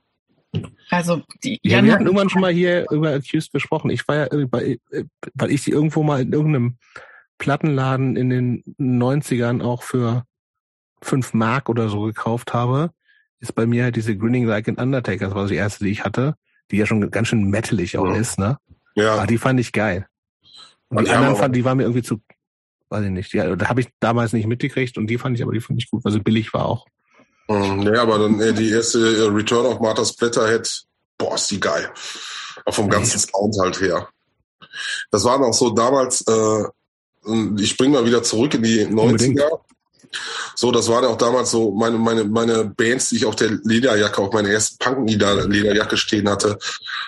Also 0.90 1.22
die 1.42 1.58
ja, 1.62 1.76
Jan 1.76 1.86
wir 1.86 1.92
hatten 1.94 2.06
irgendwann 2.06 2.28
schon 2.28 2.42
mal 2.42 2.52
hier 2.52 2.86
über 2.90 3.10
Accused 3.14 3.52
gesprochen. 3.52 3.90
Ich 3.90 4.06
war 4.06 4.16
ja, 4.16 4.26
weil, 4.50 4.78
weil 5.34 5.50
ich 5.50 5.62
sie 5.62 5.70
irgendwo 5.70 6.02
mal 6.02 6.20
in 6.20 6.32
irgendeinem 6.32 6.76
Plattenladen 7.38 8.16
in 8.16 8.28
den 8.28 8.62
90ern 8.78 9.62
auch 9.62 9.82
für 9.82 10.24
fünf 11.00 11.32
Mark 11.32 11.68
oder 11.68 11.88
so 11.88 12.02
gekauft 12.02 12.52
habe 12.52 12.92
ist 13.42 13.54
bei 13.54 13.66
mir 13.66 13.84
halt 13.84 13.96
diese 13.96 14.16
Grinning 14.16 14.46
Like 14.46 14.68
an 14.68 14.76
Undertaker, 14.76 15.26
das 15.26 15.34
war 15.34 15.46
die 15.46 15.56
erste, 15.56 15.84
die 15.84 15.90
ich 15.90 16.04
hatte, 16.04 16.36
die 16.70 16.76
ja 16.76 16.86
schon 16.86 17.10
ganz 17.10 17.28
schön 17.28 17.50
metalig 17.50 17.98
auch 17.98 18.06
ja. 18.06 18.14
ist, 18.14 18.38
ne? 18.38 18.56
Ja. 18.94 19.14
Aber 19.14 19.26
die 19.26 19.36
fand 19.36 19.58
ich 19.58 19.72
geil. 19.72 20.06
Und, 20.88 21.08
die 21.08 21.10
anderen 21.10 21.36
fand, 21.36 21.56
die 21.56 21.64
waren 21.64 21.76
mir 21.76 21.82
irgendwie 21.82 22.02
zu, 22.02 22.22
weiß 22.90 23.04
ich 23.04 23.10
nicht, 23.10 23.32
ja, 23.32 23.54
da 23.56 23.68
habe 23.68 23.80
ich 23.80 23.88
damals 23.98 24.32
nicht 24.32 24.46
mitgekriegt 24.46 24.96
und 24.96 25.08
die 25.08 25.18
fand 25.18 25.36
ich 25.36 25.42
aber, 25.42 25.52
die 25.52 25.60
fand 25.60 25.82
ich 25.82 25.90
gut, 25.90 26.04
weil 26.04 26.12
sie 26.12 26.20
billig 26.20 26.54
war 26.54 26.66
auch. 26.66 26.86
Mhm, 27.52 27.82
ja, 27.94 28.02
aber 28.02 28.18
dann 28.18 28.40
äh, 28.40 28.52
die 28.52 28.70
erste 28.70 28.98
äh, 28.98 29.28
Return 29.28 29.66
of 29.66 29.80
Martha's 29.80 30.12
Blätterhead, 30.14 30.84
boah, 31.18 31.34
ist 31.34 31.50
die 31.50 31.60
geil. 31.60 31.90
Auch 32.64 32.74
vom 32.74 32.88
ganzen 32.88 33.18
ja. 33.18 33.26
Sound 33.26 33.56
halt 33.60 33.80
her. 33.80 34.08
Das 35.10 35.24
war 35.24 35.38
noch 35.38 35.52
so 35.52 35.70
damals, 35.70 36.22
äh, 36.22 36.64
ich 37.58 37.70
spring 37.70 37.92
mal 37.92 38.06
wieder 38.06 38.22
zurück 38.22 38.54
in 38.54 38.62
die 38.62 38.86
90er. 38.86 39.00
Unbedingt. 39.00 39.42
So, 40.54 40.70
das 40.70 40.88
waren 40.88 41.04
auch 41.04 41.16
damals 41.16 41.50
so 41.50 41.70
meine, 41.70 41.96
meine, 41.96 42.24
meine 42.24 42.64
Bands, 42.64 43.08
die 43.08 43.16
ich 43.16 43.26
auf 43.26 43.36
der 43.36 43.50
Lederjacke, 43.64 44.20
auf 44.20 44.32
meiner 44.32 44.50
ersten 44.50 44.78
Punk-Lederjacke 44.78 45.96
stehen 45.96 46.28
hatte. 46.28 46.58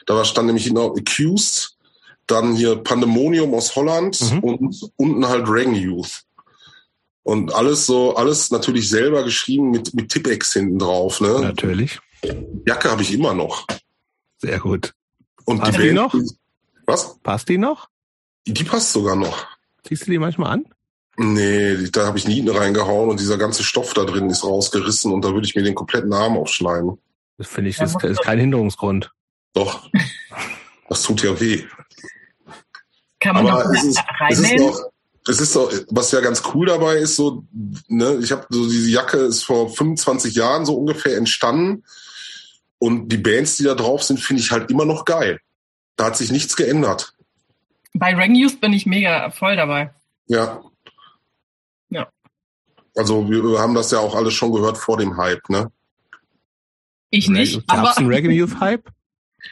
Da 0.06 0.14
war, 0.14 0.24
stand 0.24 0.46
nämlich 0.46 0.72
noch 0.72 0.96
Accused, 0.96 1.76
dann 2.26 2.54
hier 2.54 2.76
Pandemonium 2.76 3.54
aus 3.54 3.76
Holland 3.76 4.18
mhm. 4.20 4.38
und 4.40 4.90
unten 4.96 5.28
halt 5.28 5.48
Reagan 5.48 5.74
Youth. 5.74 6.23
Und 7.24 7.54
alles 7.54 7.86
so, 7.86 8.14
alles 8.16 8.50
natürlich 8.50 8.88
selber 8.88 9.24
geschrieben 9.24 9.70
mit, 9.70 9.94
mit 9.94 10.10
Tippex 10.10 10.52
hinten 10.52 10.78
drauf, 10.78 11.20
ne? 11.20 11.40
Natürlich. 11.40 11.98
Jacke 12.66 12.90
habe 12.90 13.02
ich 13.02 13.12
immer 13.12 13.34
noch. 13.34 13.66
Sehr 14.38 14.60
gut. 14.60 14.94
Und 15.46 15.58
passt 15.58 15.72
die, 15.72 15.78
Band, 15.78 15.90
die 15.90 15.94
noch? 15.94 16.14
Was? 16.86 17.18
Passt 17.22 17.48
die 17.48 17.58
noch? 17.58 17.88
Die 18.46 18.64
passt 18.64 18.92
sogar 18.92 19.16
noch. 19.16 19.46
Ziehst 19.84 20.06
du 20.06 20.10
die 20.10 20.18
manchmal 20.18 20.52
an? 20.52 20.66
Nee, 21.16 21.88
da 21.92 22.06
habe 22.06 22.18
ich 22.18 22.28
Nieten 22.28 22.50
reingehauen 22.50 23.08
und 23.08 23.20
dieser 23.20 23.38
ganze 23.38 23.64
Stoff 23.64 23.94
da 23.94 24.04
drin 24.04 24.28
ist 24.28 24.44
rausgerissen 24.44 25.12
und 25.12 25.24
da 25.24 25.32
würde 25.32 25.46
ich 25.46 25.54
mir 25.54 25.62
den 25.62 25.74
kompletten 25.74 26.12
Arm 26.12 26.36
aufschneiden. 26.36 26.98
Das 27.38 27.48
finde 27.48 27.70
ich, 27.70 27.76
das 27.76 27.94
ist 27.94 28.22
kein 28.22 28.38
Hinderungsgrund. 28.38 29.12
Doch. 29.54 29.88
Das 30.86 31.02
tut 31.02 31.22
ja 31.22 31.40
weh. 31.40 31.64
Kann 33.18 33.34
man 33.34 33.46
Aber 33.46 33.64
doch 33.64 33.70
es 33.72 33.84
ist, 33.84 34.04
es 34.28 34.38
ist 34.38 34.58
doch, 34.58 34.90
es 35.26 35.40
ist 35.40 35.56
doch, 35.56 35.72
was 35.90 36.12
ja 36.12 36.20
ganz 36.20 36.42
cool 36.54 36.66
dabei 36.66 36.96
ist, 36.96 37.16
so, 37.16 37.44
ne, 37.88 38.18
ich 38.22 38.32
habe 38.32 38.46
so 38.50 38.68
diese 38.68 38.90
Jacke 38.90 39.18
ist 39.18 39.44
vor 39.44 39.70
25 39.70 40.34
Jahren 40.34 40.66
so 40.66 40.74
ungefähr 40.76 41.16
entstanden 41.16 41.84
und 42.78 43.08
die 43.08 43.16
Bands, 43.16 43.56
die 43.56 43.64
da 43.64 43.74
drauf 43.74 44.02
sind, 44.02 44.20
finde 44.20 44.42
ich 44.42 44.50
halt 44.50 44.70
immer 44.70 44.84
noch 44.84 45.04
geil. 45.04 45.40
Da 45.96 46.06
hat 46.06 46.16
sich 46.16 46.30
nichts 46.30 46.56
geändert. 46.56 47.14
Bei 47.94 48.14
Rang 48.14 48.34
bin 48.60 48.72
ich 48.72 48.86
mega 48.86 49.30
voll 49.30 49.56
dabei. 49.56 49.94
Ja, 50.26 50.62
also 52.96 53.28
wir 53.28 53.58
haben 53.58 53.74
das 53.74 53.90
ja 53.90 53.98
auch 53.98 54.14
alles 54.14 54.34
schon 54.34 54.52
gehört 54.52 54.78
vor 54.78 54.96
dem 54.96 55.16
Hype, 55.16 55.48
ne? 55.48 55.70
Ich 57.10 57.28
nicht. 57.28 57.66
Gab 57.66 57.90
es 57.90 57.96
einen 57.96 58.08
Reagan 58.08 58.30
Youth 58.30 58.60
Hype? 58.60 58.88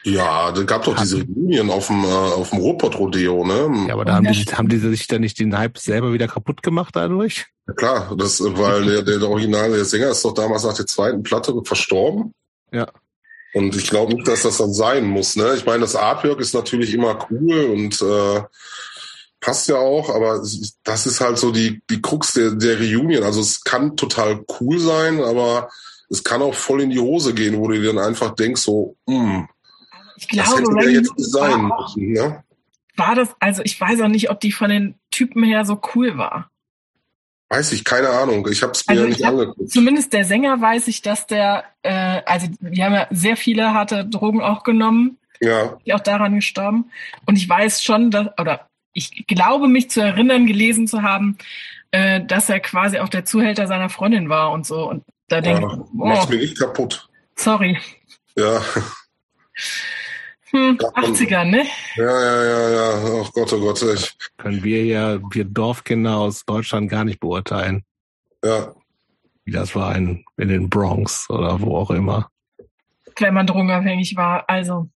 Ja, 0.03 0.51
da 0.51 0.63
gab 0.63 0.83
doch 0.83 0.95
diese 0.97 1.19
Linien 1.19 1.69
auf 1.69 1.87
dem, 1.87 2.03
äh, 2.03 2.07
auf 2.07 2.49
dem 2.49 2.59
Ruhrpott-Rodeo, 2.59 3.45
ne? 3.45 3.87
Ja, 3.87 3.93
aber 3.93 4.05
da 4.05 4.15
haben 4.15 4.25
die, 4.25 4.43
haben 4.45 4.67
die 4.67 4.77
sich 4.77 5.07
dann 5.07 5.21
nicht 5.21 5.39
den 5.39 5.57
Hype 5.57 5.77
selber 5.77 6.11
wieder 6.11 6.27
kaputt 6.27 6.61
gemacht 6.61 6.95
dadurch? 6.95 7.45
Ja, 7.67 7.73
klar, 7.73 8.15
das, 8.17 8.41
weil 8.43 8.85
der, 8.85 9.01
der 9.03 9.29
Original, 9.29 9.71
der 9.71 9.85
Sänger 9.85 10.09
ist 10.09 10.25
doch 10.25 10.33
damals 10.33 10.63
nach 10.63 10.73
der 10.73 10.87
zweiten 10.87 11.23
Platte 11.23 11.53
verstorben. 11.63 12.33
Ja. 12.71 12.87
Und 13.53 13.75
ich 13.75 13.89
glaube 13.89 14.15
nicht, 14.15 14.27
dass 14.27 14.41
das 14.41 14.57
dann 14.57 14.73
sein 14.73 15.05
muss, 15.05 15.35
ne? 15.35 15.53
Ich 15.55 15.65
meine, 15.65 15.81
das 15.81 15.95
Artwork 15.95 16.39
ist 16.41 16.53
natürlich 16.53 16.93
immer 16.93 17.25
cool 17.29 17.65
und 17.65 18.01
äh, 18.01 18.41
passt 19.39 19.69
ja 19.69 19.75
auch, 19.75 20.09
aber 20.09 20.41
das 20.83 21.05
ist 21.05 21.21
halt 21.21 21.37
so 21.37 21.51
die, 21.51 21.81
die 21.89 22.01
Krux 22.01 22.33
der, 22.33 22.51
der 22.51 22.79
Reunion. 22.79 23.23
Also 23.23 23.41
es 23.41 23.63
kann 23.63 23.95
total 23.95 24.43
cool 24.59 24.79
sein, 24.79 25.21
aber 25.21 25.69
es 26.09 26.23
kann 26.23 26.41
auch 26.41 26.55
voll 26.55 26.81
in 26.81 26.89
die 26.89 26.99
Hose 26.99 27.33
gehen, 27.33 27.57
wo 27.57 27.67
du 27.67 27.79
dir 27.79 27.93
dann 27.93 28.03
einfach 28.03 28.35
denkst, 28.35 28.61
so, 28.61 28.95
hm, 29.07 29.47
ich 30.17 30.27
glaube, 30.27 30.61
das 30.61 30.85
ja 30.85 30.91
jetzt 30.91 31.13
sein 31.17 31.63
müssen, 31.63 32.13
ne? 32.13 32.43
War 32.95 33.15
das, 33.15 33.29
also 33.39 33.63
ich 33.63 33.79
weiß 33.79 34.01
auch 34.01 34.07
nicht, 34.07 34.29
ob 34.29 34.39
die 34.39 34.51
von 34.51 34.69
den 34.69 34.95
Typen 35.09 35.43
her 35.43 35.65
so 35.65 35.81
cool 35.95 36.17
war. 36.17 36.51
Weiß 37.49 37.71
ich, 37.71 37.83
keine 37.83 38.09
Ahnung. 38.09 38.47
Ich 38.51 38.63
habe 38.63 38.71
es 38.71 38.85
mir 38.87 38.91
also 38.91 39.03
ja 39.03 39.09
nicht 39.09 39.23
hab, 39.23 39.33
angeguckt. 39.33 39.69
Zumindest 39.69 40.13
der 40.13 40.25
Sänger 40.25 40.59
weiß 40.59 40.87
ich, 40.87 41.01
dass 41.01 41.27
der, 41.27 41.65
äh, 41.83 42.21
also 42.25 42.47
die 42.59 42.83
haben 42.83 42.93
ja 42.93 43.07
sehr 43.11 43.37
viele 43.37 43.73
harte 43.73 44.05
Drogen 44.05 44.41
auch 44.41 44.63
genommen. 44.63 45.17
Ja. 45.39 45.77
Die 45.85 45.93
auch 45.93 45.99
daran 45.99 46.35
gestorben. 46.35 46.91
Und 47.25 47.35
ich 47.35 47.47
weiß 47.47 47.83
schon, 47.83 48.11
dass, 48.11 48.27
oder 48.39 48.69
ich 48.93 49.27
glaube 49.27 49.67
mich 49.67 49.89
zu 49.89 50.01
erinnern, 50.01 50.45
gelesen 50.45 50.87
zu 50.87 51.01
haben, 51.01 51.37
äh, 51.91 52.25
dass 52.25 52.49
er 52.49 52.59
quasi 52.59 52.99
auch 52.99 53.09
der 53.09 53.25
Zuhälter 53.25 53.67
seiner 53.67 53.89
Freundin 53.89 54.29
war 54.29 54.51
und 54.51 54.65
so. 54.65 54.89
Und 54.89 55.03
da 55.27 55.41
denke 55.41 55.61
ja, 55.61 55.67
ich, 55.67 55.79
oh, 55.79 55.87
mach's 55.93 56.29
mir 56.29 56.37
nicht 56.37 56.57
kaputt. 56.57 57.07
Sorry. 57.35 57.77
Ja. 58.35 58.61
Hm, 60.53 60.77
80er, 60.77 61.45
ne? 61.45 61.65
Ja, 61.95 62.21
ja, 62.21 62.43
ja, 62.43 62.69
ja. 62.69 63.03
Oh 63.05 63.27
Gott, 63.33 63.51
oh 63.53 63.59
Gott. 63.59 63.81
Ich. 63.81 64.15
Können 64.37 64.63
wir 64.63 64.85
ja, 64.85 65.19
wir 65.31 65.45
Dorfkinder 65.45 66.17
aus 66.17 66.45
Deutschland 66.45 66.89
gar 66.89 67.03
nicht 67.03 67.19
beurteilen. 67.19 67.83
Ja. 68.43 68.73
Wie 69.45 69.51
das 69.51 69.75
war 69.75 69.95
in, 69.95 70.23
in 70.37 70.49
den 70.49 70.69
Bronx 70.69 71.29
oder 71.29 71.59
wo 71.59 71.77
auch 71.77 71.91
immer. 71.91 72.29
Wenn 73.19 73.33
man 73.33 73.47
drogenabhängig 73.47 74.15
war. 74.15 74.43
Also, 74.47 74.89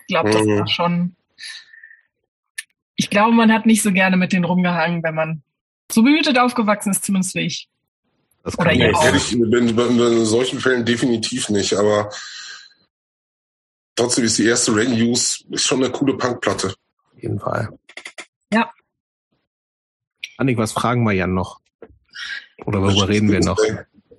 ich 0.00 0.06
glaube, 0.08 0.30
das 0.30 0.44
mhm. 0.44 0.58
war 0.58 0.68
schon 0.68 1.16
ich 2.96 3.10
glaube, 3.10 3.32
man 3.32 3.52
hat 3.52 3.66
nicht 3.66 3.82
so 3.82 3.92
gerne 3.92 4.16
mit 4.16 4.32
denen 4.32 4.44
rumgehangen, 4.44 5.02
wenn 5.02 5.14
man 5.14 5.42
so 5.92 6.02
behütet 6.02 6.38
aufgewachsen 6.38 6.90
ist, 6.90 7.04
zumindest 7.04 7.34
wie 7.34 7.40
ich. 7.40 7.68
Das 8.42 8.56
kann 8.56 8.66
Oder 8.66 8.90
ich, 9.14 9.32
ich 9.32 9.32
in, 9.34 9.52
in, 9.52 9.78
in, 9.78 10.24
solchen 10.24 10.60
Fällen 10.60 10.84
definitiv 10.84 11.48
nicht, 11.50 11.74
aber 11.74 12.10
trotzdem 13.96 14.24
ist 14.24 14.38
die 14.38 14.46
erste 14.46 14.74
Rain 14.74 14.92
Use 14.92 15.44
ist 15.50 15.64
schon 15.64 15.82
eine 15.82 15.92
coole 15.92 16.16
Punkplatte. 16.16 16.68
Auf 16.68 17.22
jeden 17.22 17.40
Fall. 17.40 17.76
Ja. 18.52 18.70
Annik, 20.36 20.58
was 20.58 20.72
fragen 20.72 21.02
wir 21.04 21.12
Jan 21.12 21.34
noch? 21.34 21.60
Oder 22.64 22.82
worüber 22.82 23.08
reden 23.08 23.30
wir 23.30 23.40
noch? 23.40 23.58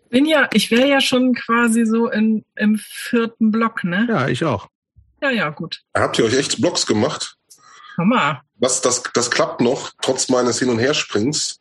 Bin 0.09 0.25
ja, 0.25 0.49
ich 0.53 0.71
wäre 0.71 0.87
ja 0.87 1.01
schon 1.01 1.33
quasi 1.33 1.85
so 1.85 2.09
in, 2.09 2.45
im 2.55 2.77
vierten 2.77 3.51
Block, 3.51 3.83
ne? 3.83 4.07
Ja, 4.09 4.27
ich 4.27 4.43
auch. 4.43 4.67
Ja, 5.21 5.29
ja, 5.31 5.49
gut. 5.49 5.83
Habt 5.93 6.17
ihr 6.19 6.25
euch 6.25 6.37
echt 6.37 6.61
Blocks 6.61 6.85
gemacht? 6.85 7.37
Hammer. 7.97 8.41
Was, 8.55 8.81
das, 8.81 9.03
das 9.13 9.31
klappt 9.31 9.61
noch, 9.61 9.91
trotz 10.01 10.29
meines 10.29 10.59
Hin- 10.59 10.69
und 10.69 10.79
Herspringens. 10.79 11.59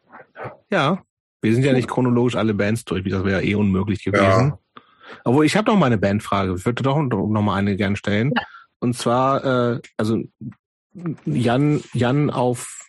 Ja, 0.70 1.02
wir 1.40 1.54
sind 1.54 1.64
ja 1.64 1.72
nicht 1.72 1.88
chronologisch 1.88 2.36
alle 2.36 2.54
Bands 2.54 2.84
durch, 2.84 3.04
das 3.04 3.24
wäre 3.24 3.42
ja 3.42 3.48
eh 3.48 3.54
unmöglich 3.54 4.04
gewesen. 4.04 4.22
Ja. 4.24 4.58
Obwohl, 5.24 5.44
ich 5.44 5.56
habe 5.56 5.70
noch 5.70 5.78
mal 5.78 5.86
eine 5.86 5.98
Bandfrage. 5.98 6.54
Ich 6.56 6.64
würde 6.64 6.82
doch 6.82 6.98
noch 7.00 7.42
mal 7.42 7.54
eine 7.54 7.76
gern 7.76 7.96
stellen. 7.96 8.32
Ja. 8.36 8.42
Und 8.78 8.94
zwar, 8.96 9.44
äh, 9.44 9.80
also 9.96 10.22
Jan, 11.24 11.82
Jan 11.92 12.30
auf 12.30 12.88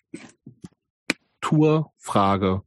Tour-Frage. 1.42 2.62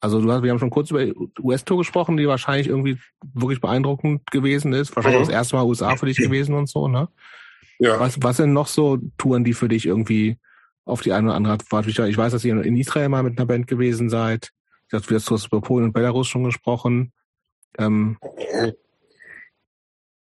Also 0.00 0.20
du 0.20 0.30
hast, 0.30 0.42
wir 0.42 0.50
haben 0.50 0.58
schon 0.58 0.70
kurz 0.70 0.90
über 0.90 1.06
US-Tour 1.40 1.78
gesprochen, 1.78 2.16
die 2.16 2.28
wahrscheinlich 2.28 2.68
irgendwie 2.68 2.98
wirklich 3.32 3.60
beeindruckend 3.60 4.30
gewesen 4.30 4.72
ist. 4.74 4.94
Wahrscheinlich 4.94 5.22
mhm. 5.22 5.26
das 5.26 5.34
erste 5.34 5.56
Mal 5.56 5.64
USA 5.64 5.96
für 5.96 6.06
dich 6.06 6.18
gewesen 6.18 6.54
und 6.54 6.68
so, 6.68 6.88
ne? 6.88 7.08
Ja. 7.78 7.98
Was, 7.98 8.22
was 8.22 8.36
sind 8.36 8.52
noch 8.52 8.66
so 8.66 8.98
Touren, 9.18 9.44
die 9.44 9.54
für 9.54 9.68
dich 9.68 9.86
irgendwie 9.86 10.38
auf 10.84 11.00
die 11.00 11.12
eine 11.12 11.28
oder 11.28 11.36
andere 11.36 11.54
Art 11.54 11.86
Ich 11.86 12.18
weiß, 12.18 12.32
dass 12.32 12.44
ihr 12.44 12.62
in 12.62 12.76
Israel 12.76 13.08
mal 13.08 13.22
mit 13.22 13.38
einer 13.38 13.46
Band 13.46 13.66
gewesen 13.66 14.10
seid. 14.10 14.50
Du 14.90 14.98
hast 14.98 15.46
über 15.46 15.60
Polen 15.60 15.86
und 15.86 15.92
Belarus 15.92 16.28
schon 16.28 16.44
gesprochen. 16.44 17.12
Ähm, 17.78 18.18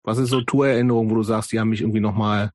was 0.05 0.19
ist 0.19 0.29
so 0.29 0.41
Tourerinnerung, 0.41 1.09
wo 1.09 1.15
du 1.15 1.23
sagst, 1.23 1.51
die 1.51 1.59
haben 1.59 1.69
mich 1.69 1.81
irgendwie 1.81 1.99
nochmal 1.99 2.51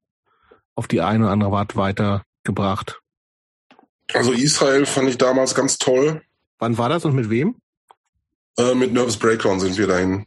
auf 0.75 0.87
die 0.89 1.01
eine 1.01 1.25
oder 1.25 1.33
andere 1.33 1.57
Art 1.57 1.77
weitergebracht? 1.77 3.01
Also 4.15 4.33
Israel 4.33 4.87
fand 4.87 5.09
ich 5.09 5.19
damals 5.19 5.55
ganz 5.55 5.79
toll. 5.79 6.23
Wann 6.59 6.79
war 6.79 6.89
das 6.89 7.05
und 7.05 7.15
mit 7.15 7.29
wem? 7.29 7.57
Äh, 8.57 8.75
mit 8.75 8.93
Nervous 8.93 9.17
Breakdown 9.17 9.61
sind 9.61 9.77
wir 9.77 9.87
dahin. 9.87 10.27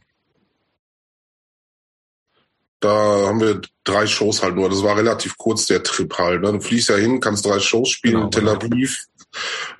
Da 2.80 2.90
haben 3.28 3.40
wir 3.40 3.62
drei 3.84 4.06
Shows 4.06 4.42
halt 4.42 4.56
nur. 4.56 4.68
Das 4.68 4.82
war 4.82 4.96
relativ 4.96 5.38
kurz, 5.38 5.66
der 5.66 5.82
Trip 5.82 6.12
halt. 6.18 6.42
Ne? 6.42 6.52
Du 6.52 6.60
fliegst 6.60 6.90
ja 6.90 6.96
hin, 6.96 7.20
kannst 7.20 7.46
drei 7.46 7.58
Shows 7.58 7.88
spielen, 7.88 8.14
genau, 8.14 8.28
Tel. 8.28 8.48
Aviv, 8.48 9.06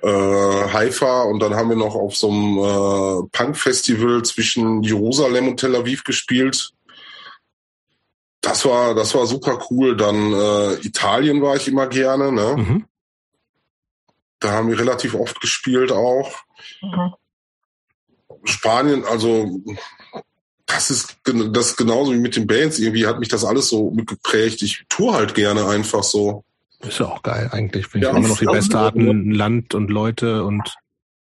äh, 0.01 0.07
Haifa 0.07 1.23
und 1.23 1.39
dann 1.39 1.55
haben 1.55 1.69
wir 1.69 1.75
noch 1.75 1.93
auf 1.93 2.15
so 2.15 2.31
einem 2.31 2.57
äh, 2.57 3.29
Punk-Festival 3.31 4.23
zwischen 4.23 4.81
Jerusalem 4.81 5.49
und 5.49 5.59
Tel 5.59 5.75
Aviv 5.75 6.03
gespielt. 6.03 6.74
Das 8.45 8.63
war, 8.63 8.93
das 8.93 9.15
war 9.15 9.25
super 9.25 9.57
cool. 9.71 9.97
Dann 9.97 10.31
äh, 10.31 10.75
Italien 10.85 11.41
war 11.41 11.55
ich 11.55 11.67
immer 11.67 11.87
gerne. 11.87 12.31
Ne? 12.31 12.55
Mhm. 12.55 12.85
Da 14.39 14.51
haben 14.51 14.69
wir 14.69 14.77
relativ 14.77 15.15
oft 15.15 15.41
gespielt 15.41 15.91
auch. 15.91 16.31
Mhm. 16.79 17.13
Spanien, 18.43 19.03
also 19.05 19.59
das 20.67 20.91
ist 20.91 21.17
das 21.23 21.69
ist 21.69 21.77
genauso 21.77 22.13
wie 22.13 22.19
mit 22.19 22.35
den 22.35 22.45
Bands. 22.45 22.77
Irgendwie 22.77 23.07
hat 23.07 23.17
mich 23.17 23.29
das 23.29 23.43
alles 23.43 23.67
so 23.67 23.89
mitgeprägt. 23.89 24.61
Ich 24.61 24.85
tue 24.89 25.11
halt 25.11 25.33
gerne 25.33 25.67
einfach 25.67 26.03
so. 26.03 26.43
Ist 26.81 26.99
ja 26.99 27.07
auch 27.07 27.23
geil 27.23 27.49
eigentlich. 27.51 27.87
Finde 27.87 28.05
ja, 28.05 28.11
ich 28.11 28.19
immer 28.19 28.27
noch 28.27 28.37
die 28.37 28.45
beste 28.45 28.77
Art, 28.77 28.95
ein 28.95 29.31
Land 29.31 29.73
und 29.73 29.89
Leute 29.89 30.43
und 30.43 30.75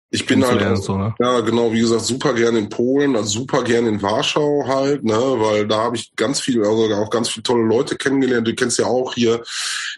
ich 0.09 0.25
bin 0.25 0.45
halt 0.45 0.63
auch, 0.63 0.75
so, 0.77 0.97
ne? 0.97 1.13
ja 1.19 1.41
genau, 1.41 1.73
wie 1.73 1.81
gesagt, 1.81 2.05
super 2.05 2.33
gerne 2.33 2.59
in 2.59 2.69
Polen, 2.69 3.15
also 3.15 3.39
super 3.39 3.63
gerne 3.63 3.89
in 3.89 4.01
Warschau 4.01 4.63
halt, 4.65 5.03
ne, 5.03 5.13
weil 5.13 5.67
da 5.67 5.83
habe 5.83 5.97
ich 5.97 6.15
ganz 6.15 6.39
viel, 6.39 6.63
also 6.63 6.93
auch 6.95 7.09
ganz 7.09 7.29
viele 7.29 7.43
tolle 7.43 7.63
Leute 7.63 7.97
kennengelernt. 7.97 8.47
Du 8.47 8.55
kennst 8.55 8.79
ja 8.79 8.85
auch 8.85 9.13
hier 9.13 9.43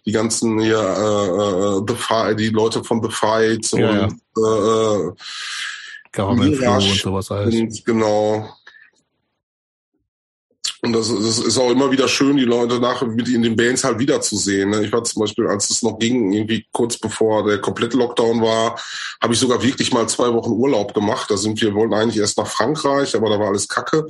die 0.05 0.11
ganzen 0.11 0.59
hier 0.59 0.79
äh, 0.79 1.77
äh, 1.77 1.81
The 1.87 1.95
Fight, 1.95 2.39
die 2.39 2.49
Leute 2.49 2.83
von 2.83 3.03
The 3.03 3.11
Fight 3.11 3.71
ja, 3.71 4.05
und 4.05 4.19
ja. 4.37 5.09
äh, 5.09 5.11
Caramel 6.11 6.57
und 6.59 6.81
sowas 6.81 7.29
alles. 7.29 7.83
Genau. 7.85 8.49
Und 10.81 10.93
das, 10.93 11.09
das 11.09 11.39
ist 11.39 11.57
auch 11.57 11.69
immer 11.71 11.91
wieder 11.91 12.07
schön, 12.07 12.37
die 12.37 12.45
Leute 12.45 12.79
nachher 12.79 13.07
mit 13.07 13.27
in 13.27 13.41
den 13.41 13.57
Bands 13.57 13.83
halt 13.83 13.99
wiederzusehen. 13.99 14.69
Ne? 14.69 14.85
Ich 14.85 14.93
war 14.93 15.03
zum 15.03 15.21
Beispiel, 15.21 15.45
als 15.47 15.69
es 15.69 15.83
noch 15.83 15.99
ging, 15.99 16.31
irgendwie 16.31 16.65
kurz 16.71 16.97
bevor 16.97 17.45
der 17.45 17.59
komplette 17.59 17.97
Lockdown 17.97 18.41
war, 18.41 18.79
habe 19.21 19.33
ich 19.33 19.39
sogar 19.39 19.61
wirklich 19.61 19.91
mal 19.91 20.07
zwei 20.07 20.33
Wochen 20.33 20.51
Urlaub 20.51 20.93
gemacht. 20.93 21.29
Da 21.29 21.35
sind 21.35 21.61
wir, 21.61 21.73
wollten 21.73 21.93
eigentlich 21.93 22.19
erst 22.19 22.37
nach 22.37 22.47
Frankreich, 22.47 23.13
aber 23.15 23.29
da 23.29 23.39
war 23.39 23.47
alles 23.47 23.67
Kacke. 23.67 24.07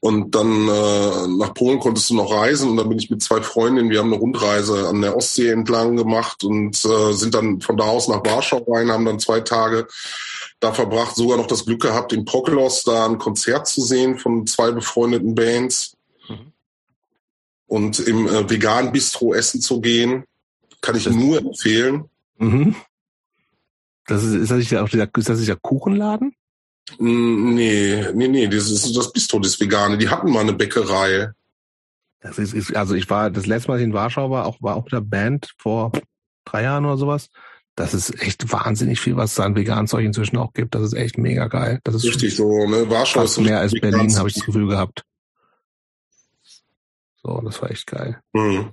Und 0.00 0.34
dann 0.34 0.68
äh, 0.68 1.28
nach 1.38 1.54
Polen 1.54 1.78
konntest 1.78 2.10
du 2.10 2.14
noch 2.14 2.32
reisen 2.32 2.70
und 2.70 2.76
dann 2.78 2.88
bin 2.88 2.98
ich 2.98 3.08
mit 3.08 3.22
zwei 3.22 3.40
Freundinnen, 3.40 3.90
wir 3.90 4.00
haben 4.00 4.12
eine 4.12 4.20
Rundreise 4.20 4.88
an 4.88 5.02
der 5.02 5.16
Ostsee 5.16 5.50
entlang 5.50 5.96
gemacht 5.96 6.42
und 6.42 6.84
äh, 6.84 7.12
sind 7.12 7.34
dann 7.34 7.60
von 7.60 7.76
da 7.76 7.84
aus 7.84 8.08
nach 8.08 8.24
Warschau 8.24 8.64
rein, 8.66 8.90
haben 8.90 9.04
dann 9.04 9.20
zwei 9.20 9.40
Tage 9.40 9.86
da 10.62 10.72
verbracht, 10.72 11.16
sogar 11.16 11.36
noch 11.36 11.46
das 11.46 11.64
Glück 11.64 11.82
gehabt, 11.82 12.12
in 12.12 12.24
Prokelos 12.24 12.84
da 12.84 13.06
ein 13.06 13.18
Konzert 13.18 13.66
zu 13.66 13.80
sehen 13.80 14.18
von 14.18 14.46
zwei 14.46 14.70
befreundeten 14.70 15.34
Bands. 15.34 15.91
Und 17.72 18.00
im 18.00 18.28
äh, 18.28 18.50
veganen 18.50 18.92
Bistro 18.92 19.32
essen 19.32 19.62
zu 19.62 19.80
gehen. 19.80 20.24
Kann 20.82 20.94
ich 20.94 21.04
das 21.04 21.14
nur 21.14 21.38
empfehlen. 21.38 22.04
Mhm. 22.36 22.76
Das 24.06 24.22
ist, 24.22 24.34
ist 24.34 24.50
das 24.50 24.58
nicht 24.58 24.76
auch 24.76 24.90
dieser, 24.90 25.08
ist 25.16 25.28
das 25.30 25.42
der 25.42 25.56
Kuchenladen? 25.56 26.34
Nee, 26.98 28.04
nee, 28.12 28.28
nee, 28.28 28.46
das 28.46 28.68
ist 28.68 28.94
das 28.94 29.10
Bistro, 29.10 29.38
das 29.38 29.58
Vegane. 29.58 29.96
Die 29.96 30.10
hatten 30.10 30.30
mal 30.30 30.40
eine 30.40 30.52
Bäckerei. 30.52 31.30
Das 32.20 32.38
ist, 32.38 32.52
ist, 32.52 32.76
also 32.76 32.94
ich 32.94 33.08
war 33.08 33.30
das 33.30 33.46
letzte 33.46 33.70
Mal 33.70 33.80
in 33.80 33.94
Warschau 33.94 34.30
war 34.30 34.44
auch 34.44 34.60
war 34.60 34.76
auch 34.76 34.84
mit 34.84 34.92
der 34.92 35.00
Band 35.00 35.48
vor 35.56 35.92
drei 36.44 36.64
Jahren 36.64 36.84
oder 36.84 36.98
sowas 36.98 37.30
das 37.74 37.94
ist 37.94 38.20
echt 38.20 38.52
wahnsinnig 38.52 39.00
viel, 39.00 39.16
was 39.16 39.32
es 39.32 39.40
an 39.40 39.56
veganen 39.56 39.86
Zeug 39.86 40.04
inzwischen 40.04 40.36
auch 40.36 40.52
gibt. 40.52 40.74
Das 40.74 40.82
ist 40.82 40.92
echt 40.92 41.16
mega 41.16 41.46
geil. 41.46 41.80
Das 41.84 41.94
ist 41.94 42.04
richtig 42.04 42.36
so, 42.36 42.66
ne? 42.66 42.88
Warschau 42.90 43.22
ist 43.22 43.40
mehr 43.40 43.60
als 43.60 43.72
Berlin, 43.72 44.14
habe 44.18 44.28
ich 44.28 44.34
das 44.34 44.44
Gefühl 44.44 44.68
gehabt. 44.68 45.04
So, 47.22 47.40
das 47.40 47.62
war 47.62 47.70
echt 47.70 47.86
geil. 47.86 48.20
Mhm. 48.32 48.72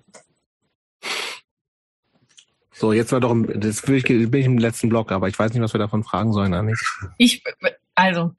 So, 2.72 2.94
jetzt 2.94 3.12
war 3.12 3.20
doch, 3.20 3.36
das 3.56 3.82
bin 3.82 3.96
ich, 3.96 4.04
bin 4.04 4.34
ich 4.34 4.46
im 4.46 4.58
letzten 4.58 4.90
Block, 4.90 5.12
aber 5.12 5.28
ich 5.28 5.38
weiß 5.38 5.52
nicht, 5.54 5.62
was 5.62 5.74
wir 5.74 5.80
davon 5.80 6.04
fragen 6.04 6.32
sollen, 6.32 6.54
Anni. 6.54 6.74
Ich, 7.18 7.44
also, 7.94 8.32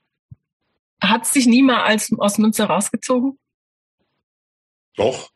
hat 1.00 1.24
es 1.24 1.32
dich 1.32 1.46
nie 1.46 1.62
mal 1.62 1.82
als, 1.82 2.10
aus 2.18 2.38
Münster 2.38 2.64
rausgezogen? 2.64 3.38
Doch. 4.96 5.30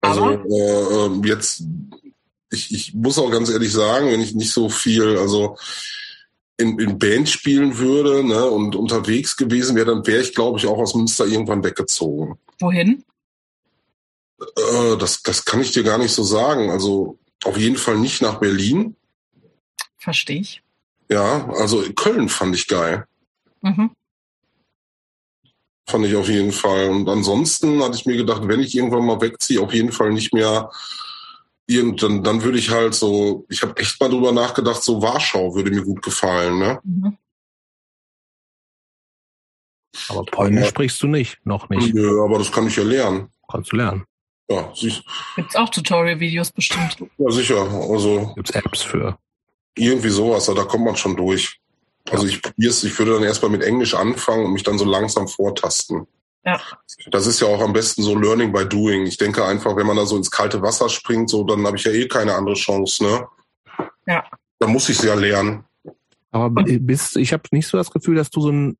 Also, 0.00 0.30
äh, 0.30 1.06
ähm, 1.06 1.24
jetzt 1.24 1.62
ich, 2.50 2.74
ich 2.74 2.94
muss 2.94 3.18
auch 3.18 3.30
ganz 3.30 3.50
ehrlich 3.50 3.72
sagen, 3.72 4.10
wenn 4.10 4.20
ich 4.20 4.34
nicht 4.34 4.52
so 4.52 4.68
viel, 4.68 5.16
also 5.18 5.56
in, 6.56 6.78
in 6.78 6.98
Band 6.98 7.28
spielen 7.28 7.78
würde 7.78 8.24
ne, 8.24 8.44
und 8.44 8.76
unterwegs 8.76 9.36
gewesen 9.36 9.76
wäre, 9.76 9.86
dann 9.86 10.06
wäre 10.06 10.22
ich, 10.22 10.34
glaube 10.34 10.58
ich, 10.58 10.66
auch 10.66 10.78
aus 10.78 10.94
Münster 10.94 11.26
irgendwann 11.26 11.64
weggezogen. 11.64 12.38
Wohin? 12.58 13.04
Äh, 14.40 14.96
das, 14.96 15.22
das 15.22 15.44
kann 15.44 15.60
ich 15.60 15.72
dir 15.72 15.82
gar 15.82 15.98
nicht 15.98 16.12
so 16.12 16.22
sagen. 16.22 16.70
Also 16.70 17.18
auf 17.44 17.56
jeden 17.56 17.76
Fall 17.76 17.98
nicht 17.98 18.22
nach 18.22 18.38
Berlin. 18.38 18.96
Verstehe 19.98 20.40
ich. 20.40 20.62
Ja, 21.10 21.48
also 21.50 21.82
Köln 21.94 22.28
fand 22.28 22.54
ich 22.54 22.68
geil. 22.68 23.06
Mhm. 23.62 23.90
Fand 25.86 26.06
ich 26.06 26.14
auf 26.14 26.28
jeden 26.28 26.52
Fall. 26.52 26.88
Und 26.90 27.08
ansonsten 27.08 27.82
hatte 27.82 27.96
ich 27.96 28.06
mir 28.06 28.16
gedacht, 28.16 28.42
wenn 28.46 28.60
ich 28.60 28.74
irgendwann 28.74 29.04
mal 29.04 29.20
wegziehe, 29.20 29.60
auf 29.60 29.74
jeden 29.74 29.92
Fall 29.92 30.12
nicht 30.12 30.32
mehr 30.32 30.70
dann, 31.70 32.22
dann 32.24 32.42
würde 32.42 32.58
ich 32.58 32.70
halt 32.70 32.94
so, 32.94 33.46
ich 33.48 33.62
habe 33.62 33.76
echt 33.76 34.00
mal 34.00 34.10
drüber 34.10 34.32
nachgedacht, 34.32 34.82
so 34.82 35.00
Warschau 35.02 35.54
würde 35.54 35.70
mir 35.70 35.84
gut 35.84 36.02
gefallen, 36.02 36.58
ne? 36.58 36.80
Mhm. 36.82 37.16
Aber 40.08 40.24
Polnisch 40.24 40.68
sprichst 40.68 41.02
du 41.02 41.06
nicht, 41.06 41.38
noch 41.44 41.68
nicht. 41.68 41.94
Nö, 41.94 42.24
aber 42.24 42.38
das 42.38 42.50
kann 42.50 42.66
ich 42.66 42.76
ja 42.76 42.82
lernen. 42.82 43.28
Kannst 43.48 43.72
du 43.72 43.76
lernen. 43.76 44.04
Ja, 44.50 44.72
siehst 44.74 45.04
Gibt's 45.36 45.54
auch 45.54 45.68
Tutorial-Videos 45.68 46.50
bestimmt. 46.50 46.96
Ja, 47.18 47.30
sicher. 47.30 47.62
Also. 47.90 48.32
Gibt's 48.34 48.50
Apps 48.50 48.82
für. 48.82 49.16
Irgendwie 49.76 50.08
sowas, 50.08 50.46
da 50.46 50.64
kommt 50.64 50.84
man 50.84 50.96
schon 50.96 51.16
durch. 51.16 51.60
Also 52.10 52.26
ich 52.26 52.42
probier's, 52.42 52.82
ich 52.82 52.98
würde 52.98 53.14
dann 53.14 53.22
erstmal 53.22 53.52
mit 53.52 53.62
Englisch 53.62 53.94
anfangen 53.94 54.46
und 54.46 54.52
mich 54.52 54.64
dann 54.64 54.78
so 54.78 54.84
langsam 54.84 55.28
vortasten. 55.28 56.06
Ja. 56.44 56.60
Das 57.10 57.26
ist 57.26 57.40
ja 57.40 57.46
auch 57.46 57.60
am 57.60 57.72
besten 57.72 58.02
so 58.02 58.18
Learning 58.18 58.52
by 58.52 58.66
Doing. 58.66 59.06
Ich 59.06 59.18
denke 59.18 59.44
einfach, 59.44 59.76
wenn 59.76 59.86
man 59.86 59.96
da 59.96 60.06
so 60.06 60.16
ins 60.16 60.30
kalte 60.30 60.62
Wasser 60.62 60.88
springt, 60.88 61.30
so, 61.30 61.44
dann 61.44 61.64
habe 61.66 61.76
ich 61.76 61.84
ja 61.84 61.92
eh 61.92 62.08
keine 62.08 62.34
andere 62.34 62.54
Chance, 62.56 63.04
ne? 63.04 63.28
Ja. 64.06 64.24
Dann 64.58 64.72
muss 64.72 64.88
ich 64.88 64.98
es 64.98 65.04
ja 65.04 65.14
lernen. 65.14 65.64
Aber 66.32 66.64
bist, 66.64 67.16
ich 67.16 67.32
habe 67.32 67.44
nicht 67.52 67.68
so 67.68 67.76
das 67.76 67.90
Gefühl, 67.90 68.16
dass 68.16 68.30
du 68.30 68.40
so 68.40 68.50
ein 68.50 68.78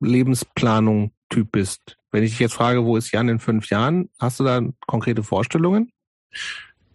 Lebensplanung-Typ 0.00 1.52
bist. 1.52 1.96
Wenn 2.10 2.22
ich 2.22 2.30
dich 2.30 2.40
jetzt 2.40 2.54
frage, 2.54 2.84
wo 2.84 2.96
ist 2.96 3.12
Jan 3.12 3.28
in 3.28 3.40
fünf 3.40 3.70
Jahren, 3.70 4.08
hast 4.18 4.38
du 4.40 4.44
da 4.44 4.60
konkrete 4.86 5.22
Vorstellungen? 5.22 5.90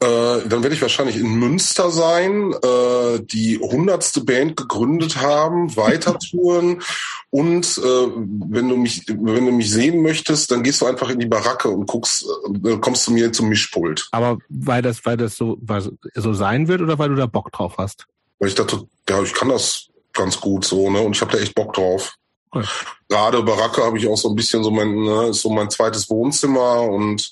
Äh, 0.02 0.48
dann 0.48 0.64
werde 0.64 0.74
ich 0.74 0.82
wahrscheinlich 0.82 1.18
in 1.18 1.28
Münster 1.28 1.92
sein, 1.92 2.54
äh, 2.54 3.20
die 3.20 3.60
hundertste 3.60 4.24
Band 4.24 4.56
gegründet 4.56 5.18
haben, 5.18 5.76
weiter 5.76 6.18
touren 6.18 6.82
und 7.32 7.66
äh, 7.78 7.82
wenn 7.82 8.70
du 8.70 8.78
mich, 8.78 9.04
wenn 9.10 9.46
du 9.46 9.52
mich 9.52 9.70
sehen 9.70 10.02
möchtest, 10.02 10.52
dann 10.52 10.64
gehst 10.64 10.80
du 10.80 10.86
einfach 10.86 11.10
in 11.10 11.20
die 11.20 11.26
Baracke 11.26 11.68
und 11.68 11.86
guckst, 11.86 12.26
äh, 12.64 12.78
kommst 12.78 13.04
zu 13.04 13.12
mir 13.12 13.34
zum 13.34 13.50
Mischpult. 13.50 14.08
Aber 14.12 14.38
weil 14.48 14.82
das, 14.82 15.06
weil 15.06 15.18
das 15.18 15.36
so, 15.36 15.58
weil 15.60 15.92
so 16.14 16.34
sein 16.34 16.70
wird 16.70 16.80
oder 16.80 16.98
weil 16.98 17.10
du 17.10 17.16
da 17.16 17.26
Bock 17.26 17.52
drauf 17.52 17.76
hast? 17.78 18.08
Weil 18.40 18.48
ich 18.48 18.56
dachte, 18.56 18.88
ja, 19.10 19.22
ich 19.22 19.34
kann 19.34 19.50
das 19.50 19.90
ganz 20.14 20.40
gut 20.40 20.64
so, 20.64 20.90
ne? 20.90 21.02
Und 21.02 21.14
ich 21.14 21.22
habe 21.22 21.34
da 21.34 21.40
echt 21.40 21.56
Bock 21.56 21.74
drauf. 21.74 22.16
Okay. 22.52 22.68
Gerade 23.08 23.44
Baracke 23.44 23.84
habe 23.84 23.98
ich 23.98 24.08
auch 24.08 24.18
so 24.18 24.30
ein 24.30 24.36
bisschen 24.36 24.64
so 24.64 24.72
mein, 24.72 25.04
ne, 25.04 25.28
ist 25.28 25.42
so 25.42 25.50
mein 25.50 25.70
zweites 25.70 26.10
Wohnzimmer 26.10 26.82
und 26.82 27.32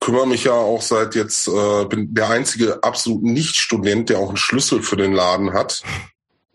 kümmere 0.00 0.26
mich 0.26 0.44
ja 0.44 0.52
auch 0.52 0.82
seit 0.82 1.14
jetzt, 1.14 1.48
äh, 1.48 1.84
bin 1.86 2.14
der 2.14 2.30
einzige 2.30 2.82
absolut 2.82 3.22
Nicht-Student, 3.22 4.08
der 4.08 4.18
auch 4.18 4.28
einen 4.28 4.36
Schlüssel 4.36 4.82
für 4.82 4.96
den 4.96 5.12
Laden 5.12 5.52
hat. 5.52 5.82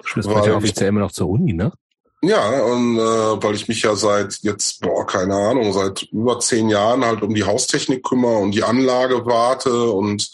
Schlüssel 0.03 0.31
ja 0.31 0.55
offiziell 0.55 0.89
immer 0.89 1.01
noch 1.01 1.11
zur 1.11 1.29
Uni, 1.29 1.53
ne? 1.53 1.71
Ja, 2.23 2.61
und 2.61 2.97
äh, 2.97 3.43
weil 3.43 3.55
ich 3.55 3.67
mich 3.67 3.81
ja 3.81 3.95
seit 3.95 4.39
jetzt, 4.41 4.81
boah, 4.81 5.07
keine 5.07 5.33
Ahnung, 5.33 5.73
seit 5.73 6.03
über 6.03 6.39
zehn 6.39 6.69
Jahren 6.69 7.03
halt 7.03 7.23
um 7.23 7.33
die 7.33 7.43
Haustechnik 7.43 8.03
kümmere 8.03 8.37
und 8.37 8.51
die 8.51 8.63
Anlage 8.63 9.25
warte 9.25 9.91
und 9.91 10.31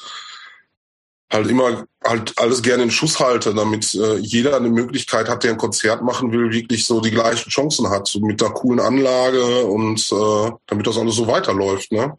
halt 1.31 1.47
immer 1.47 1.85
halt 2.05 2.33
alles 2.37 2.63
gerne 2.63 2.83
in 2.83 2.91
Schuss 2.91 3.19
halte, 3.19 3.53
damit 3.53 3.93
äh, 3.95 4.15
jeder 4.17 4.55
eine 4.55 4.69
Möglichkeit 4.69 5.27
hat, 5.27 5.43
der 5.43 5.51
ein 5.51 5.57
Konzert 5.57 6.01
machen 6.01 6.31
will, 6.31 6.51
wirklich 6.51 6.85
so 6.85 7.01
die 7.01 7.11
gleichen 7.11 7.49
Chancen 7.49 7.89
hat, 7.89 8.07
so 8.07 8.19
mit 8.19 8.39
der 8.39 8.49
coolen 8.51 8.79
Anlage 8.79 9.65
und 9.65 9.99
äh, 10.11 10.51
damit 10.67 10.87
das 10.87 10.97
alles 10.97 11.15
so 11.15 11.27
weiterläuft, 11.27 11.91
ne? 11.91 12.17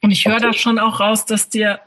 Und 0.00 0.10
ich 0.10 0.26
höre 0.26 0.40
da 0.40 0.52
schon 0.52 0.80
auch 0.80 0.98
raus, 0.98 1.26
dass 1.26 1.48
dir 1.48 1.80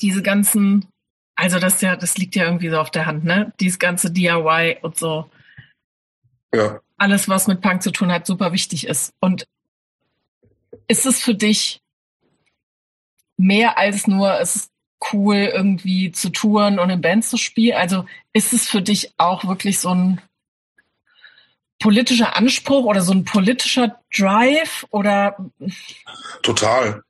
diese 0.00 0.22
ganzen, 0.22 0.86
also 1.34 1.58
das 1.58 1.82
ja, 1.82 1.96
das 1.96 2.16
liegt 2.16 2.34
ja 2.34 2.44
irgendwie 2.44 2.70
so 2.70 2.78
auf 2.78 2.90
der 2.90 3.04
Hand, 3.04 3.24
ne? 3.24 3.52
Dieses 3.60 3.78
ganze 3.78 4.10
DIY 4.10 4.78
und 4.80 4.96
so. 4.96 5.30
Ja. 6.54 6.80
Alles, 6.96 7.28
was 7.28 7.46
mit 7.46 7.60
Punk 7.60 7.82
zu 7.82 7.90
tun 7.90 8.10
hat, 8.10 8.26
super 8.26 8.52
wichtig 8.52 8.86
ist. 8.86 9.12
Und 9.20 9.46
ist 10.88 11.04
es 11.04 11.20
für 11.22 11.34
dich 11.34 11.82
mehr 13.36 13.78
als 13.78 14.06
nur, 14.06 14.40
es 14.40 14.69
cool, 15.12 15.50
irgendwie 15.52 16.12
zu 16.12 16.30
touren 16.30 16.78
und 16.78 16.90
in 16.90 17.00
Bands 17.00 17.30
zu 17.30 17.36
spielen? 17.36 17.76
Also 17.76 18.04
ist 18.32 18.52
es 18.52 18.68
für 18.68 18.82
dich 18.82 19.12
auch 19.16 19.44
wirklich 19.46 19.78
so 19.78 19.90
ein 19.90 20.20
politischer 21.78 22.36
Anspruch 22.36 22.84
oder 22.84 23.02
so 23.02 23.12
ein 23.12 23.24
politischer 23.24 23.98
Drive 24.14 24.86
oder? 24.90 25.36
Total. 26.42 27.02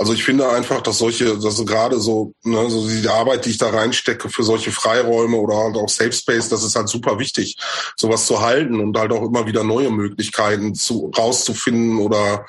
Also 0.00 0.12
ich 0.12 0.22
finde 0.22 0.48
einfach, 0.48 0.80
dass 0.80 0.98
solche, 0.98 1.38
dass 1.38 1.64
gerade 1.66 1.98
so, 1.98 2.32
ne, 2.44 2.70
so 2.70 2.88
die 2.88 3.08
Arbeit, 3.08 3.44
die 3.44 3.50
ich 3.50 3.58
da 3.58 3.70
reinstecke 3.70 4.28
für 4.28 4.44
solche 4.44 4.70
Freiräume 4.70 5.36
oder 5.36 5.56
halt 5.56 5.76
auch 5.76 5.88
Safe 5.88 6.12
Space, 6.12 6.48
das 6.48 6.62
ist 6.62 6.76
halt 6.76 6.88
super 6.88 7.18
wichtig, 7.18 7.56
sowas 7.96 8.26
zu 8.26 8.40
halten 8.40 8.78
und 8.78 8.96
halt 8.96 9.10
auch 9.10 9.22
immer 9.22 9.46
wieder 9.46 9.64
neue 9.64 9.90
Möglichkeiten 9.90 10.76
zu 10.76 11.10
rauszufinden 11.18 11.98
oder 11.98 12.46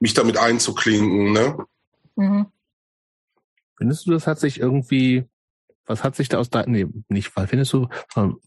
mich 0.00 0.14
damit 0.14 0.36
einzuklinken. 0.36 1.32
Ne? 1.32 1.58
Mhm. 2.16 2.46
Findest 3.80 4.06
du, 4.06 4.10
das 4.10 4.26
hat 4.26 4.38
sich 4.38 4.60
irgendwie, 4.60 5.24
was 5.86 6.04
hat 6.04 6.14
sich 6.14 6.28
da 6.28 6.36
aus 6.36 6.50
deiner, 6.50 6.68
nee, 6.68 6.86
nicht, 7.08 7.34
weil 7.34 7.46
findest 7.46 7.72
du, 7.72 7.88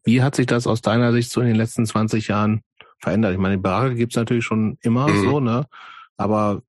wie 0.04 0.22
hat 0.22 0.36
sich 0.36 0.46
das 0.46 0.68
aus 0.68 0.84
deiner 0.84 1.12
Sicht 1.12 1.32
so 1.32 1.42
in 1.42 1.48
den 1.48 1.56
letzten 1.56 1.88
20 1.88 2.28
Jahren 2.28 2.62
verändert? 3.00 3.34
Ich 3.34 3.40
meine, 3.40 3.56
die 3.56 3.62
Barake 3.62 3.96
gibt's 3.96 4.16
natürlich 4.16 4.46
schon 4.46 4.78
immer 4.82 5.08
mhm. 5.08 5.24
so, 5.24 5.40
ne? 5.40 5.66
Aber 6.18 6.62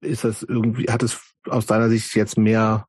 ist 0.00 0.24
das 0.24 0.42
irgendwie, 0.42 0.86
hat 0.86 1.04
es 1.04 1.20
aus 1.48 1.66
deiner 1.66 1.88
Sicht 1.90 2.12
jetzt 2.16 2.36
mehr, 2.36 2.88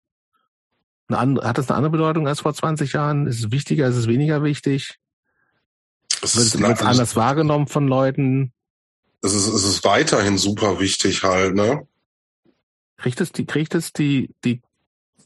eine 1.10 1.20
andere, 1.20 1.48
hat 1.48 1.60
das 1.60 1.70
eine 1.70 1.78
andere 1.78 1.92
Bedeutung 1.92 2.28
als 2.28 2.40
vor 2.40 2.56
20 2.56 2.92
Jahren? 2.94 3.28
Ist 3.28 3.42
es 3.42 3.52
wichtiger, 3.52 3.88
ist 3.88 3.98
es 3.98 4.08
weniger 4.08 4.42
wichtig? 4.42 4.98
Es 6.24 6.36
wird 6.36 6.48
es 6.48 6.82
anders 6.82 7.16
wahrgenommen 7.16 7.68
von 7.68 7.88
Leuten? 7.88 8.52
Es 9.22 9.36
ist, 9.36 9.48
es 9.48 9.64
ist 9.64 9.84
weiterhin 9.84 10.40
super 10.40 10.80
wichtig 10.80 11.22
halt, 11.22 11.54
ne? 11.54 11.88
Kriegt 12.98 13.22
es 13.22 13.32
die, 13.32 13.46
kriegt 13.46 13.76
es 13.76 13.94
die, 13.94 14.34
die, 14.44 14.62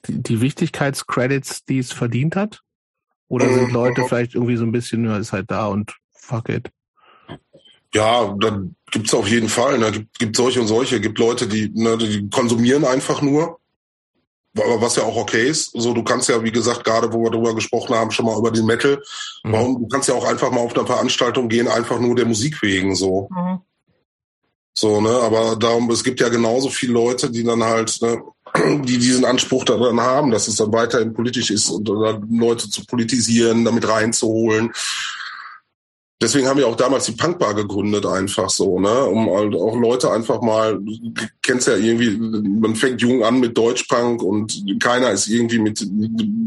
die, 0.07 0.21
die 0.23 0.41
Wichtigkeitscredits, 0.41 1.65
die 1.65 1.79
es 1.79 1.91
verdient 1.91 2.35
hat? 2.35 2.61
Oder 3.27 3.47
sind 3.53 3.67
mhm. 3.67 3.73
Leute 3.73 4.05
vielleicht 4.05 4.35
irgendwie 4.35 4.57
so 4.57 4.63
ein 4.63 4.71
bisschen, 4.71 5.05
ja, 5.05 5.17
ist 5.17 5.31
halt 5.31 5.51
da 5.51 5.67
und 5.67 5.95
fuck 6.11 6.49
it? 6.49 6.71
Ja, 7.93 8.35
dann 8.39 8.75
gibt's 8.91 9.13
auf 9.13 9.27
jeden 9.27 9.49
Fall. 9.49 9.77
Ne? 9.77 9.91
Gibt, 9.91 10.19
gibt 10.19 10.35
solche 10.35 10.61
und 10.61 10.67
solche. 10.67 10.99
Gibt 10.99 11.17
Leute, 11.19 11.47
die, 11.47 11.71
ne, 11.73 11.97
die 11.97 12.29
konsumieren 12.29 12.85
einfach 12.85 13.21
nur. 13.21 13.59
Aber 14.57 14.81
was 14.81 14.95
ja 14.95 15.03
auch 15.03 15.15
okay 15.15 15.47
ist. 15.47 15.71
So, 15.73 15.93
du 15.93 16.03
kannst 16.03 16.27
ja, 16.27 16.43
wie 16.43 16.51
gesagt, 16.51 16.83
gerade 16.83 17.13
wo 17.13 17.23
wir 17.23 17.31
darüber 17.31 17.53
gesprochen 17.53 17.95
haben, 17.95 18.11
schon 18.11 18.25
mal 18.25 18.37
über 18.37 18.51
den 18.51 18.65
Metal. 18.65 19.01
Mhm. 19.43 19.51
Warum? 19.51 19.79
Du 19.79 19.87
kannst 19.87 20.09
ja 20.09 20.15
auch 20.15 20.25
einfach 20.25 20.51
mal 20.51 20.61
auf 20.61 20.75
eine 20.75 20.87
Veranstaltung 20.87 21.49
gehen, 21.49 21.67
einfach 21.67 21.99
nur 21.99 22.15
der 22.15 22.25
Musik 22.25 22.61
wegen 22.61 22.95
so. 22.95 23.29
Mhm. 23.31 23.59
So, 24.79 25.01
ne, 25.01 25.09
aber 25.09 25.55
darum, 25.55 25.89
es 25.91 26.03
gibt 26.03 26.19
ja 26.19 26.29
genauso 26.29 26.69
viele 26.69 26.93
Leute, 26.93 27.29
die 27.29 27.43
dann 27.43 27.63
halt, 27.63 28.01
ne, 28.01 28.21
die 28.83 28.97
diesen 28.97 29.25
Anspruch 29.25 29.65
daran 29.65 29.99
haben, 29.99 30.31
dass 30.31 30.47
es 30.47 30.55
dann 30.55 30.71
weiterhin 30.71 31.13
politisch 31.13 31.51
ist 31.51 31.69
und 31.69 31.87
Leute 31.87 32.69
zu 32.69 32.85
politisieren, 32.85 33.65
damit 33.65 33.87
reinzuholen 33.87 34.71
deswegen 36.21 36.47
haben 36.47 36.57
wir 36.57 36.67
auch 36.67 36.75
damals 36.75 37.05
die 37.05 37.13
Punkbar 37.13 37.53
gegründet, 37.53 38.05
einfach 38.05 38.49
so, 38.49 38.79
ne? 38.79 39.05
Um 39.05 39.29
halt 39.29 39.55
auch 39.55 39.75
Leute 39.75 40.11
einfach 40.11 40.41
mal, 40.41 40.77
du 40.77 41.13
kennst 41.41 41.67
ja 41.67 41.75
irgendwie, 41.75 42.17
man 42.17 42.75
fängt 42.75 43.01
jung 43.01 43.23
an 43.23 43.39
mit 43.39 43.57
Deutschpunk 43.57 44.21
und 44.21 44.79
keiner 44.79 45.11
ist 45.11 45.27
irgendwie 45.27 45.59
mit 45.59 45.85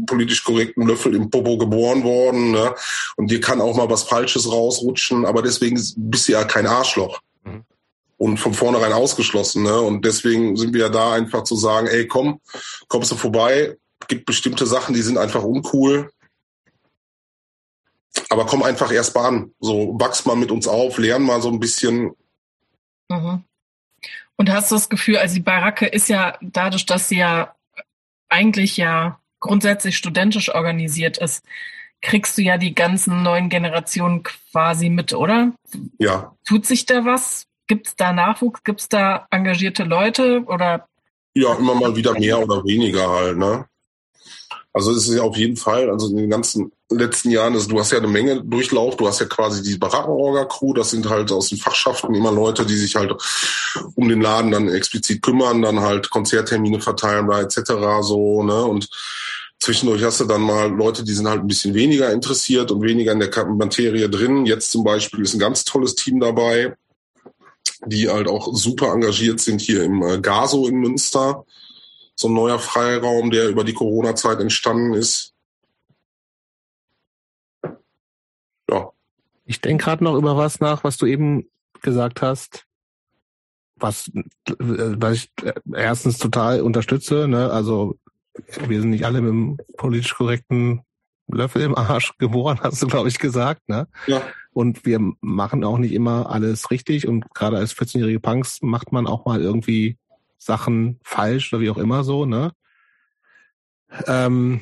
politisch 0.05 0.43
korrektem 0.43 0.87
Löffel 0.87 1.15
im 1.15 1.29
Popo 1.29 1.57
geboren 1.57 2.03
worden, 2.03 2.51
ne? 2.51 2.73
Und 3.15 3.31
dir 3.31 3.41
kann 3.41 3.61
auch 3.61 3.75
mal 3.75 3.89
was 3.89 4.03
Falsches 4.03 4.51
rausrutschen, 4.51 5.25
aber 5.25 5.41
deswegen 5.41 5.81
bist 5.97 6.27
du 6.27 6.33
ja 6.33 6.43
kein 6.43 6.67
Arschloch. 6.67 7.19
Mhm. 7.43 7.63
Und 8.23 8.37
von 8.37 8.53
vornherein 8.53 8.93
ausgeschlossen, 8.93 9.63
ne? 9.63 9.81
Und 9.81 10.05
deswegen 10.05 10.55
sind 10.55 10.73
wir 10.73 10.83
ja 10.83 10.89
da 10.89 11.11
einfach 11.11 11.43
zu 11.43 11.57
sagen, 11.57 11.87
ey, 11.87 12.07
komm, 12.07 12.39
kommst 12.87 13.11
du 13.11 13.17
vorbei, 13.17 13.75
gibt 14.07 14.25
bestimmte 14.25 14.65
Sachen, 14.65 14.95
die 14.95 15.01
sind 15.01 15.17
einfach 15.17 15.43
uncool, 15.43 16.09
aber 18.29 18.45
komm 18.45 18.63
einfach 18.63 18.93
erst 18.93 19.13
mal 19.13 19.27
an. 19.27 19.51
So, 19.59 19.99
wachs 19.99 20.25
mal 20.25 20.37
mit 20.37 20.51
uns 20.51 20.69
auf, 20.69 20.97
lern 20.99 21.23
mal 21.23 21.41
so 21.41 21.49
ein 21.49 21.59
bisschen. 21.59 22.15
Mhm. 23.09 23.43
Und 24.37 24.49
hast 24.49 24.71
du 24.71 24.75
das 24.75 24.87
Gefühl, 24.87 25.17
also 25.17 25.35
die 25.35 25.41
Baracke 25.41 25.85
ist 25.85 26.07
ja 26.07 26.37
dadurch, 26.39 26.85
dass 26.85 27.09
sie 27.09 27.17
ja 27.17 27.53
eigentlich 28.29 28.77
ja 28.77 29.19
grundsätzlich 29.41 29.97
studentisch 29.97 30.47
organisiert 30.55 31.17
ist, 31.17 31.43
kriegst 32.01 32.37
du 32.37 32.41
ja 32.41 32.57
die 32.57 32.73
ganzen 32.73 33.21
neuen 33.21 33.49
Generationen 33.49 34.23
quasi 34.23 34.87
mit, 34.87 35.11
oder? 35.11 35.51
Ja. 35.99 36.33
Tut 36.47 36.65
sich 36.65 36.85
da 36.85 37.03
was? 37.03 37.47
Gibt 37.67 37.87
es 37.87 37.95
da 37.95 38.13
Nachwuchs? 38.13 38.63
Gibt 38.63 38.81
es 38.81 38.89
da 38.89 39.27
engagierte 39.31 39.83
Leute 39.83 40.43
oder? 40.45 40.87
Ja, 41.33 41.55
immer 41.55 41.75
mal 41.75 41.95
wieder 41.95 42.13
mehr 42.13 42.39
oder 42.39 42.63
weniger 42.63 43.09
halt, 43.09 43.37
ne? 43.37 43.65
Also 44.75 44.91
es 44.91 45.07
ist 45.07 45.15
ja 45.15 45.21
auf 45.21 45.37
jeden 45.37 45.55
Fall, 45.55 45.89
also 45.91 46.09
in 46.09 46.17
den 46.17 46.29
ganzen 46.31 46.71
letzten 46.89 47.29
Jahren, 47.29 47.53
also 47.53 47.69
du 47.69 47.79
hast 47.79 47.91
ja 47.91 47.99
eine 47.99 48.07
Menge 48.07 48.43
Durchlauf, 48.43 48.97
du 48.97 49.07
hast 49.07 49.19
ja 49.19 49.27
quasi 49.27 49.61
die 49.61 49.77
Barackenorga-Crew, 49.77 50.73
das 50.73 50.89
sind 50.89 51.07
halt 51.07 51.31
aus 51.31 51.49
den 51.49 51.59
Fachschaften 51.59 52.15
immer 52.15 52.31
Leute, 52.31 52.65
die 52.65 52.75
sich 52.75 52.95
halt 52.95 53.13
um 53.93 54.09
den 54.09 54.21
Laden 54.21 54.51
dann 54.51 54.69
explizit 54.69 55.21
kümmern, 55.21 55.61
dann 55.61 55.81
halt 55.81 56.09
Konzerttermine 56.09 56.81
verteilen 56.81 57.29
etc. 57.29 57.61
so, 58.01 58.41
ne? 58.41 58.63
Und 58.63 58.89
zwischendurch 59.59 60.03
hast 60.03 60.21
du 60.21 60.25
dann 60.25 60.41
mal 60.41 60.71
Leute, 60.71 61.03
die 61.03 61.13
sind 61.13 61.27
halt 61.27 61.41
ein 61.41 61.47
bisschen 61.47 61.75
weniger 61.75 62.11
interessiert 62.11 62.71
und 62.71 62.81
weniger 62.81 63.11
in 63.11 63.19
der 63.19 63.45
Materie 63.45 64.09
drin. 64.09 64.47
Jetzt 64.47 64.71
zum 64.71 64.83
Beispiel 64.83 65.21
ist 65.21 65.35
ein 65.35 65.39
ganz 65.39 65.65
tolles 65.65 65.93
Team 65.93 66.19
dabei, 66.19 66.75
die 67.85 68.09
halt 68.09 68.27
auch 68.27 68.53
super 68.53 68.93
engagiert 68.93 69.39
sind 69.39 69.61
hier 69.61 69.83
im 69.83 70.01
äh, 70.01 70.19
Gaso 70.19 70.67
in 70.67 70.75
Münster 70.75 71.45
so 72.15 72.27
ein 72.27 72.33
neuer 72.33 72.59
Freiraum, 72.59 73.31
der 73.31 73.49
über 73.49 73.63
die 73.63 73.73
Corona-Zeit 73.73 74.39
entstanden 74.39 74.93
ist. 74.93 75.33
Ja. 78.69 78.91
Ich 79.45 79.61
denke 79.61 79.83
gerade 79.83 80.03
noch 80.03 80.15
über 80.15 80.37
was 80.37 80.59
nach, 80.59 80.83
was 80.83 80.97
du 80.97 81.05
eben 81.05 81.49
gesagt 81.81 82.21
hast, 82.21 82.65
was, 83.75 84.11
was 84.57 85.13
ich 85.15 85.31
erstens 85.73 86.17
total 86.17 86.61
unterstütze. 86.61 87.27
Ne? 87.27 87.51
Also 87.51 87.97
wir 88.67 88.79
sind 88.79 88.91
nicht 88.91 89.05
alle 89.05 89.21
mit 89.21 89.31
einem 89.31 89.57
politisch 89.77 90.13
korrekten 90.15 90.83
Löffel 91.27 91.61
im 91.61 91.75
Arsch 91.75 92.17
geboren, 92.17 92.59
hast 92.61 92.81
du, 92.81 92.87
glaube 92.87 93.09
ich, 93.09 93.19
gesagt. 93.19 93.67
Ne? 93.69 93.87
Ja. 94.07 94.21
Und 94.51 94.85
wir 94.85 94.99
machen 95.21 95.63
auch 95.63 95.77
nicht 95.77 95.93
immer 95.93 96.29
alles 96.29 96.69
richtig. 96.69 97.07
Und 97.07 97.33
gerade 97.33 97.57
als 97.57 97.75
14-jährige 97.75 98.19
Punks 98.19 98.61
macht 98.61 98.91
man 98.91 99.07
auch 99.07 99.25
mal 99.25 99.41
irgendwie 99.41 99.97
Sachen 100.37 100.99
falsch 101.03 101.53
oder 101.53 101.61
wie 101.61 101.69
auch 101.69 101.77
immer 101.77 102.03
so, 102.03 102.25
ne? 102.25 102.51
Ähm, 104.07 104.61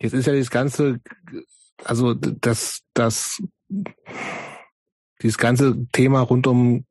jetzt 0.00 0.14
ist 0.14 0.26
ja 0.26 0.34
das 0.34 0.50
ganze, 0.50 1.00
also 1.84 2.14
das, 2.14 2.80
das, 2.94 3.42
dieses 5.22 5.38
ganze 5.38 5.86
Thema 5.92 6.20
rund 6.20 6.46
um 6.46 6.84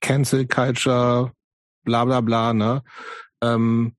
Cancel 0.00 0.46
Culture, 0.46 1.32
bla 1.84 2.04
bla 2.04 2.20
bla, 2.20 2.54
ne? 2.54 2.82
Ähm, 3.42 3.94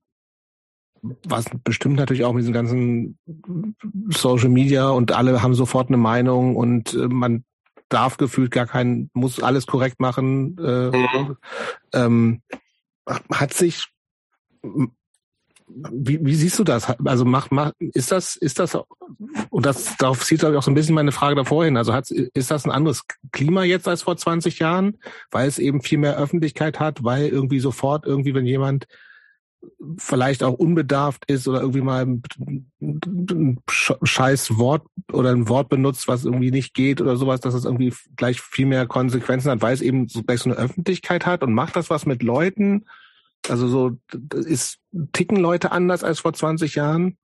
was 1.02 1.46
bestimmt 1.64 1.96
natürlich 1.96 2.24
auch 2.24 2.32
mit 2.32 2.42
diesen 2.42 2.52
ganzen 2.52 3.18
Social 4.10 4.48
Media 4.48 4.88
und 4.90 5.12
alle 5.12 5.42
haben 5.42 5.54
sofort 5.54 5.88
eine 5.88 5.96
Meinung 5.96 6.56
und 6.56 6.94
äh, 6.94 7.08
man 7.08 7.44
darf 7.88 8.16
gefühlt 8.16 8.50
gar 8.50 8.66
keinen, 8.66 9.10
muss 9.14 9.42
alles 9.42 9.66
korrekt 9.66 10.00
machen. 10.00 10.56
Äh, 10.58 10.90
mhm. 10.90 11.36
ähm, 11.92 12.42
hat 13.06 13.52
sich 13.54 13.86
wie, 15.92 16.24
wie 16.24 16.34
siehst 16.34 16.58
du 16.58 16.64
das? 16.64 16.88
Also 17.04 17.24
macht, 17.24 17.52
macht, 17.52 17.74
ist 17.78 18.10
das, 18.12 18.36
ist 18.36 18.58
das, 18.58 18.76
und 19.50 19.66
das, 19.66 19.96
darauf 19.96 20.26
glaube 20.26 20.52
ich 20.52 20.58
auch 20.58 20.62
so 20.62 20.70
ein 20.70 20.74
bisschen 20.74 20.94
meine 20.94 21.12
Frage 21.12 21.36
davor 21.36 21.64
hin. 21.64 21.76
Also 21.76 21.92
hat, 21.92 22.10
ist 22.10 22.50
das 22.50 22.64
ein 22.64 22.70
anderes 22.70 23.04
Klima 23.32 23.64
jetzt 23.64 23.88
als 23.88 24.02
vor 24.02 24.16
20 24.16 24.58
Jahren, 24.58 24.98
weil 25.30 25.48
es 25.48 25.58
eben 25.58 25.82
viel 25.82 25.98
mehr 25.98 26.16
Öffentlichkeit 26.16 26.80
hat, 26.80 27.04
weil 27.04 27.28
irgendwie 27.28 27.60
sofort 27.60 28.04
irgendwie, 28.04 28.34
wenn 28.34 28.46
jemand 28.46 28.86
vielleicht 29.98 30.42
auch 30.42 30.54
unbedarft 30.54 31.24
ist 31.26 31.46
oder 31.46 31.60
irgendwie 31.60 31.82
mal 31.82 32.06
ein 32.06 33.60
scheiß 33.68 34.56
Wort 34.58 34.86
oder 35.12 35.30
ein 35.30 35.48
Wort 35.48 35.68
benutzt, 35.68 36.08
was 36.08 36.24
irgendwie 36.24 36.50
nicht 36.50 36.74
geht 36.74 37.00
oder 37.00 37.16
sowas, 37.16 37.40
dass 37.40 37.54
es 37.54 37.64
irgendwie 37.64 37.92
gleich 38.16 38.40
viel 38.40 38.66
mehr 38.66 38.86
Konsequenzen 38.86 39.50
hat, 39.50 39.62
weil 39.62 39.74
es 39.74 39.82
eben 39.82 40.08
so 40.08 40.22
gleich 40.22 40.40
so 40.40 40.50
eine 40.50 40.58
Öffentlichkeit 40.58 41.26
hat 41.26 41.42
und 41.42 41.52
macht 41.52 41.76
das 41.76 41.90
was 41.90 42.06
mit 42.06 42.22
Leuten? 42.22 42.86
Also 43.48 43.68
so 43.68 43.98
ist 44.34 44.78
ticken 45.12 45.36
Leute 45.36 45.72
anders 45.72 46.04
als 46.04 46.20
vor 46.20 46.32
20 46.32 46.74
Jahren? 46.74 47.16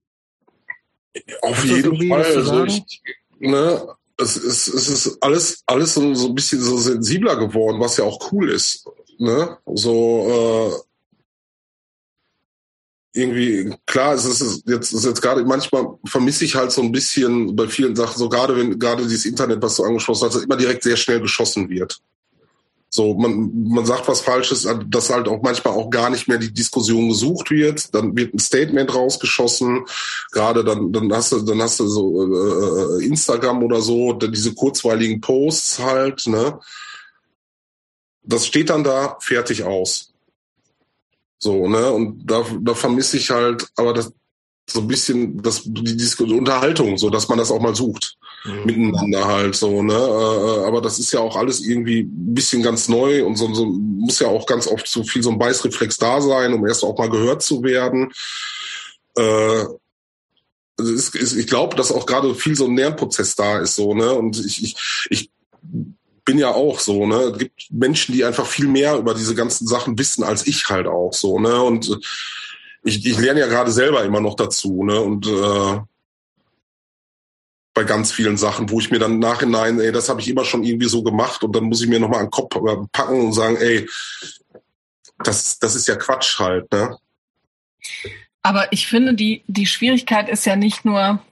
Auf 1.42 1.64
jeden 1.64 2.08
Fall. 2.08 2.24
Also 2.24 2.64
ich, 2.64 3.02
ne, 3.38 3.86
es, 4.18 4.36
ist, 4.36 4.68
es 4.68 4.88
ist 4.88 5.22
alles, 5.22 5.62
alles 5.66 5.94
so, 5.94 6.14
so 6.14 6.28
ein 6.28 6.34
bisschen 6.34 6.60
so 6.60 6.76
sensibler 6.78 7.36
geworden, 7.36 7.80
was 7.80 7.96
ja 7.96 8.04
auch 8.04 8.32
cool 8.32 8.50
ist. 8.50 8.88
Ne? 9.18 9.58
So 9.66 10.74
äh, 10.74 10.86
irgendwie, 13.16 13.74
klar, 13.86 14.14
es 14.14 14.24
ist 14.24 14.62
jetzt, 14.66 14.92
ist 14.92 15.04
jetzt 15.04 15.22
gerade, 15.22 15.44
manchmal 15.44 15.86
vermisse 16.04 16.44
ich 16.44 16.54
halt 16.54 16.70
so 16.70 16.82
ein 16.82 16.92
bisschen 16.92 17.56
bei 17.56 17.66
vielen 17.68 17.96
Sachen, 17.96 18.18
so 18.18 18.28
gerade 18.28 18.56
wenn, 18.56 18.78
gerade 18.78 19.02
dieses 19.02 19.24
Internet, 19.24 19.62
was 19.62 19.76
du 19.76 19.84
angesprochen 19.84 20.28
hast, 20.28 20.44
immer 20.44 20.56
direkt 20.56 20.82
sehr 20.82 20.96
schnell 20.96 21.20
geschossen 21.20 21.68
wird. 21.68 22.00
So, 22.88 23.14
man, 23.14 23.50
man 23.68 23.84
sagt 23.84 24.06
was 24.08 24.20
Falsches, 24.20 24.66
dass 24.86 25.10
halt 25.10 25.28
auch 25.28 25.42
manchmal 25.42 25.74
auch 25.74 25.90
gar 25.90 26.08
nicht 26.08 26.28
mehr 26.28 26.38
die 26.38 26.52
Diskussion 26.52 27.08
gesucht 27.08 27.50
wird. 27.50 27.94
Dann 27.94 28.16
wird 28.16 28.32
ein 28.32 28.38
Statement 28.38 28.94
rausgeschossen. 28.94 29.84
Gerade 30.30 30.64
dann, 30.64 30.92
dann 30.92 31.12
hast 31.12 31.32
du, 31.32 31.40
dann 31.40 31.60
hast 31.60 31.80
du 31.80 31.88
so 31.88 32.98
äh, 33.00 33.04
Instagram 33.04 33.62
oder 33.62 33.82
so, 33.82 34.12
diese 34.12 34.54
kurzweiligen 34.54 35.20
Posts 35.20 35.78
halt, 35.80 36.26
ne? 36.26 36.58
Das 38.22 38.46
steht 38.46 38.70
dann 38.70 38.82
da 38.82 39.18
fertig 39.20 39.64
aus. 39.64 40.12
So, 41.38 41.68
ne? 41.68 41.90
Und 41.92 42.30
da, 42.30 42.44
da 42.60 42.74
vermisse 42.74 43.16
ich 43.16 43.30
halt, 43.30 43.66
aber 43.76 43.92
das 43.92 44.12
so 44.68 44.80
ein 44.80 44.88
bisschen 44.88 45.40
das, 45.42 45.62
die, 45.64 45.96
die 45.96 46.34
Unterhaltung, 46.34 46.98
so 46.98 47.08
dass 47.08 47.28
man 47.28 47.38
das 47.38 47.50
auch 47.50 47.60
mal 47.60 47.74
sucht. 47.74 48.16
Mhm. 48.44 48.64
Miteinander 48.64 49.26
halt 49.26 49.54
so, 49.54 49.82
ne? 49.82 49.94
Äh, 49.94 50.66
aber 50.66 50.80
das 50.80 50.98
ist 50.98 51.12
ja 51.12 51.20
auch 51.20 51.36
alles 51.36 51.60
irgendwie 51.60 52.00
ein 52.00 52.34
bisschen 52.34 52.62
ganz 52.62 52.88
neu 52.88 53.24
und 53.24 53.36
so, 53.36 53.52
so 53.54 53.66
muss 53.66 54.18
ja 54.18 54.28
auch 54.28 54.46
ganz 54.46 54.66
oft 54.66 54.88
so 54.88 55.04
viel 55.04 55.22
so 55.22 55.30
ein 55.30 55.38
Beißreflex 55.38 55.98
da 55.98 56.20
sein, 56.20 56.52
um 56.52 56.66
erst 56.66 56.84
auch 56.84 56.98
mal 56.98 57.10
gehört 57.10 57.42
zu 57.42 57.62
werden. 57.62 58.12
Äh, 59.16 59.64
ist, 60.78 61.14
ist, 61.14 61.34
ich 61.34 61.46
glaube, 61.46 61.76
dass 61.76 61.92
auch 61.92 62.04
gerade 62.04 62.34
viel 62.34 62.54
so 62.54 62.66
ein 62.66 62.76
Lernprozess 62.76 63.34
da 63.34 63.58
ist, 63.60 63.76
so, 63.76 63.94
ne? 63.94 64.12
Und 64.12 64.44
ich, 64.44 64.62
ich, 64.62 64.76
ich 65.10 65.30
bin 66.26 66.38
ja 66.38 66.50
auch 66.50 66.80
so, 66.80 67.06
ne? 67.06 67.16
Es 67.16 67.38
gibt 67.38 67.66
Menschen, 67.70 68.12
die 68.12 68.24
einfach 68.24 68.46
viel 68.46 68.68
mehr 68.68 68.96
über 68.96 69.14
diese 69.14 69.34
ganzen 69.34 69.66
Sachen 69.66 69.98
wissen 69.98 70.22
als 70.24 70.46
ich 70.46 70.68
halt 70.68 70.86
auch 70.86 71.14
so, 71.14 71.38
ne? 71.38 71.62
Und 71.62 71.88
äh, 71.88 71.96
ich, 72.82 73.06
ich 73.06 73.18
lerne 73.18 73.40
ja 73.40 73.46
gerade 73.46 73.70
selber 73.70 74.04
immer 74.04 74.20
noch 74.20 74.34
dazu, 74.34 74.84
ne? 74.84 75.00
Und 75.00 75.26
äh, 75.26 75.80
bei 77.72 77.84
ganz 77.84 78.10
vielen 78.12 78.36
Sachen, 78.36 78.70
wo 78.70 78.80
ich 78.80 78.90
mir 78.90 78.98
dann 78.98 79.18
Nachhinein, 79.18 79.78
ey, 79.80 79.92
das 79.92 80.08
habe 80.08 80.20
ich 80.20 80.28
immer 80.28 80.44
schon 80.44 80.64
irgendwie 80.64 80.88
so 80.88 81.02
gemacht 81.02 81.44
und 81.44 81.54
dann 81.54 81.64
muss 81.64 81.82
ich 81.82 81.88
mir 81.88 82.00
nochmal 82.00 82.20
einen 82.20 82.30
Kopf 82.30 82.56
äh, 82.56 82.76
packen 82.92 83.20
und 83.20 83.32
sagen, 83.32 83.56
ey, 83.56 83.88
das, 85.18 85.58
das 85.58 85.76
ist 85.76 85.86
ja 85.86 85.96
Quatsch 85.96 86.38
halt, 86.38 86.70
ne? 86.72 86.98
Aber 88.42 88.72
ich 88.72 88.86
finde, 88.86 89.14
die, 89.14 89.42
die 89.46 89.66
Schwierigkeit 89.66 90.28
ist 90.28 90.44
ja 90.44 90.56
nicht 90.56 90.84
nur, 90.84 91.22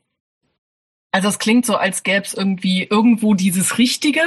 also 1.11 1.29
es 1.29 1.39
klingt 1.39 1.67
so, 1.67 1.77
als 1.77 2.03
gäbe 2.03 2.25
es 2.25 2.35
irgendwie 2.35 2.85
irgendwo 2.85 3.35
dieses 3.35 3.79
Richtige 3.79 4.21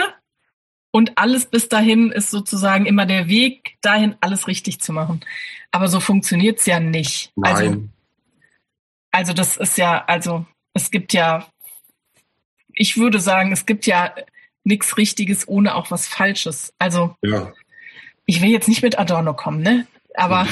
und 0.98 1.16
alles 1.16 1.45
bis 1.45 1.69
dahin 1.69 2.11
ist 2.11 2.32
sozusagen 2.32 2.88
immer 2.88 3.06
der 3.06 3.27
Weg 3.27 3.77
dahin, 3.82 4.16
alles 4.19 4.48
richtig 4.48 4.82
zu 4.82 4.92
machen. 4.92 5.19
Aber 5.69 5.90
so 5.90 6.00
funktioniert's 6.00 6.66
ja 6.66 6.80
nicht. 6.80 7.32
Also 7.40 7.64
Nein. 7.66 7.92
Also, 9.11 9.30
also 9.30 9.34
das 9.34 9.58
ist 9.58 9.77
ja, 9.77 10.03
also 10.06 10.48
es 10.74 10.90
gibt 10.90 11.14
ja, 11.14 11.45
ich 12.74 12.98
würde 12.98 13.19
sagen, 13.19 13.51
es 13.51 13.67
gibt 13.67 13.85
ja 13.85 14.16
nichts 14.64 14.98
Richtiges 14.98 15.48
ohne 15.48 15.76
auch 15.76 15.92
was 15.92 16.08
Falsches. 16.08 16.74
Also 16.80 17.16
ja. 17.22 17.53
ich 18.26 18.42
will 18.42 18.50
jetzt 18.50 18.67
nicht 18.67 18.82
mit 18.82 18.98
Adorno 18.98 19.35
kommen, 19.35 19.61
ne? 19.61 19.85
Aber, 20.16 20.48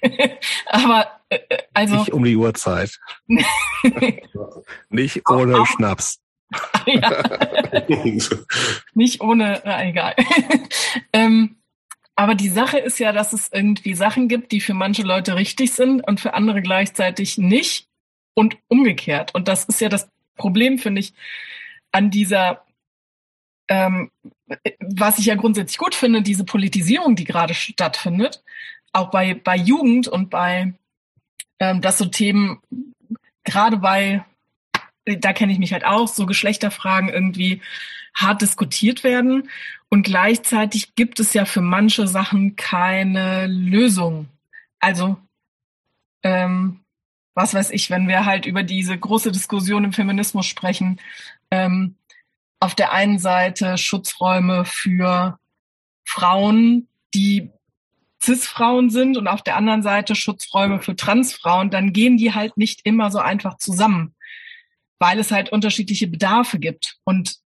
aber 0.66 1.10
äh, 1.28 1.40
also 1.74 1.96
nicht 1.96 2.12
um 2.14 2.24
die 2.24 2.36
Uhrzeit. 2.36 2.98
nicht 4.88 5.28
ohne 5.28 5.58
auch, 5.58 5.66
Schnaps. 5.66 6.23
ja. 6.86 7.22
Nicht 8.94 9.20
ohne, 9.20 9.62
na 9.64 9.86
egal. 9.86 10.14
ähm, 11.12 11.56
aber 12.16 12.34
die 12.34 12.48
Sache 12.48 12.78
ist 12.78 12.98
ja, 12.98 13.12
dass 13.12 13.32
es 13.32 13.50
irgendwie 13.52 13.94
Sachen 13.94 14.28
gibt, 14.28 14.52
die 14.52 14.60
für 14.60 14.74
manche 14.74 15.02
Leute 15.02 15.34
richtig 15.34 15.72
sind 15.72 16.00
und 16.06 16.20
für 16.20 16.34
andere 16.34 16.62
gleichzeitig 16.62 17.38
nicht 17.38 17.88
und 18.34 18.56
umgekehrt. 18.68 19.34
Und 19.34 19.48
das 19.48 19.64
ist 19.64 19.80
ja 19.80 19.88
das 19.88 20.08
Problem, 20.36 20.78
finde 20.78 21.00
ich, 21.00 21.12
an 21.90 22.10
dieser, 22.10 22.64
ähm, 23.68 24.10
was 24.80 25.18
ich 25.18 25.26
ja 25.26 25.34
grundsätzlich 25.34 25.78
gut 25.78 25.94
finde, 25.94 26.22
diese 26.22 26.44
Politisierung, 26.44 27.16
die 27.16 27.24
gerade 27.24 27.54
stattfindet, 27.54 28.44
auch 28.92 29.10
bei, 29.10 29.34
bei 29.34 29.56
Jugend 29.56 30.06
und 30.06 30.30
bei, 30.30 30.74
ähm, 31.58 31.80
dass 31.80 31.98
so 31.98 32.06
Themen, 32.06 32.60
gerade 33.42 33.76
bei 33.76 34.24
da 35.04 35.32
kenne 35.32 35.52
ich 35.52 35.58
mich 35.58 35.72
halt 35.72 35.84
auch, 35.84 36.08
so 36.08 36.26
Geschlechterfragen 36.26 37.08
irgendwie 37.08 37.60
hart 38.14 38.42
diskutiert 38.42 39.04
werden. 39.04 39.48
Und 39.88 40.02
gleichzeitig 40.04 40.94
gibt 40.94 41.20
es 41.20 41.34
ja 41.34 41.44
für 41.44 41.60
manche 41.60 42.06
Sachen 42.06 42.56
keine 42.56 43.46
Lösung. 43.46 44.28
Also, 44.80 45.16
ähm, 46.22 46.80
was 47.34 47.54
weiß 47.54 47.70
ich, 47.70 47.90
wenn 47.90 48.08
wir 48.08 48.24
halt 48.24 48.46
über 48.46 48.62
diese 48.62 48.96
große 48.96 49.32
Diskussion 49.32 49.84
im 49.84 49.92
Feminismus 49.92 50.46
sprechen, 50.46 51.00
ähm, 51.50 51.96
auf 52.60 52.74
der 52.74 52.92
einen 52.92 53.18
Seite 53.18 53.76
Schutzräume 53.76 54.64
für 54.64 55.38
Frauen, 56.04 56.88
die 57.14 57.50
Cis-Frauen 58.22 58.88
sind 58.88 59.18
und 59.18 59.28
auf 59.28 59.42
der 59.42 59.56
anderen 59.56 59.82
Seite 59.82 60.14
Schutzräume 60.14 60.80
für 60.80 60.96
Transfrauen, 60.96 61.70
dann 61.70 61.92
gehen 61.92 62.16
die 62.16 62.32
halt 62.32 62.56
nicht 62.56 62.80
immer 62.84 63.10
so 63.10 63.18
einfach 63.18 63.58
zusammen 63.58 64.13
weil 64.98 65.18
es 65.18 65.30
halt 65.30 65.52
unterschiedliche 65.52 66.06
Bedarfe 66.06 66.58
gibt. 66.58 66.96
Und 67.04 67.36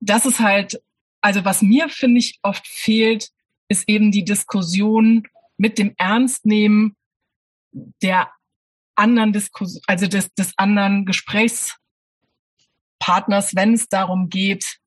das 0.00 0.26
ist 0.26 0.40
halt, 0.40 0.82
also 1.20 1.44
was 1.44 1.62
mir, 1.62 1.88
finde 1.88 2.18
ich, 2.18 2.38
oft 2.42 2.66
fehlt, 2.66 3.30
ist 3.68 3.88
eben 3.88 4.10
die 4.10 4.24
Diskussion 4.24 5.28
mit 5.56 5.78
dem 5.78 5.94
Ernstnehmen 5.96 6.96
der 8.02 8.30
anderen 8.94 9.32
Diskussion, 9.32 9.82
also 9.86 10.06
des, 10.06 10.32
des 10.34 10.52
anderen 10.56 11.06
Gesprächspartners, 11.06 13.54
wenn 13.54 13.74
es 13.74 13.88
darum 13.88 14.28
geht, 14.28 14.78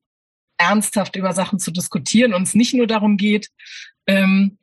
ernsthaft 0.56 1.16
über 1.16 1.32
Sachen 1.32 1.58
zu 1.58 1.70
diskutieren 1.70 2.34
und 2.34 2.42
es 2.42 2.54
nicht 2.54 2.74
nur 2.74 2.86
darum 2.86 3.16
geht, 3.16 3.50
ähm, 4.06 4.58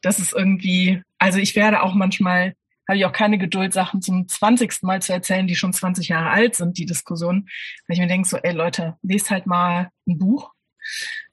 dass 0.00 0.18
es 0.18 0.32
irgendwie, 0.32 1.02
also 1.18 1.38
ich 1.38 1.56
werde 1.56 1.82
auch 1.82 1.94
manchmal 1.94 2.54
habe 2.88 2.98
ich 2.98 3.04
auch 3.04 3.12
keine 3.12 3.38
Geduld, 3.38 3.72
Sachen 3.72 4.00
zum 4.00 4.28
20. 4.28 4.82
Mal 4.82 5.02
zu 5.02 5.12
erzählen, 5.12 5.46
die 5.46 5.56
schon 5.56 5.72
20 5.72 6.08
Jahre 6.08 6.30
alt 6.30 6.54
sind, 6.54 6.78
die 6.78 6.86
Diskussion. 6.86 7.48
Weil 7.86 7.94
ich 7.94 8.00
mir 8.00 8.06
denke, 8.06 8.28
so, 8.28 8.36
ey 8.36 8.52
Leute, 8.52 8.96
lest 9.02 9.30
halt 9.30 9.46
mal 9.46 9.90
ein 10.06 10.18
Buch. 10.18 10.52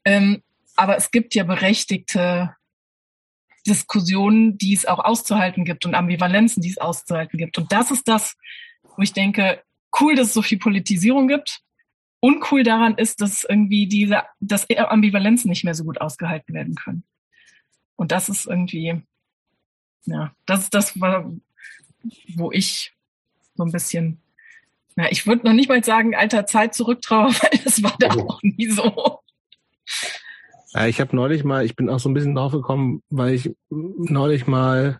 Ähm, 0.05 0.41
aber 0.75 0.97
es 0.97 1.11
gibt 1.11 1.35
ja 1.35 1.43
berechtigte 1.43 2.55
Diskussionen, 3.67 4.57
die 4.57 4.73
es 4.73 4.85
auch 4.85 4.99
auszuhalten 4.99 5.63
gibt 5.63 5.85
und 5.85 5.95
Ambivalenzen, 5.95 6.61
die 6.61 6.69
es 6.69 6.77
auszuhalten 6.77 7.37
gibt. 7.37 7.57
Und 7.57 7.71
das 7.71 7.91
ist 7.91 8.07
das, 8.07 8.35
wo 8.83 9.01
ich 9.01 9.13
denke, 9.13 9.61
cool, 9.99 10.15
dass 10.15 10.27
es 10.27 10.33
so 10.33 10.41
viel 10.41 10.59
Politisierung 10.59 11.27
gibt. 11.27 11.61
Uncool 12.19 12.63
daran 12.63 12.95
ist, 12.95 13.21
dass 13.21 13.43
irgendwie 13.43 13.87
diese, 13.87 14.23
dass 14.39 14.69
Ambivalenzen 14.69 15.49
nicht 15.49 15.63
mehr 15.63 15.75
so 15.75 15.83
gut 15.83 16.01
ausgehalten 16.01 16.53
werden 16.53 16.75
können. 16.75 17.03
Und 17.95 18.11
das 18.11 18.29
ist 18.29 18.45
irgendwie, 18.45 19.01
ja, 20.05 20.33
das 20.45 20.61
ist 20.61 20.73
das, 20.73 20.99
wo 20.99 22.51
ich 22.51 22.93
so 23.55 23.63
ein 23.63 23.71
bisschen, 23.71 24.21
ja, 24.95 25.07
ich 25.09 25.25
würde 25.25 25.45
noch 25.45 25.53
nicht 25.53 25.69
mal 25.69 25.83
sagen, 25.83 26.15
alter 26.15 26.45
Zeit 26.45 26.73
zurücktraue, 26.73 27.29
weil 27.41 27.59
das 27.63 27.83
war 27.83 27.95
da 27.99 28.15
oh. 28.15 28.27
auch 28.27 28.41
nie 28.41 28.69
so. 28.69 29.19
Ich 30.87 30.99
habe 30.99 31.15
neulich 31.15 31.43
mal, 31.43 31.63
ich 31.65 31.75
bin 31.75 31.87
auch 31.87 31.99
so 31.99 32.09
ein 32.09 32.15
bisschen 32.15 32.33
drauf 32.33 32.51
gekommen, 32.51 33.03
weil 33.09 33.35
ich 33.35 33.55
neulich 33.69 34.47
mal, 34.47 34.99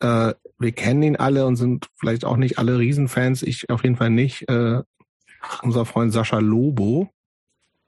äh, 0.00 0.34
wir 0.58 0.72
kennen 0.72 1.02
ihn 1.02 1.16
alle 1.16 1.46
und 1.46 1.56
sind 1.56 1.88
vielleicht 1.96 2.26
auch 2.26 2.36
nicht 2.36 2.58
alle 2.58 2.78
Riesenfans, 2.78 3.42
ich 3.42 3.70
auf 3.70 3.82
jeden 3.84 3.96
Fall 3.96 4.10
nicht, 4.10 4.48
äh, 4.50 4.82
unser 5.62 5.86
Freund 5.86 6.12
Sascha 6.12 6.38
Lobo, 6.40 7.10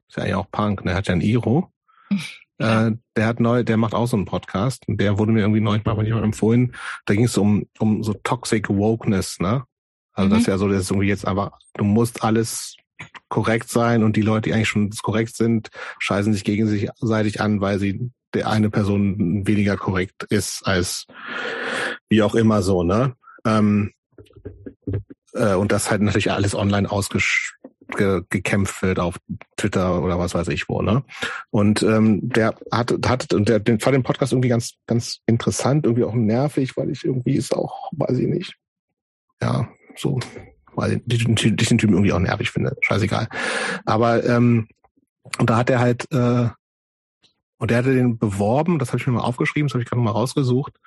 ist 0.08 0.16
ja 0.16 0.22
eigentlich 0.22 0.34
auch 0.36 0.50
Punk, 0.50 0.84
ne, 0.84 0.94
hat 0.94 1.08
ja 1.08 1.14
ein 1.14 1.20
Iro. 1.20 1.70
Äh, 2.58 2.92
der 3.16 3.26
hat 3.26 3.40
neu, 3.40 3.64
der 3.64 3.76
macht 3.76 3.94
auch 3.94 4.06
so 4.06 4.16
einen 4.16 4.24
Podcast 4.24 4.88
und 4.88 5.00
der 5.00 5.18
wurde 5.18 5.32
mir 5.32 5.40
irgendwie 5.40 5.60
neulich 5.60 5.84
mal 5.84 5.94
von 5.94 6.06
jemandem 6.06 6.30
empfohlen. 6.30 6.74
Da 7.04 7.14
ging 7.14 7.24
es 7.24 7.36
um, 7.36 7.66
um 7.78 8.02
so 8.02 8.14
Toxic 8.14 8.68
Wokeness, 8.68 9.38
ne? 9.40 9.64
Also 10.12 10.28
mhm. 10.28 10.30
das 10.30 10.40
ist 10.40 10.46
ja 10.46 10.58
so, 10.58 10.68
das 10.68 10.82
ist 10.82 10.90
irgendwie 10.90 11.08
jetzt 11.08 11.26
einfach, 11.26 11.52
du 11.74 11.84
musst 11.84 12.22
alles 12.24 12.76
korrekt 13.28 13.68
sein 13.68 14.02
und 14.02 14.16
die 14.16 14.22
Leute, 14.22 14.48
die 14.48 14.54
eigentlich 14.54 14.68
schon 14.68 14.90
korrekt 15.02 15.36
sind, 15.36 15.68
scheißen 15.98 16.32
sich 16.32 16.44
gegenseitig 16.44 17.40
an, 17.40 17.60
weil 17.60 17.78
sie 17.78 18.10
der 18.32 18.48
eine 18.48 18.70
Person 18.70 19.46
weniger 19.46 19.76
korrekt 19.76 20.24
ist 20.30 20.66
als 20.66 21.06
wie 22.08 22.22
auch 22.22 22.34
immer 22.34 22.62
so, 22.62 22.82
ne? 22.82 23.14
Ähm, 23.44 23.92
äh, 25.34 25.54
und 25.54 25.72
das 25.72 25.90
halt 25.90 26.02
natürlich 26.02 26.30
alles 26.30 26.54
online 26.54 26.90
ausgesch 26.90 27.55
ge 27.88 28.22
gekämpft 28.28 28.82
wird 28.82 28.98
auf 28.98 29.18
Twitter 29.56 30.02
oder 30.02 30.18
was 30.18 30.34
weiß 30.34 30.48
ich 30.48 30.68
wo, 30.68 30.82
ne? 30.82 31.04
Und 31.50 31.82
ähm, 31.82 32.20
der 32.22 32.54
hat, 32.72 32.94
hat 33.06 33.32
und 33.32 33.48
der 33.48 33.60
fand 33.64 33.94
den 33.94 34.02
Podcast 34.02 34.32
irgendwie 34.32 34.48
ganz, 34.48 34.74
ganz 34.86 35.20
interessant, 35.26 35.86
irgendwie 35.86 36.04
auch 36.04 36.14
nervig, 36.14 36.76
weil 36.76 36.90
ich 36.90 37.04
irgendwie 37.04 37.34
ist 37.34 37.54
auch, 37.54 37.90
weiß 37.92 38.18
ich 38.18 38.26
nicht, 38.26 38.56
ja, 39.42 39.68
so, 39.96 40.18
weil 40.74 41.02
ich 41.06 41.24
den, 41.24 41.34
den 41.34 41.56
Typen 41.56 41.94
irgendwie 41.94 42.12
auch 42.12 42.18
nervig 42.18 42.50
finde, 42.50 42.76
scheißegal. 42.80 43.28
Aber 43.84 44.24
ähm, 44.24 44.68
und 45.38 45.50
da 45.50 45.56
hat 45.56 45.70
er 45.70 45.80
halt 45.80 46.10
äh, 46.12 46.48
und 47.58 47.70
der 47.70 47.78
hatte 47.78 47.94
den 47.94 48.18
beworben, 48.18 48.78
das 48.78 48.88
habe 48.88 48.98
ich 48.98 49.06
mir 49.06 49.14
mal 49.14 49.20
aufgeschrieben, 49.20 49.68
das 49.68 49.74
habe 49.74 49.82
ich 49.82 49.88
gerade 49.88 50.02
mal 50.02 50.10
rausgesucht 50.10 50.78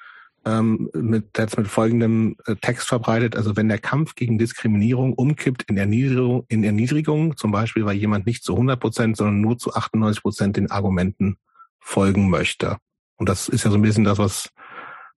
ähm, 0.50 0.90
mit, 0.94 1.38
hat 1.38 1.58
mit 1.58 1.68
folgendem 1.68 2.36
äh, 2.46 2.56
Text 2.56 2.88
verbreitet. 2.88 3.36
Also 3.36 3.56
wenn 3.56 3.70
der 3.70 3.78
Kampf 3.78 4.16
gegen 4.16 4.38
Diskriminierung 4.38 5.14
umkippt 5.14 5.64
in 5.70 5.78
Erniedrigung, 5.78 6.46
in 6.48 6.64
Erniedrigung, 6.64 7.38
zum 7.38 7.52
Beispiel, 7.52 7.86
weil 7.86 7.96
jemand 7.96 8.26
nicht 8.26 8.44
zu 8.44 8.54
100 8.54 8.80
Prozent, 8.80 9.18
sondern 9.18 9.42
nur 9.42 9.58
zu 9.58 9.74
98 9.74 10.22
Prozent 10.22 10.58
den 10.58 10.72
Argumenten 10.72 11.38
folgen 11.80 12.30
möchte. 12.30 12.78
Und 13.18 13.30
das 13.30 13.50
ist 13.50 13.66
ja 13.66 13.72
so 13.72 13.78
ein 13.78 13.82
bisschen 13.82 14.04
das, 14.04 14.18
was 14.18 14.50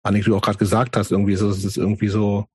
Annik 0.04 0.26
du 0.26 0.36
auch 0.36 0.42
gerade 0.42 0.58
gesagt 0.58 0.98
hast. 0.98 1.12
Irgendwie 1.12 1.34
ist 1.34 1.42
es 1.42 1.64
ist 1.64 1.78
irgendwie 1.78 2.10
so, 2.10 2.46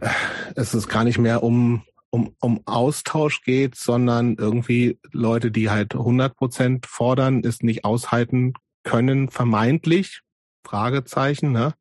äh, 0.00 0.08
es 0.54 0.74
ist 0.74 0.88
gar 0.88 1.04
nicht 1.04 1.18
mehr 1.18 1.42
um 1.42 1.82
um, 2.10 2.34
um 2.40 2.60
Austausch 2.64 3.42
geht, 3.42 3.74
sondern 3.74 4.36
irgendwie 4.36 4.98
Leute, 5.12 5.50
die 5.50 5.68
halt 5.68 5.94
100 5.94 6.36
Prozent 6.36 6.86
fordern, 6.86 7.42
es 7.44 7.62
nicht 7.62 7.84
aushalten 7.84 8.54
können, 8.82 9.28
vermeintlich, 9.28 10.22
Fragezeichen, 10.64 11.52
ne? 11.52 11.74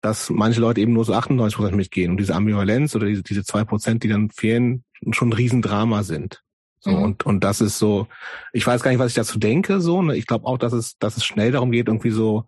dass 0.00 0.30
manche 0.30 0.60
Leute 0.60 0.80
eben 0.80 0.92
nur 0.92 1.04
so 1.04 1.14
98 1.14 1.56
Prozent 1.56 1.76
mitgehen 1.76 2.10
und 2.12 2.18
diese 2.18 2.34
Ambivalenz 2.34 2.94
oder 2.94 3.06
diese, 3.06 3.22
diese 3.22 3.44
zwei 3.44 3.64
Prozent, 3.64 4.04
die 4.04 4.08
dann 4.08 4.30
fehlen, 4.30 4.84
schon 5.10 5.30
ein 5.30 5.32
Riesendrama 5.32 6.02
sind. 6.02 6.42
So, 6.80 6.90
mhm. 6.90 7.02
und, 7.02 7.26
und 7.26 7.44
das 7.44 7.60
ist 7.60 7.78
so, 7.78 8.06
ich 8.52 8.64
weiß 8.64 8.82
gar 8.82 8.90
nicht, 8.90 9.00
was 9.00 9.10
ich 9.10 9.16
dazu 9.16 9.38
denke, 9.38 9.80
so, 9.80 10.02
ne? 10.02 10.16
Ich 10.16 10.26
glaube 10.26 10.46
auch, 10.46 10.58
dass 10.58 10.72
es, 10.72 10.96
dass 10.98 11.16
es 11.16 11.24
schnell 11.24 11.50
darum 11.50 11.72
geht, 11.72 11.88
irgendwie 11.88 12.10
so, 12.10 12.44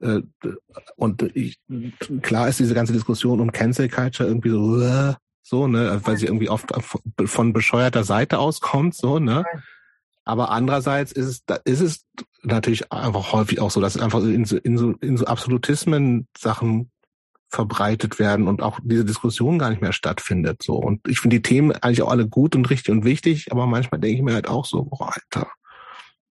äh, 0.00 0.20
und 0.96 1.22
ich, 1.34 1.58
klar 2.20 2.48
ist 2.48 2.60
diese 2.60 2.74
ganze 2.74 2.92
Diskussion 2.92 3.40
um 3.40 3.52
Cancel 3.52 3.88
Culture 3.88 4.28
irgendwie 4.28 4.50
so, 4.50 4.80
äh, 4.82 5.14
so, 5.42 5.66
ne, 5.66 6.00
weil 6.04 6.18
sie 6.18 6.26
irgendwie 6.26 6.50
oft 6.50 6.70
von 7.24 7.52
bescheuerter 7.54 8.04
Seite 8.04 8.38
auskommt, 8.38 8.94
so, 8.94 9.18
ne. 9.18 9.44
Aber 10.24 10.50
andererseits 10.50 11.12
ist 11.12 11.50
es, 11.50 11.60
ist 11.64 11.80
es 11.80 12.06
natürlich 12.42 12.92
einfach 12.92 13.32
häufig 13.32 13.60
auch 13.60 13.70
so, 13.70 13.80
dass 13.80 13.96
einfach 13.96 14.22
in 14.22 14.44
so, 14.44 14.56
in 14.58 14.78
so, 14.78 14.92
in 15.00 15.16
so 15.16 15.24
Absolutismen 15.24 16.28
Sachen 16.36 16.90
verbreitet 17.48 18.18
werden 18.18 18.46
und 18.46 18.62
auch 18.62 18.78
diese 18.82 19.04
Diskussion 19.04 19.58
gar 19.58 19.70
nicht 19.70 19.82
mehr 19.82 19.92
stattfindet. 19.92 20.62
So. 20.62 20.74
Und 20.74 21.06
ich 21.08 21.18
finde 21.18 21.36
die 21.36 21.42
Themen 21.42 21.72
eigentlich 21.72 22.02
auch 22.02 22.10
alle 22.10 22.28
gut 22.28 22.54
und 22.54 22.70
richtig 22.70 22.92
und 22.92 23.04
wichtig, 23.04 23.50
aber 23.50 23.66
manchmal 23.66 24.00
denke 24.00 24.18
ich 24.18 24.22
mir 24.22 24.34
halt 24.34 24.48
auch 24.48 24.64
so, 24.64 24.84
boah, 24.84 25.12
Alter. 25.12 25.50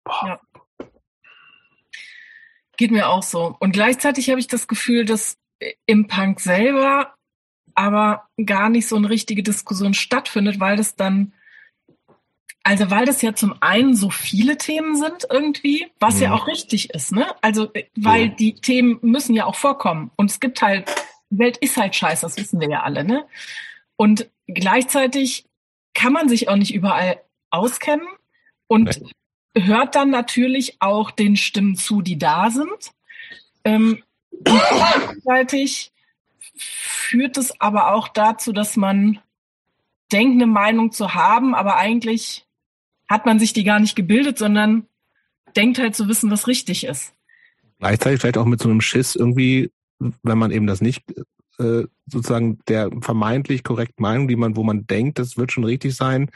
Boah. 0.05 0.27
Ja. 0.27 0.41
Geht 2.79 2.91
mir 2.91 3.09
auch 3.09 3.23
so. 3.23 3.55
Und 3.61 3.73
gleichzeitig 3.73 4.31
habe 4.31 4.41
ich 4.41 4.47
das 4.47 4.67
Gefühl, 4.67 5.05
dass 5.05 5.37
im 5.87 6.07
Punk 6.07 6.41
selber 6.41 7.15
aber 7.75 8.27
gar 8.45 8.71
nicht 8.71 8.89
so 8.89 8.97
eine 8.97 9.11
richtige 9.11 9.43
Diskussion 9.43 9.95
stattfindet, 9.95 10.61
weil 10.61 10.77
das 10.77 10.97
dann, 10.97 11.35
also 12.65 12.91
weil 12.91 13.07
das 13.07 13.23
ja 13.23 13.35
zum 13.35 13.55
einen 13.61 13.95
so 13.95 14.11
viele 14.11 14.57
Themen 14.57 14.97
sind 14.97 15.27
irgendwie, 15.29 15.91
was 15.99 16.17
mhm. 16.17 16.23
ja 16.23 16.35
auch 16.35 16.47
richtig 16.47 16.91
ist, 16.91 17.13
ne? 17.13 17.27
Also 17.41 17.71
weil 17.97 18.27
ja. 18.27 18.29
die 18.29 18.55
Themen 18.55 18.99
müssen 19.03 19.35
ja 19.35 19.47
auch 19.47 19.57
vorkommen 19.57 20.11
und 20.17 20.31
es 20.31 20.41
gibt 20.41 20.63
halt, 20.63 20.91
Welt 21.31 21.57
ist 21.59 21.77
halt 21.77 21.95
scheiße, 21.95 22.27
das 22.27 22.37
wissen 22.37 22.61
wir 22.61 22.69
ja 22.69 22.83
alle, 22.83 23.05
ne? 23.05 23.27
Und 23.97 24.31
gleichzeitig 24.47 25.47
kann 25.95 26.13
man 26.13 26.29
sich 26.29 26.49
auch 26.49 26.57
nicht 26.57 26.75
überall 26.75 27.21
auskennen 27.51 28.07
und 28.67 28.85
Nein. 28.85 29.67
hört 29.67 29.95
dann 29.95 30.11
natürlich 30.11 30.81
auch 30.81 31.11
den 31.11 31.37
Stimmen 31.37 31.77
zu, 31.77 32.01
die 32.01 32.19
da 32.19 32.51
sind. 32.51 32.93
Ähm, 33.65 34.03
und 34.31 34.63
gleichzeitig 34.71 35.93
führt 36.57 37.37
es 37.37 37.61
aber 37.61 37.93
auch 37.95 38.09
dazu, 38.09 38.53
dass 38.53 38.77
man 38.77 39.19
denkt, 40.11 40.35
eine 40.35 40.47
Meinung 40.47 40.93
zu 40.93 41.15
haben, 41.15 41.55
aber 41.55 41.77
eigentlich 41.77 42.47
hat 43.13 43.27
man 43.27 43.39
sich 43.39 43.53
die 43.53 43.65
gar 43.65 43.79
nicht 43.79 43.95
gebildet, 43.95 44.39
sondern 44.39 44.87
denkt 45.55 45.79
halt 45.79 45.95
zu 45.95 46.09
wissen, 46.09 46.31
was 46.31 46.47
richtig 46.47 46.85
ist. 46.85 47.13
Gleichzeitig 47.79 48.21
vielleicht 48.21 48.39
auch 48.39 48.47
mit 48.47 48.61
so 48.61 48.71
einem 48.71 48.81
Schiss 48.81 49.15
irgendwie, 49.15 49.71
wenn 49.99 50.39
man 50.39 50.51
eben 50.51 50.67
das 50.67 50.81
nicht 50.81 51.05
äh, 51.59 51.85
sozusagen 52.07 52.59
der 52.69 52.91
vermeintlich 53.01 53.65
korrekten 53.65 54.03
Meinung, 54.03 54.29
die 54.29 54.37
man, 54.37 54.57
wo 54.57 54.63
man 54.63 54.87
denkt, 54.87 55.19
das 55.19 55.37
wird 55.37 55.53
schon 55.53 55.65
richtig 55.65 55.95
sein, 55.95 56.31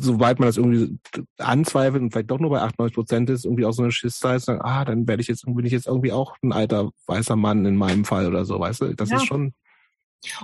soweit 0.00 0.38
man 0.38 0.48
das 0.48 0.58
irgendwie 0.58 0.96
anzweifelt 1.38 2.00
und 2.00 2.12
vielleicht 2.12 2.30
doch 2.30 2.38
nur 2.38 2.50
bei 2.50 2.60
98 2.60 2.94
Prozent 2.94 3.30
ist, 3.30 3.44
irgendwie 3.44 3.64
auch 3.64 3.72
so 3.72 3.82
eine 3.82 3.90
Schiss 3.90 4.22
ist, 4.22 4.48
ah, 4.48 4.84
dann 4.84 5.08
werde 5.08 5.22
ich 5.22 5.28
jetzt, 5.28 5.44
bin 5.44 5.66
ich 5.66 5.72
jetzt 5.72 5.88
irgendwie 5.88 6.12
auch 6.12 6.36
ein 6.42 6.52
alter 6.52 6.90
weißer 7.06 7.34
Mann 7.34 7.66
in 7.66 7.74
meinem 7.74 8.04
Fall 8.04 8.28
oder 8.28 8.44
so, 8.44 8.60
weißt 8.60 8.82
du? 8.82 8.94
Das 8.94 9.10
ja. 9.10 9.16
ist 9.16 9.26
schon. 9.26 9.52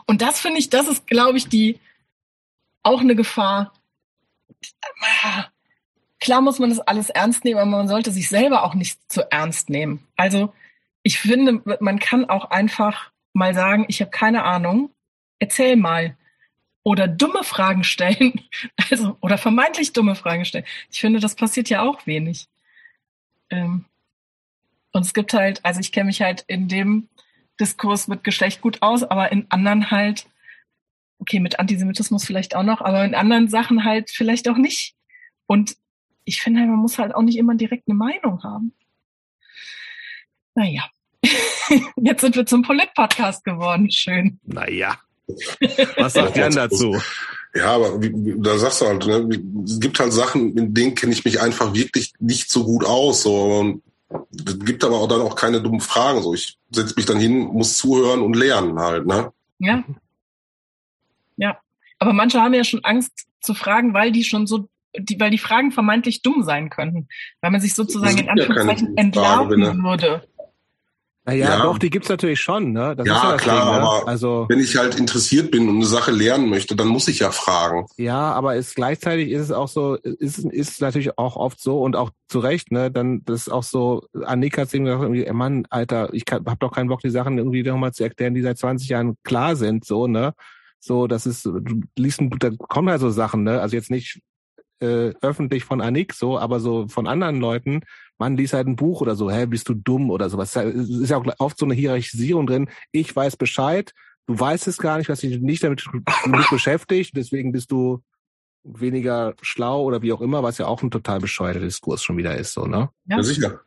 Und 0.07 0.23
das 0.23 0.41
finde 0.41 0.59
ich, 0.59 0.71
das 0.71 0.89
ist, 0.89 1.07
glaube 1.07 1.39
ich, 1.39 1.49
die 1.49 1.79
auch 2.83 3.01
eine 3.01 3.15
Gefahr. 3.15 3.73
Klar 6.21 6.41
muss 6.41 6.59
man 6.59 6.71
das 6.71 6.81
alles 6.81 7.11
ernst 7.11 7.45
nehmen, 7.45 7.61
aber 7.61 7.71
man 7.71 7.89
sollte 7.89 8.11
sich 8.11 8.29
selber 8.29 8.65
auch 8.65 8.75
nicht 8.75 8.99
zu 9.11 9.31
ernst 9.31 9.71
nehmen. 9.71 10.07
Also 10.17 10.53
ich 11.03 11.19
finde, 11.19 11.63
man 11.81 11.99
kann 11.99 12.29
auch 12.29 12.51
einfach 12.51 13.13
mal 13.33 13.55
sagen, 13.55 13.87
ich 13.89 14.01
habe 14.01 14.11
keine 14.11 14.45
Ahnung, 14.45 14.91
erzähl 15.39 15.77
mal 15.77 16.17
oder 16.83 17.07
dumme 17.07 17.45
Fragen 17.45 17.85
stellen, 17.85 18.41
also 18.91 19.17
oder 19.21 19.39
vermeintlich 19.39 19.93
dumme 19.93 20.15
Fragen 20.15 20.45
stellen. 20.45 20.65
Ich 20.91 21.01
finde, 21.01 21.21
das 21.21 21.35
passiert 21.35 21.69
ja 21.69 21.83
auch 21.83 22.07
wenig. 22.07 22.49
Ähm, 23.51 23.85
und 24.93 25.03
es 25.07 25.15
gibt 25.15 25.33
halt, 25.35 25.65
also 25.65 25.81
ich 25.81 25.93
kenne 25.93 26.07
mich 26.07 26.23
halt 26.23 26.45
in 26.49 26.69
dem 26.69 27.09
Diskurs 27.61 28.09
mit 28.09 28.25
Geschlecht 28.25 28.61
gut 28.61 28.83
aus, 28.83 29.05
aber 29.05 29.31
in 29.33 29.47
anderen 29.51 29.91
halt, 29.91 30.27
okay, 31.19 31.41
mit 31.41 31.59
Antisemitismus 31.59 32.25
vielleicht 32.25 32.57
auch 32.57 32.63
noch, 32.63 32.81
aber 32.81 33.05
in 33.05 33.15
anderen 33.15 33.49
Sachen 33.49 33.85
halt 33.85 34.11
vielleicht 34.11 34.49
auch 34.49 34.57
nicht. 34.57 34.95
Und 35.47 35.77
ich 36.25 36.41
finde, 36.41 36.61
man 36.61 36.79
muss 36.79 36.99
halt 36.99 37.15
auch 37.15 37.23
nicht 37.23 37.39
immer 37.39 37.55
direkt 37.55 37.89
eine 37.89 37.97
Meinung 37.97 38.43
haben. 38.43 38.73
Naja. 40.55 40.85
Jetzt 41.97 42.21
sind 42.21 42.37
wir 42.37 42.47
zum 42.47 42.63
Polit-Podcast 42.63 43.45
geworden. 43.45 43.91
Schön. 43.91 44.39
Naja. 44.45 44.99
Was 45.97 46.15
sagt 46.15 46.37
Jan 46.37 46.53
dazu? 46.53 47.01
Ja, 47.55 47.75
aber 47.75 48.01
wie, 48.01 48.35
da 48.39 48.59
sagst 48.59 48.81
du 48.81 48.87
halt, 48.87 49.07
ne, 49.07 49.29
es 49.65 49.81
gibt 49.81 49.99
halt 49.99 50.13
Sachen, 50.13 50.57
in 50.57 50.75
denen 50.75 50.95
kenne 50.95 51.13
ich 51.13 51.25
mich 51.25 51.41
einfach 51.41 51.75
wirklich 51.75 52.13
nicht 52.19 52.51
so 52.51 52.65
gut 52.65 52.85
aus. 52.85 53.23
So. 53.23 53.45
Und 53.45 53.83
es 54.47 54.59
gibt 54.61 54.85
aber 54.85 54.97
auch 54.97 55.09
dann 55.09 55.23
auch 55.23 55.35
keine 55.35 55.63
dummen 55.63 55.81
Fragen. 55.81 56.23
So, 56.23 56.35
ich 56.35 56.59
setze 56.71 56.95
mich 56.97 57.07
dann 57.07 57.19
hin, 57.19 57.39
muss 57.39 57.77
zuhören 57.77 58.21
und 58.21 58.37
lernen 58.37 58.79
halt, 58.79 59.07
ne? 59.07 59.33
Ja. 59.59 59.83
Aber 61.99 62.13
manche 62.13 62.41
haben 62.41 62.55
ja 62.55 62.65
schon 62.65 62.85
Angst 62.85 63.27
zu 63.41 63.55
fragen, 63.55 63.95
weil 63.95 64.13
die 64.13 64.25
schon 64.25 64.47
so, 64.47 64.69
die, 64.97 65.19
weil 65.21 65.31
die 65.31 65.39
Fragen 65.39 65.73
vermeintlich 65.73 66.23
dumm 66.23 66.43
sein 66.43 66.71
könnten. 66.71 67.09
Weil 67.41 67.51
man 67.51 67.61
sich 67.61 67.75
sozusagen 67.75 68.19
in 68.19 68.29
Anführungszeichen 68.29 68.95
ja 68.97 69.03
entlarven 69.03 69.83
würde. 69.83 70.23
Naja, 71.29 71.59
ja. 71.59 71.63
doch, 71.63 71.79
die 71.79 71.91
gibt's 71.91 72.09
natürlich 72.09 72.41
schon, 72.41 72.73
ne? 72.73 72.97
Das 72.97 73.07
ja, 73.07 73.33
ja 73.33 73.37
klar, 73.37 73.67
Ding, 73.67 73.75
ne? 73.75 73.81
aber 73.83 74.09
also, 74.09 74.47
wenn 74.49 74.61
ich 74.61 74.79
halt 74.79 74.99
interessiert 74.99 75.51
bin 75.51 75.69
und 75.69 75.77
eine 75.77 75.85
Sache 75.85 76.11
lernen 76.11 76.49
möchte, 76.49 76.75
dann 76.75 76.89
muss 76.89 77.07
ich 77.07 77.19
ja 77.19 77.33
fragen. 77.33 77.85
Ja, 77.99 78.33
aber 78.33 78.57
ist 78.57 78.75
gleichzeitig 78.75 79.31
ist 79.31 79.43
es 79.43 79.53
auch 79.53 79.69
so, 79.69 79.97
ist, 79.97 80.39
ist 80.39 80.81
natürlich 80.81 81.19
auch 81.19 81.37
oft 81.37 81.61
so 81.61 81.83
und 81.83 81.97
auch 81.97 82.13
zu 82.29 82.39
Recht, 82.39 82.73
ne? 82.73 82.91
Dann 82.91 83.27
das 83.27 83.43
ist 83.43 83.49
auch 83.51 83.63
so, 83.63 84.07
Annika 84.25 84.63
hat 84.63 84.71
gesagt, 84.71 85.03
irgendwie, 85.03 85.31
Mann, 85.31 85.67
Alter, 85.69 86.15
ich 86.15 86.25
kann, 86.25 86.47
hab 86.47 86.61
doch 86.61 86.73
keinen 86.73 86.89
Bock, 86.89 87.03
die 87.03 87.11
Sachen 87.11 87.37
irgendwie 87.37 87.63
nochmal 87.63 87.93
zu 87.93 88.05
erklären, 88.05 88.33
die 88.33 88.41
seit 88.41 88.57
20 88.57 88.89
Jahren 88.89 89.19
klar 89.23 89.55
sind, 89.55 89.85
so, 89.85 90.07
ne? 90.07 90.33
So, 90.81 91.07
das 91.07 91.27
ist, 91.27 91.45
du 91.45 91.83
liest, 91.97 92.21
da 92.39 92.51
kommen 92.51 92.91
halt 92.91 93.01
so 93.01 93.11
Sachen, 93.11 93.43
ne? 93.43 93.61
Also 93.61 93.77
jetzt 93.77 93.91
nicht 93.91 94.21
äh, 94.81 95.13
öffentlich 95.21 95.65
von 95.65 95.81
Annik 95.81 96.15
so, 96.15 96.39
aber 96.39 96.61
so 96.61 96.87
von 96.89 97.07
anderen 97.07 97.41
Leuten, 97.41 97.81
man 98.19 98.37
liest 98.37 98.53
halt 98.53 98.67
ein 98.67 98.77
Buch 98.77 99.01
oder 99.01 99.17
so, 99.17 99.31
hä, 99.31 99.47
bist 99.47 99.69
du 99.69 99.75
dumm 99.75 100.11
oder 100.11 100.31
sowas. 100.31 100.55
Es 100.57 100.89
ist 100.89 101.11
ja 101.11 101.17
auch 101.17 101.27
oft 101.39 101.59
so 101.59 101.67
eine 101.67 101.75
Hierarchisierung 101.75 102.47
drin. 102.47 102.71
Ich 102.93 103.15
weiß 103.15 103.37
Bescheid, 103.37 103.93
du 104.27 104.39
weißt 104.39 104.69
es 104.69 104.79
gar 104.79 104.99
nicht, 104.99 105.09
was 105.09 105.21
dich 105.21 105.41
nicht 105.41 105.65
damit 105.65 105.85
nicht 106.27 106.51
beschäftigt, 106.51 107.17
deswegen 107.17 107.53
bist 107.53 107.73
du 107.73 108.03
weniger 108.65 109.35
schlau 109.41 109.83
oder 109.83 110.03
wie 110.03 110.13
auch 110.13 110.21
immer, 110.21 110.43
was 110.43 110.59
ja 110.59 110.67
auch 110.67 110.83
ein 110.83 110.91
total 110.91 111.21
bescheuerter 111.21 111.61
Diskurs 111.61 112.03
schon 112.03 112.17
wieder 112.17 112.37
ist, 112.37 112.53
so, 112.53 112.67
ne? 112.67 112.91
Ja, 113.07 113.17
ja 113.17 113.23
sicher. 113.23 113.61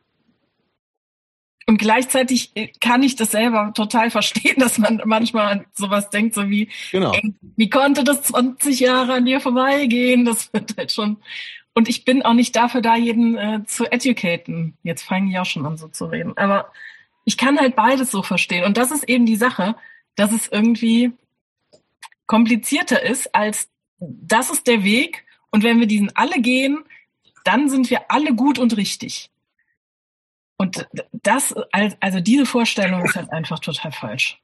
Und 1.66 1.78
gleichzeitig 1.78 2.52
kann 2.80 3.02
ich 3.02 3.16
das 3.16 3.30
selber 3.30 3.72
total 3.74 4.10
verstehen, 4.10 4.56
dass 4.58 4.78
man 4.78 5.02
manchmal 5.04 5.52
an 5.52 5.64
sowas 5.74 6.10
denkt, 6.10 6.34
so 6.34 6.48
wie, 6.48 6.68
genau. 6.90 7.12
ey, 7.12 7.34
wie 7.56 7.70
konnte 7.70 8.04
das 8.04 8.22
20 8.22 8.80
Jahre 8.80 9.14
an 9.14 9.24
dir 9.24 9.40
vorbeigehen? 9.40 10.24
Das 10.24 10.50
wird 10.52 10.76
halt 10.76 10.92
schon. 10.92 11.18
Und 11.74 11.88
ich 11.88 12.04
bin 12.04 12.22
auch 12.22 12.34
nicht 12.34 12.54
dafür 12.54 12.82
da, 12.82 12.96
jeden 12.96 13.36
äh, 13.36 13.64
zu 13.64 13.90
educaten. 13.90 14.76
Jetzt 14.82 15.02
fange 15.02 15.30
ich 15.30 15.38
auch 15.38 15.46
schon 15.46 15.64
an, 15.64 15.78
so 15.78 15.88
zu 15.88 16.06
reden. 16.06 16.36
Aber 16.36 16.70
ich 17.24 17.36
kann 17.36 17.58
halt 17.58 17.76
beides 17.76 18.10
so 18.10 18.22
verstehen. 18.22 18.64
Und 18.64 18.76
das 18.76 18.90
ist 18.90 19.08
eben 19.08 19.24
die 19.24 19.36
Sache, 19.36 19.74
dass 20.16 20.32
es 20.32 20.48
irgendwie 20.48 21.12
komplizierter 22.26 23.02
ist, 23.02 23.34
als 23.34 23.68
das 23.98 24.50
ist 24.50 24.66
der 24.66 24.84
Weg. 24.84 25.24
Und 25.50 25.64
wenn 25.64 25.80
wir 25.80 25.86
diesen 25.86 26.14
alle 26.14 26.40
gehen, 26.40 26.78
dann 27.44 27.68
sind 27.68 27.90
wir 27.90 28.10
alle 28.10 28.34
gut 28.34 28.58
und 28.58 28.76
richtig. 28.76 29.30
Und 30.62 30.86
das, 31.24 31.52
also 31.72 32.20
diese 32.20 32.46
Vorstellung 32.46 33.04
ist 33.04 33.16
halt 33.16 33.32
einfach 33.32 33.58
total 33.58 33.90
falsch. 33.90 34.40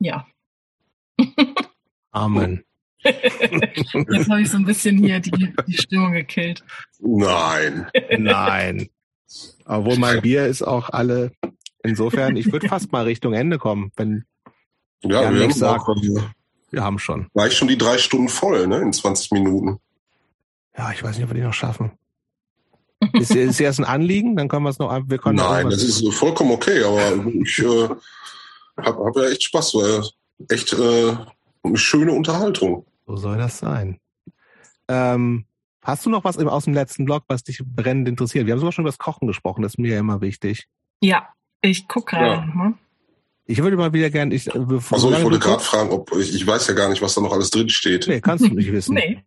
Ja. 0.00 0.26
Amen. 2.10 2.64
Jetzt 3.04 4.28
habe 4.28 4.40
ich 4.42 4.50
so 4.50 4.56
ein 4.56 4.64
bisschen 4.64 4.98
hier 4.98 5.20
die, 5.20 5.54
die 5.68 5.78
Stimmung 5.78 6.10
gekillt. 6.10 6.64
Nein. 6.98 7.86
Nein. 8.18 8.88
Obwohl 9.64 9.98
mein 9.98 10.20
Bier 10.20 10.46
ist 10.46 10.62
auch 10.62 10.90
alle. 10.90 11.30
Insofern, 11.84 12.34
ich 12.34 12.50
würde 12.50 12.66
fast 12.66 12.90
mal 12.90 13.04
Richtung 13.04 13.34
Ende 13.34 13.58
kommen, 13.58 13.92
wenn 13.94 14.24
ja, 15.04 15.32
wir 15.32 15.44
haben, 15.44 15.52
sagt, 15.52 15.86
wir 16.72 16.82
haben 16.82 16.98
schon. 16.98 17.28
War 17.34 17.46
ich 17.46 17.56
schon 17.56 17.68
die 17.68 17.78
drei 17.78 17.98
Stunden 17.98 18.28
voll, 18.28 18.66
ne? 18.66 18.78
In 18.78 18.92
20 18.92 19.30
Minuten. 19.30 19.78
Ja, 20.76 20.90
ich 20.90 21.04
weiß 21.04 21.14
nicht, 21.14 21.22
ob 21.22 21.30
wir 21.30 21.36
die 21.36 21.46
noch 21.46 21.54
schaffen. 21.54 21.92
Ist, 23.14 23.34
ist 23.34 23.60
erst 23.60 23.80
ein 23.80 23.84
Anliegen, 23.84 24.36
dann 24.36 24.48
können 24.48 24.64
wir 24.64 24.70
es 24.70 24.78
noch. 24.78 24.90
Wir 25.06 25.18
können 25.18 25.36
Nein, 25.36 25.70
das 25.70 25.82
ist 25.82 26.06
vollkommen 26.14 26.52
okay, 26.52 26.82
aber 26.82 27.24
ich 27.42 27.58
äh, 27.58 27.88
habe 28.78 29.04
hab 29.04 29.16
ja 29.16 29.28
echt 29.28 29.44
Spaß, 29.44 29.74
weil 29.74 30.02
echt 30.48 30.72
äh, 30.72 31.16
eine 31.62 31.76
schöne 31.76 32.12
Unterhaltung. 32.12 32.86
So 33.06 33.16
soll 33.16 33.38
das 33.38 33.58
sein. 33.58 33.98
Ähm, 34.88 35.44
hast 35.82 36.06
du 36.06 36.10
noch 36.10 36.24
was 36.24 36.38
aus 36.38 36.64
dem 36.64 36.74
letzten 36.74 37.04
Blog, 37.04 37.24
was 37.28 37.44
dich 37.44 37.60
brennend 37.64 38.08
interessiert? 38.08 38.46
Wir 38.46 38.52
haben 38.52 38.60
sogar 38.60 38.72
schon 38.72 38.82
über 38.82 38.90
das 38.90 38.98
Kochen 38.98 39.26
gesprochen, 39.26 39.62
das 39.62 39.74
ist 39.74 39.78
mir 39.78 39.94
ja 39.94 40.00
immer 40.00 40.20
wichtig. 40.20 40.68
Ja, 41.00 41.28
ich 41.60 41.88
gucke 41.88 42.16
gerade. 42.16 42.46
Ja. 42.46 42.46
Ne? 42.46 42.74
Ich 43.44 43.62
würde 43.62 43.76
mal 43.76 43.92
wieder 43.92 44.10
gerne. 44.10 44.34
Ich, 44.34 44.52
also 44.54 44.76
ich 45.12 45.24
wollte 45.24 45.38
gerade 45.38 45.62
fragen, 45.62 45.90
ob 45.90 46.14
ich, 46.16 46.34
ich 46.34 46.46
weiß 46.46 46.68
ja 46.68 46.74
gar 46.74 46.88
nicht, 46.88 47.02
was 47.02 47.14
da 47.14 47.20
noch 47.20 47.32
alles 47.32 47.50
drin 47.50 47.68
steht. 47.68 48.06
Nee, 48.06 48.20
kannst 48.20 48.44
du 48.44 48.54
nicht 48.54 48.70
wissen. 48.72 48.94
nee. 48.94 49.22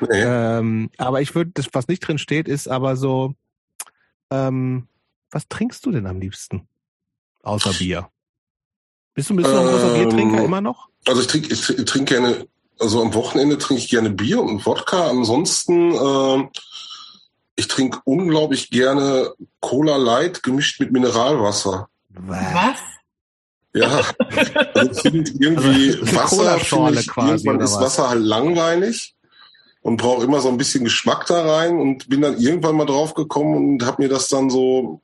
Nee. 0.00 0.22
Ähm, 0.22 0.90
aber 0.98 1.20
ich 1.20 1.34
würde, 1.34 1.50
das, 1.54 1.66
was 1.72 1.88
nicht 1.88 2.00
drin 2.00 2.18
steht, 2.18 2.48
ist 2.48 2.68
aber 2.68 2.96
so, 2.96 3.34
ähm, 4.30 4.88
was 5.30 5.48
trinkst 5.48 5.84
du 5.84 5.90
denn 5.90 6.06
am 6.06 6.20
liebsten? 6.20 6.68
Außer 7.42 7.72
Bier. 7.72 8.08
Bist 9.14 9.30
du, 9.30 9.36
bist 9.36 9.48
du 9.48 9.56
ein 9.56 9.66
großer 9.66 9.94
ähm, 9.94 10.02
Biertrinker 10.02 10.44
immer 10.44 10.60
noch? 10.60 10.88
Also 11.06 11.20
ich 11.20 11.26
trinke 11.26 11.52
ich 11.52 11.60
trinke 11.60 12.14
gerne, 12.14 12.46
also 12.80 13.02
am 13.02 13.14
Wochenende 13.14 13.58
trinke 13.58 13.82
ich 13.82 13.88
gerne 13.88 14.10
Bier 14.10 14.40
und 14.42 14.64
Wodka. 14.64 15.08
Ansonsten, 15.08 15.92
äh, 15.92 16.48
ich 17.56 17.68
trinke 17.68 18.00
unglaublich 18.04 18.70
gerne 18.70 19.32
Cola 19.60 19.96
Light 19.96 20.42
gemischt 20.42 20.80
mit 20.80 20.90
Mineralwasser. 20.90 21.88
Was? 22.08 22.78
Ja, 23.74 24.02
also 24.74 24.90
ich 24.92 25.00
finde 25.00 25.30
irgendwie 25.38 25.90
also 26.00 26.16
Wasser, 26.16 26.56
ich, 26.58 27.08
quasi, 27.08 27.46
irgendwann 27.46 27.60
ist 27.60 27.80
Wasser 27.80 28.08
halt 28.08 28.22
langweilig 28.22 29.14
und 29.84 29.98
brauche 29.98 30.24
immer 30.24 30.40
so 30.40 30.48
ein 30.48 30.56
bisschen 30.56 30.82
Geschmack 30.82 31.26
da 31.26 31.44
rein 31.44 31.78
und 31.78 32.08
bin 32.08 32.22
dann 32.22 32.38
irgendwann 32.38 32.74
mal 32.74 32.86
drauf 32.86 33.12
gekommen 33.12 33.74
und 33.74 33.84
habe 33.84 34.02
mir 34.02 34.08
das 34.08 34.28
dann 34.28 34.48
so 34.48 35.02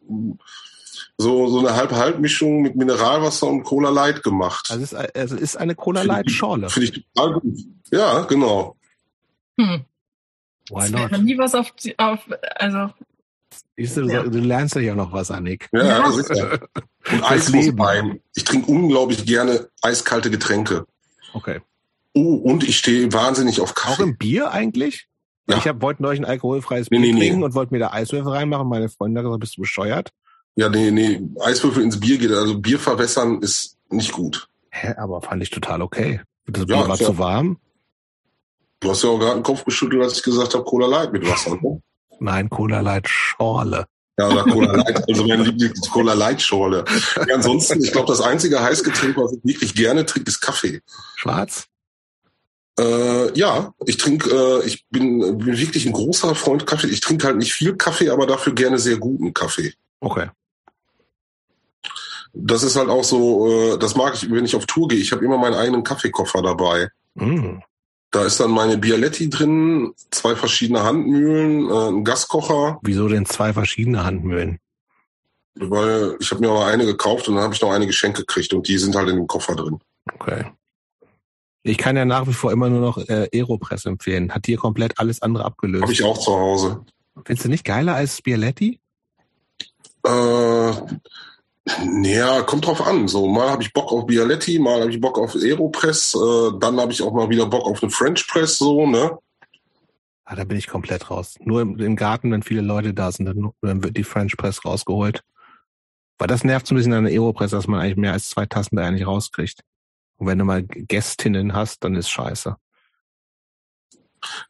so, 1.18 1.49
so 1.49 1.59
eine 1.59 1.76
Halb-Halb-Mischung 1.76 2.62
mit 2.62 2.76
Mineralwasser 2.76 3.47
und 3.47 3.62
Cola 3.62 3.91
Light 3.91 4.23
gemacht. 4.23 4.70
Also 4.70 4.83
ist, 4.83 4.94
also 4.94 5.36
ist 5.36 5.57
eine 5.57 5.75
Cola 5.75 6.00
Light 6.00 6.31
Schorle. 6.31 6.70
Finde 6.70 6.89
ich 6.89 7.05
total 7.12 7.41
gut. 7.41 7.59
Ja, 7.91 8.23
genau. 8.23 8.78
Hm. 9.60 9.84
Why 10.70 10.91
not? 10.91 11.12
nie 11.20 11.36
was 11.36 11.55
auf, 11.55 11.75
auf 11.99 12.20
also. 12.57 12.91
Siehst 13.76 13.99
du, 13.99 14.07
ja. 14.07 14.23
du 14.23 14.39
lernst 14.39 14.76
ja 14.76 14.94
noch 14.94 15.12
was, 15.12 15.31
Annik. 15.31 15.68
Ja, 15.73 15.84
ja. 15.84 16.10
sicher. 16.10 16.59
Und 17.12 17.31
Eiswein. 17.31 18.20
Ich 18.34 18.44
trinke 18.44 18.70
unglaublich 18.70 19.26
gerne 19.26 19.68
eiskalte 19.83 20.31
Getränke. 20.31 20.86
Okay. 21.34 21.60
Oh, 22.15 22.35
und 22.35 22.65
ich 22.65 22.79
stehe 22.79 23.13
wahnsinnig 23.13 23.61
auf 23.61 23.75
Kaffee. 23.75 24.03
Auch 24.03 24.07
im 24.07 24.17
Bier 24.17 24.51
eigentlich? 24.51 25.07
Ja. 25.49 25.57
Ich 25.57 25.67
hab, 25.67 25.83
wollte 25.83 26.03
neulich 26.03 26.21
ein 26.21 26.27
alkoholfreies 26.27 26.89
Bier 26.89 27.01
nee, 27.01 27.13
nee, 27.13 27.19
trinken 27.19 27.39
nee. 27.41 27.45
und 27.45 27.55
wollte 27.55 27.73
mir 27.73 27.81
da 27.81 27.93
Eiswürfel 27.93 28.33
reinmachen. 28.33 28.69
Meine 28.69 28.89
Freundin 28.89 29.19
hat 29.19 29.25
gesagt, 29.25 29.41
bist 29.41 29.57
du 29.57 29.63
bescheuert? 29.63 30.11
Ja, 30.57 30.69
nee, 30.69 30.91
nee, 30.91 31.21
Eiswürfel 31.41 31.83
ins 31.83 31.99
Bier 32.01 32.19
geht. 32.19 32.33
Also 32.33 32.59
Bier 32.59 32.79
verwässern 32.79 33.41
ist 33.41 33.77
nicht 33.91 34.13
gut. 34.13 34.49
Hä, 34.71 34.95
aber 34.97 35.21
fand 35.23 35.43
ich 35.43 35.51
total 35.51 35.83
okay. 35.83 36.21
Das 36.47 36.67
Bier 36.67 36.77
ja, 36.77 36.89
war 36.89 36.97
zu 36.97 37.19
warm. 37.19 37.59
Du 38.81 38.91
hast 38.91 39.03
ja 39.03 39.11
auch 39.11 39.19
gerade 39.19 39.39
den 39.39 39.43
Kopf 39.43 39.65
geschüttelt, 39.65 40.03
als 40.03 40.17
ich 40.17 40.23
gesagt 40.23 40.55
habe, 40.55 40.65
Cola 40.65 40.87
Light 40.87 41.13
mit 41.13 41.29
Wasser. 41.29 41.57
Ne? 41.61 41.83
Nein, 42.19 42.49
Cola 42.49 42.81
Light 42.81 43.09
Schorle. 43.09 43.87
Ja, 44.19 44.29
oder 44.29 44.45
Cola 44.45 44.77
Light, 44.77 45.09
also 45.09 45.27
mein 45.27 45.45
Lieblings 45.45 45.91
Cola 45.91 46.15
Light 46.15 46.43
Schorle. 46.43 46.85
Ja, 47.17 47.35
ansonsten, 47.35 47.83
ich 47.83 47.93
glaube, 47.93 48.09
das 48.09 48.21
einzige 48.21 48.61
Heißgetränk, 48.61 49.17
was 49.17 49.33
ich 49.33 49.41
wirklich 49.45 49.75
gerne 49.75 50.07
trinke, 50.07 50.29
ist 50.31 50.41
Kaffee. 50.41 50.81
Schwarz? 51.17 51.69
Äh, 52.81 53.39
ja, 53.39 53.75
ich 53.84 53.97
trinke, 53.97 54.31
äh, 54.31 54.67
ich 54.67 54.86
bin, 54.91 55.39
bin 55.39 55.59
wirklich 55.59 55.86
ein 55.86 55.92
großer 55.92 56.34
Freund 56.34 56.67
Kaffee. 56.67 56.89
Ich 56.89 57.00
trinke 57.00 57.26
halt 57.26 57.36
nicht 57.36 57.52
viel 57.52 57.76
Kaffee, 57.76 58.10
aber 58.10 58.26
dafür 58.26 58.55
gerne 58.55 58.78
sehr 58.78 58.97
guten 58.97 59.34
Kaffee. 59.34 59.75
Okay 60.00 60.31
das 62.33 62.62
ist 62.62 62.76
halt 62.76 62.89
auch 62.89 63.05
so, 63.05 63.75
äh, 63.75 63.78
das 63.78 63.97
mag 63.97 64.15
ich, 64.15 64.31
wenn 64.31 64.44
ich 64.44 64.57
auf 64.57 64.67
Tour 64.67 64.89
gehe. 64.89 64.99
Ich 64.99 65.12
habe 65.12 65.25
immer 65.25 65.39
meinen 65.39 65.55
eigenen 65.55 65.83
Kaffeekoffer 65.83 66.42
dabei. 66.42 66.89
Mm. 67.15 67.59
Da 68.12 68.25
ist 68.25 68.41
dann 68.41 68.50
meine 68.50 68.76
Bialetti 68.76 69.31
drin, 69.31 69.92
zwei 70.10 70.34
verschiedene 70.34 70.83
Handmühlen, 70.83 71.70
äh, 71.70 71.89
ein 71.89 72.05
Gaskocher. 72.05 72.78
Wieso 72.83 73.09
denn 73.09 73.26
zwei 73.26 73.52
verschiedene 73.52 74.05
Handmühlen? 74.05 74.59
Weil 75.55 76.17
ich 76.20 76.31
habe 76.31 76.41
mir 76.41 76.50
aber 76.50 76.67
eine 76.67 76.86
gekauft 76.86 77.28
und 77.28 77.34
dann 77.34 77.44
habe 77.44 77.55
ich 77.55 77.60
noch 77.60 77.70
eine 77.70 77.86
Geschenke 77.86 78.23
gekriegt 78.23 78.52
und 78.52 78.67
die 78.68 78.78
sind 78.78 78.97
halt 78.97 79.09
in 79.09 79.17
dem 79.17 79.26
Koffer 79.26 79.55
drin. 79.55 79.78
Okay. 80.15 80.47
Ich 81.63 81.77
kann 81.77 81.97
ja 81.97 82.05
nach 82.05 82.27
wie 82.27 82.33
vor 82.33 82.53
immer 82.53 82.71
nur 82.71 82.81
noch 82.81 82.99
äh, 82.99 83.29
Aeropress 83.33 83.85
empfehlen. 83.85 84.33
Hat 84.33 84.47
hier 84.47 84.57
komplett 84.57 84.99
alles 84.99 85.21
andere 85.21 85.45
abgelöst. 85.45 85.83
Habe 85.83 85.93
ich 85.93 86.03
auch 86.03 86.19
zu 86.19 86.33
Hause. 86.33 86.85
Findest 87.25 87.45
du 87.45 87.51
nicht 87.51 87.65
geiler 87.65 87.95
als 87.95 88.23
Bialetti? 88.23 88.81
Äh, 90.05 90.73
naja, 91.85 92.43
kommt 92.43 92.67
drauf 92.67 92.87
an. 92.87 93.09
So 93.09 93.27
mal 93.27 93.51
habe 93.51 93.63
ich 93.63 93.73
Bock 93.73 93.93
auf 93.93 94.07
Bialetti, 94.07 94.59
mal 94.59 94.81
habe 94.81 94.91
ich 94.91 95.01
Bock 95.01 95.19
auf 95.19 95.35
Aeropress, 95.35 96.15
äh, 96.15 96.59
dann 96.59 96.81
habe 96.81 96.93
ich 96.93 97.03
auch 97.03 97.13
mal 97.13 97.29
wieder 97.29 97.47
Bock 97.47 97.67
auf 97.67 97.83
eine 97.83 97.91
French 97.91 98.27
Press, 98.27 98.59
so 98.59 98.87
ne. 98.87 99.19
Ah, 100.25 100.37
da 100.37 100.45
bin 100.45 100.57
ich 100.57 100.69
komplett 100.69 101.11
raus. 101.11 101.37
Nur 101.41 101.61
im, 101.61 101.79
im 101.79 101.97
Garten, 101.97 102.31
wenn 102.31 102.43
viele 102.43 102.61
Leute 102.61 102.95
da 102.95 103.11
sind, 103.11 103.27
dann, 103.27 103.51
dann, 103.63 103.83
wird 103.83 103.97
die 103.97 104.05
French 104.05 104.37
Press 104.37 104.65
rausgeholt. 104.65 105.23
Weil 106.19 106.29
das 106.29 106.45
nervt 106.45 106.67
so 106.67 106.75
ein 106.75 106.79
bisschen 106.79 106.93
an 106.93 107.05
der 107.05 107.13
Aeropress, 107.13 107.51
dass 107.51 107.67
man 107.67 107.81
eigentlich 107.81 107.97
mehr 107.97 108.13
als 108.13 108.31
zwei 108.31 108.47
Tassen 108.47 108.77
da 108.77 108.85
eigentlich 108.85 109.07
rauskriegt. 109.07 109.63
Und 110.20 110.26
wenn 110.26 110.39
du 110.39 110.44
mal 110.44 110.62
Gästinnen 110.62 111.55
hast, 111.55 111.82
dann 111.82 111.97
ist 111.97 112.10
scheiße. 112.10 112.55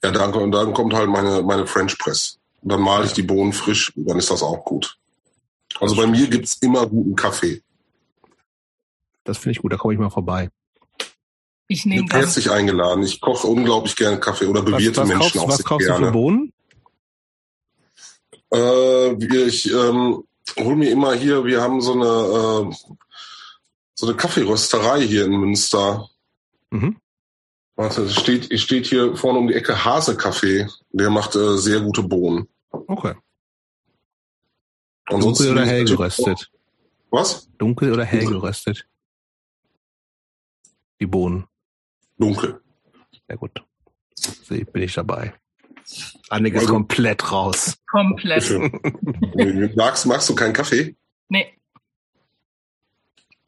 Ja, 0.03 0.11
dann, 0.11 0.51
dann 0.51 0.75
kommt 0.75 0.95
halt 0.95 1.09
meine, 1.09 1.43
meine 1.43 1.65
French 1.65 1.97
Press. 1.97 2.41
Und 2.61 2.73
dann 2.73 2.81
male 2.81 3.07
ich 3.07 3.13
die 3.13 3.23
Bohnen 3.23 3.53
frisch, 3.53 3.93
dann 3.95 4.19
ist 4.19 4.33
das 4.33 4.43
auch 4.43 4.65
gut. 4.65 4.99
Also 5.79 5.95
bei 5.95 6.09
mir 6.09 6.27
gibt's 6.27 6.59
immer 6.61 6.89
guten 6.89 7.15
Kaffee. 7.15 7.63
Das 9.23 9.39
finde 9.39 9.53
ich 9.53 9.63
gut, 9.63 9.73
da 9.73 9.77
komme 9.77 9.95
ich 9.95 10.01
mal 10.01 10.11
vorbei. 10.11 10.51
Ich 11.69 11.87
nehme 11.87 12.09
das. 12.09 12.19
Herzlich 12.19 12.51
eingeladen. 12.51 13.05
Ich 13.05 13.21
koche 13.21 13.47
unglaublich 13.47 13.95
gerne 13.95 14.19
Kaffee 14.19 14.47
oder 14.47 14.63
bewirte 14.63 15.03
was, 15.03 15.09
was 15.09 15.19
Menschen 15.19 15.39
kaufst, 15.39 15.39
auch 15.39 15.49
was 15.49 15.65
kaufst 15.65 15.87
gerne. 15.87 16.01
Du 16.01 16.07
für 16.07 16.13
Bohnen? 16.13 16.53
Äh, 18.53 19.47
ich 19.47 19.73
ähm, 19.73 20.25
hol 20.59 20.75
mir 20.75 20.91
immer 20.91 21.15
hier, 21.15 21.45
wir 21.45 21.63
haben 21.63 21.81
so 21.81 21.93
eine 21.93 22.73
äh, 22.73 22.97
so 24.01 24.07
eine 24.07 24.17
Kaffeerösterei 24.17 25.03
hier 25.03 25.27
in 25.27 25.33
Münster. 25.33 26.09
Mhm. 26.71 26.97
Warte, 27.77 28.03
es 28.03 28.15
steht, 28.19 28.59
steht 28.59 28.87
hier 28.87 29.15
vorne 29.15 29.39
um 29.39 29.47
die 29.47 29.55
Ecke 29.55 29.85
Hase 29.85 30.17
Kaffee. 30.17 30.67
Der 30.91 31.11
macht 31.11 31.37
äh, 31.37 31.59
sehr 31.59 31.81
gute 31.81 32.03
Bohnen. 32.03 32.49
Okay. 32.71 33.15
Ansonsten 35.05 35.45
Dunkel 35.45 35.63
oder 35.63 35.71
hell 35.71 35.85
geröstet? 35.85 36.51
Was? 37.11 37.51
Dunkel 37.59 37.93
oder 37.93 38.05
hell 38.07 38.25
geröstet? 38.25 38.87
Die 40.99 41.07
Bohnen. 41.07 41.47
Dunkel. 42.17 42.59
Sehr 43.29 43.37
gut. 43.37 43.63
See, 44.15 44.65
bin 44.65 44.83
ich 44.83 44.95
dabei. 44.95 45.35
Annik 46.31 46.55
ist 46.55 46.61
also, 46.61 46.73
komplett 46.73 47.31
raus. 47.31 47.77
Komplett. 47.87 48.49
magst, 49.77 50.07
magst 50.07 50.29
du 50.31 50.35
keinen 50.35 50.55
Kaffee? 50.55 50.97
Nee. 51.29 51.60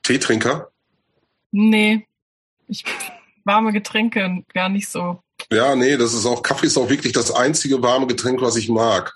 Teetrinker? 0.02 0.70
Nee. 1.50 2.06
Ich 2.68 2.84
warme 3.44 3.72
Getränke 3.72 4.44
gar 4.52 4.68
nicht 4.68 4.88
so. 4.88 5.22
Ja, 5.50 5.74
nee, 5.74 5.96
das 5.96 6.14
ist 6.14 6.26
auch, 6.26 6.42
Kaffee 6.42 6.66
ist 6.66 6.78
auch 6.78 6.88
wirklich 6.88 7.12
das 7.12 7.30
einzige 7.30 7.82
warme 7.82 8.06
Getränk, 8.06 8.40
was 8.40 8.56
ich 8.56 8.68
mag. 8.68 9.14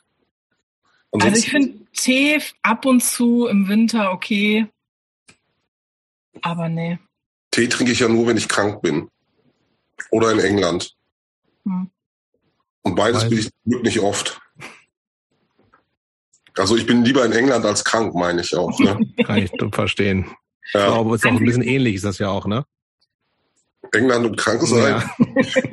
Ansonsten, 1.12 1.34
also 1.34 1.38
ich 1.38 1.50
finde 1.50 1.86
Tee 1.92 2.42
ab 2.62 2.84
und 2.84 3.02
zu 3.02 3.46
im 3.46 3.68
Winter 3.68 4.12
okay. 4.12 4.66
Aber 6.42 6.68
nee. 6.68 6.98
Tee 7.50 7.68
trinke 7.68 7.92
ich 7.92 8.00
ja 8.00 8.08
nur, 8.08 8.26
wenn 8.26 8.36
ich 8.36 8.48
krank 8.48 8.82
bin. 8.82 9.08
Oder 10.10 10.32
in 10.32 10.40
England. 10.40 10.94
Hm. 11.64 11.90
Und 12.82 12.94
beides 12.94 13.22
Weiß. 13.22 13.30
bin 13.30 13.38
ich 13.38 13.50
wirklich 13.64 14.00
oft. 14.00 14.40
Also 16.56 16.76
ich 16.76 16.86
bin 16.86 17.04
lieber 17.04 17.24
in 17.24 17.32
England 17.32 17.64
als 17.64 17.84
krank, 17.84 18.14
meine 18.14 18.40
ich 18.42 18.54
auch. 18.54 18.78
Ne? 18.78 18.98
Kann 19.24 19.38
ich 19.38 19.50
verstehen. 19.72 20.26
Ja. 20.74 20.92
Aber 20.92 21.14
es 21.14 21.22
ist 21.22 21.26
auch 21.26 21.36
ein 21.36 21.44
bisschen 21.44 21.62
ähnlich, 21.62 21.96
ist 21.96 22.04
das 22.04 22.18
ja 22.18 22.28
auch, 22.28 22.46
ne? 22.46 22.64
England 23.92 24.26
und 24.26 24.36
krank 24.36 24.62
sein? 24.62 25.02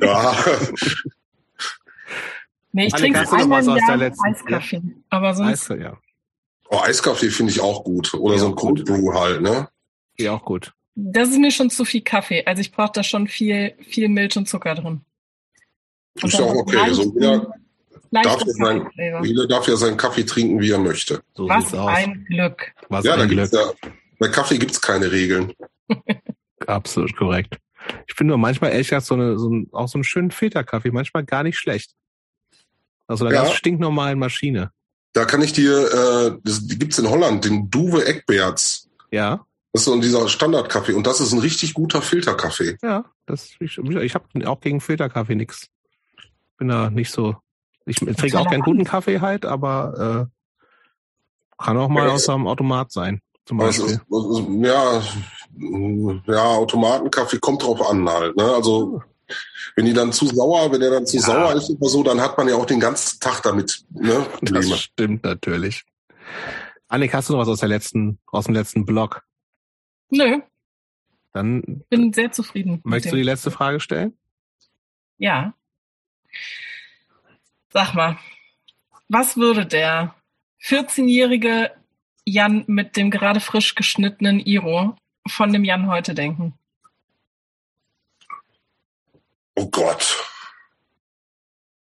ja. 0.00 0.44
Nee, 2.72 2.86
ich 2.86 2.92
trinke 2.92 3.20
einmal 3.32 3.62
im 3.62 3.76
Jahr 3.76 4.12
Eiskaffee. 4.24 4.76
Ja? 4.76 4.82
Aber 5.10 5.34
sonst. 5.34 5.70
Eis, 5.70 5.78
ja. 5.80 5.96
Oh, 6.70 6.80
Eiskaffee 6.80 7.30
finde 7.30 7.52
ich 7.52 7.60
auch 7.60 7.84
gut. 7.84 8.14
Oder 8.14 8.34
ja, 8.34 8.40
so 8.40 8.48
ein 8.48 8.56
Cold 8.56 8.84
Brew 8.84 9.12
halt, 9.12 9.42
ne? 9.42 9.68
Ja, 10.18 10.32
auch 10.32 10.44
gut. 10.44 10.72
Das 10.96 11.28
ist 11.28 11.38
mir 11.38 11.50
schon 11.50 11.70
zu 11.70 11.84
viel 11.84 12.02
Kaffee. 12.02 12.44
Also 12.46 12.60
ich 12.60 12.72
brauche 12.72 12.92
da 12.92 13.02
schon 13.02 13.28
viel, 13.28 13.74
viel 13.88 14.08
Milch 14.08 14.36
und 14.36 14.48
Zucker 14.48 14.74
drin. 14.74 15.00
Und 16.20 16.32
ist 16.32 16.38
ja 16.38 16.44
auch 16.44 16.54
okay. 16.54 16.92
So, 16.92 17.12
jeder, 17.14 17.54
darf 18.10 18.40
ja 18.40 18.52
sein, 18.52 18.88
jeder 19.22 19.46
darf 19.46 19.68
ja 19.68 19.76
seinen 19.76 19.96
Kaffee 19.96 20.24
trinken, 20.24 20.60
wie 20.60 20.70
er 20.70 20.78
möchte. 20.78 21.22
So 21.34 21.48
Was 21.48 21.74
ein 21.74 22.24
Glück. 22.28 22.72
Was 22.88 23.04
ja, 23.04 23.14
ein 23.14 23.28
Glück. 23.28 23.52
Ja, 23.52 23.72
bei 24.18 24.28
Kaffee 24.28 24.58
gibt's 24.58 24.80
keine 24.80 25.10
Regeln. 25.10 25.52
Absolut 26.66 27.16
korrekt. 27.16 27.58
Ich 28.06 28.14
finde 28.14 28.30
nur 28.30 28.38
manchmal 28.38 28.72
ehrlich 28.72 28.88
gesagt 28.88 29.06
so, 29.06 29.14
eine, 29.14 29.38
so 29.38 29.50
ein, 29.50 29.68
auch 29.72 29.88
so 29.88 29.98
einen 29.98 30.04
schönen 30.04 30.30
Filterkaffee 30.30 30.90
manchmal 30.90 31.24
gar 31.24 31.42
nicht 31.42 31.58
schlecht. 31.58 31.92
Also 33.06 33.26
eine 33.26 33.34
ja. 33.34 33.42
ganz 33.42 33.54
stinknormalen 33.54 34.18
Maschine. 34.18 34.70
Da 35.12 35.24
kann 35.26 35.42
ich 35.42 35.52
dir, 35.52 35.72
äh, 35.72 36.38
das, 36.42 36.66
die 36.66 36.78
gibt's 36.78 36.98
in 36.98 37.08
Holland, 37.08 37.44
den 37.44 37.70
Duwe 37.70 38.06
Eckberts. 38.06 38.88
Ja. 39.10 39.46
Das 39.72 39.82
ist 39.82 39.86
so 39.86 40.00
dieser 40.00 40.28
Standardkaffee 40.28 40.92
und 40.92 41.06
das 41.06 41.20
ist 41.20 41.32
ein 41.32 41.40
richtig 41.40 41.74
guter 41.74 42.00
Filterkaffee. 42.00 42.78
Ja, 42.82 43.04
das 43.26 43.50
ich, 43.58 43.76
ich 43.78 44.14
habe 44.14 44.48
auch 44.48 44.60
gegen 44.60 44.80
Filterkaffee 44.80 45.34
nix. 45.34 45.68
Bin 46.58 46.68
da 46.68 46.90
nicht 46.90 47.10
so. 47.10 47.36
Ich 47.84 47.96
trinke 47.96 48.38
auch 48.38 48.48
keinen 48.48 48.62
guten 48.62 48.84
Kaffee 48.84 49.20
halt, 49.20 49.44
aber 49.44 50.30
äh, 50.30 51.62
kann 51.62 51.76
auch 51.76 51.88
mal 51.88 52.06
ja, 52.06 52.12
aus 52.12 52.28
einem 52.28 52.46
Automat 52.46 52.92
sein. 52.92 53.20
Zum 53.46 53.58
Beispiel. 53.58 53.86
Ist, 53.86 54.00
ja, 54.62 55.02
ja, 56.26 56.44
Automatenkaffee 56.44 57.38
kommt 57.38 57.62
drauf 57.62 57.88
an 57.88 58.08
halt. 58.08 58.36
Ne? 58.36 58.44
Also 58.44 59.02
wenn 59.76 59.86
die 59.86 59.92
dann 59.92 60.12
zu 60.12 60.26
sauer, 60.26 60.70
wenn 60.72 60.80
der 60.80 60.90
dann 60.90 61.06
zu 61.06 61.16
ja. 61.16 61.22
sauer 61.22 61.54
ist 61.54 61.70
oder 61.70 61.88
so, 61.88 62.02
dann 62.02 62.20
hat 62.20 62.38
man 62.38 62.48
ja 62.48 62.56
auch 62.56 62.66
den 62.66 62.80
ganzen 62.80 63.20
Tag 63.20 63.42
damit 63.42 63.84
ne. 63.90 64.26
Das 64.42 64.80
stimmt 64.80 65.24
natürlich. 65.24 65.84
Annik, 66.88 67.14
hast 67.14 67.28
du 67.28 67.32
noch 67.32 67.40
was 67.40 67.48
aus 67.48 67.60
der 67.60 67.68
letzten, 67.68 68.18
aus 68.26 68.44
dem 68.44 68.54
letzten 68.54 68.84
Blog? 68.84 69.22
Nö. 70.10 70.40
Dann 71.32 71.84
bin 71.88 72.12
sehr 72.12 72.30
zufrieden. 72.30 72.80
Möchtest 72.84 73.12
du 73.12 73.16
die 73.16 73.24
letzte 73.24 73.50
Frage 73.50 73.80
stellen? 73.80 74.16
Ja. 75.18 75.54
Sag 77.70 77.94
mal, 77.94 78.16
was 79.08 79.36
würde 79.36 79.66
der 79.66 80.14
14-jährige 80.62 81.72
Jan 82.26 82.64
mit 82.66 82.96
dem 82.96 83.10
gerade 83.10 83.40
frisch 83.40 83.74
geschnittenen 83.74 84.40
Iro 84.40 84.96
von 85.28 85.52
dem 85.52 85.64
Jan 85.64 85.88
heute 85.88 86.14
denken? 86.14 86.54
Oh 89.54 89.68
Gott. 89.70 90.24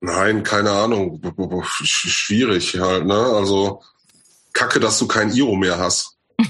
Nein, 0.00 0.42
keine 0.42 0.70
Ahnung. 0.70 1.20
Schwierig 1.62 2.78
halt, 2.78 3.06
ne? 3.06 3.14
Also 3.14 3.82
Kacke, 4.52 4.80
dass 4.80 4.98
du 4.98 5.06
kein 5.06 5.32
Iro 5.32 5.56
mehr 5.56 5.78
hast. 5.78 6.16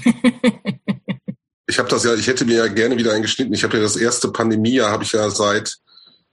ich 1.67 1.79
habe 1.79 1.89
das 1.89 2.03
ja, 2.03 2.13
ich 2.15 2.27
hätte 2.27 2.45
mir 2.45 2.57
ja 2.57 2.67
gerne 2.67 2.97
wieder 2.97 3.13
eingeschnitten. 3.13 3.53
Ich 3.53 3.63
habe 3.63 3.77
ja 3.77 3.83
das 3.83 3.95
erste 3.95 4.31
Pandemiejahr, 4.31 4.91
habe 4.91 5.03
ich 5.03 5.11
ja 5.11 5.29
seit 5.29 5.77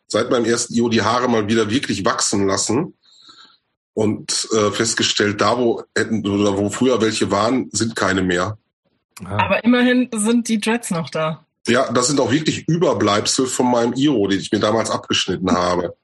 seit 0.08 0.30
meinem 0.30 0.44
ersten 0.44 0.74
Iro 0.74 0.88
die 0.88 1.02
Haare 1.02 1.28
mal 1.28 1.48
wieder 1.48 1.70
wirklich 1.70 2.04
wachsen 2.04 2.46
lassen 2.46 2.94
und 3.94 4.48
äh, 4.52 4.70
festgestellt, 4.70 5.40
da 5.40 5.58
wo 5.58 5.82
hätten 5.96 6.26
oder 6.26 6.56
wo 6.56 6.70
früher 6.70 7.00
welche 7.00 7.30
waren, 7.30 7.68
sind 7.72 7.96
keine 7.96 8.22
mehr. 8.22 8.58
Ah. 9.24 9.44
Aber 9.44 9.64
immerhin 9.64 10.08
sind 10.14 10.48
die 10.48 10.60
Dreads 10.60 10.90
noch 10.90 11.10
da. 11.10 11.44
Ja, 11.68 11.92
das 11.92 12.08
sind 12.08 12.20
auch 12.20 12.32
wirklich 12.32 12.66
Überbleibsel 12.66 13.46
von 13.46 13.70
meinem 13.70 13.92
Iro, 13.92 14.26
den 14.26 14.40
ich 14.40 14.50
mir 14.50 14.58
damals 14.58 14.90
abgeschnitten 14.90 15.52
habe. 15.52 15.94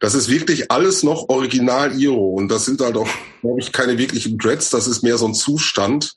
Das 0.00 0.14
ist 0.14 0.30
wirklich 0.30 0.70
alles 0.70 1.02
noch 1.02 1.28
original 1.28 1.98
Iro 2.00 2.30
und 2.30 2.48
das 2.48 2.64
sind 2.64 2.80
halt 2.80 2.96
auch, 2.96 3.08
glaube 3.42 3.60
ich, 3.60 3.72
keine 3.72 3.98
wirklichen 3.98 4.38
Dreads, 4.38 4.70
das 4.70 4.86
ist 4.86 5.02
mehr 5.02 5.18
so 5.18 5.26
ein 5.26 5.34
Zustand, 5.34 6.16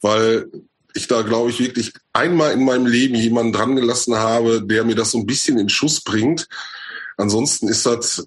weil 0.00 0.46
ich 0.94 1.06
da, 1.06 1.22
glaube 1.22 1.50
ich, 1.50 1.60
wirklich 1.60 1.92
einmal 2.12 2.52
in 2.52 2.64
meinem 2.64 2.86
Leben 2.86 3.14
jemanden 3.14 3.52
dran 3.52 3.76
gelassen 3.76 4.16
habe, 4.16 4.62
der 4.62 4.84
mir 4.84 4.94
das 4.94 5.10
so 5.10 5.18
ein 5.18 5.26
bisschen 5.26 5.58
in 5.58 5.68
Schuss 5.68 6.02
bringt. 6.02 6.48
Ansonsten 7.16 7.68
ist 7.68 7.86
das 7.86 8.26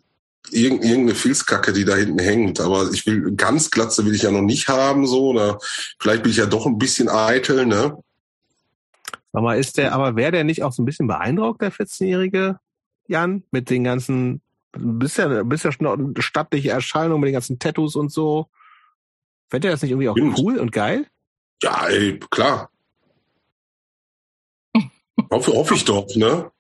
irgendeine 0.52 1.16
Filzkacke, 1.16 1.74
die 1.74 1.86
da 1.86 1.96
hinten 1.96 2.20
hängt. 2.20 2.60
Aber 2.60 2.90
ich 2.92 3.06
will 3.06 3.36
ganz 3.36 3.72
glatze 3.72 4.06
will 4.06 4.16
ich 4.16 4.24
ja 4.24 4.32
noch 4.32 4.42
nicht 4.42 4.68
haben, 4.68 5.08
so. 5.08 5.30
Oder 5.30 5.60
vielleicht 6.00 6.24
bin 6.24 6.32
ich 6.32 6.38
ja 6.38 6.46
doch 6.46 6.66
ein 6.66 6.78
bisschen 6.78 7.10
eitel, 7.10 7.66
ne? 7.66 7.98
Sag 9.34 9.44
mal, 9.44 9.60
ist 9.60 9.78
der, 9.78 9.94
aber 9.94 10.16
wäre 10.16 10.32
der 10.32 10.44
nicht 10.44 10.64
auch 10.64 10.72
so 10.72 10.82
ein 10.82 10.86
bisschen 10.86 11.08
beeindruckt, 11.08 11.62
der 11.62 11.72
14-jährige 11.72 12.60
Jan, 13.08 13.44
mit 13.52 13.70
den 13.70 13.84
ganzen, 13.84 14.42
bist 14.72 15.18
ja, 15.18 15.44
bist 15.44 15.66
ja 15.66 15.72
schon 15.72 15.88
eine 15.88 16.22
stattliche 16.22 16.72
Erscheinung 16.72 17.20
mit 17.20 17.28
den 17.28 17.34
ganzen 17.34 17.60
Tattoos 17.60 17.96
und 17.96 18.12
so. 18.12 18.48
Fände 19.50 19.68
er 19.68 19.72
das 19.72 19.82
nicht 19.82 19.92
irgendwie 19.92 20.10
auch 20.10 20.18
Stimmt. 20.18 20.40
cool 20.40 20.58
und 20.58 20.72
geil? 20.72 21.06
Ja, 21.62 21.88
ey, 21.88 22.20
klar. 22.32 22.70
hoffe, 25.30 25.54
hoffe 25.54 25.76
ich 25.76 25.86
doch, 25.86 26.08
ne? 26.16 26.52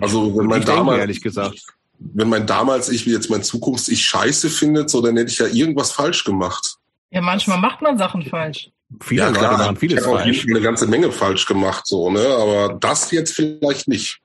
Also, 0.00 0.36
wenn 0.36 0.46
man 0.46 0.64
damals, 0.64 0.98
ehrlich 0.98 1.20
gesagt 1.20 1.77
wenn 1.98 2.28
mein 2.28 2.46
damals 2.46 2.88
ich 2.88 3.06
wie 3.06 3.12
jetzt 3.12 3.30
mein 3.30 3.42
Zukunfts-Ich 3.42 4.04
scheiße 4.04 4.50
findet, 4.50 4.90
so 4.90 5.00
dann 5.00 5.16
hätte 5.16 5.30
ich 5.30 5.38
ja 5.38 5.46
irgendwas 5.46 5.92
falsch 5.92 6.24
gemacht. 6.24 6.76
Ja, 7.10 7.20
manchmal 7.20 7.58
macht 7.58 7.82
man 7.82 7.98
Sachen 7.98 8.22
falsch. 8.22 8.70
Viele 9.00 9.22
ja, 9.22 9.32
klar, 9.32 9.58
machen 9.58 9.76
vieles 9.76 10.00
ich 10.00 10.06
habe 10.06 10.18
auch 10.18 10.24
eine 10.24 10.60
ganze 10.60 10.86
Menge 10.86 11.12
falsch 11.12 11.44
gemacht, 11.46 11.86
so, 11.86 12.10
ne? 12.10 12.26
Aber 12.26 12.74
das 12.74 13.10
jetzt 13.10 13.34
vielleicht 13.34 13.86
nicht. 13.88 14.20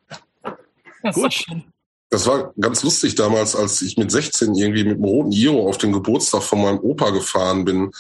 Das 1.02 1.16
Gut. 1.16 1.34
schön. 1.34 1.64
Das 2.10 2.28
war 2.28 2.54
ganz 2.60 2.84
lustig 2.84 3.16
damals, 3.16 3.56
als 3.56 3.82
ich 3.82 3.98
mit 3.98 4.12
16 4.12 4.56
irgendwie 4.56 4.84
mit 4.84 4.98
dem 4.98 5.04
roten 5.04 5.32
Iro 5.32 5.68
auf 5.68 5.80
den 5.80 5.92
Geburtstag 5.92 6.44
von 6.44 6.62
meinem 6.62 6.80
Opa 6.80 7.10
gefahren 7.10 7.66
bin 7.66 7.92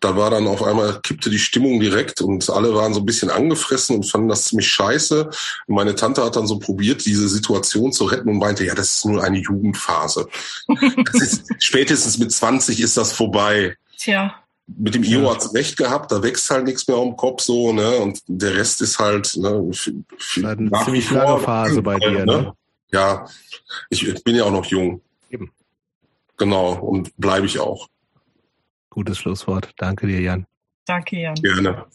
da 0.00 0.16
war 0.16 0.30
dann 0.30 0.46
auf 0.46 0.62
einmal, 0.62 1.00
kippte 1.00 1.28
die 1.28 1.38
Stimmung 1.38 1.80
direkt 1.80 2.20
und 2.20 2.48
alle 2.50 2.74
waren 2.74 2.94
so 2.94 3.00
ein 3.00 3.06
bisschen 3.06 3.30
angefressen 3.30 3.96
und 3.96 4.04
fanden 4.04 4.28
das 4.28 4.44
ziemlich 4.44 4.68
scheiße. 4.68 5.24
Und 5.66 5.74
meine 5.74 5.94
Tante 5.94 6.24
hat 6.24 6.36
dann 6.36 6.46
so 6.46 6.58
probiert, 6.58 7.04
diese 7.04 7.28
Situation 7.28 7.92
zu 7.92 8.04
retten 8.04 8.28
und 8.28 8.38
meinte, 8.38 8.64
ja, 8.64 8.74
das 8.74 8.98
ist 8.98 9.06
nur 9.06 9.22
eine 9.22 9.38
Jugendphase. 9.38 10.28
ist, 11.14 11.46
spätestens 11.58 12.18
mit 12.18 12.30
20 12.30 12.80
ist 12.80 12.96
das 12.96 13.12
vorbei. 13.12 13.76
Tja. 13.98 14.34
Mit 14.66 14.94
dem 14.94 15.02
Io 15.02 15.32
hat's 15.32 15.54
recht 15.54 15.78
gehabt, 15.78 16.12
da 16.12 16.22
wächst 16.22 16.50
halt 16.50 16.66
nichts 16.66 16.86
mehr 16.86 16.98
den 16.98 17.16
Kopf 17.16 17.42
so, 17.42 17.72
ne? 17.72 17.96
Und 17.96 18.20
der 18.26 18.54
Rest 18.54 18.82
ist 18.82 18.98
halt, 18.98 19.34
ne, 19.36 19.70
eine 20.36 20.70
ziemlich 20.84 21.10
lange 21.10 21.40
Phase 21.40 21.80
bei 21.80 21.98
dir, 21.98 22.10
ne? 22.10 22.24
ne? 22.26 22.52
Ja, 22.92 23.26
ich, 23.88 24.06
ich 24.06 24.22
bin 24.22 24.36
ja 24.36 24.44
auch 24.44 24.52
noch 24.52 24.66
jung. 24.66 25.00
Eben. 25.30 25.50
Genau, 26.36 26.74
und 26.74 27.16
bleibe 27.16 27.46
ich 27.46 27.58
auch. 27.58 27.88
Gutes 28.98 29.18
Schlusswort. 29.18 29.70
Danke 29.76 30.08
dir, 30.08 30.20
Jan. 30.20 30.44
Danke, 30.84 31.20
Jan. 31.20 31.36
Gerne. 31.36 31.86